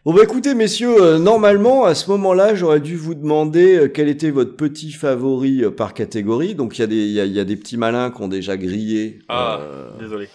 Bon 0.05 0.13
bah 0.13 0.23
écoutez 0.23 0.53
messieurs, 0.53 1.01
euh, 1.01 1.17
normalement 1.17 1.85
à 1.85 1.95
ce 1.95 2.09
moment-là 2.11 2.55
j'aurais 2.55 2.81
dû 2.81 2.97
vous 2.97 3.15
demander 3.15 3.77
euh, 3.77 3.87
quel 3.87 4.09
était 4.09 4.31
votre 4.31 4.57
petit 4.57 4.91
favori 4.91 5.63
euh, 5.63 5.71
par 5.71 5.93
catégorie. 5.93 6.55
Donc 6.55 6.77
il 6.77 6.81
y 6.81 6.83
a 6.83 6.87
des 6.87 6.95
il 7.05 7.11
y 7.13 7.21
a, 7.21 7.25
il 7.25 7.31
y 7.31 7.39
a 7.39 7.45
des 7.45 7.55
petits 7.55 7.77
malins 7.77 8.11
qui 8.11 8.21
ont 8.21 8.27
déjà 8.27 8.57
grillé. 8.57 9.19
Ah, 9.29 9.59
euh, 9.61 9.97
désolé. 9.99 10.27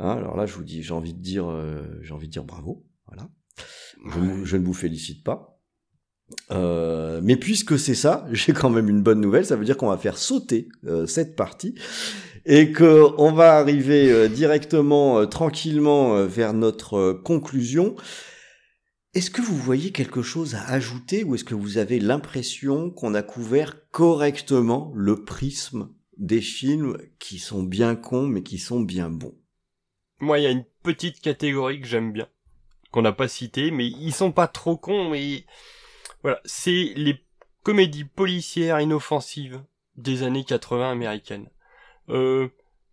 hein, 0.00 0.10
alors 0.16 0.36
là 0.36 0.46
je 0.46 0.54
vous 0.54 0.64
dis 0.64 0.82
j'ai 0.82 0.94
envie 0.94 1.14
de 1.14 1.22
dire 1.22 1.48
euh, 1.48 1.82
j'ai 2.02 2.12
envie 2.12 2.26
de 2.26 2.32
dire 2.32 2.42
bravo. 2.42 2.84
Voilà. 3.06 3.28
Je, 4.12 4.18
ne- 4.18 4.44
je 4.44 4.56
ne 4.56 4.64
vous 4.64 4.74
félicite 4.74 5.22
pas. 5.22 5.60
Euh, 6.50 7.20
mais 7.22 7.36
puisque 7.36 7.78
c'est 7.78 7.94
ça, 7.94 8.26
j'ai 8.32 8.52
quand 8.52 8.68
même 8.70 8.88
une 8.88 9.02
bonne 9.02 9.20
nouvelle. 9.20 9.46
Ça 9.46 9.54
veut 9.54 9.64
dire 9.64 9.76
qu'on 9.76 9.88
va 9.90 9.96
faire 9.98 10.18
sauter 10.18 10.68
euh, 10.88 11.06
cette 11.06 11.36
partie 11.36 11.76
et 12.46 12.72
que 12.72 13.04
on 13.16 13.30
va 13.30 13.58
arriver 13.58 14.10
euh, 14.10 14.26
directement, 14.26 15.20
euh, 15.20 15.26
tranquillement 15.26 16.16
euh, 16.16 16.26
vers 16.26 16.52
notre 16.52 16.94
euh, 16.98 17.14
conclusion. 17.14 17.94
Est-ce 19.18 19.32
que 19.32 19.42
vous 19.42 19.56
voyez 19.56 19.90
quelque 19.90 20.22
chose 20.22 20.54
à 20.54 20.64
ajouter 20.68 21.24
ou 21.24 21.34
est-ce 21.34 21.42
que 21.42 21.56
vous 21.56 21.78
avez 21.78 21.98
l'impression 21.98 22.88
qu'on 22.88 23.14
a 23.14 23.22
couvert 23.24 23.74
correctement 23.90 24.92
le 24.94 25.24
prisme 25.24 25.92
des 26.18 26.40
films 26.40 26.96
qui 27.18 27.40
sont 27.40 27.64
bien 27.64 27.96
cons 27.96 28.28
mais 28.28 28.44
qui 28.44 28.58
sont 28.58 28.78
bien 28.78 29.10
bons? 29.10 29.34
Moi, 30.20 30.38
il 30.38 30.44
y 30.44 30.46
a 30.46 30.52
une 30.52 30.64
petite 30.84 31.20
catégorie 31.20 31.80
que 31.80 31.88
j'aime 31.88 32.12
bien, 32.12 32.28
qu'on 32.92 33.02
n'a 33.02 33.10
pas 33.10 33.26
citée, 33.26 33.72
mais 33.72 33.88
ils 33.88 34.14
sont 34.14 34.30
pas 34.30 34.46
trop 34.46 34.76
cons, 34.76 35.10
mais 35.10 35.44
voilà, 36.22 36.40
c'est 36.44 36.92
les 36.94 37.20
comédies 37.64 38.04
policières 38.04 38.80
inoffensives 38.80 39.60
des 39.96 40.22
années 40.22 40.44
80 40.44 40.92
américaines. 40.92 41.50
Euh, 42.08 42.50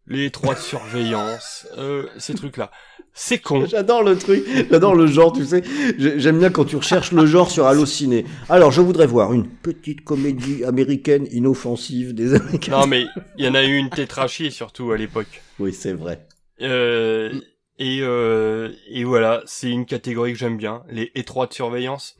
les 0.08 0.32
trois 0.32 0.56
de 0.56 0.60
surveillance, 0.60 1.68
euh, 1.78 2.08
ces 2.18 2.34
trucs-là. 2.34 2.72
C'est 3.18 3.40
con. 3.40 3.66
J'adore 3.66 4.04
le 4.04 4.18
truc, 4.18 4.44
j'adore 4.70 4.94
le 4.94 5.08
genre, 5.08 5.32
tu 5.32 5.46
sais. 5.46 5.64
J'ai- 5.98 6.20
J'aime 6.20 6.38
bien 6.38 6.50
quand 6.50 6.66
tu 6.66 6.76
recherches 6.76 7.14
le 7.14 7.26
genre 7.26 7.50
sur 7.50 7.66
Allociné. 7.66 8.26
Alors, 8.50 8.72
je 8.72 8.82
voudrais 8.82 9.08
voir 9.08 9.32
une 9.32 9.48
petite 9.48 10.04
comédie 10.04 10.66
américaine 10.66 11.26
inoffensive 11.32 12.14
des 12.14 12.34
années 12.36 12.60
80. 12.60 12.82
Non, 12.82 12.88
mais 12.88 13.06
il 13.38 13.46
y 13.46 13.48
en 13.48 13.56
a 13.56 13.64
eu 13.64 13.78
une 13.78 13.90
tétrachée 13.90 14.50
surtout 14.52 14.92
à 14.92 14.98
l'époque. 14.98 15.42
Oui, 15.60 15.74
c'est 15.74 15.94
vrai. 15.94 16.28
Euh, 16.62 17.34
et, 17.80 18.00
euh, 18.02 18.70
et 18.90 19.06
voilà, 19.06 19.42
c'est 19.46 19.70
une 19.70 19.86
catégorie 19.86 20.34
que 20.34 20.40
j'aime 20.40 20.58
bien. 20.58 20.84
Les 20.90 21.12
étroits 21.16 21.48
de 21.48 21.54
surveillance, 21.54 22.18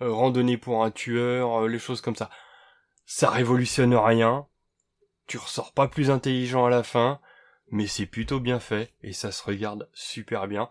euh, 0.00 0.12
randonnée 0.12 0.56
pour 0.58 0.84
un 0.84 0.92
tueur, 0.92 1.64
euh, 1.64 1.68
les 1.68 1.80
choses 1.80 2.00
comme 2.00 2.16
ça. 2.16 2.30
Ça 3.04 3.30
révolutionne 3.30 3.94
rien. 3.96 4.46
Tu 5.26 5.38
ressors 5.38 5.72
pas 5.72 5.88
plus 5.88 6.08
intelligent 6.10 6.66
à 6.66 6.70
la 6.70 6.84
fin, 6.84 7.18
mais 7.70 7.86
c'est 7.86 8.06
plutôt 8.06 8.40
bien 8.40 8.60
fait 8.60 8.92
et 9.02 9.12
ça 9.12 9.32
se 9.32 9.42
regarde 9.44 9.88
super 9.92 10.48
bien. 10.48 10.68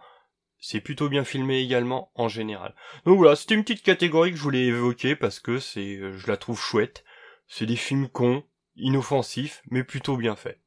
C'est 0.60 0.80
plutôt 0.82 1.10
bien 1.10 1.24
filmé 1.24 1.60
également 1.60 2.12
en 2.16 2.28
général. 2.28 2.74
Donc 3.06 3.18
voilà, 3.18 3.36
c'était 3.36 3.56
une 3.56 3.64
petite 3.64 3.84
catégorie 3.84 4.32
que 4.32 4.38
je 4.38 4.42
voulais 4.44 4.66
évoquer 4.66 5.16
parce 5.16 5.40
que 5.40 5.60
c'est, 5.60 5.98
euh, 5.98 6.18
je 6.18 6.28
la 6.28 6.38
trouve 6.38 6.60
chouette. 6.60 7.04
C'est 7.48 7.66
des 7.68 7.76
films 7.76 8.08
cons, 8.08 8.44
inoffensifs, 8.76 9.62
mais 9.70 9.84
plutôt 9.84 10.18
bien 10.18 10.36
faits. 10.36 10.60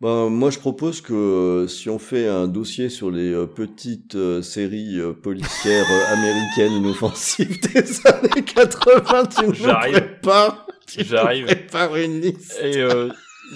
Ben, 0.00 0.28
moi, 0.28 0.50
je 0.50 0.58
propose 0.58 1.00
que 1.00 1.12
euh, 1.14 1.68
si 1.68 1.88
on 1.88 1.98
fait 2.00 2.26
un 2.26 2.48
dossier 2.48 2.88
sur 2.88 3.10
les 3.12 3.32
euh, 3.32 3.46
petites 3.46 4.16
euh, 4.16 4.42
séries 4.42 4.98
policières 5.22 5.86
américaines 6.08 6.72
inoffensives 6.72 7.60
des 7.72 8.06
années 8.08 8.44
80, 8.44 9.26
tu 9.26 9.46
nous 9.46 9.54
J'arrive. 9.54 9.92
prépares, 9.94 10.66
tu 10.88 10.98
nous 11.00 11.04
J'arrive. 11.04 11.46
prépares 11.46 11.96
une 11.96 12.20
liste. 12.20 12.58
Et 12.62 12.84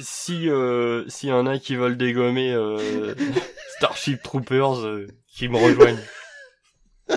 si 0.02 0.48
euh, 0.50 1.04
s'il 1.08 1.28
y 1.30 1.32
en 1.32 1.46
a 1.46 1.58
qui 1.58 1.76
veulent 1.76 1.96
dégommer 1.96 2.52
euh, 2.52 3.14
Starship 3.76 4.22
Troopers, 4.22 4.84
euh, 4.84 5.06
qui 5.34 5.48
me 5.48 5.56
rejoignent. 5.56 5.98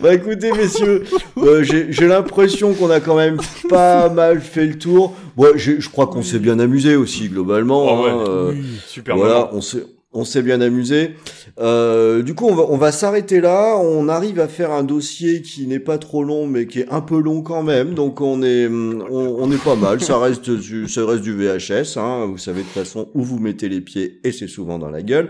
Bah 0.00 0.12
écoutez 0.14 0.52
messieurs, 0.52 1.04
euh, 1.38 1.62
j'ai 1.62 2.06
l'impression 2.06 2.74
qu'on 2.74 2.90
a 2.90 3.00
quand 3.00 3.16
même 3.16 3.38
pas 3.70 4.08
mal 4.10 4.40
fait 4.42 4.66
le 4.66 4.78
tour. 4.78 5.16
Bon, 5.34 5.52
j'ai- 5.56 5.80
je 5.80 5.88
crois 5.88 6.06
qu'on 6.08 6.22
s'est 6.22 6.38
bien 6.38 6.58
amusé 6.58 6.94
aussi 6.94 7.28
globalement. 7.30 7.86
Oh 8.00 8.04
ouais, 8.04 8.10
hein, 8.10 8.24
euh, 8.28 8.54
super 8.86 9.16
Voilà, 9.16 9.48
on 9.52 9.62
s'est 9.62 9.84
on 10.14 10.24
s'est 10.24 10.42
bien 10.42 10.60
amusé. 10.60 11.16
Euh, 11.60 12.22
du 12.22 12.34
coup, 12.34 12.46
on 12.46 12.76
va, 12.76 12.92
s'arrêter 12.92 13.40
là. 13.40 13.76
On 13.76 14.08
arrive 14.08 14.40
à 14.40 14.48
faire 14.48 14.70
un 14.70 14.84
dossier 14.84 15.42
qui 15.42 15.66
n'est 15.66 15.80
pas 15.80 15.98
trop 15.98 16.24
long, 16.24 16.46
mais 16.46 16.66
qui 16.66 16.80
est 16.80 16.88
un 16.90 17.00
peu 17.00 17.20
long 17.20 17.42
quand 17.42 17.62
même. 17.62 17.94
Donc 17.94 18.20
on 18.20 18.42
est, 18.42 18.66
on, 18.68 19.50
est 19.50 19.62
pas 19.62 19.76
mal. 19.76 20.00
Ça 20.00 20.18
reste, 20.18 20.50
du, 20.50 20.88
ça 20.88 21.04
reste 21.04 21.22
du 21.22 21.34
VHS. 21.34 21.98
Hein. 21.98 22.26
Vous 22.26 22.38
savez 22.38 22.62
de 22.62 22.68
façon 22.68 23.08
où 23.14 23.22
vous 23.22 23.38
mettez 23.38 23.68
les 23.68 23.80
pieds, 23.80 24.20
et 24.24 24.32
c'est 24.32 24.48
souvent 24.48 24.78
dans 24.78 24.90
la 24.90 25.02
gueule. 25.02 25.28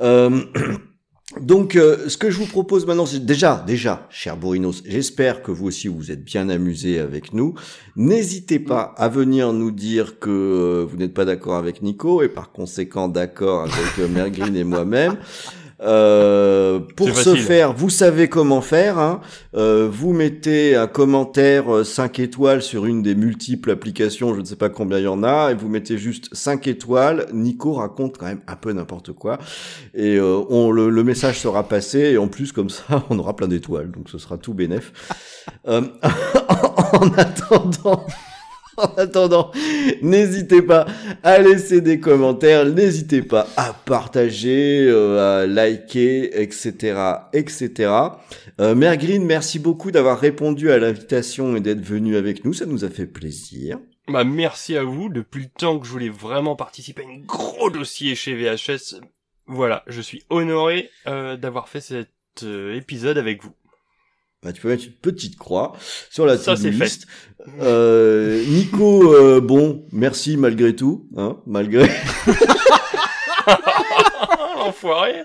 Euh, 0.00 0.40
donc, 1.36 1.76
euh, 1.76 2.08
ce 2.08 2.16
que 2.16 2.30
je 2.30 2.38
vous 2.38 2.46
propose 2.46 2.86
maintenant, 2.86 3.04
c'est 3.04 3.24
déjà, 3.24 3.62
déjà, 3.66 4.06
cher 4.08 4.38
Bourinos, 4.38 4.82
j'espère 4.86 5.42
que 5.42 5.50
vous 5.50 5.66
aussi 5.66 5.86
vous 5.86 6.10
êtes 6.10 6.24
bien 6.24 6.48
amusés 6.48 6.98
avec 6.98 7.34
nous. 7.34 7.54
N'hésitez 7.96 8.58
pas 8.58 8.94
à 8.96 9.10
venir 9.10 9.52
nous 9.52 9.70
dire 9.70 10.18
que 10.18 10.30
euh, 10.30 10.86
vous 10.88 10.96
n'êtes 10.96 11.12
pas 11.12 11.26
d'accord 11.26 11.56
avec 11.56 11.82
Nico 11.82 12.22
et 12.22 12.30
par 12.30 12.50
conséquent 12.50 13.08
d'accord 13.08 13.64
avec 13.64 13.98
euh, 13.98 14.08
Mère 14.08 14.30
Green 14.30 14.56
et 14.56 14.64
moi-même. 14.64 15.18
Euh, 15.80 16.80
pour 16.96 17.16
ce 17.16 17.36
faire, 17.36 17.72
vous 17.72 17.90
savez 17.90 18.28
comment 18.28 18.60
faire. 18.60 18.98
Hein. 18.98 19.20
Euh, 19.54 19.88
vous 19.90 20.12
mettez 20.12 20.74
un 20.74 20.86
commentaire 20.86 21.84
5 21.84 22.18
étoiles 22.18 22.62
sur 22.62 22.86
une 22.86 23.02
des 23.02 23.14
multiples 23.14 23.70
applications, 23.70 24.34
je 24.34 24.40
ne 24.40 24.44
sais 24.44 24.56
pas 24.56 24.70
combien 24.70 24.98
il 24.98 25.04
y 25.04 25.08
en 25.08 25.22
a, 25.22 25.50
et 25.50 25.54
vous 25.54 25.68
mettez 25.68 25.98
juste 25.98 26.28
5 26.32 26.66
étoiles. 26.66 27.26
Nico 27.32 27.74
raconte 27.74 28.18
quand 28.18 28.26
même 28.26 28.42
un 28.46 28.56
peu 28.56 28.72
n'importe 28.72 29.12
quoi. 29.12 29.38
Et 29.94 30.16
euh, 30.16 30.40
on, 30.50 30.70
le, 30.70 30.90
le 30.90 31.04
message 31.04 31.38
sera 31.38 31.68
passé, 31.68 31.98
et 31.98 32.18
en 32.18 32.28
plus, 32.28 32.52
comme 32.52 32.70
ça, 32.70 33.04
on 33.10 33.18
aura 33.18 33.36
plein 33.36 33.48
d'étoiles. 33.48 33.90
Donc 33.90 34.10
ce 34.10 34.18
sera 34.18 34.36
tout 34.36 34.54
bénef. 34.54 34.92
Euh, 35.68 35.82
en 36.92 37.12
attendant... 37.16 38.04
En 38.82 38.94
attendant, 38.96 39.50
n'hésitez 40.02 40.62
pas 40.62 40.86
à 41.24 41.38
laisser 41.38 41.80
des 41.80 41.98
commentaires, 41.98 42.64
n'hésitez 42.64 43.22
pas 43.22 43.48
à 43.56 43.72
partager, 43.72 44.86
euh, 44.88 45.42
à 45.42 45.46
liker, 45.46 46.40
etc., 46.40 47.00
etc. 47.32 47.92
Euh, 48.60 48.76
Mère 48.76 48.96
Green, 48.96 49.24
merci 49.24 49.58
beaucoup 49.58 49.90
d'avoir 49.90 50.20
répondu 50.20 50.70
à 50.70 50.78
l'invitation 50.78 51.56
et 51.56 51.60
d'être 51.60 51.84
venu 51.84 52.16
avec 52.16 52.44
nous, 52.44 52.52
ça 52.52 52.66
nous 52.66 52.84
a 52.84 52.88
fait 52.88 53.06
plaisir. 53.06 53.78
Bah 54.06 54.22
merci 54.24 54.76
à 54.76 54.84
vous. 54.84 55.08
Depuis 55.08 55.42
le 55.42 55.48
temps 55.48 55.78
que 55.78 55.86
je 55.86 55.90
voulais 55.90 56.08
vraiment 56.08 56.54
participer 56.54 57.02
à 57.02 57.08
un 57.08 57.18
gros 57.18 57.70
dossier 57.70 58.14
chez 58.14 58.34
VHS, 58.34 59.00
voilà, 59.46 59.82
je 59.86 60.00
suis 60.00 60.22
honoré 60.30 60.90
euh, 61.06 61.36
d'avoir 61.36 61.68
fait 61.68 61.80
cet 61.80 62.08
euh, 62.42 62.74
épisode 62.74 63.18
avec 63.18 63.42
vous. 63.42 63.52
Bah, 64.42 64.52
tu 64.52 64.60
peux 64.60 64.68
mettre 64.68 64.84
une 64.84 64.92
petite 64.92 65.36
croix 65.36 65.72
sur 66.10 66.24
la 66.26 66.38
Ça, 66.38 66.54
c'est 66.56 66.70
fait. 66.72 66.84
list. 66.84 67.06
Euh, 67.60 68.44
Nico, 68.46 69.12
euh, 69.14 69.40
bon, 69.40 69.86
merci 69.92 70.36
malgré 70.36 70.76
tout, 70.76 71.08
hein, 71.16 71.38
malgré. 71.46 71.88
Enfoiré. 74.58 75.22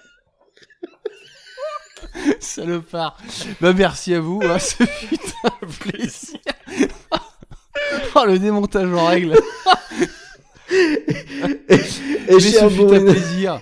Salopard. 2.39 3.17
Bah 3.59 3.73
merci 3.73 4.13
à 4.13 4.19
vous, 4.19 4.39
hein, 4.43 4.59
ce 4.59 4.83
fut 4.85 5.17
un 5.43 5.67
plaisir. 5.79 6.39
oh 8.15 8.25
le 8.25 8.39
démontage 8.39 8.91
en 8.93 9.05
règle. 9.07 9.35
Et 10.69 11.79
Mais 12.29 12.39
cher 12.39 12.39
ce 12.39 12.69
fut 12.69 12.81
un 12.81 12.85
Bourrinas- 12.85 13.11
plaisir. 13.11 13.61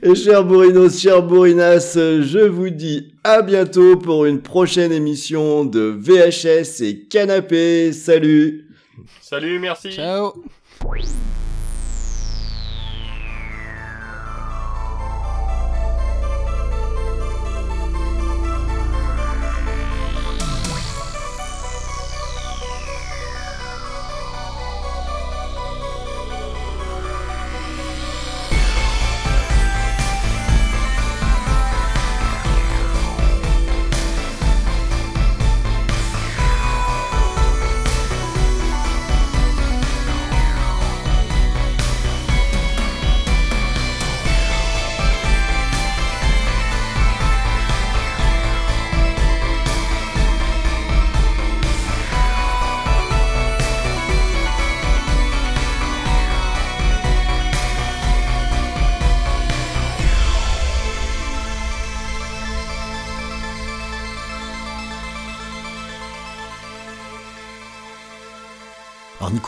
Et 0.00 0.14
cher 0.14 0.44
Bourinos, 0.44 1.00
cher 1.00 1.22
Bourinas, 1.22 1.94
euh, 1.96 2.22
je 2.22 2.38
vous 2.38 2.70
dis 2.70 3.14
à 3.24 3.42
bientôt 3.42 3.96
pour 3.96 4.26
une 4.26 4.40
prochaine 4.40 4.92
émission 4.92 5.64
de 5.64 5.80
VHS 5.80 6.82
et 6.82 7.00
Canapé. 7.08 7.92
Salut 7.92 8.68
Salut, 9.20 9.58
merci. 9.58 9.90
Ciao. 9.90 10.34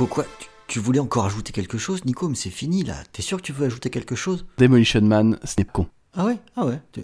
Nico, 0.00 0.14
quoi 0.14 0.24
tu, 0.38 0.48
tu 0.66 0.78
voulais 0.78 0.98
encore 0.98 1.26
ajouter 1.26 1.52
quelque 1.52 1.76
chose, 1.76 2.06
Nico 2.06 2.26
Mais 2.26 2.34
c'est 2.34 2.48
fini 2.48 2.84
là. 2.84 2.94
T'es 3.12 3.20
sûr 3.20 3.36
que 3.36 3.42
tu 3.42 3.52
veux 3.52 3.66
ajouter 3.66 3.90
quelque 3.90 4.14
chose? 4.14 4.46
Demolition 4.56 5.02
Man, 5.02 5.38
n'est 5.58 5.64
con. 5.66 5.88
Ah 6.14 6.24
ouais? 6.24 6.38
Ah 6.56 6.64
ouais. 6.64 6.80
Tu, 6.92 7.02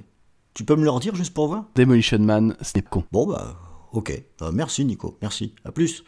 tu 0.55 0.65
peux 0.65 0.77
me 0.77 0.85
le 0.85 0.89
redire 0.89 1.15
juste 1.15 1.35
pour 1.35 1.49
voir? 1.49 1.67
Demolition 1.75 2.19
Man, 2.21 2.57
n'est 2.75 2.83
con. 2.83 3.05
Bon 3.13 3.27
bah, 3.27 3.59
ok. 3.93 4.23
Euh, 4.41 4.51
merci 4.51 4.87
Nico, 4.87 5.19
merci. 5.21 5.53
À 5.67 5.73
plus. 5.73 6.05